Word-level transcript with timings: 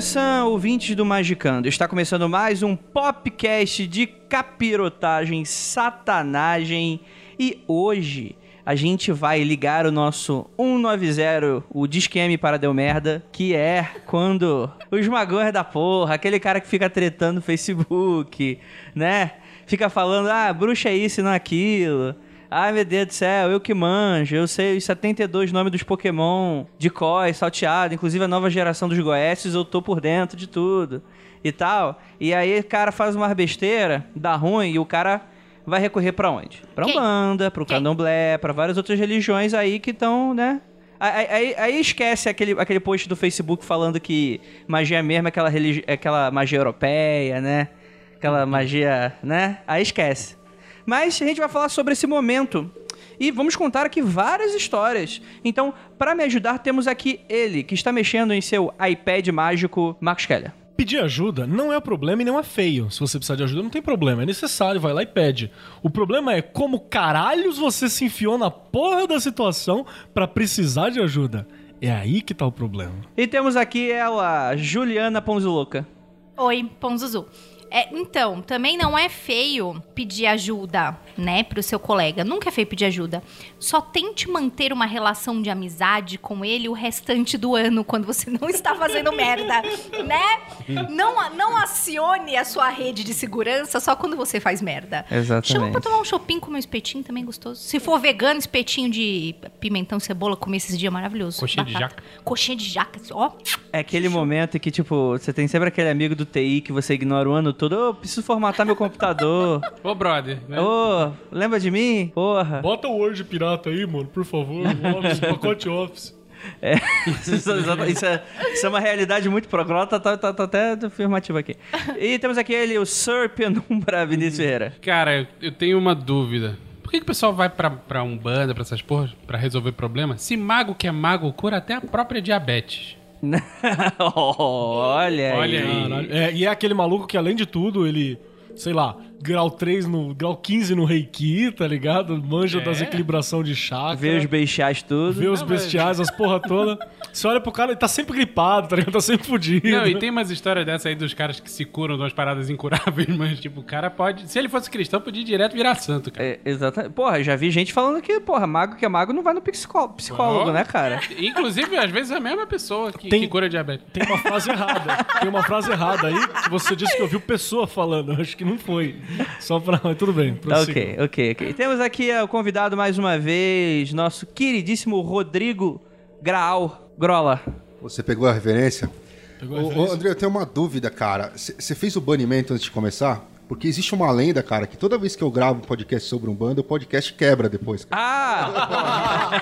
Sun, 0.00 0.46
ouvintes 0.46 0.96
do 0.96 1.04
Magicando. 1.04 1.68
Está 1.68 1.86
começando 1.86 2.28
mais 2.28 2.62
um 2.62 2.74
podcast 2.74 3.86
de 3.86 4.06
capirotagem, 4.06 5.44
satanagem. 5.44 7.00
E 7.38 7.62
hoje 7.68 8.34
a 8.64 8.74
gente 8.74 9.10
vai 9.12 9.42
ligar 9.42 9.86
o 9.86 9.92
nosso 9.92 10.46
190, 10.56 11.64
o 11.70 11.86
disqueme 11.86 12.36
para 12.36 12.58
deu 12.58 12.74
merda, 12.74 13.24
que 13.32 13.54
é 13.54 13.88
quando 14.06 14.70
os 14.90 15.06
magões 15.08 15.52
da 15.52 15.64
porra, 15.64 16.14
aquele 16.14 16.38
cara 16.38 16.60
que 16.60 16.68
fica 16.68 16.88
tretando 16.90 17.36
no 17.36 17.42
Facebook, 17.42 18.58
né? 18.94 19.32
Fica 19.66 19.88
falando, 19.88 20.28
ah, 20.28 20.52
bruxa 20.52 20.88
é 20.88 20.96
isso 20.96 21.20
e 21.20 21.22
não 21.22 21.30
é 21.30 21.36
aquilo. 21.36 22.14
Ai, 22.50 22.72
meu 22.72 22.84
Deus 22.84 23.06
do 23.06 23.12
céu, 23.12 23.48
eu 23.48 23.60
que 23.60 23.72
manjo, 23.72 24.34
eu 24.34 24.48
sei 24.48 24.76
os 24.76 24.84
72 24.84 25.52
nomes 25.52 25.70
dos 25.70 25.84
Pokémon 25.84 26.64
de 26.76 26.90
cós, 26.90 27.36
salteado, 27.36 27.94
inclusive 27.94 28.24
a 28.24 28.28
nova 28.28 28.50
geração 28.50 28.88
dos 28.88 28.98
Goécios, 28.98 29.54
eu 29.54 29.64
tô 29.64 29.80
por 29.80 30.00
dentro 30.00 30.36
de 30.36 30.48
tudo 30.48 31.00
e 31.44 31.52
tal. 31.52 32.00
E 32.18 32.34
aí 32.34 32.58
o 32.58 32.64
cara 32.64 32.90
faz 32.90 33.14
uma 33.14 33.32
besteira, 33.32 34.04
dá 34.16 34.34
ruim, 34.34 34.72
e 34.72 34.78
o 34.80 34.84
cara 34.84 35.22
vai 35.66 35.80
recorrer 35.80 36.12
pra 36.12 36.30
onde? 36.30 36.62
Pra 36.74 36.84
Quem? 36.84 36.96
Umbanda, 36.96 37.50
pro 37.50 37.64
Quem? 37.66 37.76
Candomblé, 37.76 38.38
pra 38.38 38.52
várias 38.52 38.76
outras 38.76 38.98
religiões 38.98 39.54
aí 39.54 39.78
que 39.78 39.90
estão, 39.90 40.32
né? 40.34 40.60
Aí, 40.98 41.26
aí- 41.30 41.54
aí 41.56 41.80
esquece 41.80 42.28
aquele, 42.28 42.52
aquele 42.58 42.78
post 42.80 43.08
do 43.08 43.16
Facebook 43.16 43.64
falando 43.64 43.98
que 43.98 44.40
magia 44.66 45.02
mesmo 45.02 45.28
é 45.28 45.30
aquela, 45.30 45.48
religi- 45.48 45.84
é 45.86 45.94
aquela 45.94 46.30
magia 46.30 46.58
europeia, 46.58 47.40
né? 47.40 47.68
Aquela 48.16 48.44
magia, 48.44 49.14
né? 49.22 49.58
Aí 49.66 49.82
esquece. 49.82 50.36
Mas 50.84 51.20
a 51.22 51.24
gente 51.24 51.40
vai 51.40 51.48
falar 51.48 51.68
sobre 51.70 51.92
esse 51.94 52.06
momento. 52.06 52.70
E 53.18 53.30
vamos 53.30 53.54
contar 53.56 53.84
aqui 53.86 54.00
várias 54.02 54.54
histórias. 54.54 55.20
Então, 55.44 55.72
para 55.98 56.14
me 56.14 56.22
ajudar, 56.24 56.58
temos 56.58 56.86
aqui 56.86 57.20
ele, 57.28 57.62
que 57.62 57.74
está 57.74 57.92
mexendo 57.92 58.32
em 58.32 58.40
seu 58.40 58.72
iPad 58.86 59.28
mágico, 59.28 59.96
Marcos 60.00 60.26
Keller. 60.26 60.52
Pedir 60.80 60.98
ajuda 60.98 61.46
não 61.46 61.70
é 61.70 61.78
problema 61.78 62.22
e 62.22 62.24
não 62.24 62.38
é 62.38 62.42
feio. 62.42 62.90
Se 62.90 63.00
você 63.00 63.18
precisar 63.18 63.36
de 63.36 63.42
ajuda, 63.42 63.62
não 63.62 63.68
tem 63.68 63.82
problema. 63.82 64.22
É 64.22 64.24
necessário, 64.24 64.80
vai 64.80 64.94
lá 64.94 65.02
e 65.02 65.06
pede. 65.06 65.52
O 65.82 65.90
problema 65.90 66.32
é 66.32 66.40
como 66.40 66.80
caralhos 66.80 67.58
você 67.58 67.86
se 67.86 68.06
enfiou 68.06 68.38
na 68.38 68.50
porra 68.50 69.06
da 69.06 69.20
situação 69.20 69.84
pra 70.14 70.26
precisar 70.26 70.88
de 70.88 70.98
ajuda. 70.98 71.46
É 71.82 71.92
aí 71.92 72.22
que 72.22 72.32
tá 72.32 72.46
o 72.46 72.50
problema. 72.50 72.94
E 73.14 73.26
temos 73.26 73.56
aqui 73.56 73.90
ela, 73.90 74.56
Juliana 74.56 75.20
Ponzilouca. 75.20 75.86
Oi, 76.34 76.70
Ponzuzu. 76.80 77.26
É, 77.70 77.88
então, 77.94 78.42
também 78.42 78.76
não 78.76 78.98
é 78.98 79.08
feio 79.08 79.82
pedir 79.94 80.26
ajuda, 80.26 80.96
né, 81.16 81.44
pro 81.44 81.62
seu 81.62 81.78
colega. 81.78 82.24
Nunca 82.24 82.48
é 82.48 82.52
feio 82.52 82.66
pedir 82.66 82.86
ajuda. 82.86 83.22
Só 83.58 83.80
tente 83.80 84.28
manter 84.28 84.72
uma 84.72 84.86
relação 84.86 85.40
de 85.40 85.50
amizade 85.50 86.18
com 86.18 86.44
ele 86.44 86.68
o 86.68 86.72
restante 86.72 87.38
do 87.38 87.54
ano, 87.54 87.84
quando 87.84 88.04
você 88.04 88.30
não 88.30 88.48
está 88.48 88.74
fazendo 88.74 89.12
merda, 89.12 89.62
né? 90.04 90.88
Não, 90.88 91.30
não 91.34 91.56
acione 91.56 92.36
a 92.36 92.44
sua 92.44 92.68
rede 92.68 93.04
de 93.04 93.14
segurança 93.14 93.78
só 93.78 93.94
quando 93.94 94.16
você 94.16 94.40
faz 94.40 94.60
merda. 94.60 95.04
Exatamente. 95.10 95.52
Chama 95.52 95.70
pra 95.70 95.80
tomar 95.80 96.00
um 96.00 96.04
shopping 96.04 96.40
comer 96.40 96.56
um 96.56 96.58
espetinho 96.58 97.04
também 97.04 97.24
gostoso. 97.24 97.60
Se 97.60 97.78
for 97.78 97.98
vegano, 98.00 98.38
espetinho 98.38 98.90
de 98.90 99.34
pimentão, 99.60 100.00
cebola, 100.00 100.36
comer 100.36 100.56
esses 100.56 100.78
dias 100.78 100.92
maravilhoso. 100.92 101.38
Coxinha 101.38 101.64
de 101.64 101.72
Batata. 101.72 102.02
Coxinha 102.24 102.56
de 102.56 102.68
jaca, 102.68 103.00
ó. 103.12 103.32
É 103.72 103.78
aquele 103.80 104.08
momento 104.08 104.56
em 104.56 104.60
que, 104.60 104.70
tipo, 104.70 105.12
você 105.12 105.32
tem 105.32 105.46
sempre 105.46 105.68
aquele 105.68 105.88
amigo 105.88 106.14
do 106.14 106.24
TI 106.24 106.60
que 106.60 106.72
você 106.72 106.94
ignora 106.94 107.28
o 107.28 107.32
ano 107.32 107.52
todo. 107.60 107.90
Ô, 107.90 107.94
preciso 107.94 108.22
formatar 108.22 108.64
meu 108.64 108.74
computador. 108.74 109.60
Ô, 109.84 109.94
brother, 109.94 110.38
né? 110.48 110.58
Ô, 110.58 111.12
lembra 111.30 111.60
de 111.60 111.70
mim? 111.70 112.10
Porra. 112.14 112.60
Bota 112.62 112.88
o 112.88 112.96
Word 112.96 113.22
pirata 113.24 113.68
aí, 113.68 113.86
mano, 113.86 114.06
por 114.06 114.24
favor. 114.24 114.64
Office, 114.98 115.20
pacote 115.20 115.68
Office. 115.68 116.18
É, 116.62 116.76
isso, 117.06 117.34
isso 117.34 118.06
é, 118.06 118.24
isso 118.54 118.64
é 118.64 118.68
uma 118.68 118.80
realidade 118.80 119.28
muito 119.28 119.46
progrota, 119.46 120.00
tá, 120.00 120.16
tá, 120.16 120.32
tá 120.32 120.44
até 120.44 120.72
afirmativo 120.86 121.36
aqui. 121.36 121.54
E 121.98 122.18
temos 122.18 122.38
aqui 122.38 122.54
ele, 122.54 122.78
o 122.78 122.86
Sir 122.86 123.28
Penumbra 123.28 124.06
Vinícius 124.06 124.38
Ferreira. 124.38 124.72
Cara, 124.80 125.28
eu 125.42 125.52
tenho 125.52 125.78
uma 125.78 125.94
dúvida. 125.94 126.56
Por 126.82 126.90
que, 126.90 126.96
que 126.96 127.04
o 127.04 127.06
pessoal 127.06 127.34
vai 127.34 127.50
pra, 127.50 127.70
pra 127.70 128.02
Umbanda, 128.02 128.54
pra 128.54 128.62
essas 128.62 128.80
porras, 128.80 129.10
pra 129.26 129.36
resolver 129.36 129.72
problema? 129.72 130.16
Se 130.16 130.34
mago 130.34 130.74
que 130.74 130.88
é 130.88 130.90
mago 130.90 131.30
cura 131.34 131.58
até 131.58 131.74
a 131.74 131.80
própria 131.80 132.22
diabetes. 132.22 132.96
Olha, 133.98 135.34
Olha 135.36 135.60
aí. 135.60 136.10
É, 136.10 136.32
e 136.32 136.44
é 136.44 136.48
aquele 136.48 136.74
maluco 136.74 137.06
que, 137.06 137.16
além 137.16 137.34
de 137.34 137.46
tudo, 137.46 137.86
ele, 137.86 138.18
sei 138.56 138.72
lá, 138.72 138.96
grau 139.22 139.50
3 139.50 139.86
no. 139.86 140.14
grau 140.14 140.36
15 140.36 140.74
no 140.74 140.84
Reiki, 140.84 141.50
tá 141.52 141.66
ligado? 141.66 142.16
Manja 142.22 142.58
É. 142.58 142.62
das 142.62 142.80
equilibração 142.80 143.42
de 143.42 143.54
chakra. 143.54 143.96
Vê 143.96 144.16
os 144.16 144.26
beixiás 144.26 144.82
tudo. 144.82 145.12
Vê 145.12 145.28
os 145.28 145.40
mas- 145.42 145.50
bestiais, 145.50 146.00
as 146.00 146.10
porra 146.10 146.40
toda. 146.40 146.78
Você 147.12 147.26
olha 147.26 147.40
pro 147.40 147.50
cara, 147.52 147.72
ele 147.72 147.78
tá 147.80 147.88
sempre 147.88 148.14
gripado, 148.14 148.68
tá 148.68 148.76
ligado? 148.76 148.92
Tá 148.92 149.00
sempre 149.00 149.26
fudido. 149.26 149.68
Não, 149.68 149.86
e 149.86 149.98
tem 149.98 150.10
umas 150.10 150.30
histórias 150.30 150.64
dessa 150.64 150.88
aí 150.88 150.94
dos 150.94 151.12
caras 151.14 151.40
que 151.40 151.50
se 151.50 151.64
curam 151.64 151.96
de 151.96 152.02
umas 152.02 152.12
paradas 152.12 152.48
incuráveis, 152.50 153.08
mas, 153.16 153.40
tipo, 153.40 153.60
o 153.60 153.64
cara 153.64 153.90
pode. 153.90 154.30
Se 154.30 154.38
ele 154.38 154.48
fosse 154.48 154.70
cristão, 154.70 155.00
podia 155.00 155.22
ir 155.22 155.24
direto 155.24 155.52
virar 155.54 155.74
santo, 155.74 156.10
cara. 156.12 156.24
É, 156.26 156.40
exatamente. 156.44 156.92
Porra, 156.92 157.22
já 157.22 157.34
vi 157.36 157.50
gente 157.50 157.72
falando 157.72 158.00
que, 158.00 158.20
porra, 158.20 158.46
mago 158.46 158.76
que 158.76 158.84
é 158.84 158.88
mago 158.88 159.12
não 159.12 159.22
vai 159.22 159.34
no 159.34 159.40
psicó- 159.42 159.88
psicólogo, 159.88 160.50
né, 160.52 160.64
cara? 160.64 161.00
Inclusive, 161.18 161.76
às 161.76 161.90
vezes, 161.90 162.10
é 162.12 162.16
a 162.16 162.20
mesma 162.20 162.46
pessoa 162.46 162.92
que, 162.92 163.08
Tem- 163.08 163.20
que 163.20 163.28
cura 163.28 163.48
diabetes. 163.48 163.86
Tem 163.92 164.04
uma 164.06 164.18
frase 164.18 164.50
errada. 164.50 165.04
Tem 165.20 165.28
uma 165.28 165.42
frase 165.42 165.70
errada 165.70 166.06
aí 166.08 166.28
que 166.44 166.50
você 166.50 166.74
disse 166.76 166.96
que 166.96 167.02
ouviu 167.02 167.20
pessoa 167.20 167.66
falando. 167.66 168.12
Acho 168.12 168.36
que 168.36 168.44
não 168.44 168.58
foi. 168.58 168.96
Só 169.40 169.58
pra. 169.60 169.78
Tudo 169.94 170.12
bem. 170.12 170.34
prossiga. 170.34 170.70
Ok, 170.72 170.96
ok, 171.04 171.32
ok. 171.32 171.52
Temos 171.54 171.80
aqui 171.80 172.10
é, 172.10 172.22
o 172.22 172.28
convidado 172.28 172.76
mais 172.76 172.98
uma 172.98 173.18
vez, 173.18 173.92
nosso 173.92 174.26
queridíssimo 174.26 175.00
Rodrigo 175.00 175.80
Graal. 176.22 176.92
Grola. 176.98 177.40
Você 177.80 178.02
pegou 178.02 178.28
a 178.28 178.32
referência? 178.32 178.90
Pegou 179.38 179.56
a 179.56 179.60
Ô, 179.60 179.64
ô, 179.64 179.68
referência? 179.68 179.94
André, 179.94 180.10
eu 180.10 180.14
tenho 180.14 180.30
uma 180.30 180.44
dúvida, 180.44 180.90
cara. 180.90 181.32
Você 181.34 181.74
fez 181.74 181.96
o 181.96 182.00
banimento 182.00 182.52
antes 182.52 182.64
de 182.64 182.70
começar? 182.70 183.24
Porque 183.50 183.66
existe 183.66 183.92
uma 183.96 184.12
lenda, 184.12 184.44
cara, 184.44 184.64
que 184.64 184.76
toda 184.76 184.96
vez 184.96 185.16
que 185.16 185.24
eu 185.24 185.30
gravo 185.30 185.58
um 185.58 185.62
podcast 185.62 186.08
sobre 186.08 186.30
um 186.30 186.34
bando, 186.36 186.60
o 186.60 186.64
podcast 186.64 187.12
quebra 187.12 187.48
depois. 187.48 187.84
cara. 187.84 188.00
Ah! 188.00 189.32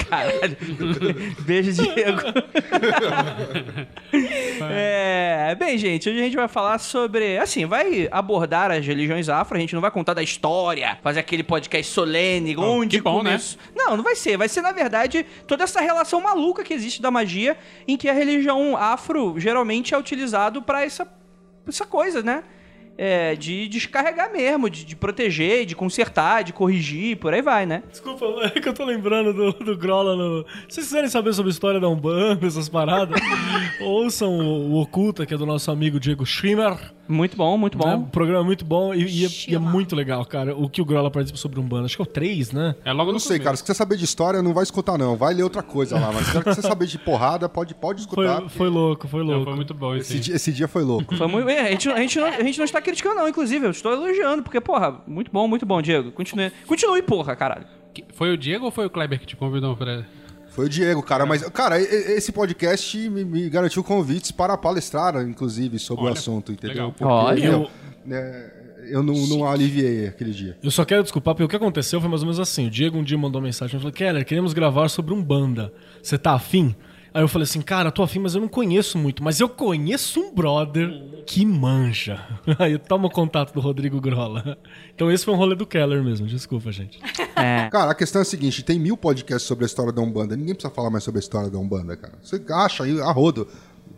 Caralho. 0.08 0.56
Beijo, 1.40 1.72
Diego. 1.72 2.22
é, 4.64 5.54
bem, 5.58 5.76
gente, 5.76 6.08
hoje 6.08 6.20
a 6.20 6.22
gente 6.22 6.36
vai 6.36 6.48
falar 6.48 6.78
sobre. 6.78 7.36
Assim, 7.36 7.66
vai 7.66 8.08
abordar 8.10 8.70
as 8.70 8.86
religiões 8.86 9.28
afro. 9.28 9.58
A 9.58 9.60
gente 9.60 9.74
não 9.74 9.82
vai 9.82 9.90
contar 9.90 10.14
da 10.14 10.22
história, 10.22 10.98
fazer 11.02 11.20
aquele 11.20 11.42
podcast 11.42 11.92
solene, 11.92 12.56
onde 12.56 12.96
que 12.96 13.02
bom, 13.02 13.18
começou. 13.18 13.60
Não, 13.76 13.94
não 13.94 14.02
vai 14.02 14.16
ser. 14.16 14.38
Vai 14.38 14.48
ser, 14.48 14.62
na 14.62 14.72
verdade, 14.72 15.26
toda 15.46 15.64
essa 15.64 15.82
relação 15.82 16.18
maluca 16.22 16.64
que 16.64 16.72
existe 16.72 17.02
da 17.02 17.10
magia, 17.10 17.58
em 17.86 17.98
que 17.98 18.08
a 18.08 18.14
religião 18.14 18.74
afro 18.74 19.38
geralmente 19.38 19.92
é 19.92 19.98
utilizado 19.98 20.62
pra 20.62 20.82
essa, 20.82 21.06
essa 21.68 21.84
coisa, 21.84 22.22
né? 22.22 22.42
É, 23.02 23.34
de 23.34 23.66
descarregar 23.66 24.30
mesmo, 24.30 24.68
de, 24.68 24.84
de 24.84 24.94
proteger, 24.94 25.64
de 25.64 25.74
consertar, 25.74 26.44
de 26.44 26.52
corrigir, 26.52 27.16
por 27.16 27.32
aí 27.32 27.40
vai, 27.40 27.64
né? 27.64 27.82
Desculpa, 27.90 28.26
é 28.54 28.60
que 28.60 28.68
eu 28.68 28.74
tô 28.74 28.84
lembrando 28.84 29.32
do, 29.32 29.52
do 29.52 29.74
Grola 29.74 30.14
no. 30.14 30.44
Se 30.68 30.74
vocês 30.74 30.86
quiserem 30.88 31.08
saber 31.08 31.32
sobre 31.32 31.48
a 31.48 31.54
história 31.54 31.80
da 31.80 31.88
Umbanda, 31.88 32.46
essas 32.46 32.68
paradas, 32.68 33.18
ouçam 33.80 34.38
o, 34.38 34.72
o 34.72 34.82
Oculta, 34.82 35.24
que 35.24 35.32
é 35.32 35.38
do 35.38 35.46
nosso 35.46 35.70
amigo 35.70 35.98
Diego 35.98 36.26
Schimmer. 36.26 36.76
Muito 37.10 37.36
bom, 37.36 37.58
muito 37.58 37.76
né? 37.76 37.84
bom. 37.96 38.02
Um 38.02 38.04
programa 38.04 38.44
muito 38.44 38.64
bom 38.64 38.94
e, 38.94 39.02
e 39.02 39.24
é, 39.24 39.28
e 39.48 39.54
é 39.54 39.58
muito 39.58 39.96
legal, 39.96 40.24
cara. 40.24 40.56
O 40.56 40.68
que 40.68 40.80
o 40.80 40.84
Grola 40.84 41.10
participa 41.10 41.38
sobre 41.38 41.58
Umbanda. 41.58 41.86
Acho 41.86 41.96
que 41.96 42.02
é 42.02 42.04
o 42.04 42.06
3, 42.06 42.52
né? 42.52 42.74
É 42.84 42.92
logo 42.92 43.02
Eu 43.02 43.06
no 43.06 43.12
não 43.14 43.18
sei, 43.18 43.30
começo. 43.38 43.44
cara. 43.44 43.56
Se 43.56 43.62
quiser 43.64 43.74
saber 43.74 43.96
de 43.96 44.04
história, 44.04 44.40
não 44.42 44.54
vai 44.54 44.62
escutar, 44.62 44.96
não. 44.96 45.16
Vai 45.16 45.34
ler 45.34 45.42
outra 45.42 45.62
coisa 45.62 45.98
lá. 45.98 46.12
Mas 46.12 46.26
se 46.28 46.42
quiser 46.42 46.62
saber 46.62 46.86
de 46.86 46.98
porrada, 46.98 47.48
pode, 47.48 47.74
pode 47.74 48.00
escutar. 48.02 48.40
Foi, 48.42 48.48
foi 48.48 48.68
louco, 48.68 49.08
foi 49.08 49.20
Não, 49.24 49.30
louco. 49.30 49.44
foi 49.44 49.54
muito 49.56 49.74
bom 49.74 49.94
esse. 49.94 50.12
Esse 50.14 50.20
dia, 50.20 50.36
esse 50.36 50.52
dia 50.52 50.68
foi 50.68 50.82
louco. 50.84 51.16
Foi 51.16 51.26
muito, 51.26 51.48
é, 51.48 51.60
a, 51.60 51.70
gente, 51.70 51.88
a, 51.88 51.98
gente 52.00 52.18
não, 52.18 52.26
a 52.26 52.42
gente 52.42 52.58
não 52.58 52.64
está 52.64 52.80
criticando, 52.80 53.16
não, 53.16 53.28
inclusive. 53.28 53.66
Eu 53.66 53.70
estou 53.70 53.92
elogiando, 53.92 54.42
porque, 54.42 54.60
porra, 54.60 55.00
muito 55.06 55.30
bom, 55.32 55.48
muito 55.48 55.66
bom, 55.66 55.82
Diego. 55.82 56.12
Continue, 56.12 56.52
continue 56.66 57.02
porra, 57.02 57.34
caralho. 57.34 57.66
Foi 58.14 58.32
o 58.32 58.36
Diego 58.38 58.66
ou 58.66 58.70
foi 58.70 58.86
o 58.86 58.90
Kleber 58.90 59.18
que 59.18 59.26
te 59.26 59.36
convidou 59.36 59.76
pra. 59.76 60.04
Foi 60.50 60.66
o 60.66 60.68
Diego, 60.68 61.02
cara. 61.02 61.24
Mas, 61.24 61.42
cara, 61.50 61.80
esse 61.80 62.32
podcast 62.32 62.96
me, 63.08 63.24
me 63.24 63.48
garantiu 63.48 63.82
convites 63.84 64.30
para 64.30 64.56
palestrar, 64.56 65.16
inclusive, 65.22 65.78
sobre 65.78 66.04
o 66.04 66.06
Olha, 66.06 66.14
assunto, 66.14 66.52
entendeu? 66.52 66.74
legal. 66.74 66.92
Porque, 66.92 67.04
Olha. 67.04 67.50
meu, 67.50 67.70
é, 68.10 68.50
eu 68.90 69.02
não, 69.02 69.14
não 69.14 69.46
aliviei 69.46 70.08
aquele 70.08 70.32
dia. 70.32 70.56
Eu 70.62 70.70
só 70.70 70.84
quero 70.84 71.02
desculpar, 71.02 71.34
porque 71.34 71.44
o 71.44 71.48
que 71.48 71.56
aconteceu 71.56 72.00
foi 72.00 72.10
mais 72.10 72.22
ou 72.22 72.26
menos 72.26 72.40
assim. 72.40 72.66
O 72.66 72.70
Diego 72.70 72.98
um 72.98 73.04
dia 73.04 73.16
mandou 73.16 73.40
uma 73.40 73.46
mensagem 73.46 73.76
e 73.76 73.78
falou: 73.78 73.92
Keller, 73.92 74.24
queremos 74.24 74.52
gravar 74.52 74.88
sobre 74.88 75.14
um 75.14 75.22
banda. 75.22 75.72
Você 76.02 76.18
tá 76.18 76.32
afim? 76.32 76.74
Aí 77.12 77.22
eu 77.22 77.28
falei 77.28 77.44
assim, 77.44 77.60
cara, 77.60 77.90
tô 77.90 78.02
afim, 78.02 78.20
mas 78.20 78.34
eu 78.34 78.40
não 78.40 78.48
conheço 78.48 78.96
muito. 78.96 79.22
Mas 79.22 79.40
eu 79.40 79.48
conheço 79.48 80.20
um 80.20 80.34
brother 80.34 81.24
que 81.26 81.44
manja. 81.44 82.24
Aí 82.58 82.78
toma 82.78 83.08
o 83.08 83.10
contato 83.10 83.52
do 83.52 83.60
Rodrigo 83.60 84.00
Grola. 84.00 84.56
Então 84.94 85.10
esse 85.10 85.24
foi 85.24 85.34
um 85.34 85.36
rolê 85.36 85.54
do 85.54 85.66
Keller 85.66 86.02
mesmo, 86.02 86.26
desculpa, 86.26 86.70
gente. 86.70 87.00
É. 87.34 87.68
Cara, 87.70 87.90
a 87.90 87.94
questão 87.94 88.20
é 88.20 88.22
a 88.22 88.24
seguinte: 88.24 88.62
tem 88.62 88.78
mil 88.78 88.96
podcasts 88.96 89.46
sobre 89.46 89.64
a 89.64 89.66
história 89.66 89.92
da 89.92 90.00
Umbanda. 90.00 90.36
Ninguém 90.36 90.54
precisa 90.54 90.72
falar 90.72 90.90
mais 90.90 91.02
sobre 91.02 91.18
a 91.18 91.22
história 91.22 91.50
da 91.50 91.58
Umbanda, 91.58 91.96
cara. 91.96 92.14
Você 92.22 92.40
acha 92.50 92.84
aí 92.84 93.00
a 93.00 93.10
rodo. 93.10 93.48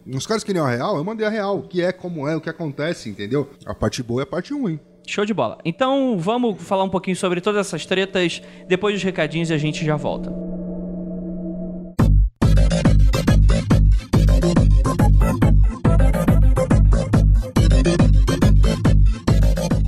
Os 0.07 0.27
caras 0.27 0.43
queriam 0.43 0.67
a 0.67 0.71
real, 0.71 0.97
eu 0.97 1.05
mandei 1.05 1.27
a 1.27 1.31
real. 1.31 1.59
O 1.59 1.63
que 1.63 1.83
é, 1.83 1.93
como 1.93 2.27
é, 2.27 2.35
o 2.35 2.41
que 2.41 2.49
acontece, 2.49 3.09
entendeu? 3.09 3.49
A 3.67 3.75
parte 3.75 4.03
boa 4.03 4.23
e 4.23 4.25
a 4.25 4.27
parte 4.27 4.53
ruim. 4.53 4.81
Show 5.07 5.25
de 5.25 5.35
bola. 5.35 5.59
Então 5.65 6.17
vamos 6.19 6.63
falar 6.63 6.85
um 6.85 6.89
pouquinho 6.89 7.17
sobre 7.17 7.41
todas 7.41 7.67
essas 7.67 7.85
tretas 7.85 8.41
depois 8.69 8.95
dos 8.95 9.03
recadinhos 9.03 9.51
e 9.51 9.55
a 9.55 9.59
gente 9.59 9.85
já 9.85 9.97
volta. 9.97 10.33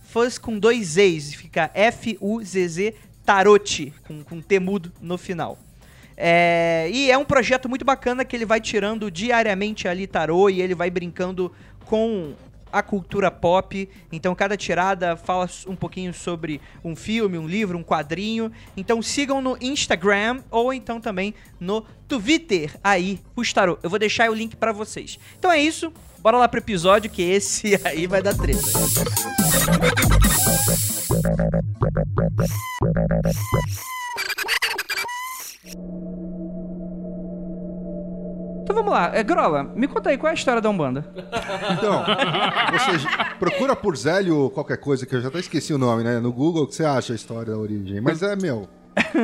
Fuzz 0.00 0.38
com 0.38 0.58
dois 0.58 0.94
Z's, 0.94 1.34
fica 1.34 1.70
F-U-Z-Z 1.74 2.94
Tarote, 3.24 3.92
com, 4.04 4.24
com 4.24 4.40
T 4.40 4.58
mudo 4.58 4.92
no 5.00 5.16
final. 5.16 5.58
É, 6.16 6.88
e 6.92 7.10
é 7.10 7.16
um 7.16 7.24
projeto 7.24 7.68
muito 7.68 7.84
bacana 7.84 8.24
que 8.24 8.36
ele 8.36 8.44
vai 8.44 8.60
tirando 8.60 9.10
diariamente 9.10 9.88
ali 9.88 10.06
tarô 10.06 10.48
e 10.50 10.60
ele 10.60 10.74
vai 10.74 10.90
brincando 10.90 11.52
com 11.84 12.34
a 12.72 12.82
cultura 12.82 13.30
pop. 13.30 13.88
Então 14.10 14.34
cada 14.34 14.56
tirada 14.56 15.16
fala 15.16 15.48
um 15.66 15.76
pouquinho 15.76 16.14
sobre 16.14 16.60
um 16.82 16.96
filme, 16.96 17.38
um 17.38 17.46
livro, 17.46 17.78
um 17.78 17.84
quadrinho. 17.84 18.50
Então 18.76 19.02
sigam 19.02 19.42
no 19.42 19.56
Instagram 19.60 20.40
ou 20.50 20.72
então 20.72 21.00
também 21.00 21.34
no 21.60 21.84
Twitter 22.08 22.74
aí, 22.82 23.20
os 23.36 23.52
tarô. 23.52 23.78
Eu 23.82 23.90
vou 23.90 23.98
deixar 23.98 24.30
o 24.30 24.34
link 24.34 24.56
pra 24.56 24.72
vocês. 24.72 25.18
Então 25.38 25.50
é 25.50 25.60
isso. 25.60 25.92
Bora 26.20 26.38
lá 26.38 26.48
pro 26.48 26.60
episódio 26.60 27.10
que 27.10 27.22
esse 27.22 27.78
aí 27.84 28.06
vai 28.06 28.22
dar 28.22 28.34
treta. 28.34 28.62
Então 38.62 38.76
vamos 38.76 38.92
lá, 38.92 39.10
é, 39.12 39.22
Grola, 39.24 39.64
me 39.64 39.88
conta 39.88 40.10
aí 40.10 40.16
qual 40.16 40.28
é 40.28 40.30
a 40.30 40.34
história 40.34 40.62
da 40.62 40.70
Umbanda. 40.70 41.04
Então, 41.72 42.04
você 42.72 43.36
procura 43.38 43.74
por 43.74 43.96
Zélio 43.96 44.50
qualquer 44.50 44.76
coisa, 44.76 45.04
que 45.04 45.14
eu 45.16 45.20
já 45.20 45.28
até 45.28 45.40
esqueci 45.40 45.74
o 45.74 45.78
nome, 45.78 46.04
né? 46.04 46.20
No 46.20 46.32
Google 46.32 46.66
que 46.66 46.74
você 46.76 46.84
acha 46.84 47.12
a 47.12 47.16
história 47.16 47.52
da 47.52 47.58
origem. 47.58 48.00
Mas 48.00 48.22
é, 48.22 48.36
meu, 48.36 48.68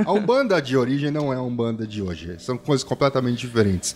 a 0.04 0.12
Umbanda 0.12 0.60
de 0.60 0.76
origem 0.76 1.10
não 1.10 1.32
é 1.32 1.36
a 1.36 1.42
Umbanda 1.42 1.86
de 1.86 2.02
hoje. 2.02 2.36
São 2.38 2.58
coisas 2.58 2.82
completamente 2.82 3.38
diferentes. 3.38 3.94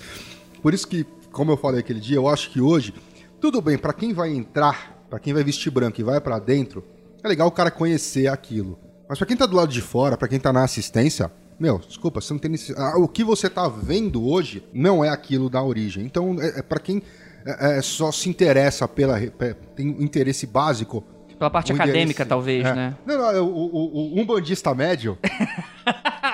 Por 0.62 0.73
isso 0.73 0.87
que, 0.87 1.05
como 1.33 1.50
eu 1.50 1.56
falei 1.56 1.81
aquele 1.81 2.00
dia, 2.00 2.16
eu 2.16 2.28
acho 2.28 2.50
que 2.50 2.61
hoje, 2.61 2.95
tudo 3.40 3.61
bem, 3.61 3.76
pra 3.76 3.93
quem 3.93 4.14
vai 4.14 4.31
entrar, 4.31 4.97
pra 5.11 5.19
quem 5.19 5.35
vai 5.35 5.43
vestir 5.43 5.71
branco 5.71 6.00
e 6.00 6.05
vai 6.05 6.21
pra 6.21 6.38
dentro, 6.38 6.85
é 7.23 7.26
legal 7.28 7.49
o 7.49 7.52
cara 7.52 7.71
conhecer 7.71 8.28
aquilo. 8.28 8.78
Mas 9.09 9.19
pra 9.19 9.26
quem 9.26 9.37
tá 9.37 9.45
do 9.45 9.57
lado 9.57 9.73
de 9.73 9.81
fora, 9.81 10.16
pra 10.16 10.28
quem 10.28 10.38
tá 10.38 10.52
na 10.52 10.62
assistência, 10.62 11.31
meu, 11.62 11.78
desculpa, 11.78 12.21
você 12.21 12.33
não 12.33 12.40
tem 12.40 12.50
necessidade. 12.50 13.00
O 13.00 13.07
que 13.07 13.23
você 13.23 13.49
tá 13.49 13.69
vendo 13.69 14.26
hoje 14.28 14.64
não 14.75 15.04
é 15.04 15.09
aquilo 15.09 15.49
da 15.49 15.62
origem. 15.62 16.04
Então, 16.04 16.37
é, 16.40 16.59
é 16.59 16.62
para 16.62 16.81
quem 16.81 17.00
é, 17.47 17.78
é, 17.78 17.83
só 17.83 18.11
se 18.11 18.28
interessa 18.28 18.88
pela. 18.88 19.16
pe- 19.21 19.54
tem 19.76 19.88
um 19.88 20.02
interesse 20.02 20.45
básico. 20.45 21.04
Pela 21.38 21.49
parte 21.49 21.73
acadêmica, 21.73 22.26
talvez, 22.26 22.66
é. 22.66 22.75
né? 22.75 22.97
Não, 23.07 23.16
não, 23.16 23.47
o, 23.47 23.76
o, 23.76 24.16
o 24.16 24.21
umbandista 24.21 24.75
médio 24.75 25.16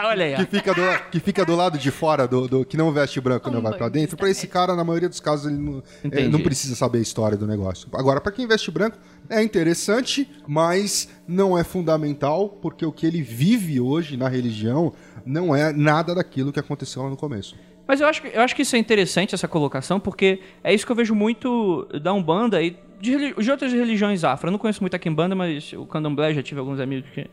Olha 0.08 0.24
aí, 0.24 0.36
que 0.36 0.56
fica, 0.56 0.74
do, 0.74 1.10
que 1.10 1.20
fica 1.20 1.44
do 1.44 1.54
lado 1.56 1.78
de 1.78 1.90
fora, 1.90 2.26
do, 2.26 2.48
do- 2.48 2.64
que 2.64 2.76
não 2.76 2.90
veste 2.92 3.20
branco 3.20 3.48
e 3.48 3.52
não 3.52 3.60
vai 3.62 3.72
pra 3.78 3.88
dentro, 3.88 4.16
pra 4.16 4.28
esse 4.30 4.46
cara, 4.46 4.74
na 4.74 4.84
maioria 4.84 5.08
dos 5.08 5.20
casos, 5.20 5.46
ele 5.50 5.58
não, 5.58 5.82
ele 6.04 6.28
não 6.28 6.40
precisa 6.40 6.74
saber 6.74 6.98
a 6.98 7.02
história 7.02 7.36
do 7.36 7.46
negócio. 7.46 7.88
Agora, 7.94 8.20
pra 8.20 8.32
quem 8.32 8.46
veste 8.46 8.70
branco, 8.70 8.96
é 9.28 9.42
interessante, 9.42 10.28
mas 10.46 11.08
não 11.26 11.56
é 11.58 11.62
fundamental, 11.64 12.48
porque 12.48 12.84
o 12.84 12.92
que 12.92 13.06
ele 13.06 13.22
vive 13.22 13.80
hoje 13.80 14.16
na 14.16 14.28
religião 14.28 14.92
não 15.24 15.54
é 15.54 15.72
nada 15.72 16.14
daquilo 16.14 16.52
que 16.52 16.60
aconteceu 16.60 17.02
lá 17.02 17.10
no 17.10 17.16
começo. 17.16 17.56
Mas 17.86 18.00
eu 18.00 18.06
acho, 18.06 18.20
que- 18.22 18.28
eu 18.36 18.42
acho 18.42 18.54
que 18.54 18.62
isso 18.62 18.76
é 18.76 18.78
interessante, 18.78 19.34
essa 19.34 19.48
colocação, 19.48 19.98
porque 19.98 20.40
é 20.62 20.74
isso 20.74 20.84
que 20.84 20.92
eu 20.92 20.96
vejo 20.96 21.14
muito 21.14 21.86
da 22.02 22.12
Umbanda 22.12 22.62
e 22.62 22.76
de, 23.00 23.32
de 23.34 23.50
outras 23.50 23.72
religiões 23.72 24.24
afro. 24.24 24.48
Eu 24.48 24.52
não 24.52 24.58
conheço 24.58 24.82
muito 24.82 24.94
aqui 24.94 25.08
em 25.08 25.12
Banda, 25.14 25.34
mas 25.34 25.72
o 25.72 25.86
Candomblé 25.86 26.34
já 26.34 26.42
tive 26.42 26.60
alguns 26.60 26.80
amigos 26.80 27.08
que... 27.14 27.26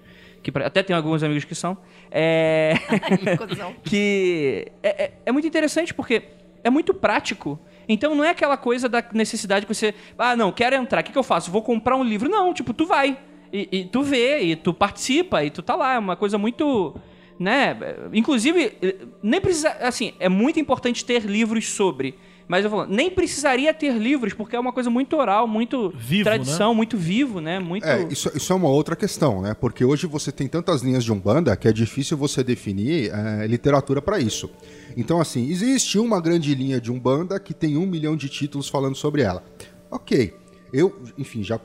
que 0.51 0.59
até 0.59 0.83
tenho 0.83 0.97
alguns 0.97 1.23
amigos 1.23 1.43
que 1.43 1.55
são. 1.55 1.77
É... 2.11 2.73
que 3.83 4.71
é, 4.83 5.03
é- 5.03 5.13
é 5.25 5.31
muito 5.31 5.47
interessante 5.47 5.93
porque 5.93 6.23
é 6.63 6.69
muito 6.69 6.93
prático. 6.93 7.59
Então 7.87 8.15
não 8.15 8.23
é 8.23 8.29
aquela 8.29 8.57
coisa 8.57 8.89
da 8.89 9.03
necessidade 9.13 9.65
que 9.65 9.73
você... 9.73 9.93
Ah, 10.17 10.35
não, 10.35 10.51
quero 10.51 10.75
entrar, 10.75 11.01
o 11.01 11.03
que, 11.03 11.11
que 11.11 11.17
eu 11.17 11.23
faço? 11.23 11.51
Vou 11.51 11.61
comprar 11.61 11.95
um 11.95 12.03
livro. 12.03 12.29
Não, 12.29 12.53
tipo, 12.53 12.73
tu 12.73 12.85
vai. 12.85 13.17
E, 13.53 13.69
e 13.71 13.85
tu 13.85 14.01
vê, 14.01 14.41
e 14.41 14.55
tu 14.55 14.73
participa, 14.73 15.43
e 15.43 15.49
tu 15.49 15.61
tá 15.61 15.75
lá. 15.75 15.93
É 15.93 15.99
uma 15.99 16.15
coisa 16.15 16.37
muito 16.37 16.95
né? 17.39 17.77
Inclusive, 18.13 18.77
eh, 18.81 18.95
nem 19.21 19.41
precisa. 19.41 19.69
Assim, 19.81 20.13
é 20.19 20.29
muito 20.29 20.59
importante 20.59 21.03
ter 21.03 21.23
livros 21.23 21.67
sobre. 21.67 22.15
Mas 22.47 22.63
eu 22.63 22.69
falo, 22.69 22.85
nem 22.85 23.09
precisaria 23.09 23.73
ter 23.73 23.93
livros, 23.97 24.33
porque 24.33 24.55
é 24.55 24.59
uma 24.59 24.71
coisa 24.71 24.89
muito 24.89 25.15
oral, 25.15 25.47
muito 25.47 25.91
Vivo, 25.97 26.25
tradição, 26.25 26.75
muito 26.75 26.95
vivo, 26.95 27.41
né? 27.41 27.59
Muito. 27.59 27.85
É, 27.85 28.03
isso, 28.03 28.31
isso 28.35 28.53
é 28.53 28.55
uma 28.55 28.69
outra 28.69 28.95
questão, 28.95 29.41
né? 29.41 29.55
Porque 29.55 29.83
hoje 29.83 30.05
você 30.05 30.31
tem 30.31 30.47
tantas 30.47 30.83
linhas 30.83 31.03
de 31.03 31.11
Umbanda 31.11 31.55
que 31.55 31.67
é 31.67 31.73
difícil 31.73 32.15
você 32.15 32.43
definir 32.43 33.11
é, 33.11 33.47
literatura 33.47 33.99
para 34.01 34.19
isso. 34.19 34.49
Então, 34.95 35.19
assim, 35.19 35.49
existe 35.49 35.97
uma 35.97 36.21
grande 36.21 36.53
linha 36.53 36.79
de 36.79 36.91
Umbanda 36.91 37.39
que 37.39 37.53
tem 37.53 37.77
um 37.77 37.85
milhão 37.85 38.15
de 38.15 38.29
títulos 38.29 38.69
falando 38.69 38.95
sobre 38.95 39.23
ela. 39.23 39.43
Ok. 39.89 40.33
Eu, 40.71 40.95
enfim, 41.17 41.43
já 41.43 41.59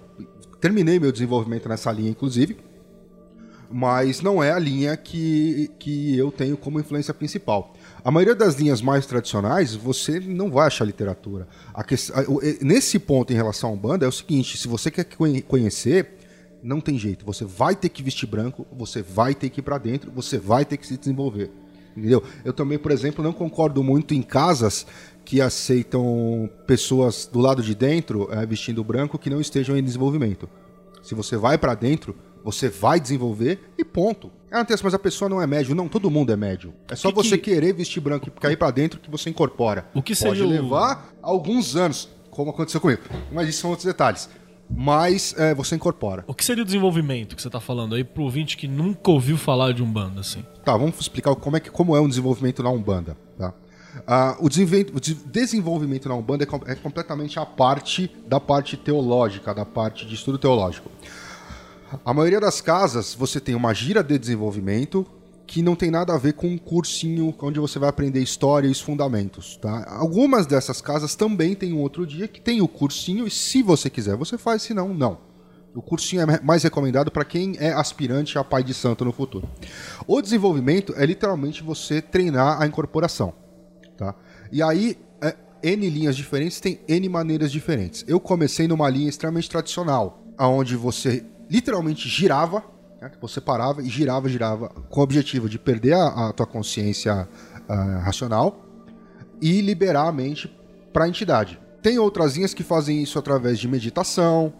terminei 0.60 0.98
meu 0.98 1.12
desenvolvimento 1.12 1.68
nessa 1.68 1.92
linha, 1.92 2.10
inclusive. 2.10 2.56
Mas 3.70 4.20
não 4.20 4.42
é 4.42 4.50
a 4.50 4.58
linha 4.58 4.96
que, 4.96 5.70
que 5.78 6.16
eu 6.16 6.32
tenho 6.32 6.56
como 6.56 6.80
influência 6.80 7.14
principal. 7.14 7.74
A 8.04 8.10
maioria 8.10 8.34
das 8.34 8.54
linhas 8.54 8.80
mais 8.80 9.04
tradicionais, 9.06 9.74
você 9.74 10.18
não 10.20 10.50
vai 10.50 10.66
achar 10.66 10.84
literatura. 10.84 11.46
Que- 11.86 11.96
nesse 12.64 12.98
ponto 12.98 13.32
em 13.32 13.36
relação 13.36 13.70
à 13.70 13.72
Umbanda 13.72 14.04
é 14.06 14.08
o 14.08 14.12
seguinte, 14.12 14.56
se 14.56 14.66
você 14.68 14.90
quer 14.90 15.04
conhe- 15.04 15.42
conhecer, 15.42 16.16
não 16.62 16.80
tem 16.80 16.98
jeito. 16.98 17.24
Você 17.26 17.44
vai 17.44 17.74
ter 17.74 17.88
que 17.88 18.02
vestir 18.02 18.26
branco, 18.26 18.66
você 18.76 19.02
vai 19.02 19.34
ter 19.34 19.50
que 19.50 19.60
ir 19.60 19.62
pra 19.62 19.78
dentro, 19.78 20.10
você 20.10 20.38
vai 20.38 20.64
ter 20.64 20.76
que 20.76 20.86
se 20.86 20.96
desenvolver. 20.96 21.50
Entendeu? 21.96 22.22
Eu 22.44 22.52
também, 22.52 22.78
por 22.78 22.92
exemplo, 22.92 23.22
não 23.22 23.32
concordo 23.32 23.82
muito 23.82 24.14
em 24.14 24.22
casas 24.22 24.86
que 25.24 25.40
aceitam 25.40 26.48
pessoas 26.66 27.28
do 27.30 27.40
lado 27.40 27.62
de 27.62 27.74
dentro 27.74 28.28
eh, 28.32 28.46
vestindo 28.46 28.82
branco 28.84 29.18
que 29.18 29.28
não 29.28 29.40
estejam 29.40 29.76
em 29.76 29.82
desenvolvimento. 29.82 30.48
Se 31.02 31.14
você 31.14 31.36
vai 31.36 31.58
pra 31.58 31.74
dentro, 31.74 32.14
você 32.44 32.68
vai 32.68 33.00
desenvolver 33.00 33.58
e 33.76 33.84
ponto. 33.84 34.30
Ah, 34.52 34.60
Antes, 34.60 34.82
mas 34.82 34.94
a 34.94 34.98
pessoa 34.98 35.28
não 35.28 35.40
é 35.40 35.46
médio. 35.46 35.74
Não, 35.74 35.88
todo 35.88 36.10
mundo 36.10 36.32
é 36.32 36.36
médio. 36.36 36.72
É 36.88 36.96
só 36.96 37.08
Que 37.10 37.14
você 37.14 37.38
que- 37.38 37.50
querer 37.52 37.72
vestir 37.72 38.00
branco 38.00 38.28
e 38.28 38.30
cair 38.30 38.56
pra 38.56 38.70
dentro 38.70 38.98
que 39.00 39.10
você 39.10 39.30
incorpora. 39.30 39.86
O 39.94 40.02
que 40.02 40.14
Pode 40.16 40.18
seria 40.38 40.44
o- 40.44 40.48
levar 40.48 41.12
alguns 41.22 41.76
anos, 41.76 42.08
como 42.30 42.50
aconteceu 42.50 42.80
comigo. 42.80 43.02
Mas 43.32 43.48
isso 43.48 43.60
são 43.60 43.70
outros 43.70 43.86
detalhes. 43.86 44.28
Mas 44.68 45.34
eh, 45.36 45.52
você 45.54 45.74
incorpora. 45.74 46.24
O 46.28 46.34
que 46.34 46.44
seria 46.44 46.62
o 46.62 46.64
desenvolvimento 46.66 47.34
que 47.34 47.42
você 47.42 47.50
tá 47.50 47.58
falando 47.60 47.94
aí 47.96 48.04
pro 48.04 48.22
ouvinte 48.22 48.56
que 48.56 48.68
nunca 48.68 49.10
ouviu 49.10 49.36
falar 49.36 49.72
de 49.72 49.82
Umbanda, 49.82 50.20
assim? 50.20 50.44
Tá, 50.64 50.76
vamos 50.76 50.98
explicar 51.00 51.34
como 51.34 51.56
é, 51.56 51.60
que, 51.60 51.70
como 51.70 51.96
é 51.96 52.00
um 52.00 52.08
desenvolvimento 52.08 52.62
na 52.62 52.70
Umbanda. 52.70 53.16
Tá? 53.36 53.52
Ah, 54.06 54.36
o, 54.38 54.48
desenvol- 54.48 54.94
o 54.94 55.00
de- 55.00 55.14
desenvolvimento 55.14 56.08
na 56.08 56.14
Umbanda 56.14 56.44
é, 56.44 56.46
com- 56.46 56.60
é 56.66 56.76
completamente 56.76 57.36
a 57.40 57.44
parte 57.46 58.08
da 58.28 58.38
parte 58.38 58.76
teológica, 58.76 59.52
da 59.52 59.64
parte 59.64 60.06
de 60.06 60.14
estudo 60.14 60.38
teológico. 60.38 60.88
A 62.04 62.14
maioria 62.14 62.38
das 62.38 62.60
casas, 62.60 63.14
você 63.14 63.40
tem 63.40 63.54
uma 63.54 63.74
gira 63.74 64.02
de 64.02 64.16
desenvolvimento 64.16 65.04
que 65.44 65.60
não 65.60 65.74
tem 65.74 65.90
nada 65.90 66.14
a 66.14 66.18
ver 66.18 66.34
com 66.34 66.46
um 66.46 66.56
cursinho 66.56 67.34
onde 67.42 67.58
você 67.58 67.76
vai 67.76 67.88
aprender 67.88 68.20
história 68.20 68.68
e 68.68 68.70
os 68.70 68.80
fundamentos. 68.80 69.56
Tá? 69.56 69.84
Algumas 69.88 70.46
dessas 70.46 70.80
casas 70.80 71.16
também 71.16 71.56
tem 71.56 71.72
um 71.72 71.80
outro 71.80 72.06
dia 72.06 72.28
que 72.28 72.40
tem 72.40 72.60
o 72.60 72.68
cursinho 72.68 73.26
e 73.26 73.30
se 73.30 73.60
você 73.60 73.90
quiser 73.90 74.14
você 74.16 74.38
faz, 74.38 74.62
se 74.62 74.72
não, 74.72 74.94
não. 74.94 75.18
O 75.74 75.82
cursinho 75.82 76.22
é 76.22 76.40
mais 76.40 76.62
recomendado 76.62 77.10
para 77.10 77.24
quem 77.24 77.56
é 77.58 77.72
aspirante 77.72 78.38
a 78.38 78.44
pai 78.44 78.62
de 78.62 78.72
santo 78.72 79.04
no 79.04 79.12
futuro. 79.12 79.48
O 80.06 80.22
desenvolvimento 80.22 80.94
é 80.96 81.04
literalmente 81.04 81.62
você 81.62 82.00
treinar 82.00 82.62
a 82.62 82.66
incorporação. 82.66 83.32
Tá? 83.96 84.14
E 84.52 84.62
aí, 84.62 84.96
é, 85.20 85.34
N 85.62 85.90
linhas 85.90 86.16
diferentes 86.16 86.60
tem 86.60 86.80
N 86.86 87.08
maneiras 87.08 87.50
diferentes. 87.50 88.04
Eu 88.06 88.20
comecei 88.20 88.68
numa 88.68 88.88
linha 88.88 89.08
extremamente 89.08 89.50
tradicional, 89.50 90.22
onde 90.38 90.76
você 90.76 91.24
literalmente 91.50 92.08
girava, 92.08 92.62
né? 93.00 93.10
você 93.20 93.40
parava 93.40 93.82
e 93.82 93.88
girava, 93.88 94.28
girava, 94.28 94.68
com 94.88 95.00
o 95.00 95.02
objetivo 95.02 95.48
de 95.48 95.58
perder 95.58 95.94
a, 95.94 96.28
a 96.28 96.32
tua 96.32 96.46
consciência 96.46 97.28
ah, 97.68 98.00
racional 98.04 98.60
e 99.42 99.60
liberar 99.60 100.06
a 100.08 100.12
mente 100.12 100.48
para 100.92 101.04
a 101.04 101.08
entidade. 101.08 101.58
Tem 101.82 101.98
outras 101.98 102.36
linhas 102.36 102.52
que 102.54 102.62
fazem 102.62 103.02
isso 103.02 103.18
através 103.18 103.58
de 103.58 103.66
meditação. 103.68 104.52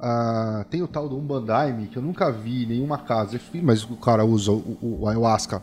ah, 0.00 0.64
tem 0.68 0.82
o 0.82 0.88
tal 0.88 1.08
do 1.08 1.16
Umbandaime, 1.16 1.86
que 1.88 1.96
eu 1.96 2.02
nunca 2.02 2.30
vi 2.30 2.64
em 2.64 2.66
nenhuma 2.66 2.98
casa, 2.98 3.40
mas 3.62 3.84
o 3.84 3.96
cara 3.96 4.24
usa 4.24 4.50
o, 4.52 4.76
o- 4.82 4.98
o 5.02 5.08
ayahuasca 5.08 5.62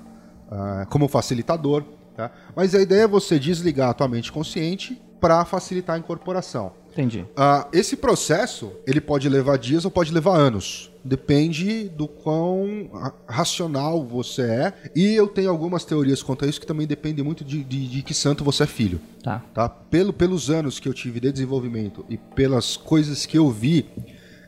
ah, 0.50 0.86
como 0.90 1.08
facilitador. 1.08 1.84
Tá? 2.16 2.32
Mas 2.56 2.74
a 2.76 2.82
ideia 2.82 3.04
é 3.04 3.08
você 3.08 3.38
desligar 3.40 3.90
a 3.90 3.94
tua 3.94 4.08
mente 4.08 4.32
consciente 4.32 5.02
para 5.20 5.44
facilitar 5.46 5.96
a 5.96 6.00
incorporação. 6.00 6.72
Entendi. 6.92 7.26
Ah, 7.36 7.68
esse 7.72 7.96
processo 7.96 8.72
ele 8.86 9.00
pode 9.02 9.28
levar 9.30 9.58
dias 9.58 9.86
ou 9.86 9.92
pode 9.92 10.14
levar 10.14 10.38
anos. 10.38 10.92
Depende 11.04 11.90
do 11.90 12.08
quão 12.08 12.90
ra- 12.94 13.14
racional 13.28 14.06
você 14.06 14.42
é. 14.44 14.74
E 14.96 15.14
eu 15.16 15.28
tenho 15.28 15.50
algumas 15.50 15.84
teorias 15.86 16.22
quanto 16.22 16.46
a 16.46 16.48
isso 16.48 16.60
que 16.60 16.68
também 16.68 16.86
depende 16.86 17.24
muito 17.24 17.44
de, 17.44 17.64
de- 17.64 17.88
de 17.88 18.02
que 18.04 18.14
santo 18.14 18.44
você 18.44 18.64
é 18.64 18.68
filho. 18.68 19.00
Tá. 19.24 19.40
Tá? 19.54 19.68
Pelo, 19.70 20.14
pelos 20.14 20.50
anos 20.50 20.80
que 20.80 20.88
eu 20.88 20.94
tive 20.94 21.20
de 21.20 21.32
desenvolvimento 21.32 22.06
e 22.10 22.18
pelas 22.18 22.76
coisas 22.78 23.26
que 23.26 23.38
eu 23.38 23.50
vi, 23.50 23.86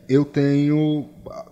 eu 0.08 0.24
tenho 0.24 1.08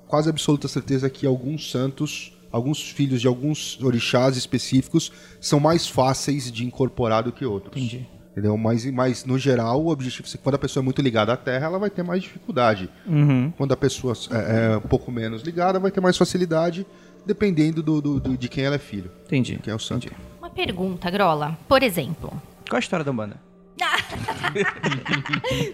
quase 0.07 0.29
absoluta 0.29 0.69
certeza 0.69 1.09
que 1.09 1.27
alguns 1.27 1.71
santos, 1.71 2.37
alguns 2.53 2.83
filhos 2.83 3.21
de 3.21 3.27
alguns 3.27 3.81
orixás 3.83 4.37
específicos, 4.37 5.11
são 5.41 5.59
mais 5.59 5.89
fáceis 5.89 6.53
de 6.53 6.65
incorporar 6.65 7.23
do 7.23 7.33
que 7.33 7.45
outros. 7.47 7.77
Entendi. 7.83 8.07
Entendeu? 8.33 8.57
Mas, 8.57 8.85
mas 8.91 9.25
no 9.27 9.39
geral, 9.39 9.83
o 9.83 9.89
objetivo 9.91 10.27
é 10.27 10.31
que 10.33 10.39
quando 10.39 10.55
a 10.55 10.59
pessoa 10.59 10.83
é 10.83 10.85
muito 10.85 11.01
ligada 11.03 11.33
à 11.33 11.37
Terra, 11.37 11.67
ela 11.67 11.79
vai 11.79 11.91
ter 11.91 12.03
mais 12.03 12.23
dificuldade. 12.23 12.89
Uhum. 13.07 13.53
Quando 13.57 13.73
a 13.73 13.77
pessoa 13.77 14.15
é, 14.31 14.73
é 14.73 14.77
um 14.79 14.81
pouco 14.81 15.13
menos 15.13 15.43
ligada, 15.43 15.79
vai 15.79 15.91
ter 15.91 16.01
mais 16.01 16.17
facilidade, 16.17 16.87
dependendo 17.27 17.83
do, 17.83 18.01
do- 18.01 18.19
do- 18.21 18.37
de 18.39 18.49
quem 18.49 18.65
ela 18.65 18.77
é 18.77 18.79
filho, 18.79 19.11
Entendi. 19.27 19.59
quem 19.63 19.71
é 19.71 19.75
o 19.75 19.79
santo. 19.79 20.11
Uma 20.39 20.49
pergunta, 20.51 21.11
Grola. 21.11 21.59
Por 21.69 21.83
exemplo. 21.83 22.31
Qual 22.69 22.79
a 22.79 22.81
história 22.81 23.05
da 23.05 23.11
Umbanda? 23.11 23.37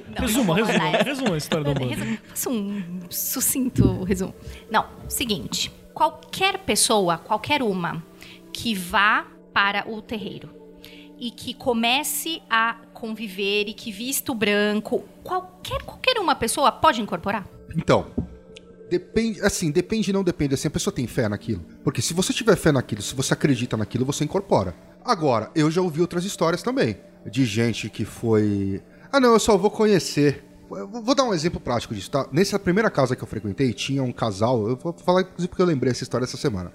Não, 0.08 0.26
Resuma, 0.26 0.56
não 0.56 0.64
resuma, 0.66 0.88
essa. 0.88 1.02
resuma 1.04 1.34
a 1.34 1.38
história 1.38 1.64
da 1.64 1.70
Umbanda. 1.70 2.18
Faça 2.28 2.50
um 2.50 2.82
sucinto 3.10 4.02
resumo. 4.04 4.34
Não, 4.70 4.86
seguinte. 5.08 5.70
Qualquer 5.94 6.58
pessoa, 6.58 7.18
qualquer 7.18 7.62
uma, 7.62 8.02
que 8.52 8.74
vá 8.74 9.26
para 9.52 9.88
o 9.88 10.00
terreiro 10.00 10.48
e 11.18 11.30
que 11.30 11.52
comece 11.54 12.42
a 12.48 12.76
conviver 12.94 13.68
e 13.68 13.74
que 13.74 13.90
vista 13.90 14.32
o 14.32 14.34
branco, 14.34 15.04
qualquer, 15.22 15.82
qualquer 15.82 16.18
uma 16.18 16.34
pessoa 16.34 16.70
pode 16.70 17.00
incorporar? 17.00 17.46
Então, 17.76 18.06
depende, 18.90 19.40
assim, 19.42 19.70
depende 19.70 20.12
não 20.12 20.24
depende. 20.24 20.54
Assim, 20.54 20.68
a 20.68 20.70
pessoa 20.70 20.94
tem 20.94 21.06
fé 21.06 21.28
naquilo. 21.28 21.64
Porque 21.84 22.00
se 22.00 22.14
você 22.14 22.32
tiver 22.32 22.56
fé 22.56 22.72
naquilo, 22.72 23.02
se 23.02 23.14
você 23.14 23.34
acredita 23.34 23.76
naquilo, 23.76 24.04
você 24.04 24.24
incorpora. 24.24 24.74
Agora, 25.04 25.50
eu 25.54 25.70
já 25.70 25.80
ouvi 25.80 26.00
outras 26.00 26.24
histórias 26.24 26.62
também. 26.62 26.96
De 27.26 27.44
gente 27.44 27.90
que 27.90 28.04
foi. 28.04 28.82
Ah, 29.12 29.20
não, 29.20 29.32
eu 29.32 29.40
só 29.40 29.56
vou 29.56 29.70
conhecer. 29.70 30.44
Vou 30.68 31.14
dar 31.14 31.24
um 31.24 31.32
exemplo 31.32 31.58
prático 31.58 31.94
disso, 31.94 32.10
tá? 32.10 32.28
Nessa 32.30 32.58
primeira 32.58 32.90
casa 32.90 33.16
que 33.16 33.22
eu 33.22 33.26
frequentei, 33.26 33.72
tinha 33.72 34.02
um 34.02 34.12
casal. 34.12 34.68
Eu 34.68 34.76
vou 34.76 34.92
falar, 34.92 35.22
inclusive, 35.22 35.48
porque 35.48 35.62
eu 35.62 35.66
lembrei 35.66 35.90
essa 35.90 36.02
história 36.02 36.24
essa 36.24 36.36
semana. 36.36 36.70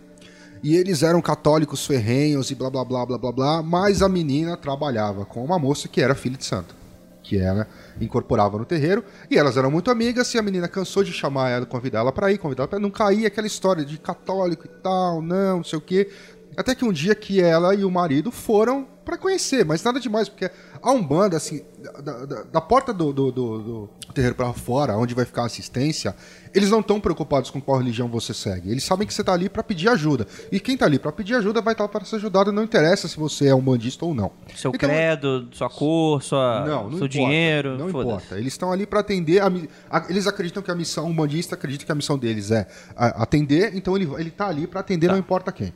E 0.64 0.78
eles 0.78 1.04
eram 1.04 1.22
católicos 1.22 1.86
ferrenhos 1.86 2.50
e 2.50 2.56
blá 2.56 2.70
blá 2.70 2.86
blá 2.86 3.06
blá 3.06 3.18
blá 3.18 3.32
blá, 3.34 3.62
mas 3.62 4.02
a 4.02 4.08
menina 4.08 4.56
trabalhava 4.56 5.26
com 5.26 5.44
uma 5.44 5.60
moça 5.60 5.90
que 5.90 6.00
era 6.02 6.16
filha 6.16 6.38
de 6.38 6.46
santo. 6.46 6.74
Que 7.22 7.38
ela 7.38 7.68
incorporava 8.00 8.58
no 8.58 8.64
terreiro, 8.64 9.04
e 9.30 9.38
elas 9.38 9.58
eram 9.58 9.70
muito 9.70 9.92
amigas, 9.92 10.34
e 10.34 10.38
a 10.38 10.42
menina 10.42 10.70
cansou 10.70 11.04
de 11.04 11.12
chamar 11.12 11.50
ela, 11.50 11.66
convidar 11.66 12.00
ela 12.00 12.14
pra 12.14 12.32
ir, 12.32 12.38
convidar 12.38 12.64
ela 12.64 12.70
pra 12.70 12.80
não 12.80 12.90
cair 12.90 13.26
aquela 13.26 13.46
história 13.46 13.84
de 13.84 13.98
católico 13.98 14.66
e 14.66 14.70
tal, 14.82 15.22
não, 15.22 15.58
não 15.58 15.64
sei 15.66 15.78
o 15.78 15.82
quê. 15.82 16.10
Até 16.56 16.74
que 16.74 16.86
um 16.86 16.94
dia 16.94 17.14
que 17.14 17.42
ela 17.42 17.76
e 17.76 17.84
o 17.84 17.92
marido 17.92 18.32
foram 18.32 18.88
pra 19.04 19.18
conhecer, 19.18 19.66
mas 19.66 19.84
nada 19.84 20.00
demais, 20.00 20.30
porque 20.30 20.50
a 20.82 20.92
Umbanda, 20.92 21.36
assim, 21.38 21.64
da, 22.02 22.26
da- 22.26 22.44
da 22.44 22.62
porta 22.62 22.94
do, 22.94 23.12
do, 23.14 23.32
do- 23.32 23.60
do 23.60 23.90
terreiro 24.14 24.36
pra 24.36 24.54
fora, 24.54 24.96
onde 24.98 25.14
vai 25.14 25.26
ficar 25.26 25.44
a 25.44 25.46
assistência, 25.46 26.16
eles 26.54 26.70
não 26.70 26.80
estão 26.80 27.00
preocupados 27.02 27.50
com 27.50 27.60
qual 27.60 27.78
religião 27.80 28.08
você 28.08 28.34
segue. 28.34 28.70
Eles 28.72 28.84
sabem 28.84 29.06
que 29.08 29.14
você 29.14 29.24
tá 29.24 29.34
ali 29.34 29.50
pra 29.50 29.64
pedir 29.64 29.90
ajuda. 29.90 30.26
E 30.52 30.60
quem 30.60 30.78
tá 30.78 30.86
ali 30.86 31.00
pra 31.00 31.12
pedir 31.12 31.36
ajuda 31.36 31.62
vai 31.62 31.74
estar 31.74 31.88
para 31.88 32.06
ser 32.06 32.18
ajudado, 32.18 32.52
não 32.52 32.64
interessa 32.64 33.08
se 33.08 33.18
você 33.18 33.48
é 33.48 33.56
um 33.56 33.62
bandista 33.62 34.06
ou 34.06 34.14
não. 34.14 34.32
Seu 34.56 34.72
Então, 34.74 34.88
credo, 34.90 35.48
sua 35.52 35.70
cor, 35.70 36.22
sua, 36.24 36.64
não, 36.66 36.84
não 36.90 36.98
seu 36.98 37.08
importa, 37.08 37.10
dinheiro. 37.10 37.78
Não 37.78 37.90
importa. 37.90 38.38
Eles 38.38 38.54
estão 38.54 38.72
ali 38.72 38.86
para 38.86 39.00
atender. 39.00 39.42
A, 39.42 39.52
a- 39.90 40.06
eles 40.10 40.28
acreditam 40.28 40.62
que 40.64 40.72
a 40.72 40.76
missão, 40.76 41.08
um 41.08 41.14
bandista 41.16 41.56
acredita 41.56 41.84
que 41.86 41.92
a 41.92 41.96
missão 41.96 42.18
deles 42.18 42.52
é 42.52 42.68
a- 42.96 43.24
atender, 43.24 43.76
então 43.76 43.96
ele, 43.98 44.08
ele 44.18 44.32
tá 44.32 44.48
ali 44.48 44.68
para 44.68 44.80
atender, 44.80 45.08
não 45.10 45.18
importa 45.18 45.52
quem. 45.52 45.74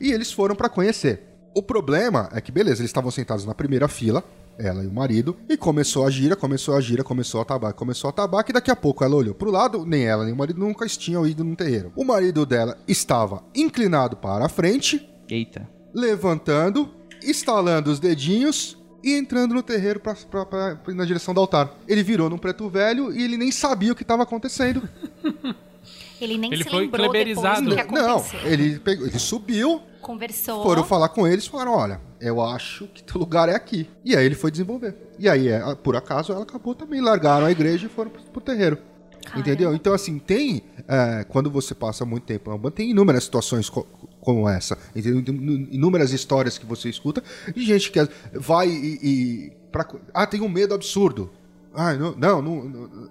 E 0.00 0.12
eles 0.12 0.30
foram 0.32 0.54
para 0.54 0.68
conhecer. 0.68 1.29
O 1.54 1.62
problema 1.62 2.28
é 2.32 2.40
que, 2.40 2.52
beleza, 2.52 2.80
eles 2.80 2.90
estavam 2.90 3.10
sentados 3.10 3.44
na 3.44 3.54
primeira 3.54 3.88
fila, 3.88 4.22
ela 4.58 4.84
e 4.84 4.86
o 4.86 4.92
marido, 4.92 5.36
e 5.48 5.56
começou 5.56 6.06
a 6.06 6.10
gira, 6.10 6.36
começou 6.36 6.76
a 6.76 6.80
gira, 6.80 7.02
começou 7.02 7.40
a 7.40 7.44
tabaco, 7.44 7.78
começou 7.78 8.08
a 8.10 8.12
tabaco, 8.12 8.50
e 8.50 8.52
daqui 8.52 8.70
a 8.70 8.76
pouco 8.76 9.02
ela 9.02 9.16
olhou 9.16 9.34
pro 9.34 9.50
lado, 9.50 9.84
nem 9.86 10.04
ela 10.04 10.24
nem 10.24 10.32
o 10.32 10.36
marido 10.36 10.60
nunca 10.60 10.86
tinham 10.86 11.26
ido 11.26 11.42
num 11.42 11.54
terreiro. 11.54 11.92
O 11.96 12.04
marido 12.04 12.44
dela 12.46 12.78
estava 12.86 13.42
inclinado 13.54 14.16
para 14.16 14.44
a 14.46 14.48
frente, 14.48 15.08
Eita. 15.28 15.68
levantando, 15.92 16.88
estalando 17.22 17.90
os 17.90 17.98
dedinhos 17.98 18.76
e 19.02 19.14
entrando 19.16 19.54
no 19.54 19.62
terreiro 19.62 19.98
pra, 19.98 20.14
pra- 20.14 20.44
pra- 20.46 20.78
na 20.94 21.04
direção 21.04 21.32
do 21.34 21.40
altar. 21.40 21.74
Ele 21.88 22.02
virou 22.02 22.28
num 22.30 22.38
preto 22.38 22.68
velho 22.68 23.12
e 23.12 23.22
ele 23.24 23.36
nem 23.38 23.50
sabia 23.50 23.92
o 23.92 23.94
que 23.96 24.02
estava 24.02 24.22
acontecendo. 24.22 24.86
Ele 26.20 26.36
nem 26.36 26.52
Ele 26.52 26.62
se 26.64 26.68
foi 26.68 26.80
lembrou 26.80 27.10
depois 27.10 27.62
do 27.62 27.74
que 27.74 27.92
Não, 27.92 28.16
aconteceu. 28.18 28.40
ele, 28.46 28.78
pegou, 28.78 29.06
ele 29.06 29.18
subiu, 29.18 29.80
Conversou. 30.00 30.62
foram 30.62 30.84
falar 30.84 31.08
com 31.10 31.26
eles 31.26 31.46
falaram: 31.46 31.72
olha, 31.72 32.00
eu 32.20 32.40
acho 32.40 32.86
que 32.88 33.02
teu 33.02 33.18
lugar 33.20 33.48
é 33.48 33.54
aqui. 33.54 33.88
E 34.04 34.16
aí 34.16 34.24
ele 34.24 34.34
foi 34.34 34.50
desenvolver. 34.50 34.96
E 35.18 35.28
aí, 35.28 35.48
é, 35.48 35.74
por 35.76 35.96
acaso, 35.96 36.32
ela 36.32 36.42
acabou 36.42 36.74
também, 36.74 37.00
largaram 37.00 37.46
a 37.46 37.50
igreja 37.50 37.86
e 37.86 37.88
foram 37.90 38.10
pro, 38.10 38.22
pro 38.22 38.40
terreiro. 38.40 38.78
Caramba. 39.22 39.40
Entendeu? 39.40 39.74
Então, 39.74 39.92
assim, 39.92 40.18
tem. 40.18 40.62
é, 40.88 41.24
quando 41.24 41.50
você 41.50 41.74
passa 41.74 42.04
muito 42.06 42.24
tempo 42.24 42.50
na 42.50 42.56
banda, 42.56 42.74
tem 42.76 42.90
inúmeras 42.90 43.24
situações 43.24 43.68
co- 43.68 43.86
como 44.20 44.48
essa. 44.48 44.76
Entendeu? 44.96 45.22
Inúmeras 45.70 46.12
histórias 46.12 46.56
que 46.56 46.64
você 46.66 46.88
escuta 46.88 47.22
de 47.54 47.62
gente 47.64 47.90
que 47.92 48.00
vai 48.32 48.68
e. 48.68 48.98
e 49.02 49.52
pra, 49.70 49.86
ah, 50.14 50.26
tem 50.26 50.40
um 50.40 50.48
medo 50.48 50.74
absurdo. 50.74 51.30
Ah, 51.74 51.92
não, 51.94 52.12
não, 52.16 52.42
não, 52.42 53.10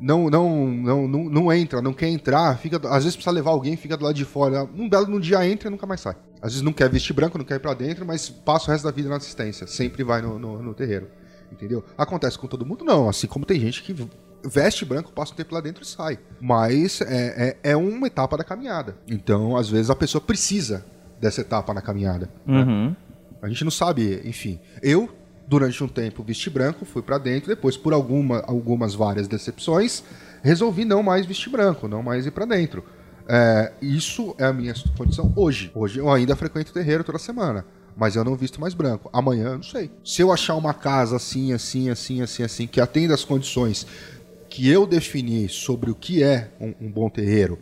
não 0.00 0.30
não, 0.30 0.66
não, 0.66 1.08
não, 1.08 1.52
entra, 1.52 1.82
não 1.82 1.92
quer 1.92 2.08
entrar, 2.08 2.56
fica, 2.58 2.76
às 2.88 3.04
vezes 3.04 3.16
precisa 3.16 3.30
levar 3.30 3.50
alguém, 3.50 3.76
fica 3.76 3.96
do 3.96 4.04
lado 4.04 4.14
de 4.14 4.24
fora. 4.24 4.64
Um 4.74 4.88
belo 4.88 5.06
no 5.06 5.20
dia 5.20 5.46
entra 5.46 5.68
e 5.68 5.70
nunca 5.70 5.86
mais 5.86 6.00
sai. 6.00 6.16
Às 6.40 6.52
vezes 6.52 6.62
não 6.62 6.72
quer 6.72 6.88
vestir 6.88 7.12
branco, 7.12 7.36
não 7.36 7.44
quer 7.44 7.56
ir 7.56 7.60
pra 7.60 7.74
dentro, 7.74 8.06
mas 8.06 8.28
passa 8.30 8.68
o 8.68 8.72
resto 8.72 8.84
da 8.84 8.90
vida 8.90 9.08
na 9.08 9.16
assistência. 9.16 9.66
Sempre 9.66 10.02
vai 10.02 10.22
no, 10.22 10.38
no, 10.38 10.62
no 10.62 10.74
terreiro. 10.74 11.08
Entendeu? 11.52 11.84
Acontece 11.98 12.38
com 12.38 12.46
todo 12.46 12.64
mundo? 12.64 12.84
Não. 12.84 13.08
Assim 13.08 13.26
como 13.26 13.44
tem 13.44 13.60
gente 13.60 13.82
que 13.82 13.94
veste 14.44 14.84
branco, 14.84 15.12
passa 15.12 15.32
um 15.32 15.36
tempo 15.36 15.54
lá 15.54 15.60
dentro 15.60 15.82
e 15.82 15.86
sai. 15.86 16.18
Mas 16.40 17.00
é, 17.02 17.58
é, 17.62 17.70
é 17.72 17.76
uma 17.76 18.06
etapa 18.06 18.36
da 18.36 18.44
caminhada. 18.44 18.96
Então, 19.06 19.56
às 19.56 19.68
vezes, 19.68 19.90
a 19.90 19.96
pessoa 19.96 20.22
precisa 20.22 20.84
dessa 21.20 21.42
etapa 21.42 21.74
na 21.74 21.82
caminhada. 21.82 22.30
Uhum. 22.46 22.94
A 23.42 23.48
gente 23.48 23.64
não 23.64 23.70
sabe, 23.70 24.22
enfim. 24.24 24.60
Eu, 24.82 25.08
durante 25.50 25.82
um 25.82 25.88
tempo, 25.88 26.22
vesti 26.22 26.48
branco, 26.48 26.84
fui 26.84 27.02
pra 27.02 27.18
dentro, 27.18 27.48
depois, 27.48 27.76
por 27.76 27.92
alguma, 27.92 28.38
algumas 28.46 28.94
várias 28.94 29.26
decepções, 29.26 30.04
resolvi 30.44 30.84
não 30.84 31.02
mais 31.02 31.26
vestir 31.26 31.50
branco, 31.50 31.88
não 31.88 32.04
mais 32.04 32.24
ir 32.24 32.30
pra 32.30 32.44
dentro. 32.44 32.84
É, 33.28 33.72
isso 33.82 34.32
é 34.38 34.44
a 34.44 34.52
minha 34.52 34.72
condição 34.96 35.32
hoje. 35.34 35.72
Hoje 35.74 35.98
eu 35.98 36.08
ainda 36.08 36.36
frequento 36.36 36.72
terreiro 36.72 37.02
toda 37.02 37.18
semana. 37.18 37.66
Mas 37.96 38.14
eu 38.14 38.22
não 38.22 38.36
visto 38.36 38.60
mais 38.60 38.74
branco. 38.74 39.10
Amanhã 39.12 39.48
eu 39.48 39.56
não 39.56 39.62
sei. 39.64 39.90
Se 40.04 40.22
eu 40.22 40.32
achar 40.32 40.54
uma 40.54 40.72
casa 40.72 41.16
assim, 41.16 41.52
assim, 41.52 41.90
assim, 41.90 42.22
assim, 42.22 42.44
assim, 42.44 42.66
que 42.68 42.80
atenda 42.80 43.12
as 43.12 43.24
condições 43.24 43.84
que 44.48 44.68
eu 44.68 44.86
defini 44.86 45.48
sobre 45.48 45.90
o 45.90 45.96
que 45.96 46.22
é 46.22 46.52
um, 46.60 46.86
um 46.86 46.90
bom 46.90 47.10
terreiro, 47.10 47.58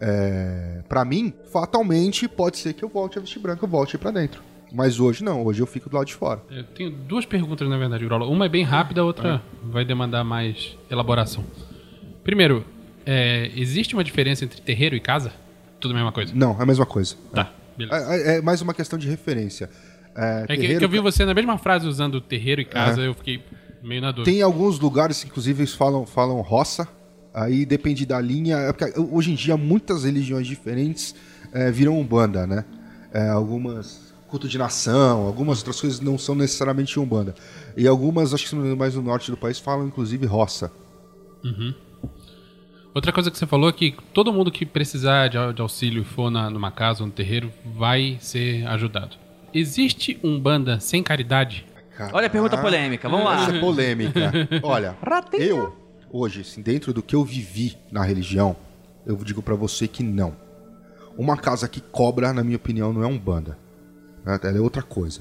é, 0.00 0.82
para 0.88 1.04
mim, 1.04 1.32
fatalmente 1.52 2.26
pode 2.26 2.58
ser 2.58 2.72
que 2.72 2.84
eu 2.84 2.88
volte 2.88 3.18
a 3.18 3.20
vestir 3.20 3.38
branco, 3.38 3.64
eu 3.64 3.68
volte 3.68 3.96
para 3.96 4.10
dentro. 4.10 4.49
Mas 4.72 5.00
hoje 5.00 5.24
não, 5.24 5.44
hoje 5.44 5.60
eu 5.60 5.66
fico 5.66 5.88
do 5.90 5.96
lado 5.96 6.06
de 6.06 6.14
fora. 6.14 6.40
Eu 6.50 6.62
tenho 6.64 6.90
duas 6.90 7.24
perguntas, 7.26 7.68
na 7.68 7.76
verdade, 7.76 8.04
Grola. 8.04 8.26
Uma 8.26 8.46
é 8.46 8.48
bem 8.48 8.62
rápida, 8.62 9.00
a 9.00 9.04
outra 9.04 9.42
vai 9.64 9.84
demandar 9.84 10.22
mais 10.24 10.76
elaboração. 10.90 11.44
Primeiro, 12.22 12.64
é, 13.04 13.50
existe 13.56 13.94
uma 13.94 14.04
diferença 14.04 14.44
entre 14.44 14.60
terreiro 14.60 14.94
e 14.94 15.00
casa? 15.00 15.32
Tudo 15.80 15.92
a 15.92 15.94
mesma 15.94 16.12
coisa? 16.12 16.32
Não, 16.34 16.56
é 16.58 16.62
a 16.62 16.66
mesma 16.66 16.86
coisa. 16.86 17.16
Tá, 17.32 17.52
beleza. 17.76 17.96
É, 17.96 18.34
é- 18.34 18.38
é 18.38 18.42
mais 18.42 18.60
uma 18.62 18.74
questão 18.74 18.98
de 18.98 19.08
referência. 19.08 19.70
É, 20.16 20.44
É 20.48 20.56
que, 20.56 20.76
que 20.78 20.84
eu 20.84 20.88
vi 20.88 20.98
você 21.00 21.24
na 21.24 21.34
mesma 21.34 21.56
frase 21.58 21.86
usando 21.86 22.20
terreiro 22.20 22.60
e 22.60 22.64
casa, 22.64 23.00
eu 23.00 23.14
fiquei 23.14 23.42
meio 23.82 24.02
na 24.02 24.10
dúvida. 24.12 24.30
Tem 24.30 24.42
alguns 24.42 24.78
lugares, 24.78 25.24
inclusive, 25.24 25.62
eles 25.62 25.74
falam, 25.74 26.04
falam 26.06 26.40
roça. 26.42 26.86
Aí 27.32 27.64
depende 27.64 28.04
da 28.04 28.20
linha. 28.20 28.56
é 28.56 28.72
porque 28.72 28.92
hoje 29.00 29.30
em 29.32 29.34
dia, 29.36 29.56
muitas 29.56 30.04
religiões 30.04 30.46
diferentes 30.46 31.14
é, 31.52 31.70
viram 31.70 31.98
umbanda, 31.98 32.46
né? 32.46 32.64
É, 33.12 33.28
algumas 33.28 34.09
culto 34.30 34.48
de 34.48 34.56
nação, 34.56 35.26
algumas 35.26 35.58
outras 35.58 35.80
coisas 35.80 36.00
não 36.00 36.16
são 36.16 36.34
necessariamente 36.34 36.98
umbanda. 36.98 37.34
E 37.76 37.86
algumas, 37.86 38.32
acho 38.32 38.48
que 38.48 38.54
mais 38.56 38.94
no 38.94 39.02
norte 39.02 39.30
do 39.30 39.36
país, 39.36 39.58
falam 39.58 39.86
inclusive 39.86 40.24
roça. 40.26 40.72
Outra 42.94 43.12
coisa 43.12 43.30
que 43.30 43.38
você 43.38 43.46
falou 43.46 43.68
é 43.68 43.72
que 43.72 43.94
todo 44.12 44.32
mundo 44.32 44.50
que 44.50 44.66
precisar 44.66 45.28
de, 45.28 45.38
au- 45.38 45.52
de 45.52 45.62
auxílio 45.62 46.02
e 46.02 46.04
for 46.04 46.30
na, 46.30 46.50
numa 46.50 46.70
casa 46.72 47.02
ou 47.02 47.06
no 47.06 47.12
terreiro 47.12 47.52
vai 47.64 48.16
ser 48.20 48.66
ajudado. 48.66 49.16
Existe 49.54 50.18
um 50.24 50.38
banda 50.40 50.80
sem 50.80 51.02
caridade? 51.02 51.64
Olha 52.12 52.26
a 52.26 52.30
pergunta 52.30 52.56
polêmica, 52.58 53.08
vamos 53.08 53.26
lá. 53.26 53.42
Essa 53.42 53.56
é 53.56 53.60
polêmica. 53.60 54.32
Olha, 54.62 54.96
eu, 55.38 55.76
hoje, 56.10 56.40
assim, 56.40 56.62
dentro 56.62 56.92
do 56.92 57.02
que 57.02 57.14
eu 57.14 57.24
vivi 57.24 57.76
na 57.92 58.02
religião, 58.02 58.56
eu 59.06 59.16
digo 59.16 59.42
pra 59.42 59.54
você 59.54 59.86
que 59.86 60.02
não. 60.02 60.34
Uma 61.16 61.36
casa 61.36 61.68
que 61.68 61.80
cobra, 61.80 62.32
na 62.32 62.42
minha 62.42 62.56
opinião, 62.56 62.92
não 62.92 63.02
é 63.02 63.06
um 63.06 63.18
banda. 63.18 63.56
Ela 64.24 64.58
é 64.58 64.60
outra 64.60 64.82
coisa. 64.82 65.20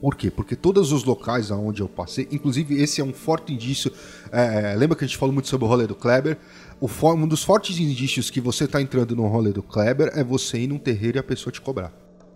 Por 0.00 0.16
quê? 0.16 0.30
Porque 0.30 0.56
todos 0.56 0.90
os 0.90 1.04
locais 1.04 1.52
aonde 1.52 1.80
eu 1.80 1.88
passei, 1.88 2.26
inclusive 2.32 2.74
esse 2.82 3.00
é 3.00 3.04
um 3.04 3.12
forte 3.12 3.52
indício. 3.52 3.92
é, 4.32 4.74
lembra 4.76 4.96
que 4.96 5.04
a 5.04 5.06
gente 5.06 5.16
falou 5.16 5.32
muito 5.32 5.48
sobre 5.48 5.64
o 5.64 5.68
rolê 5.68 5.86
do 5.86 5.94
Kleber? 5.94 6.38
O 6.80 6.88
um 7.12 7.28
dos 7.28 7.44
fortes 7.44 7.78
indícios 7.78 8.28
que 8.28 8.40
você 8.40 8.66
tá 8.66 8.82
entrando 8.82 9.14
no 9.14 9.28
rolê 9.28 9.52
do 9.52 9.62
Kleber 9.62 10.10
é 10.16 10.24
você 10.24 10.58
ir 10.58 10.66
num 10.66 10.78
terreiro 10.78 11.18
e 11.18 11.20
a 11.20 11.22
pessoa 11.22 11.52
te 11.52 11.60
cobrar. 11.60 11.92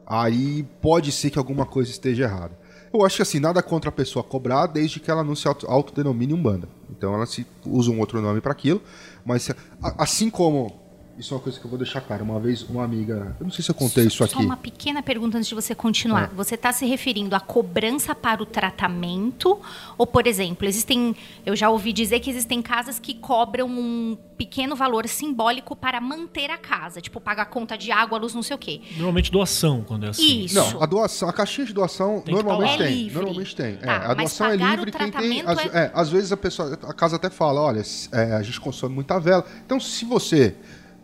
Aí 0.06 0.64
pode 0.80 1.10
ser 1.10 1.30
que 1.30 1.38
alguma 1.38 1.66
coisa 1.66 1.90
esteja 1.90 2.22
errada. 2.22 2.56
Eu 2.94 3.04
acho 3.04 3.16
que 3.16 3.22
assim, 3.22 3.40
nada 3.40 3.60
contra 3.60 3.88
a 3.88 3.92
pessoa 3.92 4.22
cobrar, 4.22 4.68
desde 4.68 5.00
que 5.00 5.10
ela 5.10 5.24
não 5.24 5.34
se 5.34 5.48
auto- 5.48 5.66
autodenomine 5.66 6.32
umbanda. 6.32 6.68
Então 6.88 7.12
ela 7.12 7.26
se 7.26 7.44
usa 7.64 7.90
um 7.90 7.98
outro 7.98 8.22
nome 8.22 8.40
para 8.40 8.52
aquilo. 8.52 8.80
Mas 9.24 9.50
assim 9.98 10.30
como. 10.30 10.85
Isso 11.18 11.32
é 11.32 11.36
uma 11.36 11.42
coisa 11.42 11.58
que 11.58 11.64
eu 11.64 11.70
vou 11.70 11.78
deixar 11.78 12.00
claro. 12.02 12.24
Uma 12.24 12.38
vez, 12.38 12.62
uma 12.62 12.84
amiga. 12.84 13.34
Eu 13.40 13.44
não 13.44 13.50
sei 13.50 13.64
se 13.64 13.70
eu 13.70 13.74
contei 13.74 14.04
isso 14.06 14.18
Só 14.18 14.24
aqui. 14.24 14.36
uma 14.36 14.56
pequena 14.56 15.02
pergunta 15.02 15.38
antes 15.38 15.48
de 15.48 15.54
você 15.54 15.74
continuar. 15.74 16.28
Você 16.34 16.56
está 16.56 16.72
se 16.72 16.84
referindo 16.84 17.34
à 17.34 17.40
cobrança 17.40 18.14
para 18.14 18.42
o 18.42 18.46
tratamento? 18.46 19.58
Ou, 19.96 20.06
por 20.06 20.26
exemplo, 20.26 20.66
existem. 20.68 21.16
Eu 21.44 21.56
já 21.56 21.70
ouvi 21.70 21.92
dizer 21.92 22.20
que 22.20 22.28
existem 22.28 22.60
casas 22.60 22.98
que 22.98 23.14
cobram 23.14 23.66
um 23.68 24.16
pequeno 24.36 24.76
valor 24.76 25.08
simbólico 25.08 25.74
para 25.74 25.98
manter 26.00 26.50
a 26.50 26.58
casa. 26.58 27.00
Tipo, 27.00 27.18
pagar 27.18 27.44
a 27.44 27.46
conta 27.46 27.78
de 27.78 27.90
água, 27.90 28.18
luz, 28.18 28.34
não 28.34 28.42
sei 28.42 28.54
o 28.54 28.58
quê. 28.58 28.82
Normalmente 28.96 29.32
doação, 29.32 29.82
quando 29.86 30.04
é 30.04 30.10
assim. 30.10 30.44
Isso. 30.44 30.54
Não, 30.54 30.82
a 30.82 30.86
doação, 30.86 31.28
a 31.28 31.32
caixinha 31.32 31.66
de 31.66 31.72
doação 31.72 32.20
que 32.20 32.30
normalmente. 32.30 32.74
É 32.82 32.86
tem. 32.86 32.94
livre. 32.94 33.14
Normalmente 33.14 33.56
tem. 33.56 33.76
Tá, 33.76 33.92
é, 33.92 33.96
a 33.96 34.08
mas 34.08 34.16
doação 34.16 34.46
é 34.48 34.50
pagar 34.50 34.66
o 34.66 34.70
livre. 34.84 34.92
Quem 34.92 35.00
tem, 35.00 35.10
tratamento 35.10 35.48
às, 35.48 35.74
é- 35.74 35.78
é, 35.78 35.90
às 35.94 36.10
vezes 36.10 36.30
a 36.32 36.36
pessoa, 36.36 36.78
a 36.82 36.92
casa 36.92 37.16
até 37.16 37.30
fala, 37.30 37.62
olha, 37.62 37.82
é, 38.12 38.32
a 38.34 38.42
gente 38.42 38.60
consome 38.60 38.94
muita 38.94 39.18
vela. 39.18 39.46
Então, 39.64 39.80
se 39.80 40.04
você 40.04 40.54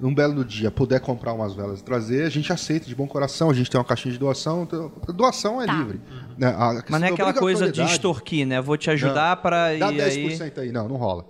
num 0.03 0.13
belo 0.13 0.45
dia 0.45 0.69
puder 0.69 0.99
comprar 0.99 1.33
umas 1.33 1.55
velas 1.55 1.79
e 1.79 1.85
trazer, 1.85 2.25
a 2.25 2.29
gente 2.29 2.53
aceita 2.53 2.87
de 2.87 2.95
bom 2.95 3.07
coração. 3.07 3.49
A 3.49 3.55
gente 3.55 3.71
tem 3.71 3.79
uma 3.79 3.85
caixinha 3.85 4.13
de 4.13 4.19
doação. 4.19 4.65
então, 4.65 4.91
doação 5.15 5.63
é 5.63 5.67
Tá. 5.67 5.75
livre. 5.75 6.01
Né, 6.37 6.49
a 6.49 6.75
questão 6.75 6.85
Mas 6.89 7.01
não 7.01 7.07
é 7.07 7.11
da 7.11 7.15
aquela 7.15 7.33
coisa 7.33 7.71
de 7.71 7.81
extorquir, 7.83 8.45
né? 8.45 8.61
Vou 8.61 8.77
te 8.77 8.91
ajudar 8.91 9.37
pra 9.37 9.77
Dá 9.79 9.93
ir 9.93 10.01
aí. 10.01 10.27
10% 10.37 10.59
aí. 10.59 10.73
Não, 10.73 10.89
não 10.89 10.97
rola. 10.97 11.25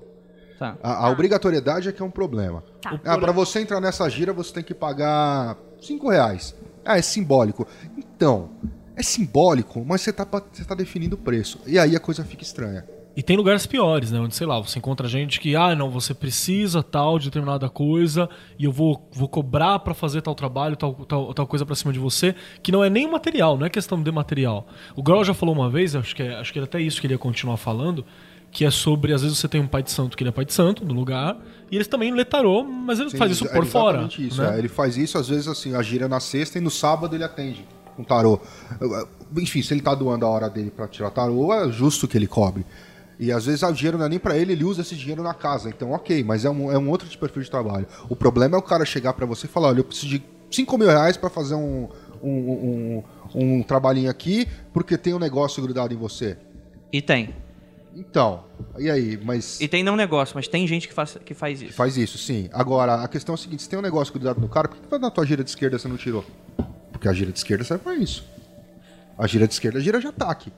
Tá. 0.59 0.79
A, 0.83 1.07
a 1.07 1.11
obrigatoriedade 1.11 1.91
é 1.91 1.93
que 1.93 2.01
é 2.01 2.05
um 2.05 2.11
problema. 2.11 2.65
Tá. 2.81 2.99
Ah, 3.05 3.19
para 3.19 3.31
você 3.31 3.61
entrar 3.61 3.79
nessa 3.79 4.09
gira, 4.09 4.33
você 4.33 4.55
tem 4.55 4.63
que 4.65 4.73
pagar 4.73 5.59
5 5.79 6.09
reais. 6.09 6.55
Ah, 6.83 6.97
é 6.97 7.03
simbólico. 7.03 7.69
Então, 7.99 8.49
é 8.97 9.03
simbólico, 9.03 9.85
mas 9.87 10.01
você 10.01 10.15
tá, 10.15 10.27
você 10.51 10.65
tá 10.65 10.75
definindo 10.75 11.15
o 11.15 11.19
preço. 11.19 11.61
E 11.67 11.79
aí 11.79 11.95
a 11.95 12.01
coisa 12.01 12.25
fica 12.25 12.43
estranha. 12.43 12.87
E 13.15 13.23
tem 13.23 13.37
lugares 13.37 13.67
piores, 13.67 14.11
né? 14.11 14.19
Onde, 14.19 14.35
sei 14.35 14.47
lá, 14.47 14.59
você 14.59 14.79
encontra 14.79 15.07
gente 15.07 15.39
que, 15.39 15.55
ah, 15.55 15.75
não, 15.75 15.91
você 15.91 16.15
precisa 16.15 16.83
tal 16.83 17.19
de 17.19 17.27
determinada 17.27 17.69
coisa 17.69 18.29
e 18.59 18.65
eu 18.65 18.73
vou, 18.73 19.07
vou 19.13 19.29
cobrar 19.29 19.79
pra 19.81 19.93
fazer 19.93 20.23
tal 20.23 20.35
trabalho, 20.35 20.77
tal, 20.77 20.95
tal, 20.95 21.35
tal 21.35 21.47
coisa 21.47 21.67
pra 21.67 21.75
cima 21.75 21.93
de 21.93 21.99
você, 21.99 22.35
que 22.63 22.73
não 22.73 22.83
é 22.83 22.89
nem 22.89 23.11
material, 23.11 23.59
não 23.59 23.67
é 23.67 23.71
questão 23.71 24.03
de 24.03 24.11
material. 24.11 24.67
O 24.97 25.03
Grau 25.03 25.23
já 25.25 25.35
falou 25.35 25.55
uma 25.55 25.69
vez, 25.69 25.95
acho 25.95 26.17
que, 26.17 26.23
é, 26.23 26.37
acho 26.37 26.53
que 26.53 26.59
era 26.59 26.65
até 26.65 26.81
isso 26.81 27.01
que 27.03 27.07
ele 27.07 27.13
ia 27.15 27.19
continuar 27.19 27.59
falando, 27.59 28.03
que 28.51 28.65
é 28.65 28.71
sobre, 28.71 29.13
às 29.13 29.21
vezes 29.23 29.37
você 29.37 29.49
tem 29.49 29.61
um 29.61 29.67
pai 29.67 29.83
de 29.83 29.91
santo 29.91 30.17
que 30.17 30.23
ele 30.23 30.29
é 30.31 30.33
pai 30.33 30.47
de 30.47 30.55
santo 30.55 30.83
no 30.83 30.95
lugar, 30.95 31.37
e 31.71 31.77
eles 31.77 31.87
também 31.89 32.15
lê 32.15 32.25
tarô, 32.25 32.65
mas 32.65 32.99
ele 32.99 33.11
Sim, 33.11 33.19
faz 33.19 33.33
isso 33.33 33.47
é 33.47 33.49
por 33.49 33.67
fora. 33.67 33.99
exatamente 33.99 34.27
Isso, 34.27 34.43
né? 34.43 34.55
é. 34.55 34.59
Ele 34.59 34.69
faz 34.69 34.97
isso, 34.97 35.19
às 35.19 35.29
vezes, 35.29 35.49
assim, 35.49 35.75
a 35.75 35.83
gira 35.83 36.09
na 36.09 36.21
sexta 36.21 36.57
e 36.57 36.61
no 36.63 36.71
sábado 36.71 37.15
ele 37.15 37.25
atende 37.25 37.67
com 37.95 38.03
tarô. 38.03 38.41
Enfim, 39.37 39.61
se 39.61 39.75
ele 39.75 39.83
tá 39.83 39.95
doando 39.95 40.25
a 40.25 40.29
hora 40.31 40.49
dele 40.49 40.71
para 40.71 40.89
tirar 40.89 41.11
tarô, 41.11 41.53
é 41.53 41.71
justo 41.71 42.09
que 42.09 42.17
ele 42.17 42.27
cobre. 42.27 42.65
E 43.19 43.31
às 43.31 43.47
vezes 43.47 43.63
o 43.63 43.73
dinheiro 43.73 43.99
não 43.99 44.07
é 44.07 44.09
nem 44.09 44.19
para 44.19 44.37
ele, 44.37 44.53
ele 44.53 44.65
usa 44.65 44.83
esse 44.83 44.97
dinheiro 44.97 45.23
na 45.23 45.35
casa. 45.35 45.69
Então, 45.69 45.93
ok, 45.93 46.25
mas 46.25 46.45
é 46.45 46.51
um, 46.51 46.71
é 46.71 46.79
um 46.79 46.89
outro 46.89 47.09
tipo 47.09 47.27
de 47.27 47.33
perfil 47.33 47.43
de 47.43 47.51
trabalho. 47.51 47.87
O 48.09 48.17
problema 48.17 48.57
é 48.57 48.59
o 48.59 48.63
cara 48.63 48.85
chegar 48.85 49.13
para 49.13 49.27
você 49.27 49.47
e 49.47 49.49
falar: 49.49 49.69
olha, 49.69 49.81
eu 49.81 49.85
preciso 49.85 50.09
de 50.09 50.23
5 50.51 50.79
mil 50.79 50.89
reais 50.89 51.17
para 51.17 51.31
fazer 51.31 51.55
um, 51.55 51.89
um, 52.23 52.29
um, 52.29 53.03
um 53.35 53.63
trabalhinho 53.63 54.11
aqui, 54.11 54.47
porque 54.73 54.97
tem 54.97 55.15
um 55.15 55.19
negócio 55.19 55.63
grudado 55.63 55.93
em 55.95 55.97
você. 55.97 56.37
E 56.93 57.01
tem. 57.01 57.35
Então, 57.95 58.45
e 58.79 58.91
aí? 58.91 59.19
Mas. 59.23 59.61
E 59.61 59.69
tem 59.69 59.83
não 59.83 59.97
negócio, 59.97 60.35
mas 60.35 60.49
tem 60.49 60.67
gente 60.67 60.89
que 60.89 60.95
faz, 60.95 61.19
que 61.25 61.35
faz 61.35 61.61
isso. 61.61 61.73
Faz 61.75 61.97
isso, 61.97 62.17
sim. 62.19 62.49
Agora, 62.53 63.03
a 63.03 63.09
questão 63.09 63.35
é 63.35 63.37
a 63.37 63.39
seguinte: 63.39 63.63
se 63.63 63.69
tem 63.69 63.79
um 63.79 63.83
negócio 63.83 64.13
grudado 64.13 64.41
no 64.41 64.49
cara, 64.49 64.69
por 64.69 64.79
que 64.79 64.99
na 64.99 65.11
tua 65.11 65.27
gira 65.27 65.45
de 65.45 65.51
esquerda 65.51 65.79
você 65.79 65.89
não 65.89 65.97
tirou? 65.97 66.25
Porque 66.91 67.09
a 67.09 67.13
gira 67.13 67.31
de 67.31 67.39
esquerda 67.39 67.65
serve 67.65 67.85
pra 67.85 67.95
isso. 67.95 68.25
A 69.19 69.27
gira 69.27 69.47
de 69.47 69.53
esquerda 69.53 69.81
gira 69.81 70.01
de 70.01 70.07
ataque. 70.07 70.53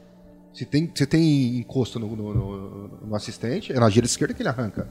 Se 0.54 0.64
tem, 0.64 0.90
se 0.94 1.04
tem 1.06 1.58
encosto 1.58 1.98
no, 1.98 2.14
no- 2.14 2.32
no- 2.34 2.88
no 3.08 3.14
assistente, 3.16 3.72
é 3.72 3.78
na 3.80 3.90
gira 3.90 4.06
esquerda 4.06 4.32
que 4.32 4.40
ele 4.40 4.48
arranca. 4.48 4.88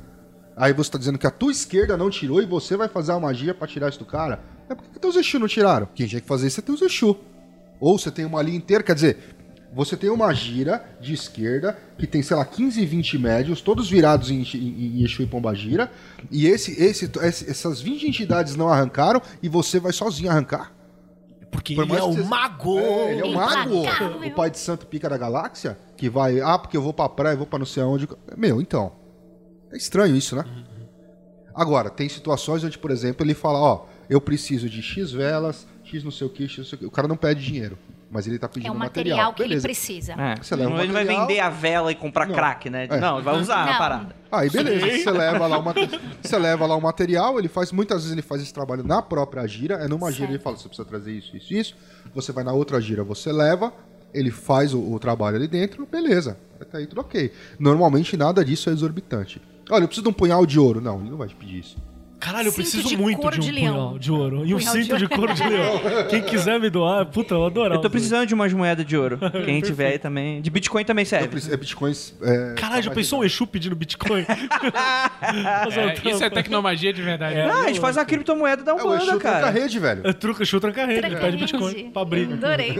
Aí 0.56 0.74
você 0.74 0.92
tá 0.92 0.98
dizendo 1.00 1.18
que 1.18 1.26
a 1.26 1.32
tua 1.32 1.52
esquerda 1.52 1.98
não 1.98 2.10
tirou 2.10 2.42
e 2.42 2.46
você 2.46 2.76
vai 2.78 2.88
fazer 2.88 3.12
uma 3.14 3.22
magia 3.22 3.54
pra 3.56 3.66
tirar 3.68 3.90
isso 3.90 3.98
do 4.00 4.06
cara? 4.06 4.40
É 4.70 4.76
porque 4.76 5.00
teus 5.00 5.16
Exu 5.16 5.40
não 5.40 5.48
tiraram. 5.48 5.88
Quem 5.96 6.06
tinha 6.06 6.22
que 6.22 6.28
fazer 6.28 6.48
isso 6.48 6.60
é 6.60 6.64
teus 6.64 6.82
Exu. 6.82 7.18
Ou 7.80 7.98
você 7.98 8.12
tem 8.12 8.24
uma 8.26 8.42
linha 8.42 8.58
inteira, 8.58 8.84
quer 8.84 8.94
dizer, 8.94 9.18
você 9.74 9.98
tem 9.98 10.10
uma 10.12 10.32
gira 10.34 10.86
de 11.02 11.14
esquerda 11.14 11.76
que 11.98 12.06
tem, 12.06 12.22
sei 12.22 12.38
lá, 12.38 12.46
15, 12.46 12.86
20 12.86 13.18
médios, 13.18 13.62
todos 13.62 13.90
virados 13.90 14.30
em, 14.30 14.44
em, 14.44 15.00
em 15.00 15.04
Exu 15.04 15.24
e 15.24 15.28
Pombagira, 15.28 15.92
e 16.30 16.46
esse, 16.46 16.72
esse, 16.80 17.10
esse- 17.24 17.50
essas 17.50 17.82
20 17.82 18.08
entidades 18.08 18.56
não 18.56 18.70
arrancaram 18.70 19.22
e 19.42 19.50
você 19.50 19.80
vai 19.80 19.92
sozinho 19.92 20.30
arrancar? 20.30 20.72
Porque 21.54 21.76
Por 21.76 21.86
ele 21.86 21.96
é 21.96 22.04
o 22.04 22.12
você- 22.12 22.24
mago. 22.24 22.80
É, 22.80 23.12
ele 23.14 23.22
é 23.22 23.26
o 23.26 23.34
mago, 23.34 23.76
Implacável. 23.76 24.28
o 24.28 24.32
pai 24.36 24.50
de 24.52 24.58
santo 24.60 24.86
pica 24.88 25.08
da 25.10 25.18
galáxia, 25.18 25.78
que 25.96 26.10
vai, 26.10 26.42
ah, 26.42 26.58
porque 26.60 26.76
eu 26.76 26.82
vou 26.82 26.94
pra 26.94 27.08
praia, 27.08 27.34
eu 27.34 27.38
vou 27.38 27.48
pra 27.48 27.60
não 27.60 27.66
sei 27.66 27.82
aonde. 27.84 28.08
Meu, 28.36 28.60
então. 28.60 28.92
É 29.72 29.78
estranho 29.78 30.16
isso, 30.16 30.36
né? 30.36 30.44
Agora, 31.56 31.90
tem 31.90 32.10
situações 32.10 32.64
onde, 32.64 32.78
por 32.78 32.92
exemplo, 32.92 33.26
ele 33.26 33.34
fala, 33.34 33.60
ó, 33.60 33.86
eu 34.10 34.20
preciso 34.20 34.68
de 34.70 34.82
X 34.82 35.12
velas, 35.12 35.68
X 35.84 36.04
não 36.04 36.12
sei 36.12 36.28
o 36.28 36.30
que, 36.30 36.48
X 36.48 36.58
não 36.58 36.66
sei 36.66 36.76
o 36.76 36.80
que. 36.80 36.86
O 36.86 36.92
cara 36.92 37.08
não 37.08 37.16
pede 37.16 37.44
dinheiro, 37.46 37.78
mas 38.14 38.28
ele 38.28 38.38
tá 38.38 38.48
pedindo 38.48 38.68
É 38.68 38.72
o 38.72 38.76
material. 38.78 39.18
material 39.18 39.34
que 39.34 39.42
ele 39.42 39.50
Beleza. 39.50 39.68
precisa. 39.68 40.14
É. 40.14 40.36
Você 40.36 40.56
leva 40.56 40.70
não, 40.70 40.78
ele 40.78 40.88
não 40.88 40.94
vai 40.94 41.04
vender 41.06 41.40
a 41.40 41.50
vela 41.50 41.92
e 41.92 41.96
comprar 41.96 42.28
Não. 42.28 42.36
crack, 42.36 42.70
né? 42.70 42.86
É. 42.90 42.98
Não, 43.00 43.16
ele 43.16 43.26
vai 43.26 43.36
usar 43.40 43.64
a 43.64 43.66
Não. 43.66 43.78
parada. 43.78 44.16
Aí 44.32 44.50
beleza, 44.50 44.86
você 45.04 45.12
leva 45.12 45.48
lá 45.48 45.58
o 45.58 45.64
mate- 45.64 45.90
você 46.22 46.38
leva 46.40 46.66
lá 46.66 46.76
o 46.76 46.82
material, 46.82 47.38
ele 47.40 47.48
faz 47.48 47.72
muitas 47.72 47.98
vezes 48.04 48.12
ele 48.12 48.22
faz 48.22 48.42
esse 48.42 48.54
trabalho 48.54 48.84
na 48.84 49.02
própria 49.02 49.46
gira, 49.48 49.76
é 49.76 49.88
numa 49.88 50.12
gira 50.12 50.26
ele 50.26 50.34
Certo. 50.34 50.44
fala, 50.44 50.58
você 50.58 50.68
precisa 50.68 50.88
trazer 50.88 51.12
isso, 51.12 51.36
isso, 51.36 51.54
isso. 51.54 51.76
Você 52.16 52.32
vai 52.32 52.44
na 52.44 52.54
outra 52.54 52.80
gira, 52.80 53.04
você 53.04 53.32
leva, 53.32 53.74
ele 54.14 54.30
faz 54.32 54.74
o, 54.74 54.80
o 54.94 55.00
trabalho 55.00 55.36
ali 55.38 55.48
dentro, 55.48 55.86
beleza. 55.86 56.38
Até 56.62 56.78
aí 56.78 56.88
tudo 56.88 57.02
OK. 57.02 57.32
Normalmente 57.60 58.16
nada 58.16 58.44
disso 58.46 58.70
é 58.70 58.74
exorbitante. 58.74 59.42
Olha, 59.70 59.84
eu 59.84 59.88
preciso 59.88 60.04
de 60.04 60.10
um 60.10 60.14
punhal 60.14 60.46
de 60.46 60.60
ouro. 60.60 60.80
Não, 60.82 61.00
ele 61.02 61.10
não 61.10 61.18
vai 61.18 61.28
te 61.28 61.36
pedir 61.36 61.60
isso. 61.60 61.78
Caralho, 62.24 62.48
eu 62.48 62.52
Cinto 62.52 62.62
preciso 62.64 62.88
de 62.88 62.96
muito 62.96 63.30
de 63.32 63.38
um 63.38 63.42
de 63.44 63.52
leão. 63.52 63.74
punhal 63.74 64.00
de 64.00 64.12
ouro. 64.12 64.46
E 64.46 64.54
um 64.54 64.58
Punhal 64.58 64.74
de 64.76 64.84
cinto 64.84 64.98
de 64.98 65.04
ouro. 65.04 65.10
couro 65.16 65.34
de 65.34 65.44
leão. 65.44 65.82
Quem 66.10 66.22
quiser 66.22 66.58
me 66.58 66.70
doar, 66.70 67.06
puta, 67.08 67.34
eu 67.36 67.46
adoro. 67.46 67.74
Eu 67.74 67.82
tô 67.82 67.90
precisando 67.90 68.26
de 68.26 68.34
umas 68.34 68.54
moedas 68.54 68.86
de 68.86 68.96
ouro. 68.96 69.20
Quem 69.44 69.60
tiver 69.62 69.88
aí 69.88 70.00
também. 70.00 70.42
De 70.42 70.50
Bitcoin 70.50 70.86
também 70.86 71.04
Eu 71.04 71.08
serve. 71.08 71.28
preciso- 71.28 71.54
é 71.54 71.58
bitcoins. 71.58 72.16
É, 72.22 72.54
Caralho, 72.58 72.82
já 72.82 72.92
pensou 72.92 73.20
um 73.20 73.24
Exu 73.26 73.46
pedindo 73.46 73.76
Bitcoin? 73.76 74.26
É, 75.22 75.70
isso 75.70 75.80
é 75.80 75.94
trampo. 76.30 76.36
tecnomagia 76.36 76.94
de 76.94 77.02
verdade. 77.02 77.36
É. 77.38 77.50
Ah, 77.50 77.62
a 77.64 77.68
gente 77.68 77.80
faz 77.80 77.98
uma 77.98 78.06
criptomoeda 78.06 78.64
da 78.64 78.72
É 78.72 78.76
o 78.76 78.78
Umbanda, 78.78 79.04
Exu 79.04 79.20
cara. 79.20 79.40
tranca 79.42 79.60
rede, 79.60 79.80
velho. 79.80 80.02
É 80.06 80.14
truca, 80.14 80.44
Exu 80.44 80.60
tranca 80.60 80.86
rede. 80.86 81.06
Ele 81.08 81.16
pede. 81.16 81.38
Bitcoin 81.38 81.92
pra 81.92 82.06
briga. 82.06 82.34
Adorei. 82.36 82.80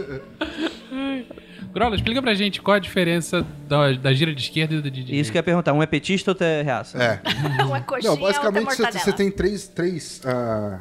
Grola, 1.74 1.96
explica 1.96 2.22
pra 2.22 2.36
gente 2.36 2.62
qual 2.62 2.76
a 2.76 2.80
diferença 2.80 3.46
da, 3.68 3.94
da 3.94 4.14
gira 4.14 4.34
de 4.34 4.42
esquerda 4.42 4.76
e 4.76 4.78
da 4.78 4.90
de 4.90 5.04
direita. 5.04 5.16
Isso 5.16 5.32
que 5.32 5.38
eu 5.38 5.40
ia 5.40 5.44
perguntar. 5.44 5.74
Um 5.74 5.82
é 5.82 5.88
petista 5.88 6.30
ou 6.30 6.34
outro 6.34 6.46
é 6.46 6.62
reaça? 6.62 7.02
É. 7.02 7.22
Uma 7.66 7.82
coxinha, 7.82 8.12
Não, 8.12 8.22
basicamente 8.22 8.70
outra 8.70 8.92
você, 8.92 9.12
tem 9.12 9.32
três. 9.32 9.68
três 9.68 10.22
ah, 10.24 10.80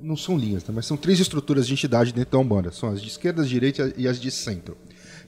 não 0.00 0.16
são 0.16 0.38
linhas, 0.38 0.62
tá? 0.62 0.72
mas 0.72 0.86
são 0.86 0.96
três 0.96 1.18
estruturas 1.18 1.66
de 1.66 1.72
entidade 1.72 2.12
dentro 2.12 2.30
da 2.30 2.38
Umbanda. 2.38 2.70
São 2.70 2.90
as 2.90 3.02
de 3.02 3.08
esquerda, 3.08 3.42
as 3.42 3.48
de 3.48 3.54
direita 3.54 3.92
e 3.96 4.06
as 4.06 4.20
de 4.20 4.30
centro. 4.30 4.76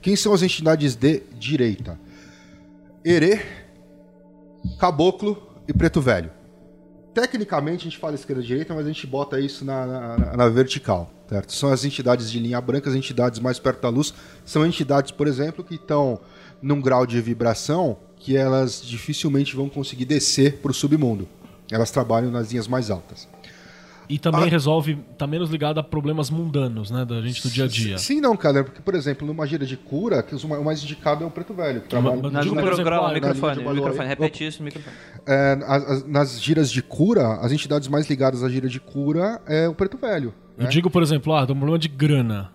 Quem 0.00 0.14
são 0.14 0.32
as 0.32 0.42
entidades 0.42 0.94
de 0.94 1.22
direita? 1.36 1.98
Herê, 3.04 3.40
Caboclo 4.78 5.50
e 5.66 5.72
Preto 5.72 6.00
Velho. 6.00 6.30
Tecnicamente 7.20 7.80
a 7.80 7.84
gente 7.84 7.96
fala 7.96 8.14
esquerda 8.14 8.42
e 8.42 8.46
direita, 8.46 8.74
mas 8.74 8.84
a 8.84 8.88
gente 8.88 9.06
bota 9.06 9.40
isso 9.40 9.64
na, 9.64 9.86
na- 9.86 10.18
na- 10.18 10.36
na 10.36 10.48
vertical. 10.50 11.10
Certo? 11.30 11.50
São 11.54 11.72
as 11.72 11.82
entidades 11.82 12.30
de 12.30 12.38
linha 12.38 12.60
branca, 12.60 12.90
as 12.90 12.94
entidades 12.94 13.40
mais 13.40 13.58
perto 13.58 13.80
da 13.80 13.88
luz. 13.88 14.12
São 14.44 14.66
entidades, 14.66 15.10
por 15.12 15.26
exemplo, 15.26 15.64
que 15.64 15.76
estão 15.76 16.20
num 16.60 16.78
grau 16.78 17.06
de 17.06 17.18
vibração 17.22 17.96
que 18.18 18.36
elas 18.36 18.82
dificilmente 18.84 19.56
vão 19.56 19.66
conseguir 19.68 20.04
descer 20.04 20.58
para 20.58 20.70
o 20.70 20.74
submundo. 20.74 21.26
Elas 21.70 21.90
trabalham 21.90 22.30
nas 22.30 22.50
linhas 22.50 22.68
mais 22.68 22.90
altas. 22.90 23.26
E 24.08 24.18
também 24.18 24.42
Ah. 24.44 24.48
resolve, 24.48 24.96
tá 25.18 25.26
menos 25.26 25.50
ligado 25.50 25.78
a 25.78 25.82
problemas 25.82 26.30
mundanos, 26.30 26.90
né, 26.90 27.04
da 27.04 27.20
gente 27.22 27.42
do 27.42 27.50
dia 27.50 27.64
a 27.64 27.68
dia. 27.68 27.98
Sim, 27.98 28.20
não, 28.20 28.36
cara, 28.36 28.62
porque, 28.64 28.80
por 28.80 28.94
exemplo, 28.94 29.26
numa 29.26 29.46
gira 29.46 29.66
de 29.66 29.76
cura, 29.76 30.22
que 30.22 30.34
o 30.34 30.64
mais 30.64 30.82
indicado 30.82 31.24
é 31.24 31.26
o 31.26 31.30
preto 31.30 31.52
velho, 31.54 31.80
que 31.80 31.88
trabalha 31.88 32.16
no 32.16 32.30
na 32.30 32.42
microfone, 32.42 33.64
microfone. 33.64 34.08
Repete 34.08 34.46
isso 34.46 34.62
microfone. 34.62 34.94
É, 35.26 35.58
as- 35.66 35.84
as- 35.90 36.06
nas 36.06 36.40
giras 36.40 36.70
de 36.70 36.82
cura, 36.82 37.34
as 37.40 37.50
entidades 37.52 37.88
mais 37.88 38.08
ligadas 38.08 38.42
à 38.42 38.48
gira 38.48 38.68
de 38.68 38.78
cura 38.80 39.40
é 39.46 39.68
o 39.68 39.74
preto 39.74 39.96
velho. 39.98 40.32
Eu 40.56 40.64
né? 40.64 40.70
digo, 40.70 40.88
por 40.88 41.02
exemplo, 41.02 41.34
ah, 41.34 41.44
tem 41.46 41.54
um 41.54 41.58
problema 41.58 41.78
de 41.78 41.88
grana. 41.88 42.50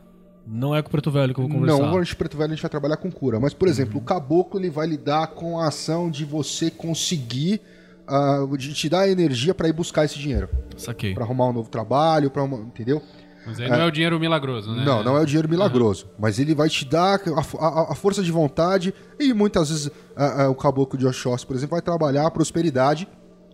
Não 0.48 0.76
é 0.76 0.82
com 0.82 0.88
o 0.88 0.92
Preto 0.92 1.12
Velho 1.12 1.36
que 1.36 1.40
eu 1.40 1.48
vou 1.48 1.54
conversar. 1.60 1.78
Não, 1.84 2.02
o 2.02 2.16
preto 2.18 2.36
velho 2.36 2.52
a 2.52 2.56
gente 2.56 2.62
vai 2.64 2.70
trabalhar 2.70 2.98
com 2.98 3.12
cura. 3.12 3.40
Mas, 3.40 3.54
por 3.54 3.68
exemplo, 3.68 4.00
o 4.00 4.02
caboclo 4.04 4.60
ele 4.60 4.72
vai 4.72 4.88
lidar 4.88 5.28
com 5.28 5.60
a 5.60 5.68
ação 5.68 6.10
de 6.10 6.26
você 6.26 6.72
conseguir, 6.72 7.62
ah, 8.12 8.58
de 8.58 8.74
te 8.74 8.90
dar 8.90 9.08
energia 9.10 9.54
para 9.56 9.68
ir 9.68 9.74
buscar 9.74 10.06
esse 10.06 10.20
dinheiro. 10.20 10.50
Saquei. 10.78 11.14
Para 11.14 11.24
arrumar 11.24 11.48
um 11.48 11.54
novo 11.54 11.70
trabalho, 11.70 12.30
para 12.30 12.44
entendeu? 12.44 13.02
Mas 13.46 13.60
aí 13.60 13.68
não 13.70 13.78
é 13.78 13.86
o 13.86 13.92
dinheiro 13.92 14.20
milagroso, 14.20 14.72
né? 14.76 14.84
Não, 14.86 15.04
não 15.04 15.18
é 15.18 15.22
o 15.22 15.26
dinheiro 15.26 15.50
milagroso. 15.50 16.08
Mas 16.20 16.38
ele 16.38 16.54
vai 16.54 16.70
te 16.70 16.86
dar 16.86 17.20
a, 17.20 17.66
a- 17.66 17.92
a 17.92 17.96
força 17.96 18.22
de 18.22 18.32
vontade 18.32 18.94
e 19.20 19.34
muitas 19.34 19.70
vezes 19.70 19.90
o 20.50 20.54
caboclo 20.56 20.98
de 21.00 21.08
Oxóssi, 21.08 21.46
por 21.46 21.56
exemplo, 21.56 21.72
vai 21.72 21.82
trabalhar 21.82 22.28
a 22.28 22.32
prosperidade 22.32 23.08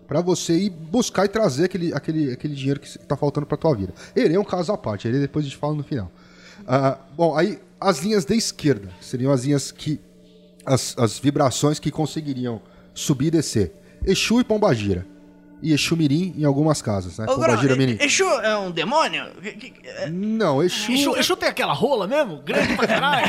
pra 0.05 0.19
você 0.21 0.57
ir 0.57 0.69
buscar 0.69 1.25
e 1.25 1.29
trazer 1.29 1.65
aquele, 1.65 1.93
aquele, 1.93 2.31
aquele 2.33 2.53
dinheiro 2.55 2.79
que 2.81 2.97
tá 2.99 3.15
faltando 3.15 3.45
pra 3.47 3.55
tua 3.57 3.73
vida. 3.75 3.93
Ele 4.15 4.35
é 4.35 4.39
um 4.39 4.43
caso 4.43 4.71
à 4.73 4.77
parte, 4.77 5.07
ele 5.07 5.19
depois 5.19 5.45
a 5.45 5.47
gente 5.47 5.57
fala 5.57 5.73
no 5.75 5.83
final. 5.83 6.11
Ah, 6.67 6.97
bom, 7.15 7.35
aí 7.37 7.59
as 7.79 7.99
linhas 8.03 8.25
da 8.25 8.35
esquerda 8.35 8.89
seriam 8.99 9.31
as 9.31 9.45
linhas 9.45 9.71
que. 9.71 9.99
as, 10.65 10.95
as 10.97 11.17
vibrações 11.17 11.79
que 11.79 11.91
conseguiriam 11.91 12.61
subir 12.93 13.27
e 13.27 13.31
descer. 13.31 13.71
Exu 14.05 14.39
e 14.39 14.43
Pombagira. 14.43 15.05
E 15.61 15.73
Exu 15.73 15.95
Mirim 15.97 16.35
em 16.37 16.45
algumas 16.45 16.81
casas, 16.81 17.17
né? 17.17 17.25
Pombagira 17.25 17.75
Mirim. 17.75 17.97
Exu 17.99 18.23
é 18.25 18.55
um 18.57 18.69
demônio? 18.71 19.25
Que- 19.41 19.73
Não, 20.11 20.61
Exu. 20.63 20.91
Exu, 20.91 21.15
Exu 21.17 21.35
tem 21.35 21.49
aquela 21.49 21.73
rola 21.73 22.05
mesmo? 22.07 22.37
Grande 22.45 22.75
pra 22.75 22.85
caralho. 22.87 23.25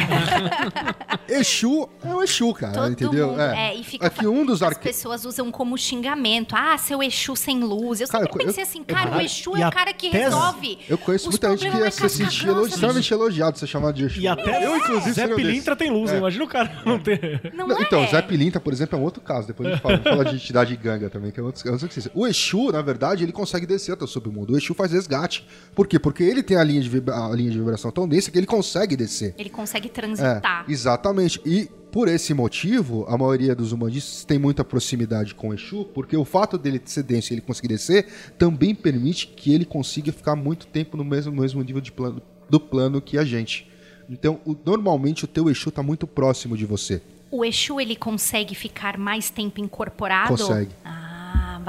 Exu 1.28 1.88
é 2.04 2.14
o 2.14 2.22
Exu, 2.22 2.52
cara, 2.54 2.72
Todo 2.74 2.90
entendeu? 2.92 3.28
mundo. 3.28 3.40
É, 3.40 3.74
e 3.74 3.82
fica 3.84 4.06
é 4.06 4.10
que 4.10 4.26
um 4.26 4.44
dos 4.44 4.62
As 4.62 4.68
arque... 4.70 4.84
pessoas 4.84 5.24
usam 5.24 5.50
como 5.50 5.76
xingamento. 5.76 6.54
Ah, 6.56 6.76
seu 6.78 7.02
Exu 7.02 7.34
sem 7.36 7.60
luz. 7.60 8.00
Eu 8.00 8.08
Cara, 8.08 8.24
sempre 8.24 8.42
eu- 8.42 8.46
pensei 8.46 8.62
eu- 8.62 8.68
assim, 8.68 8.78
eu- 8.80 8.84
cara, 8.94 9.16
o 9.16 9.20
Exu 9.20 9.56
é 9.56 9.66
o 9.68 9.70
cara 9.72 9.92
que 9.92 10.10
tese- 10.10 10.24
resolve. 10.24 10.78
Eu 10.88 10.98
conheço 10.98 11.28
muita 11.30 11.56
gente 11.56 11.70
que 11.70 11.76
ia 11.78 11.90
se 11.90 12.08
sentir 12.08 12.46
extremamente 12.66 13.12
elogiado 13.12 13.58
ser 13.58 13.66
chamado 13.66 13.94
de 13.94 14.04
Exu. 14.04 14.20
E 14.20 14.28
até 14.28 14.64
eu, 14.66 14.76
inclusive, 14.76 15.12
Zé 15.12 15.28
Pilintra 15.28 15.74
tem 15.76 15.90
luz, 15.90 16.10
É. 16.12 16.18
imagina 16.18 16.44
o 16.44 16.48
cara 16.48 16.70
não 16.84 16.98
ter. 16.98 17.52
Não, 17.54 17.66
Não, 17.68 17.78
é? 17.78 17.82
então, 17.82 18.06
Zé 18.06 18.20
Pilintra, 18.22 18.60
por 18.60 18.72
exemplo, 18.72 18.98
é 18.98 19.00
um 19.00 19.04
outro 19.04 19.20
caso. 19.22 19.46
Depois 19.46 19.68
a 19.68 19.72
gente 19.72 19.82
fala, 19.82 19.96
Vamos 19.98 20.10
falar 20.18 20.24
de 20.30 20.36
entidade 20.36 20.76
ganga 20.76 21.08
também, 21.10 21.30
que 21.30 21.40
é 21.40 21.42
outro, 21.42 21.66
é 21.66 21.72
outro 21.72 21.86
exercício. 21.86 22.10
O 22.18 22.26
Exu, 22.26 22.72
na 22.72 22.82
verdade, 22.82 23.22
ele 23.22 23.30
consegue 23.32 23.64
descer 23.66 23.92
até 23.92 24.04
o 24.04 24.08
submundo. 24.08 24.52
O 24.52 24.56
Exu 24.58 24.74
faz 24.74 24.90
resgate. 24.92 25.46
Por 25.74 25.86
quê? 25.86 25.98
Porque 25.98 26.22
ele 26.24 26.42
tem 26.42 26.56
a 26.56 26.64
linha 26.64 26.80
de, 26.80 26.90
a 27.10 27.28
linha 27.30 27.50
de 27.50 27.58
vibração 27.58 27.90
tão 27.92 28.08
densa 28.08 28.30
que 28.30 28.38
ele 28.38 28.46
consegue 28.46 28.96
descer. 28.96 29.34
Ele 29.38 29.48
consegue 29.50 29.86
É, 29.86 29.90
transitar. 29.90 30.64
exatamente. 30.68 31.40
E 31.46 31.68
por 31.92 32.08
esse 32.08 32.34
motivo, 32.34 33.06
a 33.08 33.16
maioria 33.16 33.54
dos 33.54 33.70
humanistas 33.72 34.24
tem 34.24 34.38
muita 34.38 34.64
proximidade 34.64 35.34
com 35.34 35.50
o 35.50 35.54
Exu, 35.54 35.84
porque 35.94 36.16
o 36.16 36.24
fato 36.24 36.58
dele 36.58 36.80
ser 36.84 37.02
denso 37.04 37.32
e 37.32 37.34
ele 37.34 37.40
conseguir 37.40 37.68
descer 37.68 38.06
também 38.36 38.74
permite 38.74 39.28
que 39.28 39.54
ele 39.54 39.64
consiga 39.64 40.10
ficar 40.12 40.34
muito 40.34 40.66
tempo 40.66 40.96
no 40.96 41.04
mesmo, 41.04 41.32
mesmo 41.32 41.62
nível 41.62 41.80
de 41.80 41.92
plano, 41.92 42.20
do 42.50 42.58
plano 42.58 43.00
que 43.00 43.16
a 43.16 43.24
gente. 43.24 43.70
Então, 44.10 44.40
o- 44.44 44.56
normalmente 44.66 45.24
o 45.24 45.28
teu 45.28 45.48
Exu 45.48 45.68
está 45.68 45.82
muito 45.82 46.06
próximo 46.06 46.56
de 46.56 46.66
você. 46.66 47.00
O 47.30 47.44
Exu, 47.44 47.78
ele 47.80 47.94
consegue 47.94 48.54
ficar 48.54 48.96
mais 48.98 49.28
tempo 49.30 49.60
incorporado? 49.60 50.30
Consegue. 50.30 50.70
Ah, 50.84 51.17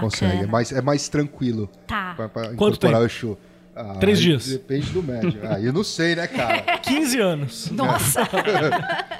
bacana. 0.01 0.11
Consegue. 0.31 0.43
É 0.43 0.47
mais, 0.47 0.71
é 0.71 0.81
mais 0.81 1.07
tranquilo 1.09 1.69
Tá. 1.87 2.13
pra, 2.15 2.29
pra 2.29 2.41
Quanto 2.43 2.53
incorporar 2.53 3.01
tempo? 3.01 3.03
o 3.03 3.05
Exu. 3.29 3.37
Ah, 3.75 3.95
Três 3.99 4.17
aí 4.17 4.23
dias. 4.25 4.47
Depende 4.47 4.89
do 4.91 5.01
médio. 5.01 5.39
Ah, 5.43 5.59
eu 5.59 5.71
não 5.71 5.83
sei, 5.83 6.15
né, 6.15 6.27
cara? 6.27 6.61
15 6.83 7.19
anos. 7.19 7.71
Nossa. 7.71 8.21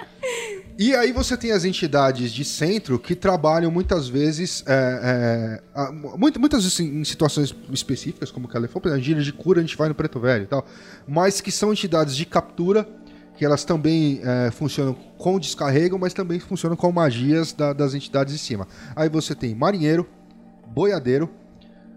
E 0.78 0.96
aí 0.96 1.12
você 1.12 1.36
tem 1.36 1.52
as 1.52 1.66
entidades 1.66 2.32
de 2.32 2.46
centro 2.46 2.98
que 2.98 3.14
trabalham 3.14 3.70
muitas 3.70 4.08
vezes, 4.08 4.64
é, 4.66 4.74
é, 5.04 5.62
a- 5.76 5.92
muito- 5.92 6.40
muitas 6.40 6.64
vezes 6.64 6.80
em 6.80 7.04
situações 7.04 7.54
específicas, 7.74 8.32
como 8.32 8.46
o 8.48 8.50
que 8.50 8.56
ela 8.56 8.66
por 8.68 8.88
exemplo, 8.88 9.04
gíria 9.04 9.22
de 9.22 9.34
cura 9.34 9.60
a 9.60 9.62
gente 9.62 9.76
vai 9.76 9.90
no 9.90 9.96
Preto 9.96 10.22
Velho 10.22 10.44
e 10.44 10.48
tal, 10.48 10.66
mas 11.06 11.42
que 11.42 11.52
são 11.52 11.74
entidades 11.74 12.16
de 12.16 12.26
captura, 12.26 12.88
que 13.38 13.44
elas 13.44 13.66
também 13.66 14.22
é, 14.24 14.52
funcionam 14.52 14.94
com 15.18 15.38
descarrego, 15.38 16.00
mas 16.00 16.14
também 16.14 16.40
funcionam 16.40 16.78
com 16.78 16.90
magias 16.94 17.52
da- 17.52 17.74
das 17.74 17.94
entidades 17.94 18.34
de 18.34 18.40
cima. 18.40 18.66
Aí 18.96 19.10
você 19.10 19.36
tem 19.36 19.54
marinheiro, 19.54 20.08
boiadeiro, 20.70 21.30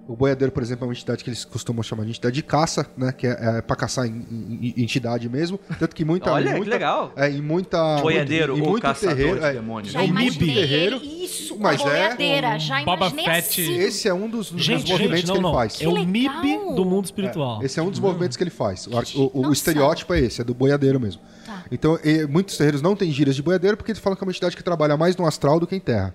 o 0.08 0.16
boiadeiro, 0.16 0.50
por 0.52 0.62
exemplo, 0.62 0.84
é 0.84 0.88
uma 0.88 0.92
entidade 0.92 1.22
que 1.22 1.30
eles 1.30 1.44
costumam 1.44 1.80
chamar 1.80 2.02
de 2.04 2.10
entidade 2.10 2.34
de 2.34 2.42
caça, 2.42 2.84
né? 2.96 3.12
Que 3.12 3.28
é, 3.28 3.30
é 3.58 3.62
para 3.62 3.76
caçar 3.76 4.04
em, 4.04 4.10
em- 4.30 4.74
em 4.76 4.82
entidade 4.82 5.28
mesmo. 5.28 5.58
Tanto 5.78 5.94
que 5.94 6.04
muita. 6.04 6.32
Olha, 6.32 6.50
que 6.50 6.56
muita- 6.56 6.72
legal. 6.72 7.12
É, 7.16 7.30
em 7.30 7.40
muita. 7.40 7.98
Boiadeiro 8.02 8.58
em 8.58 8.62
ou 8.62 8.70
muito 8.70 8.82
caçador 8.82 9.14
terreiro. 9.16 9.38
de 9.38 9.46
é, 9.46 9.52
demônios. 9.52 9.94
É 9.94 10.00
o 10.00 10.02
imaginei 10.04 10.30
MIB 10.38 10.54
terreiro. 10.54 10.96
isso, 11.04 11.56
mas 11.56 11.80
com 11.80 11.88
a 11.88 11.92
é 11.92 12.00
boiadeira. 12.06 12.58
Já 12.58 12.82
Boba 12.84 13.10
Fett. 13.10 13.30
assim. 13.30 13.74
Esse 13.78 14.08
é 14.08 14.12
um 14.12 14.28
dos, 14.28 14.50
dos 14.50 14.62
Gente, 14.62 14.90
movimentos 14.90 15.18
gente, 15.20 15.26
não, 15.28 15.34
que 15.34 15.38
ele 15.40 15.46
não. 15.46 15.54
faz. 15.54 15.80
É 15.80 15.86
o 15.88 15.94
Que 15.94 16.04
MIB 16.06 16.74
do 16.74 16.84
mundo 16.84 17.04
espiritual. 17.04 17.62
Esse 17.62 17.78
é 17.78 17.82
um 17.82 17.88
dos 17.90 18.00
movimentos 18.00 18.36
que 18.36 18.42
ele 18.42 18.50
faz. 18.50 18.88
O, 18.88 19.30
o- 19.32 19.46
o 19.48 19.52
estereótipo 19.52 20.12
é 20.14 20.18
esse, 20.20 20.40
é 20.40 20.44
do 20.44 20.52
boiadeiro 20.52 20.98
mesmo. 20.98 21.22
Tá. 21.46 21.62
Então, 21.70 21.96
e, 22.04 22.26
muitos 22.26 22.56
terreiros 22.56 22.82
não 22.82 22.96
têm 22.96 23.10
gírias 23.12 23.36
de 23.36 23.42
boiadeiro 23.42 23.76
porque 23.76 23.92
eles 23.92 24.02
falam 24.02 24.16
que 24.16 24.24
é 24.24 24.26
uma 24.26 24.32
entidade 24.32 24.56
que 24.56 24.64
trabalha 24.64 24.96
mais 24.96 25.16
no 25.16 25.24
astral 25.26 25.60
do 25.60 25.66
que 25.66 25.76
em 25.76 25.80
terra. 25.80 26.12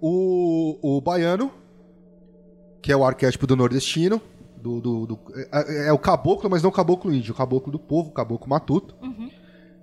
O, 0.00 0.78
o 0.96 1.00
baiano, 1.00 1.50
que 2.82 2.90
é 2.92 2.96
o 2.96 3.04
arquétipo 3.04 3.46
do 3.46 3.54
nordestino, 3.56 4.20
do, 4.56 4.80
do- 4.80 5.06
do- 5.06 5.18
é, 5.52 5.88
é 5.88 5.92
o 5.92 5.98
caboclo, 5.98 6.48
mas 6.50 6.62
não 6.62 6.70
o 6.70 6.72
caboclo 6.72 7.12
índio, 7.12 7.32
o 7.32 7.36
caboclo 7.36 7.70
do 7.72 7.78
povo, 7.78 8.10
o 8.10 8.12
caboclo 8.12 8.48
matuto. 8.48 8.94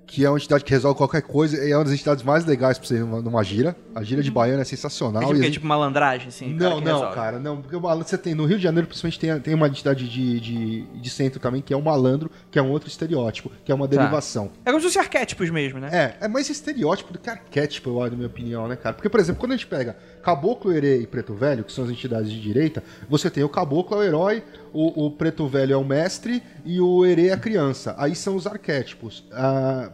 Que 0.07 0.23
é 0.23 0.29
uma 0.29 0.37
entidade 0.37 0.63
que 0.63 0.71
resolve 0.71 0.97
qualquer 0.97 1.21
coisa 1.21 1.61
e 1.63 1.69
é 1.71 1.75
uma 1.77 1.83
das 1.83 1.93
entidades 1.93 2.23
mais 2.23 2.45
legais 2.45 2.77
pra 2.79 2.87
você 2.87 2.95
ir 2.95 2.99
numa, 3.01 3.21
numa 3.21 3.43
gira. 3.43 3.75
A 3.93 4.01
gira 4.03 4.23
de 4.23 4.31
baiano 4.31 4.61
é 4.61 4.63
sensacional. 4.63 5.21
É 5.21 5.25
tipo, 5.25 5.35
que 5.35 5.41
é 5.41 5.43
gente- 5.43 5.53
tipo 5.55 5.67
malandragem, 5.67 6.29
assim? 6.29 6.53
não, 6.53 6.79
não, 6.79 6.93
resolve. 6.93 7.13
cara, 7.15 7.39
não. 7.39 7.61
Porque 7.61 7.75
o 7.75 7.81
malandro, 7.81 8.07
você 8.07 8.17
tem, 8.17 8.33
no 8.33 8.45
Rio 8.45 8.55
de 8.57 8.63
Janeiro, 8.63 8.87
principalmente, 8.87 9.19
tem, 9.19 9.37
tem 9.41 9.53
uma 9.53 9.67
entidade 9.67 10.07
de, 10.07 10.39
de, 10.39 10.81
de 10.83 11.09
centro 11.09 11.41
também, 11.41 11.61
que 11.61 11.73
é 11.73 11.77
o 11.77 11.81
malandro, 11.81 12.31
que 12.49 12.57
é 12.57 12.61
um 12.61 12.69
outro 12.71 12.87
estereótipo, 12.87 13.51
que 13.65 13.71
é 13.71 13.75
uma 13.75 13.85
derivação. 13.87 14.49
É 14.63 14.69
como 14.71 14.79
se 14.79 14.87
fosse 14.87 14.97
arquétipos 14.99 15.49
mesmo, 15.49 15.77
né? 15.79 15.89
É, 15.91 16.25
é 16.25 16.27
mais 16.29 16.49
estereótipo 16.49 17.11
do 17.11 17.19
que 17.19 17.29
arquétipo, 17.29 17.89
eu 17.89 18.01
acho, 18.01 18.11
na 18.11 18.15
minha 18.17 18.27
opinião, 18.27 18.65
né, 18.67 18.77
cara? 18.77 18.95
Porque, 18.95 19.09
por 19.09 19.19
exemplo, 19.19 19.41
quando 19.41 19.51
a 19.51 19.55
gente 19.57 19.67
pega 19.67 19.97
Caboclo, 20.23 20.71
Herê 20.71 21.01
e 21.01 21.07
Preto 21.07 21.33
Velho, 21.33 21.65
que 21.65 21.71
são 21.73 21.83
as 21.83 21.89
entidades 21.89 22.31
de 22.31 22.39
direita, 22.39 22.81
você 23.09 23.29
tem 23.29 23.43
o 23.43 23.49
Caboclo 23.49 23.97
é 23.97 23.99
o 23.99 24.03
herói, 24.03 24.43
o, 24.79 25.05
o 25.07 25.11
Preto 25.11 25.47
Velho 25.47 25.73
é 25.73 25.77
o 25.77 25.83
mestre 25.83 26.43
e 26.65 26.79
o 26.79 27.05
Herê 27.05 27.27
é 27.29 27.33
a 27.33 27.37
criança. 27.37 27.95
Aí 27.97 28.15
são 28.15 28.35
os 28.35 28.45
arquétipos. 28.45 29.25
Ah, 29.31 29.89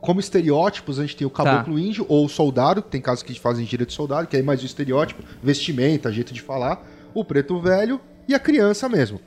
como 0.00 0.20
estereótipos, 0.20 0.98
a 0.98 1.02
gente 1.02 1.16
tem 1.16 1.26
o 1.26 1.30
caboclo 1.30 1.78
índio 1.78 2.04
ou 2.08 2.26
o 2.26 2.28
soldado, 2.28 2.82
tem 2.82 3.00
casos 3.00 3.22
que 3.22 3.38
fazem 3.38 3.64
gira 3.66 3.84
de 3.86 3.92
soldado, 3.92 4.28
que 4.28 4.36
é 4.36 4.42
mais 4.42 4.62
o 4.62 4.66
estereótipo, 4.66 5.22
vestimenta, 5.42 6.12
jeito 6.12 6.32
de 6.32 6.40
falar, 6.42 6.84
o 7.14 7.24
preto 7.24 7.60
velho 7.60 8.00
e 8.28 8.34
a 8.34 8.38
criança 8.38 8.88
mesmo. 8.88 9.20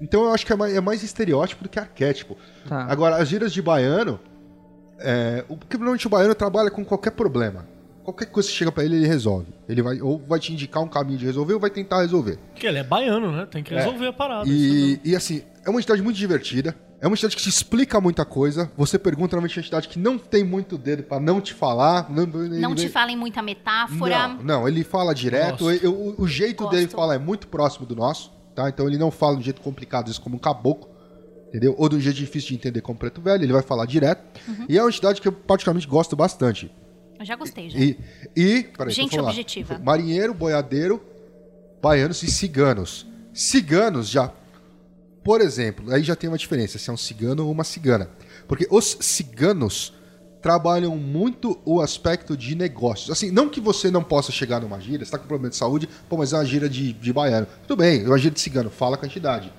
Então 0.00 0.24
eu 0.24 0.32
acho 0.32 0.46
que 0.46 0.52
é 0.52 0.56
mais, 0.56 0.74
é 0.74 0.80
mais 0.80 1.02
estereótipo 1.02 1.62
do 1.62 1.68
que 1.68 1.78
arquétipo. 1.78 2.36
Tá. 2.68 2.84
Agora, 2.88 3.16
as 3.16 3.28
giras 3.28 3.52
de 3.52 3.60
baiano, 3.60 4.18
é, 4.98 5.44
o- 5.48 5.56
porque 5.56 5.76
normalmente 5.76 6.06
o 6.06 6.10
baiano 6.10 6.34
trabalha 6.34 6.70
com 6.70 6.84
qualquer 6.84 7.10
problema. 7.12 7.66
Qualquer 8.02 8.26
coisa 8.26 8.48
que 8.48 8.54
chega 8.54 8.72
pra 8.72 8.84
ele, 8.84 8.96
ele 8.96 9.06
resolve. 9.06 9.48
Ele 9.68 9.82
vai 9.82 10.00
ou 10.00 10.18
vai 10.26 10.38
te 10.40 10.52
indicar 10.52 10.82
um 10.82 10.88
caminho 10.88 11.18
de 11.18 11.26
resolver 11.26 11.54
ou 11.54 11.60
vai 11.60 11.70
tentar 11.70 12.00
resolver. 12.00 12.38
Porque 12.52 12.66
ele 12.66 12.78
é 12.78 12.82
baiano, 12.84 13.30
né? 13.30 13.46
Tem 13.46 13.62
que 13.62 13.74
resolver 13.74 14.06
a 14.06 14.12
parada. 14.12 14.48
isso 14.48 15.00
E, 15.04 15.10
e 15.10 15.16
assim, 15.16 15.42
é 15.64 15.70
uma 15.70 15.78
entidade 15.78 16.02
muito 16.02 16.16
divertida. 16.16 16.74
É 17.00 17.06
uma 17.06 17.14
entidade 17.14 17.34
que 17.34 17.42
te 17.42 17.48
explica 17.48 17.98
muita 18.00 18.24
coisa. 18.26 18.70
Você 18.76 18.98
pergunta 18.98 19.34
normalmente 19.34 19.58
a 19.58 19.62
entidade 19.62 19.88
que 19.88 19.98
não 19.98 20.18
tem 20.18 20.44
muito 20.44 20.76
dedo 20.76 21.02
pra 21.02 21.18
não 21.18 21.40
te 21.40 21.54
falar. 21.54 22.10
Não, 22.10 22.26
Não 22.26 22.74
te 22.74 22.88
falem 22.88 23.16
muita 23.16 23.40
metáfora. 23.40 24.28
Não, 24.28 24.42
não, 24.42 24.68
ele 24.68 24.84
fala 24.84 25.14
direto. 25.14 25.70
Eu- 25.70 25.94
o, 25.94 26.22
o 26.22 26.28
jeito 26.28 26.64
Gosto. 26.64 26.74
dele 26.74 26.88
falar 26.88 27.14
é 27.14 27.18
muito 27.18 27.48
próximo 27.48 27.86
do 27.86 27.96
nosso, 27.96 28.30
tá? 28.54 28.68
Então 28.68 28.86
ele 28.86 28.98
não 28.98 29.10
fala 29.10 29.34
de 29.34 29.40
um 29.40 29.44
jeito 29.44 29.62
complicado, 29.62 30.10
isso 30.10 30.20
como 30.20 30.36
um 30.36 30.38
caboclo, 30.38 30.90
entendeu? 31.48 31.74
Ou 31.78 31.88
de 31.88 31.96
um 31.96 32.00
jeito 32.00 32.16
difícil 32.16 32.50
de 32.50 32.54
entender 32.56 32.82
como 32.82 32.98
preto 32.98 33.20
velho, 33.22 33.42
ele 33.44 33.52
vai 33.52 33.62
falar 33.62 33.86
direto. 33.86 34.22
Uhum. 34.46 34.66
E 34.68 34.76
é 34.76 34.82
uma 34.82 34.90
entidade 34.90 35.22
que 35.22 35.28
eu 35.28 35.32
particularmente 35.32 35.86
gosto 35.86 36.14
bastante. 36.14 36.70
Eu 37.20 37.26
já 37.26 37.36
gostei, 37.36 37.68
já. 37.68 37.78
E, 37.78 37.98
e 38.34 38.62
peraí, 38.62 38.94
Gente 38.94 39.20
objetiva. 39.20 39.78
Marinheiro, 39.78 40.32
boiadeiro, 40.32 41.02
baianos 41.82 42.22
e 42.22 42.30
ciganos. 42.30 43.06
Ciganos 43.34 44.08
já, 44.08 44.32
por 45.22 45.42
exemplo, 45.42 45.92
aí 45.92 46.02
já 46.02 46.16
tem 46.16 46.30
uma 46.30 46.38
diferença, 46.38 46.78
se 46.78 46.88
é 46.88 46.92
um 46.92 46.96
cigano 46.96 47.44
ou 47.44 47.52
uma 47.52 47.62
cigana. 47.62 48.08
Porque 48.48 48.66
os 48.70 48.96
ciganos 49.00 49.92
trabalham 50.40 50.96
muito 50.96 51.60
o 51.66 51.82
aspecto 51.82 52.34
de 52.34 52.54
negócios. 52.54 53.10
Assim, 53.10 53.30
não 53.30 53.50
que 53.50 53.60
você 53.60 53.90
não 53.90 54.02
possa 54.02 54.32
chegar 54.32 54.58
numa 54.62 54.80
gira, 54.80 55.04
você 55.04 55.10
tá 55.10 55.18
com 55.18 55.26
problema 55.26 55.50
de 55.50 55.56
saúde, 55.56 55.86
pô, 56.08 56.16
mas 56.16 56.32
é 56.32 56.38
uma 56.38 56.44
gira 56.46 56.70
de, 56.70 56.94
de 56.94 57.12
baiano. 57.12 57.46
Tudo 57.68 57.80
bem, 57.80 58.02
é 58.02 58.06
uma 58.06 58.16
gira 58.16 58.34
de 58.34 58.40
cigano, 58.40 58.70
fala 58.70 58.98
a 59.00 59.06
entidade. 59.06 59.52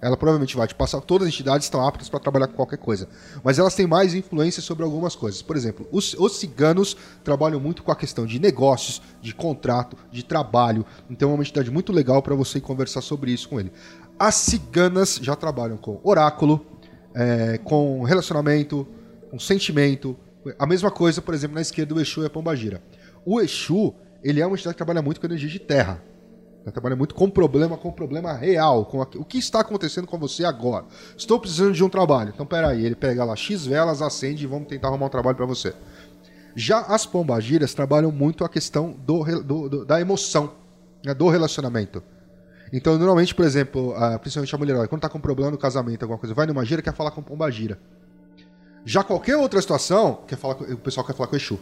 Ela 0.00 0.16
provavelmente 0.16 0.56
vai 0.56 0.66
te 0.66 0.74
passar. 0.74 1.00
Todas 1.00 1.28
as 1.28 1.34
entidades 1.34 1.66
estão 1.66 1.86
aptas 1.86 2.08
para 2.08 2.18
trabalhar 2.18 2.48
com 2.48 2.54
qualquer 2.54 2.78
coisa. 2.78 3.08
Mas 3.44 3.58
elas 3.58 3.74
têm 3.74 3.86
mais 3.86 4.14
influência 4.14 4.62
sobre 4.62 4.82
algumas 4.82 5.14
coisas. 5.14 5.42
Por 5.42 5.56
exemplo, 5.56 5.86
os, 5.92 6.14
os 6.14 6.38
ciganos 6.38 6.96
trabalham 7.22 7.60
muito 7.60 7.82
com 7.82 7.92
a 7.92 7.96
questão 7.96 8.24
de 8.24 8.38
negócios, 8.38 9.02
de 9.20 9.34
contrato, 9.34 9.96
de 10.10 10.22
trabalho. 10.22 10.86
Então 11.10 11.30
é 11.30 11.34
uma 11.34 11.42
entidade 11.42 11.70
muito 11.70 11.92
legal 11.92 12.22
para 12.22 12.34
você 12.34 12.60
conversar 12.60 13.02
sobre 13.02 13.30
isso 13.30 13.48
com 13.48 13.60
ele. 13.60 13.70
As 14.18 14.36
ciganas 14.36 15.18
já 15.20 15.36
trabalham 15.36 15.76
com 15.76 16.00
oráculo, 16.02 16.64
é, 17.14 17.58
com 17.58 18.02
relacionamento, 18.02 18.86
com 19.30 19.38
sentimento. 19.38 20.16
A 20.58 20.66
mesma 20.66 20.90
coisa, 20.90 21.20
por 21.20 21.34
exemplo, 21.34 21.54
na 21.54 21.60
esquerda, 21.60 21.94
o 21.94 22.00
Exu 22.00 22.22
e 22.22 22.26
a 22.26 22.30
Pombagira. 22.30 22.82
O 23.24 23.40
Exu, 23.40 23.94
ele 24.22 24.40
é 24.40 24.46
uma 24.46 24.56
entidade 24.56 24.74
que 24.74 24.78
trabalha 24.78 25.02
muito 25.02 25.20
com 25.20 25.26
energia 25.26 25.48
de 25.48 25.58
terra. 25.58 26.02
Ela 26.62 26.72
trabalha 26.72 26.94
muito 26.94 27.14
com 27.14 27.28
problema, 27.30 27.76
com 27.78 27.90
problema 27.90 28.32
real, 28.34 28.84
com 28.84 29.00
o 29.00 29.24
que 29.24 29.38
está 29.38 29.60
acontecendo 29.60 30.06
com 30.06 30.18
você 30.18 30.44
agora. 30.44 30.84
Estou 31.16 31.40
precisando 31.40 31.72
de 31.72 31.82
um 31.82 31.88
trabalho. 31.88 32.32
Então, 32.34 32.44
peraí, 32.44 32.84
ele 32.84 32.94
pega 32.94 33.24
lá 33.24 33.34
X 33.34 33.64
velas, 33.64 34.02
acende 34.02 34.44
e 34.44 34.46
vamos 34.46 34.68
tentar 34.68 34.88
arrumar 34.88 35.06
um 35.06 35.10
trabalho 35.10 35.36
para 35.36 35.46
você. 35.46 35.74
Já 36.54 36.80
as 36.80 37.06
pombagiras 37.06 37.72
trabalham 37.72 38.12
muito 38.12 38.44
a 38.44 38.48
questão 38.48 38.92
do, 39.06 39.24
do- 39.42 39.68
do- 39.68 39.84
da 39.86 40.00
emoção, 40.00 40.52
né, 41.04 41.14
do 41.14 41.28
relacionamento. 41.28 42.02
Então, 42.72 42.98
normalmente, 42.98 43.34
por 43.34 43.44
exemplo, 43.44 43.94
a- 43.96 44.18
principalmente 44.18 44.54
a 44.54 44.58
mulher, 44.58 44.88
quando 44.88 45.00
tá 45.00 45.08
com 45.08 45.18
problema 45.20 45.50
no 45.50 45.58
casamento, 45.58 46.02
alguma 46.02 46.18
coisa, 46.18 46.34
vai 46.34 46.46
numa 46.46 46.64
gira 46.64 46.82
quer 46.82 46.92
falar 46.94 47.10
com 47.12 47.22
pombagira. 47.22 47.78
Já 48.84 49.02
qualquer 49.02 49.36
outra 49.36 49.60
situação, 49.60 50.20
quer 50.26 50.36
falar 50.36 50.54
o 50.56 50.76
pessoal 50.76 51.06
quer 51.06 51.14
falar 51.14 51.26
com 51.28 51.34
o 51.34 51.38
Exu. 51.38 51.58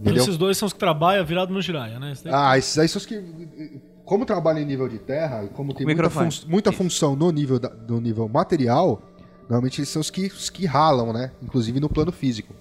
Entendeu? 0.00 0.22
Esses 0.22 0.36
dois 0.36 0.56
são 0.58 0.66
os 0.66 0.72
que 0.72 0.78
trabalham 0.78 1.24
virado 1.24 1.52
no 1.52 1.60
giraia, 1.62 1.98
né? 1.98 2.12
Esse 2.12 2.28
Ah, 2.28 2.56
esses 2.58 2.78
aí 2.78 2.88
são 2.88 2.98
os 2.98 3.06
que. 3.06 3.80
Como 4.04 4.24
trabalha 4.24 4.60
em 4.60 4.64
nível 4.64 4.88
de 4.88 4.98
terra 4.98 5.44
e 5.44 5.48
como 5.48 5.74
tem 5.74 5.84
muita, 5.84 6.08
fun- 6.10 6.46
muita 6.48 6.70
função 6.72 7.16
no 7.16 7.30
nível, 7.32 7.58
da- 7.58 7.70
no 7.88 8.00
nível 8.00 8.28
material, 8.28 9.02
normalmente 9.48 9.80
eles 9.80 9.88
são 9.88 10.00
os 10.00 10.10
que, 10.10 10.26
os 10.26 10.48
que 10.48 10.64
ralam, 10.66 11.12
né? 11.12 11.32
Inclusive 11.42 11.80
no 11.80 11.88
plano 11.88 12.12
físico. 12.12 12.54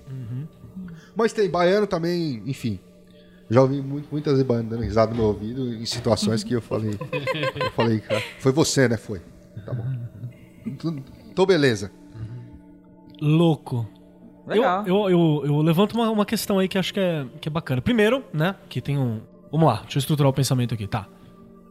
Mas 1.16 1.34
tem 1.34 1.50
baiano 1.50 1.86
também, 1.88 2.42
enfim. 2.46 2.80
Já 3.50 3.62
ouvi 3.62 3.80
muito, 3.80 4.08
muitas 4.12 4.34
vezes 4.34 4.48
baiano 4.48 4.70
dando 4.70 4.82
risada 4.82 5.12
no 5.12 5.18
meu 5.18 5.26
ouvido 5.28 5.72
em 5.74 5.86
situações 5.86 6.44
que 6.44 6.54
eu 6.54 6.62
falei. 6.62 6.98
eu 7.62 7.72
falei, 7.72 8.00
cara, 8.00 8.24
foi 8.40 8.52
você, 8.52 8.88
né? 8.88 8.98
Foi. 8.98 9.22
Tá 9.66 9.72
bom. 9.74 9.86
Tô- 10.80 10.96
Tô 11.36 11.46
beleza. 11.46 11.92
Louco. 13.22 13.88
Legal. 14.48 14.86
Eu, 14.86 14.96
eu, 14.96 15.10
eu, 15.10 15.46
eu 15.46 15.62
levanto 15.62 15.94
uma, 15.94 16.10
uma 16.10 16.26
questão 16.26 16.60
aí 16.60 16.68
que 16.68 16.78
acho 16.78 16.94
que 16.94 17.00
é, 17.00 17.26
que 17.42 17.50
é 17.50 17.52
bacana. 17.52 17.82
Primeiro, 17.82 18.24
né, 18.34 18.56
que 18.70 18.82
tem 18.82 18.98
um... 18.98 19.22
Vamos 19.52 19.68
lá, 19.68 19.82
deixa 19.84 19.98
eu 19.98 20.00
estruturar 20.00 20.30
o 20.30 20.34
pensamento 20.34 20.74
aqui, 20.74 20.86
tá. 20.88 21.08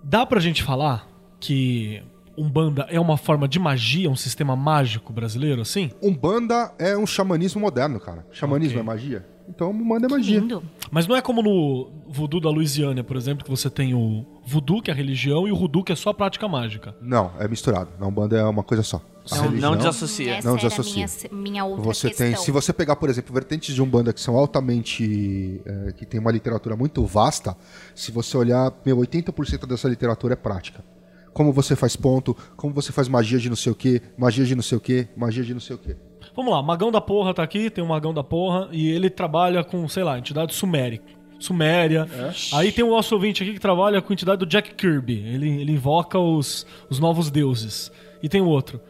Dá 0.03 0.25
pra 0.27 0.41
gente 0.41 0.63
falar 0.63 1.07
que 1.39 2.03
Umbanda 2.37 2.87
é 2.91 2.99
uma 2.99 3.17
forma 3.17 3.47
de 3.47 3.59
magia, 3.59 4.11
um 4.11 4.17
sistema 4.17 4.57
mágico 4.57 5.13
brasileiro, 5.13 5.63
assim? 5.63 5.91
Umbanda 6.03 6.73
é 6.79 6.97
um 6.97 7.07
xamanismo 7.07 7.61
moderno, 7.61 8.01
cara. 8.01 8.27
Xamanismo 8.33 8.79
Ok. 8.79 8.81
é 8.81 8.83
magia? 8.83 9.27
Então 9.49 9.71
Umbanda 9.71 10.07
é 10.07 10.11
magia. 10.11 10.41
Lindo. 10.41 10.63
Mas 10.91 11.07
não 11.07 11.15
é 11.15 11.21
como 11.21 11.43
no 11.43 11.91
voodoo 12.09 12.41
da 12.41 12.49
Louisiana, 12.51 13.05
por 13.05 13.17
exemplo, 13.17 13.45
que 13.45 13.51
você 13.51 13.69
tem 13.71 13.95
o 13.95 14.25
voodoo, 14.47 14.81
que 14.83 14.91
é 14.91 14.95
a 14.95 14.97
religião, 14.97 15.47
e 15.47 15.53
o 15.53 15.57
hoodoo, 15.57 15.85
que 15.85 15.93
é 15.93 15.97
só 15.97 16.11
a 16.11 16.15
prática 16.15 16.49
mágica. 16.49 16.95
Não, 17.01 17.31
é 17.39 17.47
misturado. 17.47 17.91
Na 18.01 18.07
Umbanda 18.07 18.37
é 18.37 18.45
uma 18.45 18.63
coisa 18.63 18.83
só. 18.83 19.01
Não, 19.31 19.43
religião- 19.43 19.71
não 19.71 19.79
desassocia. 19.79 20.35
Essa 20.37 20.49
Não 20.49 20.57
desassocia. 20.57 21.07
minha, 21.33 21.43
minha 21.43 21.65
outra 21.65 21.85
Você 21.85 22.09
questão. 22.09 22.27
tem, 22.27 22.37
se 22.37 22.51
você 22.51 22.73
pegar, 22.73 22.97
por 22.97 23.09
exemplo, 23.09 23.33
vertentes 23.33 23.75
de 23.75 23.81
Umbanda 23.83 24.13
que 24.13 24.21
são 24.21 24.37
altamente. 24.37 25.61
eh, 25.65 25.93
que 25.97 26.05
tem 26.05 26.21
uma 26.21 26.31
literatura 26.31 26.77
muito 26.77 27.05
vasta, 27.07 27.57
se 27.95 28.11
você 28.13 28.37
olhar, 28.37 28.73
meu, 28.85 28.99
80% 28.99 29.67
dessa 29.67 29.89
literatura 29.89 30.35
é 30.35 30.37
prática. 30.37 30.85
Como 31.33 31.53
você 31.53 31.75
faz 31.75 31.97
ponto, 31.97 32.37
como 32.57 32.73
você 32.75 32.93
faz 32.93 33.09
magia 33.09 33.39
de 33.39 33.49
não 33.49 33.57
sei 33.57 33.73
o 33.73 33.75
que, 33.75 34.01
magia 34.17 34.45
de 34.45 34.55
não 34.55 34.63
sei 34.63 34.79
o 34.79 34.81
que, 34.81 35.09
magia 35.17 35.43
de 35.43 35.53
não 35.53 35.61
sei 35.61 35.75
o 35.77 35.79
que. 35.79 35.97
Vamos 36.37 36.53
lá, 36.53 36.63
Magão 36.63 36.91
da 36.93 37.01
Porra 37.01 37.33
tá 37.35 37.43
aqui, 37.43 37.71
tem 37.71 37.83
um 37.83 37.89
Magão 37.89 38.13
da 38.15 38.23
Porra, 38.25 38.69
e 38.73 38.89
ele 38.89 39.09
trabalha 39.11 39.63
com, 39.65 39.87
sei 39.89 40.03
lá, 40.05 40.19
entidade 40.19 40.55
sumérica. 40.55 41.05
Suméria. 41.39 42.09
Aí 42.55 42.73
tem 42.73 42.85
o 42.85 42.91
nosso 42.91 43.15
ouvinte 43.15 43.43
aqui 43.43 43.53
que 43.53 43.61
trabalha 43.61 44.01
com 44.01 44.13
a 44.13 44.15
entidade 44.15 44.39
do 44.39 44.47
Jack 44.47 44.75
Kirby. 44.75 45.19
Ele, 45.27 45.61
ele 45.61 45.73
invoca 45.73 46.19
os, 46.19 46.65
os 46.89 46.99
novos 46.99 47.31
deuses. 47.31 47.91
E 48.23 48.29
tem 48.29 48.41
o 48.41 48.47
outro. 48.47 48.81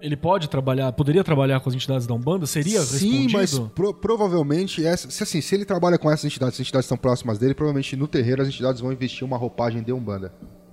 Ele 0.00 0.16
pode 0.16 0.48
trabalhar, 0.48 0.90
poderia 0.92 1.22
trabalhar 1.22 1.60
com 1.60 1.68
as 1.68 1.74
entidades 1.74 2.06
da 2.06 2.14
Umbanda? 2.14 2.46
Seria 2.46 2.80
Sim, 2.80 3.26
respondido? 3.26 3.32
mas 3.32 3.58
pro- 3.74 3.92
provavelmente, 3.94 4.84
essa, 4.84 5.10
se, 5.10 5.22
assim, 5.22 5.40
se 5.40 5.54
ele 5.54 5.64
trabalha 5.64 5.98
com 5.98 6.10
essas 6.10 6.24
entidades, 6.24 6.54
as 6.54 6.60
entidades 6.60 6.86
estão 6.86 6.96
próximas 6.96 7.38
dele, 7.38 7.52
provavelmente 7.54 7.94
no 7.96 8.08
terreiro 8.08 8.40
as 8.42 8.48
entidades 8.48 8.80
vão 8.80 8.92
investir 8.92 9.26
uma 9.26 9.36
roupagem 9.36 9.82
de 9.82 9.92
Umbanda. 9.92 10.32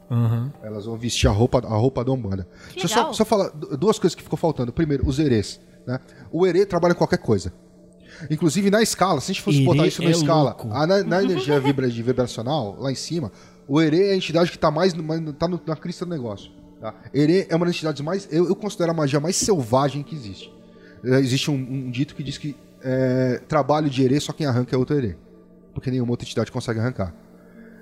Aham. 0.10 0.52
Elas 0.64 0.86
vão 0.86 0.96
vestir 0.98 1.28
a 1.28 1.32
roupa, 1.32 1.60
a 1.60 1.76
roupa 1.76 2.04
da 2.06 2.12
Umbanda. 2.14 2.48
Que 2.70 2.80
Deixa 2.80 3.00
eu 3.00 3.04
só, 3.08 3.14
só 3.14 3.26
falar 3.26 3.50
du- 3.50 3.76
duas 3.78 4.00
coisas 4.00 4.16
que 4.16 4.24
ficou 4.24 4.38
faltando. 4.38 4.72
Primeiro, 4.72 5.06
os 5.06 5.20
herês. 5.20 5.60
Né? 5.86 6.00
O 6.32 6.48
herê 6.48 6.66
trabalha 6.66 6.94
com 6.94 7.00
qualquer 7.00 7.18
coisa. 7.20 7.52
Inclusive 8.32 8.72
na 8.72 8.82
escala, 8.82 9.20
se 9.20 9.32
a 9.32 9.34
gente 9.34 9.44
fosse 9.44 9.62
botar 9.64 9.86
isso 9.86 10.02
na 10.02 10.08
é 10.10 10.12
escala, 10.12 10.56
a- 10.72 10.88
na, 10.88 11.04
na 11.04 11.24
energia 11.24 11.60
vibra, 11.60 11.88
vibracional, 11.90 12.78
lá 12.80 12.92
em 12.92 12.96
cima, 12.96 13.32
o 13.68 13.82
herê 13.82 14.08
é 14.10 14.14
a 14.14 14.16
entidade 14.16 14.50
que 14.50 14.56
está 14.58 14.72
mais, 14.72 14.94
mais 14.94 15.22
tá 15.38 15.48
no- 15.48 15.60
na 15.68 15.76
crista 15.76 16.06
do 16.06 16.10
negócio. 16.12 16.50
Tá? 16.80 16.94
É 17.14 17.56
uma 17.56 17.66
das 17.66 17.76
entidades 17.76 18.02
mais. 18.02 18.28
Eu, 18.32 18.48
eu 18.48 18.56
considero 18.56 18.92
a 18.92 18.94
magia 18.94 19.20
mais 19.20 19.36
selvagem 19.36 20.04
que 20.04 20.16
existe. 20.16 20.54
É, 21.04 21.20
existe 21.20 21.50
um, 21.50 21.56
um 21.56 21.92
dito 21.92 22.16
que 22.16 22.24
diz 22.24 22.38
que 22.38 22.56
é, 22.84 23.42
trabalho 23.48 23.90
de 23.90 24.04
herê 24.04 24.20
só 24.20 24.32
quem 24.32 24.46
arranca 24.46 24.76
é 24.76 24.78
outro 24.78 24.96
herê. 24.96 25.16
Porque 25.74 25.92
nenhuma 25.92 26.12
outra 26.12 26.26
entidade 26.26 26.52
consegue 26.52 26.80
arrancar. 26.80 27.14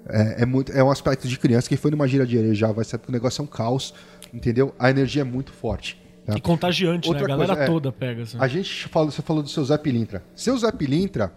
É, 0.07 0.43
é 0.43 0.45
muito, 0.45 0.71
é 0.71 0.83
um 0.83 0.91
aspecto 0.91 1.27
de 1.27 1.37
criança. 1.37 1.67
Quem 1.67 1.77
foi 1.77 1.91
numa 1.91 2.07
gira 2.07 2.25
de 2.25 2.37
herê 2.37 2.53
já 2.53 2.71
vai 2.71 2.85
saber 2.85 3.03
que 3.03 3.09
o 3.09 3.11
negócio 3.11 3.41
é 3.41 3.43
um 3.43 3.47
caos, 3.47 3.93
entendeu? 4.33 4.73
A 4.77 4.89
energia 4.89 5.21
é 5.21 5.25
muito 5.25 5.51
forte. 5.51 6.01
tá? 6.25 6.37
E 6.37 6.41
contagiante, 6.41 7.07
Outra 7.07 7.27
né? 7.27 7.33
A 7.33 7.37
galera 7.37 7.55
coisa, 7.55 7.63
é, 7.63 7.73
toda 7.73 7.91
pega. 7.91 8.23
Assim. 8.23 8.37
A 8.39 8.47
gente 8.47 8.87
falou, 8.87 9.11
você 9.11 9.21
falou 9.21 9.41
do 9.41 9.49
seu 9.49 9.63
Zé 9.63 9.77
Pilintra. 9.77 10.23
Seu 10.35 10.57
Zé 10.57 10.71
Pilintra, 10.71 11.33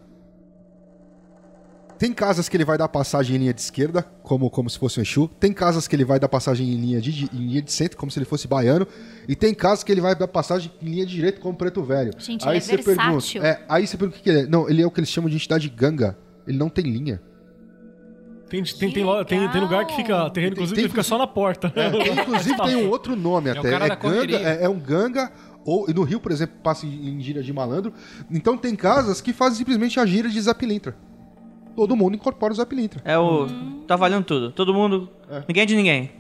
Tem 1.99 2.13
casas 2.13 2.49
que 2.49 2.57
ele 2.57 2.65
vai 2.65 2.79
dar 2.79 2.89
passagem 2.89 3.35
em 3.35 3.39
linha 3.41 3.53
de 3.53 3.61
esquerda, 3.61 4.03
como, 4.23 4.49
como 4.49 4.71
se 4.71 4.79
fosse 4.79 5.01
um 5.01 5.03
Exu. 5.03 5.29
Tem 5.41 5.53
casas 5.53 5.89
que 5.89 5.97
ele 5.97 6.05
vai 6.05 6.21
dar 6.21 6.29
passagem 6.29 6.69
em 6.73 6.77
linha, 6.77 7.01
de, 7.01 7.25
em 7.25 7.49
linha 7.49 7.61
de 7.61 7.73
centro, 7.73 7.99
como 7.99 8.11
se 8.11 8.19
ele 8.19 8.25
fosse 8.25 8.47
baiano. 8.47 8.87
E 9.27 9.35
tem 9.35 9.53
casas 9.53 9.83
que 9.83 9.91
ele 9.91 10.01
vai 10.01 10.15
dar 10.15 10.29
passagem 10.29 10.71
em 10.81 10.89
linha 10.89 11.05
de 11.05 11.17
direita, 11.17 11.41
como 11.41 11.57
preto 11.57 11.83
velho. 11.83 12.13
Gente, 12.17 12.47
ele 12.47 12.57
é 12.57 12.61
você 12.61 12.77
versátil. 12.77 13.43
Pergunta, 13.43 13.47
é, 13.47 13.65
aí 13.69 13.85
você 13.85 13.97
pergunta 13.97 14.21
o 14.21 14.23
que 14.23 14.31
ele 14.31 14.41
é. 14.41 14.47
Não, 14.47 14.71
ele 14.71 14.81
é 14.81 14.87
o 14.87 14.91
que 14.93 15.01
eles 15.01 15.11
chamam 15.11 15.29
de 15.29 15.35
entidade 15.35 15.69
ganga. 15.69 16.17
Ele 16.47 16.57
não 16.57 16.69
tem 16.69 16.85
linha. 16.85 17.21
Tem, 18.49 18.63
tem, 18.63 18.73
Que 18.73 18.95
tem, 18.95 19.25
tem, 19.27 19.51
tem 19.51 19.61
lugar 19.61 19.85
que 19.85 19.95
fica. 19.97 20.31
Terreno, 20.31 20.55
Tem- 20.55 20.65
inclusive, 20.65 20.75
tem 20.75 20.85
que 20.85 20.91
fica 20.91 21.03
só 21.03 21.19
na 21.19 21.27
porta. 21.27 21.73
É, 21.75 21.89
inclusive 22.23 22.57
tem 22.59 22.77
um 22.77 22.89
outro 22.89 23.15
nome 23.15 23.51
até. 23.51 23.61
o 23.61 23.63
cara 23.71 23.87
É, 23.87 23.97
ganga, 23.97 24.37
é, 24.37 24.65
é 24.65 24.69
um 24.69 24.79
ganga. 24.79 25.31
Ou 25.65 25.87
no 25.93 26.03
Rio, 26.03 26.19
por 26.19 26.33
exemplo, 26.33 26.57
passa 26.63 26.87
em, 26.87 27.21
gíria 27.21 27.43
de 27.43 27.53
malandro. 27.53 27.93
Então 28.31 28.57
tem 28.57 28.75
casas 28.75 29.21
que 29.21 29.33
fazem 29.33 29.59
simplesmente 29.59 30.01
a 30.01 30.07
gíria 30.07 30.31
de 30.31 30.41
Zé 30.41 30.55
Pilintra. 30.55 30.97
Todo 31.79 31.95
mundo 31.95 32.17
incorpora 32.17 32.53
o 32.53 32.57
Zé 32.57 32.65
Pilintra. 32.65 33.01
É 33.05 33.17
o. 33.17 33.47
Tá 33.87 33.95
valendo 33.95 34.25
tudo. 34.25 34.51
Todo 34.51 34.75
mundo. 34.75 35.09
Ninguém 35.47 35.63
é 35.63 35.67
de 35.67 35.77
ninguém. 35.77 36.11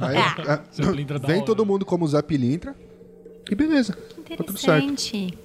Aí, 0.00 0.16
é, 0.16 0.60
Zé 0.74 0.90
Pilintra 0.90 1.20
da 1.20 1.26
vem 1.28 1.36
hora. 1.36 1.46
todo 1.46 1.64
mundo 1.64 1.84
como 1.84 2.04
Zé 2.08 2.20
Pilintra. 2.20 2.74
E 3.48 3.54
beleza. 3.54 3.92
Tá 4.36 4.42
tudo 4.44 4.58
certo. 4.58 4.82
Interessante. 4.84 5.38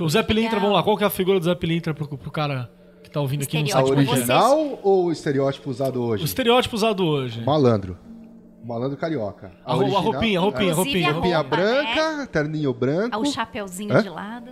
O 0.00 0.08
Zé 0.08 0.20
Pilintra, 0.24 0.58
vamos 0.58 0.74
lá. 0.74 0.82
Qual 0.82 0.96
que 0.96 1.04
é 1.04 1.06
a 1.06 1.10
figura 1.10 1.38
do 1.38 1.44
Zé 1.44 1.54
Pilintra 1.54 1.94
pro, 1.94 2.08
pro 2.08 2.30
cara 2.30 2.68
que 3.04 3.08
tá 3.10 3.20
ouvindo 3.20 3.44
aqui 3.44 3.62
no 3.62 3.68
site? 3.68 3.84
Estereótipo. 3.84 4.12
original 4.16 4.80
ou 4.82 5.04
o 5.04 5.12
estereótipo 5.12 5.70
usado 5.70 6.00
O 6.02 6.06
hoje? 6.06 6.24
estereótipo 6.24 6.74
usado 6.74 7.04
hoje. 7.06 7.40
Malandro. 7.44 7.96
Malandro 8.64 8.96
carioca. 8.96 9.52
A, 9.64 9.74
a 9.74 9.76
original- 9.76 10.02
roupinha, 10.02 10.38
a 10.38 10.42
roupinha, 10.42 10.68
a 10.70 10.72
Inclusive, 10.72 11.02
roupinha. 11.04 11.08
a 11.08 11.12
Roupinha 11.12 11.36
roupa, 11.38 11.56
branca, 11.56 12.26
terninho 12.26 12.72
branco. 12.74 13.20
O 13.20 13.26
chapeuzinho 13.26 13.94
Hã? 13.96 14.02
de 14.02 14.08
lado, 14.08 14.50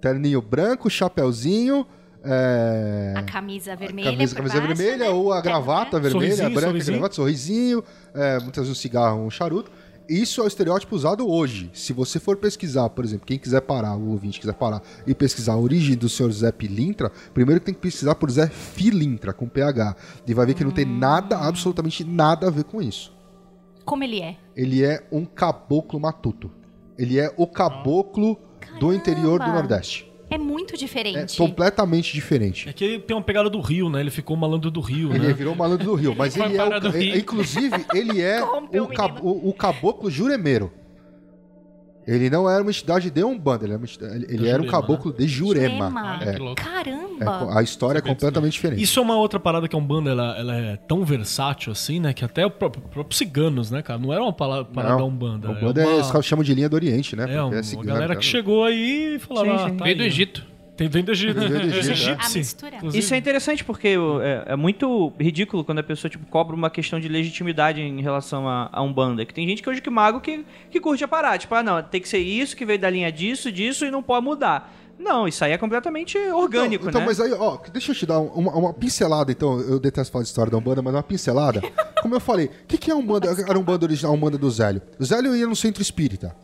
Terninho 0.00 0.42
branco, 0.42 0.90
chapeuzinho. 0.90 1.86
É... 2.22 3.14
a 3.16 3.22
camisa 3.22 3.74
vermelha. 3.74 4.10
camisa, 4.10 4.34
por 4.34 4.42
camisa 4.42 4.60
baixo, 4.60 4.74
vermelha 4.76 5.04
né? 5.04 5.10
ou 5.10 5.32
a 5.32 5.40
gravata 5.40 6.00
Terno 6.00 6.02
vermelha, 6.02 6.36
Sorrisinho, 6.36 6.50
branca, 6.50 6.66
sorrisinho. 6.68 6.96
gravata, 6.98 7.14
sorrisinho, 7.14 7.84
é, 8.14 8.38
muitas 8.40 8.64
vezes 8.64 8.70
um 8.70 8.80
cigarro, 8.80 9.24
um 9.24 9.30
charuto. 9.30 9.70
Isso 10.08 10.40
é 10.40 10.44
o 10.44 10.46
estereótipo 10.48 10.96
usado 10.96 11.30
hoje. 11.30 11.70
Se 11.72 11.92
você 11.92 12.18
for 12.18 12.36
pesquisar, 12.36 12.88
por 12.90 13.04
exemplo, 13.04 13.24
quem 13.24 13.38
quiser 13.38 13.60
parar, 13.60 13.94
o 13.94 14.10
ouvinte 14.10 14.40
quiser 14.40 14.54
parar 14.54 14.82
e 15.06 15.14
pesquisar 15.14 15.52
a 15.52 15.56
origem 15.56 15.96
do 15.96 16.08
senhor 16.08 16.32
Zé 16.32 16.50
Pilintra, 16.50 17.12
primeiro 17.32 17.60
tem 17.60 17.72
que 17.72 17.78
pesquisar 17.78 18.16
por 18.16 18.28
Zé 18.28 18.48
Filintra, 18.48 19.32
com 19.32 19.48
PH. 19.48 19.94
E 20.26 20.34
vai 20.34 20.46
ver 20.46 20.54
que 20.54 20.64
não 20.64 20.72
tem 20.72 20.84
nada, 20.84 21.38
absolutamente 21.38 22.02
nada 22.02 22.48
a 22.48 22.50
ver 22.50 22.64
com 22.64 22.82
isso. 22.82 23.14
Como 23.84 24.02
ele 24.02 24.20
é? 24.20 24.36
Ele 24.56 24.84
é 24.84 25.06
um 25.12 25.24
caboclo 25.24 26.00
matuto. 26.00 26.50
Ele 26.98 27.16
é 27.18 27.32
o 27.36 27.46
caboclo 27.46 28.36
do 28.80 28.92
interior 28.92 29.34
do 29.34 29.38
Caramba. 29.38 29.58
Nordeste. 29.60 30.09
É 30.30 30.38
muito 30.38 30.74
É 30.74 30.76
diferente. 30.76 31.36
completamente 31.36 32.12
diferente. 32.12 32.68
É 32.68 32.72
que 32.72 32.84
ele 32.84 32.98
tem 33.00 33.16
uma 33.16 33.22
pegada 33.22 33.50
do 33.50 33.60
Rio, 33.60 33.90
né? 33.90 34.00
Ele 34.00 34.10
ficou 34.10 34.36
malandro 34.36 34.70
do 34.70 34.80
Rio, 34.80 35.10
Ele 35.14 35.26
né? 35.26 35.32
virou 35.32 35.54
malandro 35.56 35.84
do 35.86 35.94
Rio, 35.94 36.14
mas 36.16 36.36
ele 36.36 36.56
é, 36.56 36.64
o, 36.64 36.96
é- 36.96 37.18
inclusive, 37.18 37.84
ele 37.92 38.20
é 38.22 38.40
o, 38.44 38.84
o 38.84 38.86
cab- 38.88 39.18
o- 39.22 39.48
o 39.48 39.52
caboclo 39.52 40.08
juremeiro. 40.10 40.72
Ele 42.12 42.28
não 42.28 42.50
era 42.50 42.60
uma 42.62 42.70
entidade 42.70 43.08
de 43.10 43.22
Umbanda, 43.22 43.64
ele 43.64 43.74
era, 43.74 43.82
entidade- 43.82 44.24
ele- 44.28 44.48
era 44.48 44.60
um 44.60 44.64
Jurema, 44.64 44.70
caboclo 44.70 45.12
de 45.12 45.28
Jurema. 45.28 45.68
Jurema. 45.90 46.18
É, 46.22 46.30
é, 46.30 46.54
Caramba! 46.54 47.58
a 47.58 47.62
história 47.62 47.98
é 47.98 48.02
completamente 48.02 48.52
diferente. 48.54 48.82
Isso 48.82 48.98
é 48.98 49.02
uma 49.02 49.16
outra 49.16 49.38
parada 49.38 49.68
que 49.68 49.76
a 49.76 49.78
Umbanda 49.78 50.10
ela, 50.10 50.36
ela 50.38 50.56
é 50.56 50.76
tão 50.76 51.04
versátil 51.04 51.70
assim, 51.72 52.00
né? 52.00 52.12
Que 52.12 52.24
até 52.24 52.44
o 52.44 52.50
próprio, 52.50 52.82
próprio 52.82 53.16
ciganos, 53.16 53.70
né, 53.70 53.80
cara? 53.82 53.98
Não 53.98 54.12
era 54.12 54.22
uma 54.22 54.32
pala- 54.32 54.64
parada 54.64 54.96
da 54.96 55.04
Umbanda. 55.04 55.48
A 55.48 55.50
Umbanda 55.52 55.82
é, 55.82 55.86
uma, 55.86 56.00
os 56.00 56.10
caras 56.10 56.26
chamam 56.26 56.42
de 56.44 56.52
linha 56.54 56.68
do 56.68 56.74
Oriente, 56.74 57.14
né? 57.14 57.24
é 57.24 57.26
Porque 57.26 57.54
uma 57.56 57.62
cigano, 57.62 57.86
galera 57.86 58.08
cara. 58.08 58.18
que 58.20 58.24
chegou 58.26 58.64
aí 58.64 59.14
e 59.14 59.18
falaram, 59.18 59.50
Sim, 59.58 59.64
ah, 59.64 59.68
sim. 59.70 59.76
tá 59.76 59.84
Veio 59.84 59.96
do 59.96 60.02
aí, 60.02 60.08
ó. 60.08 60.10
Egito. 60.12 60.50
Tem, 60.80 60.88
vem 60.88 61.04
do 61.04 61.12
Egito. 61.12 61.38
Vem 61.38 61.48
do 61.50 61.56
Egito, 61.56 61.76
é. 61.76 61.92
egípcio, 61.92 62.16
A 62.18 62.38
mistura. 62.38 62.76
inclusive. 62.76 63.04
Isso 63.04 63.12
é 63.12 63.18
interessante 63.18 63.62
porque 63.62 63.88
é, 64.22 64.52
é 64.52 64.56
muito 64.56 65.12
ridículo 65.20 65.62
quando 65.62 65.80
a 65.80 65.82
pessoa 65.82 66.10
tipo, 66.10 66.24
cobra 66.24 66.56
uma 66.56 66.70
questão 66.70 66.98
de 66.98 67.06
legitimidade 67.06 67.82
em 67.82 68.00
relação 68.00 68.48
a, 68.48 68.70
a 68.72 68.80
Umbanda. 68.80 69.26
Que 69.26 69.34
tem 69.34 69.46
gente 69.46 69.62
que 69.62 69.68
hoje 69.68 69.82
que 69.82 69.90
mago 69.90 70.22
que, 70.22 70.42
que 70.70 70.80
curte 70.80 71.04
a 71.04 71.08
parada. 71.08 71.36
Tipo, 71.36 71.54
ah, 71.54 71.62
não, 71.62 71.82
tem 71.82 72.00
que 72.00 72.08
ser 72.08 72.20
isso, 72.20 72.56
que 72.56 72.64
veio 72.64 72.78
da 72.78 72.88
linha 72.88 73.12
disso, 73.12 73.52
disso 73.52 73.84
e 73.84 73.90
não 73.90 74.02
pode 74.02 74.24
mudar. 74.24 74.74
Não, 74.98 75.28
isso 75.28 75.44
aí 75.44 75.52
é 75.52 75.58
completamente 75.58 76.16
orgânico, 76.16 76.88
então, 76.88 77.00
né? 77.02 77.06
mas 77.06 77.20
aí, 77.20 77.32
ó, 77.32 77.58
deixa 77.70 77.92
eu 77.92 77.94
te 77.94 78.06
dar 78.06 78.18
uma, 78.18 78.52
uma 78.52 78.72
pincelada, 78.72 79.30
então. 79.30 79.60
Eu 79.60 79.78
detesto 79.78 80.10
falar 80.10 80.22
de 80.22 80.28
história 80.28 80.50
da 80.50 80.56
Umbanda, 80.56 80.80
mas 80.80 80.94
uma 80.94 81.02
pincelada. 81.02 81.60
Como 82.00 82.14
eu 82.14 82.20
falei, 82.20 82.46
o 82.46 82.66
que, 82.66 82.78
que 82.78 82.90
é 82.90 82.94
Umbanda? 82.94 83.28
Era 83.28 83.58
Umbanda 83.58 83.84
original, 83.84 84.12
a 84.12 84.14
Umbanda 84.16 84.38
do 84.38 84.50
Zélio. 84.50 84.80
O 84.98 85.04
Zélio 85.04 85.36
ia 85.36 85.46
no 85.46 85.56
centro 85.56 85.82
espírita. 85.82 86.34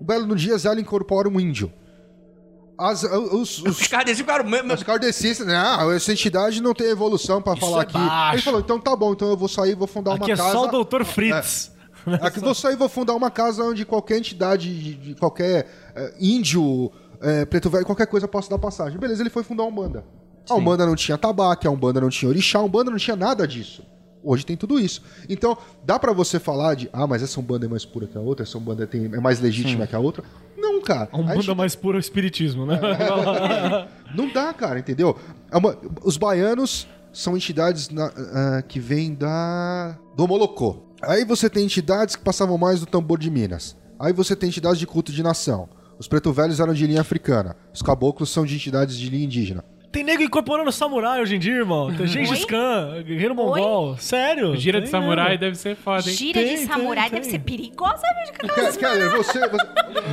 Um 0.00 0.04
belo 0.04 0.26
no 0.26 0.34
dia, 0.34 0.58
Zélio 0.58 0.80
incorpora 0.80 1.28
um 1.28 1.38
índio. 1.38 1.72
As, 2.78 3.02
os, 3.32 3.62
os, 3.62 3.80
Os 3.80 3.86
caras 3.86 4.06
desse 4.06 4.22
ficaram... 4.22 4.44
os 4.74 4.82
kardecistas, 4.82 5.46
não, 5.46 5.90
essa 5.92 6.12
entidade 6.12 6.62
não 6.62 6.74
tem 6.74 6.88
evolução 6.88 7.40
pra 7.40 7.56
falar 7.56 7.78
é 7.78 7.82
aqui. 7.82 7.92
baixo. 7.94 8.34
Ele 8.34 8.42
falou, 8.42 8.60
então 8.60 8.78
tá 8.78 8.94
bom, 8.94 9.12
então 9.12 9.28
eu 9.28 9.36
vou 9.36 9.48
sair 9.48 9.72
e 9.72 9.74
vou 9.74 9.86
fundar 9.86 10.12
Aqui 10.12 10.24
uma 10.24 10.32
é 10.32 10.36
casa. 10.36 10.52
só 10.52 10.68
o 10.68 10.84
Dr. 10.84 11.04
Fritz. 11.04 11.72
Aqui 12.20 12.38
vou 12.38 12.54
sair 12.54 12.74
e 12.74 12.76
vou 12.76 12.88
fundar 12.88 13.14
uma 13.14 13.30
casa 13.30 13.64
onde 13.64 13.84
qualquer 13.84 14.18
entidade, 14.18 14.72
de, 14.80 14.94
de 14.94 15.14
qualquer 15.16 15.66
eh, 15.94 16.14
índio, 16.20 16.92
eh, 17.20 17.44
preto 17.46 17.68
velho, 17.68 17.84
qualquer 17.84 18.06
coisa 18.06 18.28
possa 18.28 18.48
dar 18.48 18.58
passagem. 18.58 18.96
Beleza, 18.96 19.22
ele 19.22 19.30
foi 19.30 19.42
fundar 19.42 19.64
a 19.64 19.66
Umbanda. 19.66 20.04
A 20.48 20.54
Umbanda 20.54 20.86
não 20.86 20.94
tinha 20.94 21.18
tabaco, 21.18 21.66
a 21.66 21.70
Umbanda 21.70 22.00
não 22.00 22.08
tinha 22.08 22.28
orixá, 22.28 22.60
a 22.60 22.62
Umbanda 22.62 22.92
não 22.92 22.98
tinha 22.98 23.16
nada 23.16 23.46
disso. 23.48 23.82
Hoje 24.28 24.44
tem 24.44 24.56
tudo 24.56 24.80
isso. 24.80 25.00
Então, 25.28 25.56
dá 25.84 25.98
pra 26.00 26.12
você 26.12 26.40
falar 26.40 26.74
de, 26.74 26.90
ah, 26.92 27.06
mas 27.06 27.22
essa 27.22 27.38
Umbanda 27.38 27.64
é 27.66 27.68
mais 27.68 27.84
pura 27.84 28.06
que 28.08 28.18
a 28.18 28.20
outra, 28.20 28.42
essa 28.44 28.58
Umbanda 28.58 28.84
tem, 28.86 29.04
é 29.04 29.20
mais 29.20 29.38
legítima 29.40 29.86
que 29.86 29.94
a 29.94 30.00
outra. 30.00 30.24
Não, 30.58 30.82
cara. 30.82 31.08
A 31.12 31.16
Umbanda 31.16 31.40
gente- 31.42 31.54
mais 31.56 31.76
pura 31.76 31.96
é 31.96 31.98
o 31.98 32.00
espiritismo, 32.00 32.66
né? 32.66 32.76
não 34.14 34.28
dá, 34.32 34.52
cara, 34.52 34.78
entendeu? 34.78 35.16
É 35.50 35.56
os 36.02 36.16
baianos 36.16 36.86
são 37.12 37.36
entidades 37.36 37.88
na- 37.90 38.12
ah, 38.16 38.62
que 38.62 38.78
vêm 38.80 39.14
da 39.14 39.96
do 40.16 40.26
Molocô. 40.26 40.82
Aí 41.02 41.24
você 41.24 41.48
tem 41.48 41.64
entidades 41.64 42.16
que 42.16 42.22
passavam 42.22 42.58
mais 42.58 42.80
do 42.80 42.86
tambor 42.86 43.18
de 43.18 43.30
Minas. 43.30 43.76
Aí 43.98 44.12
você 44.12 44.34
tem 44.34 44.48
entidades 44.48 44.78
de 44.78 44.86
culto 44.86 45.12
de 45.12 45.22
nação. 45.22 45.68
Os 45.98 46.08
preto 46.08 46.32
velhos 46.32 46.58
eram 46.60 46.74
de 46.74 46.86
linha 46.86 47.00
africana. 47.00 47.56
Os 47.72 47.80
caboclos 47.80 48.28
são 48.30 48.44
de 48.44 48.54
entidades 48.54 48.98
de 48.98 49.08
linha 49.08 49.24
indígena. 49.24 49.64
Tem 49.92 50.04
nego 50.04 50.22
incorporando 50.22 50.70
samurai 50.70 51.22
hoje 51.22 51.36
em 51.36 51.38
dia, 51.38 51.54
irmão. 51.54 51.94
Tem 51.94 52.06
Gengis 52.06 52.30
Oi? 52.30 52.46
Khan, 52.46 53.02
guerreiro 53.02 53.34
mongol. 53.34 53.96
Sério? 53.96 54.54
Gira 54.56 54.78
de 54.80 54.86
Tem 54.86 54.90
samurai 54.90 55.28
mesmo. 55.30 55.40
deve 55.40 55.56
ser 55.56 55.74
foda, 55.74 56.08
hein? 56.10 56.14
Gira 56.16 56.40
Tem, 56.40 56.54
de 56.56 56.66
samurai 56.66 57.04
tem, 57.08 57.12
deve 57.20 57.22
tem. 57.22 57.30
ser 57.30 57.38
perigosa, 57.38 58.02
mesmo. 58.20 58.32
que 58.38 58.48
Ke- 58.48 58.78
Keller, 58.78 59.10
você, 59.16 59.48
você- 59.48 59.66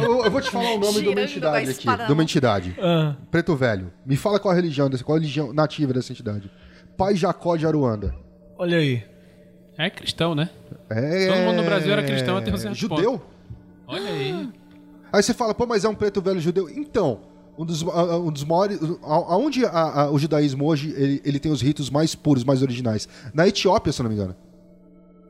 eu, 0.05 0.23
eu 0.23 0.31
vou 0.31 0.39
te 0.41 0.49
falar 0.49 0.71
o 0.75 0.79
nome 0.79 1.01
de 1.01 1.09
uma 1.09 1.27
Girando 1.27 1.29
entidade 1.29 1.69
aqui. 1.71 2.05
De 2.07 2.13
uma 2.13 2.23
entidade. 2.23 2.75
Ah, 2.81 3.15
Preto 3.29 3.55
velho. 3.57 3.91
Me 4.05 4.15
fala 4.15 4.39
qual 4.39 4.53
a 4.53 4.55
religião 4.55 4.89
dessa, 4.89 5.03
qual 5.03 5.17
a 5.17 5.19
religião 5.19 5.51
nativa 5.51 5.91
dessa 5.91 6.13
entidade. 6.13 6.49
Pai 6.97 7.15
Jacó 7.15 7.55
de 7.57 7.65
Aruanda. 7.67 8.15
olha 8.57 8.77
aí. 8.77 9.03
É 9.77 9.89
cristão, 9.89 10.33
né? 10.35 10.49
É... 10.89 11.27
Todo 11.27 11.37
mundo 11.39 11.55
no 11.57 11.63
Brasil 11.63 11.91
era 11.91 12.03
cristão 12.03 12.37
até 12.37 12.53
um 12.53 12.57
certo 12.57 12.75
Judeu? 12.75 13.21
Olha 13.87 14.07
aí. 14.09 14.49
Aí 15.11 15.21
você 15.23 15.33
fala, 15.33 15.53
pô, 15.53 15.65
mas 15.65 15.83
é 15.83 15.89
um 15.89 15.95
preto 15.95 16.21
velho 16.21 16.39
judeu. 16.39 16.69
Então, 16.69 17.21
um 17.57 17.65
dos, 17.65 17.81
um 17.83 18.31
dos 18.31 18.43
maiores. 18.43 18.79
Aonde 19.03 19.65
a- 19.65 20.01
a- 20.03 20.11
o 20.11 20.17
judaísmo 20.17 20.65
hoje 20.65 20.93
ele, 20.97 21.21
ele 21.23 21.39
tem 21.39 21.51
os 21.51 21.61
ritos 21.61 21.89
mais 21.89 22.15
puros, 22.15 22.43
mais 22.43 22.61
originais? 22.61 23.07
Na 23.33 23.47
Etiópia, 23.47 23.91
se 23.93 24.01
não 24.01 24.09
me 24.09 24.15
engano. 24.15 24.35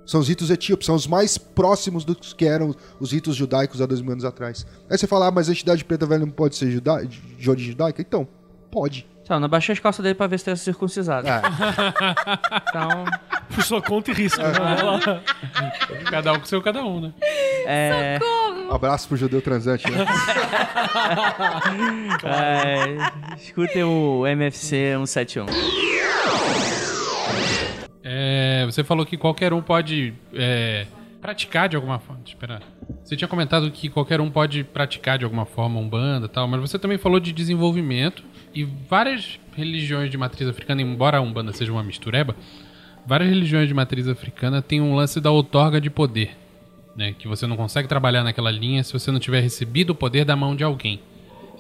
São 0.06 0.20
os 0.20 0.28
ritos 0.28 0.50
etíopes, 0.50 0.86
são 0.86 0.96
os 0.96 1.08
mais 1.08 1.38
próximos 1.38 2.04
dos 2.04 2.34
que 2.34 2.44
eram 2.46 2.76
os 3.00 3.12
ritos 3.14 3.36
judaicos 3.38 3.82
há 3.82 3.86
dois 3.86 4.02
mil 4.02 4.12
anos 4.12 4.26
atrás. 4.26 4.66
Aí 4.90 4.98
você 4.98 5.08
fala, 5.08 5.28
ah, 5.28 5.32
mas 5.32 5.48
a 5.48 5.54
entidade 5.54 5.86
preta 5.86 6.06
velha 6.06 6.26
não 6.26 6.32
pode 6.32 6.58
ser 6.58 6.70
juda 6.72 7.06
de 7.06 7.50
origem 7.50 7.72
judaica? 7.72 8.02
Então, 8.02 8.28
pode. 8.70 9.08
Então, 9.24 9.40
não 9.40 9.48
baixei 9.48 9.72
as 9.74 9.80
calças 9.80 10.04
dele 10.04 10.16
pra 10.16 10.28
ver 10.28 10.38
se 10.38 10.46
tem 10.46 10.56
circuncisado. 10.56 11.28
É. 11.28 11.42
Então, 12.70 13.06
Por 13.54 13.64
sua 13.64 13.82
conta 13.82 14.12
e 14.12 14.14
risco. 14.16 14.42
É. 14.42 14.52
né? 14.52 14.82
Lá. 14.82 15.00
Cada 16.10 16.34
um 16.34 16.40
com 16.40 16.46
seu 16.46 16.62
cada 16.62 16.84
um, 16.84 17.00
né? 17.00 17.14
é... 17.68 18.20
Abraço 18.72 19.08
pro 19.08 19.16
judeu 19.16 19.42
transante, 19.42 19.90
né? 19.90 20.06
é 22.26 23.38
escutem 23.38 23.84
o 23.84 24.26
MFC 24.26 24.94
171. 24.96 25.46
É, 28.04 28.66
você 28.66 28.84
falou 28.84 29.06
que 29.06 29.16
qualquer 29.16 29.54
um 29.54 29.62
pode 29.62 30.14
é, 30.34 30.88
praticar 31.22 31.70
de 31.70 31.76
alguma 31.76 32.00
forma. 32.00 32.22
Espera. 32.26 32.62
Você 33.04 33.16
tinha 33.16 33.28
comentado 33.28 33.70
que 33.72 33.90
qualquer 33.90 34.20
um 34.20 34.30
pode 34.30 34.64
praticar 34.64 35.18
de 35.18 35.24
alguma 35.24 35.46
forma 35.46 35.80
umbanda 35.80 36.26
e 36.26 36.30
tal, 36.30 36.48
mas 36.48 36.60
você 36.60 36.80
também 36.80 36.98
falou 36.98 37.20
de 37.20 37.32
desenvolvimento 37.32 38.24
e 38.54 38.64
várias 38.64 39.40
religiões 39.56 40.10
de 40.10 40.18
matriz 40.18 40.48
africana, 40.48 40.82
embora 40.82 41.18
a 41.18 41.22
umbanda 41.22 41.52
seja 41.54 41.72
uma 41.72 41.84
mistureba, 41.84 42.36
várias 43.06 43.30
religiões 43.30 43.68
de 43.68 43.74
matriz 43.74 44.08
africana 44.08 44.62
têm 44.62 44.82
um 44.82 44.96
lance 44.96 45.20
da 45.20 45.32
outorga 45.32 45.80
de 45.82 45.90
poder, 45.90 46.32
né? 46.96 47.14
Que 47.18 47.28
você 47.28 47.46
não 47.48 47.56
consegue 47.58 47.88
trabalhar 47.88 48.24
naquela 48.24 48.52
linha 48.52 48.84
se 48.84 48.94
você 48.94 49.12
não 49.12 49.20
tiver 49.20 49.42
recebido 49.42 49.92
o 49.92 49.96
poder 49.96 50.26
da 50.26 50.36
mão 50.36 50.56
de 50.56 50.64
alguém. 50.64 51.00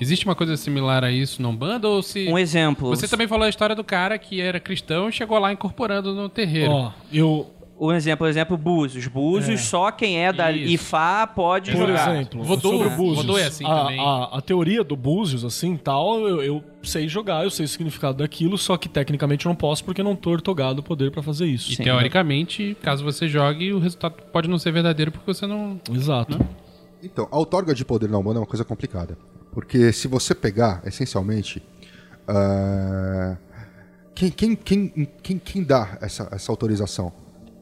Existe 0.02 0.26
uma 0.26 0.36
coisa 0.36 0.58
similar 0.58 1.04
a 1.04 1.12
isso 1.12 1.42
na 1.42 1.48
umbanda 1.50 1.88
ou 1.88 2.02
se 2.02 2.28
Um 2.28 2.38
exemplo. 2.38 2.90
você 2.90 3.08
também 3.08 3.28
falou 3.28 3.46
a 3.46 3.50
história 3.50 3.76
do 3.76 3.84
cara 3.84 4.18
que 4.18 4.42
era 4.42 4.60
cristão 4.60 5.08
e 5.08 5.12
chegou 5.12 5.38
lá 5.38 5.54
incorporando 5.54 6.14
no 6.14 6.28
terreiro. 6.30 6.72
Ó, 6.72 6.92
eu. 7.12 7.50
Um 7.86 7.92
exemplo, 7.94 8.26
exemplo, 8.28 8.56
Búzios. 8.58 9.08
Búzios, 9.08 9.60
É. 9.60 9.64
só 9.64 9.92
quem 9.92 10.24
é 10.24 10.32
da 10.32 10.52
Isso. 10.52 10.74
IFA 10.74 11.28
pode 11.28 11.72
Por 11.72 11.88
jogar. 11.88 12.16
exemplo, 12.16 12.44
Vodou- 12.44 12.72
sobre 12.72 12.88
o 12.88 12.92
Búzios. 12.92 13.18
Vodou 13.18 13.38
é 13.38 13.46
assim 13.46 13.66
a, 13.66 13.70
também. 13.76 14.00
A, 14.00 14.24
a 14.38 14.42
teoria 14.42 14.84
do 14.84 14.96
Búzios, 14.96 15.44
assim, 15.44 15.76
tal, 15.76 16.28
eu, 16.28 16.42
eu 16.42 16.64
sei 16.82 17.08
jogar, 17.08 17.44
eu 17.44 17.50
sei 17.50 17.66
o 17.66 17.68
significado 17.68 18.20
daquilo, 18.20 18.58
só 18.58 18.78
que 18.78 18.88
tecnicamente 18.88 19.46
eu 19.46 19.50
não 19.50 19.56
posso 19.56 19.84
porque 19.84 20.02
eu 20.02 20.06
não 20.06 20.16
tô 20.16 20.30
ortogado 20.32 20.80
o 20.80 20.84
poder 20.84 21.12
pra 21.12 21.22
fazer 21.22 21.46
isso. 21.46 21.72
E 21.74 21.78
teoricamente, 21.78 22.78
caso 22.82 23.04
você 23.04 23.28
jogue, 23.28 23.74
o 23.74 23.80
resultado 23.80 24.16
pode 24.32 24.48
não 24.48 24.58
ser 24.58 24.72
verdadeiro 24.72 25.12
porque 25.12 25.34
você 25.34 25.46
não. 25.46 25.80
Exato. 25.92 26.40
Então, 27.04 27.28
a 27.32 27.38
outorga 27.38 27.74
de 27.76 27.84
poder 27.84 28.10
na 28.10 28.18
Umbanda 28.18 28.38
é 28.38 28.42
uma 28.42 28.48
coisa 28.48 28.64
complicada. 28.64 29.18
Porque 29.52 29.92
se 29.92 30.08
você 30.08 30.34
pegar, 30.34 30.82
essencialmente, 30.86 31.62
quem, 34.16 34.30
quem, 34.32 34.56
quem, 34.56 35.08
quem, 35.22 35.38
quem 35.40 35.64
dá 35.64 35.98
essa, 36.02 36.28
essa 36.32 36.52
autorização? 36.52 37.12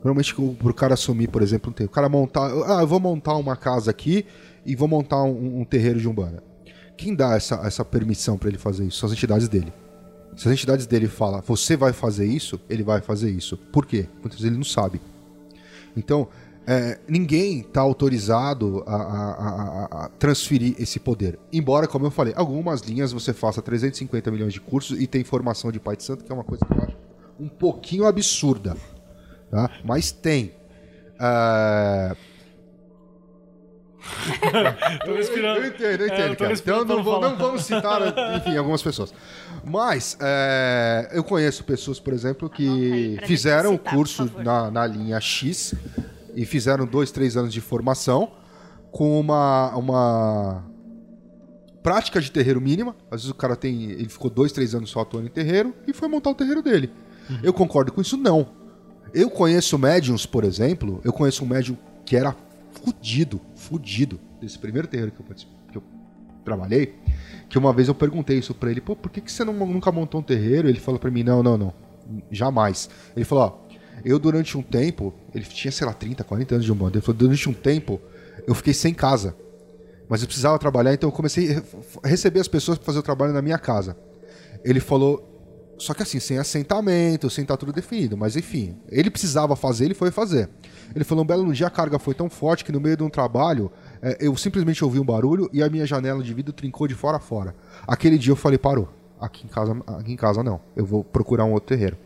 Normalmente 0.03 0.33
pro 0.33 0.73
cara 0.73 0.93
assumir, 0.95 1.27
por 1.27 1.41
exemplo, 1.41 1.69
um 1.69 1.73
terreiro. 1.73 1.91
O 1.91 1.93
cara 1.95 2.09
montar. 2.09 2.49
Ah, 2.67 2.81
eu 2.81 2.87
vou 2.87 2.99
montar 2.99 3.35
uma 3.35 3.55
casa 3.55 3.91
aqui 3.91 4.25
e 4.65 4.75
vou 4.75 4.87
montar 4.87 5.21
um, 5.23 5.59
um 5.61 5.63
terreiro 5.65 5.99
de 5.99 6.07
Umbanda. 6.07 6.43
Quem 6.97 7.15
dá 7.15 7.35
essa, 7.35 7.55
essa 7.63 7.85
permissão 7.85 8.37
para 8.37 8.49
ele 8.49 8.57
fazer 8.57 8.85
isso? 8.85 8.97
São 8.99 9.07
as 9.07 9.13
entidades 9.13 9.47
dele. 9.47 9.71
Se 10.35 10.47
as 10.47 10.53
entidades 10.53 10.85
dele 10.85 11.07
falam, 11.07 11.41
você 11.45 11.75
vai 11.75 11.93
fazer 11.93 12.25
isso, 12.25 12.59
ele 12.69 12.83
vai 12.83 13.01
fazer 13.01 13.29
isso. 13.29 13.57
Por 13.57 13.85
quê? 13.85 14.07
Muitas 14.21 14.33
vezes 14.39 14.45
ele 14.45 14.55
não 14.57 14.63
sabe. 14.63 15.01
Então, 15.95 16.27
é, 16.65 16.99
ninguém 17.07 17.59
está 17.61 17.81
autorizado 17.81 18.83
a, 18.87 18.95
a- 18.95 19.31
a- 19.33 20.05
a 20.05 20.09
transferir 20.09 20.75
esse 20.79 20.99
poder. 20.99 21.37
Embora, 21.51 21.87
como 21.87 22.05
eu 22.05 22.11
falei, 22.11 22.33
algumas 22.35 22.81
linhas 22.81 23.11
você 23.11 23.33
faça 23.33 23.61
350 23.61 24.31
milhões 24.31 24.53
de 24.53 24.61
cursos 24.61 24.99
e 24.99 25.05
tem 25.07 25.23
formação 25.23 25.71
de 25.71 25.79
Pai 25.79 25.95
de 25.97 26.03
Santo, 26.03 26.23
que 26.23 26.31
é 26.31 26.35
uma 26.35 26.43
coisa 26.43 26.63
que 26.65 26.71
eu 26.73 26.83
acho 26.83 26.97
um 27.39 27.47
pouquinho 27.49 28.05
absurda. 28.05 28.77
Tá? 29.51 29.69
Mas 29.83 30.11
tem. 30.11 30.53
É, 31.19 32.15
Tô 35.05 35.13
respirando. 35.13 35.59
Eu 35.59 35.67
entendo, 35.67 36.01
eu 36.01 36.09
É, 36.09 36.13
entendo, 36.13 36.43
eu 36.43 36.49
respirando 36.49 36.83
Então 36.83 36.97
não, 36.97 37.03
vou, 37.03 37.21
não 37.21 37.37
vamos 37.37 37.63
citar, 37.63 38.01
enfim, 38.37 38.57
algumas 38.57 38.81
pessoas. 38.81 39.13
Mas 39.63 40.17
é, 40.19 41.09
eu 41.13 41.23
conheço 41.23 41.63
pessoas, 41.63 41.99
por 41.99 42.13
exemplo, 42.13 42.49
que 42.49 43.19
fizeram 43.25 43.75
o 43.75 43.79
curso 43.79 44.29
na, 44.43 44.71
na 44.71 44.87
linha 44.87 45.19
X 45.19 45.75
e 46.35 46.45
fizeram 46.45 46.85
dois, 46.85 47.11
três 47.11 47.37
anos 47.37 47.53
de 47.53 47.61
formação 47.61 48.31
com 48.91 49.19
uma, 49.19 49.75
uma 49.75 50.63
prática 51.83 52.19
de 52.19 52.31
terreiro 52.31 52.59
mínima. 52.59 52.95
Às 53.11 53.21
vezes 53.21 53.29
o 53.29 53.35
cara 53.35 53.55
tem. 53.55 53.91
Ele 53.91 54.09
ficou 54.09 54.29
dois, 54.29 54.51
três 54.51 54.73
anos 54.73 54.89
só 54.89 55.01
atuando 55.01 55.27
em 55.27 55.31
terreiro 55.31 55.73
e 55.87 55.93
foi 55.93 56.07
montar 56.07 56.31
o 56.31 56.35
terreiro 56.35 56.61
dele. 56.61 56.91
Uhum. 57.29 57.39
Eu 57.43 57.53
concordo 57.53 57.91
com 57.91 58.01
isso? 58.01 58.17
Não. 58.17 58.60
Eu 59.13 59.29
conheço 59.29 59.77
médiums, 59.77 60.25
por 60.25 60.43
exemplo, 60.43 61.01
eu 61.03 61.11
conheço 61.11 61.43
um 61.43 61.47
médium 61.47 61.77
que 62.05 62.15
era 62.15 62.35
fudido, 62.83 63.41
fudido, 63.55 64.19
desse 64.41 64.57
primeiro 64.57 64.87
terreiro 64.87 65.11
que 65.11 65.19
eu, 65.21 65.35
que 65.71 65.77
eu 65.77 65.83
trabalhei, 66.45 66.95
que 67.49 67.57
uma 67.57 67.73
vez 67.73 67.87
eu 67.87 67.95
perguntei 67.95 68.37
isso 68.39 68.53
pra 68.53 68.71
ele, 68.71 68.81
pô, 68.81 68.95
por 68.95 69.11
que, 69.11 69.21
que 69.21 69.31
você 69.31 69.43
não- 69.43 69.53
nunca 69.53 69.91
montou 69.91 70.21
um 70.21 70.23
terreiro? 70.23 70.67
Ele 70.69 70.79
falou 70.79 70.99
pra 70.99 71.11
mim, 71.11 71.23
não, 71.23 71.43
não, 71.43 71.57
não, 71.57 71.73
jamais. 72.31 72.89
Ele 73.15 73.25
falou, 73.25 73.43
ó, 73.67 73.75
eu 74.03 74.17
durante 74.17 74.57
um 74.57 74.61
tempo, 74.63 75.13
ele 75.35 75.45
tinha, 75.45 75.71
sei 75.71 75.85
lá, 75.85 75.93
30, 75.93 76.23
40 76.23 76.55
anos 76.55 76.65
de 76.65 76.71
umbanda, 76.71 76.95
ele 76.97 77.01
falou, 77.05 77.17
durante 77.19 77.47
um 77.49 77.53
tempo, 77.53 77.99
eu 78.47 78.55
fiquei 78.55 78.73
sem 78.73 78.93
casa, 78.93 79.35
mas 80.09 80.21
eu 80.21 80.27
precisava 80.27 80.57
trabalhar, 80.57 80.93
então 80.93 81.09
eu 81.09 81.13
comecei 81.13 81.51
a 81.51 81.53
re- 81.55 81.63
receber 82.05 82.39
as 82.39 82.47
pessoas 82.47 82.77
pra 82.77 82.85
fazer 82.85 82.99
o 82.99 83.03
trabalho 83.03 83.33
na 83.33 83.41
minha 83.41 83.57
casa. 83.59 83.95
Ele 84.63 84.79
falou, 84.79 85.30
só 85.81 85.95
que 85.95 86.03
assim, 86.03 86.19
sem 86.19 86.37
assentamento, 86.37 87.27
sem 87.29 87.41
estar 87.41 87.57
tudo 87.57 87.73
definido. 87.73 88.15
Mas 88.15 88.35
enfim, 88.35 88.77
ele 88.87 89.09
precisava 89.09 89.55
fazer, 89.55 89.85
ele 89.85 89.95
foi 89.95 90.11
fazer. 90.11 90.47
Ele 90.95 91.03
falou: 91.03 91.23
um 91.23 91.27
belo 91.27 91.51
dia 91.51 91.65
a 91.65 91.69
carga 91.71 91.97
foi 91.97 92.13
tão 92.13 92.29
forte 92.29 92.63
que 92.63 92.71
no 92.71 92.79
meio 92.79 92.95
de 92.95 93.03
um 93.03 93.09
trabalho 93.09 93.71
eh, 94.01 94.17
eu 94.19 94.37
simplesmente 94.37 94.83
ouvi 94.85 94.99
um 94.99 95.03
barulho 95.03 95.49
e 95.51 95.63
a 95.63 95.69
minha 95.69 95.85
janela 95.85 96.21
de 96.21 96.33
vidro 96.33 96.53
trincou 96.53 96.87
de 96.87 96.93
fora 96.93 97.17
a 97.17 97.19
fora. 97.19 97.55
Aquele 97.87 98.19
dia 98.19 98.31
eu 98.31 98.35
falei: 98.35 98.59
parou. 98.59 98.89
Aqui 99.19 99.45
em 99.45 99.47
casa, 99.47 99.75
aqui 99.87 100.13
em 100.13 100.15
casa 100.15 100.43
não. 100.43 100.61
Eu 100.75 100.85
vou 100.85 101.03
procurar 101.03 101.45
um 101.45 101.53
outro 101.53 101.69
terreiro. 101.69 101.97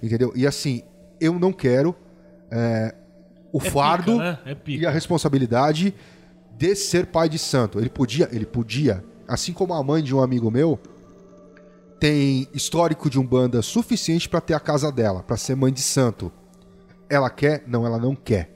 Entendeu? 0.00 0.32
E 0.36 0.46
assim, 0.46 0.82
eu 1.20 1.38
não 1.38 1.52
quero 1.52 1.94
eh, 2.50 2.94
o 3.52 3.58
É 3.58 3.70
fardo 3.70 4.12
pica, 4.12 4.24
né? 4.24 4.38
É 4.46 4.54
pica. 4.54 4.82
e 4.84 4.86
a 4.86 4.90
responsabilidade 4.90 5.92
de 6.56 6.76
ser 6.76 7.06
pai 7.06 7.28
de 7.28 7.38
santo. 7.38 7.80
Ele 7.80 7.88
podia, 7.88 8.28
ele 8.32 8.46
podia, 8.46 9.04
assim 9.26 9.52
como 9.52 9.74
a 9.74 9.82
mãe 9.82 10.02
de 10.02 10.14
um 10.14 10.22
amigo 10.22 10.48
meu 10.48 10.78
tem 11.98 12.48
histórico 12.52 13.08
de 13.08 13.18
umbanda 13.18 13.62
suficiente 13.62 14.28
pra 14.28 14.40
ter 14.40 14.54
a 14.54 14.60
casa 14.60 14.92
dela, 14.92 15.22
pra 15.22 15.36
ser 15.36 15.54
mãe 15.54 15.72
de 15.72 15.82
santo. 15.82 16.30
Ela 17.08 17.30
quer? 17.30 17.64
Não, 17.66 17.86
ela 17.86 17.98
não 17.98 18.14
quer. 18.14 18.54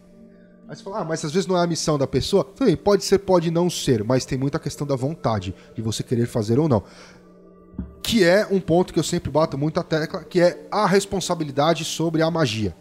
Aí 0.69 0.77
você 0.77 0.85
fala, 0.85 1.01
ah, 1.01 1.05
mas 1.05 1.25
às 1.25 1.33
vezes 1.33 1.49
não 1.49 1.57
é 1.57 1.65
a 1.65 1.67
missão 1.67 1.99
da 1.99 2.07
pessoa. 2.07 2.47
Bem, 2.59 2.77
pode 2.77 3.05
ser, 3.05 3.19
pode 3.19 3.51
não 3.51 3.69
ser, 3.69 4.05
mas 4.05 4.25
tem 4.25 4.39
muita 4.39 4.59
questão 4.59 4.87
da 4.87 4.95
vontade, 4.95 5.55
de 5.75 5.83
você 5.83 6.03
querer 6.03 6.27
fazer 6.27 6.59
ou 6.59 6.69
não. 6.69 6.85
Que 8.03 8.25
é 8.25 8.47
um 8.51 8.61
ponto 8.61 8.93
que 8.93 8.99
eu 8.99 9.05
sempre 9.05 9.31
bato 9.31 9.59
muito 9.59 9.81
a 9.81 9.83
tecla, 9.83 10.23
que 10.23 10.41
é 10.41 10.67
a 10.71 10.87
responsabilidade 10.87 11.85
sobre 11.85 12.23
a 12.23 12.31
magia. 12.31 12.75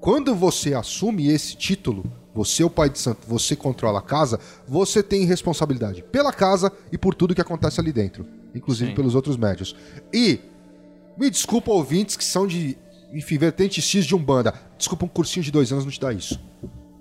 Quando 0.00 0.34
você 0.34 0.74
assume 0.74 1.28
esse 1.28 1.56
título, 1.56 2.04
você 2.34 2.62
é 2.62 2.66
o 2.66 2.70
pai 2.70 2.90
de 2.90 2.98
santo, 2.98 3.26
você 3.28 3.54
controla 3.54 4.00
a 4.00 4.02
casa, 4.02 4.40
você 4.66 5.02
tem 5.02 5.24
responsabilidade 5.24 6.02
pela 6.02 6.32
casa 6.32 6.72
e 6.90 6.98
por 6.98 7.14
tudo 7.14 7.34
que 7.34 7.40
acontece 7.40 7.80
ali 7.80 7.92
dentro, 7.92 8.26
inclusive 8.54 8.90
Sim. 8.90 8.96
pelos 8.96 9.14
outros 9.14 9.36
médios. 9.36 9.74
E 10.12 10.40
me 11.16 11.28
desculpa 11.30 11.70
ouvintes 11.70 12.16
que 12.16 12.24
são 12.24 12.46
de 12.46 12.76
enfim, 13.14 13.38
vertente 13.38 13.80
X 13.80 14.04
de 14.04 14.14
Umbanda. 14.14 14.52
Desculpa, 14.76 15.04
um 15.04 15.08
cursinho 15.08 15.44
de 15.44 15.52
dois 15.52 15.70
anos 15.70 15.84
não 15.84 15.92
te 15.92 16.00
dá 16.00 16.12
isso. 16.12 16.40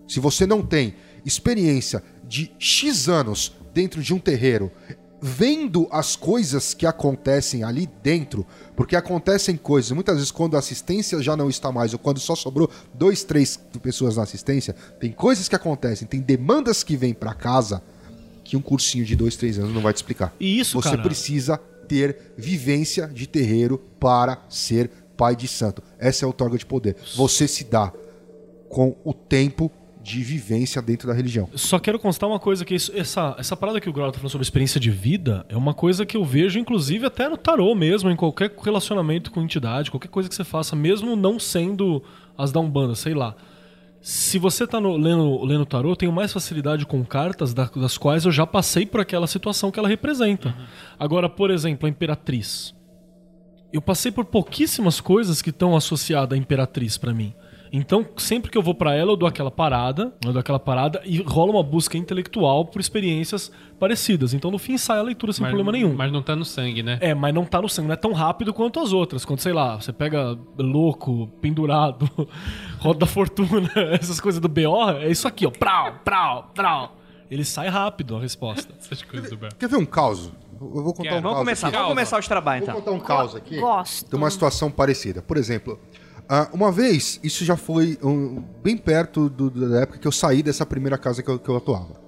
Se 0.07 0.19
você 0.19 0.45
não 0.45 0.61
tem 0.61 0.93
experiência 1.25 2.03
de 2.27 2.51
X 2.59 3.09
anos 3.09 3.53
dentro 3.73 4.01
de 4.01 4.13
um 4.13 4.19
terreiro, 4.19 4.71
vendo 5.19 5.87
as 5.89 6.15
coisas 6.15 6.73
que 6.73 6.85
acontecem 6.85 7.63
ali 7.63 7.89
dentro, 8.03 8.45
porque 8.75 8.95
acontecem 8.95 9.57
coisas, 9.57 9.91
muitas 9.91 10.15
vezes 10.15 10.31
quando 10.31 10.55
a 10.55 10.59
assistência 10.59 11.21
já 11.23 11.35
não 11.35 11.49
está 11.49 11.71
mais, 11.71 11.93
ou 11.93 11.99
quando 11.99 12.19
só 12.19 12.35
sobrou 12.35 12.69
dois, 12.93 13.23
três 13.23 13.57
pessoas 13.81 14.17
na 14.17 14.23
assistência, 14.23 14.75
tem 14.99 15.11
coisas 15.11 15.47
que 15.47 15.55
acontecem, 15.55 16.07
tem 16.07 16.19
demandas 16.19 16.83
que 16.83 16.95
vêm 16.95 17.13
para 17.13 17.33
casa 17.33 17.81
que 18.53 18.57
um 18.57 18.61
cursinho 18.61 19.03
de 19.03 19.15
dois, 19.15 19.35
três 19.35 19.57
anos 19.57 19.73
não 19.73 19.81
vai 19.81 19.91
te 19.91 19.95
explicar. 19.97 20.31
E 20.39 20.59
isso, 20.59 20.79
Você 20.79 20.91
cara- 20.91 21.01
precisa 21.01 21.57
ter 21.87 22.33
vivência 22.37 23.07
de 23.07 23.25
terreiro 23.25 23.79
para 23.99 24.37
ser 24.47 24.91
pai 25.17 25.35
de 25.35 25.47
santo. 25.47 25.81
Essa 25.97 26.23
é 26.23 26.25
a 26.25 26.27
outorga 26.27 26.55
de 26.55 26.63
poder. 26.65 26.95
Você 27.15 27.47
se 27.47 27.63
dá 27.63 27.91
com 28.69 28.95
o 29.03 29.11
tempo 29.11 29.71
de 30.03 30.21
vivência 30.21 30.81
dentro 30.83 31.07
da 31.07 31.13
religião. 31.15 31.49
Só 31.55 31.79
quero 31.79 31.97
constar 31.97 32.29
uma 32.29 32.39
coisa, 32.39 32.63
que 32.63 32.75
isso- 32.75 32.91
essa, 32.95 33.35
essa 33.39 33.55
parada 33.57 33.79
que 33.81 33.89
o 33.89 33.93
Grau 33.93 34.11
tá 34.11 34.19
falando 34.19 34.31
sobre 34.31 34.43
experiência 34.43 34.79
de 34.79 34.91
vida 34.91 35.45
é 35.49 35.57
uma 35.57 35.73
coisa 35.73 36.05
que 36.05 36.15
eu 36.17 36.23
vejo, 36.23 36.59
inclusive, 36.59 37.05
até 37.07 37.27
no 37.27 37.37
tarô 37.37 37.73
mesmo, 37.73 38.09
em 38.11 38.15
qualquer 38.15 38.53
relacionamento 38.61 39.31
com 39.31 39.41
entidade, 39.41 39.89
qualquer 39.89 40.09
coisa 40.09 40.29
que 40.29 40.35
você 40.35 40.43
faça, 40.43 40.75
mesmo 40.75 41.15
não 41.15 41.39
sendo 41.39 42.03
as 42.37 42.51
da 42.51 42.59
Umbanda, 42.59 42.93
sei 42.95 43.13
lá. 43.15 43.35
Se 44.05 44.37
você 44.37 44.67
tá 44.67 44.81
no- 44.81 44.97
lendo, 44.97 45.45
lendo 45.45 45.65
tarô, 45.65 45.91
eu 45.91 45.95
tenho 45.95 46.11
mais 46.11 46.33
facilidade 46.33 46.85
com 46.85 47.05
cartas 47.05 47.53
da- 47.53 47.69
das 47.73 47.97
quais 47.97 48.25
eu 48.25 48.31
já 48.33 48.45
passei 48.45 48.85
por 48.85 48.99
aquela 48.99 49.27
situação 49.27 49.71
que 49.71 49.79
ela 49.79 49.87
representa. 49.87 50.53
Agora, 50.99 51.29
por 51.29 51.49
exemplo, 51.49 51.85
a 51.85 51.89
Imperatriz. 51.89 52.75
Eu 53.71 53.81
passei 53.81 54.11
por 54.11 54.25
pouquíssimas 54.25 54.99
coisas 54.99 55.41
que 55.41 55.51
estão 55.51 55.73
associadas 55.73 56.37
à 56.37 56.39
Imperatriz 56.39 56.97
pra 56.97 57.13
mim. 57.13 57.33
Então, 57.75 58.05
sempre 58.17 58.51
que 58.51 58.57
eu 58.57 58.61
vou 58.61 58.75
pra 58.75 58.93
ela, 58.93 59.13
eu 59.13 59.17
dou 59.17 59.27
aquela 59.27 59.49
parada, 59.49 60.13
eu 60.23 60.31
dou 60.31 60.39
aquela 60.39 60.59
parada 60.59 61.01
e 61.03 61.23
rola 61.23 61.53
uma 61.53 61.63
busca 61.63 61.97
intelectual 61.97 62.65
por 62.65 62.79
experiências 62.79 63.51
parecidas. 63.79 64.31
Então, 64.35 64.51
no 64.51 64.59
fim, 64.59 64.77
sai 64.77 64.99
a 64.99 65.01
leitura 65.01 65.33
sem 65.33 65.41
mas, 65.41 65.49
problema 65.49 65.71
nenhum. 65.71 65.95
Mas 65.95 66.11
não 66.11 66.21
tá 66.21 66.35
no 66.35 66.45
sangue, 66.45 66.83
né? 66.83 66.99
É, 67.01 67.15
mas 67.15 67.33
não 67.33 67.45
tá 67.45 67.59
no 67.59 67.67
sangue, 67.67 67.87
não 67.87 67.93
é 67.93 67.97
tão 67.97 68.13
rápido 68.13 68.53
quanto 68.53 68.79
as 68.79 68.93
outras. 68.93 69.25
Quando, 69.25 69.39
sei 69.39 69.53
lá, 69.53 69.81
você 69.81 69.91
pega 69.91 70.37
louco, 70.55 71.27
pendurado, 71.41 72.07
roda 72.77 72.99
da 72.99 73.05
fortuna, 73.07 73.71
essas 73.99 74.21
coisas 74.21 74.39
do 74.39 74.47
BO, 74.47 74.91
é 74.99 75.09
isso 75.09 75.27
aqui, 75.27 75.47
ó. 75.47 75.49
Prau, 75.49 75.95
prau, 76.05 76.51
prau. 76.53 76.95
Ele 77.31 77.43
sai 77.43 77.69
rápido 77.69 78.15
a 78.15 78.19
resposta. 78.19 78.71
Essas 78.77 79.01
coisas 79.01 79.31
do 79.31 79.37
Bel. 79.37 79.49
Quer 79.57 79.67
ver 79.67 79.77
um 79.77 79.85
caos? 79.85 80.31
Eu 80.61 80.83
vou 80.83 80.93
contar 80.93 81.09
Quero. 81.09 81.17
um 81.17 81.21
Vamos 81.21 81.33
caos 81.33 81.39
começar, 81.39 81.67
aqui. 81.69 81.75
vamos 81.77 81.89
começar 81.89 82.19
os 82.19 82.27
trabalhos, 82.27 82.67
Vou 82.67 82.79
então. 82.79 82.93
contar 82.93 83.03
um 83.03 83.07
caos 83.07 83.35
aqui. 83.35 83.59
Gosto. 83.59 84.11
Tem 84.11 84.19
uma 84.19 84.29
situação 84.29 84.69
parecida. 84.69 85.23
Por 85.23 85.37
exemplo, 85.37 85.79
ah, 86.27 86.49
uma 86.53 86.71
vez, 86.71 87.19
isso 87.23 87.43
já 87.45 87.55
foi 87.57 87.97
um, 88.03 88.41
bem 88.63 88.77
perto 88.77 89.29
do- 89.29 89.49
da 89.49 89.81
época 89.81 89.99
que 89.99 90.07
eu 90.07 90.11
saí 90.11 90.41
dessa 90.43 90.65
primeira 90.65 90.97
casa 90.97 91.21
que 91.21 91.29
eu, 91.29 91.37
que 91.39 91.49
eu 91.49 91.55
atuava. 91.57 92.01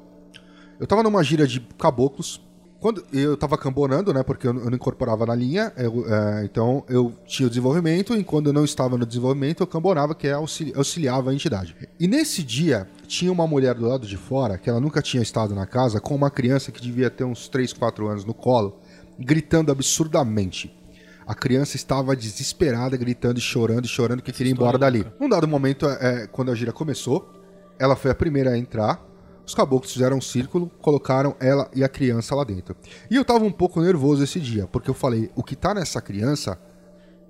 Eu 0.79 0.85
tava 0.87 1.03
numa 1.03 1.23
gira 1.23 1.47
de 1.47 1.59
caboclos. 1.77 2.41
Quando 2.79 3.03
eu 3.11 3.35
tava 3.35 3.57
cambonando, 3.57 4.13
né? 4.13 4.21
Porque 4.21 4.45
eu, 4.45 4.53
não 4.53 4.67
incorporava 4.75 5.25
na 5.25 5.33
linha, 5.33 5.73
eu, 5.75 6.05
eh, 6.07 6.41
então 6.45 6.83
eu 6.87 7.13
tinha 7.25 7.47
o 7.47 7.49
desenvolvimento, 7.49 8.13
e 8.15 8.23
quando 8.23 8.47
eu 8.47 8.53
não 8.53 8.63
estava 8.63 8.95
no 8.97 9.05
desenvolvimento, 9.05 9.63
eu 9.63 9.67
cambonava, 9.67 10.13
que 10.13 10.27
é 10.27 10.33
auxili 10.33 10.71
auxiliava 10.75 11.31
a 11.31 11.33
entidade. 11.33 11.75
E 11.99 12.07
nesse 12.07 12.43
dia, 12.43 12.87
tinha 13.07 13.31
uma 13.31 13.47
mulher 13.47 13.73
do 13.73 13.87
lado 13.87 14.05
de 14.05 14.17
fora, 14.17 14.57
que 14.57 14.69
ela 14.69 14.79
nunca 14.79 15.01
tinha 15.01 15.23
estado 15.23 15.55
na 15.55 15.65
casa, 15.65 15.99
com 15.99 16.13
uma 16.13 16.29
criança 16.29 16.71
que 16.71 16.79
devia 16.81 17.09
ter 17.09 17.23
uns 17.23 17.47
3, 17.47 17.73
4 17.73 18.07
anos 18.07 18.23
no 18.23 18.33
colo, 18.35 18.77
gritando 19.17 19.71
absurdamente. 19.71 20.71
A 21.27 21.33
criança 21.33 21.75
estava 21.75 22.15
desesperada, 22.15 22.95
gritando 22.95 23.39
e 23.39 23.41
chorando 23.41 23.87
chorando 23.87 24.21
que 24.21 24.31
queria 24.31 24.51
ir 24.51 24.53
embora 24.53 24.77
dali. 24.77 25.05
Num 25.19 25.27
dado 25.27 25.47
momento, 25.47 25.87
é, 25.87 26.27
quando 26.27 26.51
a 26.51 26.55
gira 26.55 26.71
começou, 26.71 27.31
ela 27.79 27.95
foi 27.95 28.11
a 28.11 28.15
primeira 28.15 28.51
a 28.51 28.57
entrar. 28.57 29.03
Os 29.45 29.53
caboclos 29.53 29.91
fizeram 29.93 30.17
um 30.17 30.21
círculo, 30.21 30.69
colocaram 30.81 31.35
ela 31.39 31.69
e 31.75 31.83
a 31.83 31.89
criança 31.89 32.33
lá 32.35 32.43
dentro. 32.43 32.75
E 33.09 33.15
eu 33.15 33.23
tava 33.25 33.43
um 33.45 33.51
pouco 33.51 33.81
nervoso 33.81 34.23
esse 34.23 34.39
dia, 34.39 34.67
porque 34.67 34.89
eu 34.89 34.93
falei: 34.93 35.29
o 35.35 35.43
que 35.43 35.55
tá 35.55 35.73
nessa 35.73 36.01
criança 36.01 36.59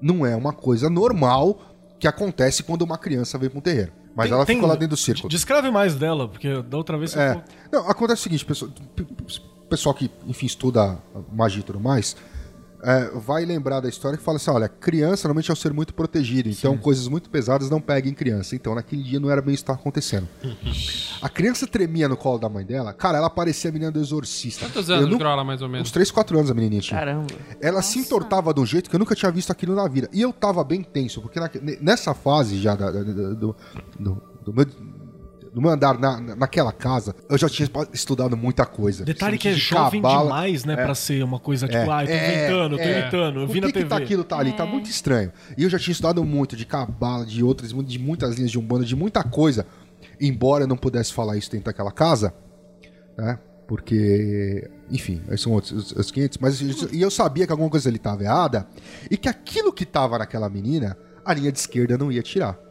não 0.02 0.26
é 0.26 0.36
uma 0.36 0.54
coisa 0.54 0.90
normal 0.90 1.60
que 2.00 2.08
acontece 2.08 2.64
quando 2.64 2.82
uma 2.84 2.98
criança 2.98 3.38
vem 3.38 3.50
pra 3.50 3.60
um 3.60 3.62
terreiro. 3.62 3.92
Mas 4.16 4.28
Tem- 4.28 4.34
ela 4.36 4.46
tem- 4.46 4.56
ficou 4.56 4.70
lá 4.70 4.76
dentro 4.76 4.90
do 4.96 4.98
círculo. 4.98 5.28
Descreve 5.30 5.70
mais 5.72 5.96
dela, 5.96 6.28
porque 6.30 6.62
da 6.62 6.78
outra 6.78 6.98
vez 6.98 7.12
você 7.12 7.20
É. 7.20 7.28
falou- 7.30 7.44
Não, 7.72 7.90
acontece 7.90 8.22
o 8.22 8.24
seguinte, 8.24 8.46
pessoal, 8.46 8.72
pessoal 9.70 9.96
que, 9.96 10.10
enfim, 10.26 10.46
estuda 10.46 10.98
magia 11.34 11.60
e 11.60 11.64
tudo 11.64 11.80
mais, 11.82 12.16
é, 12.86 13.10
vai 13.16 13.44
lembrar 13.46 13.80
da 13.80 13.90
história 13.90 14.18
que 14.18 14.24
fala 14.24 14.38
assim, 14.38 14.52
olha, 14.52 14.70
criança 14.70 15.28
normalmente 15.28 15.50
é 15.50 15.54
um 15.54 15.56
ser 15.56 15.74
muito 15.74 15.94
protegido, 15.94 16.48
então 16.50 16.78
coisas 16.78 17.08
muito 17.08 17.30
pesadas 17.30 17.70
não 17.70 17.82
pegam 17.82 18.12
em 18.12 18.14
criança. 18.14 18.56
Então, 18.56 18.76
naquele 18.76 19.02
dia 19.04 19.20
não 19.20 19.30
era 19.30 19.42
bem 19.42 19.54
isso 19.54 19.64
que 19.64 19.72
estava 19.72 19.80
acontecendo. 19.80 20.28
a 21.22 21.28
criança 21.30 21.66
tremia 21.66 22.08
no 22.08 22.16
colo 22.16 22.38
da 22.38 22.48
mãe 22.48 22.64
dela, 22.66 22.94
cara, 22.94 23.18
ela 23.18 23.30
parecia 23.30 23.70
a 23.70 23.74
menina 23.74 23.92
do 23.92 24.00
exorcista. 24.00 24.66
Quantos 24.68 24.88
Eu 24.90 24.96
anos 24.98 25.10
durou 25.10 25.32
ela 25.32 25.44
mais 25.44 25.62
ou 25.62 25.68
menos? 25.70 25.88
Uns 25.88 25.92
3, 25.92 26.12
4 26.12 26.38
anos 26.38 26.52
a 26.52 26.54
menininha 26.54 26.82
tinha. 26.82 27.00
Caramba. 27.00 27.28
Ela 27.60 27.82
se 27.82 27.98
entortava 28.00 28.54
de 28.54 28.60
um 28.62 28.66
jeito 28.66 28.90
que 28.90 28.96
eu 28.96 29.00
nunca 29.00 29.16
tinha 29.16 29.32
visto 29.32 29.52
aquilo 29.52 29.76
na 29.76 29.88
vida. 29.88 30.10
E 30.14 30.22
eu 30.22 30.32
tava 30.32 30.64
bem 30.64 30.84
tenso, 30.84 31.22
porque 31.22 31.40
na- 31.40 31.50
nessa 31.82 32.14
fase 32.14 32.60
já 32.62 32.76
da- 32.76 32.92
da- 32.92 33.04
da- 33.04 33.30
do, 33.34 33.56
do, 34.00 34.22
do 34.46 34.54
meu, 34.54 34.66
do 35.56 35.62
meu 35.62 35.72
andar 35.72 35.98
na, 35.98 36.20
naquela 36.36 36.74
casa, 36.74 37.16
eu 37.30 37.38
já 37.38 37.48
tinha 37.48 37.66
estudado 37.94 38.36
muita 38.36 38.66
coisa. 38.66 39.06
Detalhe 39.06 39.38
que 39.38 39.48
é 39.48 39.54
de 39.54 39.58
jovem 39.58 40.02
cabala. 40.02 40.24
demais, 40.24 40.66
né? 40.66 40.76
Pra 40.76 40.94
ser 40.94 41.24
uma 41.24 41.40
coisa 41.40 41.66
tipo, 41.66 41.78
É, 41.78 41.90
ah, 41.90 42.04
eu 42.04 42.08
tô 42.08 42.14
é, 42.14 42.28
inventando, 42.28 42.74
eu 42.74 42.78
tô 42.78 42.84
é. 42.84 43.00
imitando, 43.00 43.40
eu 43.40 43.48
vi 43.48 43.62
na 43.62 43.68
que, 43.68 43.74
que 43.74 43.80
TV. 43.80 43.90
tá 43.90 43.96
aquilo 43.96 44.24
tá 44.26 44.38
ali? 44.38 44.52
Tá 44.52 44.66
muito 44.66 44.90
estranho. 44.90 45.32
E 45.58 45.64
eu 45.64 45.70
já 45.70 45.80
tinha 45.80 45.94
estudado 45.94 46.22
muito 46.26 46.58
de 46.58 46.66
cabala, 46.66 47.26
de 47.26 47.42
outras, 47.42 47.72
de 47.72 47.98
muitas 47.98 48.36
linhas 48.36 48.52
de 48.52 48.60
umbanda, 48.60 48.84
de 48.84 48.98
muita 48.98 49.24
coisa. 49.24 49.66
Embora 50.20 50.66
eu 50.66 50.68
não 50.68 50.76
pudesse 50.76 51.14
falar 51.14 51.38
isso 51.38 51.50
dentro 51.50 51.68
daquela 51.68 51.92
casa, 51.92 52.34
né? 53.18 53.40
Porque, 53.66 54.70
enfim, 54.92 55.22
são 55.38 55.54
outros 55.54 55.72
os, 55.72 55.92
os 55.94 56.12
500, 56.12 56.38
mas 56.38 56.60
e 56.92 57.02
eu 57.02 57.10
sabia 57.10 57.46
que 57.46 57.54
alguma 57.54 57.70
coisa 57.70 57.88
ali 57.88 57.96
estava 57.96 58.22
errada 58.24 58.68
e 59.10 59.16
que 59.16 59.30
aquilo 59.30 59.72
que 59.72 59.86
tava 59.86 60.18
naquela 60.20 60.50
menina, 60.50 60.98
a 61.24 61.34
linha 61.34 61.50
de 61.50 61.60
esquerda 61.60 61.98
não 61.98 62.12
ia 62.12 62.22
tirar. 62.22 62.65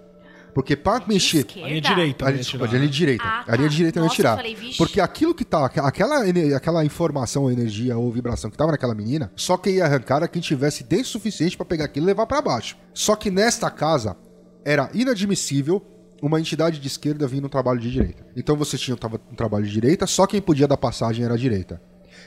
Porque 0.55 0.77
para 0.77 1.05
mexer, 1.07 1.39
Esquerda? 1.39 1.67
A 1.67 1.69
linha 1.69 1.81
direita, 1.81 2.25
a 2.25 2.29
né, 2.29 2.33
linha, 2.35 2.45
tirar. 2.45 2.65
a 2.65 2.69
linha 2.79 2.89
direita. 2.89 3.25
Ah, 3.25 3.45
A 3.49 3.57
linha 3.57 3.69
tá. 3.69 3.75
direita 3.75 3.99
não 4.01 4.05
ia 4.05 4.09
Nossa, 4.09 4.17
tirar. 4.17 4.37
falei. 4.37 4.57
Porque 4.79 5.01
aquilo 5.01 5.35
que 5.35 5.45
tá, 5.45 5.67
aquela, 5.67 6.23
aquela 6.57 6.85
informação, 6.85 7.51
energia 7.51 7.99
ou 7.99 8.11
vibração 8.13 8.51
que 8.51 8.57
tava 8.57 8.71
naquela 8.71 8.95
menina, 8.95 9.33
só 9.35 9.57
quem 9.57 9.75
ia 9.75 9.85
arrancar 9.85 10.17
era 10.19 10.29
quem 10.29 10.41
tivesse 10.41 10.85
dente 10.85 11.09
suficiente 11.09 11.57
para 11.57 11.67
pegar 11.67 11.87
aquilo 11.87 12.07
e 12.07 12.09
levar 12.09 12.27
para 12.27 12.41
baixo. 12.41 12.77
Só 12.95 13.17
que 13.17 13.31
nesta 13.33 13.69
casa 13.69 14.17
era 14.65 14.89
inadmissível 14.95 15.83
uma 16.23 16.39
entidade 16.41 16.79
de 16.79 16.87
esquerda 16.87 17.27
vir 17.27 17.43
no 17.43 17.49
trabalho 17.49 17.81
de 17.81 17.91
direita. 17.91 18.25
Então 18.37 18.57
você 18.57 18.79
tinha 18.79 18.95
um, 18.95 18.99
traba- 18.99 19.21
um 19.31 19.35
trabalho 19.35 19.65
de 19.65 19.73
direita, 19.73 20.07
só 20.07 20.27
quem 20.27 20.41
podia 20.41 20.69
dar 20.69 20.77
passagem 20.77 21.25
era 21.25 21.35
a 21.35 21.37
direita. 21.37 21.83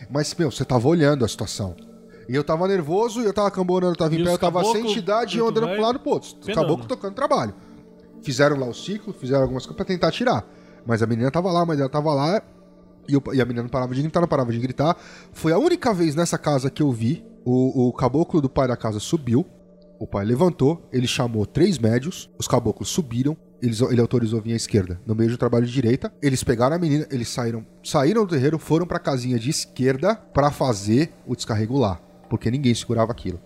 Mas, 0.09 0.35
meu, 0.35 0.51
você 0.51 0.63
tava 0.65 0.87
olhando 0.87 1.23
a 1.25 1.27
situação. 1.27 1.75
E 2.29 2.35
eu 2.35 2.43
tava 2.43 2.67
nervoso, 2.67 3.21
e 3.21 3.25
eu 3.25 3.33
tava 3.33 3.49
camborando, 3.49 3.93
eu 3.93 3.97
tava 3.97 4.13
em 4.13 4.19
E 4.19 4.23
pé, 4.25 4.33
eu 4.33 4.37
tava 4.37 4.61
sem 4.65 4.85
entidade 4.85 5.37
e 5.37 5.39
eu 5.39 5.47
andando 5.47 5.67
pro 5.69 5.81
lado 5.81 5.99
pro 5.99 6.11
outro. 6.11 6.29
Acabou 6.51 6.77
tocando 6.77 7.15
trabalho. 7.15 7.55
Fizeram 8.27 8.57
lá 8.59 8.65
o 8.67 8.73
ciclo, 8.73 9.13
fizeram 9.13 9.43
algumas 9.43 9.63
coisas 9.65 9.77
pra 9.77 9.85
tentar 9.85 10.11
tirar. 10.11 10.45
Mas 10.85 11.01
a 11.01 11.07
menina 11.07 11.31
tava 11.31 11.49
lá, 11.49 11.65
mas 11.65 11.79
ela 11.79 11.87
tava 11.87 12.13
lá. 12.13 12.41
E, 13.07 13.15
o- 13.15 13.23
e 13.33 13.39
a 13.41 13.45
menina 13.45 13.63
não 13.63 13.69
parava 13.69 13.95
de 13.95 14.01
gritar, 14.01 14.19
não 14.19 14.27
parava 14.27 14.51
de 14.51 14.59
gritar. 14.59 14.97
Foi 15.31 15.53
a 15.53 15.57
única 15.57 15.93
vez 15.93 16.13
nessa 16.13 16.37
casa 16.37 16.69
que 16.69 16.83
eu 16.83 16.91
vi 16.91 17.25
o, 17.45 17.87
o 17.87 17.93
caboclo 17.93 18.41
do 18.41 18.49
pai 18.49 18.67
da 18.67 18.75
casa 18.75 18.99
subiu. 18.99 19.45
O 19.97 20.05
pai 20.05 20.25
levantou, 20.25 20.85
ele 20.91 21.07
chamou 21.07 21.45
três 21.45 21.79
médios, 21.79 22.29
os 22.37 22.49
caboclos 22.49 22.89
subiram, 22.89 23.37
eles, 23.61 23.79
ele 23.79 24.01
autorizou 24.01 24.41
vir 24.41 24.51
à 24.51 24.55
esquerda. 24.57 24.99
No 25.07 25.15
meio 25.15 25.29
do 25.31 25.37
trabalho 25.37 25.65
de 25.65 25.71
direita, 25.71 26.11
eles 26.21 26.43
pegaram 26.43 26.75
a 26.75 26.79
menina, 26.79 27.07
eles 27.09 27.29
saíram, 27.29 27.65
saíram 27.81 28.25
do 28.25 28.29
terreiro, 28.35 28.59
foram 28.59 28.85
pra 28.85 28.99
casinha 28.99 29.39
de 29.39 29.49
esquerda 29.49 30.15
pra 30.15 30.51
fazer 30.51 31.13
o 31.25 31.33
descarrego 31.33 31.77
lá, 31.79 31.97
porque 32.29 32.51
ninguém 32.51 32.75
segurava 32.75 33.13
aquilo. 33.13 33.39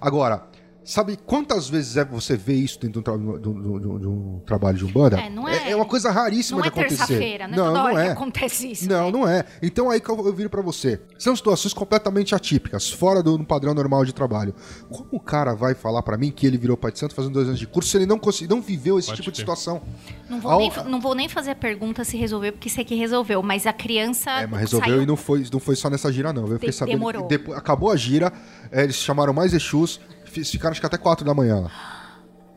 Agora, 0.00 0.46
sabe 0.84 1.16
quantas 1.26 1.68
vezes 1.68 1.96
é 1.96 2.04
você 2.04 2.36
vê 2.36 2.54
isso 2.54 2.78
dentro 2.80 2.94
de 2.94 2.98
um, 2.98 3.02
tra- 3.02 3.16
de 3.16 3.48
um- 3.48 3.78
de 3.80 3.88
um- 3.88 4.38
de 4.38 4.44
trabalho 4.46 4.78
de 4.78 4.84
umbanda? 4.84 5.20
É, 5.20 5.28
não 5.30 5.48
é- 5.48 5.70
é 5.70 5.76
uma 5.76 5.84
coisa 5.84 6.10
raríssima 6.10 6.56
Não 6.58 6.62
de 6.62 6.68
é 6.68 6.70
acontecer. 6.70 6.96
terça-feira, 7.06 7.46
né? 7.48 7.56
Não, 7.56 7.66
Toda 7.66 7.78
não 7.78 7.84
hora 7.86 8.00
é. 8.02 8.06
que 8.06 8.10
acontece 8.12 8.70
isso. 8.72 8.88
Não, 8.88 9.06
né? 9.06 9.12
não 9.12 9.28
é. 9.28 9.44
Então 9.62 9.90
aí 9.90 10.00
que 10.00 10.08
eu, 10.08 10.16
eu 10.26 10.32
viro 10.32 10.50
pra 10.50 10.62
você. 10.62 11.00
São 11.18 11.34
situações 11.36 11.72
completamente 11.74 12.34
atípicas, 12.34 12.90
fora 12.90 13.22
do 13.22 13.38
padrão 13.44 13.74
normal 13.74 14.04
de 14.04 14.12
trabalho. 14.12 14.54
Como 14.90 15.06
o 15.12 15.20
cara 15.20 15.54
vai 15.54 15.74
falar 15.74 16.02
pra 16.02 16.16
mim 16.16 16.30
que 16.30 16.46
ele 16.46 16.56
virou 16.58 16.76
pai 16.76 16.90
de 16.92 16.98
santo 16.98 17.14
fazendo 17.14 17.32
dois 17.34 17.46
anos 17.46 17.58
de 17.60 17.66
curso 17.66 17.90
se 17.90 17.96
ele 17.96 18.06
não, 18.06 18.18
consegui, 18.18 18.48
não 18.48 18.60
viveu 18.60 18.98
esse 18.98 19.08
Pode 19.08 19.20
tipo 19.22 19.30
de 19.30 19.44
crer. 19.44 19.56
situação? 19.56 19.82
Não 20.28 20.40
vou, 20.40 20.50
Ao- 20.50 20.58
nem, 20.60 20.72
não 20.86 21.00
vou 21.00 21.14
nem 21.14 21.28
fazer 21.28 21.50
a 21.50 21.54
pergunta 21.54 22.04
se 22.04 22.16
resolveu, 22.16 22.52
porque 22.52 22.68
sei 22.68 22.84
que 22.84 22.94
resolveu. 22.94 23.42
Mas 23.42 23.66
a 23.66 23.72
criança. 23.72 24.30
É, 24.30 24.46
mas 24.46 24.60
resolveu 24.60 24.90
saiu- 24.90 25.02
e 25.02 25.06
não 25.06 25.16
foi, 25.16 25.44
não 25.52 25.60
foi 25.60 25.76
só 25.76 25.88
nessa 25.90 26.10
gira, 26.12 26.32
não. 26.32 26.42
Eu 26.46 26.54
fiquei 26.54 26.70
De- 26.70 26.76
sabendo 26.76 26.94
demorou. 26.98 27.22
que 27.22 27.28
depois, 27.28 27.58
acabou 27.58 27.90
a 27.90 27.96
gira, 27.96 28.32
é, 28.72 28.82
eles 28.84 28.96
chamaram 28.96 29.32
mais 29.32 29.52
Exus, 29.52 30.00
ficaram 30.30 30.72
acho 30.72 30.80
que 30.80 30.86
até 30.86 30.96
4 30.96 31.24
da 31.24 31.34
manhã 31.34 31.60
lá. 31.60 31.70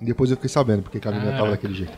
E 0.02 0.06
depois 0.06 0.30
eu 0.32 0.38
fiquei 0.38 0.50
sabendo 0.50 0.84
porque 0.84 1.00
que 1.00 1.08
a 1.08 1.12
menina 1.12 1.32
tava 1.38 1.52
daquele 1.52 1.74
jeito. 1.74 1.98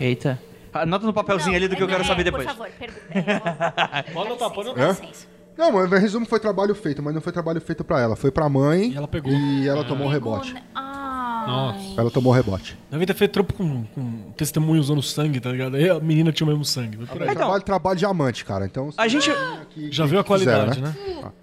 Eita. 0.00 0.38
Anota 0.72 1.06
no 1.06 1.12
papelzinho 1.12 1.50
Não, 1.52 1.56
ali 1.56 1.68
do 1.68 1.76
que 1.76 1.82
eu 1.82 1.88
quero 1.88 2.02
é, 2.02 2.06
saber 2.06 2.24
depois. 2.24 2.44
Por 2.44 2.54
favor, 2.54 2.68
pergunta. 2.78 4.04
Pode 4.12 4.26
anotar, 4.28 4.50
pode 4.50 4.74
dá 4.74 4.84
anotar. 4.84 5.00
licença. 5.06 5.26
Não, 5.56 5.72
mas 5.72 5.90
em 5.90 5.98
resumo 5.98 6.26
foi 6.26 6.38
trabalho 6.38 6.74
feito, 6.74 7.02
mas 7.02 7.14
não 7.14 7.20
foi 7.22 7.32
trabalho 7.32 7.58
feito 7.62 7.82
pra 7.82 7.98
ela. 7.98 8.14
Foi 8.14 8.30
pra 8.30 8.46
mãe 8.46 8.90
E 8.90 8.96
ela 8.96 9.08
pegou. 9.08 9.32
e 9.32 9.66
ela 9.66 9.82
tomou 9.84 10.06
o 10.06 10.10
rebote. 10.10 10.54
Ah, 10.74 11.44
Nossa. 11.46 11.98
Ela 11.98 12.10
tomou 12.10 12.30
o 12.30 12.36
rebote. 12.36 12.76
Deve 12.90 13.06
ter 13.06 13.14
feito 13.14 13.32
trampo 13.32 13.54
com, 13.54 13.84
com 13.86 14.32
testemunho 14.36 14.78
usando 14.82 15.00
sangue, 15.00 15.40
tá 15.40 15.50
ligado? 15.50 15.76
Aí 15.76 15.88
a 15.88 15.98
menina 15.98 16.30
tinha 16.30 16.44
o 16.46 16.50
mesmo 16.50 16.62
sangue. 16.62 16.98
Foi 16.98 17.06
por 17.06 17.22
aí. 17.22 17.28
Então- 17.30 17.34
trabalho, 17.36 17.62
trabalho 17.62 17.98
diamante, 17.98 18.44
cara. 18.44 18.66
Então, 18.66 18.90
A 18.98 19.08
gente, 19.08 19.30
que- 19.70 19.90
Já 19.90 20.04
que 20.04 20.10
viu 20.10 20.20
a 20.20 20.24
quiser, 20.24 20.26
qualidade, 20.26 20.82
né? 20.82 20.94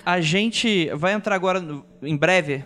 a 0.05 0.21
gente 0.21 0.91
vai 0.93 1.13
entrar 1.13 1.33
agora 1.33 1.59
no- 1.59 1.83
em 2.03 2.15
breve. 2.15 2.63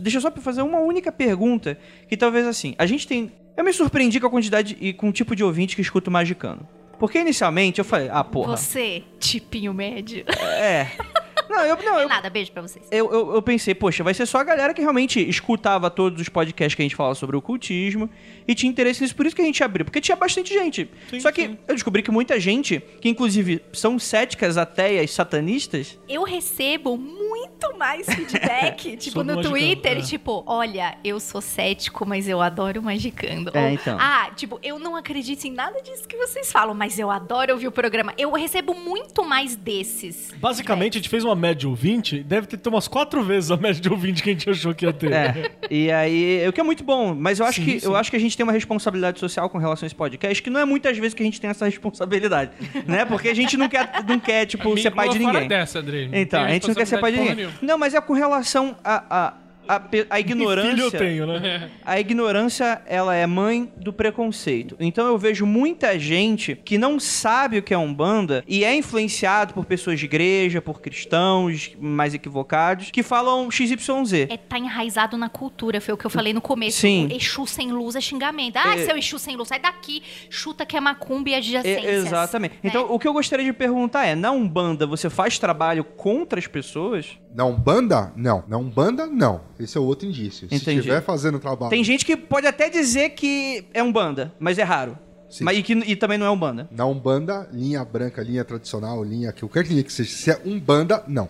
Deixa 0.00 0.18
eu 0.18 0.20
só 0.20 0.30
fazer 0.30 0.62
uma 0.62 0.78
única 0.78 1.10
pergunta, 1.10 1.78
que 2.08 2.16
talvez 2.16 2.46
assim, 2.46 2.74
a 2.78 2.86
gente 2.86 3.06
tem... 3.06 3.32
Eu 3.56 3.64
me 3.64 3.72
surpreendi 3.72 4.18
com 4.20 4.26
a 4.26 4.30
quantidade 4.30 4.76
e 4.80 4.92
com 4.92 5.08
o 5.08 5.12
tipo 5.12 5.36
de 5.36 5.44
ouvinte 5.44 5.76
que 5.76 5.82
escuta 5.82 6.08
o 6.08 6.12
Magicano. 6.12 6.66
Porque 6.98 7.18
inicialmente 7.18 7.78
eu 7.78 7.84
falei, 7.84 8.08
ah, 8.10 8.22
porra, 8.22 8.56
Você, 8.56 9.02
tipinho 9.18 9.74
médio. 9.74 10.24
é... 10.58 10.86
Não, 11.52 11.64
eu, 11.64 11.76
não, 11.82 12.00
eu, 12.00 12.08
Nada, 12.08 12.30
beijo 12.30 12.50
pra 12.50 12.62
vocês. 12.62 12.86
eu, 12.90 13.12
eu, 13.12 13.34
eu 13.34 13.42
pensei, 13.42 13.74
poxa, 13.74 14.02
vai 14.02 14.14
ser 14.14 14.26
só 14.26 14.38
a 14.38 14.44
galera 14.44 14.72
que 14.72 14.80
realmente 14.80 15.20
escutava 15.28 15.90
todos 15.90 16.20
os 16.20 16.28
podcasts 16.28 16.74
que 16.74 16.82
a 16.82 16.84
gente 16.84 16.96
falava 16.96 17.14
sobre 17.14 17.36
o 17.36 17.38
ocultismo 17.38 18.08
e 18.48 18.54
tinha 18.54 18.70
interesse 18.70 19.02
nisso, 19.02 19.14
por 19.14 19.26
isso 19.26 19.36
que 19.36 19.42
a 19.42 19.44
gente 19.44 19.62
abriu, 19.62 19.84
porque 19.84 20.00
tinha 20.00 20.16
bastante 20.16 20.52
gente. 20.52 20.88
só 21.20 21.30
que 21.30 21.58
eu 21.68 21.74
descobri 21.74 22.02
que 22.02 22.10
muita 22.10 22.40
gente, 22.40 22.82
que 23.00 23.08
inclusive 23.08 23.60
são 23.72 23.98
céticas, 23.98 24.56
ateias, 24.56 25.10
satanistas, 25.10 25.98
Eu 26.08 26.22
recebo 26.24 26.96
muito 26.96 27.76
mais 27.76 28.06
feedback, 28.12 28.96
tipo, 28.96 29.18
Sobre 29.18 29.32
no 29.32 29.36
Magicando, 29.36 29.58
Twitter, 29.58 29.98
é. 29.98 30.00
tipo, 30.00 30.42
olha, 30.46 30.96
eu 31.04 31.20
sou 31.20 31.40
cético, 31.40 32.06
mas 32.06 32.28
eu 32.28 32.40
adoro 32.40 32.82
Magicando. 32.82 33.50
É, 33.54 33.64
Ou, 33.64 33.70
então. 33.70 33.96
Ah, 34.00 34.30
tipo, 34.34 34.58
eu 34.62 34.78
não 34.78 34.96
acredito 34.96 35.44
em 35.44 35.52
nada 35.52 35.80
disso 35.82 36.06
que 36.08 36.16
vocês 36.16 36.50
falam, 36.50 36.74
mas 36.74 36.98
eu 36.98 37.10
adoro 37.10 37.52
ouvir 37.52 37.68
o 37.68 37.72
programa. 37.72 38.12
Eu 38.16 38.32
recebo 38.32 38.74
muito 38.74 39.24
mais 39.24 39.56
desses. 39.56 40.32
Basicamente, 40.36 40.98
a 40.98 41.00
gente 41.00 41.08
fez 41.08 41.24
uma 41.24 41.34
média 41.42 41.56
de 41.56 41.66
ouvinte, 41.66 42.22
deve 42.22 42.46
ter 42.46 42.68
umas 42.68 42.86
quatro 42.86 43.22
vezes 43.22 43.50
a 43.50 43.56
média 43.56 43.80
de 43.80 43.88
ouvinte 43.88 44.22
que 44.22 44.30
a 44.30 44.32
gente 44.32 44.48
achou 44.48 44.72
que 44.72 44.86
ia 44.86 44.92
ter. 44.92 45.12
É. 45.12 45.50
e 45.70 45.90
aí, 45.90 46.46
o 46.48 46.52
que 46.52 46.60
é 46.60 46.64
muito 46.64 46.84
bom, 46.84 47.14
mas 47.14 47.40
eu 47.40 47.46
acho 47.46 47.60
Sim, 47.60 47.66
que 47.66 47.80
sim. 47.80 47.86
eu 47.86 47.96
acho 47.96 48.10
que 48.10 48.16
a 48.16 48.20
gente 48.20 48.36
tem 48.36 48.44
uma 48.44 48.52
responsabilidade 48.52 49.18
social 49.18 49.50
com 49.50 49.58
relação 49.58 49.84
a 49.84 49.88
esse 49.88 49.94
podcast, 49.94 50.42
que 50.42 50.50
não 50.50 50.60
é 50.60 50.64
muitas 50.64 50.96
vezes 50.96 51.14
que 51.14 51.22
a 51.22 51.26
gente 51.26 51.40
tem 51.40 51.50
essa 51.50 51.64
responsabilidade, 51.64 52.52
né? 52.86 53.04
Porque 53.04 53.28
a 53.28 53.34
gente 53.34 53.56
não 53.56 53.68
quer, 53.68 54.04
não 54.06 54.20
quer 54.20 54.46
tipo, 54.46 54.76
ser 54.78 54.90
pai 54.92 55.08
de 55.08 55.18
ninguém. 55.18 55.48
dessa, 55.48 55.80
Andrei. 55.80 56.08
Então, 56.12 56.42
a 56.42 56.48
gente 56.48 56.68
não 56.68 56.74
quer 56.74 56.86
ser 56.86 56.98
pai 56.98 57.12
de 57.12 57.18
ninguém. 57.18 57.48
Não, 57.60 57.76
mas 57.76 57.94
é 57.94 58.00
com 58.00 58.12
relação 58.12 58.76
a, 58.84 59.04
a, 59.10 59.34
a, 59.68 59.76
a 59.76 59.80
Filho 59.80 60.06
ignorância. 60.18 60.82
eu 60.82 60.90
tenho, 60.90 61.26
né? 61.26 61.70
A 61.84 61.98
ignorância, 61.98 62.80
ela 62.86 63.14
é 63.14 63.26
mãe 63.26 63.70
do 63.76 63.92
preconceito. 63.92 64.76
Então 64.78 65.06
eu 65.06 65.18
vejo 65.18 65.44
muita 65.46 65.98
gente 65.98 66.54
que 66.64 66.78
não 66.78 66.98
sabe 67.00 67.58
o 67.58 67.62
que 67.62 67.72
é 67.74 67.78
Umbanda 67.78 68.44
e 68.46 68.64
é 68.64 68.74
influenciado 68.74 69.54
por 69.54 69.64
pessoas 69.64 69.98
de 69.98 70.06
igreja, 70.06 70.60
por 70.60 70.80
cristãos 70.80 71.72
mais 71.80 72.14
equivocados, 72.14 72.90
que 72.90 73.02
falam 73.02 73.50
XYZ. 73.50 74.12
É, 74.28 74.36
tá 74.36 74.58
enraizado 74.58 75.16
na 75.16 75.28
cultura, 75.28 75.80
foi 75.80 75.94
o 75.94 75.96
que 75.96 76.04
eu 76.04 76.10
falei 76.10 76.32
no 76.32 76.40
começo. 76.40 76.78
Sim. 76.80 77.06
O 77.06 77.16
Exu 77.16 77.46
sem 77.46 77.72
luz 77.72 77.96
é 77.96 78.00
xingamento. 78.00 78.56
Ah, 78.56 78.74
É. 78.76 78.84
seu 78.86 78.96
Exu 78.96 79.18
sem 79.18 79.36
luz, 79.36 79.48
sai 79.48 79.58
daqui, 79.60 80.02
chuta 80.30 80.64
que 80.64 80.76
é 80.76 80.80
macumba 80.80 81.30
e 81.30 81.34
adjacências. 81.34 81.84
É, 81.84 81.94
exatamente. 81.94 82.54
né? 82.54 82.60
Então, 82.64 82.86
o 82.92 82.98
que 82.98 83.06
eu 83.08 83.12
gostaria 83.12 83.44
de 83.44 83.52
perguntar 83.52 84.06
é: 84.06 84.14
na 84.14 84.30
Umbanda 84.30 84.86
você 84.86 85.08
faz 85.10 85.38
trabalho 85.38 85.84
contra 85.84 86.38
as 86.38 86.46
pessoas? 86.46 87.18
Na 87.34 87.44
Umbanda? 87.44 88.12
Não. 88.14 88.44
Na 88.46 88.58
Umbanda, 88.58 89.06
não. 89.06 89.40
Esse 89.58 89.78
é 89.78 89.80
o 89.80 89.84
outro 89.84 90.06
indício. 90.06 90.48
Se 90.48 90.54
Entendi. 90.54 90.78
estiver 90.80 91.00
fazendo 91.02 91.38
trabalho... 91.38 91.70
Tem 91.70 91.82
gente 91.82 92.04
que 92.04 92.16
pode 92.16 92.46
até 92.46 92.68
dizer 92.68 93.10
que 93.10 93.64
é 93.72 93.82
Umbanda, 93.82 94.32
mas 94.38 94.58
é 94.58 94.62
raro. 94.62 94.98
Sim. 95.30 95.44
Mas, 95.44 95.56
e, 95.56 95.62
que, 95.62 95.72
e 95.72 95.96
também 95.96 96.18
não 96.18 96.26
é 96.26 96.30
Umbanda. 96.30 96.68
Na 96.70 96.84
Umbanda, 96.84 97.48
linha 97.50 97.82
branca, 97.84 98.22
linha 98.22 98.44
tradicional, 98.44 99.02
linha 99.02 99.32
que 99.32 99.42
eu 99.42 99.48
quero 99.48 99.66
que 99.66 99.92
seja. 99.92 100.10
Se 100.10 100.30
é 100.30 100.40
Umbanda, 100.44 101.02
não. 101.08 101.28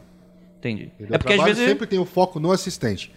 Entendi. 0.58 0.90
Entendeu? 0.94 1.14
É 1.14 1.18
porque 1.18 1.34
às 1.34 1.36
trabalho 1.36 1.54
vezes. 1.54 1.70
sempre 1.70 1.86
tem 1.86 1.98
o 2.00 2.04
foco 2.04 2.40
no 2.40 2.50
assistente. 2.50 3.12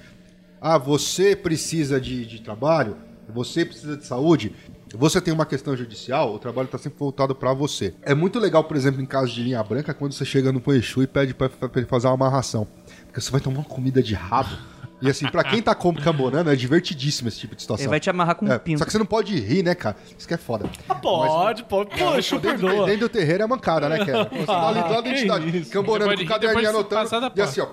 ah, 0.61 0.77
você 0.77 1.35
precisa 1.35 1.99
de, 1.99 2.25
de 2.25 2.39
trabalho, 2.39 2.97
você 3.29 3.65
precisa 3.65 3.97
de 3.97 4.05
saúde, 4.05 4.53
você 4.97 5.19
tem 5.21 5.33
uma 5.33 5.45
questão 5.45 5.75
judicial, 5.75 6.33
o 6.33 6.39
trabalho 6.39 6.65
está 6.65 6.77
sempre 6.77 6.97
voltado 6.99 7.35
para 7.35 7.53
você. 7.53 7.93
É 8.01 8.13
muito 8.13 8.39
legal, 8.39 8.63
por 8.63 8.75
exemplo, 8.77 9.01
em 9.01 9.05
caso 9.05 9.31
de 9.33 9.43
linha 9.43 9.61
branca, 9.63 9.93
quando 9.93 10.13
você 10.13 10.25
chega 10.25 10.51
no 10.51 10.59
Poexu 10.61 11.01
e 11.03 11.07
pede 11.07 11.33
para 11.33 11.49
ele 11.75 11.85
fazer 11.85 12.07
uma 12.07 12.13
amarração. 12.13 12.67
Porque 13.07 13.21
você 13.21 13.31
vai 13.31 13.41
tomar 13.41 13.59
uma 13.59 13.65
comida 13.65 14.01
de 14.01 14.13
rabo. 14.13 14.55
E 15.01 15.09
assim, 15.09 15.27
pra 15.27 15.43
quem 15.43 15.61
tá 15.61 15.75
camborando, 15.75 16.49
é 16.49 16.55
divertidíssimo 16.55 17.27
esse 17.27 17.37
tipo 17.37 17.53
de 17.55 17.61
situação. 17.61 17.83
Ele 17.83 17.89
vai 17.89 17.99
te 17.99 18.09
amarrar 18.09 18.35
com 18.35 18.45
um 18.45 18.51
É, 18.51 18.57
pinto. 18.57 18.79
Só 18.79 18.85
que 18.85 18.91
você 18.91 18.97
não 18.97 19.05
pode 19.05 19.37
rir, 19.37 19.61
né, 19.61 19.75
cara? 19.75 19.95
Isso 20.17 20.25
que 20.27 20.33
é 20.33 20.37
foda. 20.37 20.69
Pode, 21.01 21.63
pode. 21.65 21.89
Pô, 21.97 22.15
Exu 22.15 22.39
Dentro, 22.39 22.65
perdoa. 22.67 22.85
dentro 22.85 23.01
do 23.01 23.09
terreiro 23.09 23.43
é 23.43 23.47
mancada, 23.47 23.89
né, 23.89 24.05
cara? 24.05 24.23
Você 24.31 24.45
tá 24.45 24.67
ali 24.69 24.81
do 24.81 24.89
lado 24.89 25.03
da 25.03 25.03
que 25.03 25.09
entidade, 25.19 25.57
isso. 25.57 25.69
camborando, 25.69 26.05
com 26.15 26.23
o 26.23 26.27
pode 26.27 26.29
caderninho 26.29 26.69
anotando. 26.69 27.31
E 27.35 27.41
assim, 27.41 27.59
ó. 27.61 27.67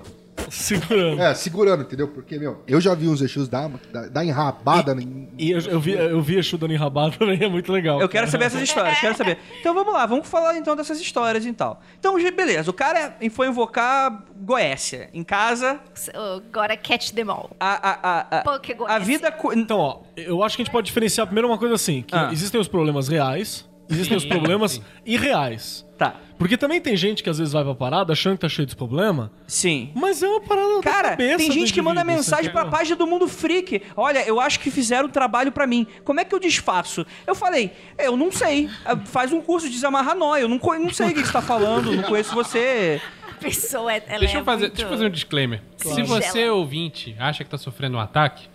Segurando. 0.49 1.21
É, 1.21 1.35
segurando, 1.35 1.83
entendeu? 1.83 2.09
Porque, 2.09 2.39
meu, 2.39 2.63
eu 2.67 2.81
já 2.81 2.95
vi 2.95 3.09
uns 3.09 3.21
Exus 3.23 3.49
dar, 3.49 3.71
dar, 3.93 4.09
dar 4.09 4.25
enrabada 4.25 4.93
em. 5.01 5.29
E 5.39 5.51
eu, 5.51 5.61
eu 5.61 5.81
vi, 5.81 5.93
eu 5.93 6.21
vi 6.21 6.37
Exu 6.39 6.59
dando 6.59 6.73
enrabado 6.73 7.17
também, 7.19 7.43
é 7.43 7.49
muito 7.49 7.73
legal. 7.73 8.01
Eu 8.01 8.09
quero 8.09 8.31
saber 8.31 8.47
essas 8.47 8.61
histórias, 8.63 8.99
quero 8.99 9.17
saber. 9.17 9.39
Então 9.61 9.75
vamos 9.75 9.93
lá, 9.93 10.05
vamos 10.07 10.27
falar 10.29 10.57
então 10.59 10.75
dessas 10.77 11.01
histórias 11.01 11.45
e 11.47 11.53
tal. 11.53 11.81
Então, 11.99 12.19
gente, 12.19 12.35
beleza, 12.35 12.71
o 12.71 12.75
cara 12.75 13.17
foi 13.31 13.49
invocar 13.49 14.25
Goécia. 14.37 15.09
Em 15.15 15.23
casa, 15.23 15.81
Agora 16.15 16.77
catch 16.77 17.11
them 17.13 17.31
all. 17.31 17.51
a, 17.61 17.91
a, 17.91 17.99
a, 18.03 18.39
a, 18.39 18.43
Poké 18.43 18.73
a 18.73 18.77
Goécia. 18.77 19.01
vida. 19.01 19.35
Então, 19.55 19.79
ó, 19.79 20.01
eu 20.17 20.43
acho 20.43 20.57
que 20.57 20.63
a 20.63 20.65
gente 20.65 20.73
pode 20.73 20.87
diferenciar 20.87 21.27
primeiro 21.27 21.49
uma 21.49 21.59
coisa 21.59 21.75
assim: 21.75 22.03
que 22.03 22.15
Ah. 22.15 22.29
existem 22.33 22.61
os 22.61 22.69
problemas 22.69 23.09
reais, 23.09 23.69
existem 23.89 24.17
os 24.17 24.25
problemas 24.25 24.81
irreais. 25.05 25.87
Tá, 25.99 26.17
Porque 26.37 26.57
também 26.57 26.81
tem 26.81 26.97
gente 26.97 27.23
que 27.23 27.31
às 27.31 27.39
vezes 27.39 27.53
vai 27.53 27.63
pra 27.63 27.77
parada 27.77 28.13
achando 28.13 28.35
que 28.35 28.41
tá 28.41 28.49
cheio 28.49 28.67
de 28.67 28.75
problema, 28.75 29.31
sim. 29.47 29.93
mas 29.95 30.21
é 30.21 30.27
uma 30.27 30.41
parada 30.41 30.75
da 30.77 30.83
Cara, 30.83 31.11
cabeça 31.11 31.37
tem 31.37 31.53
gente 31.53 31.73
que 31.73 31.81
manda 31.81 32.03
mensagem 32.03 32.51
pra 32.51 32.65
página 32.65 32.97
do 32.97 33.07
Mundo 33.07 33.29
Freak. 33.29 33.81
Olha, 33.97 34.27
eu 34.27 34.41
acho 34.41 34.59
que 34.59 34.69
fizeram 34.69 35.07
um 35.07 35.11
trabalho 35.11 35.53
pra 35.53 35.65
mim. 35.65 35.87
Como 36.03 36.19
é 36.19 36.25
que 36.25 36.35
eu 36.35 36.41
desfaço? 36.41 37.07
Eu 37.25 37.37
falei, 37.37 37.71
eu 37.99 38.17
não 38.17 38.33
sei. 38.33 38.69
Ah, 38.85 38.97
Faz 38.97 39.33
um 39.33 39.41
curso 39.41 39.69
de 39.69 39.75
desamarrar 39.75 40.17
nóia. 40.17 40.43
Eu 40.43 40.49
não, 40.49 40.59
não 40.59 40.91
sei 40.91 41.11
o 41.11 41.15
que 41.15 41.25
você 41.25 41.33
tá 41.33 41.43
falando, 41.43 41.95
não 41.95 42.03
conheço 42.03 42.35
você. 42.35 43.01
A 43.31 43.35
pessoa, 43.35 43.93
ela 43.93 44.19
Deixa 44.19 44.39
é 44.39 44.41
eu, 44.41 44.45
fazer, 44.45 44.61
muito... 44.63 44.75
deixa 44.75 44.87
eu 44.87 44.91
fazer 44.91 45.07
um 45.07 45.11
disclaimer. 45.11 45.63
Se 45.77 46.03
você, 46.03 46.49
ouvinte, 46.49 47.15
acha 47.19 47.45
que 47.45 47.51
tá 47.51 47.59
sofrendo 47.59 47.97
um 47.97 48.01
ataque, 48.01 48.49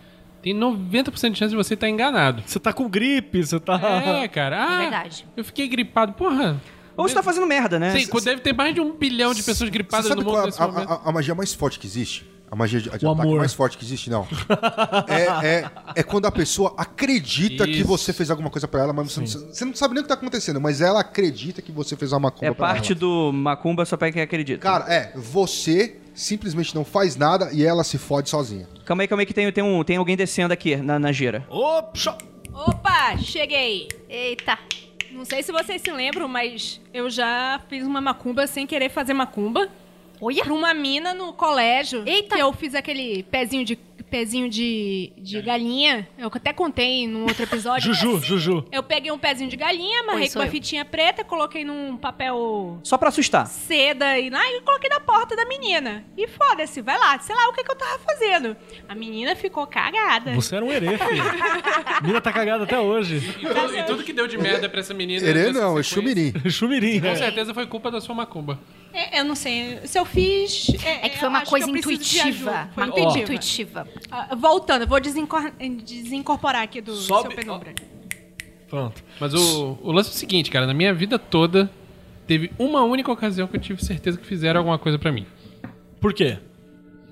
tem 0.53 0.59
90% 0.59 1.31
de 1.31 1.37
chance 1.37 1.49
de 1.51 1.55
você 1.55 1.73
estar 1.73 1.89
enganado. 1.89 2.43
Você 2.45 2.59
tá 2.59 2.71
com 2.73 2.87
gripe, 2.89 3.43
você 3.45 3.59
tá. 3.59 3.79
É, 4.23 4.27
cara. 4.27 4.63
Ah, 4.63 4.77
verdade. 4.79 5.25
Eu 5.35 5.43
fiquei 5.43 5.67
gripado. 5.67 6.13
Porra. 6.13 6.61
Ou 6.95 7.07
você 7.07 7.13
tá 7.13 7.21
fazendo 7.21 7.45
merda, 7.45 7.77
né? 7.77 7.91
Sim, 7.97 8.07
deve 8.23 8.41
ter 8.41 8.53
mais 8.53 8.73
de 8.73 8.81
um 8.81 8.91
bilhão 8.97 9.33
de 9.33 9.43
pessoas 9.43 9.69
gripadas 9.69 10.07
sabe 10.07 10.19
no 10.21 10.25
mundo 10.25 10.33
qual 10.33 10.43
é 10.43 10.45
nesse 10.47 10.61
a, 10.61 10.67
momento. 10.67 10.89
a- 10.91 10.95
a- 10.95 11.09
a 11.09 11.11
magia 11.11 11.35
mais 11.35 11.53
forte 11.53 11.77
que 11.79 11.85
existe? 11.85 12.25
A 12.49 12.55
magia 12.55 12.79
de, 12.79 12.89
de 12.89 13.05
O 13.05 13.11
ataque 13.11 13.27
amor. 13.27 13.39
mais 13.39 13.53
forte 13.53 13.77
que 13.77 13.83
existe, 13.83 14.09
não. 14.09 14.25
É, 15.07 15.47
é, 15.59 15.71
é 15.95 16.03
quando 16.03 16.25
a 16.27 16.31
pessoa 16.31 16.73
acredita 16.77 17.65
que 17.65 17.79
Isso. 17.79 17.85
você 17.87 18.13
fez 18.13 18.31
alguma 18.31 18.49
coisa 18.49 18.67
pra 18.67 18.81
ela, 18.81 18.93
mas 18.93 19.11
você 19.11 19.19
não, 19.19 19.27
você 19.27 19.65
não 19.65 19.75
sabe 19.75 19.93
nem 19.93 20.01
o 20.01 20.03
que 20.03 20.07
tá 20.09 20.13
acontecendo, 20.15 20.59
mas 20.61 20.79
ela 20.81 21.01
acredita 21.01 21.61
que 21.61 21.71
você 21.71 21.95
fez 21.97 22.11
uma 22.13 22.19
macumba 22.21 22.45
É 22.45 22.53
pra 22.53 22.67
parte 22.67 22.93
ela. 22.93 22.99
do 22.99 23.31
Macumba 23.33 23.85
só 23.85 23.97
pra 23.97 24.11
quem 24.11 24.21
acredita. 24.21 24.59
Cara, 24.61 24.85
é, 24.91 25.11
você 25.15 25.97
simplesmente 26.15 26.73
não 26.73 26.85
faz 26.85 27.15
nada 27.15 27.49
e 27.51 27.63
ela 27.65 27.83
se 27.83 27.97
fode 27.97 28.29
sozinha. 28.29 28.67
Calma 28.85 29.03
aí, 29.03 29.07
calma 29.07 29.21
aí 29.21 29.25
que 29.25 29.33
tem, 29.33 29.51
tem, 29.51 29.63
um, 29.63 29.83
tem 29.83 29.97
alguém 29.97 30.15
descendo 30.15 30.53
aqui 30.53 30.77
na, 30.77 30.97
na 30.97 31.11
gira. 31.11 31.45
Opa! 31.49 32.17
Opa, 32.53 33.17
cheguei. 33.17 33.87
Eita. 34.09 34.57
Não 35.11 35.25
sei 35.25 35.43
se 35.43 35.51
vocês 35.51 35.81
se 35.81 35.91
lembram, 35.91 36.27
mas 36.27 36.79
eu 36.93 37.09
já 37.09 37.61
fiz 37.69 37.85
uma 37.85 38.01
macumba 38.01 38.47
sem 38.47 38.65
querer 38.65 38.89
fazer 38.89 39.13
macumba. 39.13 39.67
Olha. 40.19 40.43
Pra 40.43 40.53
uma 40.53 40.73
mina 40.73 41.13
no 41.13 41.33
colégio. 41.33 42.03
Eita. 42.05 42.35
Que 42.35 42.41
eu 42.41 42.51
fiz 42.53 42.75
aquele 42.75 43.23
pezinho 43.23 43.63
de 43.65 43.75
pezinho 44.09 44.49
de, 44.49 45.11
de 45.17 45.41
galinha. 45.41 46.07
Eu 46.17 46.27
até 46.33 46.53
contei 46.53 47.07
num 47.07 47.23
outro 47.23 47.43
episódio. 47.43 47.93
Juju, 47.93 48.19
Juju. 48.23 48.65
Eu 48.71 48.83
peguei 48.83 49.11
um 49.11 49.17
pezinho 49.19 49.49
de 49.49 49.55
galinha, 49.55 50.01
amarrei 50.01 50.23
Oi, 50.23 50.29
com 50.29 50.39
uma 50.39 50.45
eu. 50.45 50.51
fitinha 50.51 50.83
preta, 50.85 51.23
coloquei 51.23 51.63
num 51.63 51.97
papel 51.97 52.79
Só 52.83 52.97
pra 52.97 53.09
assustar. 53.09 53.45
seda 53.47 54.17
e 54.17 54.29
lá 54.29 54.41
e 54.51 54.61
coloquei 54.61 54.89
na 54.89 54.99
porta 54.99 55.35
da 55.35 55.45
menina. 55.45 56.05
E 56.17 56.27
foda-se, 56.27 56.81
vai 56.81 56.97
lá, 56.97 57.19
sei 57.19 57.35
lá 57.35 57.49
o 57.49 57.53
que, 57.53 57.63
que 57.63 57.71
eu 57.71 57.75
tava 57.75 57.99
fazendo. 57.99 58.55
A 58.87 58.95
menina 58.95 59.35
ficou 59.35 59.65
cagada. 59.67 60.33
Você 60.33 60.55
era 60.55 60.65
um 60.65 60.71
herê, 60.71 60.97
filho. 60.97 61.23
A 61.85 62.01
mina 62.01 62.21
tá 62.21 62.31
cagada 62.31 62.63
até 62.63 62.79
hoje. 62.79 63.17
E, 63.17 63.45
tudo, 63.45 63.75
e 63.75 63.83
tudo 63.83 64.03
que 64.03 64.13
deu 64.13 64.27
de 64.27 64.37
merda 64.37 64.69
pra 64.69 64.79
essa 64.79 64.93
menina. 64.93 65.27
Herê 65.27 65.51
não, 65.51 65.77
é 65.77 65.83
chumirim. 65.83 66.33
Chumirim, 66.49 66.99
Com 66.99 67.07
né? 67.07 67.15
certeza 67.15 67.53
foi 67.53 67.67
culpa 67.67 67.91
da 67.91 67.99
sua 68.01 68.15
macumba. 68.15 68.59
É, 68.93 69.19
eu 69.19 69.25
não 69.25 69.35
sei, 69.35 69.79
se 69.85 69.99
eu 69.99 70.05
fiz... 70.05 70.69
É 70.83 71.09
que 71.09 71.19
foi 71.19 71.27
uma 71.27 71.45
coisa 71.45 71.69
intuitiva. 71.69 72.69
Uma 72.75 72.87
coisa 72.87 73.19
intuitiva. 73.19 73.87
Ah, 74.11 74.35
voltando, 74.35 74.83
eu 74.83 74.87
vou 74.87 74.99
desencor- 74.99 75.51
desincorporar 75.83 76.63
aqui 76.63 76.81
do 76.81 76.95
Sobe- 76.95 77.29
seu 77.29 77.37
penumbra. 77.37 77.73
Pronto. 78.69 79.03
Mas 79.19 79.33
o, 79.33 79.77
o 79.81 79.91
lance 79.91 80.09
é 80.09 80.13
o 80.13 80.15
seguinte, 80.15 80.49
cara. 80.51 80.65
Na 80.67 80.73
minha 80.73 80.93
vida 80.93 81.17
toda, 81.17 81.71
teve 82.25 82.51
uma 82.59 82.83
única 82.83 83.11
ocasião 83.11 83.47
que 83.47 83.55
eu 83.55 83.61
tive 83.61 83.83
certeza 83.83 84.17
que 84.17 84.25
fizeram 84.25 84.59
alguma 84.59 84.77
coisa 84.77 84.99
pra 84.99 85.11
mim. 85.11 85.25
Por 86.01 86.13
quê? 86.13 86.37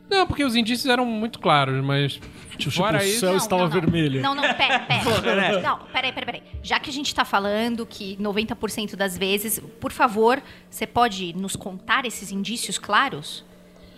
Não, 0.09 0.27
porque 0.27 0.43
os 0.43 0.55
indícios 0.55 0.86
eram 0.91 1.05
muito 1.05 1.39
claros, 1.39 1.83
mas. 1.83 2.19
Tipo, 2.57 2.71
fora 2.71 2.99
o 2.99 3.01
isso. 3.03 3.21
céu 3.21 3.31
Não, 3.31 3.38
estava 3.38 3.61
não, 3.63 3.69
não. 3.69 3.73
vermelho. 3.81 4.21
Não, 4.21 4.36
não, 4.36 4.43
pera, 4.53 4.79
pera. 4.79 5.59
Não, 5.61 5.79
peraí, 5.91 6.11
peraí, 6.13 6.25
peraí. 6.25 6.43
Já 6.61 6.79
que 6.79 6.89
a 6.89 6.93
gente 6.93 7.13
tá 7.13 7.25
falando 7.25 7.86
que 7.86 8.15
90% 8.17 8.95
das 8.95 9.17
vezes, 9.17 9.59
por 9.81 9.91
favor, 9.91 10.41
você 10.69 10.86
pode 10.86 11.33
nos 11.36 11.55
contar 11.55 12.05
esses 12.05 12.31
indícios 12.31 12.77
claros? 12.77 13.43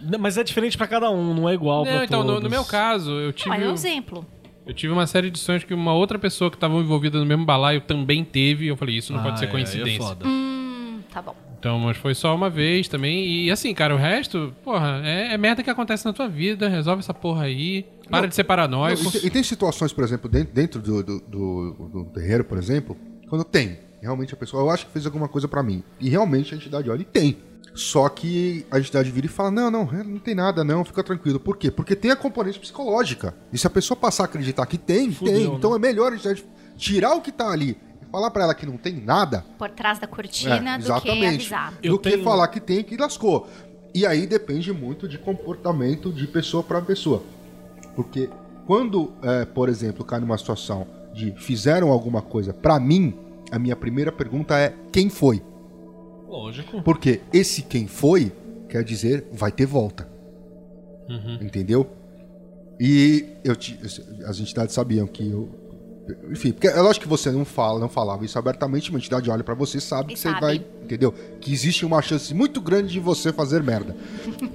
Não, 0.01 0.19
Mas 0.19 0.37
é 0.37 0.43
diferente 0.43 0.77
pra 0.77 0.87
cada 0.87 1.09
um, 1.09 1.33
não 1.33 1.47
é 1.49 1.53
igual 1.53 1.83
Não, 1.85 1.91
pra 1.93 2.03
então, 2.05 2.21
no, 2.23 2.27
todos. 2.33 2.43
no 2.43 2.49
meu 2.49 2.63
caso, 2.65 3.11
eu 3.11 3.31
tive. 3.33 3.49
Olha, 3.49 3.69
um 3.69 3.73
exemplo. 3.73 4.25
Eu 4.65 4.73
tive 4.73 4.91
uma 4.91 5.07
série 5.07 5.29
de 5.29 5.39
sonhos 5.39 5.63
que 5.63 5.73
uma 5.73 5.93
outra 5.93 6.19
pessoa 6.19 6.49
que 6.51 6.57
estava 6.57 6.75
envolvida 6.75 7.17
no 7.19 7.25
mesmo 7.25 7.45
balaio 7.45 7.79
também 7.81 8.23
teve. 8.25 8.65
E 8.65 8.67
eu 8.67 8.75
falei, 8.75 8.97
isso 8.97 9.13
não 9.13 9.21
pode 9.23 9.35
Ah, 9.35 9.37
ser 9.37 9.45
é, 9.45 9.47
é 9.47 9.51
coincidência. 9.51 10.01
foda. 10.07 10.27
Hum, 10.27 10.99
tá 11.13 11.21
bom. 11.21 11.33
Então, 11.57 11.79
mas 11.79 11.95
foi 11.97 12.13
só 12.13 12.35
uma 12.35 12.49
vez 12.49 12.87
também. 12.87 13.25
E 13.45 13.49
assim, 13.49 13.73
cara, 13.73 13.95
o 13.95 13.97
resto, 13.97 14.53
porra, 14.63 15.01
é, 15.05 15.33
é 15.33 15.37
merda 15.37 15.63
que 15.63 15.69
acontece 15.69 16.05
na 16.05 16.11
tua 16.13 16.27
vida. 16.27 16.67
Resolve 16.67 16.99
essa 16.99 17.13
porra 17.13 17.43
aí. 17.45 17.85
Para 18.09 18.21
Não, 18.23 18.27
de 18.29 18.35
ser 18.35 18.43
paranoico. 18.43 19.01
Não, 19.03 19.09
e, 19.09 19.13
tem, 19.13 19.25
e 19.25 19.29
tem 19.29 19.41
situações, 19.43 19.91
por 19.93 20.03
exemplo, 20.03 20.29
dentro, 20.29 20.53
dentro 20.53 20.81
do, 20.81 21.01
do, 21.01 21.19
do- 21.21 21.89
do 21.93 22.05
terreiro, 22.13 22.43
por 22.43 22.57
exemplo, 22.57 22.95
quando 23.29 23.43
tem. 23.45 23.79
Realmente 24.01 24.33
a 24.33 24.37
pessoa, 24.37 24.61
eu 24.63 24.69
acho 24.69 24.85
que 24.85 24.91
fez 24.91 25.05
alguma 25.05 25.27
coisa 25.29 25.47
pra 25.47 25.63
mim. 25.63 25.81
E 25.99 26.09
realmente 26.09 26.53
a 26.53 26.57
entidade 26.57 26.89
olha 26.89 27.01
e 27.01 27.05
tem. 27.05 27.37
Só 27.77 28.09
que 28.09 28.65
a 28.71 28.79
entidade 28.79 29.11
vira 29.11 29.27
e 29.27 29.29
fala: 29.29 29.51
não, 29.51 29.69
não, 29.69 29.85
não 29.85 30.17
tem 30.19 30.33
nada, 30.33 30.63
não, 30.63 30.83
fica 30.83 31.03
tranquilo. 31.03 31.39
Por 31.39 31.55
quê? 31.57 31.69
Porque 31.69 31.95
tem 31.95 32.09
a 32.11 32.15
componente 32.15 32.59
psicológica. 32.59 33.35
E 33.53 33.57
se 33.57 33.67
a 33.67 33.69
pessoa 33.69 33.95
passar 33.95 34.23
a 34.23 34.25
acreditar 34.25 34.65
que 34.65 34.77
tem, 34.77 35.11
Fudeu, 35.11 35.33
tem. 35.33 35.47
né? 35.49 35.55
Então 35.55 35.75
é 35.75 35.79
melhor 35.79 36.11
a 36.11 36.15
entidade 36.15 36.43
tirar 36.75 37.13
o 37.15 37.21
que 37.21 37.31
tá 37.31 37.49
ali 37.51 37.77
e 38.01 38.05
falar 38.11 38.31
pra 38.31 38.43
ela 38.45 38.55
que 38.55 38.65
não 38.65 38.77
tem 38.77 38.95
nada. 38.99 39.45
Por 39.59 39.69
trás 39.69 39.99
da 39.99 40.07
cortina 40.07 40.55
É, 40.55 40.77
do 40.77 40.83
que 40.83 40.91
exatamente. 40.91 41.35
avisar. 41.35 41.73
Eu 41.83 41.93
do 41.93 41.99
que 41.99 42.09
tenho- 42.11 42.23
falar 42.23 42.47
que 42.47 42.59
tem 42.59 42.83
que 42.83 42.97
lascou. 42.97 43.47
E 43.93 44.05
aí 44.05 44.25
depende 44.27 44.71
muito 44.73 45.07
de 45.07 45.17
comportamento 45.19 46.11
de 46.11 46.25
pessoa 46.27 46.63
para 46.63 46.81
pessoa. 46.81 47.21
Porque 47.95 48.29
quando, 48.65 49.11
é, 49.21 49.45
por 49.45 49.69
exemplo, 49.69 50.03
cai 50.03 50.19
numa 50.19 50.37
situação 50.37 50.87
de 51.13 51.31
fizeram 51.37 51.89
alguma 51.91 52.21
coisa 52.21 52.53
pra 52.53 52.79
mim, 52.79 53.15
a 53.51 53.57
minha 53.57 53.75
primeira 53.75 54.11
pergunta 54.11 54.57
é 54.57 54.73
quem 54.91 55.09
foi? 55.09 55.41
Lógico. 56.27 56.81
Porque 56.83 57.21
esse 57.33 57.61
quem 57.61 57.87
foi 57.87 58.31
quer 58.67 58.83
dizer 58.83 59.25
vai 59.31 59.51
ter 59.51 59.65
volta. 59.65 60.07
Entendeu? 61.41 61.89
E 62.79 63.25
eu 63.43 63.55
as 64.25 64.39
entidades 64.39 64.75
sabiam 64.75 65.07
que 65.07 65.27
eu. 65.27 65.49
Enfim, 66.31 66.51
porque 66.51 66.67
é 66.67 66.79
lógico 66.81 67.03
que 67.03 67.09
você 67.09 67.31
não 67.31 67.43
fala, 67.45 67.79
não 67.79 67.89
falava 67.89 68.23
isso 68.25 68.37
abertamente, 68.39 68.89
uma 68.89 68.99
entidade 68.99 69.29
olha 69.29 69.43
pra 69.43 69.53
você 69.55 69.77
e 69.77 69.81
sabe 69.81 70.11
E 70.11 70.15
que 70.15 70.19
você 70.21 70.29
sabe. 70.29 70.41
vai. 70.41 70.65
Entendeu? 70.83 71.13
Que 71.41 71.51
existe 71.51 71.85
uma 71.85 72.01
chance 72.01 72.33
muito 72.33 72.61
grande 72.61 72.93
de 72.93 72.99
você 72.99 73.33
fazer 73.33 73.61
merda. 73.61 73.93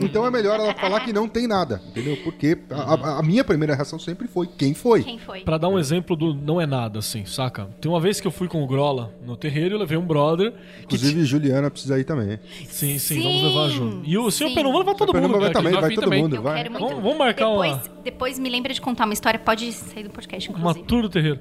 Então 0.00 0.24
é 0.26 0.30
melhor 0.30 0.58
ela 0.58 0.74
falar 0.74 1.00
que 1.00 1.12
não 1.12 1.28
tem 1.28 1.46
nada, 1.46 1.82
entendeu? 1.88 2.16
Porque 2.24 2.56
a, 2.70 2.94
a- 2.94 3.18
a 3.18 3.22
minha 3.22 3.44
primeira 3.44 3.74
reação 3.74 3.98
sempre 3.98 4.26
foi 4.26 4.46
quem 4.46 4.72
foi. 4.72 5.02
Quem 5.02 5.18
foi? 5.18 5.40
Pra 5.40 5.58
dar 5.58 5.68
um 5.68 5.78
exemplo 5.78 6.16
do 6.16 6.32
não 6.34 6.58
é 6.60 6.64
nada, 6.66 7.00
assim, 7.00 7.26
saca? 7.26 7.68
Tem 7.80 7.90
uma 7.90 8.00
vez 8.00 8.18
que 8.18 8.26
eu 8.26 8.30
fui 8.30 8.48
com 8.48 8.62
o 8.62 8.66
Grola 8.66 9.12
no 9.26 9.36
terreiro 9.36 9.70
e 9.70 9.76
eu 9.76 9.78
levei 9.78 9.98
um 9.98 10.06
brother. 10.06 10.52
Que 10.88 10.96
Inclusive, 10.96 11.24
Juliana 11.24 11.70
precisa 11.70 11.98
ir 11.98 12.04
também. 12.04 12.38
Sim, 12.66 12.98
sim, 12.98 12.98
Sim, 12.98 13.22
vamos 13.22 13.42
levar 13.42 13.68
junto. 13.68 14.00
E 14.08 14.16
o 14.16 14.30
senhor 14.30 14.48
sim. 14.50 14.54
Penumbra 14.54 14.84
vai 14.84 14.94
todo 14.94 15.12
Penumbra 15.12 15.36
mundo, 15.36 15.42
vai 15.44 15.52
também, 15.52 15.72
vai 15.74 15.94
todo 15.94 16.04
também. 16.04 16.22
mundo, 16.22 16.40
vai. 16.42 16.64
Vamos- 16.68 16.94
vamos 16.94 17.18
marcar 17.18 17.44
depois, 17.50 17.72
uma- 17.72 17.82
Depois 18.02 18.38
me 18.38 18.48
lembra 18.48 18.72
de 18.72 18.80
contar 18.80 19.04
uma 19.04 19.12
história. 19.12 19.38
Pode 19.38 19.70
sair 19.72 20.04
do 20.04 20.10
podcast, 20.10 20.48
Uma 20.48 20.58
inclusive. 20.58 20.86
tour 20.86 21.02
do 21.02 21.08
terreiro. 21.10 21.38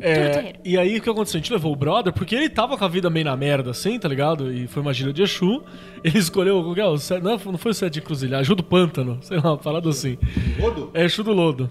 É. 0.00 0.52
E 0.64 0.78
aí 0.78 0.98
o 0.98 1.02
que 1.02 1.10
aconteceu? 1.10 1.38
A 1.38 1.42
gente 1.42 1.52
levou 1.52 1.72
o 1.72 1.76
brother, 1.76 2.12
porque 2.12 2.34
ele 2.34 2.48
tava 2.48 2.76
com 2.78 2.84
a 2.84 2.88
vida 2.88 3.10
meio 3.10 3.24
na 3.24 3.36
merda, 3.36 3.70
assim, 3.72 3.98
tá 3.98 4.08
ligado? 4.08 4.52
E 4.52 4.66
foi 4.68 4.80
uma 4.80 4.92
gira 4.94 5.12
de 5.12 5.22
Exu. 5.22 5.62
Ele 6.04 6.16
escolheu. 6.18 6.62
qual 6.62 6.74
que 6.74 6.80
é? 6.80 6.86
O 6.86 6.98
Sé- 6.98 7.20
Não, 7.20 7.36
não 7.36 7.58
foi 7.58 7.72
o 7.72 7.74
Sete 7.74 7.94
de 7.94 8.02
Cruzilha, 8.02 8.40
Exu 8.40 8.54
do 8.54 8.62
Pântano, 8.62 9.18
sei 9.22 9.38
lá, 9.38 9.50
uma 9.50 9.58
parada 9.58 9.88
assim. 9.88 10.16
Rodo? 10.60 10.90
É 10.94 11.04
Exu 11.04 11.24
do 11.24 11.32
Lodo. 11.32 11.70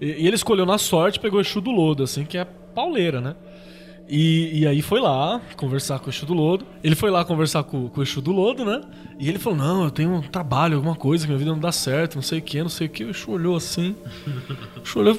E, 0.00 0.06
e 0.06 0.26
ele 0.26 0.34
escolheu 0.34 0.66
na 0.66 0.76
sorte, 0.78 1.20
pegou 1.20 1.40
Exu 1.40 1.60
do 1.60 1.70
Lodo, 1.70 2.02
assim, 2.02 2.24
que 2.24 2.36
é 2.36 2.44
pauleira, 2.44 3.20
né? 3.20 3.36
E, 4.14 4.60
e 4.60 4.66
aí 4.66 4.82
foi 4.82 5.00
lá 5.00 5.40
conversar 5.56 5.98
com 5.98 6.08
o 6.08 6.10
Exu 6.10 6.26
do 6.26 6.34
Lodo. 6.34 6.66
Ele 6.84 6.94
foi 6.94 7.10
lá 7.10 7.24
conversar 7.24 7.62
com, 7.64 7.88
com 7.88 8.00
o 8.00 8.02
Exu 8.02 8.20
do 8.20 8.30
Lodo, 8.30 8.62
né? 8.62 8.82
E 9.18 9.26
ele 9.26 9.38
falou: 9.38 9.58
Não, 9.58 9.84
eu 9.84 9.90
tenho 9.90 10.12
um 10.12 10.20
trabalho, 10.20 10.76
alguma 10.76 10.94
coisa, 10.94 11.24
que 11.24 11.30
minha 11.30 11.38
vida 11.38 11.50
não 11.50 11.58
dá 11.58 11.72
certo, 11.72 12.16
não 12.16 12.22
sei 12.22 12.38
o 12.38 12.42
que, 12.42 12.60
não 12.60 12.68
sei 12.68 12.88
o 12.88 12.90
que. 12.90 13.04
O 13.04 13.10
Exu 13.10 13.30
olhou 13.30 13.56
assim. 13.56 13.96
O 14.76 14.86
Exu 14.86 14.98
olhou, 14.98 15.14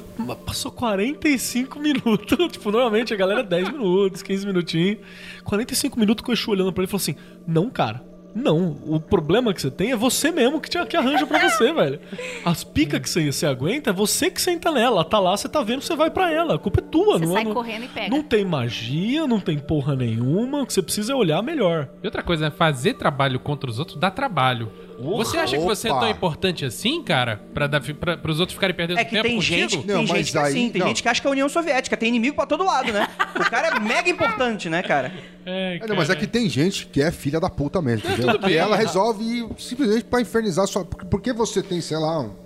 passou 0.46 0.72
45 0.72 1.80
minutos. 1.80 2.38
tipo, 2.54 2.70
normalmente 2.70 3.12
a 3.12 3.18
galera 3.18 3.39
é 3.39 3.44
10 3.44 3.70
minutos, 3.72 4.22
15 4.22 4.46
minutinhos. 4.46 5.00
45 5.44 6.00
minutos 6.00 6.24
com 6.24 6.30
o 6.30 6.36
Exu 6.36 6.52
olhando 6.52 6.72
pra 6.72 6.84
ele 6.84 6.88
e 6.88 6.91
falou 6.91 7.02
assim: 7.02 7.16
Não, 7.48 7.72
cara. 7.72 8.12
Não, 8.36 8.75
o 8.88 8.99
problema 8.99 9.53
que 9.53 9.61
você 9.61 9.69
tem 9.69 9.91
é 9.91 9.95
você 9.95 10.31
mesmo 10.31 10.59
que, 10.59 10.69
te, 10.69 10.84
que 10.86 10.97
arranja 10.97 11.25
pra 11.25 11.49
você, 11.49 11.71
velho. 11.73 11.99
As 12.43 12.63
picas 12.63 12.99
que 12.99 13.09
você, 13.09 13.31
você 13.31 13.45
aguenta 13.45 13.91
é 13.91 13.93
você 13.93 14.29
que 14.29 14.41
senta 14.41 14.71
nela. 14.71 14.93
Ela 14.93 15.05
tá 15.05 15.19
lá, 15.19 15.36
você 15.36 15.47
tá 15.47 15.61
vendo, 15.61 15.81
você 15.81 15.95
vai 15.95 16.09
pra 16.09 16.31
ela. 16.31 16.55
A 16.55 16.59
culpa 16.59 16.79
é 16.79 16.84
tua, 16.84 17.19
Você 17.19 17.25
não 17.25 17.34
sai 17.34 17.43
não, 17.43 17.53
correndo 17.53 17.86
e 17.86 17.88
pega. 17.88 18.09
Não 18.09 18.23
tem 18.23 18.43
magia, 18.43 19.27
não 19.27 19.39
tem 19.39 19.57
porra 19.57 19.95
nenhuma. 19.95 20.61
O 20.61 20.65
que 20.65 20.73
você 20.73 20.81
precisa 20.81 21.13
é 21.13 21.15
olhar 21.15 21.41
melhor. 21.41 21.89
E 22.01 22.07
outra 22.07 22.23
coisa, 22.23 22.45
né? 22.45 22.51
fazer 22.51 22.93
trabalho 22.93 23.39
contra 23.39 23.69
os 23.69 23.79
outros 23.79 23.97
dá 23.97 24.09
trabalho. 24.09 24.71
Você 25.04 25.38
acha 25.38 25.58
que 25.58 25.64
você 25.64 25.88
é 25.88 25.91
tão 25.91 26.10
importante 26.10 26.66
assim, 26.66 27.01
cara? 27.04 27.41
Pra, 27.54 27.68
dar, 27.68 27.82
pra, 27.82 28.18
pros 28.18 28.39
outros 28.39 28.54
ficarem 28.56 28.76
perdendo 28.76 28.99
É 28.99 29.04
que 29.06 29.12
tempo 29.12 29.24
tem 29.24 29.36
contigo? 29.36 29.58
gente, 29.70 29.78
Não, 29.78 29.86
tem 29.86 30.08
mas 30.08 30.18
gente 30.18 30.32
que 30.32 30.38
é 30.38 30.41
aí- 30.41 30.47
assim, 30.47 30.70
tem 30.70 30.80
não. 30.82 30.88
gente 30.88 31.04
que 31.04 31.10
acha 31.10 31.22
que 31.22 31.28
é 31.28 31.30
a 31.30 31.32
União 31.32 31.49
Soviética, 31.49 31.95
tem 31.97 32.10
inimigo 32.10 32.36
pra 32.36 32.45
todo 32.45 32.64
lado, 32.64 32.91
né? 32.91 33.08
O 33.36 33.49
cara 33.49 33.76
é 33.76 33.80
mega 33.80 34.10
importante, 34.10 34.70
né, 34.70 34.82
cara? 34.82 35.12
É, 35.45 35.80
É, 35.82 35.88
não, 35.88 35.95
mas 35.95 36.10
é 36.10 36.16
que 36.16 36.26
tem 36.28 36.47
gente 36.49 36.86
que 36.88 37.01
é 37.01 37.12
filha 37.12 37.39
da 37.39 37.49
puta 37.49 37.82
mesmo, 37.82 38.10
entendeu? 38.10 38.34
tudo 38.34 38.49
E 38.49 38.56
ela 38.58 38.76
resolve 38.76 39.24
ir 39.24 39.47
simplesmente 39.58 40.06
pra 40.06 40.22
infernizar 40.22 40.66
sua. 40.68 40.86
Porque 40.86 41.34
você 41.34 41.62
tem, 41.62 41.82
sei 41.82 41.97
lá, 41.97 42.20
um. 42.22 42.43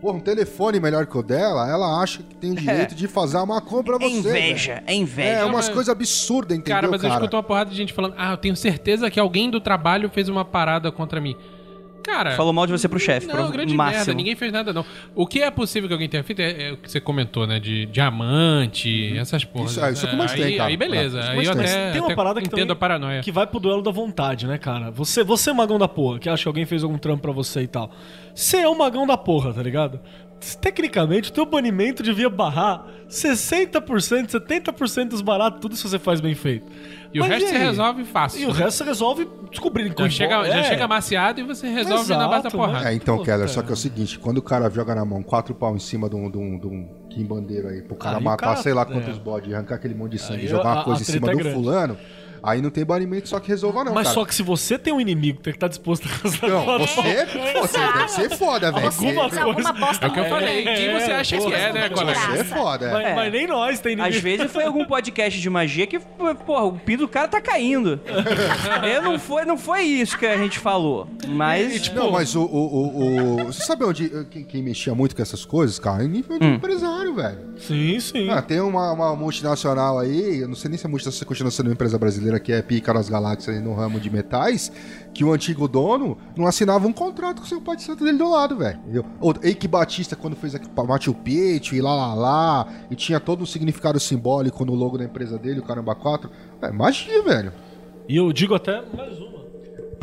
Porra, 0.00 0.18
um 0.18 0.20
telefone 0.20 0.78
melhor 0.80 1.06
que 1.06 1.16
o 1.16 1.22
dela, 1.22 1.66
ela 1.66 1.98
acha 2.02 2.22
que 2.22 2.34
tem 2.34 2.52
o 2.52 2.54
direito 2.54 2.94
de 2.94 3.08
fazer 3.08 3.38
uma 3.38 3.62
compra 3.62 3.96
pra 3.98 4.06
É 4.06 4.10
você. 4.10 4.18
inveja, 4.18 4.74
velho. 4.74 4.84
é 4.86 4.94
inveja. 4.94 5.28
É, 5.30 5.44
umas 5.46 5.66
mas- 5.66 5.68
coisas 5.70 5.88
absurdas, 5.88 6.58
entendeu? 6.58 6.74
Cara, 6.76 6.88
mas 6.90 7.02
eu 7.02 7.08
cara? 7.08 7.20
escuto 7.22 7.36
uma 7.36 7.42
porrada 7.42 7.70
de 7.70 7.76
gente 7.76 7.94
falando, 7.94 8.14
ah, 8.18 8.32
eu 8.32 8.36
tenho 8.36 8.54
certeza 8.54 9.10
que 9.10 9.18
alguém 9.18 9.48
do 9.50 9.60
trabalho 9.60 10.10
fez 10.10 10.28
uma 10.28 10.44
parada 10.44 10.92
contra 10.92 11.22
mim. 11.22 11.34
Cara. 12.04 12.36
Falou 12.36 12.52
mal 12.52 12.66
de 12.66 12.72
você 12.72 12.86
pro 12.88 12.98
chefe, 13.00 13.26
pro 13.26 13.48
grande 13.50 13.74
máximo. 13.74 13.96
merda, 13.98 14.14
ninguém 14.14 14.36
fez 14.36 14.52
nada 14.52 14.72
não. 14.72 14.84
O 15.14 15.26
que 15.26 15.40
é 15.42 15.50
possível 15.50 15.88
que 15.88 15.92
alguém 15.94 16.08
tenha 16.08 16.22
feito 16.22 16.40
é, 16.40 16.68
é 16.68 16.72
o 16.72 16.76
que 16.76 16.90
você 16.90 17.00
comentou, 17.00 17.46
né? 17.46 17.58
De 17.58 17.86
diamante, 17.86 19.16
essas 19.18 19.44
porras. 19.44 19.72
Isso- 19.72 19.84
é, 19.84 19.92
isso 19.92 20.04
é 20.04 20.08
o 20.08 20.10
que 20.12 20.16
mais 20.16 20.32
aí, 20.32 20.42
tem, 20.42 20.56
cara. 20.58 20.70
Aí 20.70 20.76
beleza, 20.76 21.18
É, 21.20 21.30
aí 21.30 21.44
eu 21.44 21.52
tem. 21.52 21.62
até, 21.64 21.90
Tem 21.92 22.00
uma 22.00 22.06
até 22.08 22.14
parada 22.14 22.40
que 22.40 22.46
entendo 22.46 22.58
também- 22.60 22.72
a 22.72 22.76
paranoia. 22.76 23.20
Que 23.22 23.32
vai 23.32 23.46
pro 23.46 23.58
duelo 23.58 23.82
da 23.82 23.90
vontade, 23.90 24.46
né, 24.46 24.58
cara? 24.58 24.90
Você, 24.90 25.24
você 25.24 25.50
é 25.50 25.52
magão 25.52 25.78
da 25.78 25.88
porra, 25.88 26.18
que 26.18 26.28
acha 26.28 26.42
que 26.42 26.48
alguém 26.48 26.66
fez 26.66 26.82
algum 26.84 26.98
trampo 26.98 27.22
pra 27.22 27.32
você 27.32 27.62
e 27.62 27.66
tal. 27.66 27.90
Você 28.34 28.58
é 28.58 28.68
o 28.68 28.76
magão 28.76 29.06
da 29.06 29.16
porra, 29.16 29.52
tá 29.52 29.62
ligado? 29.62 29.98
Tecnicamente, 30.60 31.30
o 31.30 31.32
teu 31.32 31.46
banimento 31.46 32.02
devia 32.02 32.28
barrar 32.28 32.84
60%, 33.08 34.30
70% 34.30 35.10
dos 35.10 35.22
baratos, 35.22 35.60
tudo 35.60 35.74
se 35.74 35.82
você 35.88 35.98
faz 35.98 36.20
bem 36.20 36.34
feito. 36.34 36.66
E 37.14 37.20
o 37.20 37.22
Mas 37.22 37.30
resto 37.30 37.44
e 37.44 37.48
você 37.50 37.58
resolve 37.58 38.04
fácil. 38.04 38.40
E 38.40 38.46
o 38.46 38.50
resto 38.50 38.78
você 38.78 38.84
resolve 38.84 39.28
descobrindo 39.48 39.94
já 39.96 40.10
chega, 40.10 40.44
já 40.46 40.56
é. 40.58 40.64
chega 40.64 40.88
maciado 40.88 41.38
e 41.38 41.44
você 41.44 41.68
resolve 41.68 42.10
na 42.10 42.26
base 42.26 42.30
da 42.42 42.48
Exato, 42.48 42.56
porrada. 42.56 42.90
É, 42.90 42.94
então, 42.94 43.18
Puta. 43.18 43.30
Keller, 43.30 43.48
só 43.48 43.62
que 43.62 43.70
é 43.70 43.72
o 43.72 43.76
seguinte, 43.76 44.18
quando 44.18 44.38
o 44.38 44.42
cara 44.42 44.68
joga 44.68 44.96
na 44.96 45.04
mão 45.04 45.22
quatro 45.22 45.54
pau 45.54 45.76
em 45.76 45.78
cima 45.78 46.08
de 46.10 46.16
um, 46.16 46.28
de 46.28 46.36
um, 46.36 46.58
de 46.58 46.66
um 46.66 46.88
quimbandeiro 47.08 47.68
aí, 47.68 47.82
pro 47.82 47.94
cara 47.94 48.16
Aí 48.16 48.20
o 48.20 48.24
matar 48.24 48.46
cara- 48.46 48.56
sei 48.56 48.74
lá 48.74 48.82
é. 48.82 48.86
quantos 48.86 49.16
bodes, 49.18 49.54
arrancar 49.54 49.76
aquele 49.76 49.94
monte 49.94 50.12
de 50.12 50.18
sangue 50.18 50.40
Aí 50.40 50.46
e 50.46 50.48
jogar 50.48 50.72
uma 50.72 50.80
a 50.80 50.84
coisa 50.84 51.02
em 51.02 51.04
cima 51.04 51.28
é 51.28 51.30
do 51.30 51.38
grande. 51.38 51.54
fulano, 51.54 51.96
aí 52.44 52.60
não 52.62 52.70
tem 52.70 52.84
banimento 52.84 53.28
só 53.28 53.40
que 53.40 53.48
resolva 53.48 53.84
não, 53.84 53.94
Mas 53.94 54.04
cara. 54.04 54.14
só 54.14 54.24
que 54.24 54.34
se 54.34 54.42
você 54.42 54.78
tem 54.78 54.92
um 54.92 55.00
inimigo 55.00 55.40
que 55.42 55.52
tá 55.58 55.68
disposto 55.68 56.06
a 56.08 56.18
casar 56.18 56.48
Não, 56.48 56.64
com 56.64 56.70
a 56.72 56.78
você, 56.78 57.26
pô, 57.52 57.60
você 57.66 57.78
deve 57.78 58.08
ser 58.10 58.30
foda, 58.36 58.70
velho. 58.72 58.92
Você 58.92 59.06
Alguma 59.06 59.22
alguma 59.24 59.54
coisa- 59.54 59.72
bosta 59.72 60.06
É 60.06 60.08
o 60.08 60.12
que 60.12 60.20
eu 60.20 60.24
falei. 60.28 60.62
Quem 60.64 60.92
você 61.00 61.12
acha 61.12 61.36
que 61.38 61.52
é, 61.52 61.72
né, 61.72 61.88
de 61.88 61.94
colega? 61.94 62.20
Você 62.20 62.38
é 62.40 62.44
foda, 62.44 62.86
é. 62.86 62.92
Mas, 62.92 63.06
É. 63.06 63.14
mas 63.14 63.32
nem 63.32 63.46
nós 63.46 63.80
tem 63.80 63.92
inimigo. 63.94 64.14
Às 64.16 64.22
vezes 64.22 64.50
foi 64.52 64.64
algum 64.64 64.84
podcast 64.84 65.40
de 65.40 65.50
magia 65.50 65.86
que, 65.86 65.98
porra, 65.98 66.64
o 66.64 66.72
pinto 66.78 67.00
do 67.04 67.08
cara 67.08 67.28
tá 67.28 67.40
caindo. 67.40 68.00
Eu 68.84 69.02
não 69.02 69.18
foi, 69.18 69.44
não 69.44 69.56
foi 69.58 69.82
isso 69.82 70.18
que 70.18 70.26
a 70.26 70.36
gente 70.36 70.58
falou. 70.58 71.08
Mas, 71.28 71.82
tipo, 71.82 71.96
Não, 71.96 72.10
mas 72.10 72.34
o, 72.34 72.42
o, 72.42 72.46
o, 72.46 73.40
o- 73.42 73.44
Você 73.46 73.62
sabe 73.64 73.84
onde. 73.84 74.08
Quem, 74.30 74.44
quem 74.44 74.62
mexia 74.62 74.94
muito 74.94 75.14
com 75.16 75.22
essas 75.22 75.44
coisas, 75.44 75.78
cara? 75.78 76.04
Em 76.04 76.08
nível 76.08 76.38
de 76.38 76.46
empresário, 76.46 77.14
velho. 77.14 77.38
Sim, 77.58 77.98
sim. 78.00 78.28
Ah, 78.30 78.42
tem 78.42 78.60
uma, 78.60 78.92
uma 78.92 79.16
multinacional 79.16 79.98
aí, 79.98 80.40
eu 80.40 80.48
não 80.48 80.54
sei 80.56 80.68
nem 80.68 80.78
se 80.78 80.86
a 80.86 80.88
multinacional 80.88 81.26
continua 81.28 81.50
sendo 81.50 81.66
uma 81.66 81.72
empresa 81.72 81.98
brasileira 81.98 82.33
que 82.38 82.52
é 82.52 82.62
pica 82.62 82.92
nas 82.92 83.08
galáxias 83.08 83.62
no 83.62 83.74
ramo 83.74 83.98
de 83.98 84.10
metais, 84.10 84.70
que 85.12 85.24
o 85.24 85.32
antigo 85.32 85.68
dono 85.68 86.18
não 86.36 86.46
assinava 86.46 86.86
um 86.86 86.92
contrato 86.92 87.38
com 87.38 87.44
o 87.44 87.48
seu 87.48 87.60
pai 87.60 87.76
de 87.76 87.82
santo 87.82 88.04
dele 88.04 88.18
do 88.18 88.28
lado, 88.28 88.56
velho. 88.56 88.80
Eike 89.42 89.68
Batista, 89.68 90.16
quando 90.16 90.36
fez 90.36 90.54
aqui 90.54 90.68
pra 90.68 90.84
Machu 90.84 91.14
Picchu 91.14 91.74
e 91.74 91.80
lá 91.80 91.94
lá 91.94 92.14
lá, 92.14 92.68
e 92.90 92.94
tinha 92.96 93.20
todo 93.20 93.42
um 93.42 93.46
significado 93.46 93.98
simbólico 94.00 94.64
no 94.64 94.74
logo 94.74 94.98
da 94.98 95.04
empresa 95.04 95.38
dele, 95.38 95.60
o 95.60 95.62
Caramba 95.62 95.94
4. 95.94 96.30
É 96.62 96.70
magia, 96.70 97.22
velho. 97.22 97.52
E 98.08 98.16
eu 98.16 98.32
digo 98.32 98.54
até 98.54 98.82
mais 98.96 99.18
uma. 99.18 99.43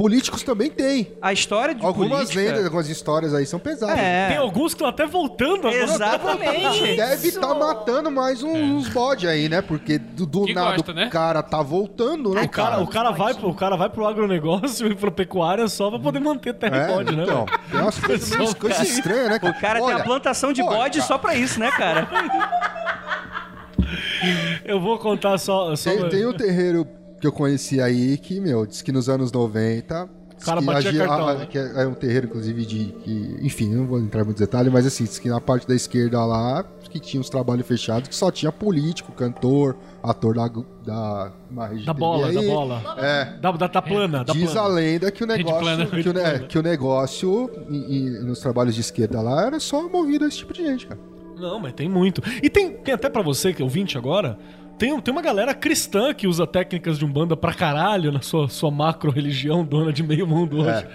Políticos 0.02 0.42
também 0.42 0.72
tem. 0.72 1.12
a 1.22 1.32
história 1.32 1.76
de 1.76 1.86
Algumas 1.86 2.10
política... 2.24 2.40
lendas, 2.42 2.66
algumas 2.66 2.90
histórias 2.90 3.34
aí 3.36 3.46
são 3.46 3.60
pesadas. 3.60 4.00
É. 4.00 4.30
Tem 4.30 4.38
alguns 4.38 4.74
que 4.74 4.78
estão 4.78 4.88
até 4.88 5.06
voltando 5.06 5.68
agora. 5.68 5.76
Exatamente. 5.84 6.82
Deve 6.98 7.28
estar 7.28 7.54
matando 7.54 8.10
mais 8.10 8.42
um- 8.42 8.78
uns 8.78 8.90
bode 8.90 9.28
aí, 9.28 9.48
né? 9.48 9.62
Porque 9.62 10.00
do, 10.00 10.26
do 10.26 10.48
nada 10.54 10.78
gosta, 10.78 10.92
o 10.92 10.96
né? 10.96 11.08
cara 11.10 11.44
tá 11.44 11.62
voltando, 11.62 12.34
né, 12.34 12.42
O 12.42 12.50
cara, 12.50 12.82
o, 12.82 12.88
cara 12.88 13.12
vai, 13.12 13.36
pro- 13.36 13.50
o 13.50 13.54
cara 13.54 13.76
vai 13.76 13.90
pro 13.92 14.08
agronegócio 14.08 14.88
e 14.92 14.96
pro 14.96 15.12
pecuária 15.12 15.68
só 15.68 15.92
pra 15.92 16.00
poder 16.00 16.20
manter 16.20 16.56
terra 16.56 16.78
É, 16.78 16.84
e 16.92 16.96
bode, 16.96 17.16
né? 17.16 17.22
então, 17.24 17.46
tem 17.70 17.80
umas 17.80 18.00
coisas, 18.00 18.32
umas 18.32 18.54
coisas 18.56 18.78
cara, 18.80 18.90
estranhas, 18.90 19.30
né, 19.30 19.36
O 19.44 19.62
cara 19.62 19.80
tem 19.80 19.88
Olha, 19.88 19.98
a 19.98 20.04
plantação 20.04 20.52
de 20.52 20.64
olha, 20.64 20.78
bode 20.78 20.98
cara, 20.98 21.08
só 21.08 21.18
pra 21.20 21.36
isso, 21.36 21.60
né, 21.60 21.70
cara? 21.70 22.10
Eu 24.66 24.80
vou 24.80 24.98
contar 24.98 25.38
só. 25.38 25.76
só 25.76 25.90
Tem, 25.92 26.10
tem 26.10 26.26
um 26.26 26.34
terreiro 26.34 26.88
que 27.22 27.28
eu 27.28 27.32
conheci 27.32 27.80
aí 27.80 28.18
que, 28.18 28.40
meu, 28.42 28.66
diz 28.66 28.82
que 28.82 28.92
nos 28.92 29.08
anos 29.08 29.32
90. 29.32 30.10
diz 30.36 30.44
cara 30.44 30.60
batia 30.60 30.90
agia- 30.90 31.06
cartão, 31.08 31.28
a- 31.28 31.34
né? 31.36 31.46
que 31.46 31.58
é 31.58 31.84
é 31.84 31.88
um 31.88 31.94
terreiro, 31.94 32.26
inclusive, 32.26 32.66
de. 32.66 32.86
Que, 33.04 33.38
enfim, 33.42 33.70
não 33.74 33.86
vou 33.86 34.00
entrar 34.00 34.22
em 34.22 34.26
muitos 34.26 34.42
detalhes, 34.42 34.74
mas 34.74 34.86
assim, 34.88 35.04
diz 35.04 35.20
que 35.20 35.30
na 35.30 35.40
parte 35.40 35.68
da 35.68 35.76
esquerda 35.76 36.26
lá, 36.26 36.66
que 36.90 37.00
tinha 37.00 37.22
uns 37.22 37.30
trabalhos 37.30 37.66
fechados 37.66 38.10
que 38.10 38.16
só 38.16 38.30
tinha 38.32 38.52
político, 38.52 39.12
cantor, 39.14 39.78
ator 40.04 40.34
da. 40.36 40.50
Da, 40.84 41.32
Da 41.86 41.94
bola, 41.94 42.28
aí. 42.28 42.34
da 42.36 42.42
bola. 42.42 42.82
É. 42.98 43.26
Da, 43.40 43.52
da, 43.52 43.68
da 43.68 43.82
plana, 43.84 44.24
da 44.26 44.34
Diz 44.34 44.50
a 44.50 44.54
plana. 44.64 44.68
lenda 44.70 45.12
que 45.12 45.24
o 45.24 45.28
negócio, 45.28 45.60
plana. 45.60 45.86
que, 45.86 46.10
o, 46.10 46.14
ne- 46.14 46.40
que 46.48 46.58
o 46.58 46.62
negócio 46.64 47.50
em- 47.70 47.96
em- 47.98 48.10
nos 48.26 48.40
trabalhos 48.40 48.74
de 48.76 48.82
esquerda 48.82 49.22
lá 49.22 49.46
era 49.46 49.60
só 49.60 49.88
movido 49.88 50.26
a 50.26 50.28
esse 50.28 50.38
tipo 50.38 50.54
de 50.54 50.66
gente, 50.66 50.88
cara. 50.88 51.00
Não, 51.38 51.60
mas 51.60 51.74
tem 51.74 51.88
muito. 51.90 52.22
E 52.44 52.50
tem, 52.50 52.72
tem 52.74 52.94
até 52.94 53.10
pra 53.10 53.22
você, 53.22 53.54
que 53.54 53.62
é 53.62 53.66
ouvinte 53.66 53.98
agora, 53.98 54.38
tem, 54.78 55.00
tem 55.00 55.12
uma 55.12 55.22
galera 55.22 55.54
cristã 55.54 56.14
que 56.14 56.28
usa 56.28 56.46
técnicas 56.48 56.98
de 56.98 57.06
Umbanda 57.06 57.38
pra 57.38 57.54
caralho 57.54 58.12
na 58.12 58.22
sua, 58.22 58.48
sua 58.50 58.72
macro-religião, 58.72 59.64
dona 59.66 59.94
de 59.94 60.04
meio 60.04 60.26
mundo 60.28 60.60
hoje. 60.62 60.88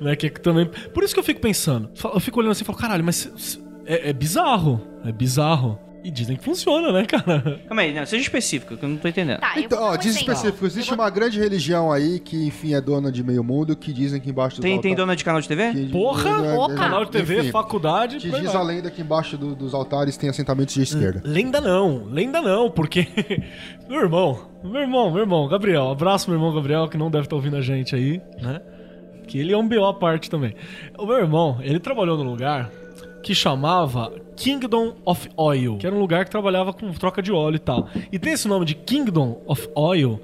Né, 0.00 0.16
que 0.16 0.26
é 0.26 0.30
que 0.30 0.40
também... 0.40 0.66
Por 0.66 1.02
isso 1.02 1.14
que 1.14 1.20
eu 1.20 1.24
fico 1.24 1.40
pensando. 1.40 1.90
Eu 2.02 2.20
fico 2.20 2.38
olhando 2.38 2.52
assim 2.52 2.62
e 2.62 2.66
falo, 2.66 2.78
caralho, 2.78 3.04
mas 3.04 3.60
é, 3.86 4.10
é 4.10 4.12
bizarro. 4.12 4.80
É 5.04 5.12
bizarro. 5.12 5.78
E 6.02 6.10
dizem 6.10 6.34
que 6.36 6.42
funciona, 6.42 6.90
né, 6.92 7.04
cara? 7.04 7.60
Calma 7.68 7.82
aí, 7.82 7.92
não, 7.92 8.06
seja 8.06 8.22
específico, 8.22 8.74
que 8.76 8.82
eu 8.84 8.88
não 8.88 8.96
tô 8.96 9.06
entendendo. 9.06 9.40
Tá, 9.40 9.52
Então, 9.60 9.82
ó, 9.82 9.94
um 9.94 9.98
diz 9.98 10.16
exemplo. 10.16 10.32
específico, 10.32 10.64
existe 10.66 10.94
uma 10.94 11.10
grande 11.10 11.38
religião 11.38 11.92
aí 11.92 12.18
que, 12.18 12.46
enfim, 12.46 12.72
é 12.74 12.80
dona 12.80 13.12
de 13.12 13.22
meio 13.22 13.44
mundo, 13.44 13.76
que 13.76 13.92
dizem 13.92 14.18
que 14.20 14.30
embaixo 14.30 14.56
do 14.56 14.62
Tem, 14.62 14.80
tem 14.80 14.94
dona 14.94 15.14
de 15.14 15.22
canal 15.22 15.40
de 15.42 15.46
TV? 15.48 15.72
que- 15.72 15.86
Porra! 15.92 16.54
Opa! 16.58 16.74
Canal 16.74 17.04
de 17.04 17.10
TV, 17.10 17.40
Enfim, 17.40 17.50
faculdade... 17.50 18.16
Que 18.18 18.30
diz 18.30 18.54
a 18.54 18.62
lenda 18.62 18.90
que 18.90 19.02
embaixo 19.02 19.36
do- 19.36 19.54
dos 19.54 19.74
altares 19.74 20.16
tem 20.16 20.30
assentamentos 20.30 20.74
de 20.74 20.82
esquerda. 20.82 21.20
Lenda 21.24 21.60
não, 21.60 22.04
lenda 22.06 22.40
não, 22.40 22.70
porque. 22.70 23.06
meu 23.88 24.00
irmão, 24.00 24.48
meu 24.64 24.80
irmão, 24.80 25.10
meu 25.10 25.20
irmão, 25.22 25.48
Gabriel, 25.48 25.90
abraço 25.90 26.30
meu 26.30 26.38
irmão 26.38 26.54
Gabriel, 26.54 26.88
que 26.88 26.96
não 26.96 27.10
deve 27.10 27.24
estar 27.26 27.36
ouvindo 27.36 27.56
a 27.56 27.60
gente 27.60 27.94
aí, 27.94 28.20
né? 28.40 28.60
Que 29.26 29.38
ele 29.38 29.52
é 29.52 29.56
um 29.56 29.68
BO 29.68 29.84
à 29.84 29.94
parte 29.94 30.28
também. 30.30 30.54
O 30.98 31.04
meu 31.06 31.18
irmão, 31.18 31.58
ele 31.62 31.78
trabalhou 31.78 32.16
num 32.16 32.30
lugar 32.30 32.70
que 33.22 33.34
chamava 33.34 34.12
Kingdom 34.36 34.96
of 35.04 35.28
Oil, 35.36 35.76
que 35.76 35.86
era 35.86 35.94
um 35.94 36.00
lugar 36.00 36.24
que 36.24 36.30
trabalhava 36.30 36.72
com 36.72 36.90
troca 36.92 37.22
de 37.22 37.30
óleo 37.30 37.56
e 37.56 37.60
tal. 37.60 37.88
E 38.10 38.18
tem 38.18 38.32
esse 38.32 38.48
nome 38.48 38.64
de 38.64 38.74
Kingdom 38.74 39.42
of 39.46 39.68
Oil 39.74 40.20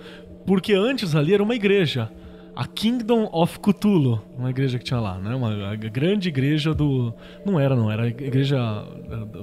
porque 0.46 0.72
antes 0.72 1.14
ali 1.14 1.34
era 1.34 1.42
uma 1.42 1.54
igreja. 1.54 2.10
A 2.54 2.66
Kingdom 2.66 3.28
of 3.32 3.58
Cthulhu, 3.58 4.22
uma 4.38 4.48
igreja 4.48 4.78
que 4.78 4.84
tinha 4.84 4.98
lá, 4.98 5.18
né? 5.18 5.34
Uma 5.34 5.76
grande 5.76 6.28
igreja 6.28 6.72
do. 6.72 7.12
Não 7.44 7.60
era, 7.60 7.76
não, 7.76 7.90
era 7.90 8.04
a 8.04 8.06
igreja. 8.06 8.56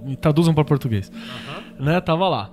Me 0.01 0.15
traduzam 0.15 0.51
para 0.51 0.65
português. 0.65 1.11
Né? 1.79 2.01
Tava 2.01 2.27
lá. 2.27 2.49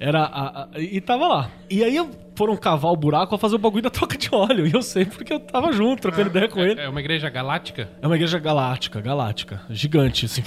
Era 0.00 0.22
a, 0.24 0.62
a- 0.62 0.68
e 0.76 1.00
tava 1.00 1.26
lá. 1.26 1.50
E 1.68 1.82
aí 1.82 1.98
foram 2.36 2.56
cavar 2.56 2.92
o 2.92 2.96
buraco 2.96 3.30
pra 3.30 3.38
fazer 3.38 3.56
o 3.56 3.58
bagulho 3.58 3.82
da 3.82 3.90
troca 3.90 4.16
de 4.16 4.28
óleo. 4.32 4.66
E 4.66 4.72
eu 4.72 4.82
sei 4.82 5.04
porque 5.04 5.32
eu 5.32 5.40
tava 5.40 5.72
junto, 5.72 6.02
trocando 6.02 6.28
ideia 6.30 6.48
com 6.48 6.60
ele. 6.60 6.80
É 6.80 6.88
uma 6.88 7.00
igreja 7.00 7.28
galáctica? 7.28 7.88
É 8.00 8.06
uma 8.06 8.14
igreja 8.14 8.38
galáctica, 8.38 9.00
galáctica. 9.00 9.60
Gigante, 9.70 10.26
assim. 10.26 10.42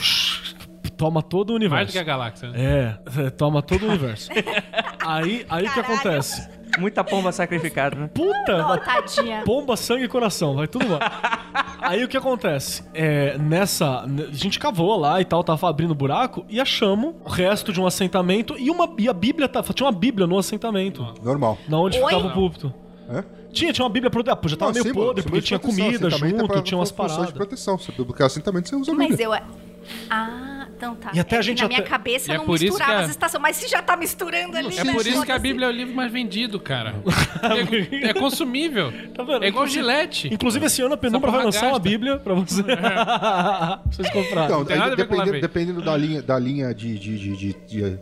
Toma 0.95 1.21
todo 1.23 1.49
o 1.49 1.55
universo. 1.55 1.75
Mais 1.75 1.87
do 1.87 1.91
que 1.93 1.97
a 1.99 2.03
galáxia, 2.03 2.49
né? 2.49 2.97
É, 3.17 3.21
é, 3.25 3.29
toma 3.31 3.61
todo 3.61 3.83
o 3.83 3.89
universo. 3.89 4.29
aí 5.05 5.45
aí 5.49 5.65
o 5.67 5.73
que 5.73 5.79
acontece? 5.79 6.47
Muita 6.79 7.03
pomba 7.03 7.31
sacrificada, 7.31 7.95
né? 7.95 8.09
Puta! 8.13 8.67
Ô, 8.67 8.77
tadinha. 8.77 9.43
Pomba, 9.45 9.75
sangue 9.75 10.05
e 10.05 10.07
coração, 10.07 10.55
vai 10.55 10.67
tudo 10.67 10.87
lá. 10.91 11.77
Aí 11.81 12.03
o 12.03 12.07
que 12.07 12.15
acontece? 12.17 12.83
É, 12.93 13.37
nessa. 13.37 14.01
A 14.01 14.07
gente 14.31 14.59
cavou 14.59 14.97
lá 14.97 15.19
e 15.21 15.25
tal, 15.25 15.43
tava 15.43 15.69
abrindo 15.69 15.93
buraco 15.95 16.45
e 16.49 16.59
achamos 16.59 17.15
o 17.25 17.29
resto 17.29 17.73
de 17.73 17.79
um 17.81 17.85
assentamento 17.85 18.55
e, 18.57 18.69
uma, 18.69 18.89
e 18.97 19.09
a 19.09 19.13
Bíblia. 19.13 19.47
tá- 19.49 19.61
Tinha 19.63 19.85
uma 19.87 19.91
Bíblia 19.97 20.25
no 20.27 20.37
assentamento. 20.37 21.05
Normal. 21.23 21.57
Na 21.67 21.77
onde 21.77 21.97
Oi? 21.99 22.03
ficava 22.05 22.27
o 22.27 22.31
púlpito. 22.31 22.73
Hã? 23.09 23.23
Tinha, 23.51 23.73
tinha 23.73 23.83
uma 23.83 23.91
Bíblia 23.91 24.09
pro. 24.09 24.23
Ah, 24.31 24.35
pô, 24.35 24.47
já 24.47 24.55
tava 24.55 24.69
Não, 24.71 24.75
meio 24.75 24.85
símbolo, 24.85 25.07
podre, 25.07 25.23
porque 25.23 25.41
tinha 25.41 25.59
proteção. 25.59 25.85
comida 25.85 26.07
é 26.07 26.09
junto, 26.11 26.47
pra- 26.47 26.61
tinha 26.61 26.77
umas 26.77 26.89
função 26.89 27.05
de 27.07 27.11
paradas. 27.13 27.33
proteção, 27.33 27.77
porque 28.05 28.23
assentamento 28.23 28.69
você 28.69 28.75
usa 28.77 28.91
a 28.91 28.95
Mas 28.95 29.07
Bíblia. 29.09 29.25
eu. 29.25 29.70
Ah, 30.09 30.67
então 30.75 30.95
tá. 30.95 31.11
E 31.13 31.19
até 31.19 31.35
É 31.35 31.39
a 31.39 31.41
gente 31.41 31.61
na 31.61 31.67
minha 31.67 31.79
até- 31.79 31.89
cabeça 31.89 32.31
E 32.31 32.35
é 32.35 32.37
não 32.37 32.47
misturava 32.47 32.91
que 32.91 32.97
a- 32.97 32.99
as 33.01 33.09
estações. 33.11 33.41
Mas 33.41 33.55
se 33.57 33.67
já 33.67 33.81
tá 33.81 33.95
misturando 33.95 34.57
ali. 34.57 34.77
É 34.77 34.83
né, 34.83 34.93
por 34.93 35.05
isso 35.05 35.23
que 35.25 35.31
a. 35.31 35.39
Bíblia 35.39 35.67
é 35.67 35.69
o 35.69 35.71
livro 35.73 35.95
mais 35.95 36.11
vendido, 36.11 36.59
cara. 36.59 36.95
É, 38.01 38.09
é 38.09 38.13
consumível. 38.13 38.91
Tá 39.15 39.23
vendo? 39.23 39.43
É 39.43 39.47
igual 39.47 39.65
Inclusive- 39.65 39.71
Gilete. 39.85 40.33
Inclusive, 40.33 40.65
esse 40.65 40.81
ano 40.81 40.93
a 40.93 40.97
Penumbra 40.97 41.31
vai 41.31 41.43
lançar 41.45 41.67
uma. 41.69 41.79
Bíblia 41.79 42.17
pra 42.17 42.33
você. 42.33 42.61
pra 42.63 43.81
vocês 43.89 44.09
comprarem. 44.09 44.61
Então, 44.61 44.83
aí 44.83 44.95
dependendo, 44.95 45.39
dependendo 45.41 45.81
da 45.81 45.97
linha, 45.97 46.21
da 46.21 46.37
linha 46.39 46.73
de, 46.73 46.97
de, 46.99 47.17
de, 47.17 47.35
de- 47.37 47.57
de 47.67 47.99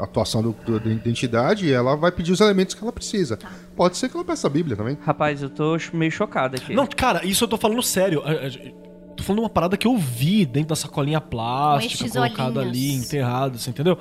atuação 0.00 0.42
do, 0.42 0.52
do- 0.64 0.80
da 0.80 0.90
identidade, 0.90 1.70
ela 1.72 1.94
vai 1.94 2.10
pedir 2.10 2.32
os 2.32 2.40
elementos 2.40 2.74
que 2.74 2.82
ela 2.82 2.92
precisa. 2.92 3.36
Tá. 3.36 3.48
Pode 3.76 3.96
ser 3.96 4.08
que 4.08 4.16
ela 4.16 4.24
peça 4.24 4.46
a 4.46 4.50
Bíblia 4.50 4.76
também. 4.76 4.96
Rapaz, 5.04 5.42
eu 5.42 5.50
tô 5.50 5.76
meio 5.92 6.10
chocado 6.10 6.56
aqui. 6.56 6.74
Não, 6.74 6.86
cara, 6.86 7.24
isso 7.24 7.44
eu 7.44 7.48
tô 7.48 7.56
falando 7.58 7.82
sério. 7.82 8.22
É, 9.20 9.22
é, 9.22 9.22
Tô 9.22 9.24
falando 9.24 9.40
uma 9.40 9.50
parada 9.50 9.76
que 9.76 9.86
eu 9.86 9.96
vi 9.96 10.46
dentro 10.46 10.70
da 10.70 10.76
sacolinha 10.76 11.20
plástica, 11.20 12.08
colocada 12.08 12.60
ali, 12.60 12.98
você 12.98 13.70
entendeu? 13.70 13.98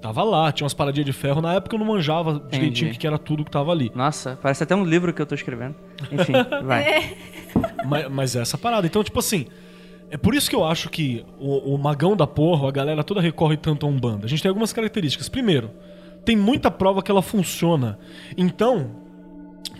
Tava 0.00 0.24
lá, 0.24 0.50
tinha 0.50 0.64
umas 0.64 0.74
paradinhas 0.74 1.06
de 1.06 1.12
ferro. 1.12 1.40
Na 1.40 1.54
época 1.54 1.76
eu 1.76 1.78
não 1.78 1.86
manjava 1.86 2.42
direitinho 2.50 2.90
o 2.90 2.92
que 2.92 2.98
que 2.98 3.06
era 3.06 3.18
tudo 3.18 3.44
que 3.44 3.50
tava 3.52 3.70
ali. 3.70 3.90
Nossa, 3.94 4.36
parece 4.42 4.64
até 4.64 4.74
um 4.74 4.84
livro 4.84 5.14
que 5.14 5.22
eu 5.22 5.26
tô 5.26 5.34
escrevendo. 5.34 5.76
Enfim, 6.10 6.32
vai. 6.66 7.16
Mas, 7.86 8.10
mas 8.10 8.36
é 8.36 8.40
essa 8.40 8.58
parada. 8.58 8.84
Então, 8.84 9.04
tipo 9.04 9.20
assim, 9.20 9.46
é 10.10 10.16
por 10.16 10.34
isso 10.34 10.50
que 10.50 10.56
eu 10.56 10.64
acho 10.64 10.90
que 10.90 11.24
o, 11.38 11.74
o 11.74 11.78
magão 11.78 12.16
da 12.16 12.26
porra, 12.26 12.68
a 12.68 12.72
galera 12.72 13.04
toda 13.04 13.20
recorre 13.20 13.56
tanto 13.56 13.86
a 13.86 13.88
Umbanda. 13.88 14.26
A 14.26 14.28
gente 14.28 14.42
tem 14.42 14.48
algumas 14.48 14.72
características. 14.72 15.28
Primeiro, 15.28 15.70
tem 16.24 16.36
muita 16.36 16.68
prova 16.68 17.00
que 17.00 17.10
ela 17.10 17.22
funciona. 17.22 17.96
Então, 18.36 19.01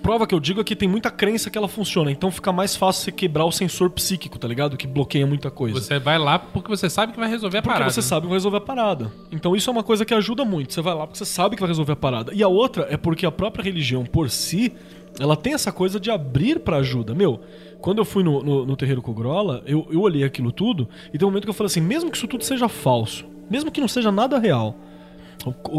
prova 0.02 0.26
que 0.26 0.34
eu 0.34 0.40
digo 0.40 0.60
é 0.60 0.64
que 0.64 0.74
tem 0.74 0.88
muita 0.88 1.10
crença 1.10 1.48
que 1.50 1.56
ela 1.56 1.68
funciona. 1.68 2.10
Então 2.10 2.30
fica 2.30 2.52
mais 2.52 2.74
fácil 2.76 3.04
você 3.04 3.12
quebrar 3.12 3.44
o 3.44 3.52
sensor 3.52 3.90
psíquico, 3.90 4.38
tá 4.38 4.48
ligado? 4.48 4.76
Que 4.76 4.86
bloqueia 4.86 5.26
muita 5.26 5.50
coisa. 5.50 5.80
Você 5.80 5.98
vai 5.98 6.18
lá 6.18 6.38
porque 6.38 6.68
você 6.68 6.90
sabe 6.90 7.12
que 7.12 7.18
vai 7.18 7.28
resolver 7.28 7.58
a 7.58 7.62
Porque 7.62 7.72
parada. 7.72 7.90
você 7.92 8.00
né? 8.00 8.06
sabe 8.06 8.22
que 8.22 8.28
vai 8.28 8.36
resolver 8.36 8.58
a 8.58 8.60
parada. 8.60 9.12
Então 9.30 9.54
isso 9.54 9.70
é 9.70 9.72
uma 9.72 9.82
coisa 9.82 10.04
que 10.04 10.12
ajuda 10.12 10.44
muito. 10.44 10.72
Você 10.74 10.82
vai 10.82 10.94
lá 10.94 11.06
porque 11.06 11.18
você 11.18 11.24
sabe 11.24 11.56
que 11.56 11.62
vai 11.62 11.68
resolver 11.68 11.92
a 11.92 11.96
parada. 11.96 12.32
E 12.34 12.42
a 12.42 12.48
outra 12.48 12.86
é 12.90 12.96
porque 12.96 13.24
a 13.24 13.30
própria 13.32 13.62
religião 13.62 14.04
por 14.04 14.28
si, 14.30 14.72
ela 15.18 15.36
tem 15.36 15.54
essa 15.54 15.70
coisa 15.70 16.00
de 16.00 16.10
abrir 16.10 16.60
pra 16.60 16.78
ajuda. 16.78 17.14
Meu, 17.14 17.40
quando 17.80 17.98
eu 17.98 18.04
fui 18.04 18.22
no, 18.22 18.42
no, 18.42 18.66
no 18.66 18.76
terreiro 18.76 19.02
Cogrola, 19.02 19.62
eu, 19.66 19.86
eu 19.90 20.00
olhei 20.00 20.24
aquilo 20.24 20.52
tudo 20.52 20.88
e 21.12 21.18
tem 21.18 21.26
um 21.26 21.30
momento 21.30 21.44
que 21.44 21.50
eu 21.50 21.54
falei 21.54 21.66
assim, 21.66 21.80
mesmo 21.80 22.10
que 22.10 22.16
isso 22.16 22.28
tudo 22.28 22.44
seja 22.44 22.68
falso, 22.68 23.24
mesmo 23.50 23.70
que 23.70 23.80
não 23.80 23.88
seja 23.88 24.10
nada 24.12 24.38
real, 24.38 24.76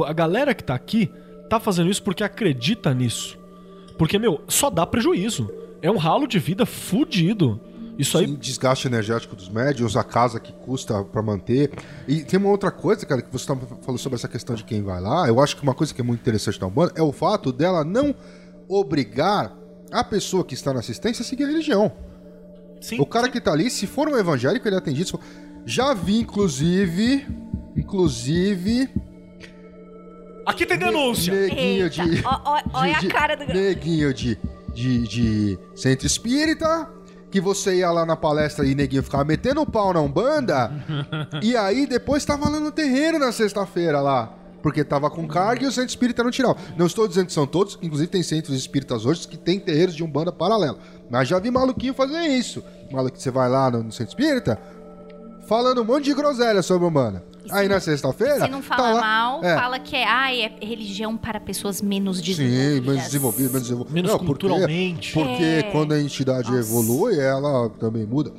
a 0.06 0.14
galera 0.14 0.54
que 0.54 0.64
tá 0.64 0.76
aqui 0.76 1.10
tá 1.50 1.60
fazendo 1.60 1.90
isso 1.90 2.04
porque 2.04 2.24
acredita 2.24 2.94
nisso. 2.94 3.38
Porque, 3.98 4.18
meu, 4.18 4.42
só 4.48 4.70
dá 4.70 4.86
prejuízo. 4.86 5.50
É 5.82 5.92
um 5.92 5.98
ralo 5.98 6.28
de 6.28 6.40
vida 6.40 6.66
fudido. 6.66 7.60
Isso 7.98 8.18
aí 8.18 8.28
Sim, 8.28 8.36
desgaste 8.36 8.88
energético 8.88 9.36
dos 9.36 9.50
médios, 9.50 9.96
a 9.96 10.04
casa 10.04 10.40
que 10.40 10.52
custa 10.52 11.04
pra 11.04 11.22
manter. 11.22 11.72
E 12.08 12.24
tem 12.24 12.40
uma 12.40 12.50
outra 12.50 12.72
coisa, 12.72 13.06
cara, 13.06 13.22
que 13.22 13.32
você 13.32 13.46
tá 13.46 13.56
falou 13.82 13.98
sobre 13.98 14.16
essa 14.16 14.28
questão 14.28 14.56
de 14.56 14.64
quem 14.64 14.82
vai 14.82 15.00
lá. 15.00 15.28
Eu 15.28 15.40
acho 15.40 15.56
que 15.56 15.64
uma 15.64 15.76
coisa 15.76 15.94
que 15.94 16.02
é 16.02 16.04
muito 16.04 16.22
interessante 16.22 16.60
da 16.60 16.66
Umbanda 16.66 16.94
é 16.96 17.02
o 17.04 17.12
fato 17.12 17.52
dela 17.52 17.84
não 17.84 18.16
obrigar 18.68 19.56
a 19.92 20.04
pessoa 20.04 20.44
que 20.44 20.56
está 20.56 20.74
na 20.74 20.80
assistência 20.80 21.22
a 21.22 21.26
seguir 21.26 21.44
a 21.44 21.48
religião. 21.48 21.92
Sim, 22.82 23.00
o 23.00 23.06
cara 23.06 23.30
que 23.30 23.40
tá 23.40 23.54
ali, 23.54 23.70
se 23.70 23.86
for 23.86 24.10
um 24.10 24.18
evangélico, 24.18 24.68
ele 24.68 24.76
é 24.76 24.80
atendido. 24.80 25.20
Já 25.66 25.94
vi, 25.94 26.20
inclusive. 26.20 27.26
Inclusive. 27.78 28.90
Aqui 30.46 30.66
tem 30.66 30.78
denúncia. 30.78 31.34
Neguinho 31.34 31.90
de. 31.90 32.02
olha 32.74 33.00
de- 33.00 33.08
a 33.08 33.10
cara 33.10 33.36
do- 33.36 33.46
Neguinho 33.46 34.14
de, 34.14 34.38
de, 34.74 35.08
de 35.08 35.60
centro 35.76 36.06
espírita. 36.08 36.90
Que 37.32 37.42
você 37.42 37.78
ia 37.78 37.90
lá 37.90 38.06
na 38.06 38.16
palestra 38.16 38.64
e 38.64 38.76
neguinho 38.76 39.02
ficava 39.02 39.24
metendo 39.26 39.60
o 39.62 39.66
pau 39.66 39.92
na 39.92 40.00
Umbanda. 40.00 40.72
e 41.42 41.58
aí 41.58 41.88
depois 41.88 42.24
tava 42.24 42.48
lá 42.48 42.60
no 42.60 42.72
terreiro 42.72 43.18
na 43.18 43.32
sexta-feira 43.32 44.00
lá. 44.02 44.32
Porque 44.62 44.84
tava 44.84 45.10
com 45.10 45.28
carga 45.28 45.64
e 45.64 45.68
o 45.68 45.72
centro 45.72 45.90
espírita 45.90 46.24
não 46.24 46.30
tirava. 46.30 46.58
Não 46.78 46.86
estou 46.86 47.08
dizendo 47.08 47.26
que 47.26 47.34
são 47.34 47.48
todos, 47.48 47.78
inclusive 47.82 48.08
tem 48.08 48.22
centros 48.22 48.56
espíritas 48.56 49.04
hoje 49.06 49.28
que 49.28 49.36
tem 49.36 49.60
terreiros 49.60 49.96
de 49.96 50.04
Umbanda 50.04 50.32
paralelo. 50.32 50.78
Mas 51.10 51.28
já 51.28 51.40
vi 51.40 51.50
maluquinho 51.50 51.94
fazer 51.96 52.22
isso. 52.22 52.64
Maluco, 52.92 53.18
você 53.20 53.32
vai 53.32 53.50
lá 53.50 53.72
no, 53.72 53.82
no 53.84 53.92
centro 53.92 54.12
espírita 54.12 54.60
falando 55.48 55.82
um 55.82 55.86
monte 55.86 56.06
de 56.06 56.14
groselha 56.14 56.62
sobre 56.62 56.88
Umbanda. 56.88 57.24
Aí 57.52 57.68
na 57.68 57.80
sexta-feira. 57.80 58.42
Se 58.46 58.48
não 58.48 58.62
tá 58.62 58.76
fala 58.76 58.94
lá- 58.94 59.02
mal, 59.02 59.44
é. 59.44 59.56
fala 59.56 59.80
que 59.80 59.96
é, 59.96 60.06
ai, 60.06 60.42
é 60.44 60.66
religião 60.66 61.16
para 61.18 61.40
pessoas 61.40 61.82
menos 61.82 62.18
Sim, 62.18 62.24
desenvolvidas. 62.24 62.86
menos 62.86 63.04
desenvolvido, 63.04 63.48
menos 63.52 63.62
desenvolvido. 63.64 63.94
Menos 63.94 64.12
Não, 64.12 64.18
porque- 64.20 64.32
culturalmente. 64.48 65.14
Porque, 65.14 65.44
É. 65.44 65.64
quando 65.72 65.94
a 65.94 66.00
entidade 66.00 66.50
Nossa. 66.52 66.60
evolui, 66.60 67.20
ela 67.20 67.70
também 67.80 68.06
muda. 68.06 68.32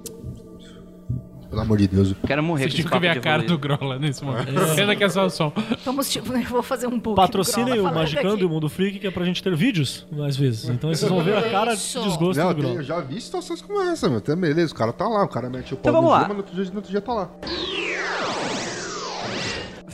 Pelo 1.51 1.63
amor 1.63 1.79
de 1.79 1.87
Deus. 1.87 2.13
Quero 2.27 2.43
morrer 2.43 2.69
Vocês 2.69 2.85
com 2.85 2.99
ver 2.99 3.11
a 3.11 3.21
cara 3.21 3.41
do. 3.45 3.57
Grola 3.57 3.97
nesse 3.97 4.25
momento. 4.25 4.53
Pena 4.75 4.97
que 4.97 5.05
é 5.05 5.09
só 5.09 5.25
o 5.27 5.31
som. 5.31 5.53
Vamos, 5.85 6.11
tipo, 6.11 6.33
eu 6.37 6.43
vou 6.49 6.63
fazer 6.65 6.89
um 6.89 6.99
book. 6.99 7.15
Patrocinem 7.15 7.79
o 7.79 7.85
Magicando 7.85 8.41
e 8.43 8.45
o 8.45 8.49
Mundo 8.49 8.69
Freak, 8.69 8.99
que 8.99 9.07
é 9.07 9.11
pra 9.13 9.25
gente 9.25 9.41
ter 9.41 9.55
vídeos 9.55 10.05
mais 10.11 10.37
vezes. 10.37 10.69
Então 10.69 10.93
vocês 10.93 11.09
vão 11.09 11.23
ver 11.23 11.37
a 11.37 11.49
cara 11.49 11.77
de 11.77 11.81
desgosto 11.81 12.41
Não, 12.41 12.49
do 12.53 12.61
Grola. 12.61 12.75
eu 12.75 12.83
já 12.83 12.99
vi 13.01 13.21
situações 13.21 13.63
como 13.63 13.81
essa, 13.83 14.09
meu. 14.09 14.19
Até 14.19 14.35
beleza, 14.35 14.73
o 14.73 14.77
cara 14.77 14.93
tá 14.93 15.07
lá, 15.07 15.23
o 15.23 15.29
cara 15.29 15.49
mete 15.49 15.75
o 15.75 15.77
pau 15.77 15.93
Então 15.93 16.03
no 16.03 16.09
dia, 16.09 16.19
mas 16.19 16.29
no 16.31 16.37
outro 16.39 16.55
dia, 16.57 16.65
no 16.71 16.77
outro 16.77 16.91
dia 16.91 17.01
tá 17.01 17.13
lá. 17.15 17.31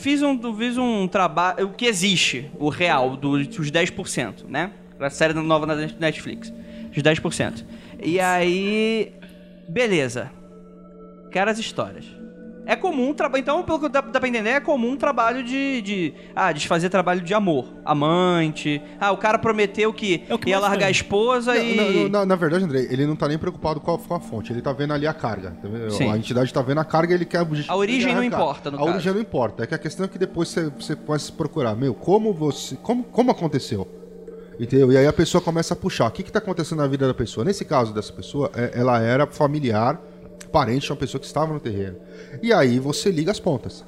Fiz 0.00 0.22
um, 0.22 0.56
fiz 0.56 0.76
um 0.78 1.06
trabalho. 1.06 1.66
O 1.66 1.72
que 1.74 1.86
existe, 1.86 2.50
o 2.58 2.68
real, 2.68 3.16
do- 3.16 3.44
dos 3.44 3.70
10%, 3.70 4.44
né? 4.48 4.72
A 4.98 5.10
série 5.10 5.32
nova 5.34 5.66
na 5.66 5.74
Netflix. 5.76 6.52
Os 6.94 7.02
10%. 7.02 7.64
E 8.02 8.18
aí. 8.18 9.12
Beleza. 9.68 10.30
Quero 11.30 11.50
as 11.50 11.58
histórias. 11.58 12.04
É 12.70 12.76
comum 12.76 13.12
trabalho. 13.12 13.40
Então, 13.40 13.64
pelo 13.64 13.80
que 13.80 13.88
dá, 13.88 14.00
dá 14.00 14.20
pra 14.20 14.28
entender, 14.28 14.50
é 14.50 14.60
comum 14.60 14.96
trabalho 14.96 15.42
de, 15.42 15.82
de. 15.82 16.14
Ah, 16.36 16.52
desfazer 16.52 16.88
trabalho 16.88 17.20
de 17.20 17.34
amor. 17.34 17.66
Amante. 17.84 18.80
Ah, 19.00 19.10
o 19.10 19.16
cara 19.16 19.38
prometeu 19.38 19.92
que, 19.92 20.22
É 20.28 20.34
o 20.34 20.38
que 20.38 20.50
ia 20.50 20.58
largar 20.60 20.76
a 20.76 20.80
tem. 20.86 20.90
esposa 20.92 21.52
Não, 21.54 21.60
e. 21.62 21.76
não, 22.04 22.08
na, 22.08 22.26
na 22.26 22.36
verdade, 22.36 22.64
André, 22.64 22.86
ele 22.90 23.06
não 23.06 23.16
tá 23.16 23.26
nem 23.26 23.36
preocupado 23.38 23.80
com 23.80 23.92
a, 23.94 23.98
com 23.98 24.14
a 24.14 24.20
fonte, 24.20 24.52
ele 24.52 24.62
tá 24.62 24.72
vendo 24.72 24.92
ali 24.92 25.06
a 25.06 25.12
carga. 25.12 25.50
tá? 25.60 25.68
Sim. 25.90 26.10
A 26.12 26.16
entidade 26.16 26.52
tá 26.54 26.62
vendo 26.62 26.78
a 26.78 26.84
carga 26.84 27.12
e 27.12 27.16
ele 27.16 27.24
quer 27.24 27.44
A 27.68 27.76
origem 27.76 28.14
não 28.14 28.22
importa, 28.22 28.70
no 28.70 28.76
A 28.76 28.80
caso. 28.80 28.92
origem 28.92 29.12
não 29.14 29.20
importa. 29.20 29.64
É 29.64 29.66
que 29.66 29.74
a 29.74 29.78
questão 29.78 30.06
é 30.06 30.08
que 30.08 30.16
depois 30.18 30.48
você, 30.48 30.70
você 30.70 30.94
pode 30.94 31.22
se 31.22 31.32
procurar, 31.32 31.74
meu, 31.74 31.92
como 31.92 32.32
você. 32.32 32.76
Como, 32.76 33.02
como 33.02 33.32
aconteceu? 33.32 33.88
Entendeu? 34.60 34.92
E 34.92 34.96
aí 34.96 35.06
a 35.06 35.12
pessoa 35.12 35.40
começa 35.42 35.72
a 35.74 35.76
puxar. 35.76 36.06
O 36.06 36.10
que, 36.10 36.22
que 36.22 36.30
tá 36.30 36.38
acontecendo 36.38 36.78
na 36.78 36.86
vida 36.86 37.06
da 37.06 37.14
pessoa? 37.14 37.44
Nesse 37.44 37.64
caso 37.64 37.92
dessa 37.94 38.12
pessoa, 38.12 38.50
é- 38.54 38.72
ela 38.78 39.00
era 39.00 39.26
familiar, 39.26 39.98
parente 40.46 40.86
de 40.86 40.92
uma 40.92 40.98
pessoa 40.98 41.20
que 41.20 41.26
estava 41.26 41.52
no 41.52 41.60
terreno. 41.60 41.96
E 42.42 42.52
aí 42.52 42.78
você 42.78 43.10
liga 43.10 43.30
as 43.30 43.40
pontas. 43.40 43.84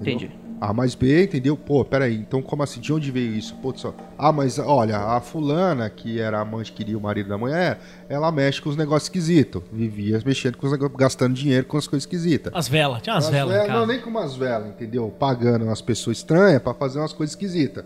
Entendi. 0.00 0.30
A 0.60 0.72
mais 0.72 0.96
B, 0.96 1.22
entendeu? 1.22 1.56
Pô, 1.56 1.84
peraí, 1.84 2.16
então 2.16 2.42
como 2.42 2.64
assim? 2.64 2.80
De 2.80 2.92
onde 2.92 3.12
veio 3.12 3.32
isso? 3.32 3.54
Pô, 3.62 3.72
só... 3.76 3.94
Ah, 4.18 4.32
mas 4.32 4.58
olha, 4.58 4.98
a 4.98 5.20
fulana, 5.20 5.88
que 5.88 6.20
era 6.20 6.38
a 6.38 6.40
amante 6.40 6.72
que 6.72 6.78
queria 6.78 6.98
o 6.98 7.00
marido 7.00 7.28
da 7.28 7.38
mulher, 7.38 7.78
ela 8.08 8.32
mexe 8.32 8.60
com 8.60 8.68
os 8.68 8.76
negócios 8.76 9.04
esquisitos. 9.04 9.62
Vivia 9.72 10.20
mexendo 10.26 10.56
com 10.56 10.66
os 10.66 10.72
negócios, 10.72 10.98
gastando 10.98 11.34
dinheiro 11.34 11.64
com 11.64 11.76
as 11.76 11.86
coisas 11.86 12.02
esquisitas. 12.02 12.52
As 12.54 12.66
velas, 12.66 13.00
tinha 13.02 13.14
umas 13.14 13.26
As 13.26 13.30
velas 13.30 13.68
não, 13.68 13.86
nem 13.86 14.00
com 14.00 14.10
umas 14.10 14.34
velas, 14.34 14.68
entendeu? 14.68 15.14
Pagando 15.16 15.64
umas 15.64 15.80
pessoas 15.80 16.16
estranhas 16.16 16.60
pra 16.60 16.74
fazer 16.74 16.98
umas 16.98 17.12
coisas 17.12 17.34
esquisitas. 17.34 17.84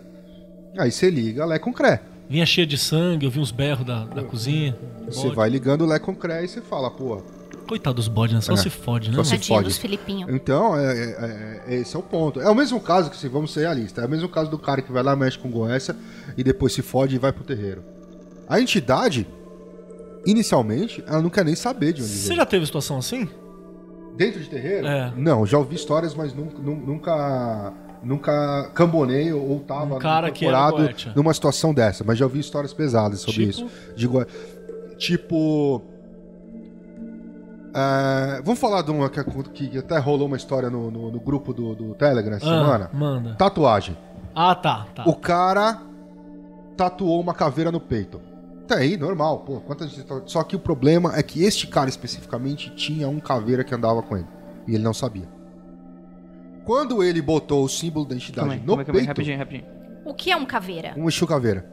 Aí 0.75 0.91
você 0.91 1.11
liga 1.11 1.45
Lé 1.45 1.59
com 1.59 1.71
Cré. 1.71 2.01
Vinha 2.27 2.45
cheia 2.47 2.65
de 2.65 2.77
sangue, 2.79 3.27
eu 3.27 3.31
vi 3.31 3.39
uns 3.39 3.51
berros 3.51 3.85
da, 3.85 4.05
da 4.05 4.23
cozinha. 4.23 4.75
Você 5.05 5.29
vai 5.29 5.47
ligando 5.47 5.85
Lé 5.85 5.99
com 5.99 6.15
Cré 6.15 6.43
e 6.43 6.47
você 6.47 6.61
fala, 6.61 6.89
pô. 6.89 7.21
Coitado 7.73 7.95
dos 7.95 8.07
bodes, 8.07 8.35
né? 8.35 8.41
Só 8.41 8.53
É. 8.53 8.57
se 8.57 8.69
fode, 8.69 9.09
né? 9.09 9.15
Só 9.17 9.23
se 9.23 9.37
fode. 9.39 9.63
dos 9.65 9.77
Filipinhos. 9.79 10.31
Então, 10.31 10.77
é, 10.77 10.93
é- 10.93 11.63
é- 11.67 11.75
esse 11.79 11.95
é 11.95 11.99
o 11.99 12.03
ponto. 12.03 12.39
É 12.39 12.47
o 12.47 12.53
mesmo 12.53 12.79
caso 12.79 13.09
que, 13.09 13.17
se 13.17 13.27
vamos 13.27 13.51
ser 13.51 13.61
realistas, 13.61 14.03
é 14.03 14.07
o 14.07 14.09
mesmo 14.09 14.29
caso 14.29 14.51
do 14.51 14.59
cara 14.59 14.79
que 14.79 14.91
vai 14.91 15.01
lá, 15.01 15.15
mexe 15.15 15.39
com 15.39 15.49
Goécia 15.49 15.95
e 16.37 16.43
depois 16.43 16.71
se 16.71 16.83
fode 16.83 17.15
e 17.15 17.17
vai 17.17 17.31
pro 17.33 17.43
terreiro. 17.43 17.83
A 18.47 18.61
entidade, 18.61 19.25
inicialmente, 20.25 21.03
ela 21.07 21.19
não 21.21 21.31
quer 21.31 21.43
nem 21.43 21.55
saber 21.55 21.93
de 21.93 22.01
onde 22.03 22.11
Você 22.11 22.27
veio. 22.27 22.37
já 22.37 22.45
teve 22.45 22.63
situação 22.65 22.97
assim? 22.99 23.27
Dentro 24.15 24.39
de 24.39 24.47
terreiro? 24.49 24.85
É. 24.85 25.11
Não, 25.17 25.43
já 25.45 25.57
ouvi 25.57 25.75
histórias, 25.75 26.13
mas 26.13 26.31
nunca, 26.33 26.59
nu- 26.59 26.75
nunca, 26.75 27.73
nunca 28.03 28.69
cambonei 28.75 29.33
ou 29.33 29.59
tava 29.61 29.95
Um 29.95 29.99
cara 29.99 30.29
incorporado 30.29 30.89
numa 31.15 31.33
situação 31.33 31.73
dessa. 31.73 32.03
Mas 32.03 32.19
já 32.19 32.25
ouvi 32.25 32.39
histórias 32.39 32.71
pesadas 32.71 33.21
sobre 33.21 33.47
Tipo? 33.47 33.49
isso. 33.49 33.67
De 33.95 34.07
Goé- 34.07 34.27
Tipo... 34.99 35.81
é, 37.75 38.41
vamos 38.43 38.59
falar 38.59 38.81
de 38.81 38.91
uma 38.91 39.09
que, 39.09 39.23
que 39.69 39.77
até 39.77 39.97
rolou 39.97 40.27
uma 40.27 40.37
história 40.37 40.69
no, 40.69 40.91
no- 40.91 41.11
no 41.11 41.19
grupo 41.19 41.53
do, 41.53 41.73
do 41.75 41.95
Telegram 41.95 42.35
essa 42.35 42.45
Ah, 42.45 42.59
semana. 42.59 42.89
manda. 42.93 43.35
Tatuagem. 43.35 43.97
Ah, 44.35 44.53
tá, 44.55 44.85
tá. 44.95 45.03
O 45.07 45.15
cara 45.15 45.81
tatuou 46.77 47.19
uma 47.21 47.33
caveira 47.33 47.71
no 47.71 47.79
peito. 47.79 48.19
até 48.63 48.75
aí, 48.75 48.97
normal. 48.97 49.39
Pô, 49.39 49.59
quanta 49.59 49.87
gente 49.87 50.03
tá- 50.03 50.21
Só 50.25 50.41
que 50.43 50.55
o 50.55 50.59
problema 50.59 51.15
é 51.17 51.21
que 51.23 51.43
este 51.43 51.67
cara 51.67 51.89
especificamente 51.89 52.69
tinha 52.75 53.07
um 53.09 53.19
caveira 53.19 53.63
que 53.63 53.75
andava 53.75 54.01
com 54.01 54.15
ele. 54.17 54.27
E 54.67 54.73
ele 54.75 54.83
não 54.83 54.93
sabia. 54.93 55.27
Quando 56.65 57.03
ele 57.03 57.21
botou 57.21 57.63
o 57.65 57.69
símbolo 57.69 58.05
da 58.05 58.15
entidade 58.15 58.49
aí, 58.51 58.59
no 58.59 58.65
calma 58.67 58.81
aí, 58.83 58.91
peito, 58.91 59.07
rapidinho, 59.07 59.37
rapidinho. 59.37 59.65
O 60.05 60.13
que 60.13 60.31
é 60.31 60.35
um 60.37 60.45
caveira? 60.45 60.93
um 60.97 61.07
Exu 61.09 61.27
caveira. 61.27 61.69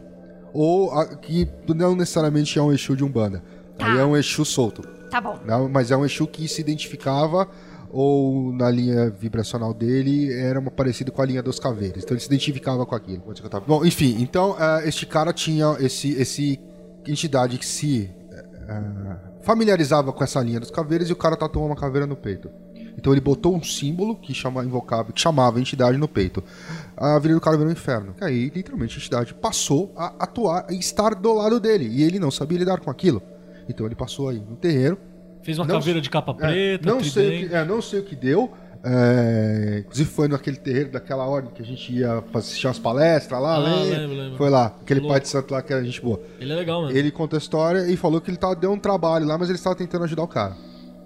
Ou 0.53 0.93
a- 0.93 1.07
que 1.07 1.49
não 1.69 1.95
necessariamente 1.95 2.59
é 2.59 2.63
um 2.63 2.73
Exu 2.73 2.97
de 2.97 3.05
Umbanda. 3.05 3.43
Tá. 3.79 3.87
Aí 3.87 3.99
é 3.99 4.05
um 4.05 4.17
Exu 4.17 4.45
solto. 4.45 4.83
Tá 5.11 5.21
bom. 5.21 5.39
Não, 5.45 5.69
mas 5.69 5.91
é 5.91 5.97
um 5.97 6.05
Exu 6.05 6.27
que 6.27 6.47
se 6.47 6.61
identificava 6.61 7.49
ou 7.93 8.53
na 8.53 8.71
linha 8.71 9.11
vibracional 9.11 9.75
dele 9.75 10.33
era 10.33 10.61
uma 10.61 10.71
parecido 10.71 11.11
com 11.11 11.21
a 11.21 11.27
linha 11.27 11.43
dos 11.43 11.59
caveiras. 11.59 12.05
Então 12.05 12.15
ele 12.15 12.21
se 12.21 12.27
identificava 12.27 12.87
com 12.87 12.95
aquilo. 12.95 13.23
Bom, 13.67 13.85
enfim, 13.85 14.17
então 14.21 14.57
eh, 14.59 14.89
este 14.89 15.07
cara 15.07 15.33
tinha 15.33 15.77
esse, 15.81 16.13
esse 16.13 16.61
entidade 17.07 17.59
que 17.59 17.67
se 17.67 18.09
eh, 18.31 19.17
familiarizava 19.43 20.13
com 20.13 20.23
essa 20.23 20.41
linha 20.41 20.61
dos 20.61 20.71
caveiras 20.71 21.09
e 21.09 21.13
o 21.13 21.17
cara 21.17 21.37
tatuou 21.37 21.67
uma 21.67 21.77
caveira 21.77 22.07
no 22.07 22.17
peito. 22.17 22.49
Então 22.97 23.13
ele 23.13 23.21
botou 23.21 23.57
um 23.57 23.63
símbolo 23.63 24.17
que 24.17 24.35
chama, 24.35 24.65
invocava, 24.65 25.13
que 25.13 25.21
chamava 25.21 25.59
a 25.59 25.61
entidade 25.61 25.97
no 25.97 26.07
peito. 26.07 26.43
A 26.97 27.19
vida 27.19 27.35
do 27.35 27.41
cara 27.41 27.57
virou 27.57 27.71
um 27.71 27.73
inferno. 27.73 28.15
E 28.21 28.25
aí, 28.25 28.51
literalmente, 28.55 28.97
a 28.97 29.01
entidade 29.01 29.35
passou 29.35 29.93
a 29.97 30.15
atuar 30.19 30.67
e 30.71 30.79
estar 30.79 31.15
do 31.15 31.33
lado 31.33 31.59
dele. 31.59 31.89
E 31.89 32.03
ele 32.03 32.19
não 32.19 32.31
sabia 32.31 32.59
lidar 32.59 32.81
com 32.81 32.91
aquilo. 32.91 33.23
Então 33.71 33.87
ele 33.87 33.95
passou 33.95 34.29
aí 34.29 34.39
no 34.41 34.57
terreiro, 34.57 34.99
Fez 35.43 35.59
uma 35.59 35.67
Não- 35.67 35.75
caveira 35.77 36.03
de 36.03 36.11
capa 36.11 36.33
é, 36.33 36.35
preta, 36.77 36.87
não, 36.91 37.03
sei 37.03 37.49
que, 37.49 37.55
é, 37.55 37.65
não 37.65 37.81
sei 37.81 38.01
o 38.01 38.03
que 38.03 38.15
deu. 38.15 38.53
É, 38.85 39.79
inclusive 39.81 40.11
foi 40.11 40.29
naquele 40.29 40.57
terreiro 40.57 40.91
daquela 40.91 41.27
ordem 41.27 41.51
que 41.55 41.63
a 41.63 41.65
gente 41.65 41.93
ia 41.93 42.23
assistir 42.35 42.67
umas 42.67 42.79
palestras 42.79 43.41
lá, 43.41 43.55
Ah, 43.55 43.59
lembra? 43.59 43.99
lembro, 43.99 44.17
lembro. 44.17 44.37
Foi 44.37 44.51
lá, 44.51 44.75
aquele 44.83 45.01
Louco. 45.01 45.13
pai 45.15 45.21
de 45.21 45.29
santo 45.29 45.53
lá 45.53 45.63
que 45.63 45.73
era 45.73 45.83
gente 45.85 46.01
boa. 46.01 46.21
Ele 46.39 46.53
é 46.53 46.57
legal, 46.57 46.83
mano. 46.83 46.97
Ele 46.97 47.11
contou 47.11 47.37
a 47.37 47.41
história 47.41 47.87
e 47.91 47.97
falou 47.97 48.21
que 48.21 48.31
ele 48.31 48.37
tava, 48.37 48.55
deu 48.55 48.71
um 48.73 48.79
trabalho 48.79 49.27
lá, 49.27 49.37
mas 49.39 49.49
ele 49.49 49.57
estava 49.59 49.75
tentando 49.77 50.05
ajudar 50.05 50.23
o 50.23 50.29
cara. 50.29 50.55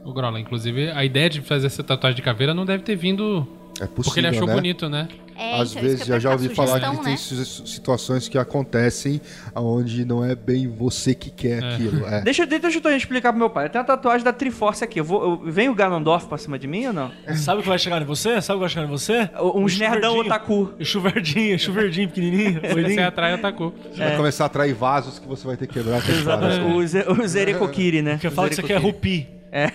O 0.04 0.12
Grola, 0.12 0.38
inclusive, 0.40 0.90
a 0.90 1.04
ideia 1.04 1.30
de 1.30 1.40
fazer 1.40 1.66
essa 1.66 1.82
tatuagem 1.82 2.16
de 2.16 2.22
caveira 2.22 2.52
não 2.54 2.64
deve 2.66 2.82
ter 2.82 2.94
vindo 2.96 3.46
É 3.80 3.86
possível, 3.86 3.94
porque 4.04 4.20
ele 4.20 4.26
achou 4.28 4.46
né? 4.46 4.54
bonito, 4.54 4.88
né? 4.88 5.08
É, 5.36 5.60
Às 5.60 5.70
então, 5.72 5.82
vezes 5.82 5.96
isso 6.00 6.04
que 6.06 6.10
eu 6.12 6.20
já, 6.20 6.20
já 6.20 6.32
ouvi 6.32 6.48
perguntar, 6.48 6.66
falar 6.66 6.80
que 6.80 6.86
sugestão, 6.96 7.04
tem 7.04 7.38
né? 7.38 7.44
si- 7.44 7.72
situações 7.74 8.28
que 8.28 8.38
acontecem 8.38 9.20
onde 9.54 10.04
não 10.04 10.24
é 10.24 10.34
bem 10.34 10.68
você 10.68 11.14
que 11.14 11.30
quer 11.30 11.62
aquilo. 11.64 12.06
É. 12.06 12.20
Deixa, 12.22 12.46
deixa 12.46 12.80
eu 12.82 12.96
explicar 12.96 13.32
pro 13.32 13.38
meu 13.38 13.50
pai. 13.50 13.66
Eu 13.66 13.70
tenho 13.70 13.82
a 13.82 13.86
tatuagem 13.86 14.24
da 14.24 14.32
Triforce 14.32 14.84
aqui. 14.84 15.00
Eu 15.00 15.04
vou, 15.04 15.22
eu- 15.44 15.52
vem 15.52 15.68
o 15.68 15.74
Ganondorf 15.74 16.26
pra 16.26 16.38
cima 16.38 16.58
de 16.58 16.66
mim 16.66 16.86
ou 16.86 16.92
não? 16.92 17.10
Sabe 17.36 17.60
o 17.60 17.62
que 17.62 17.68
vai 17.68 17.78
chegar 17.78 18.00
em 18.00 18.04
você? 18.04 18.40
Sabe 18.40 18.56
o 18.56 18.58
que 18.58 18.60
vai 18.60 18.68
chegar 18.68 18.86
em 18.86 18.90
você? 18.90 19.28
Uns 19.54 19.72
Exu 19.72 19.80
nerdão 19.80 20.18
otaku. 20.18 20.72
Exu 20.78 21.00
verdinho, 21.00 21.54
exu 21.54 21.72
verdinho, 21.72 22.08
pequenininho. 22.08 22.60
Você 22.94 23.00
atrai 23.00 23.32
atacou. 23.32 23.74
Você 23.92 23.98
vai 23.98 24.16
começar 24.16 24.44
a 24.44 24.46
atrair 24.46 24.74
vasos 24.74 25.18
que 25.18 25.26
você 25.26 25.46
vai 25.46 25.56
ter 25.56 25.66
que 25.66 25.74
quebrar. 25.74 25.98
Exatamente. 26.08 26.60
O, 27.08 27.22
o 27.22 27.26
Zerekokiri, 27.26 28.02
né? 28.02 28.12
Porque 28.12 28.28
O 28.28 28.30
fala 28.30 28.48
que 28.48 28.54
você 28.56 28.62
quer 28.62 28.80
Zerekokiri. 28.80 29.18
rupi. 29.20 29.28
É 29.54 29.66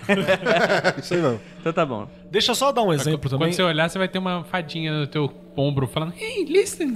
isso 0.99 1.13
aí 1.13 1.21
mesmo. 1.21 1.39
Então 1.57 1.71
tá 1.71 1.85
bom. 1.85 2.05
Deixa 2.29 2.51
eu 2.51 2.55
só 2.55 2.69
dar 2.73 2.83
um 2.83 2.91
exemplo 2.91 3.29
também. 3.29 3.47
Quando 3.47 3.55
você 3.55 3.63
olhar, 3.63 3.89
você 3.89 3.97
vai 3.97 4.09
ter 4.09 4.19
uma 4.19 4.43
fadinha 4.43 4.91
no 4.91 5.07
teu 5.07 5.31
ombro 5.55 5.87
falando, 5.87 6.13
hey, 6.19 6.43
listen. 6.43 6.93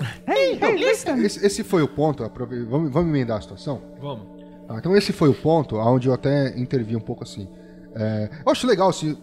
Esse, 1.24 1.46
esse 1.46 1.64
foi 1.64 1.82
o 1.82 1.88
ponto. 1.88 2.30
Vamos, 2.70 2.92
vamos 2.92 3.10
emendar 3.10 3.38
a 3.38 3.42
situação? 3.42 3.82
Vamos. 4.02 4.28
Ah, 4.68 4.76
então 4.80 4.94
esse 4.98 5.14
foi 5.14 5.30
o 5.30 5.34
ponto 5.34 5.78
onde 5.78 6.10
eu 6.10 6.14
até 6.14 6.60
intervi 6.60 6.94
um 6.94 7.00
pouco 7.00 7.24
assim. 7.24 7.48
É, 7.96 8.30
eu 8.46 8.52
acho 8.52 8.68
legal 8.68 8.92
se 8.92 9.18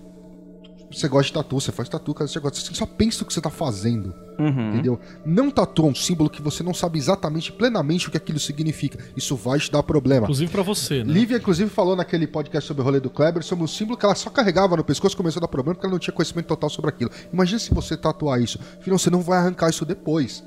você 0.92 1.06
gosta 1.08 1.26
de 1.28 1.32
tatu, 1.34 1.60
você 1.60 1.70
faz 1.72 1.88
tatu, 1.88 2.12
cara, 2.14 2.26
você, 2.28 2.40
gosta, 2.40 2.58
você 2.60 2.74
só 2.74 2.84
pensa 2.86 3.22
o 3.22 3.26
que 3.26 3.32
você 3.32 3.40
tá 3.40 3.50
fazendo, 3.50 4.12
Uhum. 4.38 4.70
entendeu? 4.70 5.00
Não 5.24 5.50
tatua 5.50 5.86
um 5.86 5.94
símbolo 5.94 6.28
que 6.28 6.42
você 6.42 6.62
não 6.62 6.74
sabe 6.74 6.98
exatamente, 6.98 7.52
plenamente 7.52 8.08
o 8.08 8.10
que 8.10 8.16
aquilo 8.16 8.40
significa. 8.40 8.98
Isso 9.16 9.36
vai 9.36 9.58
te 9.58 9.70
dar 9.70 9.82
problema. 9.82 10.24
Inclusive 10.24 10.50
pra 10.50 10.62
você, 10.62 11.04
né? 11.04 11.12
Lívia, 11.12 11.36
inclusive, 11.36 11.70
falou 11.70 11.94
naquele 11.94 12.26
podcast 12.26 12.66
sobre 12.66 12.80
o 12.82 12.84
rolê 12.84 12.98
do 13.00 13.10
Kleber 13.10 13.42
sobre 13.44 13.64
um 13.64 13.68
símbolo 13.68 13.96
que 13.96 14.04
ela 14.04 14.14
só 14.14 14.30
carregava 14.30 14.76
no 14.76 14.82
pescoço 14.84 15.14
e 15.14 15.16
começou 15.16 15.40
a 15.40 15.42
dar 15.42 15.48
problema 15.48 15.74
porque 15.74 15.86
ela 15.86 15.92
não 15.92 15.98
tinha 15.98 16.12
conhecimento 16.14 16.46
total 16.46 16.68
sobre 16.70 16.90
aquilo. 16.90 17.10
Imagina 17.32 17.58
se 17.58 17.72
você 17.72 17.96
tatuar 17.96 18.40
isso. 18.40 18.58
Filhão, 18.80 18.98
você 18.98 19.10
não 19.10 19.20
vai 19.20 19.38
arrancar 19.38 19.70
isso 19.70 19.84
depois. 19.84 20.42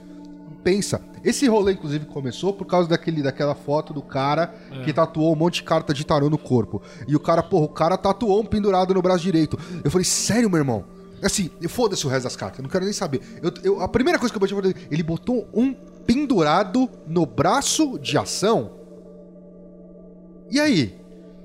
Pensa. 0.64 1.02
Esse 1.24 1.48
rolê, 1.48 1.74
inclusive, 1.74 2.06
começou 2.06 2.52
por 2.54 2.66
causa 2.66 2.90
daquele, 2.90 3.22
daquela 3.24 3.56
foto 3.56 3.94
do 3.94 4.02
cara 4.02 4.54
que 4.84 4.92
tatuou 4.92 5.32
um 5.32 5.36
monte 5.36 5.56
de 5.56 5.64
carta 5.64 5.94
de 5.94 6.06
tarô 6.06 6.30
no 6.30 6.38
corpo. 6.38 6.82
E 7.08 7.16
o 7.16 7.20
cara, 7.20 7.42
porra, 7.42 7.66
o 7.66 7.70
cara 7.70 7.98
tatuou 7.98 8.42
um 8.42 8.46
pendurado 8.46 8.94
no 8.94 9.02
braço 9.02 9.24
direito. 9.24 9.58
Eu 9.84 9.90
falei, 9.90 10.04
sério, 10.06 10.50
meu 10.50 10.60
irmão? 10.60 10.84
Assim, 11.24 11.50
foda-se 11.70 12.06
o 12.06 12.10
resto 12.10 12.24
das 12.26 12.36
cartas, 12.36 12.60
eu 12.60 12.64
não 12.64 12.70
quero 12.70 12.84
nem 12.84 12.94
saber. 12.94 13.22
Eu, 13.42 13.52
eu- 13.64 13.82
a 13.82 13.88
primeira 13.88 14.20
coisa 14.20 14.34
que 14.34 14.38
eu 14.38 14.42
bati 14.42 14.54
foi 14.54 14.76
ele 14.92 15.02
botou 15.04 15.48
um 15.54 15.74
pendurado 15.74 16.90
no 17.08 17.26
braço 17.26 17.98
de 17.98 18.18
ação. 18.18 18.72
E 20.52 20.60
aí? 20.60 20.96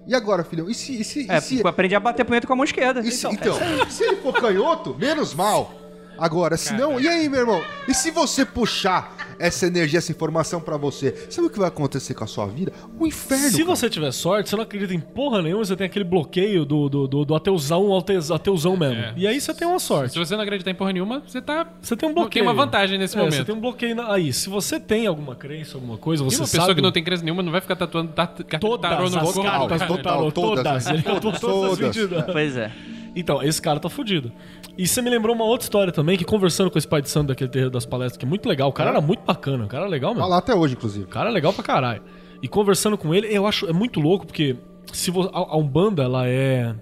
E 0.07 0.14
agora, 0.14 0.43
filhão? 0.43 0.68
E 0.68 0.74
se. 0.74 1.01
E 1.01 1.05
se, 1.05 1.26
e 1.26 1.31
É, 1.31 1.41
se, 1.41 1.64
aprendi 1.66 1.95
a 1.95 2.01
bater 2.01 2.24
punheta 2.24 2.47
com 2.47 2.53
a 2.55 2.57
mão 2.57 2.64
esquerda. 2.64 3.01
e 3.01 3.12
se- 3.12 3.26
Então, 3.29 3.55
então, 3.57 3.91
se 3.91 4.03
ele 4.03 4.16
for 4.16 4.33
canhoto, 4.35 4.97
menos 4.99 5.35
mal. 5.35 5.72
Agora, 6.19 6.57
se 6.57 6.75
não. 6.75 6.99
E 7.01 7.07
aí, 7.09 7.29
meu 7.29 7.41
irmão? 7.41 7.62
E 7.87 7.95
se 7.95 8.11
você 8.11 8.45
puxar 8.45 9.16
essa 9.39 9.66
energia, 9.66 9.99
essa 9.99 10.11
informação 10.11 10.61
pra 10.61 10.77
você? 10.77 11.27
Sabe 11.31 11.47
o 11.47 11.51
que 11.51 11.59
vai 11.59 11.69
acontecer 11.69 12.12
com 12.14 12.25
a 12.25 12.27
sua 12.27 12.47
vida? 12.47 12.73
Um 12.99 13.07
inferno. 13.07 13.49
Se 13.49 13.53
cara. 13.62 13.64
você 13.77 13.89
tiver 13.89 14.11
sorte, 14.12 14.51
você 14.51 14.57
não 14.57 14.62
acredita 14.64 14.93
em 14.93 15.01
porra 15.01 15.41
nenhuma, 15.43 15.64
você 15.64 15.77
tem 15.77 15.87
aquele 15.87 16.05
bloqueio 16.05 16.64
do, 16.64 16.89
do, 16.89 17.07
do, 17.07 17.25
do 17.25 17.35
ateuzão 17.35 18.77
mesmo. 18.77 18.97
É. 18.97 19.14
E 19.16 19.27
aí 19.27 19.41
você 19.41 19.55
tem 19.55 19.66
uma 19.66 19.79
Se 19.79 19.87
sorte. 19.87 20.19
você 20.19 20.35
não 20.37 20.43
acreditar 20.43 20.71
em 20.71 20.75
porra 20.75 20.93
nenhuma, 20.93 21.23
você 21.27 21.41
tá. 21.41 21.66
Você 21.81 21.97
tem 21.97 22.09
um 22.09 22.12
Tem 22.12 22.23
bloqueio. 22.23 22.45
uma 22.45 22.55
vantagem 22.55 22.99
nesse 22.99 23.14
É, 23.16 23.19
momento. 23.21 23.37
Você 23.37 23.45
tem 23.45 23.55
um 23.55 23.61
bloqueio 23.61 23.95
na- 23.95 24.12
aí. 24.12 24.33
Se 24.33 24.49
você 24.51 24.81
tem 24.81 25.07
alguma 25.07 25.35
crença, 25.37 25.77
alguma 25.77 25.97
coisa, 25.97 26.23
E 26.23 26.27
você 26.27 26.39
uma 26.41 26.47
sabe... 26.47 26.59
pessoa 26.61 26.75
que 26.75 26.83
não 26.83 26.93
tem 26.93 27.05
crença 27.05 27.23
nenhuma 27.23 27.43
não 27.43 27.53
vai 27.53 27.61
ficar 27.61 27.77
tatuando 27.77 28.09
de 28.12 28.59
Todas 28.59 28.91
tarô 28.91 29.09
no 29.09 29.16
as 29.19 29.23
corpo. 29.23 29.43
cartas 29.43 29.81
Total, 29.83 29.97
do 29.97 30.03
tarô, 30.03 30.33
todas, 30.33 30.64
todas. 30.64 30.85
né? 30.87 30.93
Ele 30.95 31.03
tatuou 31.03 31.33
todas 31.33 31.35
as 31.73 31.79
Todas. 31.79 31.97
22. 31.97 32.25
Pois 32.33 32.57
é. 32.57 32.73
Então, 33.16 33.43
esse 33.43 33.61
cara 33.61 33.81
tá 33.81 33.89
fudido. 33.89 34.31
E 34.79 34.87
você 34.87 35.03
me 35.03 35.11
lembrou 35.11 35.35
uma 35.35 35.45
outra 35.45 35.64
história 35.64 35.93
também, 35.93 36.16
que 36.16 36.24
conversando 36.24 36.70
com 36.70 36.79
esse 36.79 36.87
pai 36.87 37.03
de 37.03 37.11
santo 37.11 37.29
daquele 37.29 37.51
terreiro 37.51 37.70
das 37.70 37.85
palestras, 37.85 38.16
que 38.16 38.24
é 38.24 38.29
muito 38.29 38.49
legal. 38.49 38.68
O 38.68 38.72
cara 38.72 38.91
era 38.91 39.01
muito 39.01 39.24
bacana, 39.24 39.64
o 39.64 39.68
cara 39.68 39.83
era 39.83 39.91
legal 39.91 40.12
Tá 40.12 40.18
mesmo. 40.20 40.31
lá 40.31 40.39
até 40.39 40.55
hoje, 40.55 40.74
inclusive. 40.74 41.05
O 41.05 41.09
cara 41.09 41.29
é 41.31 41.33
legal 41.33 41.53
pra 41.53 41.64
caralho. 41.64 42.01
E 42.41 42.47
conversando 42.47 42.97
com 42.97 43.12
ele, 43.12 43.26
eu 43.26 43.45
acho 43.47 43.66
é 43.68 43.72
muito 43.72 43.99
louco, 43.99 44.24
porque 44.24 44.57
se 44.93 45.11
vo- 45.11 45.29
a, 45.35 45.39
a 45.39 45.57
Umbanda, 45.57 46.05
ela 46.05 46.29
é. 46.29 46.74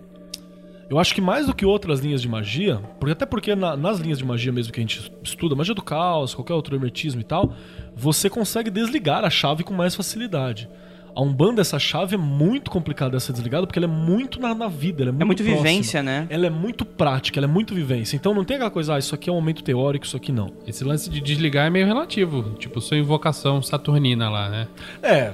Eu 0.90 0.98
acho 1.00 1.14
que 1.14 1.20
mais 1.22 1.46
do 1.46 1.54
que 1.54 1.64
outras 1.64 1.98
linhas 2.00 2.20
de 2.22 2.28
magia, 2.28 2.80
porque 3.00 3.12
até 3.12 3.24
porque 3.26 3.54
na- 3.56 3.76
nas 3.76 3.98
linhas 3.98 4.18
de 4.18 4.24
magia 4.26 4.52
mesmo 4.52 4.72
que 4.72 4.78
a 4.78 4.82
gente 4.82 5.10
estuda, 5.24 5.54
magia 5.56 5.74
do 5.74 5.82
caos, 5.82 6.34
qualquer 6.34 6.52
outro 6.52 6.76
hermetismo 6.76 7.20
e 7.22 7.24
tal, 7.24 7.54
você 7.96 8.28
consegue 8.30 8.70
desligar 8.70 9.24
a 9.24 9.30
chave 9.30 9.64
com 9.64 9.72
mais 9.74 9.94
facilidade. 9.96 10.68
A 11.16 11.22
Umbanda, 11.22 11.62
essa 11.62 11.78
chave 11.78 12.14
é 12.14 12.18
muito 12.18 12.70
complicada 12.70 13.16
de 13.16 13.22
ser 13.22 13.32
desligada, 13.32 13.66
porque 13.66 13.78
ela 13.78 13.86
é 13.86 13.90
muito 13.90 14.38
na, 14.38 14.54
na 14.54 14.68
vida, 14.68 15.02
ela 15.02 15.08
é 15.08 15.12
muito, 15.12 15.22
É 15.22 15.24
muito 15.24 15.42
próxima. 15.42 15.62
vivência, 15.62 16.02
né? 16.02 16.26
Ela 16.28 16.46
é 16.46 16.50
muito 16.50 16.84
prática, 16.84 17.40
ela 17.40 17.46
é 17.46 17.50
muito 17.50 17.74
vivência. 17.74 18.16
Então 18.16 18.34
não 18.34 18.44
tem 18.44 18.56
aquela 18.56 18.70
coisa, 18.70 18.94
ah, 18.94 18.98
isso 18.98 19.14
aqui 19.14 19.30
é 19.30 19.32
um 19.32 19.36
momento 19.36 19.64
teórico, 19.64 20.04
isso 20.04 20.14
aqui 20.14 20.30
não. 20.30 20.52
Esse 20.66 20.84
lance 20.84 21.08
de 21.08 21.22
desligar 21.22 21.66
é 21.66 21.70
meio 21.70 21.86
relativo. 21.86 22.50
Tipo, 22.58 22.82
sua 22.82 22.98
invocação 22.98 23.62
saturnina 23.62 24.28
lá, 24.28 24.50
né? 24.50 24.68
É, 25.02 25.32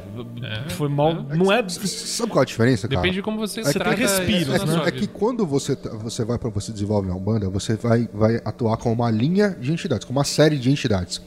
foi 0.68 0.88
mal. 0.88 1.14
Não 1.14 1.50
é. 1.50 1.68
Sabe 1.68 2.30
qual 2.30 2.42
é 2.42 2.44
a 2.44 2.46
diferença, 2.46 2.86
cara? 2.86 3.00
Depende 3.00 3.16
de 3.16 3.22
como 3.22 3.38
você, 3.38 3.64
Você 3.64 3.72
trata 3.72 4.00
isso 4.00 4.22
É, 4.22 4.58
na 4.58 4.64
né? 4.76 4.82
que, 4.82 4.88
é 4.88 4.92
que 4.92 5.06
quando 5.08 5.44
você, 5.44 5.76
você 6.00 6.24
vai 6.24 6.38
para 6.38 6.48
você 6.48 6.70
desenvolve 6.70 7.10
a 7.10 7.14
Umbanda, 7.14 7.50
você 7.50 7.74
vai, 7.74 8.08
vai 8.14 8.40
atuar 8.44 8.76
com 8.76 8.92
uma 8.92 9.10
linha 9.10 9.50
de 9.60 9.72
entidades, 9.72 10.04
com 10.04 10.12
uma 10.12 10.22
série 10.22 10.58
de 10.58 10.70
entidades. 10.70 11.20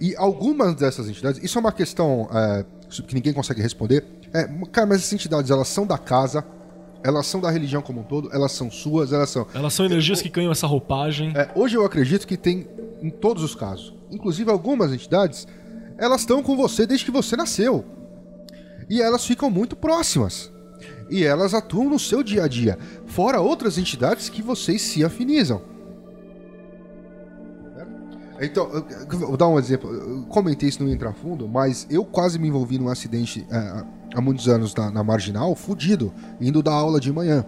E 0.00 0.16
algumas 0.16 0.74
dessas 0.74 1.08
entidades, 1.08 1.40
isso 1.44 1.56
é 1.56 1.60
uma 1.60 1.70
questão 1.72 2.28
é, 2.32 2.64
que 3.02 3.14
ninguém 3.14 3.32
consegue 3.32 3.60
responder. 3.60 4.04
É, 4.32 4.44
cara, 4.70 4.86
mas 4.86 4.98
essas 4.98 5.12
entidades, 5.12 5.50
elas 5.50 5.68
são 5.68 5.86
da 5.86 5.98
casa, 5.98 6.44
elas 7.02 7.26
são 7.26 7.40
da 7.40 7.50
religião 7.50 7.82
como 7.82 8.00
um 8.00 8.04
todo, 8.04 8.30
elas 8.32 8.52
são 8.52 8.70
suas, 8.70 9.12
elas 9.12 9.30
são. 9.30 9.46
Elas 9.54 9.74
são 9.74 9.84
energias 9.84 10.22
que 10.22 10.28
ganham 10.28 10.50
essa 10.50 10.66
roupagem. 10.66 11.32
É, 11.36 11.50
hoje 11.54 11.76
eu 11.76 11.84
acredito 11.84 12.26
que 12.26 12.36
tem 12.36 12.66
em 13.02 13.10
todos 13.10 13.42
os 13.42 13.54
casos. 13.54 13.94
Inclusive 14.10 14.50
algumas 14.50 14.92
entidades, 14.92 15.46
elas 15.98 16.20
estão 16.20 16.42
com 16.42 16.56
você 16.56 16.86
desde 16.86 17.04
que 17.04 17.10
você 17.10 17.36
nasceu. 17.36 17.84
E 18.88 19.00
elas 19.00 19.26
ficam 19.26 19.50
muito 19.50 19.76
próximas. 19.76 20.50
E 21.10 21.24
elas 21.24 21.54
atuam 21.54 21.90
no 21.90 21.98
seu 21.98 22.22
dia 22.22 22.44
a 22.44 22.48
dia. 22.48 22.78
Fora 23.06 23.40
outras 23.40 23.78
entidades 23.78 24.28
que 24.28 24.42
vocês 24.42 24.80
se 24.82 25.04
afinizam. 25.04 25.62
Então, 28.40 28.68
vou 29.10 29.36
dar 29.36 29.48
um 29.48 29.58
exemplo. 29.58 29.90
Eu 29.92 30.22
comentei 30.28 30.68
isso 30.68 30.82
no 30.82 30.90
Entra 30.90 31.12
Fundo, 31.12 31.48
mas 31.48 31.86
eu 31.88 32.04
quase 32.04 32.38
me 32.38 32.48
envolvi 32.48 32.78
num 32.78 32.88
acidente 32.88 33.46
é, 33.50 33.84
há 34.14 34.20
muitos 34.20 34.48
anos 34.48 34.74
na, 34.74 34.90
na 34.90 35.04
Marginal, 35.04 35.54
fudido, 35.54 36.12
indo 36.40 36.62
dar 36.62 36.72
aula 36.72 36.98
de 37.00 37.12
manhã. 37.12 37.44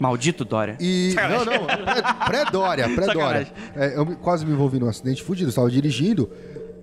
Maldito 0.00 0.44
Dória. 0.44 0.76
E. 0.80 1.14
Não, 1.14 1.44
não, 1.44 1.66
pré- 1.84 2.02
pré-Dória, 2.26 2.88
pré-Dória. 2.94 3.52
É, 3.76 3.96
eu 3.96 4.04
quase 4.16 4.44
me 4.44 4.52
envolvi 4.52 4.80
num 4.80 4.88
acidente 4.88 5.22
fudido, 5.22 5.46
eu 5.46 5.50
estava 5.50 5.70
dirigindo 5.70 6.28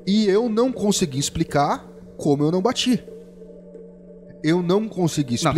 e 0.08 0.26
eu 0.28 0.48
não 0.48 0.72
consegui 0.72 1.20
explicar 1.20 1.86
como 2.18 2.44
eu 2.44 2.52
não 2.52 2.62
bati. 2.62 3.04
Eu 4.42 4.64
não 4.64 4.88
consegui 4.88 5.36
Não, 5.44 5.52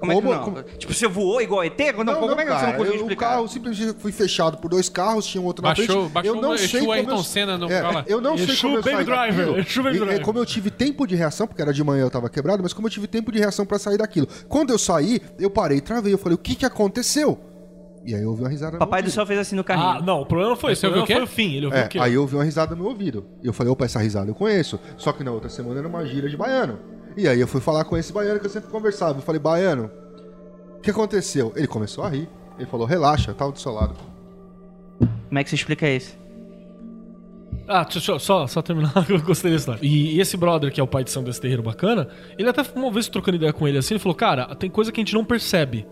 explicar 0.00 0.06
Como, 0.06 0.12
é 0.12 0.14
que 0.16 0.22
Como- 0.22 0.34
não? 0.34 0.62
como- 0.64 0.78
Tipo, 0.78 0.94
você 0.94 1.06
voou 1.06 1.40
igual 1.42 1.64
ET? 1.64 1.78
Não, 2.04 2.14
como 2.20 2.40
é 2.40 2.44
que 2.44 2.50
você 2.52 2.66
não 2.66 2.72
conseguiu 2.72 2.84
eu- 2.86 2.94
explicar? 3.00 3.26
O 3.26 3.30
carro 3.34 3.48
simplesmente 3.48 3.94
foi 3.98 4.12
fechado 4.12 4.58
por 4.58 4.68
dois 4.70 4.88
carros, 4.88 5.26
tinha 5.26 5.40
um 5.42 5.44
outro 5.44 5.62
na 5.62 5.70
Baixou- 5.70 5.86
frente. 5.86 6.12
baixou 6.12 6.34
eu 6.36 6.40
não 6.42 6.56
sei 6.58 6.80
como 6.80 6.92
Ayrton 6.92 7.10
eu, 7.16 7.22
Senna 7.22 7.58
no 7.58 7.70
é. 7.70 8.04
Eu 8.06 8.20
não 8.20 8.36
sei 8.38 8.56
como 8.56 8.76
eu 8.76 8.82
Baby 8.82 8.96
saí 8.96 9.04
Driver, 9.04 9.46
daquilo. 9.54 9.82
Baby 9.84 9.96
E- 9.96 10.00
Driver. 10.00 10.20
É 10.20 10.24
como 10.24 10.38
eu 10.38 10.46
tive 10.46 10.70
tempo 10.70 11.06
de 11.06 11.14
reação, 11.14 11.46
porque 11.46 11.60
era 11.62 11.72
de 11.72 11.84
manhã 11.84 12.02
eu 12.02 12.10
tava 12.10 12.28
quebrado, 12.30 12.62
mas 12.62 12.72
como 12.72 12.86
eu 12.86 12.90
tive 12.90 13.06
tempo 13.06 13.30
de 13.30 13.38
reação 13.38 13.64
pra 13.66 13.78
sair 13.78 13.98
daquilo. 13.98 14.26
Quando 14.48 14.70
eu 14.70 14.78
saí, 14.78 15.20
eu 15.38 15.50
parei 15.50 15.78
e 15.78 15.80
travei. 15.80 16.12
Eu 16.12 16.18
falei, 16.18 16.34
o 16.34 16.38
que 16.38 16.54
que 16.54 16.64
aconteceu? 16.66 17.38
E 18.04 18.14
aí 18.14 18.22
eu 18.22 18.30
ouvi 18.30 18.42
uma 18.42 18.48
risada 18.48 18.72
no 18.72 18.78
Papai 18.78 19.02
do 19.02 19.10
céu 19.10 19.26
fez 19.26 19.38
assim 19.38 19.54
no 19.54 19.62
carrinho. 19.62 19.86
Ah, 19.86 20.00
não, 20.02 20.22
o 20.22 20.26
problema 20.26 20.50
não 20.52 20.56
foi 20.56 20.72
isso. 20.72 20.80
Você 20.80 20.86
O 20.86 20.90
problema 20.90 21.02
ouviu 21.20 21.24
o 21.24 21.26
foi 21.26 21.32
o 21.34 21.36
fim. 21.48 21.54
Ele 21.56 21.66
ouviu 21.66 21.80
É, 21.82 21.84
o 21.84 21.88
quê? 21.90 21.98
aí 21.98 22.14
eu 22.14 22.22
ouvi 22.22 22.34
uma 22.34 22.44
risada 22.44 22.74
no 22.74 22.80
meu 22.82 22.90
ouvido. 22.92 23.26
E 23.42 23.46
eu 23.46 23.52
falei, 23.52 23.70
opa, 23.70 23.84
essa 23.84 23.98
risada 23.98 24.30
eu 24.30 24.34
conheço. 24.34 24.80
Só 24.96 25.12
que 25.12 25.22
na 25.22 25.30
outra 25.32 25.50
semana 25.50 25.78
era 25.80 25.86
uma 25.86 26.04
gira 26.06 26.26
de 26.28 26.34
baiano. 26.36 26.78
E 27.16 27.28
aí 27.28 27.40
eu 27.40 27.48
fui 27.48 27.60
falar 27.60 27.84
com 27.84 27.96
esse 27.96 28.12
baiano 28.12 28.40
que 28.40 28.46
eu 28.46 28.50
sempre 28.50 28.70
conversava. 28.70 29.18
Eu 29.18 29.22
falei, 29.22 29.40
baiano, 29.40 29.90
o 30.76 30.80
que 30.80 30.90
aconteceu? 30.90 31.52
Ele 31.56 31.66
começou 31.66 32.04
a 32.04 32.08
rir. 32.08 32.28
Ele 32.58 32.66
falou, 32.66 32.86
relaxa, 32.86 33.30
eu 33.30 33.34
tava 33.34 33.52
do 33.52 33.58
seu 33.58 33.72
lado. 33.72 33.94
Como 34.98 35.38
é 35.38 35.44
que 35.44 35.50
você 35.50 35.56
explica 35.56 35.88
isso? 35.88 36.18
Ah, 37.66 37.84
deixa 37.84 38.12
eu 38.12 38.18
só, 38.18 38.46
só 38.46 38.60
terminar, 38.60 38.92
que 39.06 39.12
eu 39.12 39.22
gostei 39.22 39.50
dessa 39.50 39.62
história. 39.62 39.80
E, 39.86 40.16
e 40.16 40.20
esse 40.20 40.36
brother, 40.36 40.72
que 40.72 40.80
é 40.80 40.82
o 40.82 40.86
pai 40.86 41.04
de 41.04 41.10
São 41.10 41.22
desse 41.22 41.40
terreiro 41.40 41.62
bacana, 41.62 42.08
ele 42.36 42.48
até 42.48 42.62
uma 42.74 42.90
vez 42.90 43.08
trocando 43.08 43.36
ideia 43.36 43.52
com 43.52 43.66
ele 43.66 43.78
assim, 43.78 43.94
ele 43.94 44.00
falou, 44.00 44.14
cara, 44.14 44.54
tem 44.56 44.68
coisa 44.68 44.90
que 44.90 45.00
a 45.00 45.04
gente 45.04 45.14
não 45.14 45.24
percebe. 45.24 45.86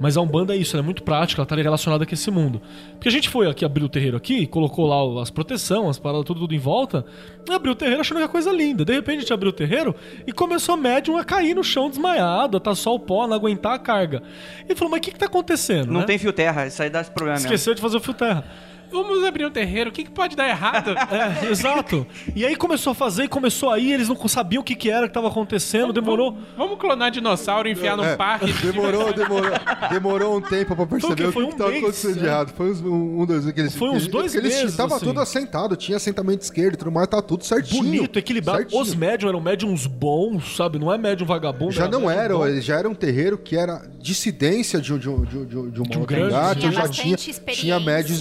Mas 0.00 0.16
a 0.16 0.20
Umbanda 0.20 0.54
é 0.54 0.56
isso, 0.56 0.76
ela 0.76 0.82
é 0.82 0.84
muito 0.84 1.02
prática, 1.02 1.40
ela 1.40 1.46
tá 1.46 1.54
relacionada 1.56 2.04
com 2.04 2.14
esse 2.14 2.30
mundo. 2.30 2.60
Porque 2.92 3.08
a 3.08 3.12
gente 3.12 3.28
foi 3.28 3.48
aqui 3.48 3.64
abrir 3.64 3.84
o 3.84 3.88
terreiro 3.88 4.16
aqui, 4.16 4.46
colocou 4.46 4.86
lá 4.86 5.22
as 5.22 5.30
proteções, 5.30 5.90
as 5.90 5.98
paradas, 5.98 6.24
tudo, 6.24 6.40
tudo 6.40 6.54
em 6.54 6.58
volta, 6.58 7.04
e 7.48 7.52
abriu 7.52 7.72
o 7.72 7.76
terreiro 7.76 8.00
achando 8.00 8.18
que 8.18 8.24
é 8.24 8.28
coisa 8.28 8.52
linda. 8.52 8.84
De 8.84 8.92
repente 8.92 9.18
a 9.18 9.20
gente 9.20 9.32
abriu 9.32 9.50
o 9.50 9.52
terreiro 9.52 9.94
e 10.26 10.32
começou 10.32 10.74
a 10.74 10.78
médium 10.78 11.16
a 11.16 11.24
cair 11.24 11.54
no 11.54 11.62
chão 11.62 11.88
desmaiado, 11.88 12.56
a 12.56 12.60
tá 12.60 12.74
só 12.74 12.94
o 12.94 12.98
pó, 12.98 13.26
não 13.26 13.36
aguentar 13.36 13.74
a 13.74 13.78
carga. 13.78 14.22
Ele 14.64 14.74
falou, 14.74 14.90
mas 14.90 14.98
o 14.98 15.02
que 15.02 15.12
que 15.12 15.18
tá 15.18 15.26
acontecendo? 15.26 15.92
Não 15.92 16.00
né? 16.00 16.06
tem 16.06 16.18
fio 16.18 16.32
terra, 16.32 16.66
isso 16.66 16.82
aí 16.82 16.90
dá 16.90 17.00
esse 17.00 17.10
problema 17.10 17.36
mesmo. 17.36 17.46
Esqueceu 17.46 17.74
de 17.74 17.80
fazer 17.80 17.96
o 17.96 18.00
fio 18.00 18.14
terra. 18.14 18.44
Vamos 18.92 19.24
abrir 19.24 19.46
um 19.46 19.50
terreiro, 19.50 19.90
o 19.90 19.92
que, 19.92 20.04
que 20.04 20.10
pode 20.10 20.36
dar 20.36 20.48
errado? 20.48 20.94
É, 21.12 21.50
exato. 21.50 22.06
E 22.34 22.44
aí 22.46 22.54
começou 22.56 22.92
a 22.92 22.94
fazer, 22.94 23.24
e 23.24 23.28
começou 23.28 23.70
aí, 23.70 23.92
eles 23.92 24.08
não 24.08 24.16
sabiam 24.28 24.60
o 24.60 24.64
que, 24.64 24.74
que 24.74 24.90
era 24.90 25.06
que 25.08 25.14
tava 25.14 25.28
acontecendo, 25.28 25.92
demorou. 25.92 26.36
Vamos 26.56 26.78
clonar 26.78 27.10
dinossauro 27.10 27.68
e 27.68 27.72
enfiar 27.72 27.96
num 27.96 28.04
É, 28.04 28.16
parque. 28.16 28.52
Demorou, 28.62 29.12
demorou, 29.12 29.50
demorou 29.90 30.36
um 30.36 30.40
tempo 30.40 30.74
pra 30.76 30.86
perceber 30.86 31.26
o 31.28 31.32
que, 31.32 31.38
um 31.42 31.50
que 31.50 31.56
tava 31.56 31.70
mês, 31.70 31.82
acontecendo 31.82 32.14
de 32.14 32.20
né? 32.22 32.28
errado. 32.28 32.52
Foi 32.56 32.70
uns, 32.70 32.80
um, 32.80 33.20
um 33.20 33.26
dos 33.26 33.46
aqueles. 33.46 33.74
Foi 33.76 33.88
uns 33.90 34.04
que- 34.04 34.10
dois 34.10 34.32
que 34.32 34.38
eles 34.38 34.54
meses, 34.56 34.76
Tava 34.76 34.96
assim. 34.96 35.06
tudo 35.06 35.20
assentado, 35.20 35.76
tinha 35.76 35.96
assentamento 35.96 36.42
esquerdo 36.42 36.76
tudo 36.76 36.90
mais, 36.92 37.08
tá 37.08 37.20
tudo 37.20 37.44
certinho. 37.44 37.82
Bonito, 37.82 38.18
equilibrado. 38.18 38.58
certinho. 38.60 38.80
Os 38.80 38.94
médiums 38.94 39.28
eram 39.30 39.40
médiums 39.40 39.86
bons, 39.86 40.56
sabe? 40.56 40.78
Não 40.78 40.92
é 40.92 40.96
médium 40.98 41.26
vagabundo. 41.26 41.72
Já 41.72 41.88
não 41.88 42.02
médium 42.02 42.10
era, 42.20 42.34
bom. 42.36 42.60
já 42.60 42.78
era 42.78 42.88
um 42.88 42.94
terreiro 42.94 43.36
que 43.38 43.56
era 43.56 43.82
dissidência 44.00 44.80
de, 44.80 44.92
um- 44.92 44.98
de, 44.98 45.06
de, 45.24 45.46
de, 45.46 45.46
de 45.46 45.80
uma 45.80 45.88
De 45.90 45.98
um 45.98 46.04
grande 46.04 46.60
Tinha 46.60 46.72
já 46.72 46.88
tinha, 46.88 47.14
experiência. 47.14 47.60
tinha 47.60 47.80
médios, 47.80 48.18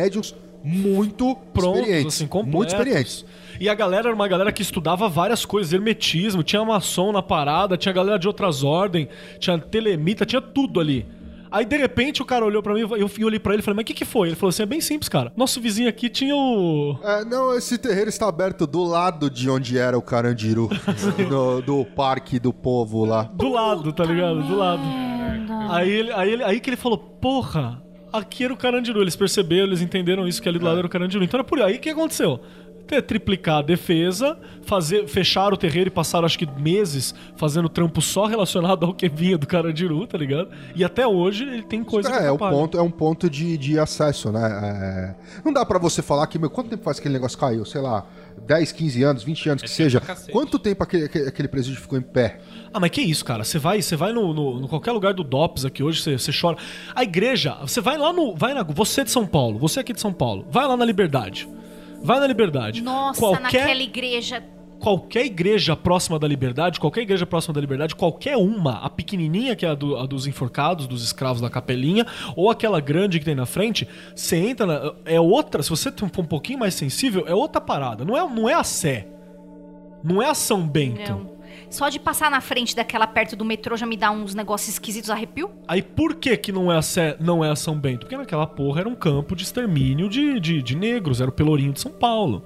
médios 0.00 0.34
muito 0.62 1.34
Prontos, 1.52 1.80
experientes, 1.80 2.14
assim, 2.14 2.26
completos. 2.26 2.54
muito 2.54 2.68
experientes. 2.68 3.24
E 3.58 3.68
a 3.68 3.74
galera 3.74 4.08
era 4.08 4.14
uma 4.14 4.28
galera 4.28 4.52
que 4.52 4.62
estudava 4.62 5.08
várias 5.08 5.44
coisas, 5.44 5.72
hermetismo, 5.72 6.42
tinha 6.42 6.64
maçom 6.64 7.12
na 7.12 7.22
parada, 7.22 7.76
tinha 7.76 7.92
galera 7.92 8.18
de 8.18 8.26
outras 8.26 8.62
ordens, 8.62 9.08
tinha 9.38 9.58
telemita, 9.58 10.24
tinha 10.26 10.40
tudo 10.40 10.80
ali. 10.80 11.06
Aí, 11.52 11.64
de 11.64 11.76
repente, 11.76 12.22
o 12.22 12.24
cara 12.24 12.44
olhou 12.44 12.62
pra 12.62 12.72
mim, 12.74 12.80
eu 12.80 12.96
eu 12.96 13.26
olhei 13.26 13.40
pra 13.40 13.52
ele 13.52 13.60
e 13.60 13.64
falei, 13.64 13.76
mas 13.76 13.82
o 13.82 13.86
que 13.86 13.94
que 13.94 14.04
foi? 14.04 14.28
Ele 14.28 14.36
falou 14.36 14.50
assim, 14.50 14.62
é 14.62 14.66
bem 14.66 14.80
simples, 14.80 15.08
cara. 15.08 15.32
Nosso 15.36 15.60
vizinho 15.60 15.88
aqui 15.88 16.08
tinha 16.08 16.34
o... 16.34 16.96
É, 17.02 17.24
não, 17.24 17.56
esse 17.56 17.76
terreiro 17.76 18.08
está 18.08 18.28
aberto 18.28 18.68
do 18.68 18.84
lado 18.84 19.28
de 19.28 19.50
onde 19.50 19.76
era 19.76 19.98
o 19.98 20.02
Carandiru, 20.02 20.70
do, 21.28 21.60
do 21.60 21.84
parque 21.84 22.38
do 22.38 22.52
povo 22.52 23.04
lá. 23.04 23.24
Do 23.34 23.48
lado, 23.48 23.92
tá 23.92 24.04
ligado? 24.04 24.42
Do 24.44 24.56
lado. 24.56 24.82
Aí, 25.70 25.90
ele, 25.90 26.12
aí, 26.12 26.32
ele, 26.32 26.44
aí 26.44 26.60
que 26.60 26.70
ele 26.70 26.76
falou, 26.76 26.96
porra, 26.96 27.82
aqui 28.12 28.44
era 28.44 28.52
o 28.52 28.56
Carandiru. 28.56 29.00
Eles 29.00 29.16
perceberam, 29.16 29.66
eles 29.66 29.80
entenderam 29.80 30.26
isso, 30.26 30.40
que 30.40 30.48
ali 30.48 30.58
do 30.58 30.64
lado 30.64 30.78
era 30.78 30.86
o 30.86 30.90
Carandiru. 30.90 31.22
Então 31.24 31.40
era 31.40 31.46
por 31.46 31.60
aí. 31.60 31.76
O 31.76 31.80
que 31.80 31.90
aconteceu? 31.90 32.40
Ter, 32.86 33.02
triplicar 33.02 33.58
a 33.58 33.62
defesa, 33.62 34.36
fazer, 34.62 35.06
fechar 35.06 35.52
o 35.52 35.56
terreiro 35.56 35.86
e 35.88 35.90
passaram 35.92 36.26
acho 36.26 36.36
que 36.36 36.46
meses 36.60 37.14
fazendo 37.36 37.68
trampo 37.68 38.02
só 38.02 38.26
relacionado 38.26 38.84
ao 38.84 38.92
que 38.92 39.08
vinha 39.08 39.38
do 39.38 39.46
Carandiru, 39.46 40.06
tá 40.08 40.18
ligado? 40.18 40.48
E 40.74 40.82
até 40.82 41.06
hoje 41.06 41.44
ele 41.44 41.62
tem 41.62 41.84
coisa 41.84 42.10
que 42.10 42.16
É, 42.16 42.26
é, 42.26 42.32
um 42.32 42.34
atrapalha. 42.34 42.56
ponto, 42.56 42.78
é 42.78 42.82
um 42.82 42.90
ponto 42.90 43.30
de, 43.30 43.56
de 43.56 43.78
acesso, 43.78 44.32
né? 44.32 45.14
É, 45.38 45.42
não 45.44 45.52
dá 45.52 45.64
pra 45.64 45.78
você 45.78 46.02
falar 46.02 46.26
que, 46.26 46.36
meu, 46.36 46.50
quanto 46.50 46.68
tempo 46.68 46.82
faz 46.82 46.96
que 46.98 47.02
aquele 47.02 47.14
negócio 47.14 47.38
caiu? 47.38 47.64
Sei 47.64 47.80
lá, 47.80 48.04
10, 48.46 48.72
15 48.72 49.02
anos, 49.02 49.22
20 49.22 49.48
anos, 49.48 49.62
que 49.62 49.70
seja. 49.70 50.00
Quanto 50.32 50.58
tempo 50.58 50.82
aquele, 50.82 51.04
aquele, 51.04 51.48
presídio 51.48 51.80
ficou 51.80 51.98
em 51.98 52.02
pé? 52.02 52.40
Ah, 52.72 52.80
mas 52.80 52.90
que 52.90 53.00
isso, 53.00 53.24
cara? 53.24 53.44
Você 53.44 53.58
vai, 53.58 53.80
você 53.80 53.96
vai 53.96 54.12
no, 54.12 54.32
no- 54.34 54.60
no 54.60 54.68
qualquer 54.68 54.92
lugar 54.92 55.14
do 55.14 55.22
DOPS 55.22 55.64
aqui 55.64 55.82
hoje, 55.82 56.02
você, 56.02 56.18
você 56.18 56.32
chora. 56.32 56.56
A 56.94 57.02
igreja, 57.02 57.56
você 57.60 57.80
vai 57.80 57.96
lá 57.96 58.12
no. 58.12 58.34
Vai 58.34 58.54
na, 58.54 58.62
você 58.62 59.02
é 59.02 59.04
de 59.04 59.10
São 59.10 59.26
Paulo, 59.26 59.58
você 59.58 59.80
aqui 59.80 59.92
de 59.92 60.00
São 60.00 60.12
Paulo, 60.12 60.46
vai 60.50 60.66
lá 60.66 60.76
na 60.76 60.84
Liberdade. 60.84 61.48
Vai 62.02 62.18
na 62.18 62.26
Liberdade. 62.26 62.80
Nossa, 62.82 63.20
qualquer, 63.20 63.42
naquela 63.42 63.82
igreja. 63.82 64.42
Qualquer 64.80 65.26
igreja 65.26 65.76
próxima 65.76 66.18
da 66.18 66.26
Liberdade, 66.26 66.80
qualquer 66.80 67.02
igreja 67.02 67.26
próxima 67.26 67.52
da 67.54 67.60
Liberdade, 67.60 67.94
qualquer 67.94 68.36
uma, 68.36 68.78
a 68.78 68.90
pequenininha 68.90 69.54
que 69.54 69.64
é 69.66 69.68
a, 69.68 69.74
do- 69.74 69.96
a 69.96 70.06
dos 70.06 70.26
enforcados, 70.26 70.86
dos 70.86 71.04
escravos 71.04 71.40
da 71.40 71.50
capelinha, 71.50 72.06
ou 72.34 72.50
aquela 72.50 72.80
grande 72.80 73.18
que 73.18 73.24
tem 73.24 73.34
na 73.34 73.46
frente, 73.46 73.86
você 74.16 74.36
entra 74.36 74.66
na, 74.66 74.92
é 75.04 75.20
outra, 75.20 75.62
se 75.62 75.70
você 75.70 75.92
for 75.92 76.22
um 76.22 76.24
pouquinho 76.26 76.58
mais 76.58 76.74
sensível, 76.74 77.24
é 77.26 77.34
outra 77.34 77.60
parada. 77.60 78.04
Não 78.04 78.16
é, 78.16 78.20
não 78.34 78.48
é 78.48 78.54
a 78.54 78.64
Sé. 78.64 79.06
Não 80.02 80.22
é 80.22 80.30
a 80.30 80.34
São 80.34 80.66
Bento. 80.66 81.12
Não. 81.12 81.40
Só 81.68 81.88
de 81.88 82.00
passar 82.00 82.30
na 82.30 82.40
frente 82.40 82.74
daquela 82.74 83.06
perto 83.06 83.36
do 83.36 83.44
metrô 83.44 83.76
já 83.76 83.86
me 83.86 83.96
dá 83.96 84.10
uns 84.10 84.34
negócios 84.34 84.70
esquisitos, 84.70 85.10
arrepio. 85.10 85.50
Aí 85.68 85.82
por 85.82 86.16
que 86.16 86.36
que 86.36 86.50
não 86.50 86.72
é, 86.72 86.76
a 86.76 86.82
Sé, 86.82 87.16
não 87.20 87.44
é 87.44 87.50
a 87.50 87.54
São 87.54 87.78
Bento? 87.78 88.00
Porque 88.00 88.16
naquela 88.16 88.46
porra 88.46 88.80
era 88.80 88.88
um 88.88 88.94
campo 88.94 89.36
de 89.36 89.44
extermínio 89.44 90.08
de, 90.08 90.40
de, 90.40 90.62
de 90.62 90.76
negros, 90.76 91.20
era 91.20 91.28
o 91.30 91.32
Pelourinho 91.32 91.72
de 91.72 91.80
São 91.80 91.92
Paulo. 91.92 92.44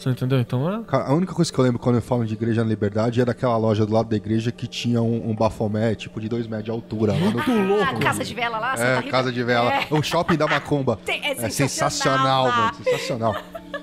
Você 0.00 0.08
entendeu? 0.08 0.40
Então 0.40 0.72
é... 0.72 0.82
Cara, 0.84 1.04
a 1.08 1.12
única 1.14 1.34
coisa 1.34 1.52
que 1.52 1.58
eu 1.58 1.62
lembro 1.62 1.78
quando 1.78 1.96
eu 1.96 2.02
falo 2.02 2.24
de 2.24 2.32
igreja 2.32 2.64
na 2.64 2.70
Liberdade 2.70 3.20
é 3.20 3.24
daquela 3.24 3.56
loja 3.58 3.84
do 3.84 3.92
lado 3.92 4.08
da 4.08 4.16
igreja 4.16 4.50
que 4.50 4.66
tinha 4.66 5.02
um, 5.02 5.30
um 5.30 5.34
bafomé, 5.34 5.94
tipo, 5.94 6.18
de 6.20 6.26
dois 6.28 6.46
metros 6.46 6.64
de 6.64 6.70
altura. 6.70 7.12
Lá 7.12 7.18
no... 7.18 7.82
Ah, 7.82 7.94
casa 8.00 8.24
de 8.24 8.32
vela 8.34 8.58
lá, 8.58 8.76
Santa 8.76 8.88
É, 8.88 8.96
Rita. 8.96 9.10
casa 9.10 9.30
de 9.30 9.42
vela. 9.44 9.70
É. 9.74 9.86
O 9.90 10.02
shopping 10.02 10.36
da 10.36 10.46
Macumba. 10.46 10.98
Tem- 11.04 11.20
é 11.22 11.32
é 11.32 11.34
sensacional, 11.50 11.68
sensacional 11.68 12.44
lá. 12.46 12.56
mano. 12.72 12.74
Sensacional. 12.84 13.36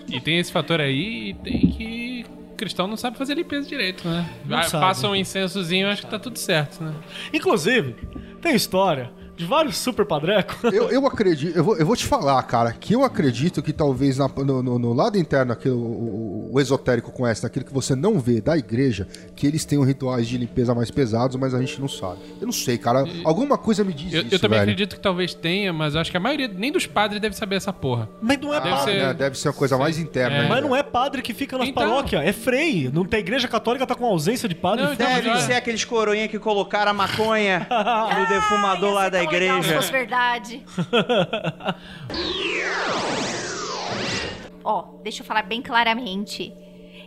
E 0.10 0.20
tem 0.20 0.40
esse 0.40 0.52
fator 0.52 0.82
aí 0.82 1.30
e 1.30 1.34
tem 1.36 1.60
que. 1.60 2.26
O 2.54 2.56
cristão 2.58 2.88
não 2.88 2.98
sabe 2.98 3.16
fazer 3.18 3.36
limpeza 3.36 3.68
direito, 3.68 4.08
né? 4.08 4.28
Não 4.44 4.58
Ah, 4.58 4.64
sabe. 4.64 4.84
Passa 4.84 5.08
um 5.08 5.16
incensozinho, 5.16 5.88
acho 5.90 6.02
que 6.02 6.10
tá 6.10 6.18
tudo 6.18 6.40
certo, 6.40 6.84
né? 6.84 6.92
Inclusive, 7.32 7.96
tem 8.42 8.56
história 8.56 9.12
de 9.38 9.46
vários 9.46 9.78
super 9.78 10.06
padrecos. 10.06 10.58
Eu, 10.74 10.90
eu 10.90 11.06
acredito, 11.08 11.56
eu 11.56 11.64
vou, 11.64 11.78
eu 11.78 11.86
vou 11.86 11.96
te 11.96 12.06
falar, 12.06 12.42
cara, 12.44 12.72
que 12.74 12.94
eu 12.94 13.04
acredito 13.04 13.62
que 13.62 13.72
talvez 13.72 14.18
na- 14.18 14.28
no, 14.28 14.62
no- 14.62 14.80
no 14.80 14.94
lado 14.94 15.18
interno, 15.18 15.54
aquilo, 15.54 15.78
o, 15.78 16.50
o 16.54 16.60
esotérico 16.60 17.12
conhece, 17.12 17.44
naquilo 17.44 17.64
que 17.66 17.74
você 17.74 17.96
não 17.96 18.20
vê 18.20 18.42
da 18.42 18.58
igreja, 18.58 19.08
que 19.36 19.48
eles 19.48 19.64
tenham 19.66 19.84
rituais 19.84 20.28
de 20.28 20.38
limpeza 20.38 20.74
mais 20.76 20.92
pesados, 20.92 21.36
mas 21.36 21.54
a 21.54 21.60
gente 21.60 21.80
não 21.80 21.88
sabe. 21.88 22.20
Eu 22.42 22.46
não 22.48 22.52
sei, 22.54 22.78
cara. 22.78 23.06
Alguma 23.24 23.58
coisa 23.58 23.84
me 23.84 23.94
diz 23.94 24.14
Eu, 24.14 24.22
isso, 24.24 24.36
eu 24.36 24.40
também 24.40 24.60
velho. 24.60 24.72
acredito 24.72 24.96
que 24.96 25.02
talvez 25.02 25.34
tenha, 25.34 25.72
mas 25.72 25.96
eu 25.96 26.02
acho 26.02 26.12
que 26.12 26.18
a 26.18 26.20
maioria, 26.20 26.48
nem 26.48 26.72
dos 26.72 26.86
padres 26.86 27.22
deve 27.22 27.36
saber 27.36 27.56
essa 27.56 27.72
porra. 27.74 28.10
Mas 28.22 28.40
não 28.40 28.54
é 28.54 28.60
Deve 28.60 28.70
padre. 28.76 28.92
ser- 28.94 28.98
É, 29.02 29.14
deve 29.14 29.38
ser 29.40 29.48
uma 29.50 29.54
coisa 29.54 29.78
mais 29.78 29.98
interna. 30.00 30.36
É. 30.36 30.42
né? 30.44 30.50
Mas 30.50 30.62
não 30.62 30.76
é 30.76 30.84
padre 30.84 31.22
que 31.22 31.34
fica 31.34 31.58
nas 31.58 31.68
Então. 31.68 31.84
paróquias, 31.84 32.24
é 32.26 32.32
frei. 32.34 32.90
Não 32.94 33.06
tem 33.06 33.20
igreja 33.20 33.48
católica 33.48 33.86
tá 33.86 33.96
com 33.96 34.06
ausência 34.06 34.48
de 34.50 34.56
padre. 34.56 34.84
Não, 34.86 34.94
então, 34.94 35.08
Deve 35.08 35.30
mas, 35.30 35.44
ser 35.44 35.54
aqueles 35.54 35.84
coroinha 35.86 36.28
que 36.28 36.40
colocaram 36.40 36.92
a 36.92 36.94
maconha 36.94 37.68
no 38.20 38.28
defumador 38.28 38.94
lá 38.94 39.10
da 39.10 39.24
tão 39.30 39.40
legal 39.40 39.64
Se 39.64 39.70
igreja. 39.70 39.76
fosse 39.82 39.92
verdade. 39.92 40.64
Ó, 44.64 44.84
deixa 45.04 45.22
eu 45.22 45.26
falar 45.26 45.44
bem 45.44 45.62
claramente. 45.62 46.54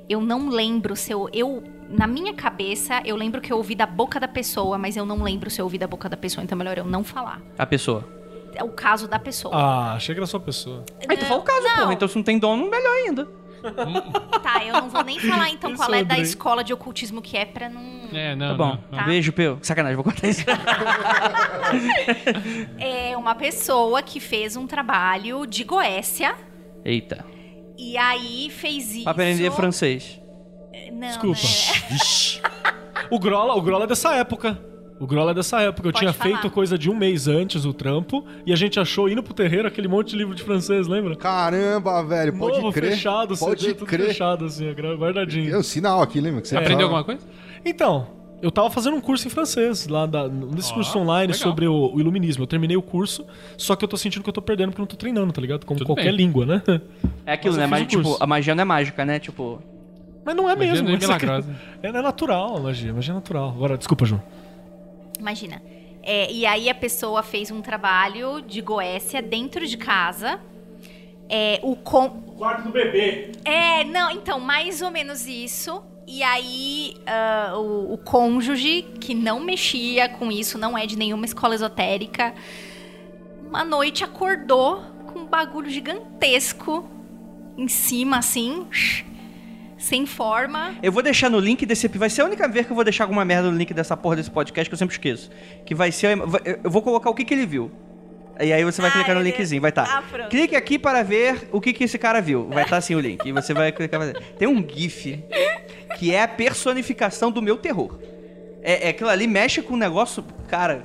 Eu 0.08 0.20
não 0.20 0.48
lembro 0.48 0.96
se 0.96 1.12
eu, 1.12 1.28
eu. 1.32 1.62
Na 1.88 2.06
minha 2.06 2.32
cabeça, 2.34 3.02
eu 3.04 3.16
lembro 3.16 3.40
que 3.40 3.52
eu 3.52 3.56
ouvi 3.56 3.74
da 3.74 3.86
boca 3.86 4.20
da 4.20 4.28
pessoa, 4.28 4.78
mas 4.78 4.96
eu 4.96 5.04
não 5.04 5.22
lembro 5.22 5.50
se 5.50 5.60
eu 5.60 5.64
ouvi 5.66 5.76
da 5.76 5.86
boca 5.88 6.08
da 6.08 6.16
pessoa, 6.16 6.44
então 6.44 6.56
é 6.56 6.58
melhor 6.58 6.78
eu 6.78 6.84
não 6.84 7.02
falar. 7.02 7.40
A 7.58 7.66
pessoa. 7.66 8.08
É 8.54 8.62
o 8.64 8.68
caso 8.70 9.08
da 9.08 9.18
pessoa. 9.18 9.54
Ah, 9.54 9.94
achei 9.94 10.14
que 10.14 10.18
era 10.20 10.26
só 10.26 10.38
pessoa. 10.38 10.84
Aí 11.08 11.16
tu 11.16 11.24
fala 11.24 11.40
o 11.40 11.44
caso, 11.44 11.62
Não. 11.62 11.76
porra. 11.78 11.92
Então 11.92 12.08
se 12.08 12.16
não 12.16 12.22
tem 12.22 12.38
dono, 12.38 12.68
melhor 12.70 12.92
ainda. 13.06 13.28
Tá, 14.42 14.64
eu 14.64 14.72
não 14.74 14.88
vou 14.88 15.04
nem 15.04 15.18
falar 15.18 15.50
então 15.50 15.74
qual 15.76 15.92
é 15.94 16.02
da 16.02 16.18
escola 16.18 16.64
de 16.64 16.72
ocultismo 16.72 17.20
que 17.22 17.36
é 17.36 17.44
pra 17.44 17.68
não. 17.68 18.00
É, 18.12 18.34
não, 18.34 18.48
Tá 18.48 18.54
bom. 18.54 18.66
não, 18.66 18.78
não. 18.90 18.98
Tá. 18.98 19.04
Beijo, 19.04 19.32
Peu. 19.32 19.58
Sacanagem, 19.62 19.96
vou 19.96 20.04
contar 20.04 20.26
isso. 20.28 20.44
É 22.78 23.16
uma 23.16 23.34
pessoa 23.34 24.02
que 24.02 24.20
fez 24.20 24.56
um 24.56 24.66
trabalho 24.66 25.46
de 25.46 25.64
Goécia 25.64 26.34
Eita. 26.84 27.24
e 27.78 27.96
aí 27.96 28.50
fez 28.50 28.92
isso. 28.94 29.02
Pra 29.04 29.12
aprender 29.12 29.50
francês. 29.52 30.20
Não, 30.92 31.08
Desculpa. 31.08 31.38
né? 31.40 32.50
O 33.10 33.18
Grola, 33.18 33.54
o 33.54 33.62
Grola 33.62 33.84
é 33.84 33.86
dessa 33.86 34.14
época. 34.14 34.58
O 35.00 35.06
Grola 35.06 35.30
é 35.30 35.34
dessa 35.34 35.60
época. 35.62 35.88
Eu 35.88 35.92
Pode 35.92 35.98
tinha 36.04 36.12
falar. 36.12 36.30
feito 36.40 36.50
coisa 36.52 36.76
de 36.76 36.90
um 36.90 36.94
mês 36.94 37.26
antes 37.26 37.64
o 37.64 37.72
trampo 37.72 38.22
e 38.44 38.52
a 38.52 38.56
gente 38.56 38.78
achou 38.78 39.08
indo 39.08 39.22
pro 39.22 39.32
terreiro 39.32 39.66
aquele 39.66 39.88
monte 39.88 40.10
de 40.10 40.16
livro 40.16 40.34
de 40.34 40.42
francês, 40.42 40.86
lembra? 40.86 41.16
Caramba, 41.16 42.02
velho, 42.04 42.34
pode 42.36 42.58
Novo, 42.60 42.70
crer. 42.70 42.92
fechado, 42.92 43.34
pode 43.36 43.62
CD, 43.62 43.74
tudo 43.74 43.86
crer. 43.86 44.08
fechado 44.08 44.44
assim, 44.44 44.70
guardadinho. 44.72 45.54
É 45.54 45.58
um 45.58 45.62
sinal 45.62 46.02
aqui, 46.02 46.20
lembra? 46.20 46.42
Que 46.42 46.48
você 46.48 46.56
Aprendeu 46.56 46.86
fala. 46.88 46.98
alguma 46.98 47.04
coisa? 47.04 47.26
Então, 47.64 48.06
Eu 48.42 48.50
tava 48.50 48.70
fazendo 48.70 48.96
um 48.96 49.00
curso 49.02 49.26
em 49.26 49.30
francês, 49.30 49.86
lá 49.86 50.06
da, 50.06 50.26
nesse 50.26 50.70
Ó, 50.72 50.74
curso 50.76 50.98
online 50.98 51.32
legal. 51.34 51.48
sobre 51.48 51.66
o, 51.66 51.92
o 51.94 52.00
iluminismo. 52.00 52.42
Eu 52.42 52.46
terminei 52.46 52.74
o 52.76 52.80
curso, 52.82 53.26
só 53.58 53.76
que 53.76 53.84
eu 53.84 53.88
tô 53.88 53.98
sentindo 53.98 54.22
que 54.22 54.28
eu 54.30 54.32
tô 54.32 54.40
perdendo 54.40 54.68
porque 54.70 54.80
eu 54.80 54.84
não 54.84 54.86
tô 54.88 54.96
treinando, 54.96 55.30
tá 55.32 55.40
ligado? 55.42 55.66
Como 55.66 55.76
Tudo 55.78 55.86
qualquer 55.86 56.04
bem. 56.06 56.16
língua, 56.16 56.46
né? 56.46 56.62
É 57.26 57.34
aquilo, 57.34 57.56
né? 57.56 57.66
Mas, 57.66 57.86
tipo, 57.86 58.16
a 58.18 58.26
magia 58.26 58.54
não 58.54 58.62
é 58.62 58.64
mágica, 58.64 59.04
né? 59.04 59.18
Tipo. 59.18 59.60
Mas 60.24 60.34
não 60.36 60.48
é 60.48 60.54
Magia 60.56 60.72
mesmo. 60.72 60.88
não 60.88 60.94
é 60.94 60.98
que-. 61.20 61.26
É, 61.82 61.88
é 61.88 62.02
natural 62.02 62.56
a 62.56 62.60
magia, 62.60 62.92
magia 62.94 63.12
é 63.12 63.14
natural. 63.14 63.50
Agora, 63.50 63.76
desculpa, 63.78 64.04
João. 64.06 64.22
Imagina. 65.20 65.62
É, 66.02 66.32
e 66.32 66.46
aí 66.46 66.70
a 66.70 66.74
pessoa 66.74 67.22
fez 67.22 67.50
um 67.50 67.60
trabalho 67.60 68.40
de 68.40 68.60
Goécia 68.62 69.20
dentro 69.20 69.66
de 69.66 69.76
casa. 69.76 70.40
É, 71.28 71.60
o 71.62 71.76
com... 71.76 72.08
Quarto 72.38 72.64
do 72.64 72.70
bebê. 72.70 73.32
É, 73.44 73.84
não, 73.84 74.10
então, 74.10 74.40
mais 74.40 74.80
ou 74.80 74.90
menos 74.90 75.26
isso. 75.26 75.82
E 76.06 76.22
aí, 76.22 76.96
ah, 77.06 77.52
o, 77.56 77.92
o 77.92 77.98
cônjuge, 77.98 78.82
que 79.00 79.14
não 79.14 79.38
mexia 79.38 80.08
com 80.08 80.32
isso, 80.32 80.58
não 80.58 80.76
é 80.76 80.86
de 80.86 80.96
nenhuma 80.96 81.24
escola 81.24 81.54
esotérica, 81.54 82.34
uma 83.46 83.64
noite 83.64 84.02
acordou 84.02 84.82
com 85.06 85.20
um 85.20 85.26
bagulho 85.26 85.70
gigantesco 85.70 86.88
em 87.56 87.68
cima, 87.68 88.18
assim, 88.18 88.66
sem 89.80 90.06
forma. 90.06 90.74
Eu 90.82 90.92
vou 90.92 91.02
deixar 91.02 91.28
no 91.30 91.38
link 91.40 91.64
desse. 91.66 91.88
Vai 91.88 92.08
ser 92.10 92.20
a 92.22 92.26
única 92.26 92.46
vez 92.46 92.66
que 92.66 92.70
eu 92.72 92.76
vou 92.76 92.84
deixar 92.84 93.04
alguma 93.04 93.24
merda 93.24 93.50
no 93.50 93.56
link 93.56 93.74
dessa 93.74 93.96
porra 93.96 94.16
desse 94.16 94.30
podcast 94.30 94.68
que 94.70 94.74
eu 94.74 94.78
sempre 94.78 94.94
esqueço. 94.94 95.30
Que 95.66 95.74
vai 95.74 95.90
ser. 95.90 96.16
Eu 96.62 96.70
vou 96.70 96.82
colocar 96.82 97.10
o 97.10 97.14
que, 97.14 97.24
que 97.24 97.34
ele 97.34 97.46
viu. 97.46 97.70
E 98.38 98.52
aí 98.52 98.64
você 98.64 98.80
vai 98.80 98.90
Ah, 98.90 98.94
clicar 98.94 99.14
no 99.16 99.20
linkzinho, 99.22 99.60
vai 99.60 99.70
estar. 99.70 99.84
Ah, 99.84 100.02
pronto. 100.02 100.28
Clique 100.30 100.54
aqui 100.56 100.78
para 100.78 101.02
ver 101.02 101.48
o 101.52 101.60
que, 101.60 101.72
que 101.72 101.84
esse 101.84 101.98
cara 101.98 102.20
viu. 102.22 102.46
Vai 102.48 102.62
estar 102.64 102.76
assim 102.78 102.94
o 102.94 103.00
link. 103.00 103.26
E 103.26 103.32
você 103.32 103.52
vai 103.52 103.70
clicar. 103.72 104.00
Tem 104.38 104.46
um 104.48 104.66
GIF 104.66 105.22
que 105.98 106.14
é 106.14 106.22
a 106.22 106.28
personificação 106.28 107.30
do 107.30 107.42
meu 107.42 107.56
terror. 107.58 107.98
É, 108.62 108.86
é 108.86 108.90
aquilo 108.90 109.08
ali 109.10 109.26
mexe 109.26 109.60
com 109.62 109.74
o 109.74 109.76
negócio. 109.76 110.24
Cara, 110.48 110.84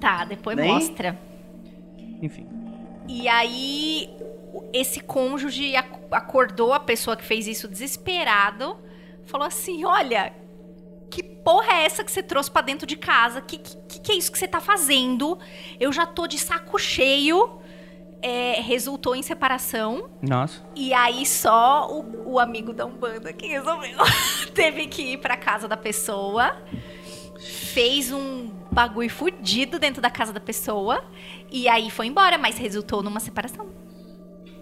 Tá, 0.00 0.24
depois 0.24 0.56
Nem? 0.56 0.72
mostra. 0.72 1.18
enfim. 2.22 2.46
E 3.08 3.26
aí, 3.28 4.08
esse 4.72 5.00
cônjuge 5.00 5.74
ac- 5.76 5.98
acordou 6.10 6.72
a 6.72 6.80
pessoa 6.80 7.16
que 7.16 7.24
fez 7.24 7.46
isso 7.46 7.68
desesperado, 7.68 8.76
falou 9.24 9.46
assim: 9.46 9.84
Olha, 9.84 10.32
que 11.10 11.22
porra 11.22 11.72
é 11.74 11.84
essa 11.84 12.04
que 12.04 12.10
você 12.12 12.22
trouxe 12.22 12.50
pra 12.50 12.62
dentro 12.62 12.86
de 12.86 12.96
casa? 12.96 13.40
Que, 13.40 13.58
que, 13.58 14.00
que 14.00 14.12
é 14.12 14.14
isso 14.14 14.30
que 14.30 14.38
você 14.38 14.48
tá 14.48 14.60
fazendo? 14.60 15.38
Eu 15.78 15.92
já 15.92 16.06
tô 16.06 16.26
de 16.26 16.38
saco 16.38 16.78
cheio. 16.78 17.58
É, 18.22 18.60
resultou 18.60 19.16
em 19.16 19.22
separação. 19.22 20.10
Nossa. 20.20 20.62
E 20.76 20.92
aí 20.92 21.24
só 21.24 21.90
o, 21.90 22.32
o 22.34 22.38
amigo 22.38 22.70
da 22.74 22.84
Umbanda 22.84 23.32
que 23.32 23.46
resolveu. 23.46 23.96
Teve 24.54 24.86
que 24.88 25.14
ir 25.14 25.16
pra 25.18 25.38
casa 25.38 25.66
da 25.66 25.76
pessoa. 25.76 26.54
Fez 27.38 28.12
um 28.12 28.50
bagulho 28.70 29.08
fudido 29.08 29.78
dentro 29.78 30.02
da 30.02 30.10
casa 30.10 30.32
da 30.34 30.40
pessoa. 30.40 31.02
E 31.50 31.66
aí 31.66 31.90
foi 31.90 32.06
embora, 32.08 32.36
mas 32.36 32.58
resultou 32.58 33.02
numa 33.02 33.20
separação. 33.20 33.70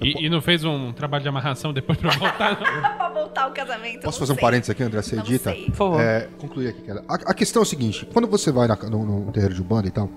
E, 0.00 0.26
e 0.26 0.30
não 0.30 0.40
fez 0.40 0.64
um 0.64 0.92
trabalho 0.92 1.22
de 1.22 1.28
amarração 1.28 1.72
depois 1.72 1.98
pra 1.98 2.10
voltar? 2.10 2.56
pra 2.96 3.08
voltar 3.10 3.48
o 3.48 3.52
casamento. 3.52 4.02
Posso 4.02 4.18
fazer 4.18 4.32
um 4.32 4.36
sei. 4.36 4.42
parênteses 4.42 4.70
aqui, 4.70 4.82
André? 4.82 5.02
Você 5.02 5.16
Não 5.16 5.24
edita? 5.24 5.50
sei. 5.52 5.64
Por 5.66 5.74
favor. 5.74 6.00
É, 6.00 6.28
concluir 6.38 6.68
aqui, 6.68 6.82
cara. 6.82 7.04
A, 7.08 7.14
a 7.14 7.34
questão 7.34 7.62
é 7.62 7.64
o 7.64 7.66
seguinte: 7.66 8.06
quando 8.12 8.28
você 8.28 8.52
vai 8.52 8.68
na- 8.68 8.76
no, 8.76 9.04
no 9.24 9.32
terreiro 9.32 9.54
de 9.54 9.60
Umbanda 9.62 9.88
e 9.88 9.90
tal, 9.90 10.08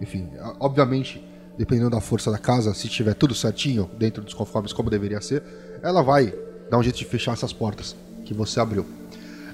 enfim, 0.00 0.28
obviamente, 0.60 1.20
dependendo 1.58 1.90
da 1.90 2.00
força 2.00 2.30
da 2.30 2.38
casa, 2.38 2.72
se 2.74 2.88
tiver 2.88 3.14
tudo 3.14 3.34
certinho, 3.34 3.90
dentro 3.98 4.22
dos 4.22 4.34
conformes 4.34 4.72
como 4.72 4.88
deveria 4.88 5.20
ser, 5.20 5.42
ela 5.82 6.02
vai 6.02 6.32
dar 6.70 6.78
um 6.78 6.82
jeito 6.82 6.96
de 6.98 7.04
fechar 7.04 7.32
essas 7.32 7.52
portas 7.52 7.96
que 8.24 8.32
você 8.32 8.60
abriu. 8.60 8.86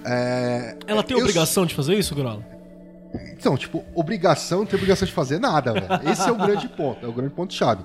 É, 0.05 0.77
Ela 0.87 1.03
tem 1.03 1.17
eu- 1.17 1.23
obrigação 1.23 1.65
de 1.65 1.75
fazer 1.75 1.95
isso, 1.95 2.15
Grola? 2.15 2.45
Então, 3.33 3.57
tipo, 3.57 3.85
obrigação, 3.95 4.61
não 4.61 4.67
tem 4.67 4.77
obrigação 4.77 5.07
de 5.07 5.13
fazer 5.13 5.39
nada, 5.39 5.73
velho. 5.73 6.11
Esse 6.11 6.29
é 6.29 6.33
o 6.33 6.37
grande 6.37 6.69
ponto, 6.69 7.05
é 7.05 7.09
o 7.09 7.13
grande 7.13 7.35
ponto-chave. 7.35 7.83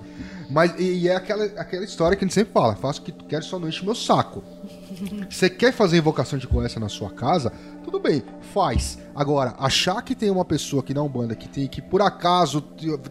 Mas, 0.50 0.74
e, 0.80 1.02
e 1.02 1.08
é 1.08 1.16
aquela, 1.16 1.46
aquela 1.46 1.84
história 1.84 2.18
que 2.18 2.24
a 2.24 2.28
gente 2.28 2.34
sempre 2.34 2.54
fala: 2.54 2.76
faço 2.76 3.02
o 3.02 3.04
que 3.04 3.12
tu 3.12 3.26
quer, 3.26 3.44
só 3.44 3.60
não 3.60 3.68
enche 3.68 3.86
meu 3.86 3.94
saco. 3.94 4.44
Você 5.30 5.50
quer 5.50 5.72
fazer 5.72 5.98
invocação 5.98 6.40
de 6.40 6.48
Goécia 6.48 6.80
na 6.80 6.90
sua 6.90 7.12
casa? 7.12 7.52
Tudo 7.84 8.00
bem, 8.00 8.24
faz. 8.54 8.98
Agora, 9.16 9.54
achar 9.60 10.02
que 10.02 10.16
tem 10.16 10.30
uma 10.30 10.46
pessoa 10.46 10.82
aqui 10.82 10.94
na 10.94 11.04
Umbanda 11.04 11.36
que 11.36 11.48
tem 11.48 11.68
que, 11.68 11.82
por 11.82 12.02
acaso, 12.02 12.64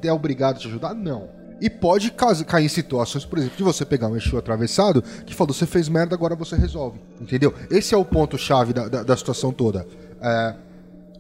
é 0.02 0.12
obrigado 0.12 0.56
a 0.56 0.58
te 0.58 0.66
ajudar? 0.66 0.94
Não. 0.94 1.38
E 1.60 1.68
pode 1.68 2.12
cair 2.12 2.64
em 2.64 2.68
situações, 2.68 3.24
por 3.24 3.38
exemplo, 3.38 3.56
de 3.56 3.62
você 3.64 3.84
pegar 3.84 4.08
um 4.08 4.16
Exu 4.16 4.38
atravessado 4.38 5.02
que 5.26 5.34
falou, 5.34 5.52
você 5.52 5.66
fez 5.66 5.88
merda, 5.88 6.14
agora 6.14 6.36
você 6.36 6.56
resolve. 6.56 7.00
Entendeu? 7.20 7.52
Esse 7.70 7.94
é 7.94 7.96
o 7.96 8.04
ponto-chave 8.04 8.72
da, 8.72 8.88
da, 8.88 9.02
da 9.02 9.16
situação 9.16 9.52
toda. 9.52 9.86
É, 10.20 10.54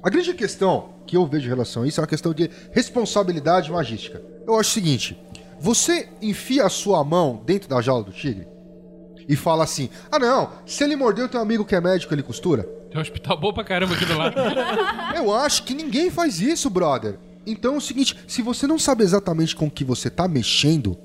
a 0.02 0.10
grande 0.10 0.32
questão 0.34 0.90
que 1.06 1.16
eu 1.16 1.26
vejo 1.26 1.46
em 1.46 1.48
relação 1.48 1.82
a 1.82 1.88
isso 1.88 2.00
é 2.00 2.02
uma 2.02 2.08
questão 2.08 2.32
de 2.32 2.50
responsabilidade 2.72 3.70
magística. 3.70 4.22
Eu 4.46 4.58
acho 4.58 4.70
o 4.70 4.72
seguinte: 4.72 5.18
você 5.60 6.08
enfia 6.22 6.64
a 6.64 6.68
sua 6.68 7.02
mão 7.02 7.42
dentro 7.44 7.68
da 7.68 7.80
jaula 7.80 8.04
do 8.04 8.12
tigre 8.12 8.46
e 9.28 9.34
fala 9.36 9.64
assim: 9.64 9.90
ah, 10.10 10.18
não, 10.18 10.50
se 10.64 10.84
ele 10.84 10.96
mordeu 10.96 11.28
teu 11.28 11.40
amigo 11.40 11.64
que 11.64 11.74
é 11.74 11.80
médico, 11.80 12.14
ele 12.14 12.22
costura. 12.22 12.62
Tem 12.90 12.98
um 12.98 13.02
hospital 13.02 13.38
bom 13.38 13.52
pra 13.52 13.64
caramba 13.64 13.94
aqui 13.94 14.06
do 14.06 14.16
lado. 14.16 14.34
Eu 15.14 15.34
acho 15.34 15.64
que 15.64 15.74
ninguém 15.74 16.10
faz 16.10 16.40
isso, 16.40 16.70
brother. 16.70 17.18
Então 17.46 17.74
é 17.74 17.78
o 17.78 17.80
seguinte: 17.80 18.16
se 18.26 18.40
você 18.40 18.66
não 18.66 18.78
sabe 18.78 19.02
exatamente 19.02 19.56
com 19.56 19.66
o 19.66 19.70
que 19.70 19.84
você 19.84 20.08
tá 20.08 20.28
mexendo, 20.28 20.96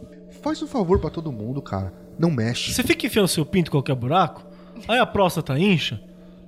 faz 0.42 0.62
um 0.62 0.68
favor 0.68 1.00
pra 1.00 1.10
todo 1.10 1.32
mundo, 1.32 1.62
cara. 1.62 1.94
Não 2.18 2.30
mexe. 2.30 2.74
Você 2.74 2.84
fica 2.84 3.08
enfiando 3.08 3.28
seu 3.28 3.46
pinto 3.46 3.70
em 3.70 3.72
qualquer 3.72 3.96
buraco, 3.96 4.46
aí 4.88 5.00
a 5.00 5.06
próstata 5.06 5.58
incha, 5.58 6.00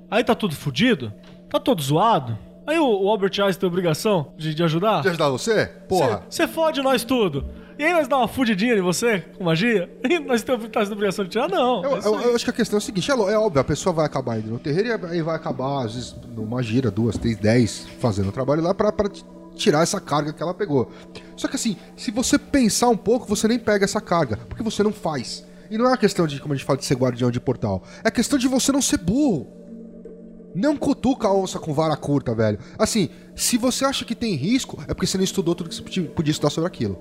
aí 0.10 0.24
tá 0.24 0.36
tudo 0.36 0.56
fudido, 0.56 1.12
tá 1.60 1.64
todo 1.66 1.82
zoado. 1.82 2.38
Aí 2.68 2.80
o, 2.80 3.04
o 3.04 3.10
Albert 3.10 3.32
Einstein 3.40 3.60
tem 3.60 3.68
obrigação 3.68 4.34
de, 4.38 4.54
de 4.56 4.64
ajudar. 4.64 5.02
Quer 5.04 5.10
ajudar 5.10 5.30
você? 5.30 5.66
Porra. 5.88 6.24
Você 6.30 6.48
fode 6.48 6.82
nós 6.82 7.04
tudo. 7.04 7.46
E 7.78 7.84
aí 7.84 7.92
nós 7.94 8.08
dá 8.08 8.18
uma 8.18 8.28
fudidinha 8.28 8.74
em 8.74 8.82
você, 8.82 9.20
com 9.38 9.44
magia, 9.44 9.90
e 10.10 10.18
nós 10.20 10.42
temos 10.42 10.68
tá 10.70 10.82
obrigação 10.84 11.26
de 11.26 11.32
tirar? 11.32 11.50
Não. 11.50 11.84
Eu, 11.84 11.98
É 11.98 12.00
eu- 12.08 12.22
eu 12.22 12.36
acho 12.36 12.46
que 12.46 12.50
a 12.50 12.54
questão 12.54 12.78
é 12.78 12.80
o 12.80 12.82
seguinte: 12.82 13.12
é, 13.12 13.14
é 13.14 13.38
óbvio, 13.38 13.60
a 13.60 13.64
pessoa 13.66 13.92
vai 13.94 14.06
acabar 14.06 14.40
indo 14.40 14.50
no 14.50 14.58
terreiro 14.58 14.88
e 14.88 15.08
aí 15.12 15.22
vai 15.22 15.36
acabar, 15.36 15.84
às 15.86 15.94
vezes, 15.94 16.16
numa 16.36 16.64
gira, 16.64 16.90
duas, 16.90 17.18
três, 17.18 17.38
dez, 17.38 17.86
fazendo 18.00 18.30
o 18.30 18.32
trabalho 18.32 18.62
lá 18.64 18.74
pra, 18.74 18.92
pra 18.94 19.10
tirar 19.56 19.84
essa 19.84 20.00
carga 20.00 20.32
que 20.34 20.42
ela 20.42 20.54
pegou. 20.54 20.90
Só 21.36 21.48
que 21.50 21.56
assim, 21.58 21.76
se 21.98 22.12
você 22.12 22.40
pensar 22.40 22.88
um 22.88 22.98
pouco, 22.98 23.28
você 23.28 23.46
nem 23.48 23.60
pega 23.60 23.84
essa 23.84 24.00
carga, 24.02 24.38
porque 24.50 24.64
você 24.64 24.82
não 24.82 24.94
faz. 24.94 25.46
E 25.70 25.78
não 25.78 25.86
é 25.86 25.90
uma 25.90 25.98
questão 25.98 26.26
de, 26.28 26.40
como 26.40 26.54
a 26.54 26.58
gente 26.58 26.66
fala, 26.66 26.78
de 26.80 26.86
ser 26.86 26.96
guardião 26.96 27.30
de 27.30 27.40
portal. 27.42 27.84
É 28.04 28.10
questão 28.10 28.40
de 28.40 28.48
você 28.48 28.72
não 28.72 28.82
ser 28.82 28.98
burro. 29.00 29.48
Não 30.56 30.78
cutuca 30.78 31.28
a 31.28 31.34
onça 31.36 31.60
com 31.60 31.74
vara 31.74 31.96
curta, 31.98 32.34
velho. 32.34 32.58
Assim, 32.80 33.10
se 33.36 33.58
você 33.58 33.84
acha 33.84 34.06
que 34.06 34.16
tem 34.16 34.34
risco, 34.36 34.82
é 34.88 34.94
porque 34.94 35.06
você 35.06 35.18
não 35.18 35.24
estudou 35.24 35.54
tudo 35.54 35.70
que 35.70 35.76
você 35.76 35.82
podia- 36.04 36.32
estudar 36.32 36.50
sobre 36.50 36.68
aquilo. 36.68 36.98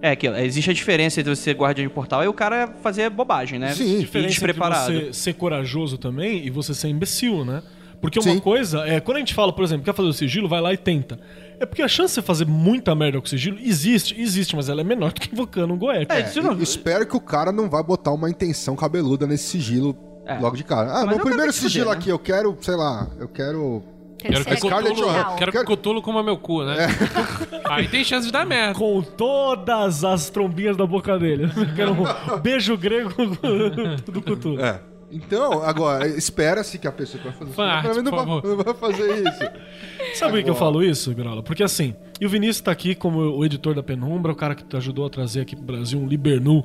É 0.00 0.10
aquilo. 0.10 0.36
Existe 0.36 0.70
a 0.70 0.72
diferença 0.74 1.20
entre 1.20 1.34
você 1.34 1.42
ser 1.42 1.54
guardião 1.54 1.86
de 1.86 1.92
portal 1.94 2.24
e 2.24 2.28
o 2.28 2.32
cara 2.32 2.74
fazer 2.82 3.08
bobagem, 3.10 3.58
né? 3.58 3.74
Sim. 3.74 4.00
Diferença 4.00 4.30
despreparado. 4.30 4.92
entre 4.92 5.06
você 5.06 5.12
ser 5.12 5.34
corajoso 5.34 5.96
também 5.98 6.44
e 6.46 6.50
você 6.50 6.74
ser 6.74 6.88
imbecil, 6.88 7.44
né? 7.44 7.62
Porque 8.00 8.20
Sim. 8.20 8.32
uma 8.32 8.40
coisa 8.40 8.86
é, 8.86 9.00
quando 9.00 9.16
a 9.16 9.20
gente 9.20 9.32
fala, 9.32 9.50
por 9.50 9.64
exemplo, 9.64 9.82
quer 9.84 9.94
fazer 9.94 10.08
o 10.08 10.12
sigilo, 10.12 10.46
vai 10.46 10.60
lá 10.60 10.74
e 10.74 10.76
tenta. 10.76 11.18
É 11.58 11.64
porque 11.64 11.80
a 11.80 11.88
chance 11.88 12.10
de 12.10 12.14
você 12.16 12.22
fazer 12.22 12.44
muita 12.46 12.94
merda 12.94 13.18
com 13.18 13.26
sigilo 13.26 13.58
existe, 13.58 14.20
existe, 14.20 14.54
mas 14.54 14.68
ela 14.68 14.82
é 14.82 14.84
menor 14.84 15.12
do 15.12 15.20
que 15.22 15.32
invocando 15.32 15.72
um 15.72 15.78
goethe. 15.78 16.12
É, 16.12 16.20
É, 16.20 16.42
não- 16.42 16.60
espero 16.60 17.06
que 17.06 17.16
o 17.16 17.20
cara 17.20 17.50
não 17.50 17.70
vai 17.70 17.82
botar 17.82 18.12
uma 18.12 18.28
intenção 18.28 18.76
cabeluda 18.76 19.26
nesse 19.26 19.44
sigilo 19.44 19.96
É. 20.26 20.38
logo 20.38 20.56
de 20.56 20.64
cara. 20.64 20.90
Ah, 20.90 20.92
Mas 20.92 21.02
meu 21.02 21.10
eu 21.10 21.16
quero 21.16 21.28
primeiro 21.28 21.52
sigilo 21.52 21.90
né? 21.90 21.96
aqui, 21.96 22.08
eu 22.08 22.18
quero, 22.18 22.56
sei 22.60 22.76
lá, 22.76 23.08
eu 23.18 23.28
quero. 23.28 23.82
Quero 24.18 24.42
que, 24.44 24.54
o 24.54 24.56
Scarlett 24.56 24.94
Cthulhu, 24.94 25.12
Johansson. 25.12 25.36
quero 25.36 25.52
que 25.52 25.58
o 25.58 25.64
Cthulhu 25.76 26.02
coma 26.02 26.22
meu 26.22 26.38
cu, 26.38 26.64
né? 26.64 26.86
Aí 27.68 27.86
tem 27.88 28.02
chance 28.02 28.26
de 28.26 28.32
dar 28.32 28.46
merda. 28.46 28.78
Com 28.78 29.02
todas 29.02 30.02
as 30.02 30.30
trombinhas 30.30 30.76
da 30.78 30.86
boca 30.86 31.18
dele. 31.18 31.50
Que 31.74 31.82
era 31.82 31.92
um 31.92 32.04
beijo 32.40 32.74
grego 32.78 33.10
do 34.10 34.22
Cthulhu. 34.22 34.60
É. 34.64 34.80
Então, 35.10 35.62
agora, 35.62 36.08
espera-se 36.08 36.76
que 36.78 36.88
a 36.88 36.92
pessoa 36.92 37.22
que 37.22 37.28
vai 37.28 37.36
fazer 37.38 37.90
isso, 37.90 38.02
por 38.10 38.26
não 38.26 38.40
vai, 38.40 38.50
não 38.50 38.56
vai 38.64 38.74
fazer 38.74 39.28
isso. 39.28 40.18
Sabe 40.18 40.32
por 40.32 40.42
que 40.42 40.50
eu 40.50 40.54
falo 40.56 40.82
isso, 40.82 41.14
Grola? 41.14 41.40
Porque 41.40 41.62
assim, 41.62 41.94
e 42.20 42.26
o 42.26 42.28
Vinícius 42.28 42.62
tá 42.62 42.72
aqui 42.72 42.96
como 42.96 43.20
o 43.20 43.44
editor 43.44 43.74
da 43.76 43.82
Penumbra, 43.82 44.32
o 44.32 44.34
cara 44.34 44.56
que 44.56 44.64
te 44.64 44.76
ajudou 44.76 45.06
a 45.06 45.10
trazer 45.10 45.42
aqui 45.42 45.54
pro 45.54 45.64
Brasil 45.64 46.00
um 46.00 46.08
Libernu 46.08 46.64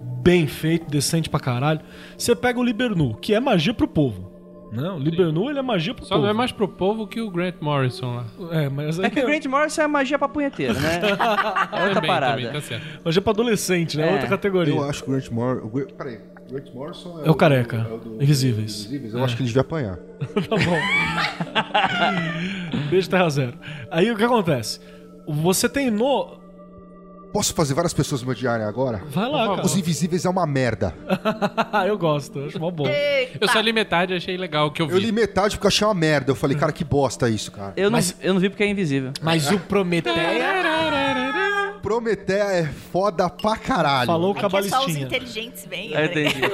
bem 0.00 0.46
feito, 0.46 0.88
decente 0.90 1.28
pra 1.30 1.40
caralho. 1.40 1.80
Você 2.16 2.34
pega 2.36 2.58
o 2.58 2.64
Libernu, 2.64 3.14
que 3.16 3.34
é 3.34 3.40
magia 3.40 3.72
pro 3.74 3.88
povo. 3.88 4.36
Né? 4.70 4.86
O 4.90 4.98
Libernu, 4.98 5.48
ele 5.48 5.58
é 5.58 5.62
magia 5.62 5.94
pro 5.94 6.04
Só 6.04 6.10
povo. 6.16 6.24
não 6.24 6.30
é 6.30 6.34
mais 6.34 6.52
pro 6.52 6.68
povo 6.68 7.06
que 7.06 7.22
o 7.22 7.30
Grant 7.30 7.54
Morrison 7.58 8.16
lá. 8.16 8.26
É, 8.52 8.68
mas 8.68 8.98
É 8.98 9.08
que 9.08 9.18
o 9.18 9.24
Grant 9.26 9.46
Morrison 9.46 9.80
é 9.80 9.86
magia 9.86 10.18
pra 10.18 10.28
punheteiro, 10.28 10.74
né? 10.78 11.00
É 11.72 11.80
outra 11.80 11.94
Também, 11.94 12.10
parada. 12.10 12.36
também, 12.36 12.52
tá 12.52 12.60
certo. 12.60 12.84
magia 13.02 13.22
pra 13.22 13.32
adolescente, 13.32 13.96
né? 13.96 14.08
É. 14.10 14.12
Outra 14.12 14.28
categoria. 14.28 14.74
Eu 14.74 14.84
acho 14.84 15.02
que 15.02 15.08
o 15.08 15.12
Grant 15.14 15.30
Morrison. 15.30 15.66
o 15.66 15.70
Peraí, 15.94 16.18
o 16.46 16.52
Grant 16.52 16.74
Morrison 16.74 17.20
É 17.24 17.30
o 17.30 17.34
careca. 17.34 17.86
é 17.88 17.94
o 17.94 17.96
do- 17.98 18.22
Invisíveis. 18.22 18.80
Invisíveis. 18.80 19.14
Eu 19.14 19.24
acho 19.24 19.36
que 19.36 19.42
ele 19.42 19.46
devia 19.48 19.62
apanhar. 19.62 19.96
Tá 20.48 20.56
bom. 20.56 20.78
Beijo 22.90 23.08
Terra 23.08 23.28
Zero. 23.30 23.54
Aí 23.90 24.10
o 24.10 24.16
que 24.16 24.24
acontece? 24.24 24.80
Você 25.26 25.68
tem 25.68 25.90
no. 25.90 26.38
Posso 27.32 27.54
fazer 27.54 27.74
várias 27.74 27.92
pessoas 27.92 28.22
me 28.22 28.30
odiarem 28.30 28.64
agora? 28.66 29.02
Vai 29.10 29.28
lá, 29.28 29.48
cara. 29.48 29.66
Os 29.66 29.76
Invisíveis 29.76 30.24
é 30.24 30.30
uma 30.30 30.46
merda. 30.46 30.94
eu 31.86 31.96
gosto, 31.98 32.38
eu 32.38 32.46
acho 32.46 32.58
mó 32.58 32.70
bom. 32.70 32.86
Eu 33.40 33.48
só 33.48 33.60
li 33.60 33.72
metade 33.72 34.14
e 34.14 34.16
achei 34.16 34.36
legal 34.36 34.68
o 34.68 34.70
que 34.70 34.80
eu 34.80 34.86
vi. 34.88 34.94
Eu 34.94 34.98
li 34.98 35.12
metade 35.12 35.56
porque 35.56 35.66
eu 35.66 35.68
achei 35.68 35.86
uma 35.86 35.94
merda. 35.94 36.30
Eu 36.30 36.34
falei, 36.34 36.56
cara, 36.56 36.72
que 36.72 36.84
bosta 36.84 37.28
isso, 37.28 37.52
cara. 37.52 37.74
Eu 37.76 37.90
não, 37.90 37.98
eu 38.22 38.34
não 38.34 38.40
vi 38.40 38.48
porque 38.48 38.64
é 38.64 38.68
invisível. 38.68 39.12
Mas 39.22 39.50
o 39.50 39.58
Prometeia 39.58 40.18
Prometeia 41.82 42.42
é 42.42 42.64
foda 42.66 43.30
pra 43.30 43.56
caralho. 43.56 44.06
falou 44.08 44.32
É 44.36 44.40
que 44.40 44.46
é 44.46 44.48
só 44.50 44.58
os 44.60 44.68
cabalistinha. 44.70 45.06
inteligentes 45.06 45.66
vêm. 45.66 45.92
Eu 45.92 46.04
entendi. 46.04 46.40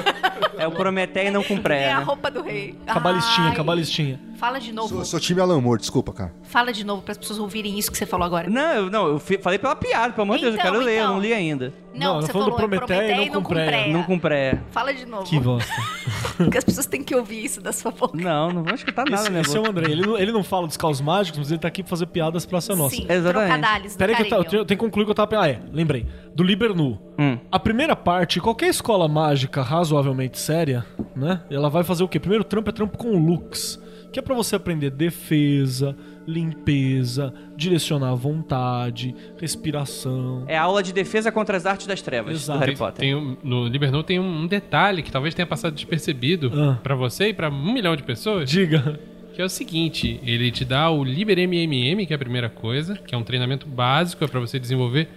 É 0.56 0.68
o 0.68 0.70
Prometeia 0.70 1.32
não 1.32 1.42
com 1.42 1.54
É 1.54 1.58
pré, 1.60 1.92
a 1.92 1.98
né? 1.98 2.04
roupa 2.04 2.30
do 2.30 2.40
rei. 2.40 2.78
Cabalistinha, 2.86 3.48
Ai. 3.48 3.56
cabalistinha. 3.56 4.20
Fala 4.36 4.58
de 4.60 4.72
novo. 4.72 4.88
Sou, 4.88 5.04
sou 5.04 5.20
time 5.20 5.40
Alan 5.40 5.60
Moore, 5.60 5.80
desculpa, 5.80 6.12
cara. 6.12 6.34
Fala 6.42 6.72
de 6.72 6.84
novo 6.84 7.02
para 7.02 7.12
as 7.12 7.18
pessoas 7.18 7.38
ouvirem 7.38 7.78
isso 7.78 7.90
que 7.90 7.96
você 7.98 8.06
falou 8.06 8.26
agora. 8.26 8.48
Não, 8.50 8.72
eu, 8.74 8.90
não, 8.90 9.06
eu 9.08 9.18
falei 9.18 9.58
pela 9.58 9.74
piada, 9.76 10.12
pelo 10.12 10.22
amor 10.22 10.36
de 10.36 10.42
Deus, 10.42 10.54
eu 10.54 10.60
Então, 10.60 10.72
quero 10.72 10.84
ler, 10.84 10.94
eu 10.98 11.02
então. 11.02 11.12
não 11.14 11.20
li 11.20 11.32
ainda. 11.32 11.72
Não, 11.94 12.20
você 12.20 12.28
eu 12.28 12.32
falando 12.32 12.50
falou 12.56 12.68
do 12.68 12.74
é 12.74 12.78
Prometeia 12.78 13.22
e 13.22 13.30
não 13.30 13.42
com 13.42 13.54
Preia. 13.54 13.92
Não 13.92 14.02
com 14.02 14.18
pré. 14.18 14.60
Fala 14.72 14.92
de 14.92 15.06
novo. 15.06 15.24
Que 15.24 15.38
bosta. 15.38 15.72
Porque 16.36 16.58
as 16.58 16.64
pessoas 16.64 16.86
têm 16.86 17.04
que 17.04 17.14
ouvir 17.14 17.44
isso 17.44 17.60
da 17.60 17.72
sua 17.72 17.92
boca. 17.92 18.18
Não, 18.20 18.50
não 18.50 18.64
vou 18.64 18.74
escutar 18.74 19.04
nada, 19.04 19.22
Esse, 19.22 19.30
né? 19.30 19.40
esse 19.42 19.56
é 19.56 19.60
o 19.60 19.66
André. 19.68 19.90
Ele, 19.92 20.02
não- 20.04 20.18
ele 20.18 20.32
não 20.32 20.42
fala 20.42 20.66
dos 20.66 20.76
caos 20.76 21.00
mágicos, 21.00 21.38
mas 21.38 21.50
ele 21.52 21.60
tá 21.60 21.68
aqui 21.68 21.84
pra 21.84 21.90
fazer 21.90 22.06
piadas 22.06 22.44
pra 22.44 22.60
ser 22.60 22.74
nossa. 22.74 22.96
Sim, 22.96 23.06
Exatamente. 23.08 23.96
Peraí 23.96 24.16
que 24.16 24.22
eu, 24.22 24.28
ta- 24.28 24.36
eu 24.36 24.64
tenho 24.64 24.66
que 24.66 24.76
concluir 24.76 25.04
que 25.04 25.10
eu 25.12 25.14
tava. 25.14 25.40
Ah, 25.40 25.48
é, 25.48 25.60
lembrei. 25.72 26.04
Do 26.34 26.42
Libernu. 26.42 26.98
Hum. 27.16 27.38
A 27.52 27.60
primeira 27.60 27.94
parte, 27.94 28.40
qualquer 28.40 28.66
escola 28.68 29.06
mágica 29.06 29.62
razoavelmente 29.62 30.36
séria, 30.38 30.84
né? 31.14 31.42
Ela 31.48 31.70
vai 31.70 31.84
fazer 31.84 32.02
o 32.02 32.08
quê? 32.08 32.18
Primeiro 32.18 32.42
trampo 32.42 32.70
é 32.70 32.72
trampo 32.72 32.98
com 32.98 33.16
Lux. 33.16 33.80
Que 34.14 34.20
é 34.20 34.22
pra 34.22 34.32
você 34.32 34.54
aprender 34.54 34.90
defesa, 34.90 35.96
limpeza, 36.24 37.34
direcionar 37.56 38.10
a 38.10 38.14
vontade, 38.14 39.12
respiração. 39.40 40.44
É 40.46 40.56
a 40.56 40.62
aula 40.62 40.84
de 40.84 40.92
defesa 40.92 41.32
contra 41.32 41.56
as 41.56 41.66
artes 41.66 41.88
das 41.88 42.00
trevas 42.00 42.34
Exato. 42.42 42.58
do 42.58 42.60
Harry 42.60 42.72
Tem- 42.72 42.78
Potter. 42.78 43.00
tem 43.00 43.14
um- 43.16 43.36
no 43.42 43.66
Libernou 43.66 44.04
tem 44.04 44.20
um 44.20 44.46
detalhe 44.46 45.02
que 45.02 45.10
talvez 45.10 45.34
tenha 45.34 45.46
passado 45.46 45.74
despercebido 45.74 46.52
Ah. 46.54 46.78
pra 46.80 46.94
você 46.94 47.30
e 47.30 47.34
pra 47.34 47.48
um 47.50 47.72
milhão 47.72 47.96
de 47.96 48.04
pessoas. 48.04 48.48
Diga. 48.48 49.00
Que 49.34 49.42
é 49.42 49.44
o 49.44 49.48
seguinte, 49.48 50.20
ele 50.22 50.48
te 50.52 50.64
dá 50.64 50.88
o 50.90 51.02
Liber 51.02 51.36
MMM, 51.40 52.06
que 52.06 52.12
é 52.12 52.16
a 52.16 52.18
primeira 52.18 52.48
coisa, 52.48 52.94
que 52.94 53.16
é 53.16 53.18
um 53.18 53.24
treinamento 53.24 53.66
básico, 53.66 54.22
é 54.22 54.28
pra 54.28 54.38
você 54.38 54.60
desenvolver 54.60 55.08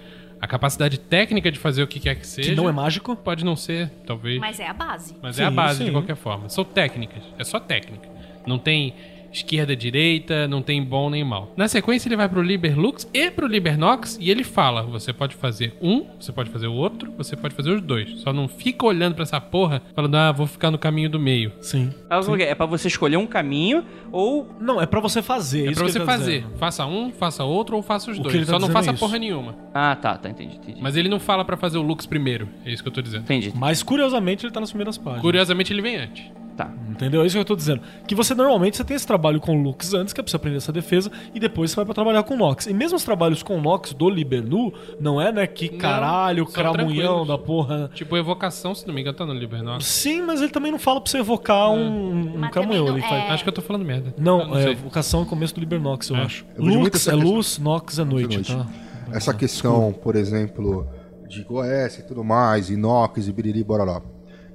a 0.42 0.48
capacidade 0.48 1.00
técnica 1.00 1.52
de 1.52 1.60
fazer 1.60 1.84
o 1.84 1.88
que 1.88 2.00
quer 2.00 2.16
que 2.16 2.26
seja. 2.26 2.50
Que 2.50 2.56
não 2.56 2.68
é 2.68 2.72
mágico. 2.72 3.16
Pode 3.16 3.46
não 3.46 3.56
ser, 3.56 3.92
talvez. 4.08 4.40
Mas, 4.40 4.58
Mas 4.58 4.60
é 4.60 4.70
a 4.70 4.74
base. 4.74 5.16
é 5.24 5.28
a 5.28 5.50
Sim, 5.52 5.56
base 5.56 5.78
sim. 5.78 5.86
de 5.86 5.92
qualquer 5.92 6.16
forma. 6.16 6.50
São 6.50 6.64
técnicas. 6.64 7.22
É 7.38 7.44
só 7.44 7.60
técnica. 7.60 8.17
Não 8.48 8.58
tem 8.58 8.94
esquerda, 9.30 9.76
direita, 9.76 10.48
não 10.48 10.62
tem 10.64 10.82
bom 10.84 11.10
nem 11.10 11.24
mal. 11.24 11.52
Na 11.56 11.68
sequência, 11.68 12.08
ele 12.08 12.16
vai 12.16 12.28
pro 12.28 12.42
Liber 12.42 12.80
Lux 12.80 13.08
e 13.14 13.30
pro 13.30 13.46
Liber 13.46 13.78
Nox 13.78 14.18
e 14.20 14.32
ele 14.32 14.44
fala: 14.44 14.82
você 14.84 15.14
pode 15.14 15.36
fazer 15.36 15.76
um, 15.82 16.06
você 16.20 16.32
pode 16.32 16.50
fazer 16.50 16.66
o 16.68 16.74
outro, 16.74 17.12
você 17.18 17.36
pode 17.36 17.54
fazer 17.54 17.72
os 17.72 17.82
dois. 17.82 18.22
Só 18.22 18.32
não 18.34 18.48
fica 18.48 18.86
olhando 18.86 19.14
pra 19.14 19.24
essa 19.24 19.40
porra 19.40 19.82
falando, 19.94 20.16
ah, 20.16 20.32
vou 20.32 20.48
ficar 20.48 20.72
no 20.72 20.78
caminho 20.78 21.10
do 21.10 21.20
meio. 21.20 21.52
Sim. 21.62 21.94
É 22.10 22.18
o 22.18 22.36
quê? 22.38 22.44
É 22.44 22.56
pra 22.56 22.66
você 22.66 22.88
escolher 22.88 23.18
um 23.18 23.28
caminho 23.28 23.84
ou. 24.12 24.48
Não, 24.60 24.82
é 24.82 24.86
pra 24.86 25.00
você 25.00 25.22
fazer. 25.22 25.68
É 25.68 25.72
isso 25.72 25.76
pra 25.76 25.86
que 25.86 25.92
você 25.92 26.00
tá 26.00 26.06
fazer. 26.06 26.42
dizendo. 26.42 26.58
Faça 26.58 26.86
um, 26.86 27.12
faça 27.12 27.44
outro 27.44 27.76
ou 27.76 27.84
faça 27.84 28.10
os 28.10 28.18
O 28.18 28.22
que 28.22 28.24
dois. 28.24 28.36
ele 28.36 28.46
tá 28.46 28.54
Só 28.54 28.60
não 28.60 28.70
faça 28.70 28.90
é 28.90 28.94
isso. 28.94 29.00
porra 29.00 29.20
nenhuma. 29.20 29.56
Ah, 29.74 29.96
tá, 29.96 30.18
tá, 30.18 30.30
entendi, 30.30 30.56
entendi. 30.56 30.82
Mas 30.82 30.96
ele 30.96 31.10
não 31.10 31.20
fala 31.20 31.46
pra 31.46 31.58
fazer 31.58 31.78
o 31.78 31.82
Lux 31.84 32.06
primeiro. 32.08 32.48
É 32.66 32.72
isso 32.72 32.82
que 32.82 32.90
eu 32.90 32.94
tô 32.94 33.02
dizendo. 33.02 33.22
Entendi. 33.24 33.52
Mas 33.56 33.84
curiosamente 33.84 34.46
ele 34.46 34.54
tá 34.54 34.60
nas 34.60 34.70
primeiras 34.72 34.98
páginas. 34.98 35.22
Curiosamente, 35.22 35.72
ele 35.74 35.82
vem 35.82 35.98
antes. 35.98 36.26
Tá. 36.58 36.72
Entendeu? 36.90 37.22
É 37.22 37.26
isso 37.28 37.36
que 37.36 37.40
eu 37.40 37.46
tô 37.46 37.56
dizendo. 37.56 37.82
Que 38.08 38.16
você 38.16 38.34
normalmente 38.34 38.76
você 38.78 38.84
tem 38.84 38.96
esse 38.98 39.06
trabalho 39.06 39.40
com 39.40 39.62
Lux 39.62 39.94
antes, 39.94 40.12
que 40.12 40.20
é 40.20 40.24
pra 40.24 40.32
você 40.32 40.36
aprender 40.38 40.58
essa 40.58 40.72
defesa, 40.72 41.12
e 41.36 41.40
depois 41.40 41.70
você 41.70 41.76
vai 41.76 41.86
pra 41.86 41.94
trabalhar 41.94 42.24
com 42.24 42.36
Nox. 42.36 42.66
E 42.66 42.74
mesmo 42.74 42.98
os 42.98 43.04
trabalhos 43.04 43.44
com 43.44 43.62
Nox 43.62 43.94
do 43.94 44.10
Libernu, 44.10 44.74
não 45.00 45.22
é, 45.22 45.32
né? 45.32 45.46
Que 45.46 45.70
Não, 45.70 45.78
caralho, 45.78 46.46
cramunhão 46.48 47.28
da 47.28 47.38
porra. 47.38 47.78
né? 47.84 47.90
Tipo, 47.94 48.18
evocação, 48.18 48.74
se 48.74 48.88
não 48.88 48.94
me 48.96 49.02
engano, 49.02 49.16
tá 49.16 49.24
no 49.26 49.34
Liber 49.34 49.62
Nox. 49.62 49.86
Sim, 49.86 50.24
mas 50.24 50.42
ele 50.42 50.50
também 50.52 50.72
não 50.72 50.80
fala 50.80 51.00
pra 51.00 51.12
você 51.12 51.20
evocar 51.20 51.70
um, 51.70 52.12
um 52.36 52.38
Mas 52.40 52.50
cramunhão. 52.52 52.88
Ele 52.88 53.02
não- 53.02 53.08
faz... 53.08 53.24
é- 53.26 53.30
Acho 53.30 53.44
que 53.44 53.50
eu 53.50 53.54
tô 53.54 53.62
falando 53.62 53.86
merda. 53.86 54.16
Não, 54.18 54.42
Eu 54.42 54.58
é 54.58 54.64
sei. 54.64 54.72
evocação 54.72 55.20
é 55.20 55.24
o 55.24 55.26
começo 55.28 55.54
do 55.54 55.60
Libernox, 55.60 56.10
eu 56.10 56.16
É. 56.16 56.22
acho. 56.24 56.44
Eu 56.56 56.64
Lux 56.66 57.08
é 57.08 57.14
luz, 57.14 57.60
Nox 57.60 58.00
é 58.00 58.04
noite, 58.04 58.34
noite. 58.36 58.56
tá? 58.56 58.66
Essa 59.12 59.32
questão, 59.32 59.94
por 59.94 60.16
exemplo, 60.16 60.88
de 61.30 61.44
Goiás 61.44 62.00
e 62.00 62.04
tudo 62.08 62.24
mais, 62.24 62.72
inox 62.72 63.28
e 63.28 63.32
biriri 63.32 63.64
bororó. 63.64 64.02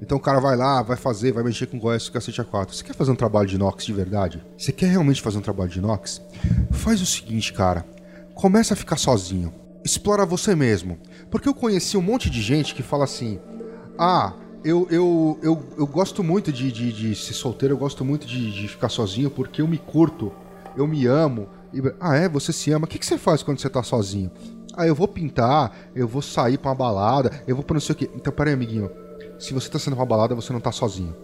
Então 0.03 0.19
o 0.19 0.21
cara 0.21 0.41
vai 0.41 0.57
lá, 0.57 0.83
vai 0.83 0.97
fazer, 0.97 1.31
vai 1.31 1.45
mexer 1.45 1.69
com 1.69 1.79
Goiás 1.79 2.07
e 2.07 2.11
cacete 2.11 2.43
A4. 2.43 2.75
Você 2.75 2.83
quer 2.83 2.93
fazer 2.93 3.13
um 3.13 3.17
trabalho 3.17 3.47
de 3.47 3.55
inox 3.55 3.87
de 3.87 3.93
verdade? 3.93 4.45
Você 4.59 4.73
quer 4.73 4.87
realmente 4.87 5.23
fazer 5.23 5.39
um 5.39 5.43
trabalho 5.43 5.71
de 5.71 5.79
inox? 5.79 6.21
Faz 6.73 7.01
o 7.01 7.07
seguinte, 7.07 7.53
cara. 7.53 7.87
Começa 8.35 8.75
a 8.75 8.77
ficar 8.77 8.97
sozinho. 8.97 9.55
Explora 9.85 10.27
você 10.27 10.57
mesmo. 10.57 10.99
Porque 11.31 11.49
eu 11.49 11.55
conheci 11.55 11.97
um 11.97 12.03
monte 12.03 12.29
de 12.29 12.43
gente 12.43 12.75
que 12.75 12.83
fala 12.83 13.05
assim: 13.05 13.39
Ah, 13.97 14.33
eu, 14.65 14.89
eu, 14.91 15.39
eu, 15.41 15.63
eu 15.79 15.87
gosto 15.87 16.25
muito 16.25 16.53
de, 16.53 16.73
de, 16.73 16.93
de 16.93 17.15
ser 17.15 17.35
solteiro, 17.35 17.75
eu 17.75 17.79
gosto 17.79 18.05
muito 18.05 18.27
de, 18.27 18.51
de 18.51 18.67
ficar 18.67 18.89
sozinho 18.89 19.31
porque 19.31 19.63
eu 19.63 19.69
me 19.69 19.79
curto, 19.79 20.33
eu 20.77 20.85
me 20.85 21.07
amo. 21.07 21.49
Ah, 22.01 22.17
é? 22.17 22.29
Você 22.29 22.53
se 22.53 22.73
ama? 22.73 22.87
O 22.87 22.89
que, 22.89 22.99
que 22.99 23.07
você 23.07 23.17
faz 23.17 23.45
quando 23.45 23.61
você 23.61 23.71
tá 23.71 23.85
sozinho? 23.85 24.33
Ah, 24.75 24.85
eu 24.85 24.97
vou 24.97 25.07
pintar, 25.07 25.73
eu 25.95 26.09
vou 26.09 26.23
sair 26.23 26.59
pra 26.59 26.71
uma 26.71 26.77
balada, 26.77 27.31
eu 27.47 27.55
vou 27.55 27.65
pra 27.65 27.75
não 27.75 27.81
sei 27.81 27.93
o 27.93 27.97
quê. 27.97 28.11
Então, 28.17 28.33
peraí, 28.33 28.55
amiguinho. 28.55 28.91
Se 29.43 29.53
você 29.53 29.69
tá 29.69 29.77
saindo 29.77 29.97
pra 29.97 30.05
uma 30.05 30.09
balada, 30.09 30.37
você 30.37 30.53
não 30.53 30.61
tá 30.61 30.71
sozinho. 30.71 31.17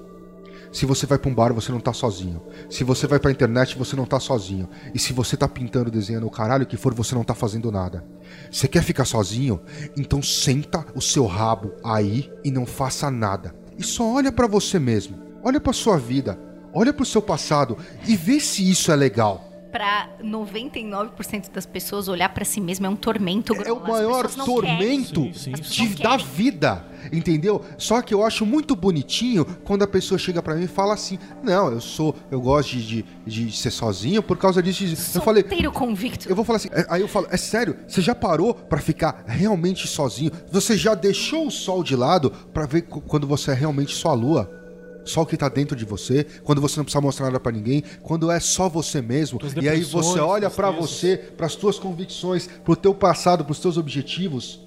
Se 0.72 0.84
você 0.84 1.06
vai 1.06 1.16
pra 1.18 1.30
um 1.30 1.34
bar, 1.34 1.52
você 1.52 1.70
não 1.70 1.78
tá 1.78 1.92
sozinho. 1.92 2.42
Se 2.68 2.82
você 2.82 3.06
vai 3.06 3.20
pra 3.20 3.30
internet, 3.30 3.78
você 3.78 3.94
não 3.94 4.04
tá 4.04 4.18
sozinho. 4.18 4.68
E 4.92 4.98
se 4.98 5.12
você 5.12 5.36
tá 5.36 5.46
pintando, 5.46 5.88
desenhando 5.88 6.26
o 6.26 6.30
caralho 6.30 6.66
que 6.66 6.76
for, 6.76 6.92
você 6.92 7.14
não 7.14 7.22
tá 7.22 7.32
fazendo 7.32 7.70
nada. 7.70 8.04
Você 8.50 8.66
quer 8.66 8.82
ficar 8.82 9.04
sozinho? 9.04 9.60
Então 9.96 10.20
senta 10.20 10.84
o 10.96 11.00
seu 11.00 11.26
rabo 11.26 11.72
aí 11.84 12.28
e 12.42 12.50
não 12.50 12.66
faça 12.66 13.08
nada. 13.08 13.54
E 13.78 13.84
só 13.84 14.12
olha 14.12 14.32
pra 14.32 14.48
você 14.48 14.80
mesmo. 14.80 15.16
Olha 15.44 15.60
pra 15.60 15.72
sua 15.72 15.96
vida. 15.96 16.36
Olha 16.74 16.92
pro 16.92 17.06
seu 17.06 17.22
passado 17.22 17.78
e 18.04 18.16
vê 18.16 18.40
se 18.40 18.68
isso 18.68 18.90
é 18.90 18.96
legal. 18.96 19.47
Pra 19.78 20.08
99% 20.24 21.52
das 21.52 21.64
pessoas, 21.64 22.08
olhar 22.08 22.28
pra 22.30 22.44
si 22.44 22.60
mesmo 22.60 22.84
é 22.84 22.88
um 22.88 22.96
tormento. 22.96 23.52
É 23.54 23.70
o 23.70 23.76
Grola. 23.76 23.82
As 23.82 23.88
maior 23.88 24.28
tormento 24.44 25.30
Sim, 25.32 25.54
sim, 25.62 25.86
de- 25.86 26.02
da 26.02 26.16
vida, 26.16 26.84
entendeu? 27.12 27.62
Só 27.78 28.02
que 28.02 28.12
eu 28.12 28.24
acho 28.26 28.44
muito 28.44 28.74
bonitinho 28.74 29.44
quando 29.64 29.84
a 29.84 29.86
pessoa 29.86 30.18
chega 30.18 30.42
pra 30.42 30.56
mim 30.56 30.64
e 30.64 30.66
fala 30.66 30.94
assim: 30.94 31.16
Não, 31.44 31.70
eu 31.70 31.80
sou, 31.80 32.12
eu 32.28 32.40
gosto 32.40 32.70
de, 32.76 33.04
de, 33.24 33.44
de 33.46 33.56
ser 33.56 33.70
sozinho 33.70 34.20
por 34.20 34.36
causa 34.36 34.60
disso. 34.60 34.84
disso." 34.84 35.16
Eu 35.16 35.22
falei, 35.22 35.42
Solteiro 35.44 35.70
convicto. 35.70 36.28
eu 36.28 36.34
vou 36.34 36.44
falar 36.44 36.56
assim, 36.56 36.70
é- 36.72 36.84
aí 36.90 37.00
eu 37.00 37.06
falo, 37.06 37.28
é 37.30 37.36
sério? 37.36 37.76
Você 37.86 38.00
já 38.00 38.16
parou 38.16 38.54
pra 38.54 38.80
ficar 38.80 39.22
realmente 39.28 39.86
sozinho? 39.86 40.32
Você 40.50 40.76
já 40.76 40.96
deixou 40.96 41.46
o 41.46 41.50
sol 41.52 41.84
de 41.84 41.94
lado 41.94 42.32
pra 42.52 42.66
ver 42.66 42.82
quando 42.82 43.28
você 43.28 43.52
é 43.52 43.54
realmente 43.54 43.94
só 43.94 44.08
a 44.10 44.14
lua? 44.14 44.57
Só 45.08 45.22
o 45.22 45.26
que 45.26 45.36
tá 45.36 45.48
dentro 45.48 45.74
de 45.74 45.84
você, 45.84 46.24
quando 46.44 46.60
você 46.60 46.76
não 46.78 46.84
precisa 46.84 47.00
mostrar 47.00 47.26
nada 47.26 47.40
pra 47.40 47.50
ninguém, 47.50 47.82
quando 48.02 48.30
é 48.30 48.38
só 48.38 48.68
você 48.68 49.00
mesmo. 49.00 49.40
E 49.60 49.68
aí 49.68 49.82
você 49.82 50.20
olha 50.20 50.50
pra 50.50 50.68
tristezas. 50.72 50.90
você, 50.98 51.16
pras 51.16 51.56
tuas 51.56 51.78
convicções, 51.78 52.46
pro 52.62 52.76
teu 52.76 52.94
passado, 52.94 53.44
pros 53.44 53.58
teus 53.58 53.78
objetivos, 53.78 54.60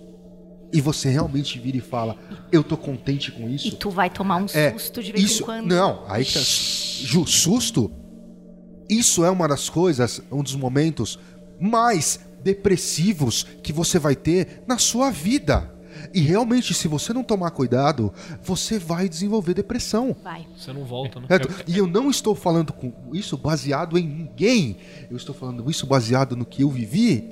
e 0.74 0.82
você 0.82 1.10
realmente 1.10 1.60
vira 1.60 1.78
e 1.78 1.82
fala: 1.82 2.18
"Eu 2.52 2.64
tô 2.64 2.76
contente 2.76 3.32
com 3.32 3.48
isso". 3.48 3.68
E 3.68 3.72
tu 3.72 3.92
vai 3.92 4.10
tomar 4.10 4.38
um 4.38 4.46
É, 4.54 4.72
susto 4.72 5.04
de 5.04 5.12
vez 5.12 5.24
isso, 5.26 5.44
em 5.44 5.46
quando. 5.46 5.68
Não, 5.68 6.04
aí 6.08 6.26
que 6.26 6.34
tá. 6.34 6.40
Ju, 6.40 7.28
susto? 7.28 7.92
Isso 8.90 9.24
é 9.24 9.30
uma 9.30 9.48
das 9.48 9.70
coisas, 9.70 10.22
um 10.32 10.42
dos 10.42 10.56
momentos 10.56 11.20
mais 11.60 12.20
depressivos 12.44 13.46
que 13.62 13.72
você 13.72 14.00
vai 14.00 14.16
ter 14.16 14.64
na 14.68 14.78
sua 14.78 15.12
vida. 15.12 15.72
E 16.14 16.20
realmente, 16.22 16.74
se 16.74 16.88
você 16.88 17.14
não 17.14 17.24
tomar 17.24 17.52
cuidado, 17.52 18.14
você 18.44 18.78
vai 18.78 19.08
desenvolver 19.08 19.54
depressão. 19.54 20.16
Vai. 20.24 20.46
Você 20.58 20.74
não 20.74 20.84
volta, 20.84 21.20
né? 21.20 21.28
Certo? 21.28 21.64
E 21.68 21.78
eu 21.78 21.88
não 21.88 22.10
estou 22.10 22.36
falando 22.36 22.74
com 22.74 22.92
isso 23.14 23.38
baseado 23.38 23.98
em 23.98 24.08
ninguém. 24.08 24.78
Eu 25.10 25.18
estou 25.18 25.34
falando 25.34 25.70
isso 25.70 25.86
baseado 25.86 26.36
no 26.36 26.46
que 26.46 26.64
eu 26.64 26.70
vivi. 26.70 27.30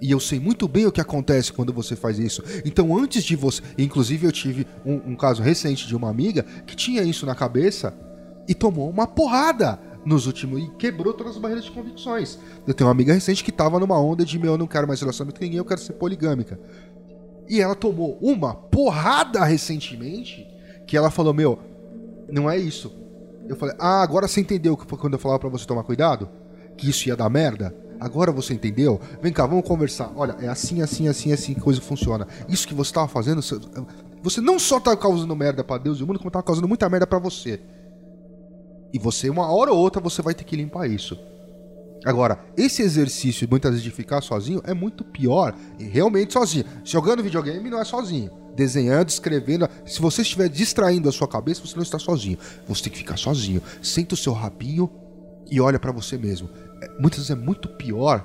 E 0.00 0.10
eu 0.10 0.20
sei 0.20 0.38
muito 0.38 0.68
bem 0.68 0.86
o 0.86 0.92
que 0.92 1.00
acontece 1.00 1.52
quando 1.52 1.72
você 1.72 1.96
faz 1.96 2.18
isso. 2.18 2.42
Então, 2.64 2.96
antes 2.96 3.24
de 3.24 3.34
você. 3.34 3.62
Inclusive, 3.78 4.26
eu 4.26 4.32
tive 4.32 4.66
um, 4.84 5.12
um 5.12 5.16
caso 5.16 5.42
recente 5.42 5.86
de 5.86 5.96
uma 5.96 6.10
amiga 6.10 6.44
que 6.66 6.76
tinha 6.76 7.02
isso 7.02 7.24
na 7.24 7.34
cabeça 7.34 7.94
e 8.46 8.54
tomou 8.54 8.90
uma 8.90 9.06
porrada 9.06 9.78
nos 10.04 10.26
últimos. 10.26 10.62
e 10.62 10.70
quebrou 10.76 11.14
todas 11.14 11.34
as 11.34 11.38
barreiras 11.40 11.64
de 11.64 11.70
convicções. 11.70 12.38
Eu 12.66 12.74
tenho 12.74 12.86
uma 12.86 12.92
amiga 12.92 13.12
recente 13.12 13.42
que 13.42 13.50
estava 13.50 13.78
numa 13.78 13.98
onda 13.98 14.24
de: 14.24 14.38
meu, 14.38 14.52
eu 14.52 14.58
não 14.58 14.66
quero 14.66 14.86
mais 14.86 15.00
relacionamento 15.00 15.38
com 15.38 15.44
ninguém, 15.44 15.58
eu 15.58 15.64
quero 15.64 15.80
ser 15.80 15.94
poligâmica. 15.94 16.58
E 17.48 17.60
ela 17.60 17.74
tomou 17.74 18.18
uma 18.20 18.54
porrada 18.54 19.44
recentemente 19.44 20.46
que 20.86 20.96
ela 20.96 21.10
falou: 21.10 21.34
Meu, 21.34 21.58
não 22.30 22.50
é 22.50 22.56
isso. 22.58 22.92
Eu 23.48 23.56
falei: 23.56 23.74
Ah, 23.78 24.02
agora 24.02 24.26
você 24.28 24.40
entendeu 24.40 24.76
que 24.76 24.86
foi 24.86 24.98
quando 24.98 25.14
eu 25.14 25.18
falava 25.18 25.40
pra 25.40 25.48
você 25.48 25.66
tomar 25.66 25.82
cuidado? 25.84 26.28
Que 26.76 26.88
isso 26.90 27.08
ia 27.08 27.16
dar 27.16 27.28
merda? 27.28 27.74
Agora 28.00 28.32
você 28.32 28.52
entendeu? 28.52 29.00
Vem 29.22 29.32
cá, 29.32 29.46
vamos 29.46 29.66
conversar. 29.66 30.10
Olha, 30.16 30.36
é 30.40 30.48
assim, 30.48 30.82
assim, 30.82 31.06
assim, 31.08 31.32
assim 31.32 31.54
que 31.54 31.60
coisa 31.60 31.80
funciona. 31.80 32.26
Isso 32.48 32.66
que 32.66 32.74
você 32.74 32.92
tava 32.92 33.08
fazendo, 33.08 33.40
você- 34.22 34.40
não 34.40 34.58
só 34.58 34.80
tá 34.80 34.96
causando 34.96 35.34
merda 35.36 35.62
pra 35.62 35.78
Deus 35.78 36.00
e 36.00 36.02
o 36.02 36.06
mundo, 36.06 36.18
como 36.18 36.30
tá 36.30 36.42
causando 36.42 36.66
muita 36.66 36.88
merda 36.88 37.06
pra 37.06 37.18
você. 37.18 37.60
E 38.92 38.98
você, 38.98 39.30
uma 39.30 39.50
hora 39.52 39.72
ou 39.72 39.78
outra, 39.78 40.00
você 40.00 40.20
vai 40.22 40.34
ter 40.34 40.44
que 40.44 40.56
limpar 40.56 40.88
isso. 40.90 41.18
Agora, 42.04 42.38
esse 42.56 42.82
exercício, 42.82 43.48
muitas 43.48 43.70
vezes, 43.72 43.84
de 43.84 43.90
ficar 43.90 44.20
sozinho 44.20 44.60
é 44.64 44.74
muito 44.74 45.02
pior. 45.04 45.54
E 45.78 45.84
realmente 45.84 46.32
sozinho. 46.32 46.64
Jogando 46.84 47.22
videogame 47.22 47.70
não 47.70 47.80
é 47.80 47.84
sozinho. 47.84 48.30
Desenhando, 48.54 49.08
escrevendo. 49.08 49.68
Se 49.86 50.00
você 50.00 50.22
estiver 50.22 50.48
distraindo 50.48 51.08
a 51.08 51.12
sua 51.12 51.26
cabeça, 51.26 51.62
você 51.64 51.74
não 51.74 51.82
está 51.82 51.98
sozinho. 51.98 52.38
Você 52.68 52.84
tem 52.84 52.92
que 52.92 52.98
ficar 52.98 53.16
sozinho. 53.16 53.62
Senta 53.82 54.14
o 54.14 54.18
seu 54.18 54.32
rabinho 54.32 54.90
e 55.50 55.60
olha 55.60 55.78
pra 55.78 55.92
você 55.92 56.18
mesmo. 56.18 56.50
É, 56.82 56.88
muitas 57.00 57.18
vezes 57.20 57.30
é 57.30 57.34
muito 57.34 57.68
pior 57.68 58.24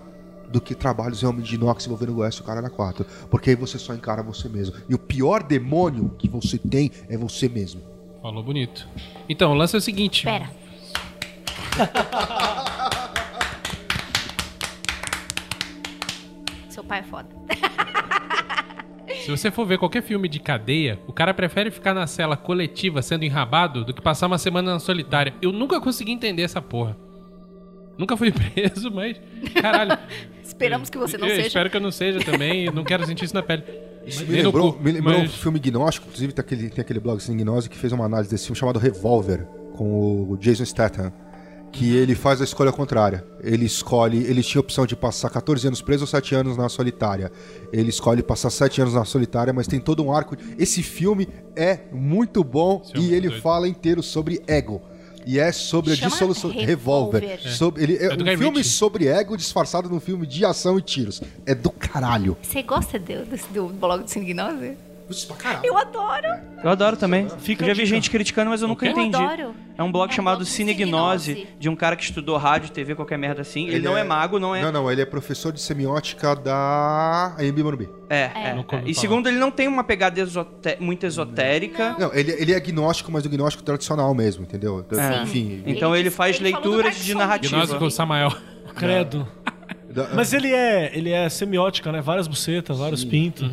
do 0.51 0.59
que 0.59 0.75
trabalhos 0.75 1.21
realmente 1.21 1.47
de 1.47 1.55
inox 1.55 1.85
envolvendo 1.85 2.17
o 2.17 2.23
S 2.23 2.37
e 2.37 2.41
o 2.41 2.43
cara 2.43 2.61
na 2.61 2.69
4. 2.69 3.05
Porque 3.29 3.51
aí 3.51 3.55
você 3.55 3.77
só 3.77 3.93
encara 3.93 4.21
você 4.21 4.49
mesmo. 4.49 4.75
E 4.89 4.95
o 4.95 4.99
pior 4.99 5.43
demônio 5.43 6.15
que 6.17 6.27
você 6.27 6.57
tem 6.57 6.91
é 7.07 7.15
você 7.15 7.47
mesmo. 7.47 7.81
Falou 8.21 8.43
bonito. 8.43 8.87
Então, 9.29 9.51
o 9.51 9.53
lance 9.53 9.75
é 9.75 9.79
o 9.79 9.81
seguinte. 9.81 10.25
Pera. 10.25 10.49
pai 16.89 16.99
é 16.99 17.03
foda. 17.03 17.29
Se 19.25 19.31
você 19.31 19.49
for 19.51 19.65
ver 19.65 19.77
qualquer 19.77 20.01
filme 20.03 20.27
de 20.27 20.39
cadeia, 20.39 20.99
o 21.07 21.13
cara 21.13 21.33
prefere 21.33 21.71
ficar 21.71 21.93
na 21.93 22.05
cela 22.07 22.35
coletiva 22.37 23.01
sendo 23.01 23.23
enrabado 23.23 23.83
do 23.85 23.93
que 23.93 24.01
passar 24.01 24.27
uma 24.27 24.37
semana 24.37 24.73
na 24.73 24.79
solitária. 24.79 25.33
Eu 25.41 25.51
nunca 25.51 25.79
consegui 25.79 26.11
entender 26.11 26.43
essa 26.43 26.61
porra. 26.61 26.95
Nunca 27.97 28.15
fui 28.15 28.31
preso, 28.53 28.91
mas. 28.91 29.19
Caralho. 29.61 29.97
Esperamos 30.43 30.89
que 30.89 30.97
você 30.97 31.17
não 31.17 31.27
eu 31.27 31.35
seja. 31.35 31.47
Espero 31.47 31.69
que 31.69 31.77
eu 31.77 31.81
não 31.81 31.91
seja 31.91 32.19
também. 32.19 32.65
não 32.71 32.83
quero 32.83 33.05
sentir 33.05 33.25
isso 33.25 33.33
na 33.35 33.43
pele. 33.43 33.63
Isso 34.05 34.25
me 34.25 34.41
lembrou, 34.41 34.73
cu, 34.73 34.81
me 34.83 34.91
lembrou 34.91 35.19
mas- 35.19 35.29
um 35.29 35.33
filme 35.33 35.59
gnóstico, 35.59 36.07
inclusive 36.07 36.33
tem 36.33 36.41
aquele, 36.41 36.69
tem 36.69 36.81
aquele 36.81 36.99
blog 36.99 37.17
assim, 37.17 37.35
Gnose 37.37 37.69
que 37.69 37.77
fez 37.77 37.91
uma 37.93 38.05
análise 38.05 38.29
desse 38.31 38.45
filme 38.45 38.57
chamado 38.57 38.79
Revolver, 38.79 39.45
com 39.75 40.23
o 40.31 40.37
Jason 40.37 40.65
Statham. 40.65 41.11
Que 41.71 41.95
ele 41.95 42.15
faz 42.15 42.41
a 42.41 42.43
escolha 42.43 42.71
contrária. 42.71 43.23
Ele 43.41 43.65
escolhe. 43.65 44.23
Ele 44.25 44.41
tinha 44.43 44.59
a 44.59 44.63
opção 44.63 44.85
de 44.85 44.95
passar 44.95 45.29
14 45.29 45.67
anos 45.67 45.81
preso 45.81 46.03
ou 46.03 46.07
7 46.07 46.35
anos 46.35 46.57
na 46.57 46.67
solitária. 46.67 47.31
Ele 47.71 47.89
escolhe 47.89 48.23
passar 48.23 48.49
7 48.49 48.81
anos 48.81 48.93
na 48.95 49.05
solitária, 49.05 49.53
mas 49.53 49.67
tem 49.67 49.79
todo 49.79 50.03
um 50.03 50.11
arco. 50.11 50.35
Esse 50.57 50.81
filme 50.83 51.27
é 51.55 51.81
muito 51.91 52.43
bom 52.43 52.81
Esse 52.83 52.97
e 52.99 53.13
é 53.13 53.17
ele 53.17 53.29
doido. 53.29 53.41
fala 53.41 53.67
inteiro 53.67 54.01
sobre 54.01 54.41
ego. 54.47 54.81
E 55.25 55.37
é 55.37 55.51
sobre 55.51 55.95
Chama 55.95 56.07
a 56.07 56.09
dissolução. 56.09 56.49
Revolver. 56.49 57.21
Revolver. 57.21 57.51
Sobre, 57.53 57.83
ele, 57.83 57.97
é, 57.97 58.05
É 58.05 58.13
um 58.13 58.17
Guy 58.17 58.37
filme 58.37 58.57
Ritchie. 58.57 58.69
sobre 58.71 59.07
ego 59.07 59.37
disfarçado 59.37 59.87
num 59.89 59.99
filme 59.99 60.25
de 60.25 60.43
ação 60.43 60.77
e 60.79 60.81
tiros. 60.81 61.21
É 61.45 61.53
do 61.53 61.69
caralho. 61.69 62.35
Você 62.41 62.63
gosta 62.63 62.97
do, 62.97 63.25
do, 63.25 63.53
do 63.53 63.73
blog 63.73 64.03
do 64.03 64.09
Signose? 64.09 64.75
Pra 65.27 65.35
caralho. 65.35 65.65
Eu 65.65 65.77
adoro. 65.77 66.27
Eu 66.63 66.69
adoro 66.69 66.95
também. 66.97 67.27
Fica 67.39 67.63
eu 67.63 67.67
já 67.67 67.73
vi 67.73 67.85
gente 67.85 68.09
criticando, 68.11 68.49
mas 68.51 68.61
eu 68.61 68.67
nunca 68.67 68.85
Eu 68.85 68.91
entendi. 68.91 69.15
adoro. 69.15 69.55
É 69.77 69.81
um 69.83 69.91
blog 69.91 70.11
É 70.11 70.15
chamado 70.15 70.37
blog 70.39 70.49
Cinegnose, 70.49 71.25
Cinegnose. 71.33 71.57
de 71.59 71.69
um 71.69 71.75
cara 71.75 71.95
que 71.95 72.03
estudou 72.03 72.35
rádio, 72.37 72.69
TV, 72.71 72.93
qualquer 72.95 73.17
merda 73.17 73.41
assim. 73.41 73.65
Ele, 73.67 73.77
Ele 73.77 73.85
não 73.85 73.97
é... 73.97 74.01
é- 74.01 74.03
mago, 74.03 74.37
não 74.39 74.53
é. 74.55 74.61
Não, 74.61 74.71
não, 74.71 74.91
ele 74.91 75.01
é 75.01 75.05
professor 75.05 75.51
de 75.53 75.61
semiótica 75.61 76.35
da 76.35 77.35
AMB 77.39 77.63
Morumbi. 77.63 77.89
É, 78.09 78.29
é. 78.49 78.53
Nunca 78.53 78.75
ouvi 78.75 78.91
E 78.91 78.93
falar. 78.93 79.01
segundo, 79.01 79.27
ele 79.29 79.37
não 79.37 79.49
tem 79.51 79.67
uma 79.67 79.83
pegada 79.83 80.19
esoté- 80.19 80.77
muito 80.79 81.05
esotérica. 81.05 81.95
Não, 81.97 82.13
ele, 82.13 82.31
ele 82.33 82.53
é 82.53 82.59
gnóstico, 82.59 83.11
mas 83.11 83.23
do 83.23 83.29
gnóstico 83.29 83.63
tradicional 83.63 84.13
mesmo, 84.13 84.43
entendeu? 84.43 84.85
É. 84.91 85.23
Enfim. 85.23 85.63
Então 85.65 85.91
ele, 85.91 86.01
Ele 86.01 86.03
disse- 86.09 86.17
faz 86.17 86.35
ele 86.39 86.51
falou 86.51 86.63
do 86.63 86.69
leituras 86.69 86.93
Dark 86.93 86.97
de 87.05 87.11
Souls. 87.11 87.19
narrativa. 87.27 87.55
Gnose 87.57 87.77
com 87.77 87.85
o 87.85 87.91
Samael. 87.91 88.31
Credo. 88.75 89.27
da- 89.89 90.09
Mas 90.13 90.33
ele 90.33 90.51
é, 90.53 90.91
ele 90.95 91.09
é 91.11 91.27
semiótica, 91.29 91.91
né? 91.91 92.01
Várias 92.01 92.27
bucetas, 92.27 92.77
vários 92.77 93.03
pintos. 93.03 93.49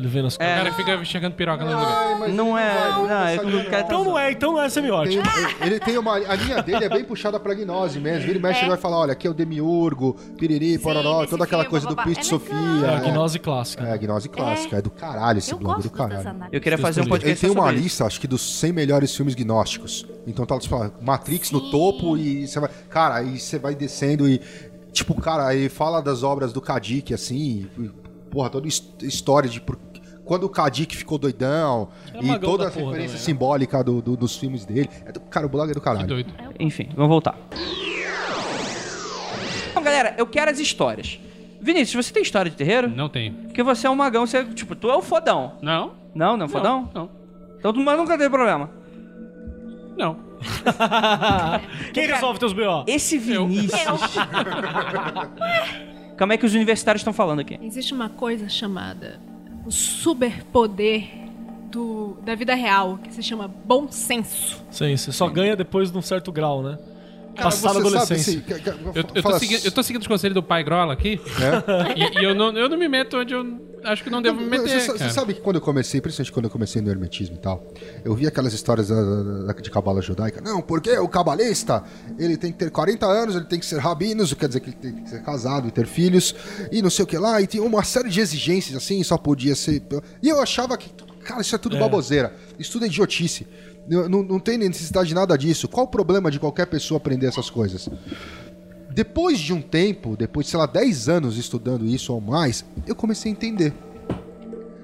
Ele 0.00 0.08
vê 0.08 0.22
nas 0.22 0.34
O 0.34 0.38
coisas. 0.38 0.56
cara 0.56 0.72
fica 0.72 0.94
enxergando 0.96 1.34
piroca 1.34 1.64
no 1.64 1.70
lugar. 1.70 2.18
Mas 2.18 2.34
Não 2.34 2.58
ele 2.58 2.66
é. 2.66 2.74
vai- 2.74 3.36
Não, 3.36 3.64
quero. 3.64 3.84
Então 3.84 4.04
não 4.04 4.18
é, 4.18 4.32
então 4.32 4.52
não 4.52 4.58
é 4.58 4.62
Tem, 4.62 4.70
semiótica. 4.70 5.22
ele 5.60 5.78
tem 5.78 5.98
uma. 5.98 6.14
A 6.16 6.34
linha 6.34 6.62
dele 6.62 6.84
é 6.84 6.88
bem 6.88 7.04
puxada 7.04 7.38
pra 7.38 7.54
gnose 7.54 8.00
mesmo. 8.00 8.28
Ele 8.30 8.38
mexe 8.38 8.62
É. 8.62 8.64
e 8.64 8.68
vai 8.68 8.76
falar: 8.78 8.98
olha, 9.00 9.12
aqui 9.12 9.26
é 9.26 9.30
o 9.30 9.34
demiurgo, 9.34 10.14
piriri, 10.38 10.78
pororó, 10.78 11.18
desse 11.20 11.30
toda 11.30 11.44
aquela 11.44 11.62
filme, 11.64 11.70
coisa 11.70 11.86
do 11.86 11.94
babá. 11.94 12.04
Cristo 12.04 12.20
É 12.20 12.24
Sofia. 12.24 12.56
É 12.86 12.88
a 12.88 12.96
É, 13.06 13.10
gnose 13.12 13.38
clássica. 13.38 13.84
é, 13.84 13.92
a 13.92 13.96
gnose 13.96 14.28
clássica. 14.28 14.76
É, 14.78 14.82
do 14.82 14.90
caralho 14.90 15.38
esse 15.38 15.52
Eu 15.52 15.58
blog, 15.58 15.74
gosto 15.76 15.88
do 15.88 15.94
caralho. 15.94 16.20
análises. 16.20 16.48
Eu 16.52 16.60
queria 16.60 16.78
fazer 16.78 17.00
um 17.00 17.04
Ele 17.04 17.10
podcast 17.10 17.40
tem 17.40 17.50
uma 17.50 17.60
sobre 17.62 17.74
isso. 17.76 17.84
lista, 17.84 18.04
acho 18.06 18.20
que 18.20 18.26
dos 18.26 18.58
100 18.58 18.72
melhores 18.72 19.14
filmes 19.14 19.34
gnósticos. 19.34 20.06
Então 20.26 20.46
tá, 20.46 20.58
tipo, 20.58 20.90
Matrix 21.02 21.50
no 21.50 21.60
Sim. 21.60 21.70
topo 21.70 22.16
e 22.16 22.46
você 22.48 22.58
vai. 22.58 22.70
Cara, 22.88 23.16
aí 23.16 23.38
você 23.38 23.58
vai 23.58 23.74
descendo 23.74 24.28
e. 24.28 24.40
Tipo, 24.92 25.14
cara, 25.20 25.46
aí 25.46 25.68
fala 25.68 26.00
das 26.00 26.22
obras 26.22 26.52
do 26.52 26.60
Kadik, 26.60 27.14
assim. 27.14 27.68
e, 27.78 27.90
porra, 28.30 28.50
toda 28.50 28.66
his- 28.66 28.82
história 29.02 29.48
de. 29.48 29.60
por- 29.60 29.76
quando 30.30 30.44
o 30.44 30.48
Kadik 30.48 30.96
ficou 30.96 31.18
doidão 31.18 31.88
É 32.14 32.18
e 32.24 32.38
toda 32.38 32.58
da 32.62 32.70
a 32.70 32.72
referência 32.72 32.84
também, 32.92 33.08
né? 33.08 33.16
simbólica 33.16 33.82
do- 33.82 34.00
do- 34.00 34.16
dos 34.16 34.36
filmes 34.36 34.64
dele. 34.64 34.88
É 35.04 35.10
do, 35.10 35.18
cara, 35.18 35.44
o 35.44 35.48
blog 35.48 35.68
é 35.68 35.74
do 35.74 35.80
Que 35.80 35.84
caralho. 35.84 36.06
doido. 36.06 36.32
Enfim, 36.60 36.88
vamos 36.94 37.08
voltar. 37.08 37.36
Então, 39.72 39.82
galera, 39.82 40.14
eu 40.16 40.24
quero 40.28 40.48
as 40.48 40.60
histórias. 40.60 41.18
Vinícius, 41.60 42.06
você 42.06 42.12
tem 42.12 42.22
história 42.22 42.48
de 42.48 42.56
terreiro? 42.56 42.88
Não 42.88 43.08
tem. 43.08 43.32
Porque 43.32 43.60
você 43.60 43.88
é 43.88 43.90
um 43.90 43.96
magão, 43.96 44.24
você, 44.24 44.44
tipo, 44.44 44.76
tu 44.76 44.88
é 44.88 44.94
o 44.94 45.02
fodão. 45.02 45.54
Não? 45.60 45.94
Não, 46.14 46.36
não 46.36 46.46
é 46.46 46.48
fodão? 46.48 46.88
Não. 46.94 47.10
Então 47.58 47.72
tu 47.72 47.80
mas 47.80 47.98
nunca 47.98 48.16
teve 48.16 48.30
problema. 48.30 48.70
Não. 49.98 50.16
Quem 51.92 52.06
resolve 52.06 52.38
teus 52.38 52.52
B.O.? 52.52 52.84
Esse 52.86 53.18
Vinícius. 53.18 54.16
Calma 56.16 56.34
aí 56.34 56.38
que 56.38 56.46
os 56.46 56.54
universitários 56.54 57.00
estão 57.00 57.12
falando 57.12 57.40
aqui. 57.40 57.58
Existe 57.60 57.92
uma 57.92 58.08
coisa 58.08 58.48
chamada 58.48 59.20
o 59.64 59.70
superpoder 59.70 61.08
do, 61.70 62.16
da 62.24 62.34
vida 62.34 62.54
real, 62.54 62.98
que 62.98 63.12
se 63.12 63.22
chama 63.22 63.48
bom 63.48 63.90
senso. 63.90 64.62
Sim, 64.70 64.96
você 64.96 65.12
só 65.12 65.28
ganha 65.28 65.54
depois 65.56 65.92
de 65.92 65.98
um 65.98 66.02
certo 66.02 66.32
grau, 66.32 66.62
né? 66.62 66.78
Cara, 67.36 67.44
Passar 67.50 67.72
na 67.74 67.80
você 67.80 67.90
sabe, 67.90 67.96
adolescência. 67.96 68.42
assim, 68.46 68.72
Eu, 68.94 69.04
eu, 69.14 69.22
tô 69.22 69.38
seguindo, 69.38 69.64
eu 69.64 69.72
tô 69.72 69.82
seguindo 69.82 70.02
os 70.02 70.08
conselhos 70.08 70.34
do 70.34 70.42
pai 70.42 70.62
Grola 70.64 70.92
aqui. 70.92 71.20
E, 71.96 72.20
e 72.20 72.24
eu, 72.24 72.34
não, 72.34 72.56
eu 72.56 72.68
não 72.68 72.76
me 72.76 72.88
meto 72.88 73.16
onde 73.16 73.32
eu 73.32 73.70
acho 73.84 74.02
que 74.04 74.10
não 74.10 74.20
devo 74.20 74.40
me 74.40 74.46
meter. 74.46 74.80
Você, 74.80 74.92
você 74.98 75.10
sabe 75.10 75.34
que 75.34 75.40
quando 75.40 75.56
eu 75.56 75.62
comecei, 75.62 76.00
principalmente 76.00 76.32
quando 76.32 76.44
eu 76.46 76.50
comecei 76.50 76.82
no 76.82 76.90
hermetismo 76.90 77.36
e 77.36 77.38
tal, 77.38 77.66
eu 78.04 78.14
vi 78.14 78.26
aquelas 78.26 78.52
histórias 78.52 78.88
da- 78.88 79.44
da- 79.46 79.52
de 79.54 79.70
cabala 79.70 80.02
judaica. 80.02 80.40
Não, 80.40 80.60
porque 80.60 80.90
o 80.98 81.08
cabalista, 81.08 81.82
ele 82.18 82.36
tem 82.36 82.52
que 82.52 82.58
ter 82.58 82.70
40 82.70 83.06
anos, 83.06 83.34
ele 83.36 83.44
tem 83.46 83.58
que 83.58 83.64
ser 83.66 83.78
rabino, 83.78 84.22
isso 84.22 84.36
quer 84.36 84.48
dizer 84.48 84.60
que 84.60 84.68
ele 84.70 84.76
tem 84.76 84.92
que 85.04 85.08
ser 85.08 85.22
casado 85.22 85.66
e 85.68 85.70
ter 85.70 85.86
filhos, 85.86 86.34
e 86.70 86.82
não 86.82 86.90
sei 86.90 87.04
o 87.04 87.06
que 87.06 87.16
lá, 87.16 87.40
e 87.40 87.46
tinha 87.46 87.62
uma 87.62 87.82
série 87.84 88.10
de 88.10 88.20
exigências 88.20 88.76
assim, 88.76 89.02
só 89.02 89.16
podia 89.16 89.54
ser... 89.54 89.82
E 90.22 90.28
eu 90.28 90.42
achava 90.42 90.76
que, 90.76 90.90
cara, 91.24 91.40
isso 91.40 91.54
é 91.54 91.58
tudo 91.58 91.78
baboseira, 91.78 92.34
isso 92.58 92.72
tudo 92.72 92.84
é 92.84 92.88
idiotice. 92.88 93.46
Não, 93.88 94.22
não, 94.22 94.38
tem 94.38 94.56
necessidade 94.56 95.08
de 95.08 95.14
nada 95.14 95.36
disso. 95.36 95.66
Qual 95.68 95.86
o 95.86 95.88
problema 95.88 96.30
de 96.30 96.38
qualquer 96.38 96.66
pessoa 96.66 96.98
aprender 96.98 97.26
essas 97.26 97.50
coisas? 97.50 97.88
Depois 98.92 99.38
de 99.38 99.52
um 99.52 99.60
tempo, 99.62 100.16
depois 100.16 100.46
de, 100.46 100.50
sei 100.50 100.58
lá, 100.60 100.66
10 100.66 101.08
anos 101.08 101.36
estudando 101.36 101.84
isso 101.86 102.12
ou 102.12 102.20
mais, 102.20 102.64
eu 102.86 102.94
comecei 102.94 103.30
a 103.30 103.34
entender. 103.34 103.72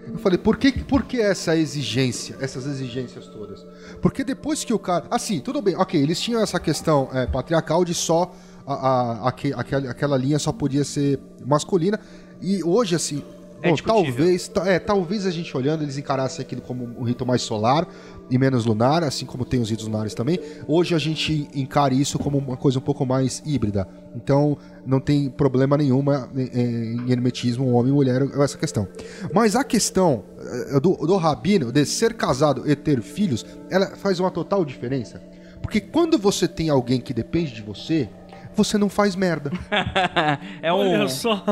Eu 0.08 0.18
falei, 0.18 0.38
por 0.38 0.56
que, 0.56 0.72
por 0.84 1.02
que 1.04 1.20
essa 1.20 1.56
exigência, 1.56 2.36
essas 2.40 2.64
exigências 2.66 3.26
todas? 3.26 3.64
Porque 4.00 4.24
depois 4.24 4.64
que 4.64 4.72
o 4.72 4.78
cara. 4.78 5.04
Assim, 5.10 5.40
tudo 5.40 5.60
bem, 5.60 5.76
ok, 5.76 6.00
eles 6.00 6.20
tinham 6.20 6.40
essa 6.40 6.58
questão 6.58 7.08
é, 7.12 7.26
patriarcal 7.26 7.84
de 7.84 7.94
só. 7.94 8.32
A, 8.66 8.74
a- 8.74 9.28
aque- 9.28 9.52
aquela, 9.54 9.90
aquela 9.90 10.16
linha 10.16 10.38
só 10.38 10.52
podia 10.52 10.84
ser 10.84 11.20
masculina. 11.44 12.00
E 12.40 12.62
hoje, 12.64 12.94
assim. 12.94 13.22
É 13.62 13.70
bom, 13.70 13.76
talvez, 13.76 14.48
ta- 14.48 14.68
é, 14.68 14.78
talvez 14.78 15.24
a 15.26 15.30
gente 15.30 15.56
olhando, 15.56 15.82
eles 15.82 15.96
encarassem 15.96 16.44
aquilo 16.44 16.60
como 16.60 16.84
um 16.84 17.02
rito 17.04 17.24
mais 17.24 17.40
solar 17.42 17.88
e 18.30 18.38
menos 18.38 18.64
lunar, 18.64 19.02
assim 19.04 19.24
como 19.24 19.44
tem 19.44 19.60
os 19.60 19.70
ritos 19.70 19.86
lunares 19.86 20.14
também. 20.14 20.38
Hoje 20.66 20.94
a 20.94 20.98
gente 20.98 21.48
encara 21.54 21.94
isso 21.94 22.18
como 22.18 22.38
uma 22.38 22.56
coisa 22.56 22.78
um 22.78 22.82
pouco 22.82 23.04
mais 23.06 23.42
híbrida. 23.44 23.86
Então 24.14 24.56
não 24.84 25.00
tem 25.00 25.28
problema 25.28 25.76
nenhuma 25.76 26.28
em, 26.34 27.04
em 27.06 27.12
hermetismo, 27.12 27.72
homem 27.72 27.92
e 27.92 27.94
mulher, 27.94 28.22
essa 28.42 28.58
questão. 28.58 28.88
Mas 29.32 29.54
a 29.54 29.64
questão 29.64 30.24
eh, 30.38 30.80
do, 30.80 30.96
do 30.96 31.16
rabino, 31.16 31.70
de 31.72 31.84
ser 31.84 32.14
casado 32.14 32.68
e 32.70 32.74
ter 32.74 33.00
filhos, 33.02 33.44
ela 33.70 33.96
faz 33.96 34.18
uma 34.20 34.30
total 34.30 34.64
diferença. 34.64 35.22
Porque 35.60 35.80
quando 35.80 36.18
você 36.18 36.46
tem 36.46 36.68
alguém 36.68 37.00
que 37.00 37.12
depende 37.12 37.52
de 37.52 37.62
você, 37.62 38.08
você 38.56 38.78
não 38.78 38.88
faz 38.88 39.14
merda. 39.14 39.50
é, 40.62 40.72
um, 40.72 40.78
Olha 40.78 41.08
só. 41.08 41.44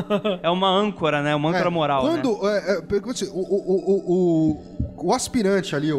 é 0.42 0.48
uma 0.48 0.68
âncora, 0.68 1.22
né? 1.22 1.34
Uma 1.34 1.50
âncora 1.50 1.66
É, 1.66 1.70
moral, 1.70 2.04
né? 2.04 2.10
quando, 2.22 2.48
é, 2.48 2.78
é, 2.78 2.82
pergunta 2.82 3.12
assim, 3.12 3.30
o, 3.32 3.40
o, 3.40 3.82
o, 3.92 5.02
o, 5.02 5.08
o 5.08 5.12
aspirante 5.12 5.76
ali, 5.76 5.92
o, 5.92 5.98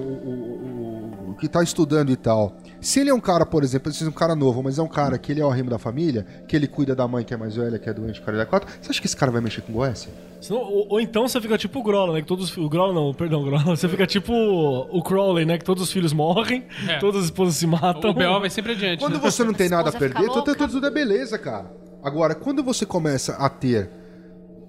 o, 1.35 1.37
o 1.37 1.39
que 1.39 1.47
tá 1.49 1.61
estudando 1.61 2.11
e 2.11 2.15
tal, 2.15 2.55
se 2.79 2.99
ele 2.99 3.09
é 3.09 3.13
um 3.13 3.19
cara, 3.19 3.45
por 3.45 3.63
exemplo, 3.63 3.91
ele 3.91 4.05
é 4.05 4.09
um 4.09 4.13
cara 4.13 4.35
novo, 4.35 4.63
mas 4.63 4.79
é 4.79 4.81
um 4.81 4.87
cara 4.87 5.17
que 5.17 5.31
ele 5.31 5.41
é 5.41 5.45
o 5.45 5.49
rimo 5.49 5.69
da 5.69 5.77
família, 5.77 6.25
que 6.47 6.55
ele 6.55 6.67
cuida 6.67 6.95
da 6.95 7.07
mãe 7.07 7.23
que 7.23 7.33
é 7.33 7.37
mais 7.37 7.55
velha, 7.55 7.77
que 7.77 7.89
é 7.89 7.93
doente, 7.93 8.21
cara 8.21 8.37
da 8.37 8.45
quatro, 8.45 8.69
você 8.81 8.89
acha 8.89 8.99
que 9.01 9.07
esse 9.07 9.15
cara 9.17 9.31
vai 9.31 9.41
mexer 9.41 9.61
com 9.61 9.73
Goécia? 9.73 10.11
Senão- 10.39 10.61
ou, 10.61 10.87
ou 10.89 10.99
então 11.01 11.27
você 11.27 11.41
fica 11.41 11.57
tipo 11.57 11.79
o 11.79 11.83
Grola, 11.83 12.13
né? 12.13 12.21
Que 12.21 12.27
todos, 12.27 12.55
o 12.55 12.69
Grola 12.69 12.93
não, 12.93 13.13
perdão, 13.13 13.41
o 13.41 13.45
Grola. 13.45 13.63
Você 13.75 13.89
fica 13.89 14.05
tipo 14.05 14.31
o 14.33 15.01
Crowley, 15.01 15.45
né? 15.45 15.57
Que 15.57 15.65
todos 15.65 15.81
os 15.81 15.91
filhos 15.91 16.13
morrem, 16.13 16.65
É. 16.87 16.99
todas 16.99 17.21
as 17.21 17.25
esposas 17.25 17.55
se 17.55 17.65
matam. 17.65 18.11
O 18.11 18.13
BO 18.13 18.39
vai 18.39 18.49
sempre 18.49 18.73
adiante. 18.73 18.99
Quando 18.99 19.13
né? 19.13 19.19
você 19.19 19.43
não 19.43 19.53
tem 19.53 19.69
nada 19.69 19.89
a 19.89 19.91
perder, 19.91 20.27
tudo, 20.27 20.45
louca. 20.47 20.67
tudo 20.67 20.85
é 20.85 20.91
beleza, 20.91 21.37
cara. 21.39 21.71
Agora, 22.03 22.35
quando 22.35 22.63
você 22.63 22.85
começa 22.85 23.33
a 23.33 23.49
ter 23.49 23.89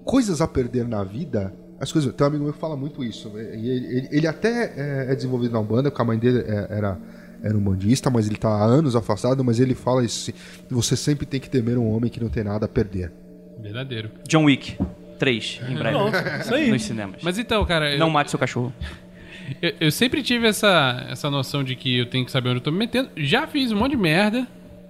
coisas 0.03 0.41
a 0.41 0.47
perder 0.47 0.87
na 0.87 1.03
vida, 1.03 1.53
as 1.79 1.91
coisas. 1.91 2.13
Tem 2.13 2.25
um 2.25 2.27
amigo 2.29 2.43
meu 2.43 2.53
que 2.53 2.59
fala 2.59 2.75
muito 2.75 3.03
isso. 3.03 3.31
ele, 3.37 3.69
ele- 3.69 4.07
ele 4.11 4.27
até 4.27 4.73
é, 5.07 5.11
é 5.11 5.15
desenvolvido 5.15 5.51
na 5.53 5.59
Umbanda, 5.59 5.89
porque 5.91 6.01
a 6.01 6.05
mãe 6.05 6.17
dele 6.17 6.39
é- 6.47 6.67
era, 6.69 6.97
era 7.43 7.57
um 7.57 7.61
bandista, 7.61 8.09
mas 8.09 8.27
ele 8.27 8.37
tá 8.37 8.49
há 8.49 8.63
anos 8.65 8.95
afastado, 8.95 9.43
mas 9.43 9.59
ele 9.59 9.75
fala 9.75 10.03
isso, 10.03 10.31
assim, 10.31 10.39
você 10.69 10.95
sempre 10.95 11.25
tem 11.25 11.39
que 11.39 11.49
temer 11.49 11.77
um 11.77 11.89
homem 11.91 12.09
que 12.09 12.19
não 12.21 12.29
tem 12.29 12.43
nada 12.43 12.65
a 12.65 12.69
perder. 12.69 13.11
Verdadeiro. 13.59 14.11
John 14.27 14.45
Wick 14.45 14.77
3, 15.19 15.61
em 15.69 15.75
breve. 15.75 15.97
Isso 16.41 16.53
aí. 16.53 16.69
Nos 16.71 16.83
cinemas. 16.83 17.21
Mas 17.23 17.37
então, 17.39 17.63
cara, 17.65 17.91
eu, 17.93 17.99
Não 17.99 18.09
mate 18.09 18.29
seu 18.29 18.39
cachorro. 18.39 18.71
eu, 19.61 19.73
eu 19.79 19.91
sempre 19.91 20.21
tive 20.21 20.47
essa, 20.47 21.05
essa 21.09 21.29
noção 21.29 21.63
de 21.63 21.75
que 21.75 21.97
eu 21.99 22.05
tenho 22.05 22.23
que 22.25 22.31
saber 22.31 22.49
onde 22.49 22.57
eu 22.59 22.63
tô 22.63 22.71
me 22.71 22.77
metendo. 22.77 23.09
Já 23.17 23.47
fiz 23.47 23.71
um 23.71 23.77
monte 23.77 23.91
de 23.91 23.97
merda. 23.97 24.47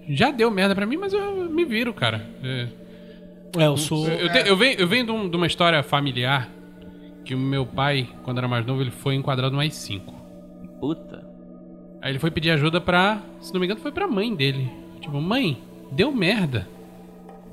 Já 0.09 0.31
deu 0.31 0.49
merda 0.49 0.73
pra 0.73 0.85
mim, 0.85 0.95
mas 0.97 1.11
eu 1.13 1.49
me 1.49 1.65
viro, 1.65 1.93
cara. 1.93 2.25
É, 2.43 2.67
É, 3.57 3.65
eu 3.67 3.75
sou. 3.77 4.07
Eu, 4.07 4.19
eu 4.27 4.31
te- 4.31 4.47
eu 4.49 4.55
venho, 4.57 4.79
eu 4.79 4.87
venho 4.87 5.05
de, 5.05 5.11
um- 5.11 5.29
de 5.29 5.35
uma 5.35 5.47
história 5.47 5.81
familiar 5.83 6.49
que 7.27 7.35
o 7.35 7.37
meu 7.37 7.65
pai, 7.65 8.07
quando 8.23 8.37
era 8.37 8.47
mais 8.47 8.65
novo, 8.65 8.81
ele 8.81 8.89
foi 8.89 9.15
enquadrado 9.15 9.53
no 9.53 9.59
AI-5. 9.59 10.01
Puta. 10.79 11.27
Aí 12.01 12.11
ele 12.11 12.19
foi 12.19 12.31
pedir 12.31 12.51
ajuda 12.51 12.79
pra. 12.79 13.21
Se 13.41 13.53
não 13.53 13.59
me 13.59 13.65
engano, 13.65 13.81
foi 13.81 13.91
pra 13.91 14.07
mãe 14.07 14.33
dele. 14.33 14.71
Tipo, 15.01 15.19
mãe, 15.19 15.61
deu 15.91 16.11
merda. 16.11 16.67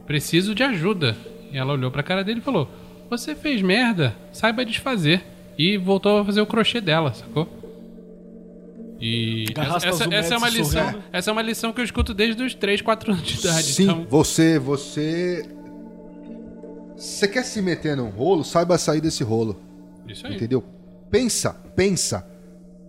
Preciso 0.07 0.55
de 0.55 0.63
ajuda. 0.63 1.17
E 1.51 1.59
ela 1.59 1.73
olhou 1.73 1.91
pra 1.91 2.03
cara 2.05 2.23
dele 2.23 2.39
e 2.39 2.43
falou: 2.43 2.69
Você 3.11 3.35
fez 3.35 3.61
merda, 3.63 4.15
saiba 4.33 4.65
desfazer. 4.65 5.25
E 5.59 5.77
voltou 5.77 6.19
a 6.19 6.25
fazer 6.25 6.41
o 6.41 6.47
crochê 6.47 6.81
dela, 6.81 7.13
sacou? 7.13 7.49
E 9.01 9.47
essa, 9.57 9.89
as 9.89 10.13
essa 10.13 10.35
é 10.35 10.39
uma 10.39 10.49
lição. 10.49 10.95
Essa 11.13 11.31
é 11.31 11.33
uma 11.33 11.43
lição 11.43 11.73
que 11.73 11.81
eu 11.81 11.85
escuto 11.85 12.15
desde 12.15 12.43
os 12.43 12.55
3, 12.55 12.81
4 12.81 13.13
anos 13.13 13.25
de 13.25 13.39
idade. 13.39 13.63
Sim, 13.65 13.83
Então, 13.85 14.07
você, 14.09 14.59
você... 14.59 15.49
Você 16.97 17.27
quer 17.29 17.45
se 17.45 17.61
meter 17.61 17.97
num 17.97 18.09
rolo, 18.11 18.45
saiba 18.45 18.79
sair 18.79 19.01
desse 19.01 19.23
rolo. 19.25 19.57
isso 20.09 20.27
aí. 20.27 20.35
Entendeu? 20.37 20.63
Pensa, 21.11 21.51
pensa. 21.75 22.27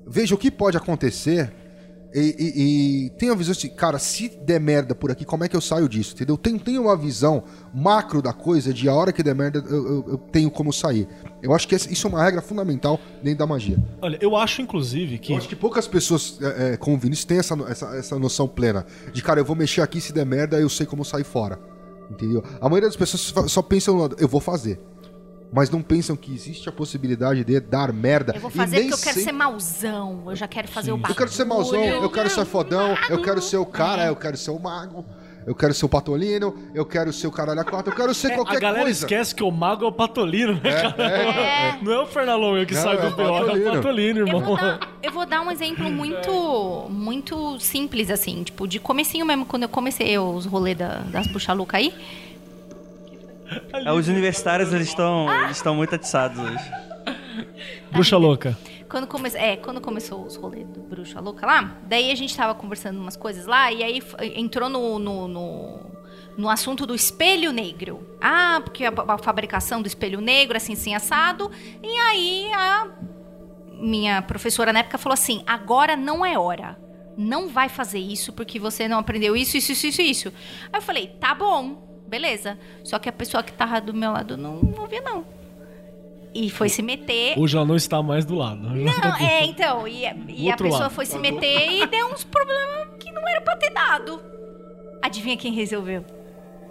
Veja 0.08 0.36
o 0.36 0.38
que 0.38 0.52
pode 0.52 0.78
acontecer. 0.78 1.52
E, 2.18 2.20
e, 2.40 3.06
e 3.08 3.10
tenha 3.18 3.34
a 3.34 3.36
visão 3.36 3.52
assim, 3.52 3.68
cara, 3.68 4.00
se 4.00 4.30
der 4.30 4.58
merda 4.58 4.96
por 4.96 5.12
aqui, 5.12 5.26
como 5.26 5.44
é 5.44 5.50
que 5.50 5.56
eu 5.56 5.60
saio 5.60 5.90
disso? 5.90 6.14
Entendeu? 6.14 6.38
Tem 6.38 6.58
uma 6.80 6.96
visão 6.96 7.44
macro 7.74 8.22
da 8.22 8.32
coisa 8.32 8.74
de 8.74 8.88
a 8.88 8.94
hora 8.94 9.12
que 9.12 9.22
der 9.22 9.36
merda, 9.36 9.60
eu, 9.68 9.86
eu- 9.86 10.06
eu 10.12 10.18
tenho 10.18 10.50
como 10.50 10.72
sair. 10.72 11.10
Eu 11.44 11.54
acho 11.54 11.68
que 11.68 11.76
isso 11.76 12.08
é 12.08 12.10
uma 12.10 12.24
regra 12.24 12.42
fundamental 12.42 12.98
dentro 13.22 13.40
da 13.40 13.46
magia. 13.48 13.78
Olha, 14.02 14.18
eu 14.22 14.34
acho, 14.38 14.62
inclusive, 14.62 15.18
que. 15.18 15.34
Eu 15.34 15.38
acho 15.38 15.50
que 15.50 15.58
poucas 15.58 15.90
pessoas 15.90 16.40
é, 16.42 16.74
é, 16.74 16.78
com 16.78 16.94
o 16.94 16.98
Vinícius 16.98 17.26
têm 17.26 17.38
essa, 17.38 17.54
essa, 17.68 17.86
essa 17.98 18.18
noção 18.18 18.48
plena. 18.48 18.86
De, 19.12 19.22
cara, 19.22 19.42
eu 19.42 19.46
vou 19.46 19.56
mexer 19.56 19.82
aqui, 19.82 20.00
se 20.00 20.14
der 20.14 20.26
merda, 20.26 20.58
eu 20.58 20.70
sei 20.70 20.86
como 20.86 21.04
sair 21.04 21.26
fora. 21.26 21.60
Entendeu? 22.10 22.44
A 22.62 22.70
maioria 22.70 22.88
das 22.90 22.96
pessoas 22.96 23.52
só- 23.52 23.62
pensam 23.62 23.96
no 23.96 24.02
lado, 24.02 24.16
eu 24.20 24.28
vou 24.28 24.40
fazer. 24.42 24.80
Mas 25.54 25.70
não 25.70 25.82
pensam 25.82 26.16
que 26.16 26.34
existe 26.34 26.68
a 26.68 26.72
possibilidade 26.72 27.44
de 27.44 27.60
dar 27.60 27.94
merda. 27.94 28.34
Eu 28.36 28.42
vou 28.42 28.50
fazer 28.52 28.78
porque 28.82 28.94
eu 28.94 28.98
quero 28.98 29.04
sempre- 29.16 29.24
ser 29.24 29.32
mauzão. 29.32 30.24
Eu 30.28 30.36
já 30.36 30.48
quero 30.48 30.68
fazer 30.68 30.92
o 30.92 30.98
bagulho. 30.98 31.12
Eu 31.12 31.16
quero 31.16 31.32
ser 31.32 31.46
mauzão, 31.46 31.84
eu 31.84 32.10
quero 32.12 32.30
ser 32.30 32.46
fodão, 32.46 32.96
eu 33.10 33.22
quero 33.22 33.42
ser 33.42 33.58
o 33.58 33.66
cara, 33.66 34.06
eu 34.08 34.16
quero 34.16 34.36
ser 34.38 34.52
o 34.52 34.60
mago, 34.60 35.06
eu 35.46 35.54
quero 35.54 35.74
ser 35.74 35.86
o 35.86 35.90
patolino, 35.90 36.56
eu 36.74 36.86
quero 36.86 37.14
ser 37.14 37.28
o 37.28 37.32
caralho 37.32 37.60
a 37.60 37.64
quatro, 37.64 37.92
eu 37.92 37.96
quero 37.96 38.14
ser 38.14 38.32
É, 38.32 38.36
qualquer 38.36 38.58
a 38.58 38.60
galera 38.60 38.84
coisa. 38.86 39.06
esquece 39.06 39.34
que 39.36 39.44
o 39.44 39.52
mago 39.52 39.86
é 39.86 39.88
o 39.88 39.92
Patolino, 39.92 40.54
né, 40.56 40.82
cara? 40.82 41.04
É. 41.04 41.78
Não 41.84 41.92
é 41.92 42.00
o 42.00 42.06
Fernalonga 42.08 42.66
que 42.66 42.74
Não, 42.74 42.82
sai 42.82 42.98
é 42.98 43.02
do 43.02 43.12
BO, 43.16 43.22
é 43.22 43.26
o 43.26 43.34
Patolino. 43.46 43.72
Patolino, 43.74 44.20
Eu 44.22 44.28
irmão. 44.28 44.42
vou, 44.42 44.58
dar, 44.58 44.80
eu 45.04 45.12
vou 45.12 45.26
dar 45.26 45.42
um 45.42 45.52
exemplo 45.52 45.90
muito 45.92 46.88
muito 46.90 47.60
simples, 47.60 48.10
assim, 48.10 48.44
tipo, 48.44 48.68
de 48.68 48.80
comecinho 48.80 49.26
mesmo, 49.26 49.46
quando 49.46 49.64
eu 49.64 49.70
comecei 49.70 50.18
os 50.18 50.46
rolês 50.46 50.78
da, 50.78 51.00
das 51.12 51.28
puxa-luca 51.28 51.78
aí. 51.78 51.94
É, 53.74 53.92
Os 53.92 54.08
universitários, 54.08 54.74
eles 54.74 54.88
estão 54.88 55.32
eles 55.44 55.58
estão 55.58 55.76
muito 55.76 55.94
atiçados 55.94 56.40
hoje. 56.40 56.72
Bruxa 57.92 58.18
louca. 58.18 58.58
Quando, 58.96 59.08
come... 59.08 59.30
é, 59.34 59.58
quando 59.58 59.82
começou 59.82 60.26
os 60.26 60.38
rolês 60.38 60.66
do 60.70 60.80
Bruxa 60.80 61.20
Louca 61.20 61.46
lá, 61.46 61.78
daí 61.84 62.14
a 62.14 62.16
gente 62.16 62.34
tava 62.34 62.56
conversando 62.56 62.98
umas 62.98 63.18
coisas 63.18 63.46
lá, 63.46 63.70
e 63.70 63.84
aí 63.84 64.02
entrou 64.38 64.70
no, 64.70 64.98
no, 64.98 65.28
no, 65.28 65.80
no 66.38 66.50
assunto 66.50 66.86
do 66.88 66.96
espelho 66.96 67.52
negro. 67.52 68.08
Ah, 68.22 68.62
porque 68.64 68.86
a, 68.86 68.94
a 69.06 69.18
fabricação 69.18 69.82
do 69.82 69.88
espelho 69.90 70.22
negro, 70.22 70.56
assim, 70.56 70.72
assim, 70.72 70.96
assado. 70.96 71.52
E 71.84 71.90
aí 71.90 72.50
a 72.54 72.88
minha 73.82 74.22
professora 74.22 74.72
na 74.72 74.80
época 74.80 74.98
falou 74.98 75.16
assim: 75.16 75.44
agora 75.46 75.98
não 75.98 76.26
é 76.26 76.40
hora. 76.40 76.80
Não 77.18 77.50
vai 77.50 77.68
fazer 77.68 78.00
isso 78.00 78.32
porque 78.32 78.58
você 78.58 78.88
não 78.88 79.00
aprendeu 79.00 79.36
isso, 79.36 79.58
isso, 79.58 79.74
isso, 79.74 79.88
isso, 79.88 80.02
isso. 80.02 80.34
Aí 80.72 80.80
eu 80.80 80.82
falei, 80.82 81.08
tá 81.20 81.36
bom, 81.36 82.02
beleza. 82.08 82.58
Só 82.82 82.98
que 82.98 83.10
a 83.10 83.12
pessoa 83.12 83.44
que 83.44 83.52
tava 83.52 83.82
do 83.82 83.94
meu 83.94 84.14
lado 84.14 84.38
não 84.38 84.62
ouvia, 84.80 85.02
não. 85.02 85.26
E 86.36 86.50
foi 86.50 86.68
se 86.68 86.82
meter. 86.82 87.34
Hoje 87.40 87.56
ela 87.56 87.66
não 87.66 87.78
está 87.78 88.04
mais 88.04 88.26
do 88.26 88.36
lado. 88.36 88.62
Não, 88.62 89.16
é, 89.26 89.46
então, 89.46 89.88
e, 89.88 90.04
e 90.28 90.52
a 90.52 90.58
pessoa 90.58 90.82
lado. 90.82 90.92
foi 90.94 91.06
se 91.06 91.18
meter 91.18 91.72
e 91.72 91.88
deu 91.88 92.08
uns 92.08 92.26
problemas 92.26 92.90
que 93.00 93.10
não 93.12 93.26
era 93.28 93.40
pra 93.42 93.56
ter 93.56 93.70
dado. 93.72 94.22
Adivinha 95.02 95.38
quem 95.38 95.54
resolveu? 95.54 96.04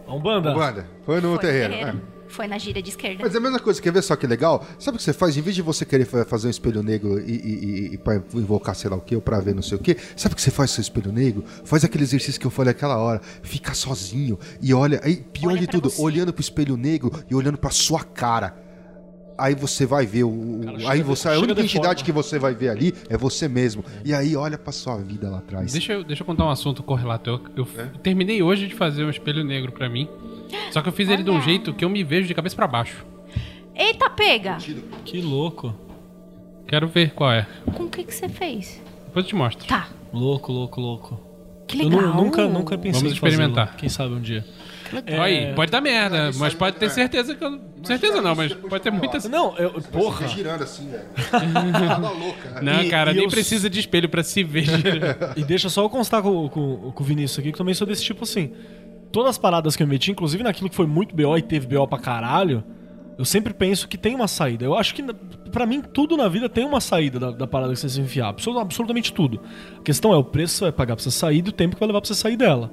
Umbanda? 0.06 0.54
Wanda, 0.54 0.86
foi 1.04 1.20
no 1.20 1.30
Foi 1.30 1.38
terreiro. 1.38 1.72
terreiro. 1.72 1.98
é. 2.10 2.14
Foi 2.28 2.48
na 2.48 2.58
gira 2.58 2.82
de 2.82 2.90
esquerda. 2.90 3.22
Mas 3.22 3.34
é 3.34 3.38
a 3.38 3.40
mesma 3.40 3.60
coisa, 3.60 3.80
quer 3.80 3.92
ver 3.92 4.02
só 4.02 4.16
que 4.16 4.26
legal? 4.26 4.64
Sabe 4.78 4.96
o 4.96 4.98
que 4.98 5.04
você 5.04 5.12
faz? 5.12 5.36
Em 5.36 5.40
vez 5.40 5.54
de 5.54 5.62
você 5.62 5.84
querer 5.84 6.04
fa- 6.04 6.24
fazer 6.24 6.48
um 6.48 6.50
espelho 6.50 6.82
negro 6.82 7.20
e, 7.20 7.30
e, 7.30 7.36
e, 7.36 7.94
e 7.94 7.98
pra 7.98 8.16
invocar 8.34 8.74
sei 8.74 8.90
lá 8.90 8.96
o 8.96 9.00
que, 9.00 9.14
ou 9.14 9.22
pra 9.22 9.38
ver 9.38 9.54
não 9.54 9.62
sei 9.62 9.78
o 9.78 9.80
que, 9.80 9.96
sabe 10.16 10.32
o 10.32 10.36
que 10.36 10.42
você 10.42 10.50
faz 10.50 10.70
com 10.70 10.74
seu 10.76 10.82
espelho 10.82 11.12
negro? 11.12 11.44
Faz 11.64 11.84
aquele 11.84 12.02
exercício 12.02 12.40
que 12.40 12.46
eu 12.46 12.50
falei 12.50 12.72
aquela 12.72 12.96
hora. 12.98 13.20
Fica 13.42 13.72
sozinho 13.72 14.36
e 14.60 14.74
olha. 14.74 15.00
Aí, 15.04 15.16
pior 15.32 15.50
Olha 15.52 15.60
de 15.60 15.68
tudo, 15.68 15.88
você. 15.88 16.02
olhando 16.02 16.32
pro 16.32 16.40
espelho 16.40 16.76
negro 16.76 17.12
e 17.30 17.34
olhando 17.36 17.56
pra 17.56 17.70
sua 17.70 18.02
cara. 18.02 18.56
Aí 19.36 19.54
você 19.54 19.84
vai 19.84 20.06
ver 20.06 20.22
o. 20.24 20.60
Cara, 20.64 20.90
aí 20.92 21.02
você, 21.02 21.28
a 21.28 21.38
única 21.38 21.54
de 21.56 21.62
entidade 21.62 21.86
forma. 21.86 22.04
que 22.04 22.12
você 22.12 22.38
vai 22.38 22.54
ver 22.54 22.68
ali 22.68 22.94
é 23.08 23.16
você 23.16 23.48
mesmo. 23.48 23.84
E 24.04 24.14
aí 24.14 24.36
olha 24.36 24.56
pra 24.56 24.72
sua 24.72 24.96
vida 24.98 25.28
lá 25.28 25.38
atrás. 25.38 25.72
Deixa 25.72 25.92
eu, 25.92 26.04
deixa 26.04 26.22
eu 26.22 26.26
contar 26.26 26.44
um 26.44 26.50
assunto 26.50 26.82
correlato. 26.84 27.28
Eu, 27.30 27.40
eu 27.56 27.68
É? 27.76 27.86
terminei 28.02 28.42
hoje 28.42 28.68
de 28.68 28.74
fazer 28.74 29.04
um 29.04 29.10
espelho 29.10 29.42
negro 29.42 29.72
pra 29.72 29.88
mim. 29.88 30.08
Só 30.70 30.80
que 30.82 30.88
eu 30.88 30.92
fiz 30.92 31.08
ele 31.08 31.22
de 31.24 31.30
um 31.30 31.40
jeito 31.40 31.74
que 31.74 31.84
eu 31.84 31.88
me 31.88 32.04
vejo 32.04 32.28
de 32.28 32.34
cabeça 32.34 32.54
pra 32.54 32.66
baixo. 32.68 33.04
Eita, 33.74 34.08
pega! 34.08 34.56
Que 35.04 35.20
louco. 35.20 35.74
Quero 36.66 36.86
ver 36.86 37.12
qual 37.12 37.32
é. 37.32 37.46
Com 37.74 37.84
o 37.84 37.88
que, 37.90 38.04
que 38.04 38.14
você 38.14 38.28
fez? 38.28 38.80
Depois 39.06 39.24
eu 39.24 39.28
te 39.30 39.34
mostro. 39.34 39.66
Tá, 39.66 39.88
Louco, 40.12 40.52
louco, 40.52 40.80
louco. 40.80 41.20
que 41.66 41.80
Eu 41.82 41.88
legal. 41.88 42.02
nu- 42.14 42.24
nunca, 42.24 42.46
nunca 42.48 42.78
pensei 42.78 43.00
Vamos 43.00 43.14
experimentar. 43.14 43.76
Quem 43.76 43.88
sabe 43.88 44.14
um 44.14 44.20
dia. 44.20 44.44
É, 45.06 45.18
Aí, 45.18 45.52
pode 45.54 45.70
dar 45.70 45.80
merda, 45.80 46.26
mas 46.36 46.42
aí- 46.42 46.54
pode 46.56 46.76
ter 46.76 46.86
é. 46.86 46.88
certeza 46.88 47.34
que 47.34 47.44
eu. 47.44 47.60
Certeza 47.82 48.20
não, 48.22 48.34
mas 48.34 48.52
pode 48.52 48.82
ter 48.82 48.90
muita. 48.90 49.18
Não, 49.28 49.56
eu, 49.58 49.70
porra. 49.92 50.26
Girando 50.28 50.62
assim, 50.62 50.88
velho. 50.88 51.04
Tá 51.30 52.08
louca. 52.08 52.60
Não, 52.62 52.82
E- 52.82 52.88
cara, 52.88 53.10
e 53.12 53.14
nem 53.14 53.24
eu- 53.24 53.30
precisa 53.30 53.68
de 53.68 53.80
espelho 53.80 54.08
pra 54.08 54.22
se 54.22 54.42
ver. 54.42 54.64
E 55.36 55.44
deixa 55.44 55.68
só 55.68 55.82
eu 55.82 55.90
constar 55.90 56.22
com, 56.22 56.48
com, 56.48 56.92
com 56.92 57.02
o 57.02 57.06
Vinícius 57.06 57.38
aqui, 57.38 57.48
que 57.50 57.54
eu 57.54 57.58
também 57.58 57.74
sou 57.74 57.86
desse 57.86 58.02
tipo 58.04 58.24
assim. 58.24 58.52
Todas 59.12 59.30
as 59.30 59.38
paradas 59.38 59.76
que 59.76 59.82
eu 59.82 59.86
meti, 59.86 60.10
inclusive 60.10 60.42
naquilo 60.42 60.68
que 60.68 60.74
foi 60.76 60.86
muito 60.86 61.14
BO 61.14 61.36
e 61.38 61.42
teve 61.42 61.66
BO 61.66 61.86
pra 61.86 61.98
caralho, 61.98 62.64
eu 63.16 63.24
sempre 63.24 63.54
penso 63.54 63.86
que 63.86 63.96
tem 63.96 64.14
uma 64.14 64.26
saída. 64.26 64.64
Eu 64.64 64.76
acho 64.76 64.92
que, 64.94 65.02
na- 65.02 65.14
pra 65.52 65.64
mim, 65.66 65.80
tudo 65.80 66.16
na 66.16 66.26
vida 66.28 66.48
tem 66.48 66.64
uma 66.64 66.80
saída 66.80 67.20
da, 67.20 67.30
da 67.30 67.46
parada 67.46 67.72
que 67.72 67.78
você 67.78 67.88
se 67.88 68.00
enfiar. 68.00 68.28
Absol- 68.30 68.58
absolutamente 68.60 69.12
tudo. 69.12 69.40
A 69.78 69.82
questão 69.82 70.12
é 70.12 70.16
o 70.16 70.24
preço 70.24 70.54
que 70.54 70.58
você 70.58 70.64
vai 70.64 70.72
pagar 70.72 70.96
pra 70.96 71.02
você 71.04 71.10
sair 71.12 71.44
e 71.46 71.48
o 71.48 71.52
tempo 71.52 71.76
que 71.76 71.80
vai 71.80 71.86
levar 71.86 72.00
pra 72.00 72.08
você 72.08 72.14
sair 72.14 72.36
dela. 72.36 72.72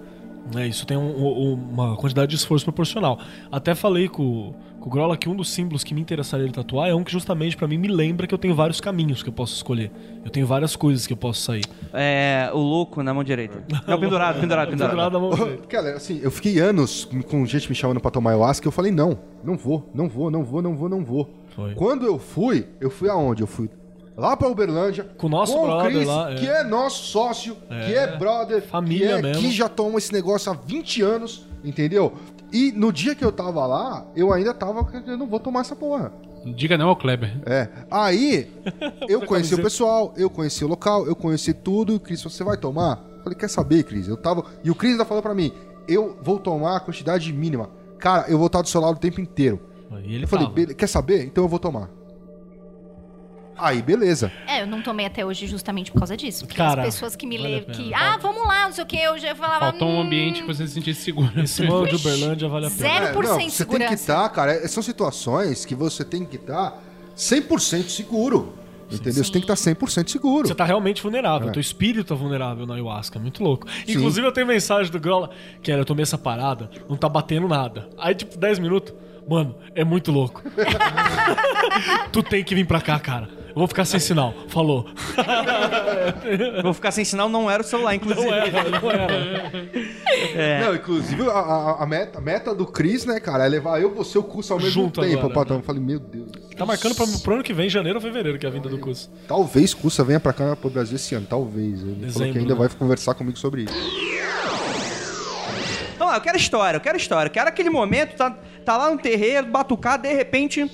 Né, 0.54 0.68
isso 0.68 0.86
tem 0.86 0.98
um- 0.98 1.24
um- 1.26 1.54
uma 1.54 1.96
quantidade 1.96 2.30
de 2.32 2.36
esforço 2.36 2.66
proporcional. 2.66 3.20
Até 3.52 3.74
falei 3.76 4.10
com, 4.10 4.54
com 4.80 4.88
o 4.90 4.92
Grola 4.92 5.16
que 5.16 5.30
um 5.30 5.36
dos 5.36 5.50
símbolos 5.52 5.84
que 5.84 5.94
me 5.94 6.02
interessaria 6.02 6.46
de 6.48 6.52
tatuar 6.52 6.90
é 6.90 6.96
um 6.96 7.04
que 7.04 7.12
justamente 7.12 7.56
pra 7.56 7.68
mim 7.68 7.78
me 7.78 7.88
lembra 7.88 8.26
que 8.28 8.34
eu 8.34 8.38
tenho 8.38 8.54
vários 8.56 8.82
caminhos 8.82 9.22
que 9.24 9.30
eu 9.30 9.34
posso 9.34 9.54
escolher. 9.56 9.92
Eu 10.26 10.30
tenho 10.32 10.46
várias 10.46 10.76
coisas 10.76 11.06
que 11.08 11.14
eu 11.14 11.18
posso 11.18 11.42
sair. 11.42 11.64
É, 11.94 12.50
o 12.54 12.58
louco 12.58 13.02
na 13.04 13.14
mão 13.14 13.24
direita. 13.24 13.64
Não, 13.88 14.00
pendurado, 14.00 14.40
pendurado, 14.42 14.70
pendurado. 14.72 14.90
Pendurado 14.90 15.14
na 15.14 15.20
mão 15.20 15.30
direita. 15.30 15.68
Cara, 15.68 15.94
assim, 15.96 16.20
eu 16.22 16.32
fiquei 16.32 16.60
anos 16.60 17.06
com 17.30 17.46
gente 17.46 17.70
me 17.70 17.76
chamando 17.76 18.00
pra 18.02 18.12
tomar 18.12 18.32
ayahuasca 18.32 18.66
e 18.66 18.68
eu 18.68 18.72
falei, 18.72 18.92
não, 18.92 19.20
não 19.44 19.56
vou, 19.56 19.90
não 19.94 20.10
vou, 20.10 20.30
não 20.32 20.44
vou, 20.44 20.62
não 20.62 20.76
vou, 20.76 20.90
não 20.90 21.06
vou. 21.06 21.30
Foi. 21.56 21.76
Quando 21.76 22.06
eu 22.06 22.18
fui, 22.18 22.66
eu 22.82 22.90
fui 22.90 23.10
aonde? 23.10 23.42
Eu 23.42 23.48
fui 23.48 23.70
lá 24.22 24.38
pra 24.38 24.48
Uberlândia. 24.48 25.10
Com 25.18 25.28
o 25.28 25.30
nosso 25.30 25.58
o 25.58 25.64
brother 25.66 25.92
Chris, 25.92 26.08
lá, 26.08 26.32
é. 26.32 26.36
que 26.36 26.48
é 26.48 26.64
nosso 26.64 27.04
sócio, 27.06 27.56
que 27.68 27.94
é 27.96 28.16
brother, 28.18 28.62
Família 28.62 29.08
que, 29.08 29.14
é, 29.14 29.22
mesmo. 29.22 29.42
que 29.42 29.52
já 29.52 29.68
toma 29.68 29.98
esse 29.98 30.14
negócio 30.14 30.52
há 30.52 30.56
20 30.56 31.02
anos, 31.02 31.46
entendeu? 31.64 32.14
E 32.54 32.72
no 32.72 32.92
dia 32.94 33.16
que 33.16 33.26
eu 33.26 33.32
tava 33.32 33.66
lá, 33.66 34.06
eu 34.16 34.32
ainda 34.32 34.54
tava, 34.54 34.86
eu 35.08 35.18
não 35.18 35.26
vou 35.28 35.40
tomar 35.40 35.62
essa 35.62 35.76
porra. 35.76 36.14
Diga 36.56 36.78
não 36.78 36.90
ao 36.90 36.96
Kleber. 36.96 37.40
É. 37.46 37.68
Aí, 37.90 38.52
eu 39.08 39.22
conheci 39.26 39.54
o 39.56 39.62
pessoal, 39.62 40.14
eu 40.18 40.30
conheci 40.30 40.64
o 40.64 40.68
local, 40.68 41.06
eu 41.06 41.16
conheci 41.16 41.54
tudo. 41.54 41.94
E 41.94 41.96
o 41.96 42.00
Cris, 42.00 42.22
você 42.24 42.44
vai 42.44 42.58
tomar? 42.58 43.04
Eu 43.18 43.24
falei, 43.24 43.38
quer 43.38 43.50
saber, 43.50 43.84
Cris? 43.84 44.08
Eu 44.08 44.18
tava. 44.18 44.44
E 44.64 44.70
o 44.72 44.76
Cris 44.76 44.94
ainda 44.94 45.06
falou 45.06 45.22
pra 45.22 45.34
mim: 45.36 45.52
eu 45.88 46.18
vou 46.22 46.40
tomar 46.40 46.78
a 46.78 46.80
quantidade 46.80 47.32
mínima. 47.32 47.70
Cara, 48.00 48.26
eu 48.28 48.38
vou 48.38 48.48
estar 48.48 48.62
do 48.62 48.68
seu 48.68 48.82
lado 48.82 48.96
o 48.96 49.00
tempo 49.00 49.22
inteiro. 49.22 49.60
E 50.04 50.16
ele 50.16 50.24
eu 50.24 50.28
falei, 50.28 50.46
tava. 50.46 50.56
"Bele- 50.56 50.74
quer 50.74 50.88
saber? 50.88 51.26
Então 51.26 51.44
eu 51.44 51.48
vou 51.48 51.60
tomar. 51.60 51.90
Aí, 53.62 53.82
beleza. 53.82 54.32
É, 54.48 54.62
eu 54.64 54.68
não 54.68 54.82
tomei 54.82 55.06
até 55.06 55.26
hoje 55.26 55.46
justamente 55.48 55.92
por 55.92 56.00
causa 56.00 56.18
disso. 56.18 56.46
Porque 56.46 56.58
Cara, 56.58 56.82
as 56.82 56.88
pessoas 56.96 57.16
que 57.16 57.26
me 57.28 57.38
vale 57.38 57.56
levam, 57.56 57.76
que, 57.76 57.94
ah, 57.94 58.18
vamos 58.22 58.46
lá, 58.48 58.66
não 58.66 58.74
sei 58.74 58.84
o 58.84 58.88
que, 58.88 58.98
eu 58.98 59.18
já 59.20 59.36
falava. 59.36 59.60
Faltou 59.68 59.88
um 59.88 59.98
"Hum, 60.00 60.02
ambiente 60.02 60.42
que 60.42 60.48
você 60.48 60.68
se 60.68 60.74
sentisse 60.74 61.02
seguro. 61.02 61.32
Esse 61.42 61.62
mano 61.68 61.88
de 61.88 61.96
Uberlândia 61.96 62.48
vale 62.50 62.66
a 62.66 62.70
pena. 62.70 62.82
Zero. 62.82 63.06
0% 63.06 63.26
É, 63.26 63.44
não, 63.44 63.50
você 63.50 63.66
tem 63.66 63.88
que 63.88 63.94
estar, 63.94 64.30
cara. 64.30 64.52
é- 64.54 64.68
São 64.68 64.82
situações 64.82 65.64
que 65.66 65.76
você 65.76 66.04
tem 66.04 66.26
que 66.26 66.36
estar 66.38 66.82
100% 67.16 67.90
seguro. 67.90 68.54
Entendeu? 68.92 69.24
Você 69.24 69.32
tem 69.32 69.42
que 69.42 69.50
estar 69.50 69.56
100% 69.56 70.10
seguro. 70.12 70.46
Você 70.48 70.54
tá 70.56 70.66
realmente 70.66 71.02
vulnerável, 71.02 71.48
É. 71.48 71.52
teu 71.54 71.62
espírito 71.62 72.10
tá 72.10 72.16
vulnerável 72.16 72.66
na 72.66 72.74
ayahuasca, 72.74 73.18
é 73.18 73.22
muito 73.22 73.42
louco. 73.42 73.66
Inclusive 73.88 74.28
eu 74.28 74.34
tenho 74.34 74.46
mensagem 74.46 74.92
do 74.92 75.00
Grola, 75.00 75.30
que 75.64 75.72
era, 75.72 75.80
eu 75.80 75.86
tomei 75.86 76.04
essa 76.04 76.18
parada, 76.18 76.70
não 76.90 76.98
tá 76.98 77.08
batendo 77.08 77.48
nada. 77.48 77.88
Aí 77.98 78.14
tipo, 78.14 78.38
10 78.38 78.60
minutos, 78.60 78.94
mano, 79.30 79.56
é 79.74 79.86
muito 79.86 80.12
louco. 80.12 80.42
tu 82.12 82.22
tem 82.22 82.44
que 82.44 82.54
vir 82.54 82.66
pra 82.66 82.82
cá, 82.82 83.00
cara. 83.00 83.30
Eu 83.52 83.56
vou 83.56 83.68
ficar 83.68 83.86
sem 83.86 84.00
sinal. 84.00 84.34
Falou. 84.48 84.88
Vou 86.64 86.74
ficar 86.74 86.92
sem 86.92 87.04
sinal, 87.04 87.28
não 87.30 87.50
era 87.50 87.62
o 87.62 87.66
celular, 87.66 87.94
inclusive. 87.96 88.26
Não 88.26 88.34
era, 88.34 88.70
não 88.82 88.92
era. 88.92 89.52
É. 90.36 90.62
Não, 90.66 90.76
inclusive, 90.76 91.22
a, 91.30 91.32
a- 91.34 91.84
a 91.84 91.86
meta, 91.86 92.18
a 92.18 92.22
meta 92.22 92.56
do 92.56 92.66
Cris, 92.66 93.06
né, 93.06 93.20
cara, 93.20 93.46
é 93.46 93.50
levar 93.50 93.82
eu, 93.82 93.94
você 93.94 94.18
e 94.18 94.22
o 94.22 94.24
curso 94.24 94.54
ao 94.54 94.60
mesmo 94.60 94.72
Junto 94.84 95.02
tempo. 95.02 95.18
agora, 95.20 95.34
patrão. 95.34 95.58
Eu 95.58 95.64
falei, 95.64 95.82
meu 95.82 96.00
Deus. 96.00 96.30
Tá 96.56 96.66
marcando 96.66 96.96
pra, 96.96 97.06
pro 97.24 97.34
ano 97.36 97.44
que 97.44 97.54
vem, 97.54 97.70
janeiro 97.70 97.98
ou 97.98 98.02
fevereiro, 98.02 98.38
que 98.40 98.46
é 98.46 98.50
a 98.50 98.52
vinda 98.52 98.70
do 98.70 98.78
curso. 98.80 99.12
Talvez 99.28 99.74
Cursa 99.74 100.04
venha 100.04 100.20
pra 100.20 100.32
cá 100.34 100.56
pro 100.56 100.70
Brasil 100.70 100.96
esse 100.96 101.14
ano, 101.16 101.26
talvez. 101.30 101.82
Ele 101.82 101.82
falou 101.92 101.96
Dezembro, 102.06 102.34
que 102.34 102.40
ainda 102.40 102.54
né? 102.54 102.60
vai 102.60 102.70
conversar 102.70 103.14
comigo 103.16 103.38
sobre 103.38 103.64
isso. 103.64 103.74
Então 105.96 106.08
lá, 106.08 106.16
eu 106.18 106.22
quero 106.22 106.38
história, 106.38 106.78
eu 106.78 106.82
quero 106.82 106.98
história. 106.98 107.28
Eu 107.30 107.34
quero 107.34 107.48
aquele 107.50 107.70
momento, 107.70 108.16
tá, 108.16 108.32
tá 108.66 108.78
lá 108.78 108.92
no 108.92 108.98
terreiro, 108.98 109.48
batucado, 109.48 110.04
de 110.04 110.14
repente. 110.14 110.70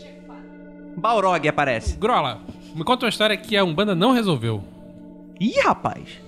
Balrog 0.98 1.48
aparece. 1.48 1.96
Grola, 1.96 2.42
me 2.78 2.84
conta 2.84 3.06
uma 3.06 3.10
história 3.10 3.36
que 3.36 3.58
a 3.58 3.64
Umbanda 3.64 3.96
não 3.96 4.12
resolveu. 4.12 4.64
Ih, 5.40 5.60
rapaz. 5.62 6.27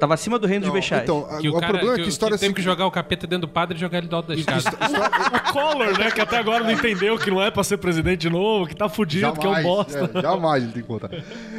Tava 0.00 0.14
acima 0.14 0.38
do 0.38 0.46
reino 0.46 0.64
dos 0.64 0.72
bechais. 0.72 1.02
Então, 1.02 1.28
Que 1.40 1.48
o, 1.48 1.56
o, 1.56 1.60
cara 1.60 1.72
problema 1.74 1.92
é 1.92 1.96
que, 1.96 2.02
que 2.02 2.08
a 2.08 2.10
história 2.10 2.36
que 2.36 2.40
teve 2.40 2.54
que 2.54 2.62
jogar 2.62 2.86
o 2.86 2.90
capeta 2.90 3.26
dentro 3.26 3.46
do 3.46 3.52
padre 3.52 3.76
e 3.76 3.80
jogar 3.80 3.98
ele 3.98 4.08
do 4.08 4.16
alto 4.16 4.28
da 4.28 4.34
escada. 4.34 4.62
O 5.50 5.52
Collor, 5.52 5.98
né, 5.98 6.10
que 6.10 6.20
até 6.20 6.38
agora 6.38 6.62
não 6.64 6.70
entendeu 6.70 7.18
que 7.18 7.30
não 7.30 7.42
é 7.42 7.50
pra 7.50 7.62
ser 7.64 7.76
presidente 7.76 8.20
de 8.20 8.30
novo, 8.30 8.66
que 8.66 8.74
tá 8.74 8.88
fudido, 8.88 9.32
que 9.32 9.46
é 9.46 9.50
um 9.50 9.62
bosta. 9.62 10.10
é, 10.14 10.22
jamais 10.22 10.62
ele 10.62 10.72
tem 10.72 10.82
que 10.82 10.88
contar. 10.88 11.10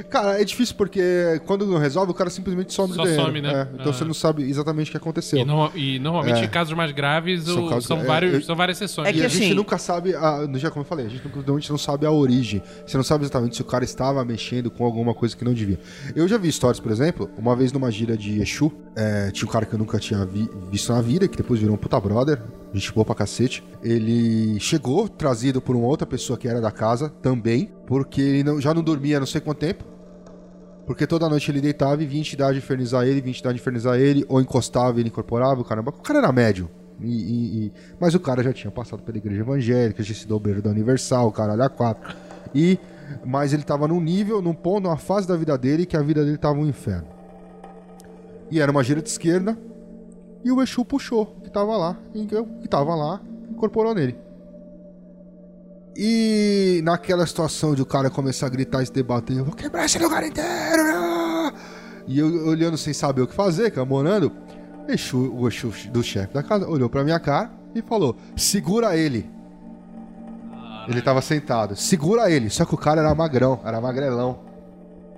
Cara, 0.09 0.41
é 0.41 0.45
difícil 0.45 0.75
porque 0.75 1.01
quando 1.45 1.65
não 1.65 1.77
resolve, 1.77 2.11
o 2.11 2.13
cara 2.13 2.29
simplesmente 2.29 2.73
some 2.73 2.93
Só 2.93 3.03
do 3.03 3.15
some, 3.15 3.41
né? 3.41 3.49
É, 3.53 3.75
então 3.75 3.91
Ah. 3.91 3.93
você 3.93 4.03
não 4.05 4.13
sabe 4.13 4.43
exatamente 4.49 4.87
o 4.89 4.91
que 4.91 4.97
aconteceu. 4.97 5.39
E, 5.39 5.45
no- 5.45 5.71
e 5.75 5.99
normalmente 5.99 6.41
É. 6.41 6.45
em 6.45 6.49
casos 6.49 6.73
mais 6.73 6.91
graves 6.91 7.43
São 7.43 7.65
o- 7.65 7.69
casos- 7.69 7.85
são, 7.85 7.99
é, 7.99 8.03
vários, 8.03 8.33
eu- 8.33 8.41
são 8.41 8.55
várias 8.55 8.77
sessões. 8.77 9.07
É 9.07 9.11
E 9.11 9.13
que 9.15 9.21
a 9.23 9.25
assim- 9.27 9.39
gente 9.43 9.53
nunca 9.55 9.77
sabe, 9.77 10.15
a, 10.15 10.47
já 10.55 10.69
como 10.71 10.81
eu 10.83 10.87
falei, 10.87 11.05
a 11.05 11.09
gente 11.09 11.23
nunca- 11.23 11.37
normalmente 11.37 11.69
não 11.69 11.77
sabe 11.77 12.05
a 12.05 12.11
origem. 12.11 12.61
Você 12.85 12.95
não 12.97 13.03
sabe 13.03 13.23
exatamente 13.25 13.55
se 13.55 13.61
o 13.61 13.65
cara 13.65 13.83
estava 13.83 14.23
mexendo 14.23 14.71
com 14.71 14.85
alguma 14.85 15.13
coisa 15.13 15.35
que 15.35 15.43
não 15.43 15.53
devia. 15.53 15.79
Eu 16.15 16.27
já 16.27 16.37
vi 16.37 16.47
histórias, 16.47 16.79
por 16.79 16.91
exemplo, 16.91 17.29
uma 17.37 17.55
vez 17.55 17.71
numa 17.73 17.91
gira 17.91 18.15
de 18.17 18.30
Exu, 18.39 18.71
é, 18.95 19.31
tinha 19.31 19.47
um 19.47 19.51
cara 19.51 19.65
que 19.65 19.73
eu 19.73 19.79
nunca 19.79 19.97
tinha 19.99 20.23
vi- 20.25 20.49
visto 20.69 20.93
na 20.93 21.01
vida, 21.01 21.27
que 21.27 21.35
depois 21.35 21.59
virou 21.59 21.75
um 21.75 21.77
puta 21.77 21.99
brother, 21.99 22.39
gente 22.73 22.93
boa 22.93 23.03
pra 23.03 23.15
cacete. 23.15 23.63
Ele 23.83 24.59
chegou 24.59 25.09
trazido 25.09 25.59
por 25.61 25.75
uma 25.75 25.87
outra 25.87 26.05
pessoa 26.05 26.37
que 26.37 26.47
era 26.47 26.61
da 26.61 26.71
casa 26.71 27.09
também, 27.21 27.71
porque 27.87 28.21
ele 28.21 28.43
não- 28.43 28.61
já 28.61 28.73
não 28.73 28.83
dormia 28.83 29.19
não 29.19 29.27
sei 29.27 29.41
quanto 29.41 29.57
tempo. 29.59 29.83
Porque 30.85 31.05
toda 31.07 31.29
noite 31.29 31.49
ele 31.51 31.61
deitava 31.61 32.01
e 32.01 32.05
vinha 32.05 32.21
entidade 32.21 32.57
infernizar 32.57 33.05
ele, 33.05 33.21
vinha 33.21 33.31
entidade 33.31 33.57
infernizar 33.57 33.97
ele, 33.99 34.25
ou 34.27 34.41
encostava 34.41 34.99
ele 34.99 35.09
incorporava, 35.09 35.61
o 35.61 35.63
caramba. 35.63 35.89
O 35.91 36.01
cara 36.01 36.19
era 36.19 36.31
médio. 36.31 36.69
E, 36.99 37.07
e- 37.07 37.65
e- 37.67 37.71
Mas 37.99 38.13
o 38.13 38.19
cara 38.19 38.43
já 38.43 38.51
tinha 38.53 38.69
passado 38.71 39.01
pela 39.01 39.17
igreja 39.17 39.41
evangélica, 39.41 40.03
tinha 40.03 40.15
sido 40.15 40.35
obreiro 40.35 40.61
da 40.61 40.69
Universal, 40.69 41.27
o 41.27 41.31
caralho 41.31 41.63
a 41.63 41.69
quatro. 41.69 42.15
E... 42.53 42.77
Mas 43.25 43.51
ele 43.51 43.63
tava 43.63 43.89
num 43.89 43.99
nível, 43.99 44.41
num 44.41 44.53
ponto, 44.53 44.85
numa 44.85 44.95
fase 44.95 45.27
da 45.27 45.35
vida 45.35 45.57
dele 45.57 45.85
que 45.85 45.97
a 45.97 46.01
vida 46.01 46.23
dele 46.23 46.37
tava 46.37 46.57
um 46.57 46.65
inferno. 46.65 47.07
E 48.51 48.59
era 48.59 48.71
uma 48.71 48.83
gira 48.83 49.01
de 49.01 49.09
esquerda, 49.09 49.57
e 50.43 50.51
o 50.51 50.61
Exu 50.61 50.83
puxou, 50.83 51.37
que 51.43 51.49
tava 51.49 51.77
lá, 51.77 51.97
e 52.13 52.25
que 52.25 52.67
tava 52.67 52.93
lá, 52.93 53.21
incorporou 53.49 53.95
nele. 53.95 54.17
E 55.95 56.81
naquela 56.83 57.25
situação 57.25 57.73
de 57.73 57.81
o 57.81 57.85
cara 57.85 58.09
começar 58.09 58.47
a 58.47 58.49
gritar 58.49 58.81
e 58.81 58.85
se 58.85 58.93
debater, 58.93 59.37
eu 59.37 59.45
vou 59.45 59.55
quebrar 59.55 59.85
esse 59.85 59.97
lugar 59.99 60.23
inteiro! 60.23 60.83
ah!" 60.95 61.53
E 62.07 62.19
eu 62.19 62.47
olhando 62.47 62.77
sem 62.77 62.93
saber 62.93 63.21
o 63.21 63.27
que 63.27 63.33
fazer, 63.33 63.71
camorando, 63.71 64.31
Exu, 64.87 65.31
o 65.33 65.47
Exu 65.47 65.71
do 65.89 66.03
chefe 66.03 66.33
da 66.33 66.43
casa 66.43 66.67
olhou 66.67 66.89
pra 66.89 67.03
minha 67.03 67.19
cara 67.19 67.51
e 67.73 67.81
falou: 67.81 68.15
segura 68.35 68.97
ele. 68.97 69.29
Ele 70.87 71.01
tava 71.01 71.21
sentado, 71.21 71.75
segura 71.75 72.29
ele. 72.29 72.49
Só 72.49 72.65
que 72.65 72.73
o 72.73 72.77
cara 72.77 73.01
era 73.01 73.13
magrão, 73.13 73.59
era 73.63 73.79
magrelão. 73.79 74.39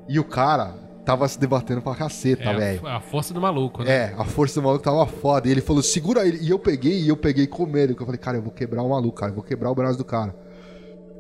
E 0.08 0.20
o 0.20 0.24
cara 0.24 0.76
tava 1.06 1.28
se 1.28 1.40
debatendo 1.40 1.82
pra 1.82 1.96
caceta, 1.96 2.44
É, 2.44 2.56
velho. 2.56 2.88
a, 2.88 2.98
a 2.98 3.00
força 3.00 3.34
do 3.34 3.42
maluco, 3.42 3.84
né? 3.84 3.92
É, 3.92 4.16
a 4.18 4.24
força 4.24 4.60
do 4.60 4.64
maluco 4.66 4.84
tava 4.84 5.06
foda. 5.06 5.48
E 5.48 5.52
ele 5.52 5.62
falou, 5.62 5.84
segura 5.84 6.26
ele. 6.28 6.40
E 6.42 6.50
eu 6.50 6.58
peguei, 6.60 7.02
e 7.02 7.10
eu 7.10 7.18
peguei 7.18 7.46
com 7.48 7.66
medo. 7.66 7.90
Porque 7.94 8.04
eu 8.04 8.06
falei, 8.08 8.20
cara, 8.20 8.38
eu 8.38 8.42
vou 8.42 8.52
quebrar 8.52 8.84
o 8.84 8.90
maluco, 8.90 9.18
cara. 9.18 9.32
Eu 9.32 9.36
vou 9.36 9.44
quebrar 9.44 9.70
o 9.72 9.76
braço 9.76 9.98
do 9.98 10.06
cara. 10.06 10.36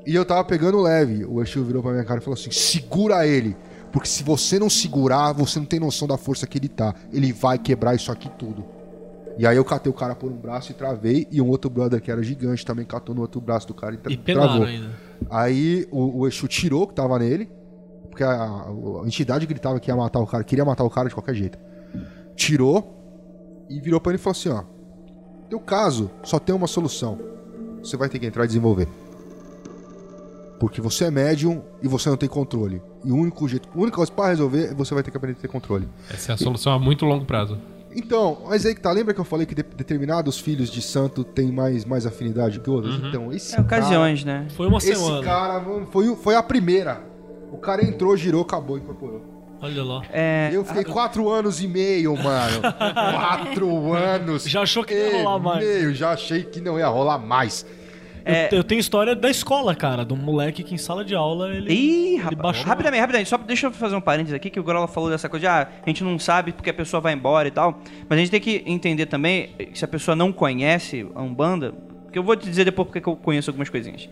E 0.05 0.13
eu 0.15 0.25
tava 0.25 0.43
pegando 0.43 0.81
leve. 0.81 1.25
O 1.25 1.41
Exu 1.41 1.63
virou 1.63 1.81
pra 1.81 1.91
minha 1.91 2.03
cara 2.03 2.19
e 2.19 2.23
falou 2.23 2.33
assim, 2.39 2.51
segura 2.51 3.25
ele. 3.27 3.55
Porque 3.91 4.07
se 4.07 4.23
você 4.23 4.57
não 4.57 4.69
segurar, 4.69 5.31
você 5.33 5.59
não 5.59 5.65
tem 5.65 5.79
noção 5.79 6.07
da 6.07 6.17
força 6.17 6.47
que 6.47 6.57
ele 6.57 6.67
tá. 6.69 6.95
Ele 7.11 7.31
vai 7.31 7.57
quebrar 7.57 7.93
isso 7.95 8.11
aqui 8.11 8.29
tudo. 8.37 8.65
E 9.37 9.47
aí 9.47 9.57
eu 9.57 9.65
catei 9.65 9.89
o 9.89 9.93
cara 9.95 10.13
por 10.15 10.31
um 10.31 10.35
braço 10.35 10.71
e 10.71 10.75
travei. 10.75 11.27
E 11.31 11.41
um 11.41 11.47
outro 11.49 11.69
brother 11.69 12.01
que 12.01 12.11
era 12.11 12.21
gigante 12.23 12.65
também 12.65 12.85
catou 12.85 13.13
no 13.15 13.21
outro 13.21 13.39
braço 13.41 13.67
do 13.67 13.73
cara 13.73 13.93
e, 13.95 13.97
tra 13.97 14.11
E 14.11 14.17
travou. 14.17 14.63
ainda. 14.65 14.89
Aí 15.29 15.87
o, 15.91 16.19
o 16.21 16.27
Exu 16.27 16.47
tirou 16.47 16.83
o 16.83 16.87
que 16.87 16.93
tava 16.93 17.17
nele, 17.19 17.49
porque 18.13 18.23
a, 18.23 18.29
a- 18.31 18.67
entidade 19.05 19.45
gritava 19.45 19.79
que 19.79 19.89
ia 19.89 19.95
matar 19.95 20.19
o 20.19 20.27
cara, 20.27 20.43
queria 20.43 20.63
matar 20.63 20.83
o 20.83 20.89
cara 20.89 21.09
de 21.09 21.15
qualquer 21.15 21.33
jeito. 21.35 21.57
Tirou 22.35 23.65
e 23.69 23.79
virou 23.81 23.99
pra 23.99 24.11
ele 24.11 24.19
e 24.19 24.21
falou 24.23 24.31
assim: 24.37 24.49
ó, 24.49 24.63
teu 25.49 25.59
caso 25.59 26.09
só 26.23 26.39
tem 26.39 26.53
uma 26.55 26.67
solução. 26.67 27.19
Você 27.83 27.97
vai 27.97 28.07
ter 28.09 28.19
que 28.19 28.25
entrar 28.25 28.43
e 28.45 28.47
desenvolver. 28.47 28.87
Porque 30.59 30.79
você 30.79 31.05
é 31.05 31.11
médium 31.11 31.61
e 31.81 31.87
você 31.87 32.09
não 32.09 32.15
tem 32.15 32.29
controle. 32.29 32.81
E 33.03 33.11
o 33.11 33.15
único 33.15 33.47
jeito, 33.49 33.67
a 33.75 33.77
única 33.77 33.97
coisa 33.97 34.11
pra 34.11 34.27
resolver 34.29 34.67
é 34.67 34.73
você 34.73 34.93
vai 34.93 35.03
ter 35.03 35.11
que 35.11 35.17
aprender 35.17 35.37
a 35.37 35.41
ter 35.41 35.47
controle. 35.49 35.89
Essa 36.09 36.31
é 36.31 36.35
a 36.35 36.37
solução 36.37 36.71
a 36.73 36.79
muito 36.79 37.05
longo 37.05 37.25
prazo. 37.25 37.57
Então, 37.95 38.39
mas 38.47 38.65
aí 38.65 38.73
que 38.73 38.81
tá, 38.81 38.91
lembra 38.91 39.13
que 39.13 39.19
eu 39.19 39.25
falei 39.25 39.45
que 39.45 39.53
de- 39.53 39.61
determinados 39.61 40.39
filhos 40.39 40.69
de 40.71 40.81
santo 40.81 41.23
têm 41.23 41.51
mais, 41.51 41.85
mais 41.85 42.05
afinidade 42.07 42.59
que 42.59 42.67
outros? 42.69 42.95
Então, 43.03 43.31
esse 43.31 43.55
É 43.55 43.61
ocasiões, 43.61 44.23
né? 44.23 44.47
Foi 44.55 44.65
uma 44.67 44.77
esse 44.79 44.95
semana. 44.95 45.21
cara 45.23 45.59
mano, 45.59 45.85
foi, 45.91 46.07
o- 46.09 46.15
foi 46.15 46.33
a 46.35 46.41
primeira. 46.41 47.01
O 47.53 47.57
cara 47.57 47.83
entrou, 47.85 48.15
girou, 48.17 48.41
acabou, 48.41 48.77
incorporou. 48.77 49.21
Olha 49.61 49.83
lá. 49.83 50.01
É, 50.11 50.49
Eu 50.51 50.65
fiquei 50.65 50.83
quatro 50.83 51.29
anos 51.29 51.61
e 51.61 51.67
meio, 51.67 52.15
mano. 52.17 52.61
quatro 52.61 53.93
anos. 53.93 54.43
Já 54.43 54.61
achou 54.63 54.83
que 54.83 54.93
e 54.93 54.97
ia 54.97 55.23
rolar 55.23 55.39
mais. 55.39 55.65
meio. 55.65 55.93
Já 55.93 56.11
achei 56.11 56.43
que 56.43 56.59
não 56.59 56.77
ia 56.77 56.87
rolar 56.87 57.17
mais. 57.17 57.65
É. 58.25 58.47
Eu, 58.51 58.57
eu 58.59 58.63
tenho 58.63 58.79
história 58.79 59.15
da 59.15 59.29
escola, 59.29 59.75
cara, 59.75 60.05
de 60.05 60.13
um 60.13 60.17
moleque 60.17 60.63
que 60.63 60.73
em 60.73 60.77
sala 60.77 61.03
de 61.03 61.13
aula 61.13 61.49
ele. 61.53 61.71
Ih, 61.73 62.05
ele 62.13 62.17
rapaz. 62.17 62.37
baixou- 62.41 62.65
Rapidamente, 62.65 62.99
rapidamente. 63.01 63.29
Só 63.29 63.37
deixa 63.37 63.67
eu 63.67 63.71
fazer 63.71 63.95
um 63.95 64.01
parênteses 64.01 64.33
aqui, 64.33 64.49
que 64.49 64.59
o 64.59 64.63
Grola 64.63 64.87
falou 64.87 65.09
dessa 65.09 65.27
coisa 65.29 65.41
de, 65.41 65.47
ah, 65.47 65.69
a 65.85 65.89
gente 65.89 66.03
não 66.03 66.17
sabe 66.19 66.51
porque 66.53 66.69
a 66.69 66.73
pessoa 66.73 66.99
vai 67.01 67.13
embora 67.13 67.47
e 67.47 67.51
tal. 67.51 67.79
Mas 68.09 68.17
a 68.17 68.21
gente 68.21 68.31
tem 68.31 68.39
que 68.41 68.63
entender 68.65 69.05
também, 69.07 69.49
que 69.71 69.77
se 69.77 69.83
a 69.83 69.87
pessoa 69.87 70.15
não 70.15 70.31
conhece 70.31 71.05
a 71.15 71.21
Umbanda, 71.21 71.73
que 72.11 72.17
eu 72.19 72.23
vou 72.23 72.35
te 72.35 72.49
dizer 72.49 72.63
depois 72.65 72.85
porque 72.87 73.01
que 73.01 73.07
eu 73.09 73.15
conheço 73.15 73.49
algumas 73.49 73.69
coisinhas. 73.69 74.09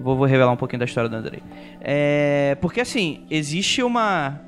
Vou, 0.00 0.16
vou 0.16 0.26
revelar 0.26 0.50
um 0.50 0.56
pouquinho 0.56 0.80
da 0.80 0.86
história 0.86 1.08
do 1.08 1.16
Andrei. 1.16 1.42
É, 1.80 2.56
porque 2.60 2.80
assim, 2.80 3.24
existe 3.30 3.82
uma... 3.82 4.40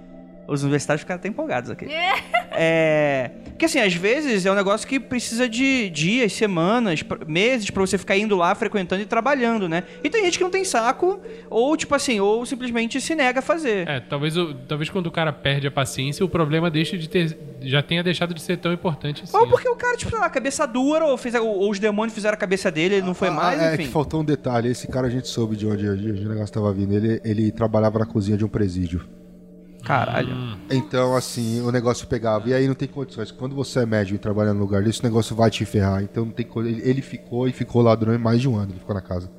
Os 0.48 0.62
universitários 0.62 1.01
ficaram 1.02 1.19
até 1.19 1.28
empolgados 1.28 1.70
aqui. 1.70 1.86
É. 2.55 3.31
Porque 3.47 3.64
assim, 3.64 3.78
às 3.78 3.94
vezes 3.94 4.44
é 4.44 4.52
um 4.52 4.55
negócio 4.55 4.86
que 4.86 5.01
precisa 5.01 5.48
de 5.48 5.89
dias, 5.89 6.32
semanas, 6.35 7.02
meses 7.27 7.70
pra 7.70 7.81
você 7.81 7.97
ficar 7.97 8.16
indo 8.16 8.36
lá, 8.36 8.55
frequentando 8.55 9.01
e 9.01 9.06
trabalhando, 9.06 9.69
né? 9.69 9.85
E 10.05 10.10
tem 10.10 10.23
gente 10.24 10.36
que 10.36 10.44
não 10.44 10.51
tem 10.51 10.62
saco, 10.64 11.19
ou 11.48 11.74
tipo 11.77 11.94
assim, 11.94 12.20
ou 12.20 12.44
simplesmente 12.44 13.01
se 13.01 13.14
nega 13.14 13.39
a 13.39 13.43
fazer. 13.43 13.89
É, 13.89 14.01
talvez, 14.01 14.35
talvez 14.69 14.90
quando 14.90 15.06
o 15.06 15.10
cara 15.10 15.32
perde 15.32 15.66
a 15.66 15.70
paciência, 15.70 16.24
o 16.24 16.28
problema 16.28 16.70
deixe 16.70 16.98
de 16.98 17.09
ter. 17.09 17.39
Já 17.62 17.82
tenha 17.82 18.02
deixado 18.02 18.35
de 18.35 18.43
ser 18.43 18.59
tão 18.59 18.73
importante 18.73 19.23
assim. 19.24 19.36
Ou 19.36 19.47
porque 19.48 19.69
o 19.69 19.77
cara, 19.77 19.97
tipo, 19.97 20.10
sei 20.10 20.20
lá, 20.20 20.28
cabeça 20.28 20.66
dura, 20.66 21.06
ou, 21.06 21.16
fez, 21.16 21.35
ou 21.36 21.70
os 21.70 21.78
demônios 21.78 22.14
fizeram 22.14 22.35
a 22.35 22.39
cabeça 22.39 22.70
dele, 22.70 22.97
ele 22.97 23.06
não 23.06 23.14
foi 23.14 23.28
Ah, 23.28 23.32
mais, 23.32 23.62
é 23.62 23.74
enfim. 23.74 23.85
que 23.85 23.89
faltou 23.89 24.20
um 24.20 24.24
detalhe. 24.24 24.69
Esse 24.69 24.89
cara 24.89 25.06
a 25.06 25.10
gente 25.10 25.28
soube 25.28 25.56
de 25.56 25.66
onde, 25.66 25.82
de 25.97 26.10
onde 26.10 26.27
o 26.27 26.28
negócio 26.28 26.52
tava 26.52 26.73
vindo. 26.73 26.93
Ele, 26.94 27.20
ele 27.24 27.51
trabalhava 27.52 27.98
na 28.01 28.06
cozinha 28.06 28.36
de 28.36 28.44
um 28.44 28.48
presídio. 28.48 29.09
Caralho. 29.84 30.56
Então, 30.70 31.16
assim, 31.16 31.60
o 31.60 31.70
negócio 31.72 32.06
pegava. 32.06 32.48
E 32.48 32.54
aí 32.54 32.66
não 32.68 32.74
tem 32.74 32.88
condições. 32.88 33.30
Quando 33.30 33.54
você 33.54 33.80
é 33.80 33.86
médium 33.86 34.14
e 34.16 34.18
trabalha 34.18 34.54
no 34.54 34.60
lugar 34.60 34.82
desse, 34.82 35.00
o 35.00 35.04
negócio 35.04 35.34
vai 35.34 35.50
te 35.50 35.64
ferrar. 35.64 36.02
Então 36.02 36.24
não 36.24 36.32
tem 36.32 36.46
co- 36.46 36.62
ele, 36.62 37.02
ficou 37.02 37.48
e 37.48 37.52
ficou 37.52 37.82
lá 37.82 37.94
durante 37.94 38.20
mais 38.20 38.40
de 38.40 38.48
um 38.48 38.56
ano. 38.56 38.70
Ele 38.72 38.78
ficou 38.78 38.94
na 38.94 39.00
casa. 39.00 39.30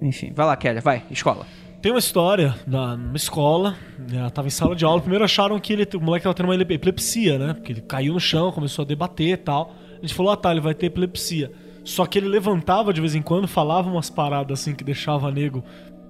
Enfim, 0.00 0.32
vai 0.34 0.46
lá, 0.46 0.56
Kelly, 0.56 0.80
vai, 0.80 1.04
escola. 1.10 1.46
Tem 1.80 1.92
uma 1.92 1.98
história 1.98 2.54
na, 2.66 2.96
numa 2.96 3.16
escola, 3.16 3.76
né, 3.98 4.18
ela 4.18 4.30
tava 4.30 4.48
em 4.48 4.50
sala 4.50 4.74
de 4.74 4.84
aula. 4.84 5.00
Primeiro 5.00 5.24
acharam 5.24 5.58
que 5.60 5.72
ele, 5.72 5.86
o 5.94 6.00
moleque 6.00 6.24
tava 6.24 6.34
tendo 6.34 6.46
uma 6.46 6.54
epilepsia, 6.54 7.38
né? 7.38 7.54
Porque 7.54 7.72
ele 7.72 7.80
caiu 7.82 8.14
no 8.14 8.20
chão, 8.20 8.50
começou 8.50 8.82
a 8.82 8.86
debater 8.86 9.28
e 9.28 9.36
tal. 9.36 9.74
A 9.98 10.00
gente 10.00 10.14
falou, 10.14 10.32
ah 10.32 10.36
tá, 10.36 10.50
ele 10.50 10.60
vai 10.60 10.74
ter 10.74 10.86
epilepsia. 10.86 11.52
Só 11.84 12.04
que 12.04 12.18
ele 12.18 12.28
levantava 12.28 12.92
de 12.92 13.00
vez 13.00 13.14
em 13.14 13.22
quando, 13.22 13.46
falava 13.46 13.88
umas 13.88 14.10
paradas 14.10 14.58
assim 14.60 14.74
que 14.74 14.82
deixava 14.82 15.30
nego 15.30 15.62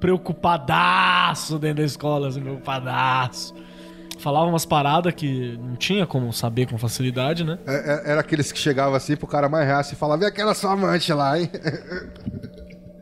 preocupadaço 0.07 1.59
dentro 1.59 1.79
da 1.79 1.85
escola, 1.85 2.29
assim, 2.29 2.41
preocupadaço. 2.41 3.55
Falava 4.19 4.47
umas 4.47 4.65
paradas 4.65 5.13
que 5.13 5.59
não 5.63 5.77
tinha 5.77 6.07
como 6.07 6.33
saber 6.33 6.67
com 6.71 6.79
facilidade, 6.79 7.45
né? 7.45 7.59
É- 7.67 7.75
é- 8.09 8.13
Era 8.13 8.21
aqueles 8.21 8.51
que 8.51 8.59
chegavam 8.59 8.95
assim 8.95 9.15
pro 9.17 9.27
cara 9.27 9.49
mais 9.49 9.67
reaço 9.67 9.93
e 9.93 9.97
falava: 9.97 10.21
Vem 10.21 10.29
aquela 10.29 10.55
sua 10.55 10.73
amante 10.73 11.13
lá, 11.13 11.39
hein? 11.39 11.51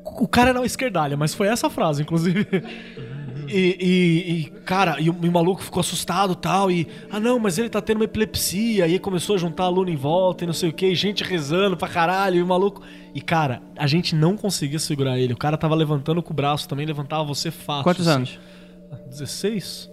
O 0.04 0.26
cara 0.26 0.50
era 0.50 0.58
uma 0.58 0.66
esquerdalha, 0.66 1.16
mas 1.16 1.34
foi 1.34 1.46
essa 1.48 1.68
frase, 1.70 2.02
inclusive. 2.02 2.46
E, 3.48 3.76
e- 3.80 4.30
e, 4.40 4.44
cara, 4.64 5.00
e 5.00 5.08
o, 5.10 5.16
e 5.22 5.28
o 5.28 5.32
maluco 5.32 5.62
ficou 5.62 5.80
assustado 5.80 6.32
e 6.32 6.36
tal. 6.36 6.70
E, 6.70 6.86
ah, 7.10 7.18
não, 7.20 7.38
mas 7.38 7.58
ele 7.58 7.68
tá 7.68 7.80
tendo 7.80 7.98
uma 7.98 8.04
epilepsia. 8.04 8.86
E 8.86 8.92
aí 8.92 8.98
começou 8.98 9.34
a 9.36 9.38
juntar 9.38 9.64
aluno 9.64 9.90
em 9.90 9.96
volta 9.96 10.44
e 10.44 10.46
não 10.46 10.54
sei 10.54 10.70
o 10.70 10.72
que, 10.72 10.94
gente 10.94 11.22
rezando 11.24 11.76
pra 11.76 11.88
caralho. 11.88 12.36
E 12.36 12.42
o 12.42 12.46
maluco. 12.46 12.82
E, 13.14 13.20
cara, 13.20 13.62
a 13.76 13.86
gente 13.86 14.14
não 14.14 14.36
conseguia 14.36 14.78
segurar 14.78 15.18
ele. 15.18 15.32
O 15.32 15.36
cara 15.36 15.56
tava 15.56 15.74
levantando 15.74 16.22
com 16.22 16.32
o 16.32 16.36
braço 16.36 16.68
também, 16.68 16.84
levantava 16.86 17.24
você 17.24 17.50
fácil. 17.50 17.84
Quantos 17.84 18.06
assim. 18.08 18.16
anos? 18.16 18.38
16? 19.10 19.90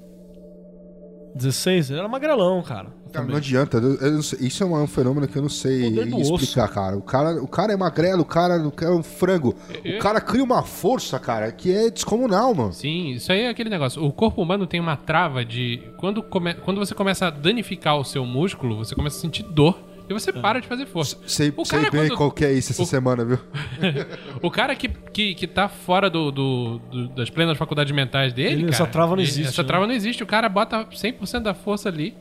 16? 1.35 1.89
Ele 1.89 1.99
era 1.99 2.07
magrelão, 2.07 2.61
cara. 2.61 2.87
Cara, 3.11 3.25
não 3.25 3.35
adianta. 3.35 3.77
eu- 3.77 3.95
eu 3.95 4.11
não 4.13 4.21
sei- 4.21 4.39
isso 4.47 4.63
é 4.63 4.65
um 4.65 4.87
fenômeno 4.87 5.27
que 5.27 5.37
eu 5.37 5.41
não 5.41 5.49
sei 5.49 5.87
explicar, 5.87 6.67
cara. 6.69 6.97
O 6.97 7.01
cara. 7.01 7.43
O 7.43 7.47
cara 7.47 7.73
é 7.73 7.77
magrelo, 7.77 8.21
o 8.21 8.25
cara 8.25 8.55
é 8.55 8.89
um 8.89 9.03
frango. 9.03 9.53
É. 9.83 9.97
O 9.97 9.99
cara 9.99 10.21
cria 10.21 10.43
uma 10.43 10.63
força, 10.63 11.19
cara, 11.19 11.51
que 11.51 11.73
é 11.75 11.89
descomunal, 11.89 12.53
mano. 12.55 12.71
Sim, 12.71 13.09
isso 13.11 13.31
aí 13.31 13.41
é 13.41 13.49
aquele 13.49 13.69
negócio. 13.69 14.01
O 14.03 14.11
corpo 14.13 14.41
humano 14.41 14.65
tem 14.65 14.79
uma 14.79 14.95
trava 14.95 15.43
de. 15.43 15.81
Quando, 15.97 16.23
come... 16.23 16.53
quando 16.53 16.77
você 16.77 16.95
começa 16.95 17.27
a 17.27 17.29
danificar 17.29 17.97
o 17.97 18.03
seu 18.05 18.25
músculo, 18.25 18.77
você 18.77 18.95
começa 18.95 19.17
a 19.17 19.21
sentir 19.21 19.43
dor 19.43 19.77
e 20.11 20.19
você 20.19 20.31
para 20.33 20.59
de 20.59 20.67
fazer 20.67 20.85
força. 20.85 21.17
Sei, 21.25 21.53
O 21.55 21.65
sei 21.65 21.79
cara, 21.79 21.91
bem 21.91 22.07
quando- 22.07 22.17
qual 22.17 22.31
que 22.31 22.45
é 22.45 22.51
isso 22.53 22.71
essa 22.71 22.83
o- 22.83 22.85
semana, 22.85 23.23
viu? 23.25 23.39
O 24.41 24.49
cara 24.51 24.75
que, 24.75 24.87
que, 24.87 25.33
que 25.35 25.47
tá 25.47 25.67
fora 25.67 26.09
do, 26.09 26.31
do- 26.31 26.79
do- 26.79 27.07
das 27.09 27.29
plenas 27.29 27.57
faculdades 27.57 27.91
mentais 27.93 28.33
dele. 28.33 28.53
Ele- 28.53 28.61
cara, 28.63 28.73
essa 28.75 28.87
trava 28.87 29.11
não 29.15 29.21
ele- 29.21 29.29
existe, 29.29 29.49
Essa 29.49 29.61
né? 29.63 29.67
trava 29.67 29.87
não 29.87 29.93
existe. 29.93 30.23
O 30.23 30.27
cara 30.27 30.47
bota 30.49 30.85
100% 30.91 31.43
da 31.43 31.53
força 31.53 31.89
ali. 31.89 32.15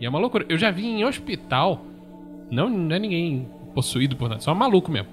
E 0.00 0.06
é 0.06 0.08
uma 0.08 0.18
loucura. 0.18 0.44
Eu 0.48 0.56
já 0.58 0.70
vi 0.70 0.86
em 0.86 1.04
hospital. 1.04 1.84
Não, 2.50 2.68
não 2.70 2.94
é 2.94 2.98
ninguém 2.98 3.48
possuído 3.74 4.16
por 4.16 4.28
nada, 4.28 4.40
só 4.40 4.52
um 4.52 4.54
maluco 4.56 4.90
mesmo. 4.90 5.08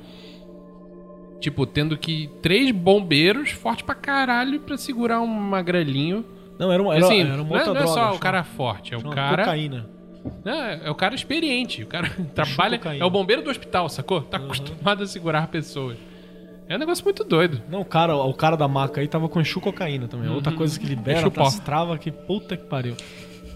Tipo, 1.40 1.66
tendo 1.66 1.98
que 1.98 2.30
três 2.42 2.72
bombeiros 2.72 3.52
forte 3.52 3.84
pra 3.84 3.94
caralho 3.94 4.60
pra 4.62 4.78
segurar 4.78 5.22
um 5.22 5.28
magrelinho. 5.28 6.26
Não, 6.58 6.72
era, 6.72 6.82
um, 6.82 6.92
era, 6.92 7.06
assim, 7.06 7.22
era 7.22 7.42
uma 7.42 7.50
não, 7.50 7.58
é, 7.58 7.66
não 7.66 7.76
é 7.76 7.80
droga. 7.80 7.88
só 7.88 8.14
o 8.16 8.20
cara 8.20 8.44
forte, 8.44 8.94
é 8.94 8.98
o 8.98 9.10
cara. 9.10 9.44
Cocaína. 9.44 9.90
Não, 10.44 10.54
é 10.64 10.90
o 10.90 10.96
cara 10.96 11.16
experiente. 11.16 11.84
O 11.84 11.88
cara 11.88 12.10
trabalha. 12.36 12.78
cocaína. 12.78 13.04
É 13.04 13.08
o 13.08 13.10
bombeiro 13.10 13.42
do 13.42 13.50
hospital, 13.50 13.88
sacou? 13.90 14.22
Tá 14.22 14.38
acostumado 14.38 15.04
a 15.04 15.08
segurar 15.08 15.48
pessoas. 15.48 15.98
É 16.68 16.76
um 16.76 16.80
negócio 16.80 17.04
muito 17.04 17.24
doido. 17.24 17.62
Não, 17.70 17.82
o 17.82 17.86
cara, 17.86 18.16
o 18.16 18.34
cara 18.34 18.56
da 18.58 18.68
maca 18.68 19.00
aí 19.02 19.08
tava 19.08 19.30
com 19.30 19.40
enxu 19.40 19.62
cocaína 19.62 20.08
também. 20.08 20.30
Outra 20.30 20.52
coisa 20.52 20.80
que 20.80 20.86
libera 20.88 21.30
travas 21.64 22.00
que 22.00 22.12
puta 22.12 22.58
que 22.58 22.66
pariu. 22.66 22.96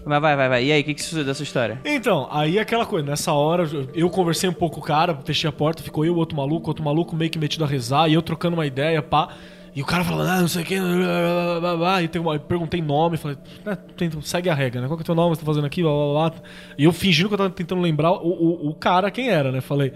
Mas 0.06 0.20
vai, 0.20 0.34
vai, 0.36 0.48
vai. 0.48 0.64
E 0.64 0.72
aí, 0.72 0.80
o 0.80 0.84
que, 0.84 0.94
que 0.94 1.02
sucedeu 1.02 1.24
dessa 1.26 1.42
história? 1.42 1.78
Então, 1.84 2.26
aí 2.30 2.58
aquela 2.58 2.86
coisa, 2.86 3.06
nessa 3.06 3.32
hora 3.32 3.64
eu- 3.70 3.88
eu 3.92 4.08
conversei 4.08 4.48
um 4.48 4.52
pouco 4.52 4.76
com 4.76 4.80
o 4.80 4.84
cara, 4.84 5.14
fechei 5.24 5.46
a 5.48 5.52
porta, 5.52 5.82
ficou 5.82 6.04
eu, 6.06 6.16
outro 6.16 6.36
maluco, 6.36 6.68
outro 6.70 6.82
maluco 6.84 7.14
meio 7.14 7.30
que 7.30 7.38
metido 7.38 7.64
a 7.64 7.66
rezar, 7.66 8.08
e 8.08 8.14
eu 8.14 8.22
trocando 8.22 8.56
uma 8.56 8.64
ideia, 8.66 9.02
pá. 9.02 9.28
E 9.74 9.82
o 9.82 9.84
cara 9.84 10.02
falando, 10.02 10.28
ah, 10.28 10.40
não 10.40 10.48
sei 10.48 10.62
o 10.62 10.66
que, 10.66 10.78
blá, 10.80 11.60
blá, 11.60 11.76
blá, 11.76 12.02
e 12.02 12.10
eu 12.12 12.40
perguntei 12.40 12.82
nome, 12.82 13.16
falei, 13.16 13.36
ah, 13.66 13.78
segue 14.22 14.50
a 14.50 14.54
regra, 14.54 14.80
né? 14.80 14.88
Qual 14.88 14.96
que 14.96 15.02
é 15.02 15.04
o 15.04 15.06
teu 15.06 15.14
nome, 15.14 15.36
você 15.36 15.40
tá 15.40 15.46
fazendo 15.46 15.66
aqui, 15.66 15.82
blá, 15.82 15.92
blá, 15.92 16.30
blá. 16.30 16.42
E 16.76 16.84
eu 16.84 16.92
fingindo 16.92 17.28
que 17.28 17.34
eu 17.34 17.38
tava 17.38 17.50
tentando 17.50 17.80
lembrar 17.80 18.12
o, 18.12 18.28
o, 18.28 18.68
o 18.70 18.74
cara 18.74 19.10
quem 19.10 19.28
era, 19.28 19.52
né? 19.52 19.60
Falei, 19.60 19.90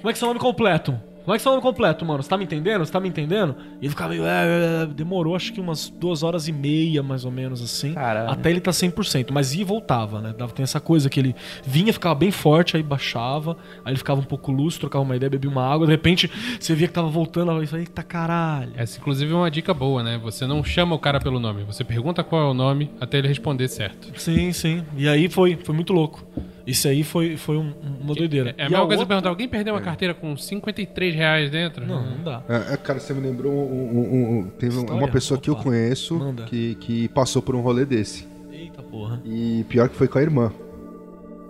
como 0.00 0.08
é 0.08 0.12
que 0.12 0.16
é 0.16 0.20
seu 0.20 0.28
nome 0.28 0.40
completo? 0.40 0.98
Como 1.24 1.34
é 1.34 1.36
que 1.36 1.42
seu 1.42 1.52
nome 1.52 1.62
completo, 1.62 2.04
mano? 2.04 2.22
Você 2.22 2.28
tá 2.28 2.36
me 2.36 2.44
entendendo? 2.44 2.84
Você 2.84 2.92
tá 2.92 2.98
me 3.00 3.08
entendendo? 3.08 3.54
E 3.80 3.84
ele 3.84 3.90
ficava 3.90 4.10
meio. 4.10 4.24
"É, 4.24 4.28
é, 4.28 4.82
é", 4.82 4.86
Demorou 4.86 5.36
acho 5.36 5.52
que 5.52 5.60
umas 5.60 5.88
duas 5.88 6.22
horas 6.22 6.48
e 6.48 6.52
meia, 6.52 7.02
mais 7.02 7.24
ou 7.24 7.30
menos 7.30 7.62
assim. 7.62 7.94
Caralho. 7.94 8.30
Até 8.30 8.50
ele 8.50 8.60
tá 8.60 8.72
100%. 8.72 9.32
Mas 9.32 9.54
ia 9.54 9.62
e 9.62 9.64
voltava, 9.64 10.20
né? 10.20 10.34
Dava- 10.36 10.52
Tem 10.52 10.62
essa 10.64 10.80
coisa 10.80 11.08
que 11.08 11.20
ele 11.20 11.34
vinha, 11.64 11.92
ficava 11.92 12.14
bem 12.14 12.30
forte, 12.30 12.76
aí 12.76 12.82
baixava. 12.82 13.56
Aí 13.84 13.92
ele 13.92 13.98
ficava 13.98 14.20
um 14.20 14.24
pouco 14.24 14.50
lúcido, 14.52 14.80
trocava 14.80 15.04
uma 15.04 15.14
ideia, 15.16 15.30
bebia 15.30 15.50
uma 15.50 15.64
água. 15.66 15.86
De 15.86 15.92
repente, 15.92 16.30
você 16.58 16.74
via 16.74 16.88
que 16.88 16.92
tava 16.94 17.08
voltando. 17.08 17.50
Aí 17.52 17.66
falei, 17.66 17.84
eita 17.84 18.02
caralho. 18.02 18.72
Essa, 18.76 18.98
inclusive, 18.98 19.32
é 19.32 19.36
uma 19.36 19.50
dica 19.50 19.72
boa, 19.72 20.02
né? 20.02 20.18
Você 20.22 20.46
não 20.46 20.62
chama 20.64 20.94
o 20.94 20.98
cara 20.98 21.20
pelo 21.20 21.38
nome. 21.38 21.62
Você 21.64 21.84
pergunta 21.84 22.22
qual 22.24 22.42
é 22.42 22.50
o 22.50 22.54
nome 22.54 22.90
até 23.00 23.18
ele 23.18 23.28
responder 23.28 23.68
certo. 23.68 24.08
Sim, 24.20 24.52
sim. 24.52 24.82
E 24.96 25.08
aí 25.08 25.28
foi, 25.28 25.56
foi 25.62 25.74
muito 25.74 25.92
louco. 25.92 26.24
Isso 26.66 26.86
aí 26.86 27.02
foi, 27.02 27.36
foi 27.36 27.56
um- 27.56 27.72
uma 28.00 28.14
doideira. 28.14 28.54
É 28.56 28.62
a 28.64 28.66
E 28.66 28.70
mesma 28.70 28.86
coisa 28.86 29.00
outra- 29.02 29.06
perguntar: 29.06 29.28
alguém 29.30 29.48
perdeu 29.48 29.74
uma 29.74 29.80
carteira 29.80 30.14
com 30.14 30.36
53 30.36 31.14
reais 31.14 31.50
dentro? 31.50 31.84
Não, 31.86 32.02
não 32.04 32.22
dá. 32.22 32.42
É, 32.48 32.74
é, 32.74 32.76
cara, 32.76 33.00
você 33.00 33.12
me 33.12 33.20
lembrou 33.20 33.52
um, 33.52 33.98
um- 33.98 34.38
um- 34.38 34.50
teve 34.58 34.76
História? 34.76 34.94
uma 34.94 35.08
pessoa 35.08 35.40
que 35.40 35.50
eu 35.50 35.54
Opa. 35.54 35.64
conheço 35.64 36.16
Manda. 36.18 36.44
que, 36.44 36.74
que 36.76 37.08
passou 37.08 37.42
por 37.42 37.54
um 37.56 37.60
rolê 37.60 37.84
desse. 37.84 38.26
Eita 38.52 38.82
porra. 38.82 39.20
E 39.24 39.64
pior 39.68 39.88
que 39.88 39.96
foi 39.96 40.06
com 40.08 40.18
a 40.18 40.22
irmã. 40.22 40.52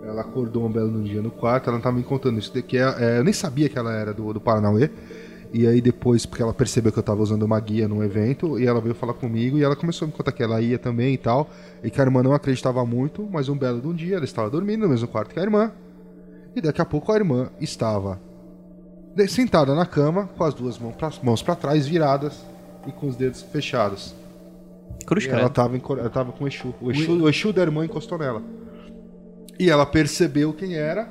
Ela 0.05 0.21
acordou 0.21 0.65
um 0.65 0.69
belo 0.71 1.01
dia 1.03 1.21
no 1.21 1.31
quarto, 1.31 1.67
ela 1.67 1.77
não 1.77 1.81
tava 1.81 1.95
me 1.95 2.03
contando 2.03 2.37
isso 2.37 2.53
daqui. 2.53 2.77
É, 2.77 2.81
é, 2.99 3.19
eu 3.19 3.23
nem 3.23 3.31
sabia 3.33 3.69
que 3.69 3.77
ela 3.77 3.93
era 3.95 4.13
do, 4.13 4.33
do 4.33 4.41
Paranauê. 4.41 4.89
E 5.53 5.67
aí 5.67 5.79
depois, 5.79 6.25
porque 6.25 6.41
ela 6.41 6.53
percebeu 6.53 6.91
que 6.91 6.97
eu 6.97 7.03
tava 7.03 7.21
usando 7.21 7.43
uma 7.43 7.59
guia 7.59 7.87
num 7.87 8.03
evento, 8.03 8.59
e 8.59 8.65
ela 8.65 8.81
veio 8.81 8.95
falar 8.95 9.13
comigo 9.13 9.55
e 9.57 9.63
ela 9.63 9.75
começou 9.75 10.05
a 10.05 10.07
me 10.09 10.13
contar 10.17 10.31
que 10.31 10.41
ela 10.41 10.59
ia 10.59 10.79
também 10.79 11.13
e 11.13 11.17
tal. 11.17 11.47
E 11.83 11.91
que 11.91 12.01
a 12.01 12.03
irmã 12.03 12.23
não 12.23 12.33
acreditava 12.33 12.83
muito, 12.85 13.27
mas 13.31 13.47
um 13.49 13.55
belo 13.55 13.79
de 13.79 13.87
um 13.87 13.93
dia 13.93 14.15
ela 14.15 14.25
estava 14.25 14.49
dormindo 14.49 14.81
no 14.81 14.89
mesmo 14.89 15.07
quarto 15.07 15.31
que 15.31 15.39
a 15.39 15.43
irmã. 15.43 15.71
E 16.55 16.61
daqui 16.61 16.81
a 16.81 16.85
pouco 16.85 17.11
a 17.11 17.15
irmã 17.15 17.49
estava 17.61 18.19
de- 19.15 19.27
sentada 19.27 19.75
na 19.75 19.85
cama, 19.85 20.27
com 20.35 20.43
as 20.43 20.55
duas 20.55 20.79
mãos 21.21 21.43
pra 21.43 21.55
trás, 21.55 21.85
viradas 21.85 22.43
e 22.87 22.91
com 22.91 23.07
os 23.07 23.15
dedos 23.15 23.43
fechados. 23.43 24.15
Cruz, 25.05 25.25
E 25.25 25.29
ela 25.29 25.49
tava, 25.49 25.77
ela 25.77 26.09
tava 26.09 26.31
com 26.31 26.45
o 26.45 26.47
Exu. 26.47 26.73
O 26.81 26.89
Exu, 26.91 27.11
o 27.23 27.29
Exu 27.29 27.53
da 27.53 27.61
irmã 27.61 27.85
encostou 27.85 28.17
nela. 28.17 28.41
E 29.59 29.69
ela 29.69 29.85
percebeu 29.85 30.51
quem 30.51 30.73
era. 30.75 31.07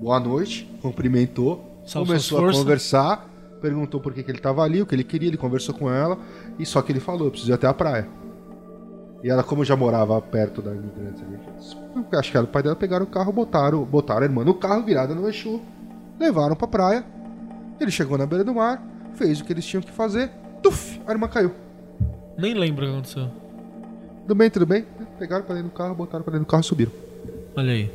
Boa 0.00 0.18
noite, 0.18 0.68
cumprimentou, 0.82 1.82
Salve 1.86 2.08
começou 2.08 2.46
a 2.48 2.52
conversar, 2.52 3.30
perguntou 3.64 3.98
por 3.98 4.12
que, 4.12 4.22
que 4.22 4.30
ele 4.30 4.40
tava 4.40 4.62
ali, 4.62 4.82
o 4.82 4.86
que 4.86 4.94
ele 4.94 5.02
queria, 5.02 5.26
ele 5.28 5.38
conversou 5.38 5.74
com 5.74 5.90
ela, 5.90 6.18
e 6.58 6.66
só 6.66 6.82
que 6.82 6.92
ele 6.92 7.00
falou, 7.00 7.26
eu 7.26 7.30
preciso 7.30 7.50
ir 7.50 7.54
até 7.54 7.66
a 7.66 7.72
praia. 7.72 8.06
E 9.22 9.30
ela, 9.30 9.42
como 9.42 9.64
já 9.64 9.74
morava 9.74 10.20
perto 10.20 10.60
da 10.60 10.70
imigrante, 10.70 11.24
acho 12.12 12.30
que 12.30 12.36
ela 12.36 12.44
e 12.46 12.50
o 12.50 12.52
pai 12.52 12.62
dela 12.62 12.76
pegaram 12.76 13.04
o 13.06 13.08
carro, 13.08 13.32
botaram, 13.32 13.82
botaram 13.82 14.20
a 14.20 14.24
irmã 14.24 14.44
no 14.44 14.52
carro, 14.52 14.82
virada 14.84 15.14
no 15.14 15.26
Exu, 15.26 15.62
levaram 16.20 16.54
pra 16.54 16.68
praia. 16.68 17.06
Ele 17.80 17.90
chegou 17.90 18.18
na 18.18 18.26
beira 18.26 18.44
do 18.44 18.52
mar, 18.54 18.86
fez 19.14 19.40
o 19.40 19.44
que 19.44 19.52
eles 19.54 19.64
tinham 19.64 19.82
que 19.82 19.90
fazer, 19.90 20.30
tuf, 20.62 21.00
a 21.06 21.12
irmã 21.12 21.26
caiu. 21.26 21.50
Nem 22.36 22.52
lembro 22.52 22.84
o 22.84 22.86
que 22.86 22.92
aconteceu. 22.92 23.30
Tudo 24.20 24.34
bem, 24.34 24.50
tudo 24.50 24.66
bem? 24.66 24.84
Pegaram 25.18 25.42
pra 25.42 25.54
dentro 25.54 25.70
do 25.70 25.74
carro, 25.74 25.94
botaram 25.94 26.22
pra 26.22 26.32
dentro 26.32 26.46
do 26.46 26.50
carro 26.50 26.60
e 26.60 26.66
subiram. 26.66 26.92
Olha 27.56 27.72
aí. 27.72 27.90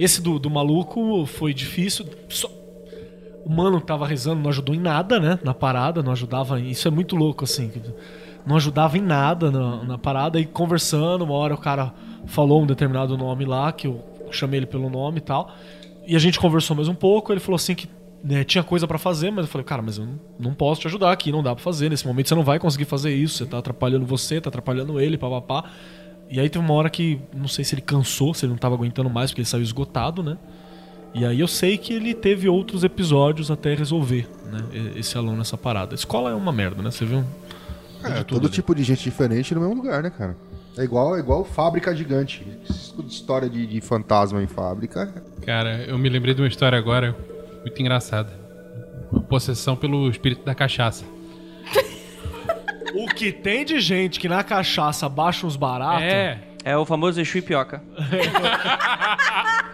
Esse 0.00 0.20
do, 0.20 0.36
do 0.40 0.50
maluco 0.50 1.26
foi 1.26 1.54
difícil. 1.54 2.06
Só- 2.28 2.50
O 3.44 3.50
mano 3.50 3.80
que 3.80 3.86
tava 3.86 4.06
rezando 4.06 4.40
não 4.40 4.50
ajudou 4.50 4.74
em 4.74 4.80
nada, 4.80 5.18
né? 5.18 5.38
Na 5.42 5.52
parada, 5.52 6.02
não 6.02 6.12
ajudava. 6.12 6.60
Isso 6.60 6.86
é 6.86 6.90
muito 6.90 7.16
louco, 7.16 7.44
assim. 7.44 7.70
Não 8.46 8.56
ajudava 8.56 8.96
em 8.96 9.00
nada 9.00 9.50
na, 9.50 9.84
na 9.84 9.98
parada. 9.98 10.38
E 10.38 10.46
conversando, 10.46 11.24
uma 11.24 11.34
hora 11.34 11.54
o 11.54 11.58
cara 11.58 11.92
falou 12.26 12.62
um 12.62 12.66
determinado 12.66 13.16
nome 13.16 13.44
lá, 13.44 13.72
que 13.72 13.86
eu 13.86 14.00
chamei 14.30 14.60
ele 14.60 14.66
pelo 14.66 14.88
nome 14.88 15.18
e 15.18 15.22
tal. 15.22 15.50
E 16.06 16.16
a 16.16 16.18
gente 16.18 16.38
conversou 16.38 16.76
mais 16.76 16.88
um 16.88 16.94
pouco. 16.94 17.32
Ele 17.32 17.40
falou 17.40 17.56
assim 17.56 17.74
que 17.74 17.88
né, 18.22 18.44
tinha 18.44 18.62
coisa 18.62 18.86
pra 18.86 18.98
fazer, 18.98 19.30
mas 19.32 19.46
eu 19.46 19.50
falei, 19.50 19.64
cara, 19.64 19.82
mas 19.82 19.98
eu 19.98 20.06
não, 20.38 20.54
posso 20.54 20.80
te 20.80 20.86
ajudar 20.86 21.10
aqui, 21.10 21.32
não 21.32 21.42
dá 21.42 21.54
pra 21.54 21.62
fazer. 21.62 21.88
Nesse 21.90 22.06
momento 22.06 22.28
você 22.28 22.34
não 22.34 22.44
vai 22.44 22.58
conseguir 22.58 22.84
fazer 22.84 23.12
isso. 23.14 23.38
Você 23.38 23.46
tá 23.46 23.58
atrapalhando 23.58 24.06
você, 24.06 24.40
tá 24.40 24.48
atrapalhando 24.48 25.00
ele, 25.00 25.18
papapá. 25.18 25.64
E 26.30 26.40
aí 26.40 26.48
teve 26.48 26.64
uma 26.64 26.74
hora 26.74 26.88
que, 26.88 27.20
não 27.34 27.48
sei 27.48 27.64
se 27.64 27.74
ele 27.74 27.82
cansou, 27.82 28.32
se 28.32 28.46
ele 28.46 28.52
não 28.52 28.58
tava 28.58 28.74
aguentando 28.74 29.10
mais, 29.10 29.30
porque 29.30 29.40
ele 29.42 29.48
saiu 29.48 29.62
esgotado, 29.62 30.22
né? 30.22 30.38
E 31.14 31.26
aí 31.26 31.40
eu 31.40 31.48
sei 31.48 31.76
que 31.76 31.92
ele 31.92 32.14
teve 32.14 32.48
outros 32.48 32.84
episódios 32.84 33.50
até 33.50 33.74
resolver, 33.74 34.26
né? 34.50 34.60
Esse 34.96 35.16
aluno 35.18 35.36
nessa 35.36 35.58
parada. 35.58 35.94
A 35.94 35.96
escola 35.96 36.30
é 36.30 36.34
uma 36.34 36.52
merda, 36.52 36.82
né? 36.82 36.90
Você 36.90 37.04
viu? 37.04 37.24
É, 38.02 38.08
de 38.08 38.14
tudo 38.24 38.24
todo 38.24 38.46
ali. 38.46 38.54
tipo 38.54 38.74
de 38.74 38.82
gente 38.82 39.02
diferente 39.02 39.54
no 39.54 39.60
mesmo 39.60 39.76
lugar, 39.76 40.02
né, 40.02 40.10
cara? 40.10 40.36
É 40.76 40.82
igual, 40.82 41.16
é 41.16 41.20
igual 41.20 41.44
fábrica 41.44 41.94
gigante. 41.94 42.46
História 43.06 43.48
de, 43.48 43.66
de 43.66 43.80
fantasma 43.80 44.42
em 44.42 44.46
fábrica. 44.46 45.12
Cara, 45.44 45.84
eu 45.84 45.98
me 45.98 46.08
lembrei 46.08 46.34
de 46.34 46.40
uma 46.40 46.48
história 46.48 46.78
agora 46.78 47.14
muito 47.60 47.80
engraçada. 47.80 48.32
Uma 49.10 49.22
possessão 49.22 49.76
pelo 49.76 50.08
espírito 50.08 50.44
da 50.44 50.54
cachaça. 50.54 51.04
O 52.94 53.06
que 53.06 53.32
tem 53.32 53.64
de 53.64 53.80
gente 53.80 54.20
que 54.20 54.28
na 54.28 54.44
cachaça 54.44 55.08
baixa 55.08 55.46
uns 55.46 55.56
baratos. 55.56 56.02
É. 56.02 56.38
É 56.62 56.76
o 56.76 56.84
famoso 56.84 57.18
Exu 57.20 57.38
e 57.38 57.42
Pioca. 57.42 57.82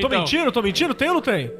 Tô 0.00 0.06
Então, 0.06 0.18
mentindo? 0.20 0.52
Tô 0.52 0.62
mentindo? 0.62 0.94
Tem 0.94 1.08
ou 1.08 1.14
não 1.14 1.20
tem? 1.22 1.50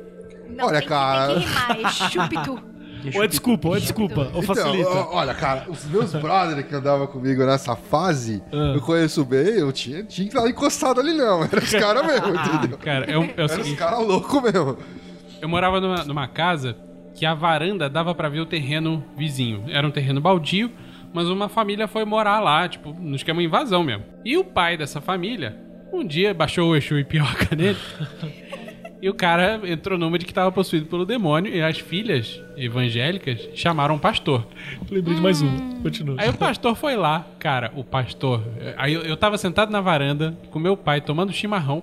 Não, 0.50 0.66
Olha, 0.66 0.78
tem, 0.78 0.82
que- 0.82 0.88
cara. 0.88 1.34
tem 1.34 1.42
que 1.42 1.48
rimar, 1.48 1.78
é 1.80 1.90
chupitu. 2.10 2.72
Ou 3.16 3.24
é 3.24 3.26
desculpa, 3.26 3.68
ou 3.68 3.76
é 3.76 3.80
desculpa. 3.80 4.20
Ou 4.32 4.42
Então, 4.42 4.54
facilita. 4.54 4.88
ó, 4.90 5.16
olha, 5.16 5.34
cara, 5.34 5.64
os 5.68 5.84
meus 5.86 6.12
brothers 6.14 6.64
que 6.66 6.74
andavam 6.74 7.06
comigo 7.08 7.44
nessa 7.44 7.74
fase, 7.74 8.40
Ah. 8.52 8.74
eu 8.76 8.80
conheço 8.80 9.24
bem, 9.24 9.58
eu 9.58 9.72
tinha, 9.72 10.04
tinha 10.04 10.28
que 10.28 10.36
estar 10.36 10.48
encostado 10.48 11.00
ali, 11.00 11.12
não. 11.14 11.42
Era 11.42 11.58
os 11.58 11.70
caras 11.72 12.04
mesmo, 12.06 12.28
entendeu? 12.28 12.78
Cara, 12.78 13.10
é, 13.10 13.18
o- 13.18 13.22
é 13.24 13.26
o 13.26 13.32
Era 13.36 13.44
os 13.46 13.52
seguinte. 13.52 13.76
caras 13.76 14.06
loucos 14.06 14.40
mesmo. 14.42 14.78
Eu 15.40 15.48
morava 15.48 15.80
numa, 15.80 16.04
numa 16.04 16.28
casa 16.28 16.76
que 17.14 17.26
a 17.26 17.34
varanda 17.34 17.90
dava 17.90 18.14
pra 18.14 18.28
ver 18.28 18.38
o 18.40 18.46
terreno 18.46 19.04
vizinho. 19.16 19.64
Era 19.68 19.84
um 19.84 19.90
terreno 19.90 20.20
baldio, 20.20 20.70
mas 21.12 21.26
uma 21.28 21.48
família 21.48 21.88
foi 21.88 22.04
morar 22.04 22.38
lá, 22.38 22.68
tipo, 22.68 22.92
no 23.00 23.16
esquema 23.16 23.42
invasão 23.42 23.82
mesmo. 23.82 24.04
E 24.24 24.36
o 24.38 24.44
pai 24.44 24.76
dessa 24.76 25.00
família, 25.00 25.56
um 25.92 26.04
dia 26.04 26.32
baixou 26.32 26.70
o 26.70 26.76
Exu 26.76 26.98
e 26.98 27.04
pioca 27.04 27.54
nele 27.56 27.78
E 29.00 29.08
o 29.10 29.14
cara 29.14 29.60
entrou 29.64 29.98
numa 29.98 30.16
de 30.16 30.24
que 30.24 30.32
tava 30.32 30.52
possuído 30.52 30.86
pelo 30.86 31.04
demônio 31.04 31.52
e 31.52 31.60
as 31.60 31.78
filhas 31.78 32.40
evangélicas 32.56 33.48
chamaram 33.52 33.96
o 33.96 33.98
pastor. 33.98 34.46
Lembrei 34.88 35.16
de 35.16 35.20
mais 35.20 35.42
um. 35.42 35.82
Continua. 35.82 36.14
Aí 36.18 36.28
o 36.28 36.34
pastor 36.34 36.76
foi 36.76 36.94
lá, 36.94 37.26
cara, 37.40 37.72
o 37.74 37.82
pastor. 37.82 38.40
Aí 38.76 38.92
eu, 38.92 39.02
eu 39.02 39.16
tava 39.16 39.36
sentado 39.36 39.72
na 39.72 39.80
varanda 39.80 40.38
com 40.52 40.60
meu 40.60 40.76
pai 40.76 41.00
tomando 41.00 41.32
chimarrão 41.32 41.82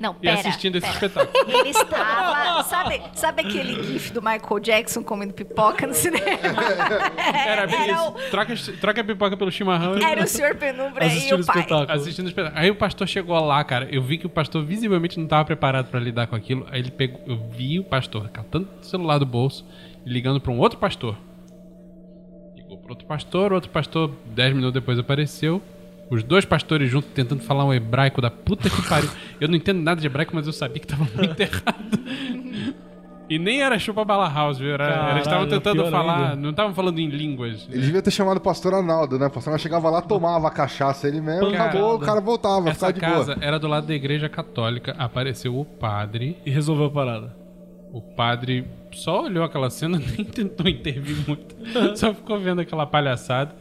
Não, 0.00 0.12
e 0.12 0.26
pera. 0.26 0.38
assistindo 0.40 0.76
esse 0.76 0.86
pera. 0.86 1.06
espetáculo. 1.06 1.50
Ele 1.58 1.68
estava. 1.70 2.62
Sabe, 2.64 3.02
sabe 3.14 3.42
aquele 3.42 3.82
gif 3.82 4.12
do 4.12 4.20
Michael 4.22 4.60
Jackson 4.60 5.02
comendo 5.02 5.32
pipoca 5.34 5.86
no 5.86 5.94
cinema? 5.94 6.24
Era 7.46 7.66
bem 7.66 7.82
Era 7.82 7.92
isso. 7.92 8.08
o- 8.08 8.30
Troca, 8.30 8.54
troca 8.80 9.00
a 9.00 9.04
pipoca 9.04 9.36
pelo 9.36 9.50
chimarrão 9.50 9.98
e 9.98 10.02
Era 10.04 10.22
o 10.22 10.26
Sr. 10.28 10.56
Penumbra 10.56 11.04
e 11.06 11.32
o 11.32 11.44
pai. 11.44 11.86
assistindo 11.88 12.26
o 12.26 12.28
espetáculo. 12.28 12.58
Aí 12.60 12.70
o 12.70 12.74
pastor 12.76 13.06
chegou 13.08 13.38
lá, 13.44 13.62
cara. 13.64 13.88
Eu 13.90 14.02
vi 14.02 14.18
que 14.18 14.26
o 14.26 14.30
pastor 14.30 14.64
visivelmente 14.64 15.18
não 15.18 15.26
tava 15.26 15.44
preparado 15.44 15.88
pra 15.90 15.98
lidar 16.00 16.26
com 16.26 16.36
aquilo. 16.36 16.66
Aí 16.70 16.80
ele 16.80 16.90
pegou. 16.90 17.20
Eu 17.26 17.36
vi 17.50 17.78
o 17.78 17.84
pastor 17.84 18.28
catando 18.28 18.68
o 18.80 18.84
celular 18.84 19.18
do 19.18 19.26
bolso 19.26 19.64
e 20.06 20.10
ligando 20.10 20.40
pra 20.40 20.52
um 20.52 20.58
outro 20.58 20.78
pastor. 20.78 21.16
Ligou 22.54 22.78
pro 22.78 22.90
outro 22.90 23.06
pastor, 23.06 23.52
outro 23.52 23.70
pastor, 23.70 24.10
dez 24.26 24.52
minutos 24.54 24.74
depois 24.74 24.98
apareceu. 24.98 25.62
Os 26.10 26.22
dois 26.22 26.44
pastores 26.44 26.90
juntos 26.90 27.10
tentando 27.14 27.42
falar 27.42 27.64
um 27.64 27.72
hebraico 27.72 28.20
da 28.20 28.30
puta 28.30 28.70
que 28.70 28.88
pariu. 28.88 29.10
Eu 29.40 29.48
não 29.48 29.54
entendo 29.56 29.80
nada 29.82 30.00
de 30.00 30.06
hebraico, 30.06 30.34
mas 30.34 30.46
eu 30.46 30.52
sabia 30.52 30.80
que 30.80 30.86
tava 30.86 31.06
muito 31.14 31.38
errado. 31.40 31.98
E 33.30 33.38
nem 33.38 33.60
era 33.60 33.78
chupa 33.78 34.06
bala 34.06 34.26
house, 34.26 34.58
viu? 34.58 34.72
Era, 34.72 34.88
Caralho, 34.88 35.10
eles 35.12 35.26
estavam 35.26 35.46
tentando 35.46 35.82
pior 35.82 35.90
falar, 35.90 36.30
ainda. 36.30 36.36
não 36.36 36.48
estavam 36.50 36.74
falando 36.74 36.98
em 36.98 37.08
línguas. 37.08 37.68
Ele 37.70 37.82
devia 37.82 38.00
ter 38.00 38.10
chamado 38.10 38.38
o 38.38 38.40
pastor 38.40 38.72
Arnaldo, 38.72 39.18
né? 39.18 39.26
O 39.26 39.30
pastor 39.30 39.50
Arnaldo 39.50 39.62
chegava 39.62 39.90
lá, 39.90 40.00
tomava 40.00 40.48
a 40.48 40.50
cachaça 40.50 41.06
ele 41.06 41.20
mesmo, 41.20 41.52
Cara, 41.52 41.64
acabou, 41.64 41.96
o 41.96 41.98
cara 41.98 42.20
voltava, 42.22 42.70
Essa 42.70 42.86
ficava 42.90 42.92
de 42.94 43.00
casa 43.00 43.34
boa. 43.34 43.46
era 43.46 43.58
do 43.58 43.68
lado 43.68 43.86
da 43.86 43.94
igreja 43.94 44.30
católica. 44.30 44.94
Apareceu 44.98 45.58
o 45.58 45.62
padre. 45.66 46.38
E 46.46 46.50
resolveu 46.50 46.86
a 46.86 46.90
parada. 46.90 47.36
O 47.92 48.00
padre 48.00 48.66
só 48.92 49.24
olhou 49.24 49.44
aquela 49.44 49.68
cena, 49.68 49.98
nem 50.16 50.24
tentou 50.24 50.66
intervir 50.66 51.16
muito. 51.28 51.54
só 51.98 52.14
ficou 52.14 52.38
vendo 52.38 52.62
aquela 52.62 52.86
palhaçada. 52.86 53.54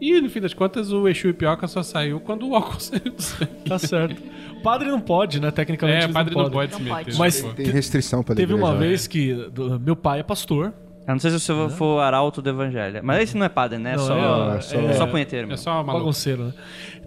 E 0.00 0.20
no 0.20 0.28
fim 0.28 0.40
das 0.40 0.52
contas, 0.52 0.92
o 0.92 1.08
Exu 1.08 1.28
e 1.28 1.32
Pioca 1.32 1.66
só 1.66 1.82
saiu 1.82 2.20
quando 2.20 2.46
o 2.48 2.54
álcool 2.54 2.78
saiu 2.80 3.12
do 3.12 3.22
sangue. 3.22 3.50
Tá 3.66 3.78
certo. 3.78 4.22
O 4.58 4.62
padre 4.62 4.88
não 4.90 5.00
pode, 5.00 5.40
né? 5.40 5.50
Tecnicamente 5.50 6.04
É, 6.04 6.08
o 6.08 6.12
padre 6.12 6.34
não 6.34 6.42
podem. 6.44 6.58
pode 6.58 6.74
se 6.74 6.82
Não 6.82 6.84
meter. 6.96 7.04
pode. 7.06 7.18
Mas. 7.18 7.42
Tem 7.54 7.66
restrição 7.66 8.22
pra 8.22 8.34
Teve 8.34 8.52
uma 8.54 8.72
né? 8.72 8.78
vez 8.78 9.06
que 9.06 9.32
do- 9.52 9.78
meu 9.80 9.96
pai 9.96 10.20
é 10.20 10.22
pastor. 10.22 10.72
Eu 11.06 11.12
não 11.12 11.20
sei 11.20 11.30
se 11.30 11.38
você 11.38 11.68
for 11.76 12.00
arauto 12.00 12.42
do 12.42 12.50
evangelho. 12.50 13.00
Mas 13.02 13.22
esse 13.22 13.36
não 13.36 13.46
é 13.46 13.48
padre, 13.48 13.78
né? 13.78 13.92
É 13.92 13.96
Não, 13.96 14.04
só, 14.06 14.14
é- 14.14 14.56
é 14.56 14.60
só, 14.60 14.80
é- 14.80 14.92
só 14.94 15.06
punheteiro 15.06 15.46
É 15.46 15.50
mesmo. 15.50 15.62
só. 15.62 15.82
Bagunceiro, 15.82 16.46
né? 16.46 16.54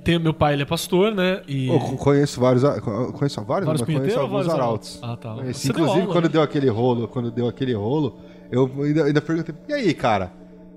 Tem, 0.05 0.17
meu 0.17 0.33
pai, 0.33 0.53
ele 0.53 0.61
é 0.61 0.65
pastor, 0.65 1.13
né? 1.13 1.41
E... 1.45 1.67
Eu 1.67 1.77
conheço 1.97 2.39
vários, 2.39 2.63
conheço 2.63 3.43
vários, 3.43 3.65
Vários 3.67 3.81
mas 3.81 3.97
conheço 3.97 4.17
alguns 4.19 4.45
vários 4.45 4.53
arautos. 4.53 4.99
Ah, 5.03 5.17
tá. 5.17 5.33
Conheci. 5.35 5.67
Deu 5.67 5.75
Inclusive, 5.75 6.01
aula, 6.03 6.13
quando 6.13 6.23
né? 6.25 6.29
deu 6.31 6.41
aquele 6.41 6.69
rolo, 6.69 7.07
quando 7.09 7.29
deu 7.29 7.47
aquele 7.49 7.73
rolo, 7.73 8.17
eu 8.49 8.71
ainda, 8.81 9.03
ainda 9.03 9.21
perguntei, 9.21 9.53
e 9.67 9.73
aí, 9.73 9.93
cara? 9.93 10.31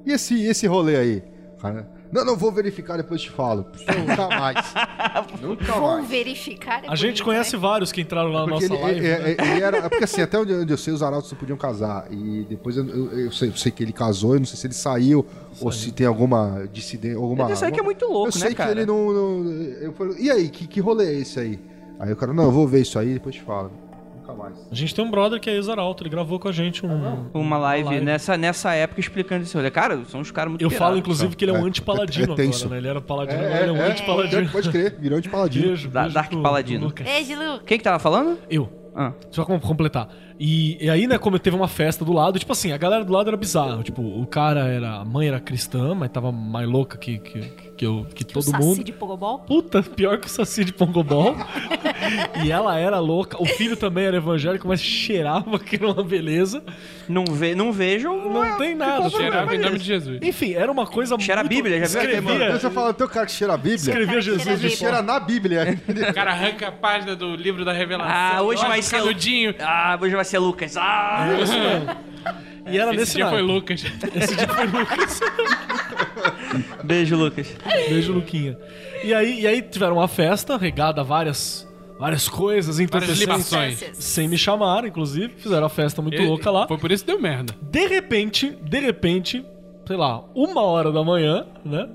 E 0.05 0.11
esse, 0.11 0.43
esse 0.45 0.67
rolê 0.67 0.97
aí? 0.97 1.23
Cara, 1.61 1.89
não, 2.13 2.25
não, 2.25 2.37
vou 2.37 2.53
verificar, 2.53 2.97
depois 2.99 3.23
te 3.23 3.31
falo. 3.31 3.67
Nunca 4.07 4.29
mais. 4.29 4.75
Nunca 5.41 5.73
Vou 5.73 5.93
mais. 5.95 6.09
verificar. 6.09 6.85
é 6.85 6.89
A 6.89 6.95
gente 6.95 7.07
bonito, 7.23 7.25
conhece 7.25 7.55
né? 7.57 7.59
vários 7.63 7.91
que 7.91 8.01
entraram 8.03 8.31
lá 8.31 8.47
na 8.47 8.53
Porque 8.53 8.69
nossa 8.69 8.75
ele, 8.91 9.01
live. 9.01 9.07
é- 9.07 9.19
né? 9.19 9.37
é- 9.39 9.53
ele 9.53 9.63
era. 9.63 9.77
é 9.79 9.89
Porque 9.89 10.05
assim, 10.05 10.21
até 10.21 10.39
onde 10.39 10.53
eu 10.71 10.77
sei, 10.79 10.93
os 10.93 11.03
arautos 11.03 11.33
não 11.33 11.39
podiam 11.39 11.57
casar. 11.57 12.07
E 12.11 12.47
depois 12.49 12.77
eu, 12.77 12.87
eu- 12.87 13.19
eu 13.27 13.33
sei, 13.33 13.49
eu 13.49 13.57
sei 13.57 13.73
que 13.73 13.83
ele 13.83 13.93
casou, 13.93 14.35
eu 14.35 14.41
não 14.41 14.47
sei 14.47 14.57
se 14.59 14.67
ele 14.67 14.75
saiu, 14.75 15.27
ou 15.61 15.73
se 15.73 15.91
tem 15.91 16.07
alguma 16.07 16.69
dissidência. 16.73 17.17
Alguma, 17.19 17.51
Isso 17.51 17.65
aí 17.65 17.73
que 17.73 17.81
é 17.81 17.83
muito 17.83 18.05
louco, 18.07 18.29
eu 18.29 18.33
sei 18.33 18.43
né, 18.43 18.49
que 18.51 18.55
cara? 18.57 18.71
ele 18.73 18.85
não. 18.87 19.13
não- 19.13 19.51
eu 19.81 19.93
falei, 19.93 20.17
e 20.19 20.31
aí, 20.31 20.49
que, 20.49 20.67
que 20.67 20.81
rolê 20.81 21.07
é 21.07 21.19
esse 21.21 21.41
aí? 21.41 21.59
Aí 21.99 22.13
o 22.13 22.17
cara, 22.17 22.33
não, 22.33 22.45
eu 22.45 22.51
vou 22.53 22.67
ver 22.69 22.83
isso 22.83 22.99
aí, 22.99 23.15
depois 23.15 23.35
te 23.35 23.41
falo. 23.43 23.71
Nunca 24.23 24.35
mais. 24.35 24.55
A 24.71 24.75
gente 24.75 24.95
tem 24.95 25.05
um 25.05 25.11
brother 25.11 25.41
que 25.41 25.51
é 25.51 25.55
ex-arauto, 25.55 26.03
ele 26.03 26.11
gravou 26.11 26.39
com 26.39 26.49
a 26.49 26.53
gente 26.53 26.87
um... 26.87 27.29
Uma 27.35 27.59
live, 27.59 27.89
live. 27.89 28.05
Nessa, 28.05 28.37
nessa 28.37 28.73
época 28.73 29.01
explicando 29.01 29.43
isso. 29.43 29.59
Olha, 29.59 29.71
cara, 29.71 30.05
são 30.07 30.21
uns 30.21 30.31
caras 30.31 30.51
muito 30.51 30.63
Eu 30.63 30.69
pirados. 30.69 30.87
falo, 30.87 30.97
inclusive, 30.99 31.35
que 31.35 31.45
ele 31.45 31.51
é 31.53 31.55
um 31.55 31.65
É, 31.65 31.69
anti-paladino 31.69 32.35
é- 32.39 32.41
é 32.41 32.47
agora, 32.47 32.69
né? 32.69 32.79
Ele 32.79 32.89
era 32.89 33.01
paladino, 33.01 33.43
É, 33.43 33.47
agora 33.47 33.61
ele 33.63 33.71
é 33.71 33.73
um 33.73 33.77
é, 33.85 33.91
anti-paladino. 33.91 34.49
Pode 34.51 34.71
crer, 34.71 34.97
virou 34.99 35.21
de 35.21 35.29
paladino. 35.29 35.67
Beijo, 35.67 35.89
beijo 35.91 36.15
Dark 36.15 36.31
pro- 36.31 36.43
Paladino. 36.43 36.87
Lucas. 36.87 37.07
Beijo, 37.07 37.35
Lu. 37.37 37.61
Quem 37.67 37.79
que 37.79 37.85
tava 37.85 37.99
falando? 37.99 38.39
Eu. 38.49 38.69
Ah. 38.95 39.13
Só 39.31 39.45
pra 39.45 39.59
completar. 39.59 40.09
E, 40.39 40.85
e 40.85 40.91
aí, 40.91 41.07
né, 41.07 41.19
como 41.19 41.39
teve 41.39 41.57
uma 41.57 41.69
festa 41.69 42.05
do 42.05 42.13
lado, 42.13 42.39
tipo 42.39 42.53
assim, 42.53 42.73
a 42.73 42.77
galera 42.77 43.05
do 43.05 43.13
lado 43.13 43.29
era 43.29 43.37
bizarro. 43.37 43.83
Tipo, 43.83 44.03
o 44.03 44.27
cara 44.27 44.67
era. 44.69 44.97
A 44.97 45.05
mãe 45.05 45.29
era 45.29 45.41
cristã, 45.41 45.95
mas 45.95 46.11
tava 46.11 46.33
mais 46.33 46.69
louca 46.69 46.99
que, 46.99 47.19
que, 47.19 47.41
que, 47.77 47.87
eu, 47.87 48.07
que 48.15 48.23
O 48.23 48.27
todo 48.27 48.43
Saci 48.43 48.65
mundo. 48.65 48.85
de 48.85 48.93
Pogobol. 48.93 49.39
Puta, 49.41 49.83
pior 49.83 50.19
que 50.19 50.27
o 50.27 50.31
Saci 50.31 50.65
de 50.65 50.73
Pongobol. 50.73 51.37
e 52.45 52.51
ela 52.51 52.79
era 52.79 52.99
louca. 52.99 53.41
O 53.41 53.47
filho 53.47 53.77
também 53.77 54.05
era 54.05 54.17
evangélico, 54.17 54.67
mas 54.67 54.81
cheirava 54.81 55.59
que 55.59 55.77
era 55.77 55.91
uma 55.91 56.03
beleza. 56.03 56.63
Não, 57.09 57.25
ve, 57.25 57.55
não 57.55 57.73
vejo. 57.73 58.13
Não 58.13 58.57
tem 58.57 58.75
nada. 58.75 59.09
Cheirava 59.11 59.55
em 59.55 59.59
nome 59.59 59.79
de 59.79 59.85
Jesus. 59.85 60.19
Enfim, 60.23 60.55
era 60.55 60.71
uma 60.71 60.87
coisa 60.87 61.19
Cheira 61.19 61.41
a 61.41 61.45
muito... 61.45 61.55
Bíblia, 61.55 61.79
já 61.87 62.01
viu 62.01 62.11
Escrevia, 62.11 62.59
você 62.59 62.71
fala, 62.71 62.95
tem 62.95 63.07
o 63.07 63.11
cara 63.11 63.27
que 63.27 63.33
cheira 63.33 63.55
a 63.55 63.57
Bíblia? 63.57 63.75
escrevia 63.77 64.07
Cara, 64.07 64.21
Jesus 64.21 64.43
cheira 64.43 64.67
a 64.67 64.71
cheira 64.71 65.03
na 65.03 65.21
Bíblia. 65.21 65.79
O 66.11 66.15
cara 66.15 66.33
arranca 66.33 66.69
a 66.69 66.73
página 66.73 67.15
do 67.15 67.35
livro 67.37 67.65
da 67.65 67.73
revelação. 67.73 68.13
Ah, 68.13 68.43
hoje 68.43 68.63
vai 68.67 68.81
o 68.81 68.83
ser. 68.83 69.57
Ah, 69.61 69.99
hoje 70.01 70.15
vai 70.15 70.22
ser 70.25 70.39
Lucas. 70.39 70.77
Ah! 70.77 71.27
E 72.65 72.79
era 72.79 72.91
Esse 72.91 72.97
nesse 73.01 73.15
dia 73.17 73.29
foi. 73.29 73.43
Lucas. 73.43 73.85
Esse 74.15 74.37
dia 74.37 74.47
foi 74.47 74.67
Lucas. 74.69 75.21
Beijo, 76.85 77.17
Lucas. 77.17 77.57
Beijo, 77.89 78.13
Luquinha. 78.13 78.57
E 79.03 79.13
aí, 79.13 79.41
e 79.41 79.47
aí 79.49 79.61
tiveram 79.63 79.97
uma 79.97 80.07
festa 80.07 80.57
regada 80.57 81.01
a 81.01 81.05
várias, 81.05 81.69
várias 81.99 82.29
coisas, 82.29 82.79
libações. 82.79 83.83
Sem 83.95 84.29
me 84.29 84.39
chamar, 84.39 84.85
inclusive. 84.85 85.35
Fizeram 85.39 85.65
uma 85.65 85.69
festa 85.69 86.01
muito 86.01 86.15
Ele- 86.15 86.27
louca 86.29 86.51
lá. 86.53 86.69
Foi 86.69 86.79
por 86.79 86.93
isso 86.93 87.05
que 87.05 87.11
deu 87.11 87.21
merda. 87.21 87.55
De 87.61 87.87
repente, 87.89 88.51
de 88.63 88.79
repente, 88.79 89.45
sei 89.85 89.97
lá, 89.97 90.23
uma 90.35 90.63
hora 90.63 90.93
da 90.93 91.03
manhã, 91.03 91.45
né? 91.65 91.89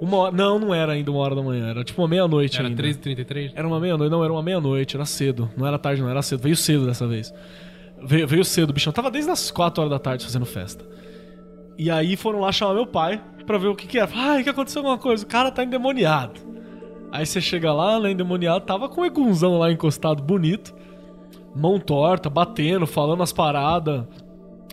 Uma 0.00 0.16
hora, 0.16 0.34
não, 0.34 0.58
não 0.58 0.74
era 0.74 0.92
ainda 0.92 1.10
uma 1.10 1.20
hora 1.20 1.34
da 1.34 1.42
manhã, 1.42 1.68
era 1.68 1.84
tipo 1.84 2.00
uma 2.00 2.08
meia-noite 2.08 2.58
Era 2.58 2.68
ainda. 2.68 2.82
13h33. 2.82 3.52
Era 3.54 3.68
uma 3.68 3.78
meia-noite, 3.78 4.10
não, 4.10 4.24
era 4.24 4.32
uma 4.32 4.42
meia-noite, 4.42 4.96
era 4.96 5.04
cedo. 5.04 5.50
Não 5.56 5.66
era 5.66 5.78
tarde, 5.78 6.00
não, 6.00 6.08
era 6.08 6.22
cedo. 6.22 6.42
Veio 6.42 6.56
cedo 6.56 6.86
dessa 6.86 7.06
vez. 7.06 7.32
Veio, 8.02 8.26
veio 8.26 8.44
cedo, 8.44 8.72
bichão. 8.72 8.92
Tava 8.92 9.10
desde 9.10 9.30
as 9.30 9.50
4 9.50 9.82
horas 9.82 9.90
da 9.90 9.98
tarde 9.98 10.24
fazendo 10.24 10.46
festa. 10.46 10.84
E 11.76 11.90
aí 11.90 12.16
foram 12.16 12.40
lá 12.40 12.50
chamar 12.50 12.74
meu 12.74 12.86
pai 12.86 13.22
pra 13.46 13.58
ver 13.58 13.68
o 13.68 13.76
que 13.76 13.86
que 13.86 13.98
era. 13.98 14.10
Ai, 14.14 14.42
que 14.42 14.48
aconteceu 14.48 14.80
alguma 14.80 14.96
coisa? 14.96 15.24
O 15.24 15.26
cara 15.26 15.50
tá 15.50 15.62
endemoniado. 15.62 16.40
Aí 17.12 17.26
você 17.26 17.40
chega 17.40 17.72
lá, 17.72 17.98
né, 18.00 18.12
endemoniado, 18.12 18.64
tava 18.64 18.88
com 18.88 19.00
o 19.00 19.06
egunzão 19.06 19.58
lá 19.58 19.70
encostado, 19.70 20.22
bonito. 20.22 20.74
Mão 21.54 21.78
torta, 21.78 22.30
batendo, 22.30 22.86
falando 22.86 23.22
as 23.22 23.32
paradas. 23.32 24.04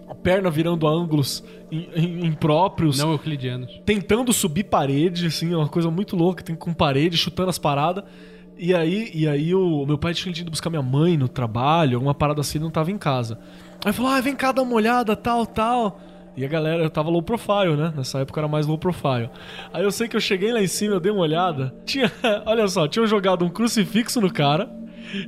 A 0.07 0.15
perna 0.15 0.49
virando 0.49 0.87
ângulos 0.87 1.43
im- 1.71 1.87
im- 1.95 2.25
impróprios 2.27 2.97
Não 2.97 3.11
euclidianos. 3.11 3.81
tentando 3.85 4.31
subir 4.31 4.63
parede, 4.65 5.27
assim, 5.27 5.51
é 5.53 5.57
uma 5.57 5.67
coisa 5.67 5.91
muito 5.91 6.15
louca, 6.15 6.41
tem 6.43 6.55
com 6.55 6.73
parede, 6.73 7.17
chutando 7.17 7.49
as 7.49 7.57
paradas. 7.59 8.03
E 8.57 8.73
aí, 8.73 9.11
e 9.13 9.27
aí 9.27 9.53
o 9.53 9.85
meu 9.85 9.97
pai 9.97 10.13
tinha 10.13 10.33
ido 10.33 10.49
buscar 10.49 10.69
minha 10.69 10.81
mãe 10.81 11.15
no 11.17 11.27
trabalho, 11.27 11.97
alguma 11.97 12.15
parada 12.15 12.41
assim, 12.41 12.57
não 12.57 12.71
tava 12.71 12.89
em 12.89 12.97
casa. 12.97 13.37
Aí 13.85 13.91
falou: 13.93 14.11
"Ah, 14.11 14.19
vem 14.21 14.35
cá 14.35 14.51
dar 14.51 14.61
uma 14.63 14.73
olhada, 14.75 15.15
tal, 15.15 15.45
tal". 15.45 15.99
E 16.35 16.45
a 16.45 16.47
galera, 16.47 16.83
eu 16.83 16.89
tava 16.89 17.09
low 17.09 17.21
profile, 17.21 17.75
né? 17.75 17.91
Nessa 17.95 18.19
época 18.19 18.39
era 18.39 18.47
mais 18.47 18.65
low 18.67 18.77
profile. 18.77 19.29
Aí 19.73 19.83
eu 19.83 19.91
sei 19.91 20.07
que 20.07 20.15
eu 20.15 20.19
cheguei 20.19 20.53
lá 20.53 20.61
em 20.61 20.67
cima, 20.67 20.93
eu 20.95 20.99
dei 20.99 21.11
uma 21.11 21.21
olhada. 21.21 21.73
Tinha, 21.85 22.11
olha 22.45 22.67
só, 22.67 22.87
tinham 22.87 23.05
jogado 23.07 23.43
um 23.43 23.49
crucifixo 23.49 24.21
no 24.21 24.31
cara. 24.31 24.69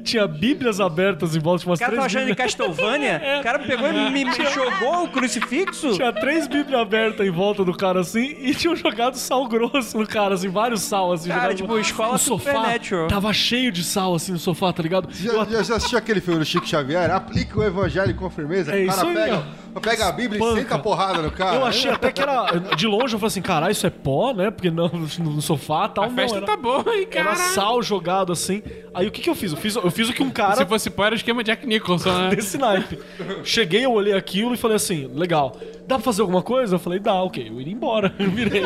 Tinha 0.04 0.28
bíblias 0.28 0.80
abertas 0.80 1.36
em 1.36 1.40
volta, 1.40 1.66
umas 1.66 1.78
O 1.78 1.80
cara 1.80 1.92
três 1.94 2.04
tava 2.12 2.20
achando 2.20 2.32
em 2.32 2.36
Castlevania? 2.36 3.22
O 3.40 3.44
cara 3.44 3.60
pegou 3.60 3.90
e 3.92 4.10
me, 4.12 4.26
me 4.26 4.46
jogou 4.54 5.04
o 5.06 5.08
crucifixo? 5.10 5.94
Tinha 5.94 6.12
três 6.12 6.48
bíblias 6.48 6.80
abertas 6.82 7.26
em 7.26 7.32
volta 7.32 7.64
do 7.64 7.74
cara 7.76 8.02
assim 8.02 8.36
e 8.40 8.54
tinham 8.54 8.76
jogado 8.76 9.16
sal 9.16 9.48
grosso 9.48 9.98
no 9.98 10.06
cara, 10.08 10.36
assim, 10.36 10.50
vários 10.50 10.82
sal 10.82 11.12
assim. 11.14 11.30
Cara, 11.30 11.54
tipo, 11.54 11.68
no- 11.68 11.80
escola 11.80 12.18
sofá. 12.18 12.52
Supernatural. 12.52 13.08
Tava 13.08 13.34
cheio 13.34 13.72
de 13.72 13.84
sal 13.84 14.14
assim 14.16 14.32
no 14.34 14.40
sofá, 14.40 14.72
tá 14.74 14.82
ligado? 14.84 15.10
Já, 15.12 15.46
já, 15.46 15.64
já 15.64 15.76
assistiu 15.76 15.98
aquele 15.98 16.22
filme 16.22 16.40
do 16.40 16.46
Chico 16.46 16.68
Xavier? 16.68 17.10
Aplique 17.12 17.58
o 17.58 17.64
evangelho 17.64 18.14
com 18.16 18.30
firmeza. 18.30 18.74
É 18.76 18.84
isso 18.86 19.06
aí, 19.06 19.14
pega, 19.14 19.44
pega 19.82 20.08
a 20.08 20.12
Bíblia 20.12 20.40
Espanca. 20.40 20.60
e 20.60 20.64
senta 20.64 20.76
a 20.76 20.80
porrada 20.80 21.22
no 21.22 21.32
cara. 21.32 21.56
Eu 21.56 21.66
achei 21.66 21.92
até 21.92 22.12
que 22.12 22.22
era. 22.22 22.46
De 22.76 22.88
longe 22.88 23.14
eu 23.14 23.20
falei 23.20 23.28
assim, 23.28 23.42
caralho, 23.42 23.72
isso 23.72 23.86
é 23.86 23.90
pó, 23.90 24.34
né? 24.34 24.52
Porque 24.52 24.70
não, 24.70 24.90
no 24.90 25.42
sofá 25.42 25.86
e 25.86 25.96
tal. 25.96 26.04
A 26.06 26.08
não, 26.08 26.16
festa 26.16 26.38
era, 26.38 26.46
tá 26.46 26.58
boa, 26.58 26.84
hein, 26.96 27.08
cara. 27.08 27.30
era 27.30 27.36
sal 27.36 27.82
jogado 27.82 28.32
assim. 28.32 28.62
Aí 28.94 29.08
o 29.08 29.12
que 29.12 29.22
que 29.22 29.30
eu 29.30 29.36
fiz? 29.36 29.52
Eu 29.52 29.58
fiz, 29.58 29.76
eu 29.76 29.92
fiz 29.92 30.10
o 30.10 30.14
que 30.14 30.24
um 30.24 30.30
cara 30.30 30.56
Se 30.56 30.66
fosse 30.66 30.90
pó, 30.90 31.06
era 31.06 31.14
o 31.14 31.18
esquema 31.18 31.44
Jack 31.44 31.66
Nicholson, 31.66 32.12
né? 32.12 32.30
desse 32.36 32.58
naipe. 32.58 33.00
Cheguei, 33.44 33.86
eu 33.86 33.92
olhei 33.92 34.14
aquilo 34.14 34.54
e 34.54 34.58
falei 34.58 34.78
assim, 34.78 35.10
legal. 35.14 35.56
Dá 35.88 35.96
pra 35.96 36.04
fazer 36.04 36.22
alguma 36.22 36.42
coisa? 36.42 36.76
Eu 36.76 36.80
falei, 36.80 37.00
dá, 37.00 37.14
ok. 37.16 37.48
Eu 37.50 37.60
iria 37.60 37.74
embora. 37.74 38.14
Eu 38.20 38.30
virei. 38.30 38.64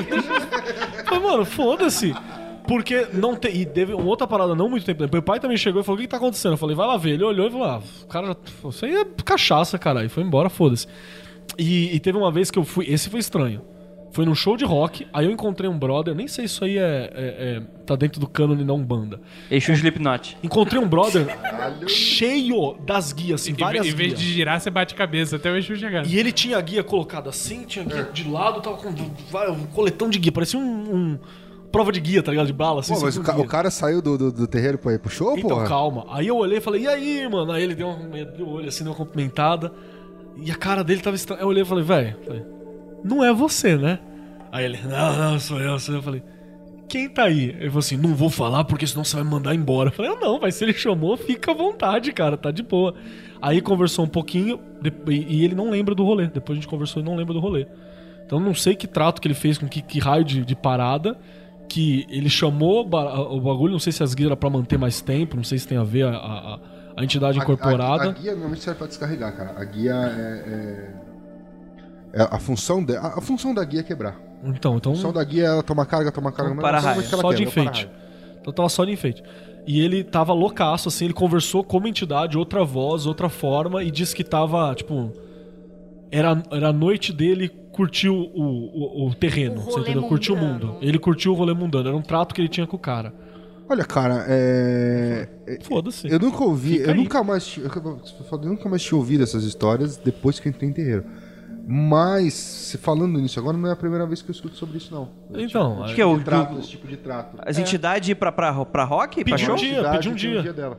falei, 1.06 1.20
mano, 1.20 1.46
foda-se. 1.46 2.14
Porque 2.68 3.08
não 3.14 3.36
tem. 3.36 3.56
E 3.58 3.66
teve 3.66 3.94
uma 3.94 4.06
outra 4.06 4.26
parada 4.26 4.56
não 4.56 4.70
muito 4.70 4.86
tempo 4.86 5.00
depois. 5.00 5.12
Meu 5.12 5.22
pai 5.22 5.40
também 5.40 5.58
chegou 5.58 5.82
e 5.82 5.84
falou: 5.84 5.98
O 5.98 6.00
que, 6.02 6.08
que 6.08 6.12
tá 6.12 6.18
acontecendo? 6.18 6.54
Eu 6.54 6.58
falei: 6.58 6.76
Vai 6.76 6.88
lá 6.88 6.98
ver. 6.98 7.12
Ele 7.12 7.24
olhou 7.24 7.48
e 7.48 7.52
falou: 7.52 7.68
Ah, 7.68 7.82
o 8.04 8.08
cara 8.08 8.28
já. 8.28 8.70
Isso 8.70 8.86
aí 8.86 8.96
é 8.96 9.06
cachaça, 9.26 9.78
cara. 9.78 10.04
E 10.06 10.10
foi 10.10 10.24
embora, 10.24 10.50
foda-se. 10.50 10.88
E, 11.58 11.94
e 11.96 12.00
teve 12.00 12.18
uma 12.18 12.32
vez 12.32 12.50
que 12.50 12.58
eu 12.58 12.64
fui. 12.64 12.86
Esse 12.90 13.10
foi 13.10 13.20
estranho. 13.20 13.62
Foi 14.12 14.26
num 14.26 14.36
show 14.36 14.56
de 14.56 14.64
rock, 14.64 15.08
aí 15.12 15.26
eu 15.26 15.32
encontrei 15.32 15.68
um 15.68 15.76
brother, 15.76 16.14
nem 16.14 16.28
sei 16.28 16.48
se 16.48 16.54
isso 16.54 16.64
aí 16.66 16.78
é, 16.78 16.82
é- 16.82 17.58
é- 17.58 17.62
tá 17.84 17.96
dentro 17.96 18.20
do 18.22 18.28
cânone 18.28 18.64
da 18.64 18.72
Umbanda. 18.72 19.20
Exu 19.50 19.72
Slipknot. 19.74 20.38
Encontrei 20.44 20.80
um 20.80 20.88
brother 20.88 21.26
cheio 21.88 22.76
das 22.86 23.12
guias, 23.12 23.42
assim, 23.42 23.54
várias 23.54 23.88
em 23.88 23.90
vez 23.92 24.10
guias. 24.10 24.20
de 24.20 24.32
girar, 24.34 24.60
você 24.62 24.70
bate 24.70 24.94
cabeça 24.94 25.38
até 25.38 25.52
o 25.52 25.58
Exu 25.58 25.76
chegar. 25.76 26.06
E 26.06 26.20
ele 26.20 26.32
tinha 26.32 26.58
a 26.60 26.62
guia 26.62 26.84
colocada 26.84 27.32
assim, 27.32 27.64
tinha 27.66 27.84
guia 27.84 28.04
de 28.04 28.30
lado, 28.30 28.62
tava 28.62 28.78
com 28.78 28.90
um 28.90 29.66
coletão 29.74 30.08
de 30.10 30.20
guia, 30.20 30.32
parecia 30.32 30.60
um, 30.60 30.64
um- 30.64 31.20
prova 31.74 31.92
de 31.92 32.00
guia, 32.00 32.24
tá 32.24 32.32
ligado? 32.32 32.48
De 32.48 32.54
bala, 32.54 32.80
assim. 32.80 32.94
Pô, 32.94 33.02
mas 33.02 33.18
o, 33.18 33.22
ca- 33.24 33.34
guia. 33.34 33.44
o 33.44 33.48
cara 33.48 33.70
saiu 33.70 34.02
do, 34.02 34.18
do, 34.18 34.32
do 34.32 34.48
terreiro 34.48 34.78
pra 34.78 34.94
ir 34.94 35.00
pro 35.00 35.10
show, 35.12 35.38
Então, 35.38 35.50
porra? 35.50 35.68
calma. 35.68 36.06
Aí 36.10 36.28
eu 36.28 36.38
olhei 36.38 36.60
e 36.60 36.62
falei, 36.62 36.84
e 36.84 36.88
aí, 36.88 37.28
mano? 37.28 37.52
Aí 37.52 37.64
ele 37.64 37.76
deu 37.76 37.88
um 37.88 38.06
abriu 38.06 38.46
o 38.46 38.50
olho 38.52 38.68
assim, 38.70 38.84
deu 38.86 38.94
uma 38.94 38.98
cumprimentada. 38.98 39.74
E 40.38 40.50
a 40.52 40.56
cara 40.56 40.84
dele 40.84 41.02
tava 41.02 41.16
estranha. 41.18 41.42
Eu 41.42 41.48
olhei 41.48 41.64
e 41.64 41.66
falei, 41.66 41.84
velho, 41.84 42.16
não 43.04 43.24
é 43.24 43.34
você, 43.34 43.76
né? 43.76 44.00
Aí 44.52 44.64
ele, 44.66 44.80
não, 44.88 45.18
não, 45.32 45.40
sou 45.40 45.60
eu, 45.60 45.78
sou 45.80 45.96
eu. 45.96 46.00
Eu 46.00 46.04
falei, 46.04 46.24
quem 46.88 47.10
tá 47.10 47.24
aí? 47.24 47.50
Ele 47.50 47.68
falou 47.68 47.80
assim, 47.80 47.98
não 47.98 48.14
vou 48.14 48.30
falar 48.30 48.64
porque 48.66 48.86
senão 48.86 49.04
você 49.04 49.16
vai 49.16 49.26
me 49.26 49.32
mandar 49.32 49.56
embora. 49.56 49.90
Eu 49.90 49.94
falei, 49.94 50.12
ah, 50.12 50.18
não, 50.22 50.40
mas 50.40 50.56
se 50.56 50.64
ele 50.64 50.74
chamou, 50.74 51.18
fica 51.18 51.52
à 51.52 51.54
vontade, 51.56 52.12
cara, 52.14 52.38
tá 52.38 52.52
de 52.52 52.62
boa. 52.62 52.94
Aí 53.42 53.62
conversou 53.62 54.06
um 54.06 54.08
pouquinho 54.08 54.60
e 55.10 55.44
ele 55.44 55.56
não 55.56 55.70
lembra 55.72 55.96
do 55.96 56.04
rolê. 56.04 56.28
Depois 56.28 56.58
a 56.58 56.62
gente 56.62 56.70
conversou 56.70 57.02
e 57.02 57.06
não 57.06 57.16
lembra 57.16 57.34
do 57.34 57.40
rolê. 57.40 57.66
Então 58.26 58.40
não 58.40 58.54
sei 58.54 58.76
que 58.76 58.88
trato 58.88 59.20
que 59.22 59.28
ele 59.28 59.34
fez 59.36 59.58
com 59.58 59.68
que, 59.68 59.82
que 59.82 60.00
raio 60.00 60.24
de, 60.24 60.46
de 60.46 60.56
parada. 60.56 61.18
Que 61.68 62.06
ele 62.10 62.30
chamou 62.30 62.82
o 62.82 62.86
ba- 62.88 63.20
o 63.22 63.40
bagulho, 63.42 63.72
não 63.72 63.80
sei 63.80 63.92
se 63.92 64.04
as 64.04 64.14
guias 64.14 64.28
era 64.28 64.38
pra 64.38 64.50
manter 64.50 64.78
mais 64.78 65.02
tempo, 65.02 65.36
não 65.36 65.44
sei 65.44 65.58
se 65.58 65.68
tem 65.68 65.78
a 65.78 65.84
ver 65.84 66.04
a, 66.06 66.16
a- 66.16 66.60
a 66.98 67.04
entidade 67.04 67.40
incorporada. 67.40 68.04
A, 68.04 68.10
a 68.10 68.12
guia 68.12 68.32
normalmente 68.34 68.62
serve 68.62 68.78
pra 68.78 68.88
descarregar, 68.88 69.36
cara. 69.36 69.54
A 69.60 69.64
guia 69.66 69.94
é. 69.94 70.94
é- 72.14 72.22
é 72.22 72.28
a, 72.30 72.38
função 72.40 72.84
de, 72.84 72.96
a, 72.96 73.08
a 73.18 73.22
função 73.22 73.54
da 73.54 73.64
guia 73.64 73.80
é 73.80 73.84
quebrar. 73.84 74.20
Então, 74.44 74.76
então 74.78 74.92
A 74.92 74.96
função 74.96 75.12
da 75.14 75.24
guia 75.24 75.44
é 75.44 75.48
ela 75.48 75.64
tomar 75.64 75.86
carga, 75.86 76.12
tomar 76.12 76.32
carga. 76.32 76.54
Mas 76.54 76.62
para-raio. 76.62 77.02
normalmente 77.02 77.14
ela 77.14 77.22
só 77.22 77.32
de 77.34 77.46
quebra, 77.46 77.62
é 77.62 77.64
enfeite. 77.66 77.90
Então 78.42 78.54
tava 78.54 78.70
só 78.70 78.86
de 78.86 78.92
enfeite. 78.92 79.24
E 79.66 79.80
ele 79.80 80.04
tava 80.04 80.34
loucaço, 80.34 80.90
assim, 80.90 81.06
ele 81.06 81.14
conversou 81.14 81.64
como 81.64 81.88
entidade, 81.88 82.38
outra 82.38 82.64
voz, 82.66 83.06
outra 83.08 83.30
forma, 83.30 83.82
e 83.84 83.90
disse 83.90 84.14
que 84.16 84.24
tava, 84.24 84.76
tipo. 84.76 85.12
Era, 86.12 86.44
era 86.52 86.68
a 86.70 86.74
noite 86.74 87.12
dele 87.12 87.50
curtir 87.74 88.08
o, 88.08 88.16
o, 88.16 89.08
o 89.10 89.14
terreno, 89.16 89.56
O 89.60 89.64
você 89.66 89.80
entendeu? 89.82 90.04
Curtiu 90.04 90.36
o 90.36 90.38
mundo. 90.38 90.78
Ele 90.82 90.98
curtiu 90.98 91.34
o 91.34 91.36
rolê 91.36 91.54
mundano, 91.54 91.90
era 91.90 91.98
um 91.98 92.02
trato 92.02 92.34
que 92.34 92.40
ele 92.40 92.48
tinha 92.48 92.66
com 92.66 92.78
o 92.78 92.80
cara. 92.80 93.14
Olha, 93.68 93.84
cara, 93.84 94.26
é. 94.28 95.28
Foda-se. 95.64 96.08
Eu 96.10 96.20
nunca 96.20 96.44
ouvi, 96.44 96.74
Fica 96.78 96.86
eu 96.86 96.92
aí. 96.92 96.98
nunca 96.98 97.24
mais, 97.24 97.46
ti- 97.46 97.62
eu, 97.62 97.70
eu 97.70 98.50
nunca 98.50 98.70
mais 98.70 98.82
tinha 98.84 98.98
ouvido 98.98 99.24
essas 99.24 99.44
histórias 99.44 99.98
depois 99.98 100.40
que 100.40 100.48
eu 100.48 100.52
entrei 100.52 100.70
em 100.70 100.74
terreiro. 100.74 101.04
Mas, 101.66 102.78
falando 102.82 103.18
nisso 103.20 103.40
agora, 103.40 103.58
não 103.58 103.70
é 103.70 103.72
a 103.72 103.76
primeira 103.76 104.06
vez 104.06 104.22
que 104.22 104.30
eu 104.30 104.34
escuto 104.34 104.56
sobre 104.56 104.78
isso, 104.78 104.94
não. 104.94 105.10
Então, 105.34 105.86
Esse 105.86 105.96
que 105.96 106.02
é 106.02 106.06
o- 106.06 106.10
tipo 106.18 106.20
de 106.20 106.26
trato, 106.26 106.60
esse 106.60 106.68
tipo 106.70 106.88
de 106.88 106.98
trato. 106.98 107.38
As 107.40 107.58
entidades 107.58 108.10
ir 108.10 108.16
pra, 108.16 108.32
pra, 108.34 108.66
pra 108.66 108.84
rock? 108.84 109.24
Pra 109.24 109.36
Pediu 109.38 109.46
show? 109.46 109.56
um 109.56 109.58
dia, 109.58 109.90
pediu 109.92 110.12
um 110.12 110.16
dia. 110.16 110.54
dela. 110.54 110.78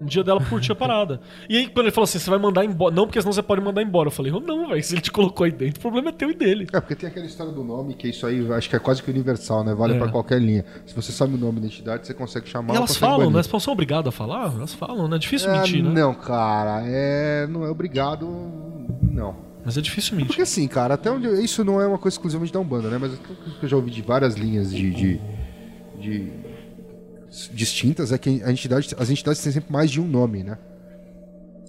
Um 0.00 0.06
dia 0.06 0.24
dela 0.24 0.40
curtir 0.42 0.72
a 0.72 0.74
parada. 0.74 1.20
E 1.48 1.58
aí, 1.58 1.66
quando 1.68 1.84
ele 1.86 1.90
falou 1.90 2.04
assim, 2.04 2.18
você 2.18 2.30
vai 2.30 2.38
mandar 2.38 2.64
embora. 2.64 2.94
Não, 2.94 3.04
porque 3.06 3.20
senão 3.20 3.32
você 3.32 3.42
pode 3.42 3.60
mandar 3.60 3.82
embora. 3.82 4.06
Eu 4.08 4.10
falei, 4.10 4.32
oh, 4.32 4.40
não, 4.40 4.68
velho. 4.68 4.82
Se 4.82 4.94
ele 4.94 5.02
te 5.02 5.12
colocou 5.12 5.44
aí 5.44 5.52
dentro, 5.52 5.78
o 5.78 5.82
problema 5.82 6.08
é 6.08 6.12
teu 6.12 6.30
e 6.30 6.34
dele. 6.34 6.66
É, 6.72 6.80
porque 6.80 6.94
tem 6.94 7.08
aquela 7.10 7.26
história 7.26 7.52
do 7.52 7.62
nome, 7.62 7.92
que 7.94 8.08
isso 8.08 8.26
aí 8.26 8.50
acho 8.52 8.70
que 8.70 8.76
é 8.76 8.78
quase 8.78 9.02
que 9.02 9.10
universal, 9.10 9.62
né? 9.62 9.74
Vale 9.74 9.94
É. 9.94 9.98
pra 9.98 10.08
qualquer 10.08 10.40
linha. 10.40 10.64
Se 10.86 10.94
você 10.94 11.12
sabe 11.12 11.34
o 11.34 11.38
nome 11.38 11.60
da 11.60 11.66
entidade, 11.66 12.06
você 12.06 12.14
consegue 12.14 12.48
chamar 12.48 12.72
E 12.72 12.76
elas 12.78 12.96
falam, 12.96 13.18
banir. 13.18 13.32
né? 13.34 13.42
Elas 13.50 13.62
são 13.62 13.72
obrigadas 13.74 14.06
a 14.08 14.10
falar? 14.10 14.54
Elas 14.54 14.72
falam, 14.72 15.06
né? 15.06 15.16
É 15.16 15.18
difícil 15.18 15.50
É, 15.50 15.58
mentir, 15.58 15.84
né? 15.84 15.90
Não, 15.92 16.14
cara, 16.14 16.82
é, 16.86 17.46
não 17.46 17.64
é 17.64 17.68
obrigado, 17.68 18.26
não. 19.02 19.36
Mas 19.62 19.76
é 19.76 19.82
difícil 19.82 20.12
mentir. 20.16 20.28
Porque 20.28 20.40
assim, 20.42 20.66
cara, 20.66 20.94
até 20.94 21.10
onde 21.10 21.26
isso 21.44 21.62
não 21.62 21.78
é 21.78 21.86
uma 21.86 21.98
coisa 21.98 22.14
exclusivamente 22.14 22.54
da 22.54 22.58
Umbanda, 22.60 22.88
né? 22.88 22.96
Mas 22.98 23.12
que 23.58 23.64
eu 23.66 23.68
já 23.68 23.76
ouvi 23.76 23.90
de 23.90 24.00
várias 24.00 24.34
linhas 24.34 24.72
de, 24.72 24.90
de, 24.90 25.20
de- 26.00 26.32
distintas 27.52 28.12
é 28.12 28.18
que 28.18 28.42
a 28.42 28.50
entidade, 28.50 28.94
as 28.98 29.10
entidades 29.10 29.42
têm 29.42 29.52
sempre 29.52 29.72
mais 29.72 29.90
de 29.90 30.00
um 30.00 30.06
nome, 30.06 30.42
né? 30.42 30.58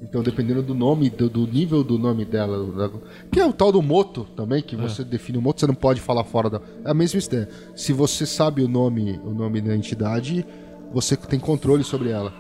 Então, 0.04 0.24
dependendo 0.24 0.64
do 0.64 0.74
nome, 0.74 1.12
do, 1.12 1.30
do 1.30 1.46
nível 1.46 1.84
do 1.84 2.00
nome 2.00 2.26
dela, 2.26 2.66
da- 2.90 2.98
que 3.32 3.40
é 3.40 3.46
o 3.46 3.54
tal 3.54 3.72
do 3.72 3.82
moto 3.84 4.26
também, 4.36 4.62
que 4.64 4.76
você 4.76 5.04
define 5.04 5.38
o 5.38 5.42
moto, 5.42 5.60
você 5.60 5.68
não 5.68 5.76
pode 5.76 6.02
falar 6.02 6.24
fora 6.24 6.50
da. 6.50 6.60
É 6.84 6.90
a 6.90 6.94
mesma 6.94 7.20
ideia. 7.20 7.48
Se 7.76 7.94
você 7.94 8.26
sabe 8.26 8.64
o 8.64 8.68
nome, 8.68 9.20
o 9.24 9.30
nome 9.30 9.62
da 9.62 9.76
entidade, 9.76 10.44
você 10.92 11.16
tem 11.16 11.40
controle 11.40 11.84
sobre 11.84 12.10
ela. 12.10 12.34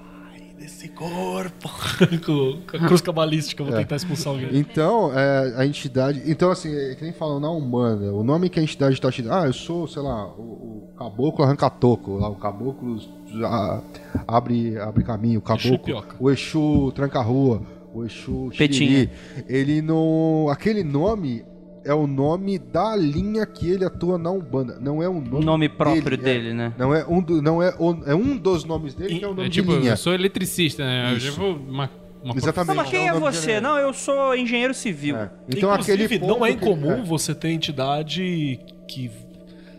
Desse 0.61 0.89
corpo. 0.89 1.71
com, 2.23 2.61
com 2.69 2.77
a 2.77 2.87
cruz 2.87 3.01
cabalística, 3.01 3.63
eu 3.63 3.65
vou 3.65 3.75
tentar 3.75 3.95
expulsar 3.95 4.31
alguém. 4.31 4.49
Então, 4.53 5.11
é, 5.11 5.55
a 5.57 5.65
entidade. 5.65 6.21
Então, 6.27 6.51
assim, 6.51 6.71
é 6.71 6.93
que 6.93 7.03
nem 7.03 7.11
falam 7.11 7.39
na 7.39 7.49
Umbanda, 7.49 8.13
o 8.13 8.23
nome 8.23 8.47
que 8.47 8.59
a 8.59 8.63
entidade 8.63 8.93
está 8.93 9.11
te 9.11 9.23
dando. 9.23 9.33
Ah, 9.33 9.47
eu 9.47 9.53
sou, 9.53 9.87
sei 9.87 10.03
lá, 10.03 10.27
o, 10.27 10.91
o 10.91 10.93
caboclo 10.95 11.43
arranca-toco. 11.43 12.15
Lá, 12.15 12.29
o 12.29 12.35
caboclo 12.35 12.99
ah, 13.43 13.81
abre, 14.27 14.77
abre 14.77 15.03
caminho, 15.03 15.39
o 15.39 15.41
caboclo. 15.41 15.79
pioca. 15.79 16.15
o 16.19 16.29
Exu 16.29 16.91
tranca-rua, 16.93 17.63
o 17.91 18.05
Exu 18.05 18.51
xiriri. 18.51 19.09
Ele 19.49 19.81
não. 19.81 20.47
Aquele 20.47 20.83
nome 20.83 21.43
é 21.83 21.93
o 21.93 22.05
nome 22.05 22.59
da 22.59 22.95
linha 22.95 23.45
que 23.45 23.69
ele 23.69 23.83
atua 23.85 24.17
na 24.17 24.29
Umbanda. 24.31 24.77
Não 24.79 25.01
é 25.01 25.07
o 25.09 25.13
O 25.17 25.21
nome, 25.21 25.45
nome 25.45 25.69
próprio 25.69 26.13
é. 26.13 26.17
dele, 26.17 26.53
né? 26.53 26.73
Não 26.77 26.93
é 26.93 27.05
um, 27.07 27.21
do- 27.21 27.41
não 27.41 27.61
é, 27.61 27.73
o- 27.79 28.03
é 28.05 28.13
um 28.15 28.37
dos 28.37 28.63
nomes 28.63 28.93
dele 28.93 29.17
que 29.19 29.23
é 29.25 29.27
o 29.27 29.33
nome 29.33 29.47
É 29.47 29.49
tipo, 29.49 29.71
de 29.73 29.79
linha. 29.79 29.91
eu 29.93 29.97
sou 29.97 30.13
eletricista, 30.13 30.83
né? 30.83 31.11
Eu 31.13 31.17
Isso. 31.17 31.25
já 31.27 31.31
vou 31.33 31.55
uma, 31.55 31.89
uma 32.23 32.35
Exatamente. 32.37 32.67
Não, 32.67 32.75
mas 32.75 32.89
quem 32.89 33.07
é 33.07 33.07
é 33.07 33.13
você? 33.19 33.59
Não, 33.59 33.77
eu 33.77 33.93
sou 33.93 34.35
engenheiro 34.35 34.73
civil. 34.73 35.15
É. 35.17 35.31
Então 35.49 35.69
Inclusive, 35.71 36.03
aquele 36.15 36.19
não 36.27 36.45
é 36.45 36.51
ponto 36.51 36.59
que- 36.59 36.65
incomum 36.69 36.91
é. 36.93 37.01
você 37.03 37.33
ter 37.33 37.49
entidade 37.51 38.59
que. 38.87 39.09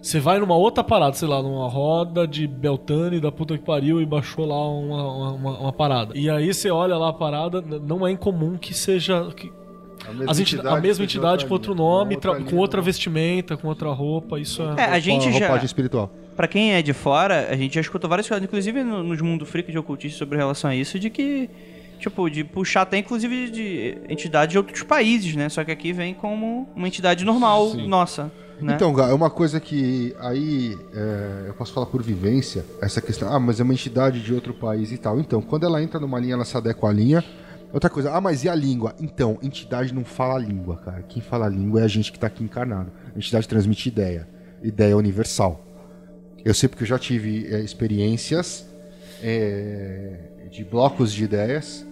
Você 0.01 0.19
vai 0.19 0.41
numa 0.41 0.57
outra 0.57 0.83
parada, 0.83 1.13
sei 1.15 1.29
lá, 1.29 1.41
numa 1.41 1.69
roda 1.69 2.27
de 2.27 2.49
Beltane 2.49 3.21
da 3.21 3.31
puta 3.31 3.57
que 3.57 3.63
pariu 3.65 4.03
e 4.03 4.05
baixou 4.05 4.45
lá 4.45 4.69
uma, 4.69 5.33
uma, 5.37 5.59
uma- 5.61 5.73
parada. 5.73 6.13
E 6.19 6.29
aí 6.29 6.53
você 6.53 6.69
olha 6.73 6.97
lá 6.97 7.11
a 7.11 7.13
parada, 7.13 7.61
não 7.61 8.05
é 8.05 8.11
incomum 8.11 8.57
que 8.59 8.75
seja. 8.75 9.29
que- 9.37 9.53
A 10.13 10.15
mesma 10.19 10.31
as 10.33 10.39
enti- 10.39 10.61
a 10.67 10.81
mesma 10.81 11.05
entidade 11.05 11.31
outra 11.45 11.49
com 11.49 11.55
outro 11.55 11.75
nome, 11.75 12.15
uma 12.15 12.21
tra- 12.21 12.35
linha, 12.39 12.51
com 12.51 12.57
outra 12.57 12.81
vestimenta, 12.81 13.57
com 13.57 13.69
outra 13.69 13.91
roupa, 13.91 14.39
isso 14.39 14.63
é. 14.63 14.83
É, 14.83 14.85
a 14.85 14.99
gente 14.99 15.27
uma 15.27 15.33
já. 15.33 15.39
roupagem 15.47 15.67
espiritual. 15.67 16.11
Pra 16.37 16.47
quem 16.49 16.73
é 16.75 16.81
de 16.83 16.93
fora, 16.93 17.49
a 17.51 17.57
gente 17.57 17.75
já 17.75 17.81
escutou 17.81 18.09
várias 18.09 18.29
coisas, 18.29 18.43
inclusive 18.45 18.83
no- 18.83 19.03
nos 19.03 19.21
mundo 19.21 19.45
freak 19.45 19.71
de 19.71 19.79
ocultismo 19.79 20.17
sobre 20.17 20.39
relação 20.39 20.71
a 20.71 20.75
isso, 20.77 20.99
de 20.99 21.11
que. 21.11 21.51
Tipo, 21.99 22.29
de 22.29 22.43
puxar 22.43 22.83
até 22.83 22.99
inclusive 22.99 23.49
de 23.49 23.97
entidades 24.09 24.51
de 24.51 24.59
outros 24.59 24.83
países, 24.83 25.37
né? 25.37 25.49
Só 25.49 25.63
que 25.63 25.71
aqui 25.71 25.93
vem 25.93 26.13
como 26.13 26.69
uma 26.75 26.89
entidade 26.89 27.25
normal 27.25 27.75
nossa. 27.87 28.29
Né? 28.61 28.75
Então, 28.75 28.93
Gá, 28.93 29.09
é 29.09 29.13
uma 29.13 29.31
coisa 29.31 29.61
que 29.61 30.13
aí 30.21 30.77
é, 30.95 31.45
eu 31.49 31.55
posso 31.55 31.73
falar 31.73 31.87
por 31.87 32.03
vivência, 32.03 32.65
essa 32.81 33.01
questão, 33.01 33.33
ah, 33.33 33.39
mas 33.39 33.61
é 33.61 33.63
uma 33.63 33.73
entidade 33.73 34.21
de 34.21 34.35
outro 34.35 34.53
país 34.53 34.91
e 34.91 34.99
tal. 34.99 35.21
Então, 35.21 35.41
quando 35.41 35.65
ela 35.65 35.81
entra 35.83 36.01
numa 36.01 36.19
linha, 36.19 36.35
ela 36.35 36.45
se 36.45 36.57
adequa 36.57 36.89
à 36.89 36.93
linha. 36.93 37.25
Outra 37.73 37.89
coisa, 37.89 38.13
ah, 38.13 38.21
mas 38.21 38.45
e 38.45 38.49
a 38.49 38.55
língua? 38.55 38.95
Então, 39.01 39.39
entidade 39.43 39.95
não 39.95 40.05
fala 40.05 40.39
língua, 40.39 40.77
cara. 40.77 41.03
Quem 41.03 41.23
fala 41.23 41.49
língua 41.49 41.81
é 41.81 41.85
a 41.85 41.89
gente 41.89 42.13
que 42.13 42.19
tá 42.19 42.27
aqui 42.27 42.45
encarnado. 42.45 42.93
A 43.15 43.19
entidade 43.19 43.49
transmite 43.49 43.89
ideia. 43.89 44.29
Ideia 44.63 44.97
universal. 44.97 45.65
Eu 46.45 46.53
sei 46.53 46.69
porque 46.69 46.83
eu 46.83 46.89
já 46.89 46.99
tive 46.99 47.47
é, 47.53 47.61
experiências 47.61 48.67
é, 49.23 50.49
de 50.51 50.65
blocos 50.65 51.13
de 51.13 51.25
ideias 51.25 51.87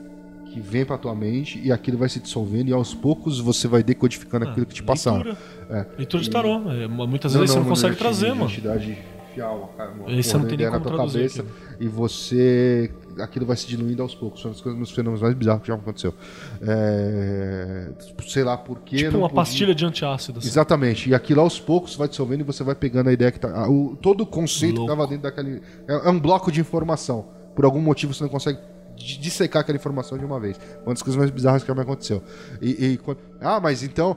que 0.52 0.60
vem 0.60 0.84
pra 0.84 0.98
tua 0.98 1.14
mente 1.14 1.60
e 1.62 1.70
aquilo 1.70 1.96
vai 1.96 2.08
se 2.08 2.18
dissolvendo 2.18 2.68
e 2.68 2.72
aos 2.72 2.92
poucos 2.92 3.38
você 3.38 3.68
vai 3.68 3.82
decodificando 3.82 4.48
aquilo 4.48 4.66
que 4.66 4.74
te 4.74 4.82
passaram. 4.82 5.36
É. 5.70 5.86
Leitura 5.96 6.22
de 6.22 6.28
tarô. 6.28 6.70
É, 6.70 6.88
muitas 6.88 7.32
vezes 7.32 7.50
você 7.50 7.58
não, 7.58 7.66
consegue 7.66 7.96
trazer, 7.96 8.34
mano. 8.34 8.50
Entidade 8.50 8.98
fiel, 9.32 9.72
cara, 9.76 9.92
uma 9.92 10.08
Aí 10.08 10.22
você 10.22 10.36
não 10.36 10.46
tem 10.46 10.58
nem 10.58 10.70
cabeça 10.70 11.46
e 11.78 11.88
você 11.88 12.90
aquilo 13.22 13.46
vai 13.46 13.56
se 13.56 13.66
diluindo 13.66 14.02
aos 14.02 14.14
poucos. 14.14 14.40
São 14.42 14.50
as 14.50 14.60
coisas 14.60 14.78
dos 14.78 14.90
fenômenos 14.90 15.22
mais 15.22 15.34
bizarros 15.34 15.62
que 15.62 15.68
já 15.68 15.74
aconteceu. 15.74 16.14
É, 16.62 17.88
sei 18.26 18.44
lá 18.44 18.56
por 18.56 18.80
quê. 18.80 18.96
Tipo 18.96 19.18
uma 19.18 19.28
podia- 19.28 19.34
pastilha 19.36 19.74
de 19.74 19.84
antiácido. 19.84 20.38
assim. 20.38 20.48
Exatamente. 20.48 21.10
E 21.10 21.14
aquilo 21.14 21.40
aos 21.40 21.60
poucos 21.60 21.94
vai 21.96 22.08
dissolvendo 22.08 22.40
e 22.40 22.44
você 22.44 22.62
vai 22.64 22.74
pegando 22.74 23.08
a 23.08 23.12
ideia 23.12 23.30
que 23.30 23.40
tá. 23.40 23.68
o- 23.68 23.96
todo 24.00 24.22
o 24.22 24.26
conceito 24.26 24.76
Louco. 24.78 24.90
que 24.92 24.96
tava 24.98 25.06
dentro 25.08 25.22
daquele. 25.24 25.62
É, 25.86 26.08
é 26.08 26.10
um 26.10 26.18
bloco 26.18 26.50
de 26.50 26.60
informação. 26.60 27.26
Por 27.54 27.64
algum 27.64 27.80
motivo 27.80 28.14
você 28.14 28.22
não 28.22 28.30
consegue 28.30 28.58
di- 28.96 29.18
dissecar 29.18 29.62
aquela 29.62 29.76
informação 29.76 30.16
de 30.16 30.24
uma 30.24 30.38
vez. 30.40 30.58
Uma 30.84 30.94
das 30.94 31.02
coisas 31.02 31.18
mais 31.18 31.30
bizarras 31.30 31.62
que 31.62 31.68
já 31.68 31.74
me 31.74 31.80
aconteceu. 31.82 32.22
E, 32.60 32.70
e 32.70 33.00
ah, 33.40 33.60
mas 33.60 33.82
então. 33.82 34.16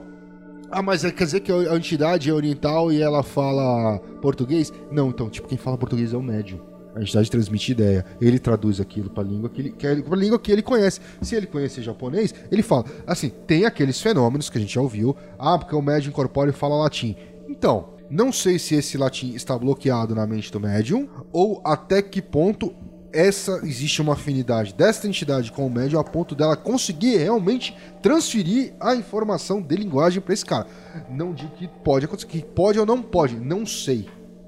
Ah, 0.72 0.82
mas 0.82 1.04
é- 1.06 1.12
quer 1.12 1.26
dizer 1.26 1.40
que 1.42 1.52
a 1.52 1.76
entidade 1.76 2.30
é 2.30 2.34
oriental 2.34 2.92
e 2.92 3.00
ela 3.02 3.22
fala 3.22 4.00
português? 4.22 4.74
Não, 4.92 5.10
então, 5.10 5.30
tipo, 5.30 5.48
quem 5.48 5.58
fala 5.58 5.78
português 5.78 6.14
é 6.14 6.18
o 6.18 6.22
médium. 6.22 6.60
A 6.96 7.02
entidade 7.02 7.30
transmite 7.32 7.72
ideia. 7.72 8.06
Ele 8.22 8.38
traduz 8.38 8.80
aquilo 8.80 9.10
pra 9.10 9.24
língua 9.24 9.50
que 9.50 9.62
ele, 9.62 9.72
que 9.72 9.88
é- 9.88 10.02
pra 10.02 10.16
língua 10.18 10.38
que 10.40 10.52
ele 10.52 10.62
conhece. 10.62 11.00
Se 11.22 11.36
ele 11.36 11.48
conhecer 11.48 11.82
japonês, 11.82 12.34
ele 12.52 12.62
fala. 12.62 12.86
Assim, 13.08 13.30
tem 13.30 13.66
aqueles 13.66 14.00
fenômenos 14.00 14.50
que 14.50 14.58
a 14.58 14.62
gente 14.62 14.74
já 14.76 14.82
ouviu. 14.82 15.16
Ah, 15.40 15.58
porque 15.58 15.76
o 15.76 15.82
médium 15.82 16.12
incorpora 16.12 16.50
e 16.50 16.54
fala 16.54 16.76
latim. 16.78 17.16
Então, 17.48 17.90
não 18.10 18.32
sei 18.32 18.60
se 18.60 18.76
esse 18.76 18.98
latim 18.98 19.34
está 19.34 19.58
bloqueado 19.58 20.14
na 20.14 20.28
mente 20.28 20.52
do 20.52 20.60
médium 20.60 21.08
ou 21.32 21.62
até 21.66 22.02
que 22.02 22.22
ponto 22.22 22.74
essa 23.12 23.60
existe 23.64 24.02
uma 24.02 24.14
afinidade 24.14 24.74
desta 24.74 25.08
entidade 25.08 25.52
com 25.52 25.68
o 25.68 25.70
médium 25.70 26.00
a 26.00 26.04
ponto 26.04 26.34
dela 26.34 26.56
conseguir 26.56 27.18
realmente 27.18 27.76
transferir 28.02 28.74
a 28.80 28.96
informação 28.96 29.62
de 29.62 29.76
linguagem 29.76 30.20
para 30.20 30.34
esse 30.34 30.44
cara. 30.46 30.66
Não 31.10 31.32
digo 31.32 31.52
que 31.52 31.68
pode 31.84 32.06
acontecer, 32.06 32.28
que 32.28 32.44
pode 32.44 32.80
ou 32.80 32.86
não 32.86 33.02
pode, 33.04 33.36
não 33.36 33.66
sei. 33.68 34.08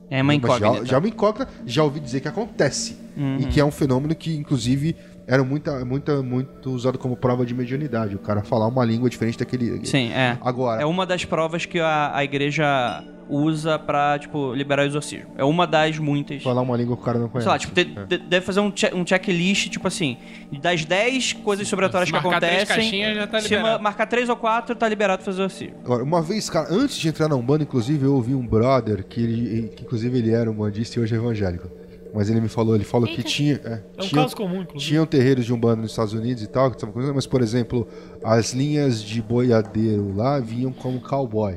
É 0.09 0.21
uma 0.21 0.35
incógnita. 0.35 0.77
Já, 0.77 0.83
já 0.85 0.99
me 0.99 1.09
incógnita, 1.09 1.51
já 1.65 1.83
ouvi 1.83 1.99
dizer 1.99 2.19
que 2.19 2.27
acontece. 2.27 2.97
Uhum. 3.17 3.37
E 3.39 3.45
que 3.45 3.59
é 3.59 3.65
um 3.65 3.71
fenômeno 3.71 4.13
que, 4.13 4.35
inclusive, 4.35 4.95
era 5.27 5.43
muita, 5.43 5.83
muita, 5.83 6.21
muito 6.21 6.71
usado 6.71 6.97
como 6.97 7.15
prova 7.15 7.45
de 7.45 7.53
mediunidade. 7.53 8.15
O 8.15 8.19
cara 8.19 8.43
falar 8.43 8.67
uma 8.67 8.85
língua 8.85 9.09
diferente 9.09 9.37
daquele. 9.37 9.85
Sim, 9.85 10.11
é. 10.11 10.37
Agora, 10.41 10.81
É 10.81 10.85
uma 10.85 11.05
das 11.05 11.25
provas 11.25 11.65
que 11.65 11.79
a, 11.79 12.15
a 12.15 12.23
igreja 12.23 13.03
usa 13.29 13.77
pra, 13.79 14.17
tipo, 14.19 14.53
liberar 14.53 14.83
o 14.83 14.85
exorcismo. 14.85 15.27
É 15.37 15.43
uma 15.43 15.65
das 15.65 15.97
muitas. 15.97 16.43
falar 16.43 16.61
uma 16.61 16.77
língua 16.77 16.95
que 16.95 17.01
o 17.01 17.05
cara 17.05 17.17
não 17.19 17.27
conhece. 17.29 17.43
Sei 17.45 17.51
lá, 17.51 17.57
tipo, 17.59 17.73
de- 17.73 17.85
de- 18.05 18.17
deve 18.27 18.45
fazer 18.45 18.59
um, 18.59 18.71
che- 18.75 18.93
um 18.93 19.05
checklist, 19.05 19.69
tipo 19.69 19.87
assim, 19.87 20.17
das 20.61 20.85
10 20.85 21.33
coisas 21.33 21.67
sobrenaturais 21.67 22.09
que 22.09 22.13
marcar 22.13 22.39
três 22.39 22.63
acontecem. 22.63 22.75
caixinhas, 22.83 23.15
já 23.15 23.27
tá 23.27 23.39
se 23.39 23.49
liberado. 23.49 23.69
ma- 23.77 23.79
marcar 23.79 24.05
3 24.05 24.29
ou 24.29 24.35
4, 24.35 24.75
tá 24.75 24.87
liberado 24.87 25.17
pra 25.23 25.25
fazer 25.25 25.41
o 25.41 25.45
exorcismo. 25.45 25.75
Agora, 25.83 26.03
uma 26.03 26.21
vez, 26.21 26.49
cara, 26.49 26.67
antes 26.71 26.97
de 26.97 27.07
entrar 27.07 27.27
na 27.27 27.35
Umbanda, 27.35 27.63
inclusive, 27.63 28.05
eu 28.05 28.13
ouvi 28.15 28.33
um 28.35 28.45
brother 28.45 29.03
que, 29.03 29.21
ele, 29.21 29.67
que 29.75 29.83
inclusive, 29.83 30.17
ele 30.17 30.31
era 30.31 30.49
umbandista 30.49 30.99
e 30.99 31.03
hoje 31.03 31.13
é 31.15 31.17
evangélico. 31.17 31.69
Mas 32.13 32.29
ele 32.29 32.39
me 32.39 32.47
falou, 32.47 32.75
ele 32.75 32.85
falou 32.85 33.05
que 33.05 33.15
Eita. 33.17 33.23
tinha. 33.29 33.59
É, 33.65 33.81
É 33.97 34.03
um 34.03 34.07
tinha, 34.07 34.21
caso 34.21 34.33
comum, 34.37 34.61
inclusive. 34.61 34.89
Tinham 34.91 35.05
terreiros 35.05 35.43
de 35.45 35.51
Umbanda 35.53 35.81
nos 35.81 35.91
Estados 35.91 36.13
Unidos 36.13 36.41
e 36.43 36.47
tal, 36.47 36.71
que 36.71 36.85
mas, 37.13 37.27
por 37.27 37.41
exemplo, 37.41 37.85
as 38.23 38.53
linhas 38.53 39.03
de 39.03 39.21
boiadeiro 39.21 40.15
lá 40.15 40.39
vinham 40.39 40.71
como 40.71 41.01
cowboy. 41.01 41.55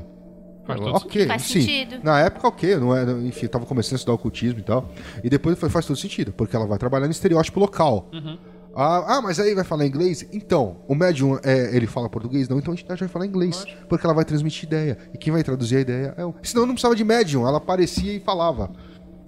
Faz 0.69 0.79
todo 0.79 0.95
ok, 0.95 1.25
Faz 1.25 1.41
sim. 1.43 1.61
sentido. 1.61 1.99
Na 2.03 2.19
época, 2.19 2.47
ok, 2.47 2.77
não 2.77 2.95
era, 2.95 3.11
enfim, 3.11 3.45
eu 3.45 3.49
tava 3.49 3.65
começando 3.65 3.93
a 3.93 3.95
estudar 3.95 4.13
ocultismo 4.13 4.59
e 4.59 4.63
tal. 4.63 4.89
E 5.23 5.29
depois 5.29 5.57
foi, 5.57 5.69
faz 5.69 5.85
todo 5.85 5.97
sentido, 5.97 6.31
porque 6.31 6.55
ela 6.55 6.67
vai 6.67 6.77
trabalhar 6.77 7.05
no 7.05 7.11
estereótipo 7.11 7.59
local. 7.59 8.09
Ah, 8.75 9.17
ah, 9.17 9.21
mas 9.21 9.39
aí 9.39 9.55
vai 9.55 9.63
falar 9.63 9.85
inglês? 9.85 10.27
Então, 10.31 10.77
o 10.87 10.93
médium, 10.93 11.39
é, 11.43 11.75
ele 11.75 11.87
fala 11.87 12.07
português? 12.07 12.47
Não, 12.47 12.59
então 12.59 12.71
a 12.71 12.75
entidade 12.75 12.99
vai 12.99 13.09
falar 13.09 13.25
inglês. 13.25 13.65
Porque 13.89 14.05
ela 14.05 14.13
vai 14.13 14.23
transmitir 14.23 14.65
ideia. 14.65 14.97
E 15.13 15.17
quem 15.17 15.33
vai 15.33 15.43
traduzir 15.43 15.77
a 15.77 15.79
ideia 15.81 16.13
é 16.15 16.23
o... 16.23 16.33
Senão 16.43 16.65
não 16.65 16.73
precisava 16.73 16.95
de 16.95 17.03
médium, 17.03 17.47
ela 17.47 17.57
aparecia 17.57 18.13
e 18.13 18.19
falava. 18.19 18.71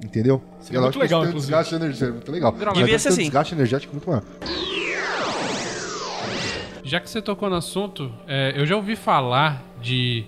Entendeu? 0.03 0.41
Seria 0.59 0.77
ela 0.77 0.87
muito 0.87 0.99
legal, 0.99 1.21
inclusive. 1.25 1.41
desgaste 1.41 1.75
energético, 1.75 2.13
muito 2.13 2.31
legal. 2.31 2.51
Devia 2.51 2.73
deve 2.73 2.99
ser 2.99 3.09
um 3.09 3.11
assim. 3.11 3.21
desgaste 3.23 3.53
energético 3.55 3.93
muito 3.93 4.09
maior. 4.09 4.23
Já 6.83 6.99
que 6.99 7.09
você 7.09 7.21
tocou 7.21 7.49
no 7.49 7.55
assunto, 7.55 8.11
é, 8.27 8.53
eu 8.55 8.65
já 8.65 8.75
ouvi 8.75 8.95
falar 8.95 9.63
de, 9.81 10.25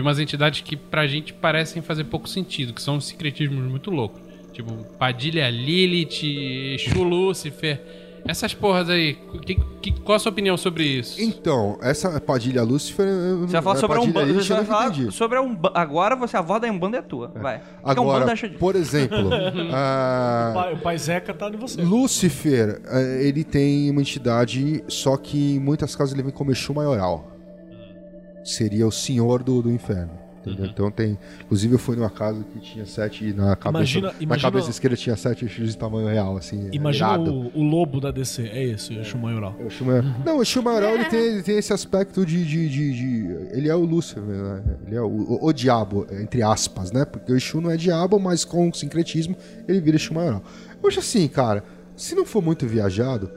de 0.00 0.02
umas 0.02 0.18
entidades 0.18 0.62
que 0.62 0.76
pra 0.76 1.06
gente 1.06 1.32
parecem 1.34 1.82
fazer 1.82 2.04
pouco 2.04 2.26
sentido, 2.26 2.72
que 2.72 2.80
são 2.80 2.98
secretismos 3.00 3.62
muito 3.70 3.90
loucos. 3.90 4.20
Tipo, 4.50 4.72
Padilha 4.98 5.48
Lilith, 5.50 6.74
Exu 6.74 7.02
Lúcifer. 7.02 7.80
Essas 8.26 8.52
porras 8.52 8.90
aí, 8.90 9.16
que, 9.46 9.54
que- 9.80 9.92
qual 10.00 10.16
a 10.16 10.18
sua 10.18 10.30
opinião 10.30 10.56
sobre 10.56 10.84
isso? 10.84 11.20
Então, 11.20 11.78
essa 11.82 12.20
Padilha 12.20 12.62
Lúcifer... 12.62 13.06
Você 13.40 13.52
vai 13.52 13.62
falar 13.62 13.76
a 13.76 13.80
sobre 13.80 13.96
a 13.96 14.00
Umbanda. 14.00 14.32
Você 14.34 14.52
eu 14.52 14.56
vai 14.56 14.64
falar 14.66 14.94
sobre 15.10 15.38
a 15.38 15.42
Umbanda. 15.42 15.78
Agora 15.78 16.16
você, 16.16 16.36
a 16.36 16.42
voz 16.42 16.60
da 16.60 16.70
Umbanda 16.70 16.98
é 16.98 17.02
tua. 17.02 17.28
Vai. 17.28 17.58
Que 17.58 17.64
a 17.82 17.92
Umbanda 17.92 18.32
Agora, 18.32 18.50
por 18.58 18.76
exemplo, 18.76 19.30
ah, 19.72 20.50
O 20.50 20.54
pai, 20.54 20.74
o 20.74 20.78
pai 20.78 20.98
Zeca 20.98 21.32
tá 21.32 21.48
em 21.48 21.56
você. 21.56 21.80
Lúcifer, 21.82 22.82
eh, 22.86 23.26
ele 23.26 23.42
tem 23.42 23.90
uma 23.90 24.02
entidade, 24.02 24.84
só 24.88 25.16
que 25.16 25.54
em 25.54 25.58
muitas 25.58 25.96
casas 25.96 26.12
ele 26.12 26.22
vem 26.22 26.32
como 26.32 26.50
Exu 26.52 26.74
maioral. 26.74 27.39
Seria 28.44 28.86
o 28.86 28.92
senhor 28.92 29.42
do, 29.42 29.62
do 29.62 29.70
inferno. 29.70 30.12
Uhum. 30.46 30.56
Então 30.64 30.90
tem. 30.90 31.18
Inclusive 31.42 31.74
eu 31.74 31.78
fui 31.78 31.94
numa 31.96 32.08
casa 32.08 32.42
que 32.50 32.58
tinha 32.60 32.86
sete 32.86 33.30
na 33.34 33.54
cabeça. 33.54 33.78
Imagina- 33.82 34.06
Na 34.08 34.14
imagina- 34.22 34.50
cabeça 34.50 34.70
esquerda 34.70 34.96
tinha 34.96 35.14
sete 35.14 35.44
Exus 35.44 35.72
de 35.72 35.76
tamanho 35.76 36.08
real, 36.08 36.34
assim. 36.38 36.70
Imagina 36.72 37.08
irado. 37.08 37.30
o, 37.30 37.58
o 37.58 37.62
lobo 37.62 38.00
da 38.00 38.10
DC. 38.10 38.44
É 38.48 38.64
esse, 38.64 38.94
o 38.94 39.00
Exu 39.02 39.18
Maioral. 39.18 39.54
O 39.60 39.66
Exu 39.66 39.84
maioral. 39.84 40.10
Não, 40.24 40.38
o 40.38 40.42
Exu 40.42 40.62
maioral 40.62 40.94
ele 40.94 41.04
tem, 41.10 41.20
ele 41.20 41.42
tem 41.42 41.58
esse 41.58 41.74
aspecto 41.74 42.24
de, 42.24 42.42
de, 42.46 42.68
de- 42.70 42.92
de- 42.94 43.48
Ele 43.58 43.68
é 43.68 43.74
o 43.74 43.80
Lúcifer, 43.84 44.22
né? 44.22 44.62
Ele 44.86 44.96
é 44.96 45.02
o, 45.02 45.08
o, 45.08 45.44
o 45.46 45.52
diabo, 45.52 46.06
entre 46.10 46.42
aspas, 46.42 46.90
né? 46.90 47.04
Porque 47.04 47.30
o 47.30 47.36
Exu 47.36 47.60
não 47.60 47.70
é 47.70 47.76
diabo, 47.76 48.18
mas 48.18 48.42
com 48.42 48.72
sincretismo 48.72 49.36
ele 49.68 49.78
vira. 49.78 49.98
Eu 50.82 50.88
acho 50.88 51.00
assim, 51.00 51.28
cara, 51.28 51.62
se 51.94 52.14
não 52.14 52.24
for 52.24 52.40
muito 52.42 52.66
viajado, 52.66 53.30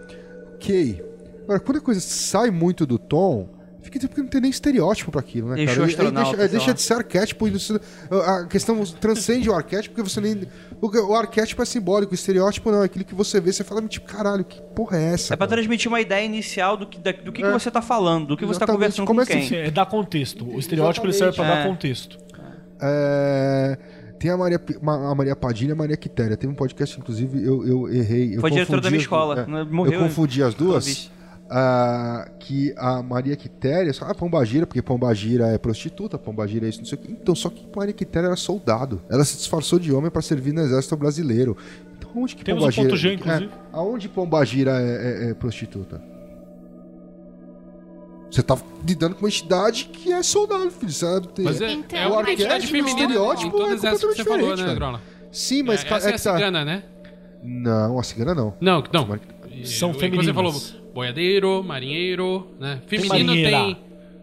ok. 0.56 1.04
Agora, 1.44 1.60
quando 1.60 1.78
a 1.80 1.82
coisa 1.82 2.00
sai 2.00 2.50
muito 2.50 2.86
do 2.86 2.98
tom. 2.98 3.50
Fica 3.84 4.00
porque 4.08 4.22
não 4.22 4.28
tem 4.30 4.42
nem 4.42 4.50
estereótipo 4.50 5.12
pra 5.12 5.20
aquilo, 5.20 5.50
né, 5.50 5.62
Exu 5.62 5.76
cara? 5.76 5.86
Astronauta, 5.88 6.22
deixa, 6.30 6.36
é, 6.36 6.40
sei 6.40 6.48
deixa 6.50 6.68
lá. 6.68 6.74
de 6.74 6.82
ser 6.82 6.94
arquétipo. 6.94 7.48
e 7.48 7.54
isso- 7.54 7.80
A 8.10 8.46
questão 8.46 8.84
transcende 8.84 9.50
o 9.50 9.54
arquétipo, 9.54 9.94
porque 9.94 10.10
você 10.10 10.20
nem. 10.22 10.48
O, 10.82 10.88
o 11.12 11.16
arquétipo 11.16 11.62
é 11.62 11.66
simbólico, 11.66 12.14
o 12.14 12.16
estereótipo 12.16 12.72
não. 12.72 12.82
É 12.82 12.86
aquilo 12.86 13.06
que 13.06 13.14
você 13.14 13.40
vê, 13.40 13.52
você 13.54 13.64
fala, 13.64 13.82
tipo, 13.84 14.08
caralho, 14.08 14.44
que 14.46 14.62
porra 14.76 14.98
é 14.98 15.14
essa? 15.14 15.34
É 15.34 15.38
pra 15.38 15.46
cara? 15.46 15.58
transmitir 15.58 15.90
uma 15.90 16.00
ideia 16.02 16.26
inicial 16.26 16.76
do 16.78 16.88
que, 16.88 16.98
da- 17.00 17.12
do 17.12 17.32
que, 17.32 17.42
que 17.42 17.48
É. 17.48 17.52
você 17.52 17.70
tá 17.70 17.82
falando, 17.82 18.28
do 18.28 18.38
que 18.38 18.46
você 18.46 18.58
tá 18.60 18.66
Exatamente. 18.66 18.78
conversando 18.78 19.06
com 19.06 19.14
Começa 19.14 19.32
quem. 19.32 19.42
assim, 19.44 19.56
É 19.56 19.70
dar 19.70 19.86
contexto. 19.86 20.46
O 20.50 20.58
estereótipo 20.60 21.06
ele 21.06 21.14
serve 21.14 21.36
pra 21.36 21.44
Exatamente. 21.44 21.64
dar 21.66 21.70
É. 21.70 21.74
contexto. 21.76 22.18
É, 22.82 23.78
Tem 24.20 24.32
a 24.32 24.38
Maria, 24.38 24.58
a 24.88 25.16
Maria 25.16 25.36
Padilha 25.36 25.70
e 25.70 25.74
a 25.74 25.76
Maria 25.76 25.98
Quitéria. 25.98 26.38
Teve 26.38 26.52
um 26.54 26.56
podcast, 26.56 26.98
inclusive, 26.98 27.46
eu, 27.46 27.68
eu 27.68 27.90
errei. 27.94 28.38
Eu 28.38 28.40
Foi 28.40 28.50
diretora 28.50 28.80
da 28.80 28.90
minha 28.90 29.02
escola, 29.02 29.46
né? 29.46 29.68
Morreu 29.70 29.94
Eu 30.00 30.00
confundi 30.08 30.42
as 30.42 30.54
duas. 30.54 31.12
Ah, 31.56 32.28
que 32.40 32.74
a 32.76 33.04
Maria 33.04 33.36
Quitéria, 33.36 33.92
ah, 34.02 34.16
Pombagira, 34.16 34.66
porque 34.66 34.82
Pombagira 34.82 35.50
é 35.50 35.58
prostituta, 35.60 36.18
Pombagira 36.18 36.66
é 36.66 36.70
isso, 36.70 36.80
não 36.80 36.86
sei 36.88 36.98
o 36.98 37.02
quê. 37.02 37.08
Então, 37.12 37.36
só 37.36 37.48
que 37.48 37.64
Maria 37.76 37.94
Quitéria 37.94 38.26
era 38.26 38.36
soldado. 38.36 39.00
Ela 39.08 39.24
se 39.24 39.38
disfarçou 39.38 39.78
de 39.78 39.94
homem 39.94 40.10
para 40.10 40.24
servir 40.24 40.52
no 40.52 40.62
exército 40.62 40.98
brasileiro. 40.98 41.56
Então, 41.96 42.10
onde 42.16 42.36
que 42.36 42.44
Temos 42.44 42.64
um 42.64 42.66
Pombagira... 42.66 42.90
ponto 42.90 42.98
G, 42.98 43.14
inclusive. 43.14 43.46
É, 43.46 43.50
aonde 43.72 44.10
Pombagira 44.10 44.72
é, 44.82 45.28
é- 45.28 45.30
é 45.30 45.34
prostituta? 45.36 46.02
Você 48.32 48.42
tá 48.42 48.58
lidando 48.84 49.14
com 49.14 49.22
uma 49.22 49.30
entidade 49.30 49.86
que 49.94 50.12
é 50.12 50.24
soldado, 50.24 50.72
filho. 50.72 50.92
Sabe? 50.92 51.28
Tem- 51.28 51.46
Mas 51.46 51.62
é, 51.62 51.72
Então, 51.72 52.00
é 52.00 52.08
uma 52.08 52.22
entidade 52.32 52.44
arquétipo, 52.66 52.72
feminina 52.72 53.00
em 53.00 53.04
estereótipo 53.04 53.46
é 53.46 53.52
que 53.52 53.58
você 53.58 53.90
completamente 53.92 54.00
falou, 54.00 54.14
diferente, 54.16 54.58
né, 54.60 54.64
velho. 54.66 54.76
Drola? 54.76 55.02
Sim, 55.32 55.62
mas... 55.62 55.84
é, 55.84 55.88
essa 55.88 56.08
é 56.08 56.12
é 56.12 56.16
a 56.16 56.18
que 56.18 56.24
tá- 56.24 56.34
cigana, 56.34 56.66
né? 56.66 56.84
Não, 57.44 58.00
a 58.00 58.04
cigana 58.04 58.34
não. 58.34 58.56
Não, 58.60 58.84
não. 58.92 59.20
São 59.64 59.94
femininas. 59.94 60.26
Você 60.26 60.34
falou 60.34 60.83
boiadeiro, 60.94 61.64
marinheiro, 61.64 62.48
né? 62.60 62.82
Feminino 62.88 63.26
marinheira. 63.28 63.50
tem... 63.58 63.78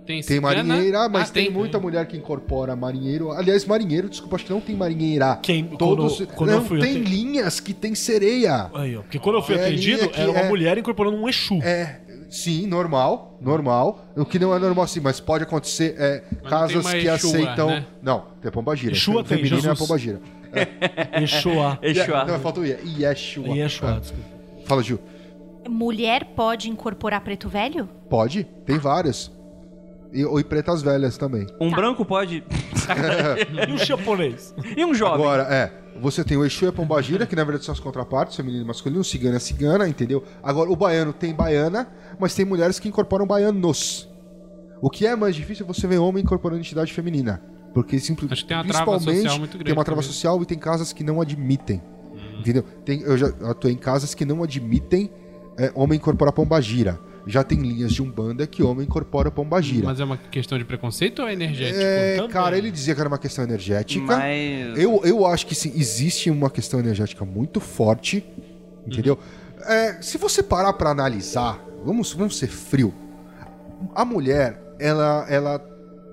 Tem, 0.06 0.22
Tem 0.22 0.40
marinheira, 0.40 1.08
mas 1.08 1.30
Ah, 1.30 1.32
tem, 1.32 1.50
muita 1.50 1.78
mulher 1.78 2.04
que 2.04 2.16
incorpora 2.16 2.74
marinheiro. 2.74 3.30
Aliás, 3.30 3.64
marinheiro, 3.64 4.08
desculpa, 4.08 4.34
acho 4.36 4.44
que 4.44 4.50
não 4.52 4.60
tem 4.60 4.74
marinheira. 4.74 5.36
Quem- 5.40 5.62
Todos. 5.64 6.16
quando- 6.16 6.28
quando 6.34 6.50
não, 6.50 6.56
eu 6.56 6.64
fui 6.64 6.80
tem 6.80 6.96
até- 6.96 7.08
linhas 7.08 7.60
que 7.60 7.72
tem 7.72 7.94
sereia. 7.94 8.68
Aí, 8.74 8.96
ó. 8.96 9.02
Porque 9.02 9.20
quando 9.20 9.36
eu 9.36 9.42
fui 9.42 9.54
É, 9.54 9.66
atendido, 9.66 10.08
que 10.08 10.20
era 10.20 10.28
uma 10.32 10.40
é- 10.40 10.48
mulher 10.48 10.76
incorporando 10.78 11.16
um 11.16 11.28
Exu. 11.28 11.60
É, 11.62 12.00
sim, 12.28 12.66
normal, 12.66 13.38
normal. 13.40 14.04
O 14.16 14.24
que 14.24 14.36
não 14.40 14.52
é 14.52 14.58
normal 14.58 14.84
assim, 14.86 14.98
mas 14.98 15.20
pode 15.20 15.44
acontecer 15.44 15.94
é, 15.96 16.24
não 16.32 16.40
tem 16.40 16.50
casas 16.50 16.90
que 16.92 16.96
Exua, 17.06 17.12
aceitam. 17.14 17.68
né? 17.68 17.86
Não, 18.02 18.24
tem 18.42 18.50
pombagira. 18.50 18.92
Exua 18.92 19.22
tem, 19.22 19.36
Feminina 19.38 19.58
é 19.58 19.60
Jesus. 19.62 19.78
pombagira. 19.78 20.20
Exuá. 21.22 21.78
Exuá. 21.82 22.24
Não, 22.24 22.40
falta 22.40 22.58
o 22.58 22.66
I. 22.66 22.76
Yeshua. 22.98 23.56
É. 23.56 23.66
desculpa. 23.68 24.02
Fala, 24.64 24.82
Gil. 24.82 24.98
Mulher 25.70 26.32
pode 26.36 26.68
incorporar 26.68 27.20
preto 27.22 27.48
velho? 27.48 27.88
Pode, 28.08 28.44
tem 28.66 28.78
várias. 28.78 29.30
E, 30.12 30.24
ou 30.24 30.40
e 30.40 30.44
pretas 30.44 30.82
velhas 30.82 31.16
também. 31.16 31.46
Um 31.60 31.70
branco 31.70 32.04
pode. 32.04 32.42
E 33.68 33.72
o 33.72 33.78
japonês? 33.78 34.52
e 34.76 34.84
um 34.84 34.92
jovem? 34.92 35.24
Agora, 35.24 35.42
é. 35.44 35.72
Você 36.00 36.24
tem 36.24 36.36
o 36.36 36.44
Exu 36.44 36.64
e 36.64 36.68
a 36.68 36.72
Pombagira, 36.72 37.26
que 37.26 37.36
na 37.36 37.44
verdade 37.44 37.64
são 37.64 37.72
as 37.72 37.78
contrapartes, 37.78 38.34
feminino 38.34 38.64
e 38.64 38.66
masculino, 38.66 39.00
o 39.00 39.04
cigano 39.04 39.36
é 39.36 39.38
cigana, 39.38 39.86
entendeu? 39.86 40.24
Agora, 40.42 40.70
o 40.70 40.74
baiano 40.74 41.12
tem 41.12 41.32
baiana, 41.34 41.86
mas 42.18 42.34
tem 42.34 42.44
mulheres 42.44 42.80
que 42.80 42.88
incorporam 42.88 43.26
baianos. 43.26 44.08
O 44.80 44.88
que 44.90 45.06
é 45.06 45.14
mais 45.14 45.36
difícil 45.36 45.64
é 45.64 45.68
você 45.68 45.86
ver 45.86 45.98
homem 45.98 46.22
incorporando 46.22 46.60
entidade 46.60 46.92
feminina. 46.92 47.42
Porque 47.72 47.98
simplesmente. 48.00 48.32
Acho 48.32 48.42
que 48.42 48.48
tem 48.48 48.56
uma 48.56 48.72
trava 48.72 48.98
social 48.98 49.38
muito 49.38 49.52
grande 49.52 49.64
Tem 49.64 49.74
uma 49.74 49.84
trava 49.84 50.00
também. 50.00 50.12
social 50.12 50.42
e 50.42 50.46
tem 50.46 50.58
casas 50.58 50.92
que 50.92 51.04
não 51.04 51.20
admitem. 51.20 51.80
Entendeu? 52.38 52.62
Tem, 52.84 53.02
eu 53.02 53.16
já 53.16 53.28
atuei 53.42 53.74
em 53.74 53.76
casas 53.76 54.14
que 54.14 54.24
não 54.24 54.42
admitem 54.42 55.10
é, 55.58 55.70
homem 55.74 55.96
incorporar 55.96 56.32
pombagira. 56.32 56.98
Já 57.26 57.44
tem 57.44 57.58
linhas 57.58 57.92
de 57.92 58.02
umbanda 58.02 58.46
que 58.46 58.62
homem 58.62 58.86
incorpora 58.86 59.30
pombagira. 59.30 59.84
Mas 59.84 60.00
é 60.00 60.04
uma 60.04 60.16
questão 60.16 60.58
de 60.58 60.64
preconceito 60.64 61.20
ou 61.20 61.28
é 61.28 61.32
energético? 61.32 61.78
É, 61.78 62.16
também. 62.16 62.30
cara, 62.30 62.56
ele 62.56 62.70
dizia 62.70 62.94
que 62.94 63.00
era 63.00 63.08
uma 63.08 63.18
questão 63.18 63.44
energética. 63.44 64.04
Mas. 64.04 64.78
Eu, 64.78 65.02
eu 65.04 65.26
acho 65.26 65.46
que 65.46 65.54
sim, 65.54 65.72
existe 65.76 66.30
uma 66.30 66.50
questão 66.50 66.80
energética 66.80 67.24
muito 67.24 67.60
forte, 67.60 68.24
entendeu? 68.86 69.18
É, 69.66 70.00
se 70.00 70.16
você 70.16 70.42
parar 70.42 70.72
pra 70.72 70.90
analisar, 70.90 71.62
vamos, 71.84 72.12
vamos 72.12 72.38
ser 72.38 72.48
frio. 72.48 72.94
A 73.94 74.04
mulher, 74.04 74.60
ela, 74.78 75.26
ela, 75.28 75.64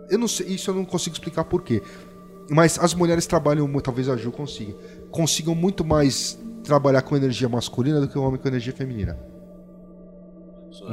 eu 0.09 0.17
não 0.17 0.27
sei, 0.27 0.47
isso 0.47 0.69
eu 0.69 0.75
não 0.75 0.85
consigo 0.85 1.15
explicar 1.15 1.45
por 1.45 1.63
quê. 1.63 1.81
Mas 2.49 2.79
as 2.79 2.93
mulheres 2.93 3.25
trabalham, 3.25 3.67
talvez 3.79 4.07
a 4.07 4.15
Ju 4.15 4.31
consiga, 4.31 4.73
consigam 5.11 5.53
muito 5.53 5.83
mais 5.83 6.39
trabalhar 6.67 7.01
com 7.01 7.15
energia 7.15 7.47
masculina 7.49 7.99
do 8.01 8.07
que 8.07 8.17
o 8.17 8.21
homem 8.23 8.39
com 8.39 8.47
energia 8.47 8.73
feminina. 8.73 9.17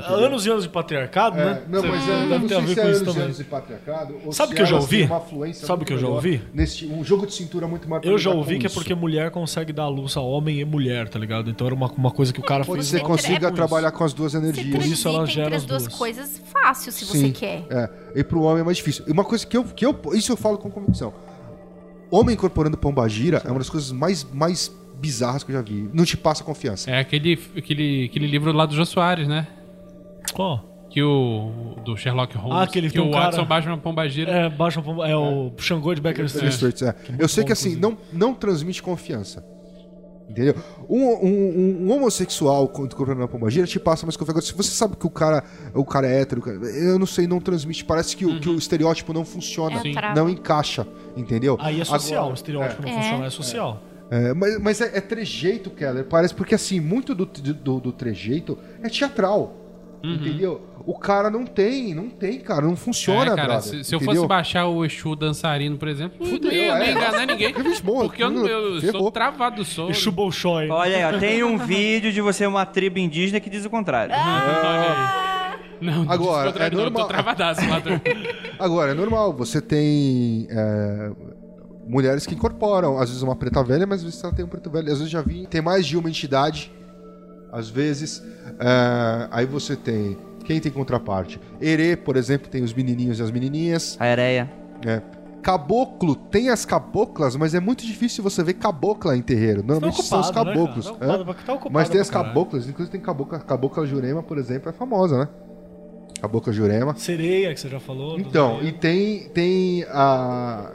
Anos 0.08 0.46
e 0.46 0.50
anos 0.50 0.62
de 0.62 0.68
patriarcado, 0.70 1.38
É, 1.38 1.44
né? 1.44 1.62
não, 1.68 1.82
Você- 1.82 1.88
mas 1.88 2.08
é, 2.08 2.20
deve 2.26 2.38
não 2.38 2.46
ter 2.48 2.54
a 2.54 2.60
ver 2.60 2.66
se 2.74 2.80
é 2.80 2.82
com 2.84 2.88
isso 2.88 2.88
anos 2.88 3.00
e 3.02 3.04
também. 3.04 3.22
anos 3.24 3.36
de 3.36 3.44
patriarcado. 3.44 4.14
ou 4.24 4.32
Sabe 4.32 4.48
se 4.50 4.56
que 4.56 4.62
eu 4.62 4.66
já 4.66 4.76
ouvi? 4.76 5.06
Sabe 5.06 5.76
muito 5.76 5.84
que 5.86 5.92
eu 5.92 5.98
já 5.98 6.08
ouvi? 6.08 6.42
Nesse, 6.54 6.86
um 6.86 7.04
jogo 7.04 7.26
de 7.26 7.34
cintura 7.34 7.66
muito 7.68 7.86
maior 7.86 8.00
Eu 8.02 8.16
já 8.16 8.30
ouvi 8.30 8.58
que 8.58 8.64
é 8.64 8.68
isso. 8.68 8.74
porque 8.74 8.94
mulher 8.94 9.30
consegue 9.30 9.74
dar 9.74 9.86
luz 9.88 10.16
a 10.16 10.22
homem 10.22 10.58
e 10.60 10.64
mulher, 10.64 11.08
tá 11.08 11.18
ligado? 11.18 11.50
Então 11.50 11.66
era 11.66 11.74
uma, 11.76 11.90
uma 11.92 12.10
coisa 12.10 12.32
que 12.32 12.40
o 12.40 12.42
cara 12.42 12.64
Pode 12.64 12.82
fez. 12.82 13.02
lá. 13.02 13.06
consiga 13.06 13.48
É 13.48 13.50
trabalhar 13.50 13.90
com 13.90 14.04
as 14.04 14.14
duas 14.14 14.32
Você 14.32 14.38
energias. 14.38 14.74
Por 14.74 14.86
isso 14.86 15.06
ela 15.06 15.26
gera 15.26 15.48
as 15.56 15.62
as 15.62 15.64
duas 15.68 15.82
duas. 15.82 15.94
coisas 15.94 16.40
fácil, 16.46 16.90
se 16.90 17.04
você 17.04 17.18
Sim, 17.18 17.32
quer. 17.32 17.66
É, 17.68 17.90
e 18.14 18.24
pro 18.24 18.40
homem 18.42 18.62
é 18.62 18.64
mais 18.64 18.78
difícil. 18.78 19.04
E 19.06 19.12
uma 19.12 19.24
coisa 19.24 19.46
que 19.46 19.56
eu, 19.56 19.64
que 19.64 19.84
eu. 19.84 19.94
Isso 20.14 20.32
eu 20.32 20.36
falo 20.36 20.56
com 20.56 20.70
convicção. 20.70 21.12
Homem 22.10 22.34
incorporando 22.34 22.78
pombagira 22.78 23.42
é 23.44 23.48
uma 23.50 23.58
das 23.58 23.68
coisas 23.68 23.92
mais, 23.92 24.24
mais 24.32 24.72
bizarras 25.06 25.42
que 25.44 25.50
eu 25.52 25.56
já 25.56 25.62
vi. 25.62 25.88
Não 25.92 26.04
te 26.04 26.16
passa 26.16 26.42
confiança. 26.42 26.90
É 26.90 26.98
aquele, 26.98 27.38
aquele, 27.56 28.06
aquele 28.10 28.26
livro 28.26 28.52
lá 28.52 28.66
do 28.66 28.74
Jô 28.74 28.84
Soares, 28.84 29.28
né? 29.28 29.46
Qual? 30.32 30.72
Que 30.90 31.02
o. 31.02 31.74
Do 31.84 31.96
Sherlock 31.96 32.36
Holmes. 32.36 32.62
Ah, 32.62 32.66
que 32.66 32.78
ele 32.78 32.88
que 32.90 33.00
um 33.00 33.08
o 33.08 33.12
cara- 33.12 33.24
Watson 33.26 33.44
baixa 33.44 33.68
uma 33.68 33.78
pombagira. 33.78 34.30
É, 34.30 34.48
baixa, 34.48 34.80
é 35.06 35.16
o 35.16 35.52
Xangô 35.58 35.92
de 35.94 36.00
Becker 36.00 36.24
Street. 36.26 36.52
Street, 36.52 36.82
é. 36.82 36.94
muito 37.08 37.20
Eu 37.22 37.28
sei 37.28 37.42
bom, 37.42 37.46
que 37.48 37.52
assim, 37.52 37.72
inclusive. 37.72 37.98
não, 38.12 38.28
não 38.30 38.34
transmite 38.34 38.82
confiança. 38.82 39.44
Entendeu? 40.28 40.54
Um, 40.88 41.02
um- 41.02 41.26
um- 41.26 41.86
um 41.88 41.92
homossexual 41.92 42.66
quando 42.68 42.92
incorporando 42.92 43.20
uma 43.20 43.28
pombagira 43.28 43.66
te 43.66 43.78
passa 43.78 44.06
mais 44.06 44.16
confiança. 44.16 44.40
Se 44.40 44.54
você 44.54 44.70
sabe 44.70 44.96
que 44.96 45.06
o 45.06 45.10
cara, 45.10 45.44
o 45.74 45.84
cara 45.84 46.06
é 46.06 46.22
hétero, 46.22 46.42
eu 46.64 46.98
não 46.98 47.04
sei, 47.06 47.26
não 47.26 47.40
transmite. 47.40 47.84
Parece 47.84 48.16
que, 48.16 48.24
o, 48.24 48.40
que 48.40 48.48
o 48.48 48.56
estereótipo 48.56 49.12
não 49.12 49.22
funciona. 49.24 49.82
É, 49.84 50.14
não 50.14 50.30
encaixa. 50.30 50.86
Entendeu? 51.14 51.58
Aí 51.60 51.78
é 51.80 51.84
social, 51.84 52.20
Agora- 52.20 52.30
o 52.32 52.34
estereótipo 52.34 52.82
não 52.82 52.88
É. 52.88 53.02
funciona, 53.02 53.26
é 53.26 53.30
social. 53.30 53.82
É, 54.10 54.34
mas 54.34 54.58
mas 54.60 54.80
é, 54.80 54.98
é 54.98 55.00
trejeito, 55.00 55.70
Keller. 55.70 56.04
Parece 56.04 56.34
porque 56.34 56.54
assim, 56.54 56.78
muito 56.80 57.14
do, 57.14 57.24
do, 57.26 57.80
do 57.80 57.92
trejeito 57.92 58.58
é 58.82 58.88
teatral. 58.88 59.60
Entendeu? 60.06 60.60
O 60.84 60.98
cara 60.98 61.30
não 61.30 61.46
tem, 61.46 61.94
não 61.94 62.10
tem, 62.10 62.38
cara, 62.38 62.60
não 62.66 62.76
funciona, 62.76 63.32
É, 63.32 63.36
cara, 63.36 63.42
brother, 63.54 63.62
se, 63.62 63.84
se 63.84 63.94
eu 63.94 64.00
fosse 64.00 64.26
baixar 64.26 64.66
o 64.66 64.84
Exu 64.84 65.16
dançarino, 65.16 65.78
por 65.78 65.88
exemplo, 65.88 66.26
Fudeu, 66.26 66.50
não 66.50 66.58
ia 66.58 66.78
nem 66.78 66.88
é. 66.88 66.92
enganar 66.92 67.26
ninguém. 67.26 67.54
Porque 67.82 68.22
eu, 68.22 68.30
não- 68.30 68.46
eu 68.46 68.82
ferrou. 68.82 69.00
sou 69.00 69.10
travado 69.10 69.56
do 69.56 69.64
sono. 69.64 69.90
Exu 69.90 70.12
Bolshoi. 70.12 70.68
Olha 70.68 71.08
aí, 71.08 71.14
ó, 71.16 71.18
tem 71.18 71.42
um 71.42 71.56
vídeo 71.56 72.12
de 72.12 72.20
você 72.20 72.46
uma 72.46 72.66
tribo 72.66 72.98
indígena 72.98 73.40
que 73.40 73.48
diz 73.48 73.64
o 73.64 73.70
contrário. 73.70 74.12
Olha 74.14 74.90
aí. 74.90 75.34
Não, 75.80 76.04
Agora, 76.06 76.50
é 76.50 76.70
não, 76.70 76.78
eu 76.78 76.84
normal. 76.84 77.02
tô 77.02 77.08
travadaço 77.08 77.60
lá. 77.68 77.82
Agora, 78.58 78.90
é 78.92 78.94
normal, 78.94 79.32
você 79.32 79.60
tem 79.60 80.46
é, 80.50 81.10
mulheres 81.86 82.26
que 82.26 82.34
incorporam, 82.34 82.98
às 82.98 83.08
vezes 83.08 83.22
uma 83.22 83.36
preta 83.36 83.62
velha, 83.62 83.86
mas 83.86 84.00
às 84.00 84.04
vezes 84.04 84.24
ela 84.24 84.32
tem 84.32 84.44
um 84.44 84.48
preto 84.48 84.70
velho. 84.70 84.90
Às 84.90 84.98
vezes 84.98 85.10
já 85.10 85.20
vi, 85.20 85.46
tem 85.46 85.60
mais 85.60 85.86
de 85.86 85.96
uma 85.96 86.08
entidade, 86.08 86.72
às 87.52 87.68
vezes. 87.68 88.22
é, 88.58 89.28
aí 89.30 89.46
você 89.46 89.76
tem. 89.76 90.16
Quem 90.44 90.60
tem 90.60 90.70
contraparte? 90.70 91.40
Herê, 91.60 91.96
por 91.96 92.16
exemplo, 92.16 92.48
tem 92.50 92.62
os 92.62 92.74
menininhos 92.74 93.18
e 93.18 93.22
as 93.22 93.30
menininhas. 93.30 93.96
A 93.98 94.04
Areia. 94.04 94.50
É. 94.86 95.00
Caboclo 95.42 96.14
tem 96.14 96.48
as 96.48 96.64
caboclas, 96.64 97.36
mas 97.36 97.54
é 97.54 97.60
muito 97.60 97.84
difícil 97.84 98.22
você 98.24 98.42
ver 98.42 98.54
cabocla 98.54 99.16
em 99.16 99.22
terreiro. 99.22 99.62
Normalmente 99.62 100.02
são 100.02 100.20
os 100.20 100.28
ocupado, 100.28 100.50
né, 100.50 100.54
caboclos. 100.56 100.90
cara? 100.90 100.98
Tá 100.98 101.14
ocupado, 101.14 101.44
tá 101.46 101.52
ocupado 101.52 101.74
mas 101.74 101.88
tem 101.88 102.00
as 102.00 102.10
caboclas, 102.10 102.68
inclusive 102.68 102.90
tem 102.90 103.00
cabocla, 103.00 103.38
cabocla 103.38 103.86
Jurema, 103.86 104.22
por 104.22 104.38
exemplo, 104.38 104.70
é 104.70 104.72
famosa, 104.72 105.18
né? 105.18 105.28
Cabocla 106.20 106.52
Jurema. 106.52 106.94
Sereia, 106.96 107.52
que 107.52 107.60
você 107.60 107.68
já 107.68 107.80
falou. 107.80 108.18
Então, 108.18 108.62
e 108.62 108.72
tem, 108.72 109.28
tem 109.30 109.84
a 109.90 110.72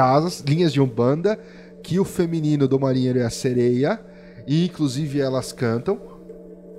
casas, 0.00 0.40
linhas 0.46 0.74
de 0.74 0.80
Umbanda, 0.80 1.38
que 1.82 1.98
o 1.98 2.04
feminino 2.04 2.68
do 2.68 2.78
marinheiro 2.78 3.18
é 3.18 3.24
a 3.24 3.30
sereia, 3.30 3.98
e 4.46 4.66
inclusive 4.66 5.18
elas 5.20 5.52
cantam, 5.52 5.98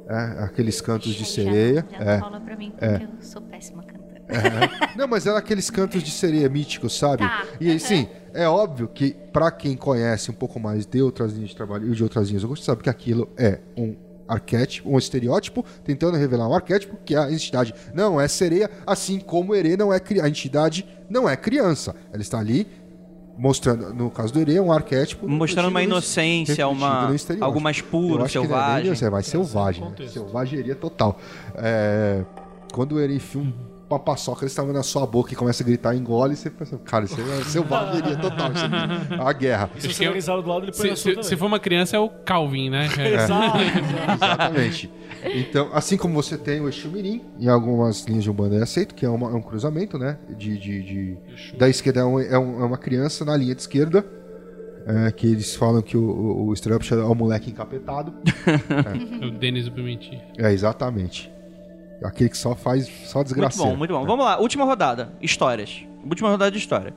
é, 0.07 0.43
aqueles 0.43 0.79
cantos 0.79 1.13
de 1.15 1.23
Já- 1.23 1.25
sereia. 1.25 1.85
Já, 1.91 1.97
é. 1.97 2.19
fala 2.19 2.39
pra 2.39 2.55
mim, 2.55 2.71
porque 2.77 3.03
eu 3.05 3.09
sou 3.21 3.41
péssima 3.41 3.81
cantando. 3.83 3.97
Não, 4.95 5.07
mas 5.07 5.25
é 5.25 5.35
aqueles 5.35 5.69
cantos 5.71 6.03
de 6.03 6.11
sereia 6.11 6.47
míticos, 6.47 6.95
sabe? 6.97 7.23
Tá, 7.23 7.45
E 7.59 7.69
aham. 7.71 7.79
sim, 7.79 8.07
é 8.33 8.47
óbvio 8.47 8.87
que 8.87 9.15
pra 9.33 9.49
quem 9.49 9.75
conhece 9.75 10.29
um 10.29 10.33
pouco 10.33 10.59
mais 10.59 10.85
de 10.85 11.01
outras 11.01 11.31
linhas 11.33 11.49
de 11.49 11.55
trabalho 11.55 11.91
e 11.91 11.95
de 11.95 12.03
outras 12.03 12.27
linhas, 12.27 12.43
você 12.43 12.61
sabe 12.63 12.83
que 12.83 12.89
aquilo 12.89 13.27
é 13.37 13.59
um 13.75 13.95
arquétipo, 14.27 14.89
um 14.89 14.97
estereótipo, 14.97 15.63
tentando 15.85 16.17
revelar 16.17 16.49
um 16.49 16.53
arquétipo, 16.53 16.97
que 17.05 17.15
é 17.15 17.17
a 17.17 17.31
entidade 17.31 17.73
não 17.93 18.19
é 18.19 18.27
sereia, 18.27 18.69
assim 18.85 19.19
como 19.21 19.55
Herê 19.55 19.77
não 19.77 19.93
é 19.93 20.01
a 20.21 20.27
entidade 20.27 20.85
não 21.09 21.29
é 21.29 21.37
criança. 21.37 21.95
Ela 22.11 22.21
está 22.21 22.37
ali 22.37 22.67
mostrando, 23.37 23.93
no 23.93 24.09
caso 24.09 24.33
do 24.33 24.39
Herê, 24.39 24.59
um 24.59 24.71
arquétipo 24.71 25.27
Mostrando 25.27 25.69
uma 25.69 25.83
inocência, 25.83 26.67
uma, 26.67 27.09
algo 27.39 27.61
mais 27.61 27.77
Eu 27.79 27.85
puro, 27.85 28.13
que 28.13 28.17
não 28.19 28.25
é 28.25 28.29
selvagem. 28.29 28.91
isso, 28.93 29.05
é 29.05 29.09
mais 29.09 29.25
selvagem. 29.27 29.83
né? 29.83 30.07
Selvageria 30.07 30.75
total. 30.75 31.17
É, 31.55 32.23
quando 32.73 32.93
o 32.93 32.99
enfia 33.15 33.41
um, 33.41 33.53
uma 33.89 33.99
paçoca, 33.99 34.41
ele 34.41 34.47
estava 34.47 34.73
na 34.73 34.83
sua 34.83 35.05
boca 35.07 35.31
e 35.31 35.35
começa 35.35 35.63
a 35.63 35.65
gritar, 35.65 35.95
engole, 35.95 36.33
e 36.33 36.35
você 36.35 36.49
pensa, 36.49 36.77
cara, 36.79 37.05
isso 37.05 37.15
é 37.19 37.43
selvageria 37.45 38.17
total. 38.17 38.51
Isso 38.51 38.65
é 38.65 39.21
a 39.21 39.33
guerra. 39.33 39.69
E 39.77 39.81
se 39.81 39.87
você 39.93 40.03
organizar 40.05 40.35
do 40.41 40.47
lado, 40.49 40.65
ele 40.65 40.71
põe 40.71 40.81
Se, 40.81 40.89
na 40.89 40.95
sua 40.95 41.23
se- 41.23 41.29
se 41.29 41.37
for 41.37 41.45
uma 41.45 41.59
criança, 41.59 41.95
é 41.95 41.99
o 41.99 42.09
Calvin, 42.09 42.69
né? 42.69 42.87
É. 42.97 43.13
Exato. 43.23 43.57
Exatamente. 44.13 44.91
Então, 45.23 45.69
assim 45.73 45.97
como 45.97 46.13
você 46.13 46.37
tem 46.37 46.59
o 46.61 46.67
Exu 46.69 46.89
Mirim, 46.89 47.23
em 47.39 47.47
algumas 47.47 48.05
linhas 48.05 48.23
de 48.23 48.29
Umbanda 48.31 48.55
é 48.57 48.63
aceito, 48.63 48.93
que 48.93 49.05
é, 49.05 49.09
uma- 49.09 49.31
é 49.31 49.33
um 49.33 49.41
cruzamento, 49.41 49.97
né? 49.97 50.17
De, 50.37 50.57
de, 50.57 50.83
de- 50.83 51.17
da 51.57 51.67
esquerda 51.69 52.01
é, 52.01 52.03
um- 52.05 52.19
é 52.19 52.37
um- 52.37 52.61
é 52.61 52.65
uma 52.65 52.77
criança 52.77 53.23
na 53.25 53.35
linha 53.35 53.55
de 53.55 53.61
esquerda. 53.61 54.05
é, 54.89 55.11
que 55.11 55.27
eles 55.27 55.53
falam 55.53 55.81
que 55.81 55.97
o, 55.97 56.01
o, 56.01 56.47
o 56.49 56.53
é 56.53 57.03
o 57.03 57.13
moleque 57.13 57.51
encapetado. 57.51 58.13
É 59.21 59.25
o 59.27 59.31
Denis 59.31 59.65
do 59.65 59.71
Pimentinho. 59.73 60.21
É, 60.37 60.53
exatamente. 60.53 61.29
Aquele 62.03 62.29
que 62.29 62.37
só 62.37 62.55
faz, 62.55 62.85
só 63.05 63.19
Muito 63.19 63.27
desgraça. 63.29 63.57
bom, 63.63 63.75
muito 63.75 63.91
bom. 63.93 64.05
Vamos 64.05 64.23
lá, 64.25 64.39
última 64.39 64.63
rodada. 64.65 65.11
Histórias. 65.21 65.83
Última 66.03 66.29
rodada 66.29 66.51
de 66.51 66.57
história. 66.57 66.93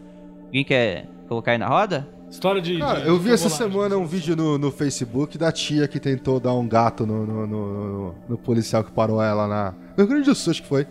Alguém 0.47 0.65
quer 0.65 1.07
colocar 1.29 1.53
aí 1.53 1.59
na 1.59 1.69
roda? 1.69 2.07
História 2.31 2.61
de. 2.61 2.79
Cara, 2.79 3.01
de- 3.01 3.09
eu 3.09 3.19
vi 3.19 3.31
essa 3.33 3.49
chocolate. 3.49 3.73
semana 3.73 3.97
um 3.97 4.07
vídeo 4.07 4.37
no, 4.37 4.57
no 4.59 4.71
Facebook 4.71 5.37
da 5.39 5.51
tia 5.51 5.89
que 5.89 5.99
tentou 5.99 6.39
dar 6.39 6.53
um 6.55 6.69
gato 6.69 7.05
no, 7.07 7.27
no, 7.27 7.47
no- 7.47 7.75
no- 8.09 8.15
no 8.29 8.39
policial 8.39 8.85
que 8.85 8.93
parou 8.93 9.23
ela 9.23 9.49
na. 9.49 9.73
No 9.97 10.05
Rio 10.05 10.07
Grande 10.09 10.27
do 10.27 10.35
Sul, 10.35 10.51
acho 10.53 10.63
que 10.63 10.69
foi. 10.69 10.87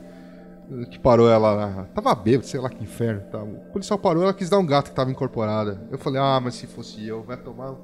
Que 0.92 1.00
parou 1.00 1.30
ela 1.30 1.56
na. 1.56 1.84
Tava 1.86 2.14
bêbado, 2.16 2.46
sei 2.46 2.60
lá 2.60 2.70
que 2.70 2.84
inferno. 2.84 3.22
Tá. 3.32 3.40
O 3.42 3.72
policial 3.72 3.98
parou, 3.98 4.22
ela 4.24 4.34
quis 4.34 4.50
dar 4.50 4.58
um 4.60 4.66
gato 4.66 4.90
que 4.90 4.96
tava 4.96 5.10
incorporada. 5.12 5.82
Eu 5.92 5.98
falei, 5.98 6.20
ah, 6.22 6.40
mas 6.44 6.56
se 6.56 6.68
fosse 6.68 7.08
eu, 7.08 7.24
vai 7.24 7.38
tomar 7.38 7.72
um 7.72 7.78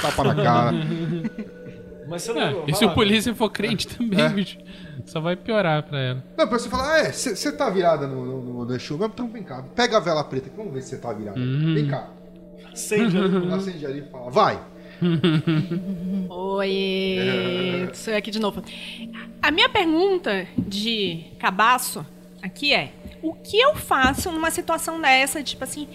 tapa 0.00 0.24
na 0.24 0.34
cara. 0.36 0.72
Mas 2.08 2.22
você 2.22 2.34
não. 2.34 2.40
É, 2.42 2.64
e 2.66 2.74
se 2.74 2.84
o 2.84 2.88
lá. 2.88 2.94
polícia 2.94 3.34
for 3.34 3.48
crente 3.48 3.88
também, 3.88 4.20
É. 4.20 4.28
só 5.06 5.20
vai 5.20 5.36
piorar 5.36 5.82
pra 5.82 6.00
ela. 6.00 6.24
Não, 6.36 6.48
pra 6.48 6.58
você 6.58 6.68
falar, 6.68 6.94
ah, 6.94 6.98
é, 7.00 7.12
você 7.12 7.52
tá 7.52 7.68
virada 7.70 8.06
no, 8.06 8.24
no, 8.24 8.42
no, 8.42 8.64
no 8.64 8.74
Exu 8.74 8.98
mesmo? 8.98 9.12
Então 9.14 9.28
vem 9.28 9.42
cá, 9.42 9.62
pega 9.74 9.96
a 9.98 10.00
vela 10.00 10.24
preta 10.24 10.48
aqui, 10.48 10.56
vamos 10.56 10.72
ver 10.72 10.82
se 10.82 10.90
você 10.90 10.98
tá 10.98 11.12
virada. 11.12 11.38
Vem 11.38 11.88
cá. 11.88 12.08
Acende 12.72 13.16
ali. 13.16 13.52
Acende 13.52 13.86
ali 13.86 13.98
e 14.00 14.10
fala, 14.10 14.30
vai. 14.30 14.60
Oi, 16.28 17.90
sou 17.92 18.12
eu 18.12 18.18
aqui 18.18 18.30
de 18.30 18.38
novo. 18.38 18.62
A 19.42 19.50
minha 19.50 19.68
pergunta 19.68 20.46
de 20.56 21.24
cabaço 21.38 22.06
aqui 22.42 22.72
é: 22.72 22.92
o 23.22 23.34
que 23.34 23.58
eu 23.58 23.74
faço 23.74 24.30
numa 24.30 24.50
situação 24.50 25.00
dessa? 25.00 25.42
Tipo 25.42 25.64
assim, 25.64 25.88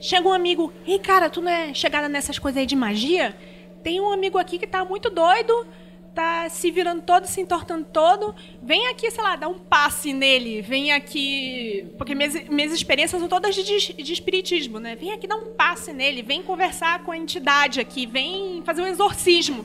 chega 0.00 0.28
um 0.28 0.32
amigo, 0.32 0.72
ei 0.86 0.98
cara, 0.98 1.30
tu 1.30 1.40
não 1.40 1.50
é 1.50 1.72
chegada 1.74 2.08
nessas 2.08 2.38
coisas 2.38 2.60
aí 2.60 2.66
de 2.66 2.76
magia? 2.76 3.34
Tem 3.82 4.00
um 4.00 4.12
amigo 4.12 4.36
aqui 4.38 4.58
que 4.58 4.66
tá 4.66 4.84
muito 4.84 5.08
doido, 5.10 5.66
tá 6.14 6.48
se 6.48 6.70
virando 6.70 7.02
todo, 7.02 7.26
se 7.26 7.40
entortando 7.40 7.86
todo. 7.92 8.34
Vem 8.62 8.88
aqui, 8.88 9.10
sei 9.10 9.22
lá, 9.22 9.36
dá 9.36 9.48
um 9.48 9.58
passe 9.58 10.12
nele. 10.12 10.62
Vem 10.62 10.92
aqui. 10.92 11.86
Porque 11.96 12.14
minhas, 12.14 12.48
minhas 12.48 12.72
experiências 12.72 13.20
são 13.20 13.28
todas 13.28 13.54
de, 13.54 13.92
de 13.94 14.12
espiritismo, 14.12 14.78
né? 14.78 14.96
Vem 14.96 15.12
aqui 15.12 15.26
dar 15.26 15.36
um 15.36 15.54
passe 15.54 15.92
nele. 15.92 16.22
Vem 16.22 16.42
conversar 16.42 17.04
com 17.04 17.12
a 17.12 17.16
entidade 17.16 17.80
aqui. 17.80 18.06
Vem 18.06 18.62
fazer 18.64 18.82
um 18.82 18.86
exorcismo. 18.86 19.64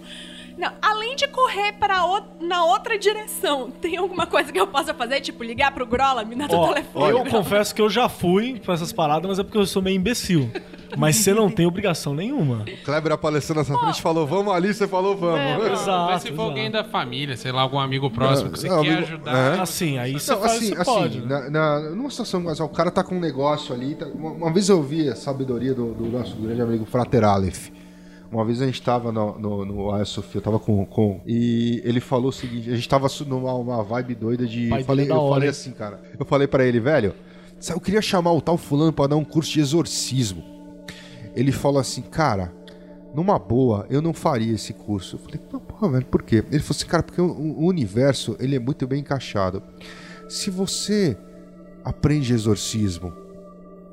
Não, 0.57 0.72
além 0.82 1.15
de 1.15 1.27
correr 1.27 1.73
para 1.73 2.02
na 2.40 2.64
outra 2.65 2.98
direção, 2.98 3.69
tem 3.82 3.98
alguma 3.98 4.26
coisa 4.26 4.52
que 4.52 4.60
eu 4.60 4.68
possa 4.68 4.94
fazer? 4.94 5.19
Tipo, 5.22 5.44
ligar 5.44 5.72
pro 5.73 5.86
Grola, 5.86 6.23
me 6.23 6.36
dá 6.36 6.48
teu 6.48 6.57
Ó, 6.60 6.68
telefone. 6.73 7.06
eu 7.11 7.23
Grola. 7.23 7.30
confesso 7.30 7.76
que 7.76 7.82
eu 7.82 7.90
já 7.90 8.07
fui 8.07 8.60
pra 8.64 8.73
essas 8.73 8.91
paradas, 8.94 9.27
mas 9.30 9.40
é 9.40 9.44
porque 9.44 9.57
eu 9.57 9.65
sou 9.65 9.82
meio 9.82 9.95
imbecil. 9.98 10.49
Mas 10.98 11.18
você 11.18 11.34
não 11.34 11.49
tem 11.49 11.65
obrigação 11.65 12.14
nenhuma. 12.14 12.64
Kleber 12.86 13.11
apareceu 13.11 13.53
nessa 13.53 13.77
frente 13.77 13.99
e 13.99 14.02
falou, 14.02 14.26
vamos 14.26 14.53
ali, 14.53 14.73
você 14.73 14.88
falou, 14.88 15.18
vamos. 15.18 15.65
Exato. 15.72 16.11
Mas 16.11 16.22
se 16.22 16.32
for 16.32 16.44
alguém 16.44 16.72
da 16.72 16.86
família, 16.86 17.36
sei 17.36 17.52
lá, 17.52 17.61
algum 17.64 17.80
amigo 17.80 18.10
próximo 18.10 18.49
que 18.52 18.60
você 18.60 18.69
Não, 18.69 18.82
quer 18.82 18.90
amigo- 18.94 19.03
ajudar. 19.07 19.57
é. 19.57 19.60
Assim, 19.60 19.98
aí 19.98 20.14
você 20.14 20.32
Não, 20.32 20.40
faz, 20.40 20.53
assim, 20.53 20.68
você 20.69 20.82
assim 20.82 20.91
pode. 20.94 21.19
né? 21.22 21.49
na, 21.49 21.80
na- 21.82 21.90
numa 21.90 22.10
situação, 22.10 22.40
mas 22.40 22.61
ó, 22.61 22.65
o 22.65 22.69
cara 22.69 22.90
tá 22.91 23.03
com 23.03 23.15
um 23.15 23.19
negócio 23.19 23.73
ali. 23.76 23.95
tá- 23.95 24.06
uma, 24.06 24.32
uma 24.32 24.53
vez 24.53 24.69
eu 24.69 24.82
vi 24.82 25.10
a 25.10 25.15
sabedoria 25.15 25.73
do, 25.73 25.94
do 25.94 26.06
nosso 26.06 26.34
grande 26.38 26.61
amigo 26.61 26.86
Frater 26.86 27.26
Aleph. 27.26 27.69
Uma 28.31 28.43
vez 28.43 28.61
a 28.61 28.65
gente 28.65 28.81
tava 28.81 29.11
no, 29.11 29.38
no, 29.39 29.65
no 29.65 30.06
Sophia, 30.06 30.39
eu 30.39 30.41
tava 30.41 30.60
com, 30.60 30.85
com. 30.85 31.22
E 31.26 31.81
ele 31.85 31.99
falou 31.99 32.30
o 32.30 32.34
seguinte: 32.34 32.69
a 32.72 32.76
gente 32.76 32.89
tava 32.89 33.07
numa 33.26 33.53
uma 33.53 33.84
vibe 33.84 34.15
doida 34.15 34.45
de. 34.45 34.69
Pai 34.69 34.81
eu 34.81 34.85
falei, 34.85 35.10
eu 35.10 35.15
hora, 35.15 35.34
falei 35.34 35.47
hein? 35.47 35.52
assim, 35.52 35.72
cara. 35.72 36.02
Eu 36.18 36.26
falei 36.26 36.47
pra 36.47 36.65
ele, 36.65 36.80
velho, 36.80 37.14
eu 37.69 37.80
queria 37.80 38.02
chamar 38.02 38.31
o 38.34 38.41
tal 38.41 38.57
fulano 38.57 38.91
pra 38.91 39.07
dar 39.07 39.15
um 39.15 39.23
curso 39.23 39.52
de 39.52 39.60
exorcismo. 39.60 40.43
Ele 41.35 41.52
falou 41.52 41.80
assim, 41.80 42.02
cara, 42.02 42.53
numa 43.14 43.39
boa, 43.39 43.85
eu 43.89 44.02
não 44.02 44.14
faria 44.14 44.53
esse 44.53 44.73
curso. 44.73 45.15
Eu 45.15 45.19
falei, 45.19 45.39
pô, 45.39 45.89
velho, 45.89 46.06
por 46.06 46.22
quê? 46.22 46.43
Ele 46.52 46.60
falou 46.60 46.77
assim, 46.77 46.85
cara, 46.85 47.03
porque 47.03 47.22
o, 47.22 47.26
o 47.26 47.68
universo, 47.68 48.35
ele 48.39 48.56
é 48.56 48.60
muito 48.60 48.85
bem 48.88 48.99
encaixado. 48.99 49.61
Se 50.27 50.49
você 50.49 51.18
aprende 51.84 52.34
exorcismo 52.34 53.14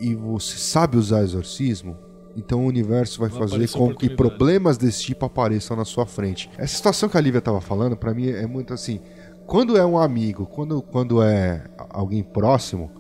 e 0.01 0.15
você 0.15 0.57
sabe 0.57 0.97
usar 0.97 1.23
exorcismo, 1.23 1.97
então 2.37 2.65
o 2.65 2.67
universo 2.67 3.21
vai 3.21 3.29
Vai 3.29 3.39
fazer 3.41 3.69
com 3.79 3.95
que 3.95 4.09
problemas 4.11 4.77
desse 4.79 5.03
tipo 5.03 5.25
apareçam 5.27 5.77
na 5.77 5.85
sua 5.85 6.07
frente. 6.07 6.51
Essa 6.59 6.77
situação 6.77 7.09
que 7.09 7.17
a 7.17 7.21
Lívia 7.21 7.41
tava 7.41 7.61
falando, 7.61 7.97
pra 7.97 8.15
mim 8.15 8.29
é 8.29 8.47
muito 8.47 8.73
assim, 8.73 9.01
quando 9.47 9.77
é 9.77 9.85
um 9.85 9.99
amigo, 9.99 10.47
quando, 10.47 10.81
quando 10.83 11.23
é 11.23 11.65
alguém 11.91 12.23
próximo, 12.23 12.91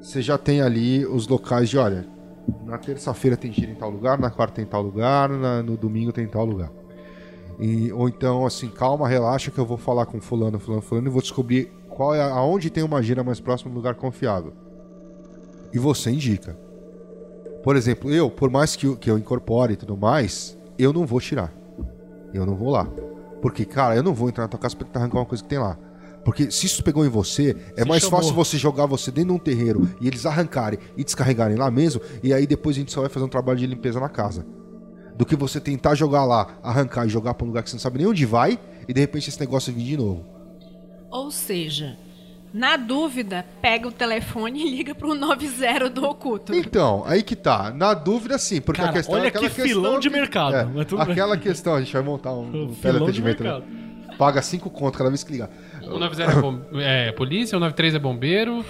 você 0.00 0.20
já 0.22 0.36
tem 0.38 0.60
ali 0.60 1.04
os 1.06 1.28
locais 1.28 1.68
de, 1.68 1.78
olha, 1.78 2.06
na 2.64 2.78
terça-feira 2.78 3.36
tem 3.36 3.52
giro 3.52 3.70
em 3.70 3.74
tal 3.76 3.90
lugar, 3.90 4.18
na 4.18 4.30
quarta 4.30 4.54
tem 4.56 4.64
tal 4.66 4.82
lugar, 4.82 5.28
na- 5.28 5.62
no 5.62 5.76
domingo 5.76 6.12
tem 6.12 6.26
tal 6.26 6.44
lugar. 6.44 6.70
E, 7.58 7.92
ou 7.92 8.08
então, 8.08 8.46
assim, 8.46 8.68
calma, 8.68 9.06
relaxa 9.06 9.50
que 9.50 9.58
eu 9.58 9.66
vou 9.66 9.76
falar 9.76 10.06
com 10.06 10.18
fulano, 10.20 10.58
fulano, 10.58 10.80
fulano 10.82 11.06
e 11.08 11.10
vou 11.10 11.20
descobrir 11.20 11.70
qual 11.88 12.14
é, 12.14 12.22
aonde 12.22 12.70
tem 12.70 12.82
uma 12.82 13.02
gira 13.02 13.22
mais 13.22 13.38
próxima, 13.38 13.70
um 13.70 13.74
lugar 13.74 13.94
confiável. 13.94 14.54
E 15.72 15.78
você 15.78 16.10
indica. 16.10 16.56
Por 17.62 17.76
exemplo, 17.76 18.10
eu, 18.10 18.30
por 18.30 18.50
mais 18.50 18.74
que 18.74 18.86
eu, 18.86 18.96
que 18.96 19.10
eu 19.10 19.18
incorpore 19.18 19.74
e 19.74 19.76
tudo 19.76 19.96
mais, 19.96 20.56
eu 20.78 20.92
não 20.92 21.04
vou 21.06 21.20
tirar. 21.20 21.52
Eu 22.32 22.46
não 22.46 22.54
vou 22.54 22.70
lá. 22.70 22.86
Porque, 23.42 23.64
cara, 23.64 23.96
eu 23.96 24.02
não 24.02 24.14
vou 24.14 24.28
entrar 24.28 24.44
na 24.44 24.48
tua 24.48 24.58
casa 24.60 24.76
pra 24.76 24.86
tentar 24.86 25.00
arrancar 25.00 25.18
uma 25.18 25.26
coisa 25.26 25.42
que 25.42 25.48
tem 25.48 25.58
lá. 25.58 25.76
Porque 26.24 26.50
se 26.50 26.66
isso 26.66 26.82
pegou 26.84 27.04
em 27.04 27.08
você, 27.08 27.56
é 27.76 27.82
Você 27.82 27.88
mais 27.88 28.02
chamou. 28.02 28.20
fácil 28.20 28.34
você 28.34 28.58
jogar 28.58 28.84
você 28.86 29.10
dentro 29.10 29.30
de 29.30 29.36
um 29.36 29.38
terreiro 29.38 29.88
e 30.00 30.06
eles 30.06 30.26
arrancarem 30.26 30.78
e 30.96 31.02
descarregarem 31.02 31.56
lá 31.56 31.70
mesmo, 31.70 32.02
e 32.22 32.32
aí 32.34 32.46
depois 32.46 32.76
a 32.76 32.80
gente 32.80 32.92
só 32.92 33.00
vai 33.00 33.08
fazer 33.08 33.24
um 33.24 33.28
trabalho 33.28 33.58
de 33.58 33.66
limpeza 33.66 33.98
na 33.98 34.08
casa. 34.08 34.44
Do 35.16 35.24
que 35.24 35.34
você 35.34 35.58
tentar 35.60 35.94
jogar 35.94 36.24
lá, 36.24 36.58
arrancar 36.62 37.06
e 37.06 37.08
jogar 37.08 37.34
pra 37.34 37.44
um 37.44 37.48
lugar 37.48 37.62
que 37.62 37.70
você 37.70 37.76
não 37.76 37.80
sabe 37.80 37.98
nem 37.98 38.06
onde 38.06 38.26
vai, 38.26 38.58
e 38.86 38.92
de 38.92 39.00
repente 39.00 39.28
esse 39.30 39.40
negócio 39.40 39.72
vir 39.72 39.84
de 39.84 39.96
novo. 39.96 40.24
Ou 41.10 41.30
seja, 41.30 41.96
na 42.52 42.76
dúvida, 42.76 43.44
pega 43.62 43.86
o 43.86 43.92
telefone 43.92 44.60
e 44.66 44.70
liga 44.70 44.94
pro 44.94 45.14
90 45.14 45.88
do 45.90 46.04
oculto. 46.04 46.54
Então, 46.54 47.02
aí 47.06 47.22
que 47.22 47.36
tá. 47.36 47.70
Na 47.72 47.94
dúvida, 47.94 48.38
sim, 48.38 48.60
porque 48.60 48.80
Cara, 48.80 48.90
a 48.90 48.94
questão 48.94 49.14
olha 49.14 49.24
é 49.24 49.28
aquela 49.28 49.48
que 49.48 49.54
questão 49.54 49.68
filão 49.82 50.00
de 50.00 50.08
que- 50.10 50.16
mercado, 50.16 50.56
é, 50.56 50.64
mas 50.64 50.86
tudo 50.86 51.02
bem. 51.04 51.12
aquela 51.12 51.36
questão, 51.36 51.74
a 51.74 51.80
gente 51.80 51.92
vai 51.92 52.02
montar 52.02 52.32
um, 52.32 52.42
um 52.46 52.74
Filão 52.74 53.10
de 53.10 53.20
teleatendimento. 53.22 53.44
né? 53.44 53.50
mercado. 53.52 53.90
Paga 54.18 54.42
cinco 54.42 54.68
conto 54.68 54.98
cada 54.98 55.08
vez 55.08 55.24
que 55.24 55.32
ligar. 55.32 55.48
O 55.82 55.98
90 55.98 56.22
é, 56.22 56.34
bom, 56.42 56.60
é 56.74 57.12
polícia, 57.12 57.56
o 57.56 57.60
93 57.60 57.94
é 57.94 57.98
bombeiro. 57.98 58.62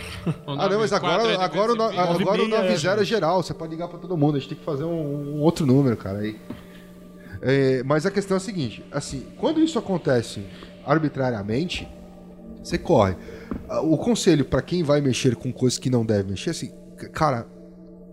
Ah, 0.46 0.68
não, 0.68 0.78
mas 0.78 0.92
94 0.92 1.08
agora, 1.08 1.32
é 1.32 1.34
agora, 1.44 1.72
o 1.72 1.82
agora 1.82 2.42
o 2.44 2.48
96 2.48 2.84
é, 2.84 2.88
90 2.88 3.02
é 3.02 3.04
geral, 3.04 3.42
você 3.42 3.52
pode 3.52 3.72
ligar 3.72 3.88
pra 3.88 3.98
todo 3.98 4.16
mundo, 4.16 4.36
a 4.36 4.38
gente 4.38 4.50
tem 4.50 4.58
que 4.58 4.64
fazer 4.64 4.84
um, 4.84 5.34
um 5.36 5.40
outro 5.40 5.66
número, 5.66 5.96
cara. 5.96 6.18
Aí. 6.18 6.36
É, 7.42 7.82
mas 7.84 8.06
a 8.06 8.10
questão 8.12 8.36
é 8.36 8.38
a 8.38 8.40
seguinte: 8.40 8.84
assim, 8.92 9.26
quando 9.38 9.58
isso 9.60 9.76
acontece 9.76 10.44
arbitrariamente, 10.86 11.88
você 12.62 12.78
corre. 12.78 13.16
Ah, 13.68 13.80
O 13.80 13.96
conselho 13.98 14.44
pra 14.44 14.62
quem 14.62 14.82
vai 14.82 15.00
mexer 15.00 15.36
com 15.36 15.52
coisas 15.52 15.78
que 15.78 15.90
não 15.90 16.04
deve 16.04 16.30
mexer, 16.30 16.50
assim, 16.50 16.72
cara, 17.12 17.46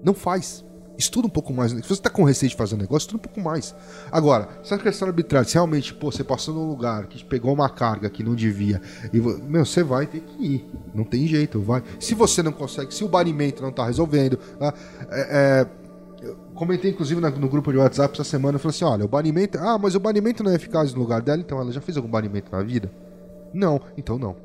não 0.04 0.14
faz. 0.14 0.66
Estuda 0.98 1.28
um 1.28 1.30
pouco 1.30 1.54
mais. 1.54 1.72
Se 1.72 1.82
você 1.82 2.02
tá 2.02 2.10
com 2.10 2.24
receio 2.24 2.50
de 2.50 2.56
fazer 2.56 2.74
um 2.74 2.80
negócio, 2.80 3.06
estuda 3.06 3.18
um 3.18 3.22
pouco 3.22 3.40
mais. 3.40 3.76
Agora, 4.12 4.50
se 4.64 4.74
a 4.74 4.80
questão 4.80 5.08
arbitrária, 5.08 5.48
se 5.48 5.54
realmente, 5.54 5.94
pô, 5.94 6.12
você 6.12 6.24
passou 6.24 6.56
num 6.56 6.68
lugar 6.68 7.06
que 7.06 7.24
pegou 7.24 7.54
uma 7.54 7.70
carga 7.70 8.10
que 8.10 8.24
não 8.24 8.34
devia, 8.34 8.82
e, 9.14 9.20
meu, 9.20 9.64
você 9.64 9.84
vai 9.84 10.08
ter 10.08 10.22
que 10.22 10.44
ir. 10.44 10.66
Não 10.96 11.04
tem 11.04 11.28
jeito, 11.28 11.62
vai. 11.62 11.84
Se 12.00 12.16
você 12.16 12.42
não 12.42 12.52
consegue, 12.52 12.92
se 12.94 13.04
o 13.04 13.08
banimento 13.08 13.62
não 13.62 13.72
tá 13.72 13.86
resolvendo, 13.86 14.40
ah, 14.60 14.74
é, 15.12 15.68
é, 16.24 16.32
comentei 16.56 16.90
inclusive 16.90 17.22
no 17.22 17.48
grupo 17.48 17.72
de 17.72 17.78
WhatsApp 17.78 18.16
essa 18.20 18.24
semana, 18.24 18.56
eu 18.56 18.60
falei 18.60 18.76
assim, 18.76 18.86
olha, 18.86 19.06
o 19.06 19.08
banimento, 19.08 19.60
ah, 19.60 19.78
mas 19.78 19.94
o 19.94 20.00
banimento 20.00 20.44
não 20.44 20.52
é 20.52 20.56
eficaz 20.56 20.96
no 20.96 21.00
lugar 21.00 21.22
dela, 21.22 21.40
então 21.40 21.60
ela 21.60 21.72
já 21.72 21.80
fez 21.80 21.96
algum 21.96 22.10
banimento 22.10 22.52
na 22.52 22.64
vida? 22.64 22.92
Não, 23.58 23.82
então 23.98 24.18
não. 24.20 24.36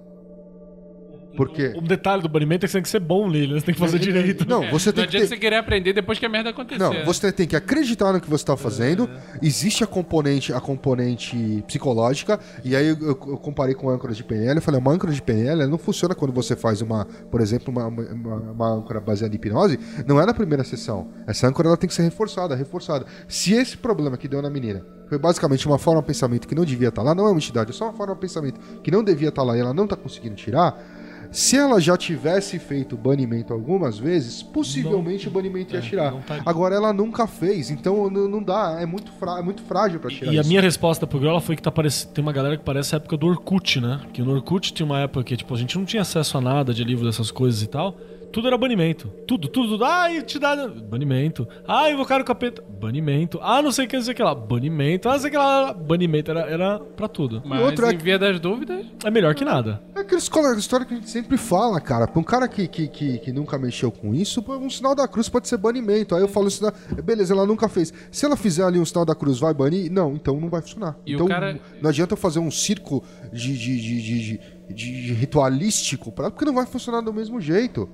Porque 1.35 1.69
O 1.75 1.81
detalhe 1.81 2.21
do 2.21 2.29
banimento 2.29 2.67
é 2.67 2.69
que 2.69 2.71
você 2.73 2.77
tem 2.77 2.83
que 2.83 2.91
ser 2.91 3.01
bom 3.01 3.27
nele, 3.31 3.55
né? 3.55 3.61
você 3.61 3.65
tem 3.65 3.75
que 3.75 3.81
fazer 3.81 3.99
direito. 3.99 4.47
Não, 4.47 4.69
você 4.71 4.91
não 4.91 4.95
tem 4.97 5.05
que 5.05 5.09
adianta 5.09 5.25
ter... 5.25 5.27
você 5.29 5.37
querer 5.39 5.57
aprender 5.57 5.95
depois 5.95 6.19
que 6.19 6.27
a 6.27 6.29
merda 6.29 6.51
acontecer. 6.51 6.79
Não, 6.79 7.07
você 7.07 7.33
tem 7.33 7.47
que 7.47 7.57
acreditar 7.57 8.13
no 8.13 8.21
que 8.21 8.29
você 8.29 8.43
está 8.43 8.55
fazendo. 8.55 9.09
Existe 9.41 9.83
a 9.83 9.87
componente, 9.87 10.53
a 10.53 10.61
componente 10.61 11.65
psicológica. 11.67 12.39
E 12.63 12.77
aí 12.77 12.87
eu, 12.87 12.97
eu- 13.01 13.09
eu 13.09 13.39
comparei 13.39 13.75
com 13.75 13.89
a 13.89 13.95
âncora 13.95 14.13
de 14.13 14.23
PNL. 14.23 14.57
Eu 14.59 14.63
falei, 14.63 14.79
uma 14.79 14.93
âncora 14.93 15.11
de 15.11 15.23
PNL 15.23 15.63
ela 15.63 15.67
não 15.71 15.79
funciona 15.79 16.15
quando 16.15 16.33
você 16.35 16.55
faz 16.55 16.83
uma, 16.83 17.07
por 17.31 17.41
exemplo, 17.41 17.73
uma, 17.73 17.87
uma, 17.87 18.37
uma 18.53 18.69
âncora 18.69 19.01
baseada 19.01 19.35
em 19.35 19.37
hipnose. 19.37 19.79
Não 20.07 20.21
é 20.21 20.27
na 20.27 20.35
primeira 20.35 20.63
sessão. 20.65 21.09
Essa 21.27 21.49
âncora 21.49 21.67
ela 21.69 21.79
tem 21.79 21.89
que 21.89 21.95
ser 21.95 22.03
reforçada, 22.03 22.55
reforçada. 22.55 23.07
Se 23.27 23.55
esse 23.55 23.79
problema 23.79 24.19
que 24.19 24.29
deu 24.29 24.43
na 24.43 24.51
menina 24.51 24.85
foi 25.13 25.19
basicamente 25.19 25.67
uma 25.67 25.77
forma 25.77 26.01
de 26.01 26.07
pensamento 26.07 26.49
que 26.49 26.55
não 26.55 26.65
devia 26.65 26.89
estar 26.89 27.03
lá, 27.03 27.15
não 27.15 27.27
é 27.27 27.31
uma 27.31 27.37
entidade, 27.37 27.69
é 27.71 27.75
só 27.75 27.85
uma 27.85 27.93
forma 27.93 28.15
de 28.15 28.21
pensamento 28.21 28.59
que 28.83 28.91
não 28.91 29.05
devia 29.05 29.29
estar 29.29 29.43
lá 29.43 29.55
e 29.55 29.61
ela 29.61 29.75
não 29.75 29.85
está 29.85 29.95
conseguindo 29.95 30.35
tirar. 30.37 30.83
Se 31.31 31.55
ela 31.57 31.79
já 31.81 31.97
tivesse 31.99 32.59
feito 32.59 32.97
banimento 32.97 33.53
algumas 33.53 33.99
vezes, 33.99 34.43
possivelmente 34.43 35.29
o 35.29 35.31
banimento 35.31 35.75
ia 35.75 35.83
tirar. 35.83 36.13
não 36.13 36.23
tá- 36.23 36.41
Agora 36.47 36.75
ela 36.75 36.95
nunca 36.95 37.27
fez, 37.27 37.71
então 37.71 38.07
n- 38.11 38.27
não 38.27 38.43
dá, 38.43 38.79
é 38.81 38.87
muito, 38.87 39.13
frá- 39.13 39.39
é 39.39 39.43
muito 39.43 39.61
frágil 39.63 40.01
pra 40.01 40.11
tirar 40.11 40.33
E 40.33 40.39
a 40.39 40.41
isso. 40.41 40.49
minha 40.49 40.61
resposta 40.63 41.07
pro 41.07 41.19
Grola 41.21 41.41
foi 41.43 41.55
que 41.57 41.63
tá 41.63 41.71
parece... 41.71 42.07
tem 42.09 42.23
uma 42.23 42.33
galera 42.33 42.57
que 42.57 42.65
parece 42.65 42.95
a 42.95 42.97
época 42.97 43.17
do 43.19 43.27
Orkut, 43.27 43.81
né? 43.83 44.01
Que 44.15 44.23
no 44.23 44.33
Orkut 44.33 44.73
tinha 44.73 44.87
uma 44.87 45.01
época 45.01 45.25
que 45.25 45.37
tipo, 45.37 45.55
a 45.55 45.59
gente 45.59 45.77
não 45.79 45.85
tinha 45.85 46.01
acesso 46.01 46.39
a 46.39 46.41
nada 46.41 46.73
de 46.73 46.83
livro 46.85 47.05
dessas 47.05 47.31
coisas 47.31 47.61
e 47.63 47.67
tal. 47.67 47.97
Tudo 48.33 48.49
era 48.49 48.57
banimento. 48.57 49.09
Tudo, 49.27 49.47
tudo, 49.49 49.69
tudo. 49.69 49.85
Ai, 49.85 50.23
te 50.23 50.39
dá. 50.39 50.67
Banimento. 50.67 51.47
Ah, 51.69 51.91
invocar 51.91 52.21
o 52.21 52.25
capeta. 52.25 52.63
Banimento. 52.81 53.39
Ah, 53.43 53.61
não 53.61 53.71
sei 53.71 53.85
o 53.85 53.89
que, 53.89 53.97
não 53.97 54.03
sei 54.03 54.13
o 54.13 54.17
que 54.17 54.23
lá. 54.23 54.35
Banimento. 54.35 55.09
Ah, 55.09 55.13
não 55.13 55.19
sei 55.21 55.29
o 55.29 55.31
que 55.33 55.37
lá. 55.39 55.73
Banimento. 55.75 56.31
Era, 56.31 56.41
era 56.41 56.79
pra 56.81 57.09
tudo. 57.09 57.43
Mas 57.45 57.61
outro 57.63 57.87
é 57.87 57.93
em 57.93 57.99
via 57.99 58.19
das 58.19 58.41
dúvidas, 58.41 58.87
É 59.05 59.11
melhor 59.11 59.35
que 59.35 59.45
nada. 59.45 59.83
É 59.95 60.01
aquela 60.01 60.19
escola- 60.19 60.57
história 60.57 60.87
que 60.87 60.95
a 60.95 60.97
gente 60.97 61.11
sempre 61.11 61.37
fala, 61.37 61.81
cara. 61.81 62.09
Pra 62.09 62.19
um 62.21 62.25
cara 62.25 62.49
que, 62.49 62.67
que, 62.67 62.89
que, 62.89 63.19
que 63.19 63.33
nunca 63.33 63.59
mexeu 63.59 63.91
com 63.93 64.15
isso, 64.15 64.43
pô, 64.43 64.57
um 64.57 64.71
sinal 64.71 64.95
da 64.95 65.07
cruz 65.07 65.29
pode 65.29 65.47
ser 65.47 65.59
banimento. 65.59 66.15
Aí 66.15 66.23
eu 66.23 66.29
falo 66.29 66.47
assim, 66.47 66.65
beleza, 67.05 67.35
ela 67.35 67.47
nunca 67.47 67.69
fez. 67.69 67.93
Se 68.11 68.25
ela 68.25 68.37
fizer 68.37 68.65
ali 68.65 68.79
um 68.79 68.85
sinal 68.85 69.05
da 69.05 69.15
cruz, 69.15 69.39
vai 69.39 69.53
banir? 69.53 69.93
Não, 69.93 70.15
então 70.15 70.41
não 70.41 70.49
vai 70.49 70.63
funcionar. 70.63 70.97
E 71.07 71.13
o 71.13 71.17
então 71.17 71.29
cara- 71.29 71.61
não 71.81 71.91
adianta 71.91 72.15
eu 72.15 72.17
fazer 72.19 72.39
um 72.39 72.51
circo 72.51 73.05
de, 73.33 73.57
de, 73.59 73.81
de, 73.81 74.03
de, 74.03 74.41
de- 74.73 74.73
de 74.75 75.13
ritualístico 75.13 76.11
pra 76.11 76.25
ela, 76.25 76.31
porque 76.31 76.45
não 76.47 76.55
vai 76.55 76.65
funcionar 76.65 77.01
do 77.03 77.13
mesmo 77.13 77.41
jeito. 77.41 77.89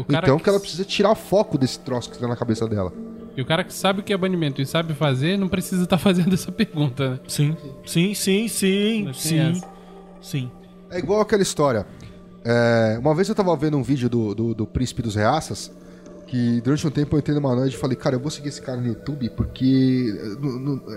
O 0.00 0.04
cara, 0.04 0.26
Então 0.26 0.38
que 0.38 0.48
ela 0.48 0.60
precisa 0.60 0.84
tirar 0.84 1.14
foco 1.14 1.56
desse 1.58 1.78
troço 1.80 2.10
que 2.10 2.18
tá 2.18 2.26
na 2.28 2.36
cabeça 2.36 2.66
dela. 2.68 2.92
e 3.36 3.42
o 3.42 3.46
cara 3.46 3.62
que 3.64 3.72
sabe 3.72 4.00
o 4.00 4.02
que 4.02 4.12
é 4.12 4.16
banimento 4.16 4.60
e 4.62 4.66
sabe 4.66 4.94
fazer, 4.94 5.36
não 5.38 5.48
precisa 5.48 5.84
estar 5.84 5.98
fazendo 5.98 6.32
essa 6.34 6.50
pergunta, 6.52 7.10
né? 7.10 7.20
Sim. 7.28 7.56
Sim, 7.86 8.14
sim, 8.14 8.48
sim. 8.48 9.10
Sim. 9.12 9.60
Sim. 10.20 10.50
É 10.90 10.98
igual 10.98 11.20
aquela 11.20 11.42
história. 11.42 11.86
É, 12.44 12.96
uma 13.00 13.14
vez 13.14 13.28
eu 13.28 13.34
tava 13.34 13.54
vendo 13.56 13.76
um 13.76 13.82
vídeo 13.82 14.08
do, 14.08 14.34
do, 14.34 14.54
do 14.54 14.66
Príncipe 14.66 15.02
dos 15.02 15.14
Reaças, 15.14 15.70
que 16.28 16.60
durante 16.60 16.86
um 16.86 16.90
tempo 16.90 17.16
eu 17.16 17.18
entrei 17.18 17.34
numa 17.34 17.54
noite 17.56 17.74
e 17.74 17.76
falei, 17.78 17.96
cara, 17.96 18.14
eu 18.16 18.20
vou 18.20 18.30
seguir 18.30 18.48
esse 18.50 18.60
cara 18.60 18.78
no 18.80 18.86
YouTube 18.86 19.30
porque 19.30 20.14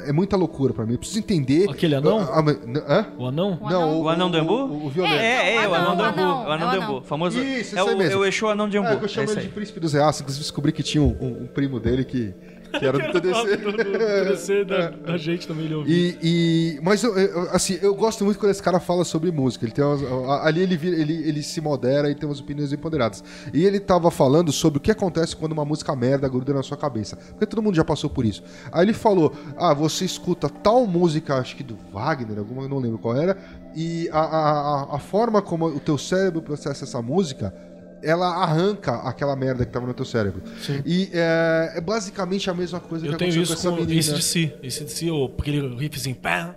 eh, 0.06 0.10
é 0.10 0.12
muita 0.12 0.36
loucura 0.36 0.74
pra 0.74 0.86
mim. 0.86 0.94
Eu 0.94 1.00
preciso 1.00 1.20
entender. 1.20 1.70
Aquele 1.70 1.96
anão? 1.96 2.20
Ah, 2.20 2.44
ah, 2.88 2.94
hã? 2.94 3.08
O 3.18 3.26
anão? 3.26 3.58
O 3.62 3.70
Não, 3.70 3.82
anão? 3.82 4.02
O 4.02 4.10
anão 4.10 4.32
do 4.32 4.38
Embu? 4.38 4.54
O, 4.54 4.86
o 4.86 4.90
violento. 4.90 5.16
É, 5.16 5.56
é, 5.56 5.68
o 5.68 5.72
o 5.72 5.74
anão 5.74 5.96
do 5.96 6.04
anão, 6.04 6.32
Embu. 6.42 6.50
o 6.50 6.52
anão, 6.52 6.72
é 6.74 6.76
do. 6.78 6.84
Embu. 6.84 7.02
Famoso. 7.06 7.40
Isso, 7.40 7.78
é 7.78 7.84
o, 7.84 7.98
mesmo. 7.98 8.14
é 8.14 8.16
o 8.18 8.26
Exu 8.26 8.48
anão 8.50 8.68
de 8.70 8.78
Embu. 8.78 8.88
É, 8.88 8.94
eu 8.96 9.06
É 9.06 9.08
chamo 9.08 9.26
isso 9.26 9.34
ele 9.40 9.48
de. 9.48 9.54
Príncipe 9.54 9.80
dos 9.80 9.94
Reaças. 9.94 10.22
Inclusive 10.22 10.44
descobri 10.44 10.72
que 10.72 10.84
tinha 10.84 11.02
um, 11.02 11.16
um- 11.22 11.44
um 11.44 11.48
primo 11.48 11.80
dele 11.80 12.04
que, 12.04 12.34
que 12.72 12.86
era 12.86 12.98
do 12.98 13.12
TDC. 13.20 13.58
Do, 13.58 13.72
do, 13.72 13.78
do 13.78 13.84
TDC 13.84 14.66
da, 14.66 14.90
da 14.90 15.18
gente 15.18 15.48
também 15.48 15.66
ele 15.66 15.76
ouviu. 15.76 15.94
E, 15.96 16.18
e- 16.22 16.80
mas 16.82 17.04
eu, 17.04 17.18
eu- 17.18 17.50
assim, 17.52 17.78
eu 17.82 17.94
gosto 17.96 18.24
muito 18.26 18.40
quando 18.40 18.52
esse 18.52 18.64
cara 18.64 18.80
fala 18.80 19.04
sobre 19.04 19.32
música. 19.32 19.66
Ele 19.66 19.72
tem 19.74 19.84
umas- 19.84 20.02
ali 20.44 20.62
ele, 20.62 20.78
vira- 20.78 20.96
ele, 20.98 21.14
ele 21.28 21.44
se 21.44 21.60
modera 21.62 22.10
e 22.10 22.16
tem 22.16 22.28
umas 22.28 22.40
opiniões 22.40 22.72
empoderadas. 22.74 23.24
E 23.54 23.66
ele 23.66 23.80
tava 23.80 24.10
falando 24.12 24.52
sobre 24.52 24.78
o 24.78 24.82
que 24.82 24.92
acontece 24.92 25.36
quando 25.36 25.52
uma 25.52 25.66
música 25.66 25.96
merda 25.96 26.28
gruda 26.30 26.54
na 26.54 26.64
sua 26.64 26.78
cabeça. 26.78 27.16
Porque 27.16 27.46
todo 27.46 27.62
mundo 27.62 27.76
já 27.76 27.84
passou 27.84 28.10
por 28.10 28.26
isso. 28.26 28.44
Aí 28.72 28.86
ele 28.86 28.94
falou: 28.94 29.34
Ah, 29.58 29.74
você 29.74 30.06
escuta 30.06 30.50
tal 30.50 30.86
música, 30.88 31.36
acho 31.36 31.56
que 31.56 31.64
do 31.64 31.78
Wagner, 31.92 32.40
alguma, 32.40 32.64
eu 32.64 32.70
não 32.70 32.80
lembro 32.80 32.98
qual 32.98 33.16
era, 33.16 33.38
e 33.76 34.10
a, 34.12 34.20
a, 34.20 34.50
a- 34.92 34.96
a 34.96 35.00
forma 35.00 35.42
como 35.42 35.66
o 35.68 35.80
teu 35.80 35.98
cérebro 35.98 36.42
processa 36.42 36.84
essa 36.84 37.02
música. 37.02 37.54
Ela 38.04 38.28
arranca 38.44 38.94
aquela 39.08 39.36
merda 39.36 39.66
que 39.66 39.72
tava 39.72 39.86
no 39.88 39.94
teu 39.94 40.06
cérebro. 40.06 40.42
E 40.86 41.10
é, 41.14 41.74
é 41.76 41.82
basicamente 41.82 42.50
a 42.50 42.54
mesma 42.54 42.80
coisa 42.80 43.06
Eu 43.06 43.12
que 43.14 43.18
tenho 43.18 43.32
aconteceu 43.32 43.44
isso 43.44 43.54
com 43.54 43.60
essa 43.60 43.70
com 43.70 43.76
menina. 43.82 44.00
esse 44.00 44.14
de 44.14 44.24
si. 44.24 44.54
Esse 44.64 44.84
de 44.86 44.92
si, 44.92 45.10
o- 45.12 45.34
aquele 45.40 45.76
riffzinho. 45.76 46.16
pá, 46.16 46.56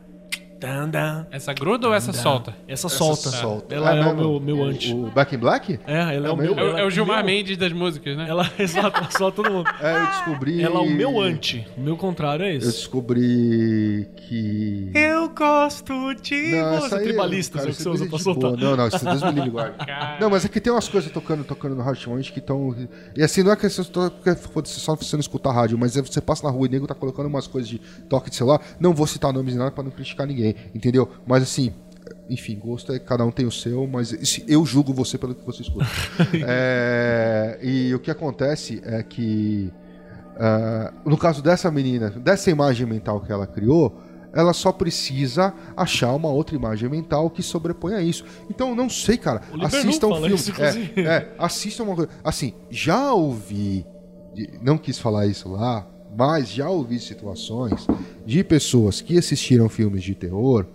Essa 1.30 1.52
gruda 1.52 1.88
ou 1.88 1.94
essa 1.94 2.12
dan. 2.12 2.18
solta? 2.18 2.54
Essa 2.66 2.88
solta. 2.88 3.30
solta. 3.30 3.74
Ela 3.74 3.94
é, 3.96 4.00
o 4.00 4.04
mesmo? 4.04 4.40
meu, 4.40 4.40
meu 4.56 4.64
anti. 4.64 4.92
O 4.92 5.10
Back 5.10 5.34
in 5.34 5.38
Black? 5.38 5.78
É, 5.86 6.14
ela 6.16 6.26
é, 6.26 6.30
É 6.30 6.30
o 6.30 6.34
o 6.34 6.36
meu. 6.36 6.52
É, 6.58 6.62
o- 6.62 6.68
ela 6.68 6.80
é 6.80 6.84
o 6.84 6.90
Gilmar 6.90 7.24
meu- 7.24 7.26
Mendes 7.34 7.56
das 7.56 7.72
músicas, 7.72 8.16
né? 8.16 8.26
Ela, 8.28 8.50
exato, 8.58 8.98
ela 8.98 9.10
solta 9.10 9.42
todo 9.42 9.52
mundo. 9.52 9.68
É, 9.80 9.96
eu 9.96 10.06
descobri. 10.06 10.62
Ela 10.62 10.76
é 10.76 10.82
o 10.82 10.90
meu 10.90 11.20
anti. 11.20 11.66
O 11.76 11.80
meu 11.80 11.96
contrário 11.96 12.44
é 12.44 12.52
Eu 12.52 12.58
esse. 12.58 12.66
descobri 12.68 14.08
que. 14.16 14.90
Eu 14.94 15.28
gosto 15.30 16.14
de 16.22 16.52
Não, 16.56 16.80
você. 16.80 16.94
aí, 16.96 17.14
cara, 17.14 17.66
é 17.66 17.70
o 17.70 17.74
que 17.74 17.82
você 17.82 17.88
usa 17.88 18.04
é 18.04 18.08
pra 18.08 18.18
soltar. 18.18 18.50
boa. 18.52 18.60
Não, 18.60 18.76
não, 18.76 18.88
isso 18.88 19.04
Deus 19.04 19.22
me 19.22 19.30
livre, 19.32 19.50
guarda. 19.50 19.74
Não, 20.20 20.30
mas 20.30 20.44
é 20.44 20.48
que 20.48 20.60
tem 20.60 20.72
umas 20.72 20.88
coisas 20.88 21.10
tocando, 21.10 21.44
tocando 21.44 21.74
no 21.74 21.82
rádio 21.82 21.98
ultimamente 21.98 22.32
que 22.32 22.38
estão. 22.38 22.74
E 23.16 23.22
assim, 23.22 23.42
não 23.42 23.52
é 23.52 23.56
que 23.56 23.68
você 23.68 23.82
só 23.84 24.94
você 24.96 25.16
não 25.16 25.20
escutar 25.20 25.52
rádio, 25.52 25.76
mas 25.78 25.96
é 25.96 26.02
você 26.02 26.20
passa 26.20 26.44
na 26.46 26.50
rua 26.52 26.66
e 26.66 26.68
o 26.68 26.72
nego 26.72 26.86
tá 26.86 26.94
colocando 26.94 27.26
umas 27.26 27.46
coisas 27.46 27.68
de 27.68 27.78
toque 28.08 28.30
de 28.30 28.36
celular. 28.36 28.60
Não 28.78 28.94
vou 28.94 29.06
citar 29.06 29.32
nomes 29.32 29.54
nem 29.54 29.58
nada 29.58 29.70
pra 29.72 29.82
não 29.82 29.90
criticar 29.90 30.26
ninguém, 30.26 30.53
entendeu? 30.74 31.08
Mas 31.26 31.42
assim. 31.42 31.72
Enfim, 32.28 32.58
gosto 32.58 32.90
é 32.90 32.98
cada 32.98 33.22
um 33.24 33.30
tem 33.30 33.44
o 33.44 33.50
seu, 33.50 33.86
mas 33.86 34.40
eu 34.48 34.64
julgo 34.64 34.94
você 34.94 35.18
pelo 35.18 35.34
que 35.34 35.44
você 35.44 35.60
escuta. 35.60 35.86
É, 36.46 37.58
e 37.62 37.94
o 37.94 37.98
que 37.98 38.10
acontece 38.10 38.80
é 38.82 39.02
que 39.02 39.70
ah, 40.36 40.92
no 41.04 41.16
caso 41.16 41.42
dessa 41.42 41.70
menina, 41.70 42.10
dessa 42.10 42.50
imagem 42.50 42.86
mental 42.86 43.20
que 43.20 43.30
ela 43.30 43.46
criou, 43.46 44.00
ela 44.32 44.52
só 44.52 44.72
precisa 44.72 45.54
achar 45.76 46.12
uma 46.12 46.28
outra 46.28 46.56
imagem 46.56 46.88
mental 46.88 47.30
que 47.30 47.42
sobreponha 47.42 48.00
isso. 48.00 48.24
Então, 48.50 48.70
eu 48.70 48.74
não 48.74 48.90
sei, 48.90 49.16
cara. 49.16 49.42
Assistam 49.62 50.08
um 50.08 50.16
filme. 50.16 50.34
isso, 50.34 50.52
é, 50.60 51.00
é, 51.00 51.34
assistam 51.38 51.84
uma 51.84 51.94
coisa. 51.94 52.10
Assim, 52.22 52.52
já 52.68 53.12
ouvi. 53.12 53.86
Não 54.60 54.76
quis 54.76 54.98
falar 54.98 55.26
isso 55.26 55.48
lá, 55.48 55.86
mas 56.16 56.48
já 56.48 56.68
ouvi 56.68 56.98
situações 56.98 57.86
de 58.24 58.42
pessoas 58.44 59.00
que 59.00 59.18
assistiram 59.18 59.68
filmes 59.68 60.02
de 60.02 60.14
terror 60.14 60.66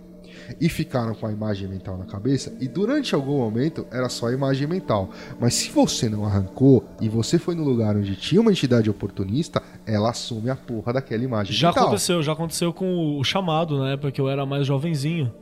e 0.60 0.68
ficaram 0.68 1.14
com 1.14 1.26
a 1.26 1.32
imagem 1.32 1.68
mental 1.68 1.96
na 1.96 2.04
cabeça 2.04 2.52
e 2.60 2.66
durante 2.66 3.14
algum 3.14 3.38
momento 3.38 3.86
era 3.90 4.08
só 4.08 4.28
a 4.28 4.32
imagem 4.32 4.66
mental. 4.66 5.10
Mas 5.38 5.54
se 5.54 5.70
você 5.70 6.08
não 6.08 6.24
arrancou 6.24 6.84
e 7.00 7.08
você 7.08 7.38
foi 7.38 7.54
no 7.54 7.62
lugar 7.62 7.96
onde 7.96 8.16
tinha 8.16 8.40
uma 8.40 8.50
entidade 8.50 8.90
oportunista, 8.90 9.62
ela 9.86 10.10
assume 10.10 10.50
a 10.50 10.56
porra 10.56 10.94
daquela 10.94 11.22
imagem 11.22 11.54
Já 11.54 11.68
mental. 11.68 11.84
aconteceu, 11.84 12.22
já 12.22 12.32
aconteceu 12.32 12.72
com 12.72 13.18
o 13.18 13.24
chamado 13.24 13.78
na 13.78 13.90
época 13.90 14.10
que 14.10 14.20
eu 14.20 14.28
era 14.28 14.44
mais 14.44 14.66
jovenzinho. 14.66 15.32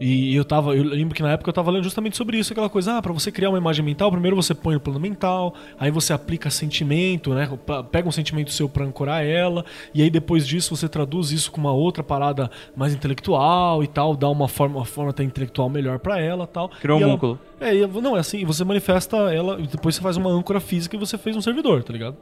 E 0.00 0.34
eu 0.34 0.44
tava, 0.44 0.76
eu 0.76 0.82
lembro 0.82 1.14
que 1.14 1.22
na 1.22 1.32
época 1.32 1.48
eu 1.48 1.52
tava 1.52 1.70
lendo 1.70 1.84
justamente 1.84 2.16
sobre 2.16 2.38
isso, 2.38 2.52
aquela 2.52 2.68
coisa, 2.68 2.98
ah, 2.98 3.02
pra 3.02 3.12
você 3.12 3.32
criar 3.32 3.48
uma 3.48 3.58
imagem 3.58 3.84
mental, 3.84 4.10
primeiro 4.10 4.36
você 4.36 4.54
põe 4.54 4.74
no 4.74 4.80
plano 4.80 5.00
mental, 5.00 5.54
aí 5.78 5.90
você 5.90 6.12
aplica 6.12 6.50
sentimento, 6.50 7.34
né? 7.34 7.48
Pega 7.90 8.08
um 8.08 8.12
sentimento 8.12 8.50
seu 8.50 8.68
pra 8.68 8.84
ancorar 8.84 9.24
ela, 9.24 9.64
e 9.94 10.02
aí 10.02 10.10
depois 10.10 10.46
disso 10.46 10.74
você 10.76 10.88
traduz 10.88 11.30
isso 11.30 11.50
com 11.50 11.60
uma 11.60 11.72
outra 11.72 12.02
parada 12.02 12.50
mais 12.76 12.94
intelectual 12.94 13.82
e 13.82 13.86
tal, 13.86 14.14
dá 14.16 14.28
uma 14.28 14.48
forma, 14.48 14.76
uma 14.76 14.84
forma 14.84 15.10
até 15.10 15.22
intelectual 15.22 15.68
melhor 15.68 15.98
pra 15.98 16.20
ela, 16.20 16.46
tal. 16.46 16.68
Criou 16.80 16.98
um 16.98 17.02
E 17.02 17.06
músculo. 17.06 17.38
É, 17.60 17.74
não, 17.86 18.16
é 18.16 18.20
assim, 18.20 18.44
você 18.44 18.64
manifesta 18.64 19.16
ela 19.32 19.58
e 19.60 19.66
depois 19.66 19.94
você 19.94 20.02
faz 20.02 20.16
uma 20.16 20.30
âncora 20.30 20.60
física 20.60 20.96
e 20.96 20.98
você 20.98 21.16
fez 21.16 21.36
um 21.36 21.40
servidor, 21.40 21.82
tá 21.82 21.92
ligado? 21.92 22.16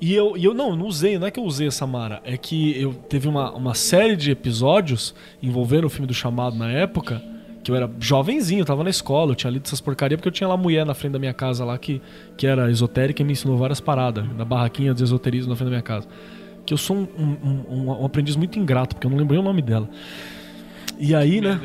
E 0.00 0.14
eu, 0.14 0.36
e 0.36 0.44
eu 0.44 0.52
não, 0.52 0.76
não 0.76 0.86
usei, 0.86 1.18
não 1.18 1.26
é 1.26 1.30
que 1.30 1.40
eu 1.40 1.44
usei 1.44 1.66
a 1.68 1.70
Samara, 1.70 2.20
é 2.24 2.36
que 2.36 2.78
eu 2.80 2.92
teve 2.92 3.26
uma, 3.28 3.50
uma 3.52 3.74
série 3.74 4.14
de 4.14 4.30
episódios 4.30 5.14
envolvendo 5.42 5.86
o 5.86 5.90
filme 5.90 6.06
do 6.06 6.12
chamado 6.12 6.54
na 6.54 6.70
época, 6.70 7.22
que 7.64 7.70
eu 7.70 7.74
era 7.76 7.90
jovenzinho, 7.98 8.60
eu 8.60 8.64
tava 8.66 8.84
na 8.84 8.90
escola, 8.90 9.32
eu 9.32 9.34
tinha 9.34 9.50
lido 9.50 9.64
essas 9.66 9.80
porcarias, 9.80 10.18
porque 10.18 10.28
eu 10.28 10.32
tinha 10.32 10.46
lá 10.48 10.56
mulher 10.56 10.84
na 10.84 10.92
frente 10.94 11.12
da 11.14 11.18
minha 11.18 11.32
casa 11.32 11.64
lá 11.64 11.76
que, 11.78 12.00
que 12.36 12.46
era 12.46 12.70
esotérica 12.70 13.22
e 13.22 13.24
me 13.24 13.32
ensinou 13.32 13.56
várias 13.56 13.80
paradas, 13.80 14.24
na 14.36 14.44
barraquinha 14.44 14.92
de 14.94 15.02
esoterismo 15.02 15.50
na 15.50 15.56
frente 15.56 15.66
da 15.68 15.70
minha 15.70 15.82
casa. 15.82 16.06
Que 16.66 16.74
eu 16.74 16.78
sou 16.78 16.96
um, 16.96 17.06
um, 17.18 17.64
um- 17.70 18.00
um 18.02 18.04
aprendiz 18.04 18.36
muito 18.36 18.58
ingrato, 18.58 18.94
porque 18.96 19.06
eu 19.06 19.10
não 19.10 19.16
lembrei 19.18 19.38
o 19.38 19.42
nome 19.42 19.62
dela. 19.62 19.88
E 20.98 21.14
aí, 21.14 21.40
né? 21.40 21.60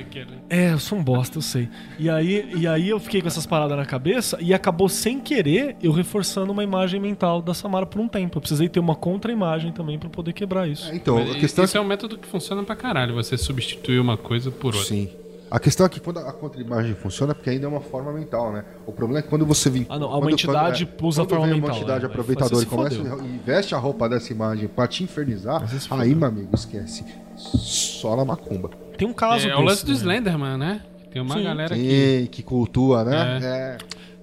É, 0.49 0.74
eu 0.74 0.80
sou 0.80 0.98
um 0.98 1.03
bosta, 1.03 1.38
eu 1.38 1.41
sei. 1.41 1.70
E 1.98 2.10
aí, 2.10 2.52
e 2.56 2.68
aí 2.68 2.90
eu 2.90 2.99
fiquei 2.99 3.22
com 3.22 3.28
essas 3.28 3.45
paradas 3.45 3.78
na 3.78 3.86
cabeça 3.86 4.38
e 4.41 4.53
acabou 4.53 4.90
sem 4.90 5.20
querer 5.20 5.76
eu 5.82 5.91
reforçando 5.91 6.52
uma 6.52 6.64
imagem 6.64 6.99
mental 6.99 7.41
da 7.41 7.53
Samara 7.53 7.86
por 7.86 7.99
um 8.02 8.08
tempo. 8.08 8.38
Eu 8.38 8.41
precisei 8.41 8.68
ter 8.68 8.80
uma 8.80 8.95
contra-imagem 8.95 9.72
também 9.72 9.98
pra 9.98 10.10
poder 10.10 10.34
quebrar 10.34 10.68
isso. 10.68 10.90
É, 10.91 10.95
Então, 10.95 11.16
Mas 11.16 11.32
a 11.32 11.40
questão 11.40 11.64
isso 11.64 11.78
é 11.78 11.80
é 11.80 11.84
um 11.84 11.88
método 11.88 12.18
que 12.18 12.28
funciona 12.28 12.62
pra 12.64 12.76
caralho, 12.76 13.14
você 13.16 13.38
substituir 13.38 13.99
uma 13.99 14.18
coisa 14.18 14.52
por 14.52 14.74
outra. 14.76 14.82
Sim. 14.90 15.10
A 15.49 15.60
questão 15.60 15.86
é 15.86 15.90
que 15.90 15.99
quando 15.99 16.20
a 16.20 16.32
contra-imagem 16.32 16.95
funciona, 16.95 17.32
é 17.32 17.34
porque 17.34 17.49
ainda 17.49 17.66
é 17.66 17.68
uma 17.70 17.82
forma 17.82 18.14
mental, 18.14 18.53
né? 18.53 18.64
O 18.88 18.91
problema 18.94 19.20
é 19.20 19.22
que 19.22 19.28
quando 19.28 19.45
você 19.45 19.70
vincula... 19.70 19.98
Ah, 19.98 19.99
não, 19.99 20.08
uma 20.08 20.20
quando- 20.22 20.32
entidade 20.32 20.86
quando, 20.86 21.06
usa 21.10 21.22
a 21.22 21.26
quando 21.26 21.30
forma 21.32 21.45
vem 21.48 21.56
mental, 21.56 21.70
uma 21.72 21.78
entidade 21.78 22.03
né? 22.06 22.10
aproveitadora 22.10 22.64
e 22.64 22.66
começa 22.66 22.95
e 22.95 23.38
veste 23.45 23.76
a 23.76 23.78
roupa 23.78 24.08
dessa 24.08 24.32
imagem 24.32 24.70
pra 24.70 24.88
te 24.88 25.03
infernizar, 25.03 25.62
aí, 25.90 26.16
meu 26.16 26.28
amigo, 26.30 26.49
esquece. 26.56 27.03
Só 27.36 28.16
na 28.16 28.24
macumba. 28.24 28.70
Tem 29.02 29.07
um 29.10 29.14
caso 29.14 29.48
É, 29.48 29.52
é 29.52 29.56
o 29.56 29.61
lance 29.61 29.84
do 29.84 29.91
né? 29.91 29.98
Slenderman, 29.98 30.57
né? 30.60 30.82
Tem 31.11 31.19
uma 31.19 31.34
Sim. 31.36 31.44
galera 31.44 31.73
que. 31.76 32.28
Que 32.32 32.44
cultua, 32.44 33.03
né? 33.03 33.40
É. 33.41 33.78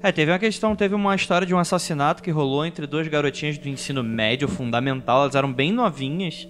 É, 0.09 0.13
teve 0.13 0.31
uma 0.31 0.39
questão, 0.39 0.77
teve 0.77 0.95
uma 0.95 1.13
história 1.17 1.45
de 1.45 1.53
um 1.53 1.59
assassinato 1.59 2.23
que 2.23 2.31
rolou 2.31 2.65
entre 2.65 2.87
duas 2.87 3.09
garotinhas 3.09 3.59
do 3.59 3.69
ensino 3.69 4.05
médio 4.05 4.47
fundamental, 4.47 5.23
elas 5.23 5.35
eram 5.35 5.53
bem 5.53 5.73
novinhas. 5.73 6.47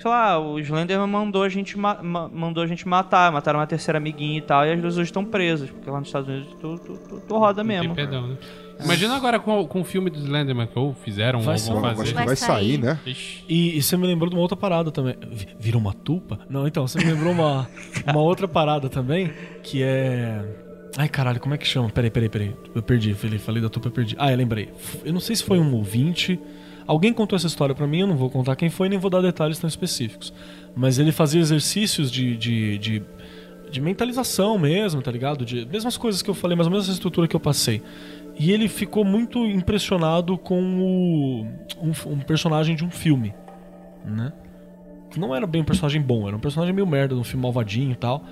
Sei 0.00 0.10
lá, 0.10 0.40
o 0.40 0.58
Slenderman 0.58 1.06
mandou 1.06 1.44
a 1.44 1.48
gente, 1.48 1.78
ma- 1.78 2.02
ma- 2.02 2.28
mandou 2.28 2.64
a 2.64 2.66
gente 2.66 2.86
matar, 2.88 3.30
mataram 3.30 3.60
uma 3.60 3.66
terceira 3.68 3.98
amiguinha 3.98 4.38
e 4.38 4.42
tal, 4.42 4.66
e 4.66 4.72
as 4.72 4.80
duas 4.80 4.94
hoje 4.98 5.04
estão 5.10 5.24
presas, 5.24 5.70
porque 5.70 5.88
lá 5.88 6.00
nos 6.00 6.08
Estados 6.08 6.28
Unidos 6.28 6.48
tu, 6.60 6.74
tu, 6.80 6.98
tu, 6.98 7.20
tu 7.20 7.38
roda 7.38 7.62
Não 7.62 7.70
tem 7.70 7.78
mesmo. 7.80 7.94
perdão, 7.94 8.26
né? 8.26 8.36
Imagina 8.84 9.16
agora 9.16 9.38
com, 9.40 9.66
com 9.66 9.80
o 9.80 9.84
filme 9.84 10.10
do 10.10 10.18
Slenderman 10.18 10.66
que 10.66 10.78
ou 10.78 10.94
fizeram 10.94 11.40
Vai 11.40 11.56
ou 11.56 11.60
vão 11.62 11.78
uma- 11.78 11.88
Acho 11.88 11.96
fazer. 11.98 12.08
que 12.10 12.14
Vai 12.16 12.26
vai 12.26 12.36
sair. 12.36 12.78
né? 12.78 12.98
E, 13.48 13.76
e 13.78 13.82
você 13.82 13.96
me 13.96 14.06
lembrou 14.06 14.28
de 14.28 14.36
uma 14.36 14.42
outra 14.42 14.56
parada 14.56 14.90
também. 14.90 15.14
Vi- 15.32 15.48
Vira 15.58 15.78
uma 15.78 15.92
tupa? 15.92 16.38
Não, 16.48 16.66
então, 16.66 16.86
você 16.86 16.98
me 16.98 17.04
lembrou 17.04 17.32
uma, 17.32 17.68
uma 18.06 18.20
outra 18.20 18.46
parada 18.46 18.88
também, 18.88 19.32
que 19.62 19.82
é. 19.82 20.44
Ai, 20.98 21.08
caralho, 21.08 21.40
como 21.40 21.54
é 21.54 21.58
que 21.58 21.66
chama? 21.66 21.88
Peraí, 21.90 22.10
peraí, 22.10 22.28
peraí. 22.28 22.54
Eu 22.74 22.82
perdi, 22.82 23.12
falei, 23.14 23.38
falei 23.38 23.62
da 23.62 23.68
tupa, 23.68 23.88
eu 23.88 23.92
perdi. 23.92 24.14
Ah, 24.18 24.30
eu 24.30 24.36
lembrei. 24.36 24.70
Eu 25.04 25.12
não 25.12 25.20
sei 25.20 25.36
se 25.36 25.42
foi 25.44 25.58
um 25.58 25.74
ouvinte. 25.74 26.38
Alguém 26.86 27.12
contou 27.12 27.36
essa 27.36 27.46
história 27.48 27.74
pra 27.74 27.86
mim, 27.86 28.00
eu 28.00 28.06
não 28.06 28.16
vou 28.16 28.30
contar 28.30 28.54
quem 28.56 28.70
foi, 28.70 28.88
nem 28.88 28.98
vou 28.98 29.10
dar 29.10 29.20
detalhes 29.20 29.58
tão 29.58 29.66
específicos. 29.68 30.32
Mas 30.74 30.98
ele 30.98 31.10
fazia 31.12 31.40
exercícios 31.40 32.10
de, 32.12 32.36
de, 32.36 32.78
de, 32.78 33.02
de 33.70 33.80
mentalização 33.80 34.56
mesmo, 34.56 35.02
tá 35.02 35.10
ligado? 35.10 35.44
De 35.44 35.66
mesmas 35.66 35.96
coisas 35.96 36.22
que 36.22 36.30
eu 36.30 36.34
falei, 36.34 36.56
mais 36.56 36.66
ou 36.68 36.70
menos 36.70 36.86
essa 36.86 36.94
estrutura 36.94 37.26
que 37.26 37.34
eu 37.34 37.40
passei. 37.40 37.82
E 38.38 38.52
ele 38.52 38.68
ficou 38.68 39.04
muito 39.04 39.38
impressionado 39.46 40.36
com 40.36 40.60
o, 40.60 41.46
um, 41.82 42.12
um 42.12 42.18
personagem 42.18 42.76
de 42.76 42.84
um 42.84 42.90
filme, 42.90 43.34
né? 44.04 44.32
Que 45.10 45.18
não 45.18 45.34
era 45.34 45.46
bem 45.46 45.62
um 45.62 45.64
personagem 45.64 46.00
bom, 46.02 46.28
era 46.28 46.36
um 46.36 46.40
personagem 46.40 46.74
meio 46.74 46.86
merda, 46.86 47.14
de 47.14 47.20
um 47.20 47.24
filme 47.24 47.42
malvadinho 47.42 47.92
e 47.92 47.96
tal. 47.96 48.22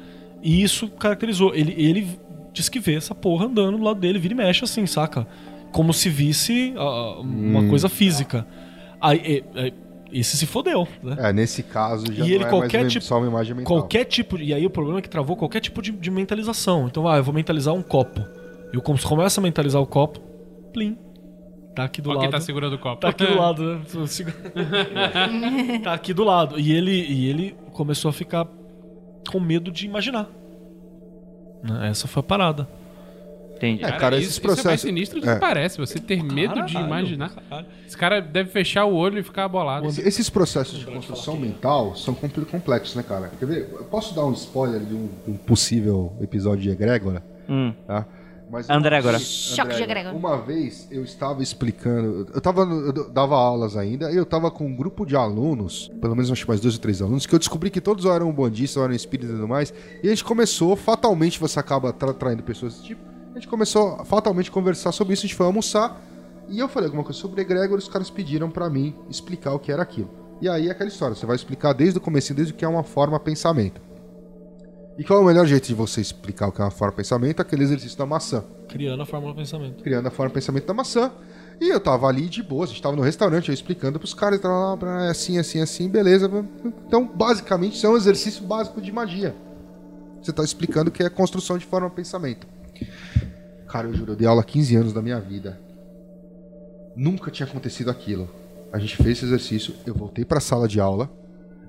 E 0.43 0.63
isso 0.63 0.89
caracterizou. 0.89 1.55
Ele, 1.55 1.75
ele 1.79 2.19
disse 2.53 2.71
que 2.71 2.79
vê 2.79 2.97
essa 2.97 3.15
porra 3.15 3.47
andando 3.47 3.79
do 3.79 3.85
lado 3.85 3.99
dele, 3.99 4.19
vira 4.19 4.35
e 4.35 4.37
mexe 4.37 4.63
assim, 4.63 4.87
saca? 4.87 5.27
Como 5.73 5.93
se 5.95 6.11
visse 6.11 6.75
ah, 6.77 7.21
uma 7.21 7.67
coisa 7.69 7.89
física. 7.89 8.47
Aí, 9.01 9.43
é, 9.57 9.67
é, 9.67 9.73
esse 10.13 10.37
se 10.37 10.45
fodeu, 10.47 10.87
né? 11.03 11.17
É, 11.19 11.33
nesse 11.33 11.63
caso 11.63 12.13
já 12.13 12.25
E 12.25 12.33
ele 12.33 12.45
é 12.45 12.49
qualquer 12.49 12.87
tipo- 12.87 13.05
só 13.05 13.19
uma 13.19 13.27
imagem 13.27 13.57
mental. 13.57 13.79
Qualquer 13.79 14.05
tipo. 14.05 14.39
E 14.39 14.53
aí 14.53 14.67
o 14.67 14.71
problema 14.71 14.99
é 14.99 15.03
que 15.03 15.09
travou 15.09 15.35
qualquer 15.35 15.61
tipo 15.61 15.81
de, 15.81 15.91
de 15.93 16.11
mentalização. 16.11 16.87
Então, 16.87 17.09
ah, 17.09 17.17
eu 17.17 17.25
vou 17.25 17.35
mentalizar 17.35 17.73
um 17.75 17.83
copo. 17.83 18.23
Eu 18.75 18.83
com- 18.83 18.97
começo 18.99 19.41
a 19.41 19.43
mentalizar 19.43 19.81
o 19.81 19.87
copo, 19.87 20.21
plim. 20.73 20.99
Tá 21.75 21.85
aqui 21.85 22.01
do 22.01 22.11
Ó, 22.11 22.15
lado. 22.15 22.23
quem 22.23 22.31
tá 22.31 22.41
segurando 22.41 22.75
o 22.75 22.79
copo. 22.79 23.01
Tá 23.01 23.09
aqui 23.09 23.27
do 23.27 23.37
lado, 23.37 23.63
né? 23.77 23.83
Tá 25.83 25.93
aqui 25.95 26.15
do 26.15 26.25
lado. 26.25 26.59
E 26.59 26.73
ele, 26.73 26.93
e 26.93 27.29
ele 27.29 27.57
começou 27.73 28.09
a 28.09 28.13
ficar 28.13 28.47
com 29.31 29.41
medo 29.41 29.71
de 29.73 29.87
imaginar. 29.87 30.29
Né? 31.63 31.89
Essa 31.91 32.07
foi 32.07 32.21
a 32.21 32.23
parada. 32.23 32.69
Entendi. 33.57 33.85
É, 33.85 33.93
cara, 33.93 34.17
esses 34.17 34.31
isso, 34.31 34.41
isso 34.41 34.45
é 34.45 34.47
mais 34.49 34.61
processos- 34.63 34.81
sinistro 34.83 35.21
do 35.21 35.31
é. 35.31 35.35
que 35.35 35.41
parece. 35.41 35.79
Você 35.79 35.99
ter 35.99 36.23
medo 36.23 36.63
de 36.65 36.77
imaginar. 36.77 37.31
caralho. 37.35 37.67
Esse 37.87 37.97
cara 37.97 38.21
deve 38.21 38.51
fechar 38.51 38.85
o 38.85 38.95
olho 38.95 39.19
e 39.19 39.23
ficar 39.23 39.49
bolado. 39.49 39.87
Esse- 39.87 40.07
Esses 40.07 40.29
processos 40.29 40.79
de 40.79 40.85
construção 40.87 41.37
mental 41.37 41.95
são 41.97 42.15
compl- 42.15 42.43
complexos, 42.43 42.95
né, 42.97 43.03
cara? 43.03 43.31
Quer 43.39 43.47
ver? 43.47 43.69
Eu 43.73 43.85
posso 43.85 44.15
dar 44.15 44.25
um 44.27 44.33
spoiler 44.33 44.81
de 44.81 44.95
um, 44.95 45.09
de 45.25 45.31
um 45.31 45.37
possível 45.37 46.13
episódio 46.21 46.63
de 46.63 46.71
Egrégora? 46.71 47.23
Hum. 47.49 47.73
Tá? 47.87 48.07
Mas 48.55 48.71
Andrégora. 48.71 49.19
Choque 49.19 49.75
de 49.75 49.83
egrégora. 49.83 50.15
Uma 50.15 50.41
vez 50.41 50.87
eu 50.89 51.03
estava 51.03 51.43
explicando, 51.43 52.29
eu 52.33 52.41
tava, 52.41 52.63
eu 52.63 53.11
dava 53.11 53.35
aulas 53.35 53.77
ainda, 53.77 54.13
e 54.13 54.17
eu 54.17 54.25
tava 54.25 54.49
com 54.49 54.65
um 54.65 54.77
grupo 54.77 55.05
de 55.05 55.17
alunos, 55.17 55.91
pelo 56.01 56.15
menos 56.15 56.31
acho 56.31 56.43
que 56.43 56.49
mais 56.49 56.61
dois 56.61 56.75
ou 56.75 56.81
três 56.81 57.03
alunos, 57.03 57.27
que 57.27 57.35
eu 57.35 57.39
descobri 57.41 57.69
que 57.69 57.81
todos 57.81 58.05
eram 58.05 58.31
bandistas, 58.33 58.81
eram 58.81 58.95
espíritas 58.95 59.31
e 59.31 59.35
tudo 59.35 59.49
mais, 59.49 59.75
e 60.05 60.07
a 60.07 60.11
gente 60.11 60.23
começou, 60.23 60.77
fatalmente 60.77 61.41
você 61.41 61.59
acaba 61.59 61.93
tra 61.93 62.15
traindo 62.15 62.45
pessoas 62.45 62.75
desse 62.75 62.87
tipo, 62.87 63.01
a 63.33 63.35
gente 63.35 63.49
começou 63.49 63.97
a 63.97 64.05
fatalmente 64.05 64.53
conversar 64.53 64.93
sobre 64.93 65.15
isso, 65.15 65.27
a 65.27 65.27
gente 65.27 65.37
foi 65.37 65.47
almoçar, 65.47 66.01
e 66.49 66.61
eu 66.61 66.69
falei 66.69 66.87
alguma 66.87 67.03
coisa 67.03 67.19
sobre 67.19 67.41
egrégora, 67.41 67.81
os 67.81 67.89
caras 67.89 68.09
pediram 68.09 68.49
pra 68.49 68.71
mim 68.71 68.95
explicar 69.11 69.53
o 69.53 69.59
que 69.59 69.73
era 69.73 69.83
aquilo. 69.83 70.11
E 70.41 70.49
aí 70.49 70.69
é 70.69 70.71
aquela 70.71 70.89
história, 70.89 71.17
você 71.17 71.27
vai 71.27 71.35
explicar 71.35 71.73
desde 71.73 71.99
o 71.99 72.01
começo, 72.01 72.33
desde 72.33 72.53
o 72.53 72.57
que 72.57 72.65
é 72.65 72.69
uma 72.69 72.85
forma 72.85 73.19
pensamento. 73.19 73.81
E 74.97 75.03
qual 75.03 75.19
é 75.19 75.23
o 75.23 75.27
melhor 75.27 75.47
jeito 75.47 75.67
de 75.67 75.75
você 75.75 76.01
explicar 76.01 76.47
o 76.49 76.53
que 76.53 76.61
é 76.61 76.65
uma 76.65 76.71
forma 76.71 76.93
pensamento? 76.93 77.41
Aquele 77.41 77.65
exercício 77.65 77.99
da 77.99 78.07
maçã 78.07 78.45
Criando 78.69 79.03
a 79.03 79.07
fórmula 79.07 79.33
do 79.33 79.37
pensamento. 79.37 79.83
criando 79.83 80.07
a 80.07 80.11
forma 80.11 80.29
de 80.29 80.35
pensamento 80.35 80.67
da 80.67 80.75
maçã. 80.75 81.11
E 81.61 81.69
eu 81.69 81.81
tava 81.81 82.07
ali 82.07 82.29
de 82.29 82.43
boa, 82.43 82.65
a 82.65 82.67
gente 82.67 82.83
tava 82.83 82.97
no 82.97 83.03
restaurante, 83.03 83.49
eu 83.49 83.55
explicando 83.55 83.99
pros 83.99 84.13
caras, 84.15 84.41
tá 84.41 84.49
lá, 84.49 85.07
é 85.07 85.11
assim, 85.11 85.39
assim, 85.39 85.61
assim, 85.61 85.89
beleza. 85.89 86.29
Então, 86.87 87.07
basicamente, 87.07 87.77
isso 87.77 87.87
é 87.87 87.91
um 87.91 87.97
exercício 87.97 88.45
básico 88.45 88.81
de 88.81 88.91
magia. 88.91 89.35
Você 90.21 90.33
tá 90.33 90.43
explicando 90.43 90.91
que 90.91 91.03
é 91.03 91.09
construção 91.09 91.59
de 91.59 91.67
forma 91.67 91.89
pensamento. 91.91 92.47
Cara, 93.69 93.89
eu 93.89 93.95
juro, 93.95 94.13
eu 94.13 94.17
dei 94.17 94.27
aula 94.27 94.41
há 94.41 94.45
15 94.45 94.77
anos 94.77 94.93
da 94.93 95.03
minha 95.03 95.21
vida. 95.21 95.61
Nunca 96.97 97.31
tinha 97.31 97.47
acontecido 97.47 97.91
aquilo. 97.91 98.29
A 98.73 98.79
gente 98.79 98.97
fez 98.97 99.19
esse 99.19 99.25
exercício, 99.25 99.75
eu 99.87 99.95
voltei 99.95 100.25
pra 100.25 100.41
sala 100.41 100.67
de 100.67 100.81
aula, 100.81 101.11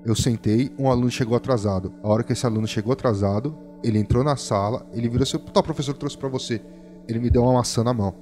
eu 0.06 0.14
sentei, 0.14 0.70
um 0.78 0.88
aluno 0.90 1.10
chegou 1.10 1.36
atrasado. 1.36 1.92
A 2.02 2.08
hora 2.08 2.22
que 2.22 2.32
esse 2.32 2.46
aluno 2.46 2.66
chegou 2.66 2.92
atrasado, 2.92 3.56
ele 3.82 3.98
entrou 3.98 4.22
na 4.24 4.36
sala, 4.36 4.86
ele 4.92 5.08
virou 5.08 5.24
assim, 5.24 5.36
tá, 5.38 5.62
professor, 5.62 5.92
trouxe 5.94 6.16
pra 6.16 6.28
você. 6.28 6.62
Ele 7.08 7.18
me 7.18 7.28
deu 7.28 7.42
uma 7.42 7.54
maçã 7.54 7.82
na 7.84 7.92
mão. 7.92 8.14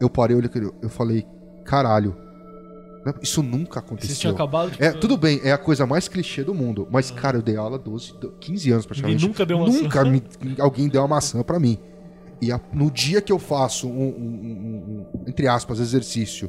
Eu 0.00 0.08
parei, 0.10 0.36
olhei 0.36 0.48
aquele- 0.48 0.70
eu 0.82 0.88
falei, 0.88 1.26
caralho, 1.64 2.16
isso 3.20 3.42
nunca 3.42 3.80
Vocês 3.80 3.84
aconteceu. 3.84 4.16
tinham 4.16 4.34
acabado 4.34 4.70
de... 4.70 4.82
É, 4.82 4.92
tudo 4.92 5.16
bem, 5.16 5.40
é 5.42 5.52
a 5.52 5.58
coisa 5.58 5.84
mais 5.86 6.06
clichê 6.06 6.44
do 6.44 6.54
mundo. 6.54 6.86
Mas, 6.90 7.10
cara, 7.10 7.36
eu 7.38 7.42
dei 7.42 7.56
aula 7.56 7.78
12, 7.78 8.12
15 8.40 8.70
anos 8.70 8.86
praticamente. 8.86 9.16
Ninguém 9.16 9.28
nunca 9.28 9.46
deu 9.46 9.58
maçã. 9.58 9.82
Nunca 9.82 10.04
me- 10.04 10.22
alguém 10.60 10.88
deu 10.88 11.00
uma 11.02 11.08
maçã 11.08 11.42
pra 11.42 11.58
mim. 11.58 11.78
E 12.40 12.50
a- 12.52 12.60
no 12.72 12.90
dia 12.90 13.20
que 13.20 13.32
eu 13.32 13.38
faço 13.38 13.88
um, 13.88 13.92
um- 13.92 14.06
um- 14.06 15.06
um- 15.14 15.28
entre 15.28 15.46
aspas, 15.48 15.78
exercício 15.80 16.48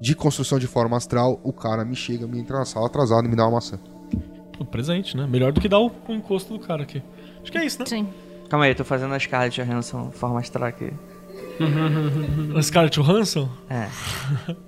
de 0.00 0.14
construção 0.14 0.58
de 0.58 0.66
forma 0.66 0.96
astral, 0.96 1.40
o 1.42 1.52
cara 1.52 1.84
me 1.84 1.96
chega, 1.96 2.26
me 2.26 2.38
entra 2.38 2.58
na 2.58 2.64
sala 2.64 2.86
atrasado 2.86 3.26
e 3.26 3.28
me 3.28 3.36
dá 3.36 3.44
uma 3.44 3.52
maçã. 3.52 3.78
Pô, 4.56 4.64
presente, 4.64 5.16
né? 5.16 5.26
Melhor 5.26 5.52
do 5.52 5.60
que 5.60 5.68
dar 5.68 5.80
o, 5.80 5.90
o 6.08 6.12
encosto 6.12 6.56
do 6.56 6.60
cara 6.60 6.82
aqui. 6.82 7.02
Acho 7.42 7.52
que 7.52 7.58
é 7.58 7.64
isso, 7.64 7.78
né? 7.78 7.86
Sim. 7.86 8.08
Calma 8.48 8.64
aí, 8.64 8.72
eu 8.72 8.76
tô 8.76 8.84
fazendo 8.84 9.12
a 9.14 9.18
Scarlett 9.18 9.60
Johansson 9.62 10.10
forma 10.10 10.40
astral 10.40 10.68
aqui. 10.68 10.92
A 12.56 12.62
Scarlett 12.62 12.98
Johansson? 12.98 13.48
É. 13.68 13.88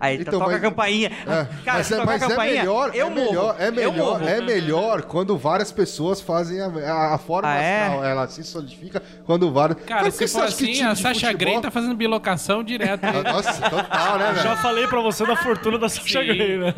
Aí, 0.00 0.20
Então, 0.20 0.34
toca 0.38 0.44
a 0.46 0.52
mas- 0.52 0.60
campainha. 0.60 1.08
É, 1.08 1.24
Cara, 1.64 1.78
mas 1.78 1.92
é, 1.92 2.04
mas 2.04 2.22
a 2.22 2.26
é 2.26 2.28
campainha, 2.28 2.54
melhor, 2.60 2.90
eu 2.94 3.06
é 3.06 3.10
morro. 3.10 3.26
melhor, 3.26 3.56
é 3.58 3.68
Eu 3.68 3.72
melhor, 3.72 3.94
morro. 3.96 4.28
é 4.28 4.40
melhor 4.40 5.02
quando 5.02 5.36
várias 5.36 5.72
pessoas 5.72 6.20
fazem 6.20 6.60
a, 6.60 6.66
a- 6.66 7.14
a 7.14 7.18
forma 7.18 7.48
Ah, 7.48 7.56
é? 7.56 7.82
astral, 7.86 8.04
ela 8.04 8.28
se 8.28 8.44
solidifica 8.44 9.02
quando 9.24 9.50
várias. 9.52 9.78
Cara, 9.84 10.04
que 10.04 10.10
se 10.12 10.28
você 10.28 10.38
for 10.38 10.44
assim, 10.44 10.82
a 10.82 10.94
Sasha 10.94 11.26
futebol- 11.32 11.36
Grey 11.38 11.60
tá 11.60 11.70
fazendo 11.70 11.94
bilocação 11.96 12.62
direto. 12.62 13.02
Nossa, 13.24 13.68
total, 13.68 14.18
né, 14.18 14.32
velho? 14.32 14.42
Já 14.42 14.56
falei 14.56 14.86
pra 14.86 15.00
você 15.00 15.26
da 15.26 15.36
fortuna 15.36 15.78
da 15.78 15.88
Sasha. 15.88 16.22
Grey, 16.22 16.58
né? 16.58 16.74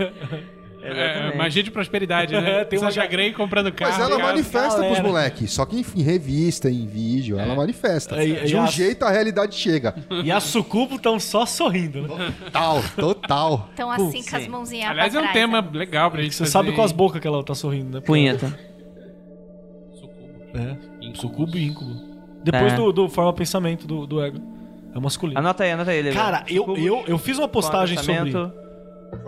É, 0.83 1.37
magia 1.37 1.63
de 1.63 1.71
prosperidade, 1.71 2.33
né? 2.35 2.41
É, 2.61 2.65
tem 2.65 2.79
uma 2.79 2.91
Grey 3.07 3.33
comprando 3.33 3.71
carro. 3.73 3.93
Mas 3.99 4.11
ela 4.11 4.19
manifesta 4.19 4.77
pros 4.79 4.87
galera. 4.89 5.03
moleques. 5.09 5.53
Só 5.53 5.65
que 5.67 5.77
em, 5.81 5.85
em 5.97 6.03
revista, 6.03 6.71
em 6.71 6.87
vídeo, 6.87 7.39
ela 7.39 7.55
manifesta. 7.55 8.17
É, 8.17 8.27
e- 8.27 8.45
de 8.47 8.55
e 8.55 8.57
um 8.57 8.63
a- 8.63 8.67
jeito 8.67 9.05
a 9.05 9.11
realidade 9.11 9.55
chega. 9.55 9.95
E 10.25 10.31
a 10.31 10.41
Sucubo 10.41 10.97
estão 10.97 11.19
só 11.21 11.45
sorrindo, 11.47 12.03
né? 12.03 12.33
Total, 12.45 12.83
total. 12.97 13.69
Então, 13.75 13.91
assim, 13.91 14.23
com 14.23 14.37
as 14.37 14.47
mãozinhas 14.49 14.91
Aliás, 14.91 15.15
é 15.15 15.21
um 15.21 15.33
tema 15.33 15.63
né? 15.63 15.69
legal 15.73 16.11
pra 16.11 16.23
gente 16.23 16.35
Você 16.35 16.41
fazer. 16.45 16.51
sabe 16.53 16.73
com 16.73 16.83
as 16.83 16.93
bocas 16.93 17.21
que 17.21 17.27
ela 17.27 17.43
tá 17.45 17.55
sorrindo, 17.55 17.99
né? 17.99 18.01
Punheta. 18.01 18.59
É, 20.55 20.77
Sucubo 21.15 21.57
e 21.57 21.67
Incubo. 21.67 21.95
Depois 22.43 22.73
É. 22.73 22.77
do, 22.77 22.93
do 22.93 23.09
Forma 23.09 23.33
Pensamento 23.33 23.87
do, 23.87 24.07
do 24.07 24.23
Ego. 24.23 24.39
É 24.95 24.99
masculino. 24.99 25.39
Anota 25.39 25.63
aí, 25.63 25.71
anota 25.71 25.91
aí. 25.93 26.13
Cara, 26.13 26.45
eu, 26.49 26.77
eu, 26.77 27.05
eu 27.07 27.19
fiz 27.19 27.39
uma 27.39 27.47
postagem 27.47 27.97
sobre. 27.99 28.33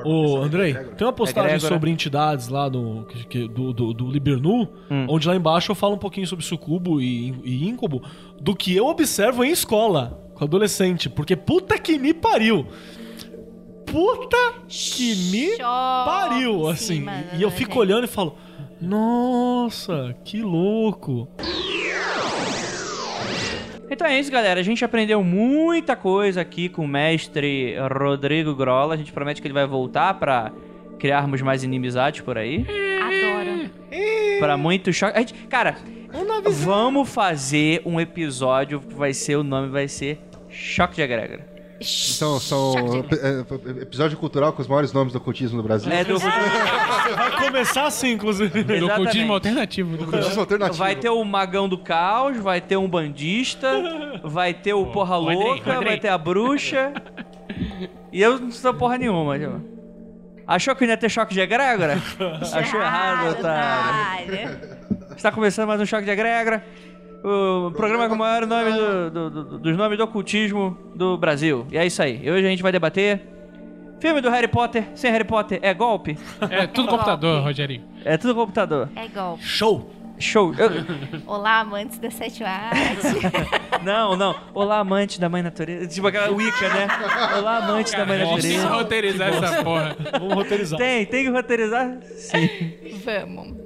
Ô, 0.05 0.39
Andrei, 0.39 0.75
tem 0.75 1.07
uma 1.07 1.13
postagem 1.13 1.51
Egrégora. 1.51 1.75
sobre 1.75 1.91
entidades 1.91 2.49
lá 2.49 2.69
que- 3.09 3.27
que- 3.27 3.49
do, 3.49 3.73
do, 3.73 3.93
do 3.93 4.11
Libernu, 4.11 4.69
Hum. 4.91 5.07
onde 5.09 5.29
lá 5.29 5.37
embaixo 5.37 5.71
eu 5.71 5.77
falo 5.77 5.95
um 5.95 5.99
pouquinho 5.99 6.27
sobre 6.27 6.45
sucubo 6.45 7.01
e, 7.01 7.35
e 7.45 7.69
íncubo, 7.69 8.03
do 8.41 8.55
que 8.57 8.75
eu 8.75 8.87
observo 8.87 9.45
em 9.45 9.51
escola, 9.51 10.21
com 10.35 10.45
adolescente. 10.45 11.09
Porque 11.09 11.37
puta 11.37 11.79
que 11.79 11.99
me 11.99 12.13
pariu! 12.15 12.67
Puta 13.87 14.55
que 14.69 15.15
me 15.31 15.59
pariu, 15.59 16.67
assim. 16.67 17.05
E 17.37 17.43
eu 17.43 17.51
fico 17.51 17.73
gente. 17.73 17.79
olhando 17.81 18.05
e 18.05 18.09
falo, 18.09 18.35
nossa, 18.81 20.17
que 20.25 20.41
louco. 20.41 21.29
Então 23.93 24.07
é 24.07 24.19
isso, 24.19 24.31
galera. 24.33 24.59
A 24.59 24.63
gente 24.63 24.83
aprendeu 24.85 25.23
muita 25.23 25.95
coisa 25.95 26.41
aqui 26.41 26.69
com 26.71 26.85
o 26.85 26.89
mestre 26.89 27.75
Rodrigo 27.93 28.55
Grola. 28.55 28.95
A 28.95 28.97
gente 28.97 29.13
promete 29.13 29.43
que 29.43 29.47
ele 29.47 29.53
vai 29.53 29.67
voltar 29.67 30.15
pra 30.15 30.51
criarmos 30.99 31.43
mais 31.43 31.63
inimizades 31.63 32.23
por 32.23 32.39
aí. 32.39 32.65
Adoro. 33.01 33.71
Pra 34.39 34.57
muito 34.57 34.91
choque. 34.95 35.15
A 35.17 35.21
gente- 35.21 35.35
cara, 35.47 35.77
vamos 36.51 37.13
fazer 37.13 37.83
um 37.85 38.01
episódio 38.01 38.81
que 38.81 38.95
vai 38.95 39.13
ser, 39.13 39.37
o 39.37 39.43
nome 39.43 39.69
vai 39.69 39.87
ser 39.89 40.19
Choque 40.49 40.97
de 40.97 41.03
Egrégora. 41.03 41.52
Então, 42.17 42.39
são 42.41 43.03
de- 43.03 43.15
é, 43.15 43.79
é, 43.79 43.83
episódio 43.83 44.17
cultural 44.17 44.53
com 44.53 44.63
os 44.63 44.69
maiores 44.69 44.93
nomes 44.93 45.13
do 45.13 45.17
ocultismo 45.17 45.57
no 45.57 45.63
Brasil. 45.63 45.91
É 45.93 46.05
do 46.05 46.19
Vai 46.19 47.45
começar 47.47 47.87
assim, 47.87 48.13
inclusive. 48.13 48.63
Do 48.63 48.87
ocultismo 48.87 49.33
alternativo. 49.33 49.97
Do 49.97 50.05
Ocultismo 50.05 50.41
alternativo. 50.41 50.79
Vai 50.79 50.97
ter 50.97 51.11
o 51.11 51.25
Magão 51.25 51.69
do 51.69 51.79
Caos, 51.79 52.37
vai 52.39 52.61
ter 52.61 52.77
um 52.77 52.89
bandista, 52.89 53.69
vai 54.25 54.55
ter 54.55 54.75
o 54.75 54.87
Porra 54.87 55.17
Louca, 55.17 55.39
Rodrigo. 55.73 55.85
vai 55.85 55.99
ter 55.99 56.09
a 56.09 56.19
bruxa. 56.19 56.93
E 58.13 58.21
eu 58.21 58.39
não 58.39 58.51
sou 58.51 58.73
porra 58.75 58.99
nenhuma. 58.99 59.35
Achou 60.47 60.75
que 60.75 60.85
não 60.85 60.91
ia 60.91 60.97
ter 60.97 61.09
choque 61.11 61.35
de 61.35 61.41
egrégora? 61.41 61.95
Achou 62.53 62.81
errado, 62.81 63.31
otário. 63.39 64.83
Está 65.17 65.31
começando 65.31 65.69
mais 65.69 65.81
um 65.81 65.87
choque 65.87 66.05
de 66.05 66.11
egrégora. 66.11 66.65
O 67.25 67.71
programa 67.71 68.09
com 68.09 68.15
o 68.15 68.19
maior 68.19 68.47
nome 68.47 68.73
do- 68.73 69.11
do- 69.11 69.31
do- 69.31 69.59
dos 69.59 69.77
nomes 69.77 69.97
do 69.97 70.05
ocultismo 70.05 70.77
do 70.95 71.17
Brasil. 71.17 71.67
E 71.71 71.79
é 71.79 71.87
isso 71.87 72.03
aí. 72.03 72.21
E 72.23 72.31
hoje 72.31 72.45
a 72.47 72.51
gente 72.51 72.63
vai 72.63 72.73
debater. 72.73 73.21
Filme 74.01 74.21
do 74.21 74.29
Harry 74.29 74.49
Potter 74.49 74.85
sem 74.97 75.13
Harry 75.13 75.23
Potter 75.25 75.61
é 75.63 75.73
golpe? 75.73 76.19
É 76.51 76.67
tudo 76.67 76.89
computador, 76.89 77.43
Rogerinho. 77.45 77.85
É 78.05 78.17
tudo 78.17 78.35
computador. 78.35 78.89
É 78.97 79.07
golpe. 79.07 79.45
Show! 79.45 79.89
Show. 80.19 80.53
Eu- 80.59 80.71
Olá, 81.27 81.61
amantes 81.61 81.99
da 81.99 82.11
sétima 82.11 82.49
arte. 82.49 83.07
Não, 83.83 84.17
não. 84.17 84.37
Olá, 84.55 84.79
amante 84.79 85.21
da 85.21 85.29
mãe 85.29 85.43
natureza. 85.43 85.89
Tipo 85.89 86.07
aquela 86.07 86.31
Wicca, 86.31 86.69
né? 86.69 86.87
Olá, 87.39 87.57
amante 87.59 87.91
da 87.93 88.05
mãe 88.07 88.19
Tem 88.19 88.27
que 88.29 88.33
natureza. 88.35 88.69
roteirizar 88.69 89.29
essa 89.35 89.65
porra. 89.65 89.97
Vamos 90.21 90.35
roteirizar. 90.35 90.79
Tem, 90.79 91.05
tem 91.07 91.25
que 91.25 91.31
roteirizar? 91.31 91.97
Sim. 92.15 92.49
Vamos. 93.05 93.57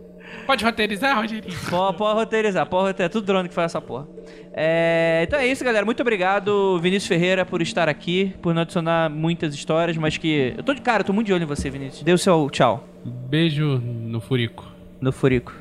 Pode 0.47 0.64
roteirizar, 0.64 1.16
Rogerinho? 1.16 1.55
Pode, 1.68 1.97
pode 1.98 2.14
roteirizar, 2.14 2.66
pode 2.66 2.86
roteirizar. 2.89 3.06
É 3.06 3.09
tudo 3.09 3.27
drone 3.27 3.48
que 3.48 3.55
faz 3.55 3.73
essa 3.73 3.81
porra. 3.81 4.06
É, 4.52 5.24
então 5.27 5.39
é 5.39 5.47
isso, 5.47 5.64
galera. 5.64 5.85
Muito 5.85 6.01
obrigado, 6.01 6.78
Vinícius 6.81 7.09
Ferreira, 7.09 7.44
por 7.44 7.60
estar 7.60 7.89
aqui, 7.89 8.35
por 8.40 8.55
não 8.55 8.62
adicionar 8.62 9.10
muitas 9.10 9.55
histórias, 9.55 9.97
mas 9.97 10.16
que. 10.16 10.55
Eu 10.56 10.62
tô 10.62 10.73
de 10.73 10.81
cara, 10.81 11.01
eu 11.02 11.05
tô 11.05 11.12
muito 11.12 11.27
de 11.27 11.32
olho 11.32 11.43
em 11.43 11.47
você, 11.47 11.68
Vinícius. 11.68 12.02
Dê 12.02 12.12
o 12.12 12.18
seu 12.18 12.48
tchau 12.51 12.86
Beijo 13.05 13.78
no 13.78 14.20
furico. 14.20 14.64
no 15.01 15.12
Furico. 15.12 15.52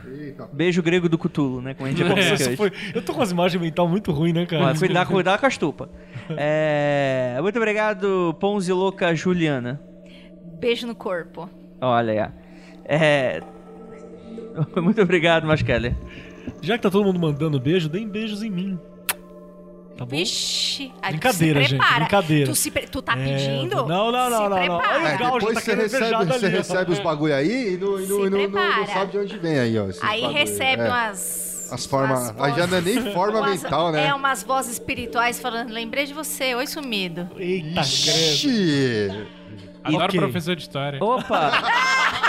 Beijo 0.52 0.82
grego 0.82 1.08
do 1.08 1.18
Cutulo, 1.18 1.62
né? 1.62 1.74
Como 1.74 1.88
a 1.88 1.92
gente 1.92 2.00
já 2.08 2.34
hoje. 2.46 2.56
foi... 2.56 2.72
Eu 2.94 3.02
tô 3.02 3.14
com 3.14 3.22
as 3.22 3.32
imagens 3.32 3.62
mental 3.62 3.88
muito 3.88 4.12
ruim, 4.12 4.34
né, 4.34 4.46
cara? 4.46 4.64
Mas 4.64 4.80
cuidar, 4.80 5.06
cuidar 5.06 5.38
com 5.38 5.46
as 5.46 5.58
tupas. 5.58 5.90
É, 6.38 7.38
muito 7.42 7.58
obrigado, 7.58 8.36
Ponzi 8.40 8.72
Louca 8.74 9.14
Juliana. 9.14 9.80
Beijo 10.60 10.88
no 10.88 10.96
corpo. 10.96 11.50
Olha 11.82 12.14
aí. 12.14 12.32
É. 12.86 13.42
Muito 14.82 15.02
obrigado, 15.02 15.46
Maskeller. 15.48 15.96
Já 16.62 16.78
que 16.78 16.84
tá 16.84 16.90
todo 16.92 17.04
mundo 17.06 17.20
mandando 17.20 17.60
beijo, 17.60 17.90
deem 17.90 18.08
beijos 18.08 18.42
em 18.44 18.50
mim. 18.50 18.80
Tá 19.98 20.04
bom? 20.06 20.12
Vixe. 20.18 20.92
Brincadeira, 21.08 21.62
se 21.64 21.70
gente, 21.70 21.78
prepara. 21.80 22.00
brincadeira. 22.02 22.50
Tu, 22.52 22.56
se 22.56 22.70
pre- 22.70 22.86
tu 22.88 23.02
tá 23.02 23.14
É, 23.18 23.24
pedindo? 23.24 23.76
não, 23.88 24.12
não, 24.12 24.12
não, 24.12 24.26
Se 24.26 24.32
não, 24.32 24.50
não. 24.50 24.58
prepara. 24.58 25.00
Olha 25.00 25.08
É, 25.10 25.16
o 25.16 25.18
Gal 25.18 25.30
já 25.32 25.36
depois 25.38 25.54
tá 25.56 25.62
você 25.62 25.66
querendo 25.72 25.82
recebe, 25.84 26.10
você 26.26 26.46
ali, 26.46 26.46
ó. 26.46 26.58
recebe 26.58 26.92
os 26.92 27.00
bagulho 27.00 27.34
aí 27.36 27.74
e 27.74 27.78
não, 27.78 28.00
e 28.00 28.06
não, 28.08 28.24
Se 28.24 28.30
não- 28.30 28.50
não- 28.50 28.88
sabe 28.88 29.12
de 29.14 29.18
onde 29.20 29.38
vem 29.38 29.58
aí, 29.58 29.80
ó. 29.80 29.86
Aí 30.02 30.22
bagulho. 30.22 30.38
recebe 30.40 30.82
É. 30.84 30.88
umas... 30.90 31.70
As 31.72 31.86
formas. 31.86 32.34
Aí 32.40 32.54
já 32.56 32.68
não 32.68 32.78
é 32.78 32.82
nem 32.82 33.12
forma 33.14 33.40
umas- 33.40 33.64
mental, 33.64 33.92
né? 33.92 34.08
É, 34.08 34.14
umas 34.14 34.44
vozes 34.44 34.74
espirituais 34.74 35.40
falando, 35.40 35.72
lembrei 35.72 36.06
de 36.06 36.14
você, 36.14 36.54
oi 36.54 36.68
sumido. 36.68 37.28
Eita. 37.38 37.82
Ixi! 37.82 39.10
Adoro 39.84 40.04
Ok. 40.06 40.20
professor 40.20 40.56
de 40.56 40.62
história. 40.62 41.00
Opa! 41.02 41.52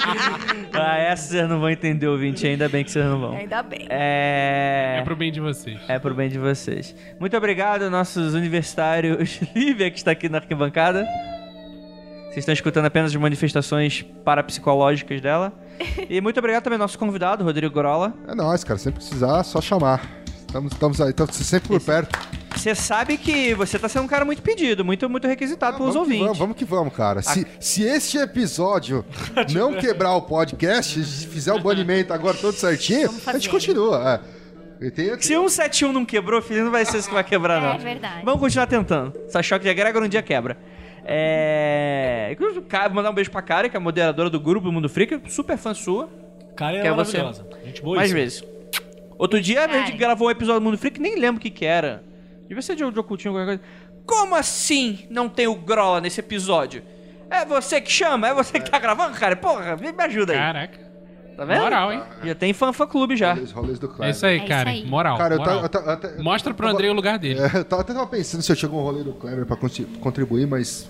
ah, 0.72 0.98
essa 0.98 1.28
vocês 1.28 1.48
não 1.48 1.60
vão 1.60 1.70
entender, 1.70 2.06
ouvinte. 2.06 2.46
Ainda 2.46 2.68
bem 2.68 2.84
que 2.84 2.90
vocês 2.90 3.04
não 3.04 3.20
vão. 3.20 3.36
Ainda 3.36 3.62
bem. 3.62 3.86
É. 3.90 4.96
É 4.98 5.02
pro 5.02 5.16
bem 5.16 5.30
de 5.30 5.40
vocês. 5.40 5.80
É 5.88 5.98
pro 5.98 6.14
bem 6.14 6.28
de 6.28 6.38
vocês. 6.38 6.94
Muito 7.18 7.36
obrigado, 7.36 7.90
nossos 7.90 8.34
universitários. 8.34 9.40
Lívia, 9.54 9.90
que 9.90 9.98
está 9.98 10.10
aqui 10.10 10.28
na 10.28 10.38
arquibancada. 10.38 11.06
Vocês 12.24 12.38
estão 12.38 12.52
escutando 12.52 12.86
apenas 12.86 13.12
as 13.12 13.16
manifestações 13.16 14.02
parapsicológicas 14.24 15.20
dela. 15.20 15.52
E 16.10 16.20
muito 16.20 16.38
obrigado 16.38 16.64
também 16.64 16.76
ao 16.76 16.80
nosso 16.80 16.98
convidado, 16.98 17.44
Rodrigo 17.44 17.72
Grola. 17.72 18.12
É 18.26 18.34
nóis, 18.34 18.64
cara. 18.64 18.78
Sempre 18.78 19.00
precisar, 19.00 19.44
só 19.44 19.60
chamar. 19.60 20.02
Estamos, 20.26 20.72
estamos 20.72 21.00
aí, 21.00 21.10
estamos 21.10 21.34
sempre 21.36 21.68
por 21.68 21.80
perto. 21.80 22.43
Você 22.64 22.74
sabe 22.74 23.18
que 23.18 23.52
você 23.52 23.78
tá 23.78 23.90
sendo 23.90 24.04
um 24.04 24.08
cara 24.08 24.24
muito 24.24 24.40
pedido, 24.40 24.82
muito, 24.82 25.06
muito 25.10 25.28
requisitado 25.28 25.76
pelos 25.76 25.92
vamos, 25.92 26.08
que 26.08 26.14
ouvintes. 26.14 26.26
vamos, 26.26 26.38
vamos 26.38 26.56
que 26.56 26.64
vamos, 26.64 26.94
cara. 26.94 27.20
Se, 27.20 27.46
se 27.60 27.82
este 27.82 28.16
episódio 28.16 29.04
não 29.52 29.74
quebrar 29.74 30.14
o 30.14 30.22
podcast, 30.22 31.04
se 31.04 31.26
fizer 31.26 31.52
o 31.52 31.60
banimento 31.60 32.14
agora 32.14 32.34
todo 32.38 32.54
certinho, 32.54 33.10
a 33.26 33.32
gente 33.34 33.50
continua. 33.50 34.22
é. 34.80 34.86
E 34.86 34.90
tem, 34.90 35.08
Se 35.20 35.28
171 35.28 35.92
não 35.92 36.06
quebrou, 36.06 36.40
filho, 36.40 36.64
não 36.64 36.70
vai 36.72 36.86
ser 36.86 36.96
isso 36.96 37.08
que 37.08 37.12
vai 37.12 37.22
quebrar, 37.22 37.60
não. 37.60 37.74
É 37.74 37.76
verdade. 37.76 38.24
Vamos 38.24 38.40
continuar 38.40 38.66
tentando. 38.66 39.12
Essa 39.26 39.42
choque 39.42 39.64
de 39.64 39.68
egrégor 39.68 40.02
um 40.02 40.08
dia 40.08 40.22
quebra. 40.22 40.56
É. 41.04 42.34
Mandar 42.94 43.10
um 43.10 43.14
beijo 43.14 43.30
pra 43.30 43.42
Karen, 43.42 43.68
que 43.68 43.76
é 43.76 43.78
a 43.78 43.80
moderadora 43.80 44.30
do 44.30 44.40
grupo 44.40 44.72
Mundo 44.72 44.88
Freak, 44.88 45.20
super 45.30 45.58
fã 45.58 45.74
sua. 45.74 46.08
Cara, 46.56 46.78
é 46.78 46.80
Que 46.80 46.86
é 46.88 46.92
você. 46.94 47.18
maravilhosa. 47.18 47.46
Gente 47.62 47.82
boa 47.82 47.96
mais 47.96 48.08
isso. 48.08 48.14
vezes. 48.14 48.44
Outro 49.18 49.38
dia 49.38 49.66
a 49.66 49.68
gente 49.68 49.88
Karen. 49.88 49.98
gravou 49.98 50.28
um 50.28 50.30
episódio 50.30 50.60
do 50.60 50.64
Mundo 50.64 50.78
Freak, 50.78 50.98
nem 50.98 51.16
lembro 51.18 51.36
o 51.38 51.42
que 51.42 51.50
que 51.50 51.66
era. 51.66 52.02
Devia 52.48 52.62
ser 52.62 52.76
de, 52.76 52.90
de 52.90 52.98
ocultinho 52.98 53.32
ou 53.34 53.38
qualquer 53.40 53.58
coisa. 53.58 53.72
Como 54.06 54.34
assim 54.34 55.06
não 55.10 55.28
tem 55.28 55.46
o 55.46 55.54
Grola 55.54 56.00
nesse 56.00 56.20
episódio? 56.20 56.82
É 57.30 57.44
você 57.44 57.80
que 57.80 57.90
chama? 57.90 58.28
É 58.28 58.34
você 58.34 58.60
que 58.60 58.70
tá 58.70 58.78
gravando, 58.78 59.16
cara? 59.18 59.34
Porra, 59.34 59.76
me 59.76 59.90
me 59.92 60.02
ajuda 60.04 60.32
aí. 60.32 60.38
Caraca. 60.38 60.84
Tá 61.36 61.44
vendo? 61.44 61.62
Moral, 61.62 61.92
hein? 61.92 62.02
Já 62.22 62.34
tem 62.34 62.52
fã 62.52 62.72
fã 62.72 62.86
clube 62.86 63.16
já. 63.16 63.34
Rolês 63.52 63.78
do 63.80 63.92
É 64.00 64.10
isso 64.10 64.24
aí, 64.24 64.34
É 64.34 64.38
isso 64.38 64.46
cara. 64.46 64.70
aí. 64.70 64.86
Moral. 64.86 65.18
Cara, 65.18 65.34
eu 65.34 65.38
moral. 65.38 65.54
tava, 65.54 65.64
eu 65.66 65.68
tava- 65.68 65.92
até- 65.94 66.22
Mostra 66.22 66.54
pro 66.54 66.68
eu 66.68 66.72
Andrei 66.72 66.90
o 66.90 66.92
lugar 66.92 67.18
dele. 67.18 67.40
É, 67.40 67.58
eu 67.58 67.64
tava 67.64 67.82
até 67.82 67.92
tava 67.92 68.06
pensando 68.06 68.40
se 68.42 68.52
eu 68.52 68.56
tinha 68.56 68.68
algum 68.68 68.80
rolê 68.82 69.02
do 69.02 69.12
Kleber 69.14 69.44
pra 69.44 69.56
contribuir, 70.00 70.46
mas. 70.46 70.88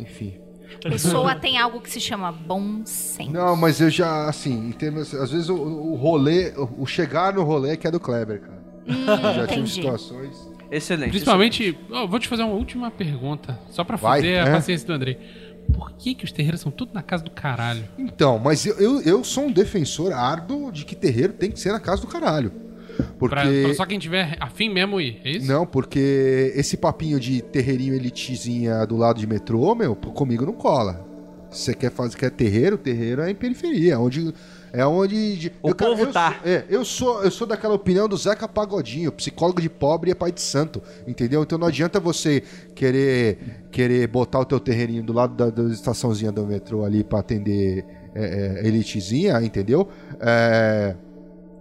Enfim. 0.00 0.34
Pessoa 0.82 1.34
tem 1.38 1.56
algo 1.58 1.80
que 1.80 1.88
se 1.90 2.00
chama 2.00 2.32
bom 2.32 2.82
senso. 2.84 3.30
Não, 3.30 3.54
mas 3.54 3.80
eu 3.80 3.90
já, 3.90 4.28
assim, 4.28 4.68
em 4.68 4.72
termos. 4.72 5.14
Às 5.14 5.30
vezes 5.30 5.48
o, 5.48 5.54
o 5.54 5.94
rolê, 5.94 6.52
o, 6.56 6.82
o 6.82 6.86
chegar 6.86 7.32
no 7.34 7.44
rolê 7.44 7.76
que 7.76 7.86
é 7.86 7.90
do 7.92 8.00
Kleber, 8.00 8.40
cara. 8.40 8.60
eu 8.88 9.34
já 9.34 9.46
tive 9.46 9.60
entendi. 9.60 9.70
situações. 9.70 10.49
Excelente. 10.70 11.10
Principalmente, 11.10 11.76
ó, 11.90 12.06
vou 12.06 12.18
te 12.18 12.28
fazer 12.28 12.42
uma 12.42 12.54
última 12.54 12.90
pergunta, 12.90 13.58
só 13.70 13.82
pra 13.82 13.96
Vai, 13.96 14.20
foder 14.20 14.36
é. 14.36 14.40
a 14.40 14.52
paciência 14.52 14.86
do 14.86 14.92
Andrei. 14.92 15.18
Por 15.72 15.92
que, 15.92 16.14
que 16.14 16.24
os 16.24 16.32
terreiros 16.32 16.60
são 16.60 16.70
tudo 16.70 16.92
na 16.92 17.02
casa 17.02 17.22
do 17.22 17.30
caralho? 17.30 17.84
Então, 17.98 18.38
mas 18.38 18.66
eu, 18.66 18.76
eu, 18.78 19.00
eu 19.02 19.24
sou 19.24 19.44
um 19.44 19.52
defensor 19.52 20.12
árduo 20.12 20.72
de 20.72 20.84
que 20.84 20.96
terreiro 20.96 21.32
tem 21.32 21.50
que 21.50 21.60
ser 21.60 21.72
na 21.72 21.80
casa 21.80 22.02
do 22.02 22.08
caralho. 22.08 22.52
Porque. 23.18 23.34
Pra, 23.34 23.44
pra 23.44 23.74
só 23.74 23.86
quem 23.86 23.98
tiver 23.98 24.36
afim 24.40 24.68
mesmo 24.68 25.00
ir, 25.00 25.20
é 25.24 25.30
isso? 25.30 25.46
Não, 25.46 25.66
porque 25.66 26.52
esse 26.54 26.76
papinho 26.76 27.20
de 27.20 27.40
terreirinho 27.42 27.94
elitezinha 27.94 28.84
do 28.86 28.96
lado 28.96 29.18
de 29.18 29.26
metrô, 29.26 29.74
meu, 29.74 29.94
comigo 29.94 30.44
não 30.44 30.52
cola. 30.52 31.06
Se 31.50 31.64
você 31.64 31.74
quer 31.74 31.90
fazer 31.90 32.16
quer 32.16 32.30
terreiro, 32.30 32.78
terreiro 32.78 33.22
é 33.22 33.30
em 33.30 33.34
periferia, 33.34 33.98
onde 33.98 34.32
é 34.72 34.86
onde 34.86 35.36
de- 35.36 35.52
O 35.62 35.70
eu, 35.70 35.74
cara, 35.74 35.90
povo 35.90 36.02
eu 36.04 36.12
tá. 36.12 36.32
sou- 36.42 36.50
é, 36.50 36.64
eu 36.68 36.84
sou 36.84 37.22
eu 37.24 37.30
sou 37.30 37.46
daquela 37.46 37.74
opinião 37.74 38.08
do 38.08 38.16
Zeca 38.16 38.46
Pagodinho, 38.48 39.10
psicólogo 39.12 39.60
de 39.60 39.68
pobre 39.68 40.10
é 40.10 40.14
pai 40.14 40.30
de 40.32 40.40
santo, 40.40 40.82
entendeu? 41.06 41.42
Então 41.42 41.58
não 41.58 41.66
adianta 41.66 41.98
você 42.00 42.42
querer 42.74 43.38
querer 43.70 44.06
botar 44.08 44.40
o 44.40 44.44
teu 44.44 44.58
terreirinho 44.60 45.02
do 45.02 45.12
lado 45.12 45.34
da, 45.34 45.50
da 45.50 45.72
estaçãozinha 45.72 46.32
do 46.32 46.46
metrô 46.46 46.84
ali 46.84 47.02
pra 47.04 47.20
atender 47.20 47.84
é, 48.14 48.60
é, 48.62 48.66
elitezinha, 48.66 49.40
entendeu? 49.42 49.88
É, 50.20 50.96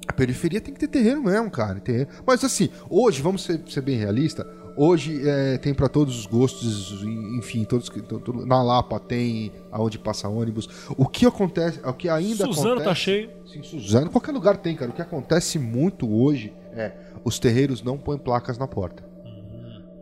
a 0.08 0.14
periferia 0.14 0.60
tem 0.60 0.74
que 0.74 0.80
ter 0.80 0.88
terreno 0.88 1.22
mesmo, 1.24 1.52
cara. 1.52 1.80
terreno. 1.80 2.08
Mas 2.26 2.44
assim, 2.44 2.70
hoje, 2.90 3.22
vamos 3.22 3.44
ser, 3.44 3.62
ser 3.68 3.82
bem 3.82 3.96
realista, 3.98 4.44
hoje 4.82 5.22
é, 5.28 5.58
tem 5.58 5.74
pra 5.74 5.90
todos 5.90 6.18
os 6.20 6.26
gostos, 6.26 7.04
en- 7.04 7.38
enfim, 7.38 7.64
todos 7.64 7.90
que- 7.90 8.02
na 8.46 8.64
Lapa 8.64 9.00
tem 9.00 9.52
aonde 9.72 10.00
passa 10.00 10.28
ônibus. 10.30 10.68
O 10.98 11.06
que 11.08 11.26
acontece, 11.26 11.80
o 11.86 11.94
que 11.94 12.08
ainda 12.08 12.46
Suzano 12.46 12.68
acontece, 12.76 12.86
tá 12.90 12.96
cheio. 12.96 13.30
Sim, 13.46 13.62
Suzano, 13.64 14.10
qualquer 14.10 14.32
lugar 14.32 14.58
tem, 14.58 14.76
cara. 14.76 14.92
O 14.92 14.94
que 14.94 15.02
acontece 15.02 15.60
muito 15.60 16.10
hoje 16.12 16.54
é 16.74 16.94
os 17.24 17.38
terreiros 17.40 17.84
não 17.84 17.98
põem 17.98 18.18
placas 18.18 18.58
na 18.58 18.68
porta. 18.68 19.04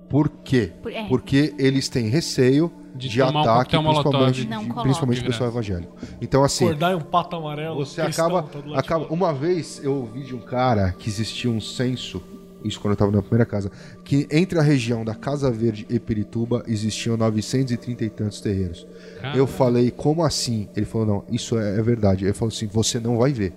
Por 0.10 0.30
quê? 0.30 0.72
Por- 0.82 0.92
é. 0.94 1.06
Porque 1.08 1.54
eles 1.60 1.90
têm 1.90 2.08
receio 2.08 2.72
De 2.96 3.10
de, 3.10 3.22
um 3.22 3.26
ataque, 3.40 3.76
molotov. 3.78 4.14
principalmente, 4.14 4.48
Não 4.48 4.64
de- 4.64 4.82
principalmente 4.82 5.18
De 5.18 5.24
do 5.24 5.28
pessoal 5.32 5.50
evangélico. 5.50 5.96
Então, 6.22 6.44
assim, 6.46 6.66
Acordar 6.66 6.94
em 6.94 6.96
um 6.96 7.02
pato 7.02 7.36
amarelo. 7.36 7.76
você 7.76 8.02
cristão, 8.04 8.26
acaba, 8.28 8.44
tá 8.48 8.80
acaba. 8.80 9.06
Uma 9.14 9.34
vez 9.34 9.82
eu 9.84 9.94
ouvi 9.94 10.24
de 10.24 10.34
um 10.34 10.40
cara 10.40 10.94
que 10.98 11.10
existia 11.10 11.52
um 11.52 11.60
censo, 11.60 12.22
isso 12.68 12.80
quando 12.80 12.92
eu 12.94 12.98
tava 12.98 13.12
na 13.12 13.22
primeira 13.22 13.46
casa, 13.46 13.72
que 14.04 14.28
entre 14.32 14.60
a 14.60 14.62
região 14.62 15.04
da 15.06 15.16
Casa 15.16 15.50
Verde 15.52 15.86
e 15.90 16.00
Pirituba 16.00 16.64
existiam 16.68 17.16
930 17.18 18.04
e 18.06 18.10
tantos 18.10 18.42
terreiros. 18.42 18.86
Caralho. 19.22 19.38
Eu 19.40 19.48
falei, 19.48 19.90
como 19.92 20.24
assim? 20.24 20.68
Ele 20.76 20.86
falou, 20.86 21.08
não, 21.08 21.24
isso 21.30 21.58
é, 21.58 21.78
é 21.80 21.82
verdade. 21.82 22.26
Ele 22.26 22.34
falou 22.34 22.50
assim, 22.54 22.68
você 22.68 23.00
não 23.00 23.18
vai 23.18 23.32
ver. 23.32 23.54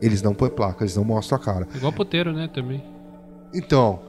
Eles 0.00 0.20
não 0.22 0.34
põem 0.34 0.50
placa, 0.50 0.82
eles 0.84 0.96
não 0.96 1.04
mostram 1.04 1.38
a 1.38 1.40
cara. 1.40 1.68
Igual 1.74 1.92
puteiro, 1.92 2.32
né, 2.32 2.48
também. 2.52 2.82
Então, 3.54 4.00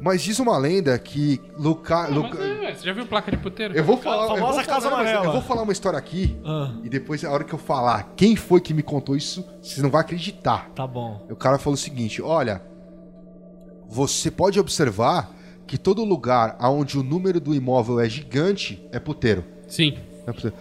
mas 0.00 0.22
diz 0.22 0.38
uma 0.38 0.56
lenda 0.56 0.98
que 0.98 1.40
Luca, 1.58 2.04
Ah, 2.04 2.08
Luca- 2.08 2.38
mas 2.38 2.48
é, 2.62 2.74
você 2.74 2.86
já 2.86 2.92
viu 2.92 3.06
placa 3.06 3.30
de 3.30 3.36
puteiro? 3.36 3.74
eu 3.74 3.84
vou 3.84 3.96
falar, 3.98 4.22
eu 4.24 4.28
vou 4.30 4.38
famosa 4.38 4.64
Casa 4.64 4.88
falar, 4.88 5.02
mas 5.02 5.10
Amarela. 5.10 5.26
eu 5.26 5.32
vou 5.32 5.42
falar 5.42 5.62
uma 5.62 5.72
história 5.72 5.98
aqui 5.98 6.36
Ah, 6.44 6.72
e 6.82 6.88
depois 6.88 7.24
a 7.24 7.30
hora 7.30 7.44
que 7.44 7.52
eu 7.52 7.58
falar 7.58 8.12
quem 8.16 8.34
foi 8.36 8.60
que 8.60 8.72
me 8.74 8.82
contou 8.82 9.16
isso, 9.16 9.44
vocês 9.62 9.78
não 9.82 9.90
vão 9.90 10.00
acreditar. 10.00 10.70
tá 10.74 10.86
bom. 10.86 11.24
O 11.30 11.36
cara 11.36 11.58
falou 11.58 11.74
o 11.74 11.76
seguinte: 11.76 12.20
olha, 12.22 12.62
você 13.88 14.30
pode 14.30 14.58
observar 14.60 15.30
que 15.66 15.78
todo 15.78 16.04
lugar 16.04 16.56
onde 16.60 16.98
o 16.98 17.02
número 17.02 17.40
do 17.40 17.54
imóvel 17.54 18.00
é 18.00 18.08
gigante 18.08 18.82
é 18.92 18.98
puteiro. 18.98 19.44
Sim. 19.68 19.96
É 20.26 20.32
puteiro. 20.32 20.56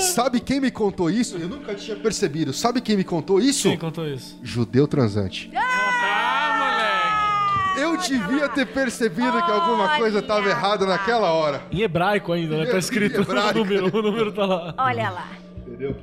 Sabe 0.00 0.40
quem 0.40 0.60
me 0.60 0.70
contou 0.70 1.10
isso? 1.10 1.36
Eu 1.36 1.48
nunca 1.48 1.74
tinha 1.74 1.96
percebido. 1.96 2.52
Sabe 2.52 2.80
quem 2.80 2.96
me 2.96 3.04
contou 3.04 3.40
isso? 3.40 3.68
Quem 3.68 3.78
contou 3.78 4.06
isso? 4.06 4.38
Judeu 4.42 4.86
transante. 4.86 5.50
Ah, 5.54 7.74
Eu 7.76 7.96
devia 7.96 8.48
ter 8.48 8.66
percebido 8.66 9.32
que 9.44 9.50
alguma 9.50 9.96
coisa 9.96 10.20
estava 10.20 10.48
errada 10.48 10.86
naquela 10.86 11.32
hora. 11.32 11.62
Em 11.72 11.82
hebraico 11.82 12.32
ainda, 12.32 12.58
né? 12.58 12.66
Tá 12.66 12.78
escrito 12.78 13.22
o 13.22 13.52
número. 13.52 13.96
O 13.96 14.02
número 14.02 14.32
tá 14.32 14.46
lá. 14.46 14.74
Olha 14.78 15.10
lá. 15.10 15.28
Entendeu? 15.66 15.96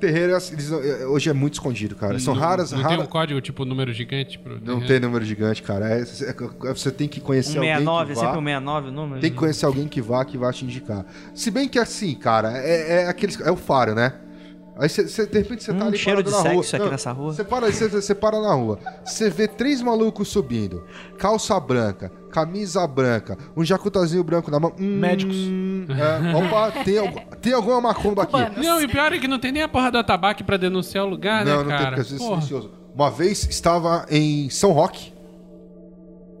Terreiro 0.00 0.32
é 0.32 0.36
assim, 0.36 0.54
eles 0.54 0.70
é, 0.72 1.06
hoje 1.06 1.28
é 1.28 1.32
muito 1.32 1.54
escondido, 1.54 1.94
cara. 1.94 2.18
São 2.18 2.34
Não- 2.34 2.40
raras, 2.40 2.72
Não 2.72 2.80
raras. 2.80 2.96
tem 2.96 3.06
um 3.06 3.08
código, 3.08 3.40
tipo, 3.40 3.64
número 3.64 3.92
gigante 3.92 4.38
pro 4.38 4.58
Não 4.64 4.80
tem 4.80 4.98
número 4.98 5.24
gigante, 5.24 5.62
cara. 5.62 5.88
É- 5.90 6.00
é- 6.00 6.72
você 6.74 6.90
tem 6.90 7.06
que 7.06 7.20
conhecer 7.20 7.58
alguém 7.58 7.74
169, 7.74 8.06
que 8.06 8.12
é 8.12 8.14
vá. 8.14 8.20
sempre 8.22 8.38
um 8.38 8.42
69 8.44 8.88
o 8.88 8.92
número. 8.92 9.20
Tem 9.20 9.30
que 9.30 9.36
conhecer 9.36 9.66
alguém 9.66 9.86
que 9.86 10.00
vá, 10.00 10.24
que 10.24 10.38
vá 10.38 10.50
te 10.52 10.64
indicar. 10.64 11.04
Se 11.34 11.50
bem 11.50 11.68
que 11.68 11.78
assim, 11.78 12.14
cara, 12.14 12.56
é, 12.58 13.02
é 13.02 13.06
aqueles. 13.08 13.38
É 13.40 13.50
o 13.50 13.56
faro, 13.56 13.94
né? 13.94 14.14
Aí 14.78 14.88
você, 14.90 15.08
você- 15.08 15.26
de 15.26 15.38
repente 15.38 15.64
você 15.64 15.72
tá 15.72 15.84
Hum, 15.84 15.88
ali 15.88 15.96
cheiro 15.96 16.22
parado 16.22 16.30
de 16.38 16.44
na 16.44 16.52
rua. 16.52 16.62
sexo 16.62 16.76
aqui 16.76 16.90
nessa 16.90 17.12
rua. 17.12 17.32
Você 17.32 17.44
para, 17.44 17.72
você, 17.72 17.88
você 17.88 18.14
para 18.14 18.40
na 18.40 18.52
rua. 18.52 18.78
Você 19.04 19.30
vê 19.30 19.48
três 19.48 19.80
malucos 19.80 20.28
subindo. 20.28 20.84
Calça 21.18 21.58
branca, 21.58 22.12
camisa 22.30 22.86
branca, 22.86 23.38
um 23.56 23.64
jacutazinho 23.64 24.22
branco 24.22 24.50
na 24.50 24.60
mão. 24.60 24.72
Hum, 24.78 24.98
Médicos. 24.98 25.34
é, 25.88 26.36
opa, 26.36 26.72
tem, 26.84 26.98
algu- 26.98 27.22
tem 27.40 27.52
alguma 27.54 27.80
macumba 27.80 28.24
aqui. 28.24 28.60
Não, 28.60 28.80
e 28.80 28.84
o 28.84 28.88
pior 28.88 29.12
é 29.14 29.18
que 29.18 29.26
não 29.26 29.38
tem 29.38 29.50
nem 29.50 29.62
a 29.62 29.68
porra 29.68 29.90
do 29.90 29.96
atabaque 29.98 30.44
pra 30.44 30.56
denunciar 30.58 31.04
o 31.06 31.08
lugar, 31.08 31.44
Não, 31.44 31.52
né, 31.52 31.58
não 31.62 31.68
tem, 31.68 31.70
cara? 31.78 31.86
porque 31.88 32.00
às 32.02 32.10
vezes 32.10 32.22
é 32.22 32.28
silencioso. 32.28 32.70
Uma 32.94 33.10
vez 33.10 33.44
estava 33.48 34.04
em 34.10 34.50
São 34.50 34.72
Roque. 34.72 35.12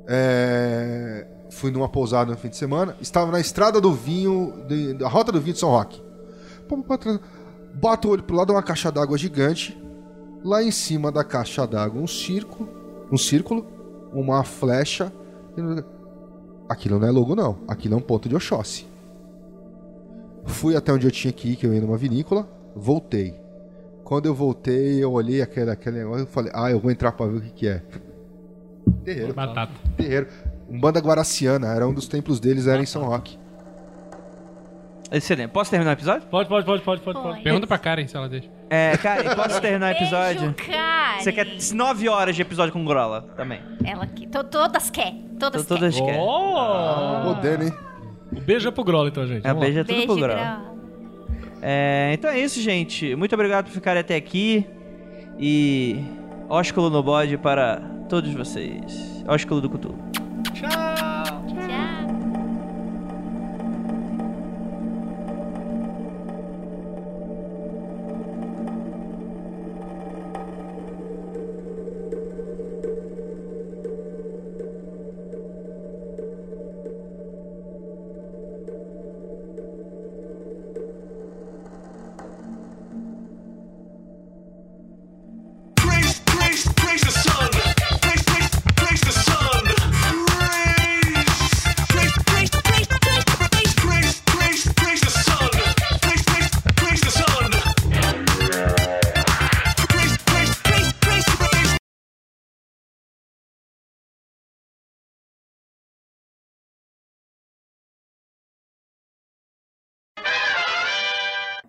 É, 0.08 1.26
Fui 1.50 1.70
numa 1.70 1.88
pousada 1.88 2.30
no 2.32 2.36
fim 2.36 2.48
de 2.50 2.56
semana. 2.56 2.94
Estava 3.00 3.32
na 3.32 3.40
estrada 3.40 3.80
do 3.80 3.92
vinho, 3.94 4.52
de- 4.68 4.92
da 4.92 5.08
rota 5.08 5.32
do 5.32 5.40
vinho 5.40 5.54
de 5.54 5.58
São 5.60 5.70
Roque. 5.70 6.02
Pô, 6.68 6.76
pô, 6.82 6.98
Boto 7.76 8.08
o 8.08 8.10
olho 8.12 8.22
pro 8.22 8.34
lado 8.34 8.46
de 8.48 8.52
uma 8.52 8.62
caixa 8.62 8.90
d'água 8.90 9.18
gigante. 9.18 9.76
Lá 10.42 10.62
em 10.62 10.70
cima 10.70 11.12
da 11.12 11.22
caixa 11.22 11.66
d'água, 11.66 12.00
um 12.00 12.06
círculo. 12.06 12.68
Um 13.12 13.18
círculo. 13.18 13.66
Uma 14.12 14.42
flecha. 14.42 15.12
Aquilo 16.68 16.98
não 16.98 17.06
é 17.06 17.10
logo, 17.10 17.36
não. 17.36 17.58
Aquilo 17.68 17.94
é 17.94 17.96
um 17.98 18.00
ponto 18.00 18.28
de 18.28 18.34
Oxóssi. 18.34 18.86
Fui 20.46 20.74
até 20.74 20.92
onde 20.92 21.06
eu 21.06 21.10
tinha 21.10 21.32
que 21.32 21.50
ir, 21.50 21.56
que 21.56 21.66
eu 21.66 21.74
ia 21.74 21.80
numa 21.80 21.98
vinícola. 21.98 22.48
Voltei. 22.74 23.34
Quando 24.04 24.26
eu 24.26 24.34
voltei, 24.34 25.02
eu 25.02 25.12
olhei 25.12 25.42
aquele, 25.42 25.70
aquele 25.70 25.98
negócio 25.98 26.24
e 26.24 26.26
falei, 26.26 26.52
ah, 26.54 26.70
eu 26.70 26.80
vou 26.80 26.90
entrar 26.90 27.12
pra 27.12 27.26
ver 27.26 27.38
o 27.38 27.40
que, 27.40 27.50
que 27.50 27.68
é. 27.68 27.82
Terreiro. 29.04 29.34
Batata. 29.34 29.72
Terreiro. 29.96 30.28
Umbanda 30.70 31.00
Guaraciana, 31.00 31.68
era 31.68 31.86
um 31.86 31.92
dos 31.92 32.08
templos 32.08 32.40
deles, 32.40 32.66
era 32.66 32.80
em 32.80 32.86
São 32.86 33.04
Roque. 33.04 33.38
Excelente. 35.12 35.50
Posso 35.50 35.70
terminar 35.70 35.90
o 35.90 35.94
episódio? 35.94 36.26
Pode, 36.28 36.48
pode, 36.48 36.66
pode, 36.66 36.82
pode, 36.82 37.00
pode. 37.00 37.18
pode. 37.22 37.42
Pergunta 37.42 37.66
pra 37.66 37.78
Karen 37.78 38.06
se 38.08 38.16
ela 38.16 38.28
deixa. 38.28 38.48
É, 38.68 38.96
cara, 38.96 39.36
posso 39.36 39.60
terminar 39.60 39.94
o 39.94 39.96
episódio? 39.96 40.50
Beijo, 40.52 40.70
Karen. 40.72 41.20
Você 41.20 41.32
quer 41.32 41.46
9 41.72 42.08
horas 42.08 42.34
de 42.34 42.42
episódio 42.42 42.72
com 42.72 42.84
Grola 42.84 43.22
também. 43.36 43.60
Ela. 43.84 44.06
To- 44.06 44.44
Todas 44.44 44.90
quer. 44.90 45.14
Todas 45.38 45.64
Tô- 45.64 45.74
Todas 45.76 45.94
querem. 45.98 46.20
Oh! 46.20 47.24
Moderno, 47.24 47.64
hein? 47.64 47.72
O 48.32 48.40
beijo 48.40 48.68
é 48.68 48.70
pro 48.72 48.82
Grola, 48.84 49.08
então, 49.08 49.26
gente. 49.26 49.46
É, 49.46 49.48
Vamos 49.48 49.60
lá. 49.60 49.64
beijo 49.66 49.80
é 49.80 49.84
quer. 49.84 49.92
tudo 49.92 49.96
Beijo, 49.96 50.06
pro 50.12 50.16
Grola. 50.16 50.40
Grau. 50.40 50.76
É, 51.62 52.10
então 52.12 52.28
é 52.30 52.38
isso, 52.40 52.60
gente. 52.60 53.14
Muito 53.14 53.34
obrigado 53.34 53.66
por 53.66 53.72
ficarem 53.72 54.00
até 54.00 54.16
aqui. 54.16 54.66
E 55.38 56.02
ósculo 56.48 56.90
no 56.90 57.02
bode 57.02 57.36
para 57.38 57.80
todos 58.08 58.32
vocês. 58.34 59.24
Ósculo 59.28 59.60
do 59.60 59.70
Cthulhu. 59.70 59.98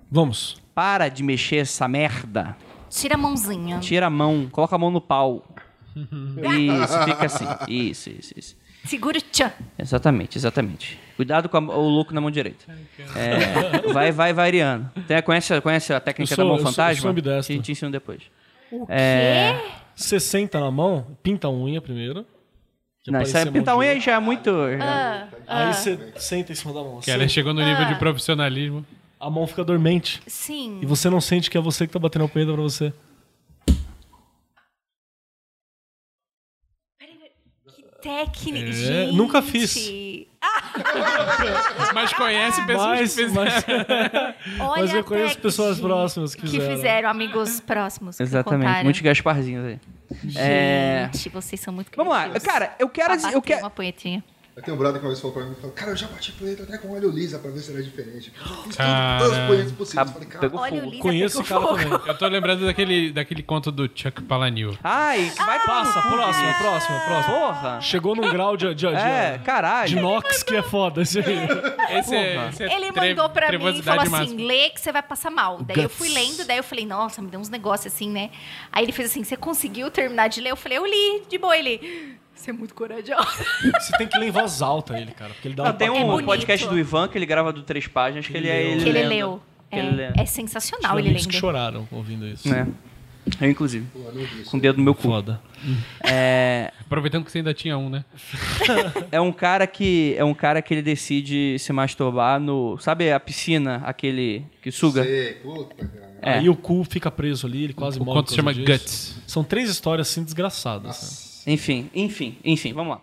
Vamos. 0.09 0.61
Para 0.73 1.09
de 1.09 1.23
mexer 1.23 1.57
essa 1.57 1.87
merda. 1.87 2.55
Tira 2.89 3.15
a 3.15 3.17
mãozinha. 3.17 3.79
Tira 3.79 4.07
a 4.07 4.09
mão, 4.09 4.47
coloca 4.51 4.75
a 4.75 4.79
mão 4.79 4.89
no 4.91 5.01
pau. 5.01 5.43
Isso, 5.97 7.03
fica 7.05 7.25
assim. 7.25 7.45
Isso, 7.67 8.09
isso, 8.09 8.33
isso. 8.37 8.55
Segura 8.85 9.17
o 9.17 9.21
tchan. 9.21 9.51
Exatamente, 9.77 10.37
exatamente. 10.37 10.97
Cuidado 11.15 11.49
com 11.49 11.57
a- 11.57 11.59
o 11.77 11.89
louco 11.89 12.13
na 12.13 12.21
mão 12.21 12.29
direita. 12.31 12.63
É, 13.15 13.91
vai, 13.91 14.11
vai 14.11 14.31
variando. 14.31 14.89
Tem- 15.07 15.21
conhece, 15.23 15.59
conhece 15.59 15.91
a 15.93 15.99
técnica 15.99 16.33
sou- 16.35 16.45
da 16.45 16.47
mão 16.47 16.53
eu 16.57 16.59
sou- 16.61 16.69
eu 16.69 16.73
fantasma? 16.73 17.01
sou 17.01 17.13
te, 17.41 17.59
te 17.59 17.71
ensino 17.71 17.91
depois. 17.91 18.21
O 18.71 18.85
É. 18.87 19.59
quê? 19.59 19.69
Você 19.95 20.19
senta 20.19 20.59
na 20.59 20.69
mão, 20.71 21.17
pinta 21.23 21.47
a 21.47 21.51
unha 21.51 21.81
primeiro. 21.81 22.25
Não, 23.07 23.21
isso 23.21 23.35
mão 23.37 23.51
pintar 23.51 23.75
unha 23.77 23.99
já 23.99 24.13
é 24.13 24.19
muito. 24.19 24.51
Ah, 24.81 25.27
Aí 25.47 25.73
você 25.73 25.97
senta 26.17 26.51
em 26.51 26.55
cima 26.55 26.73
da 26.73 26.81
mão. 26.81 26.99
Que 26.99 27.09
assim, 27.09 27.19
ela 27.19 27.27
chegou 27.27 27.53
no 27.53 27.65
nível 27.65 27.85
de 27.85 27.95
profissionalismo. 27.95 28.85
A 29.19 29.29
mão 29.29 29.47
fica 29.47 29.63
dormente. 29.63 30.21
sim. 30.27 30.79
E 30.81 30.85
você 30.85 31.09
não 31.09 31.19
sente 31.19 31.49
que 31.49 31.57
é 31.57 31.61
você 31.61 31.87
que 31.87 31.93
tá 31.93 31.99
batendo 31.99 32.25
a 32.25 32.27
punheta 32.27 32.53
pra 32.53 32.61
você. 32.61 32.93
Que 37.75 37.83
técnica. 38.01 38.69
É, 38.69 38.71
gente. 38.71 39.15
nunca 39.15 39.41
fiz. 39.41 39.75
Mas 41.93 42.13
conhece 42.13 42.65
pessoas 42.65 42.99
Mas, 42.99 43.15
que 43.15 43.25
fizeram. 43.25 43.43
mas, 43.43 43.65
Olha 44.59 44.81
mas 44.81 44.93
eu 44.93 45.03
conheço 45.03 45.37
pessoas 45.39 45.75
gente, 45.77 45.85
próximas 45.85 46.35
que 46.35 46.41
Que 46.41 46.47
fizeram. 46.47 46.75
fizeram, 46.75 47.09
amigos 47.09 47.59
próximos. 47.59 48.19
Exatamente, 48.19 48.83
muitos 48.83 49.01
Gasparzinhos 49.01 49.65
aí. 49.65 49.79
É, 50.35 51.09
Gente, 51.11 51.29
vocês 51.29 51.59
são 51.59 51.73
muito 51.73 51.91
Vamos 51.95 52.13
lá, 52.13 52.29
cara, 52.39 52.75
eu 52.79 52.87
quero. 52.87 53.13
Eu 53.31 53.41
quero 53.41 53.61
uma 53.61 53.69
punhetinha. 53.69 54.23
Eu 54.57 54.63
tenho 54.63 54.73
um 54.75 54.79
brother 54.79 54.99
que 54.99 55.05
uma 55.05 55.11
vez 55.11 55.21
falou 55.21 55.35
pra 55.35 55.45
mim, 55.45 55.53
falou, 55.53 55.71
cara, 55.71 55.91
eu 55.91 55.95
já 55.95 56.07
bati 56.07 56.31
punheta 56.31 56.63
até 56.63 56.79
com 56.79 56.91
óleo 56.91 57.11
lisa 57.11 57.37
pra 57.37 57.51
ver 57.51 57.59
se 57.59 57.71
era 57.71 57.83
diferente. 57.83 58.33
Eu 58.35 58.43
fiz 58.47 58.63
tudo, 58.63 58.75
Cara. 58.77 59.19
todas 59.23 59.37
as 59.37 59.45
punhetas 59.47 59.71
possíveis. 59.73 60.09
Falei, 60.11 60.27
cara, 60.27 60.39
Pegou 60.39 60.59
Olha 60.59 60.73
o 60.73 60.77
fogo. 60.79 60.89
Lisa 60.89 61.01
Conheço 61.03 61.41
o 61.41 61.43
cara 61.45 61.61
fogo. 61.61 61.77
também. 61.77 61.99
Eu 62.07 62.17
tô 62.17 62.27
lembrando 62.27 62.65
daquele, 62.65 63.11
daquele 63.11 63.43
conto 63.43 63.71
do 63.71 63.83
Chuck 63.93 64.19
Palahniuk. 64.23 64.79
Ai, 64.83 65.31
vai 65.37 65.61
tomar 65.63 65.83
Passa, 65.85 66.01
próxima, 66.09 66.47
bicho. 66.47 66.59
próxima, 66.59 66.99
próxima. 67.01 67.35
Porra. 67.35 67.81
Chegou 67.81 68.15
num 68.15 68.29
grau 68.31 68.57
de, 68.57 68.73
de, 68.73 68.87
de, 68.87 68.95
É, 68.95 69.37
de 69.37 69.43
caralho. 69.43 69.95
inox 69.99 70.41
que 70.41 70.55
é 70.55 70.63
foda. 70.63 71.03
Esse 71.03 71.19
aí. 71.19 71.37
Esse 71.99 72.15
é, 72.15 72.49
esse 72.49 72.63
é 72.63 72.73
Ele 72.75 72.91
tre- 72.91 73.09
mandou 73.09 73.29
pra 73.29 73.51
mim 73.51 73.77
e 73.77 73.83
falou 73.83 74.01
assim: 74.01 74.09
máxima. 74.11 74.41
lê 74.47 74.69
que 74.71 74.81
você 74.81 74.91
vai 74.91 75.03
passar 75.03 75.29
mal. 75.29 75.59
Daí 75.61 75.77
eu 75.77 75.83
Guts. 75.83 75.95
fui 75.99 76.09
lendo, 76.09 76.43
daí 76.47 76.57
eu 76.57 76.63
falei, 76.63 76.83
nossa, 76.83 77.21
me 77.21 77.29
deu 77.29 77.39
uns 77.39 77.49
negócios 77.49 77.93
assim, 77.93 78.09
né? 78.09 78.31
Aí 78.71 78.83
ele 78.83 78.91
fez 78.91 79.11
assim: 79.11 79.23
você 79.23 79.37
conseguiu 79.37 79.91
terminar 79.91 80.29
de 80.29 80.41
ler? 80.41 80.49
Eu 80.49 80.55
falei, 80.57 80.79
eu 80.79 80.85
li, 80.87 81.21
de 81.29 81.37
boa. 81.37 81.55
Ele, 81.55 82.17
você 82.38 82.49
é 82.51 82.53
muito 82.53 82.74
corajoso. 82.74 83.27
Você 83.80 83.98
tem 83.98 84.07
que 84.07 84.17
ler 84.17 84.27
em 84.27 84.32
voz 84.32 84.61
alta 84.61 84.99
ele, 84.99 85.11
cara. 85.11 85.33
Porque 85.33 85.48
ele 85.48 85.56
dá 85.56 85.64
Não, 85.66 85.72
um 85.72 85.74
tem 85.75 85.88
É 85.88 85.91
um 85.91 86.06
bonito. 86.07 86.25
podcast 86.25 86.67
do 86.67 86.77
Ivan 86.77 87.07
que 87.07 87.17
ele 87.17 87.25
grava 87.25 87.51
do 87.51 87.64
três 87.64 87.88
páginas 87.88 88.27
que 88.27 88.35
ele 88.38 88.48
é 88.49 88.64
ele 88.64 88.83
que 88.83 88.90
ele 88.90 88.99
lendo. 88.99 89.09
leu. 89.09 89.41
É, 89.69 89.80
ele 89.80 90.01
é 90.17 90.25
sensacional 90.25 90.98
ele 90.98 91.09
amigos 91.09 91.25
que 91.25 91.33
lendo. 91.33 91.40
choraram 91.41 91.88
ouvindo 91.91 92.25
isso. 92.27 92.53
É. 92.53 92.66
Eu, 93.41 93.49
inclusive. 93.49 93.85
Com 94.49 94.56
o 94.57 94.59
dedo 94.61 94.77
no 94.77 94.83
meu 94.85 94.95
cu. 94.95 95.01
Foda. 95.01 95.41
É, 96.09 96.72
Aproveitando 96.80 97.25
que 97.25 97.32
você 97.32 97.40
ainda 97.40 97.53
tinha 97.53 97.77
um, 97.77 97.90
né? 97.90 98.06
é 99.11 99.19
um 99.19 99.33
cara 99.33 99.67
que 99.67 100.16
é 100.17 100.24
um 100.24 100.33
cara 100.33 100.61
que 100.61 100.74
ele 100.74 100.82
decide 100.82 101.57
se 101.59 101.74
masturbar 101.74 102.40
no, 102.40 102.77
sabe 102.80 103.11
a 103.11 103.19
piscina, 103.19 103.82
aquele 103.85 104.45
que 104.61 104.72
suga. 104.72 105.03
sei, 105.03 105.33
puta, 105.33 105.75
cara. 105.75 106.07
É. 106.22 106.33
Aí 106.40 106.49
o 106.49 106.56
cu 106.56 106.85
fica 106.90 107.11
preso 107.11 107.45
ali, 107.45 107.66
ele 107.66 107.74
quase 107.74 107.99
O 107.99 108.06
morre. 108.06 108.17
conto 108.19 108.25
por 108.27 108.32
se 108.32 108.35
chama 108.38 108.53
disso. 108.53 108.66
Guts. 108.72 109.16
São 109.27 109.43
três 109.43 109.69
histórias 109.69 110.07
assim 110.09 110.24
desgraçadas. 110.24 111.01
né? 111.01 111.26
Enfim, 111.48 111.90
enfim, 111.95 112.38
enfim, 112.43 112.74
vamos 112.74 112.98
lá. 112.98 113.01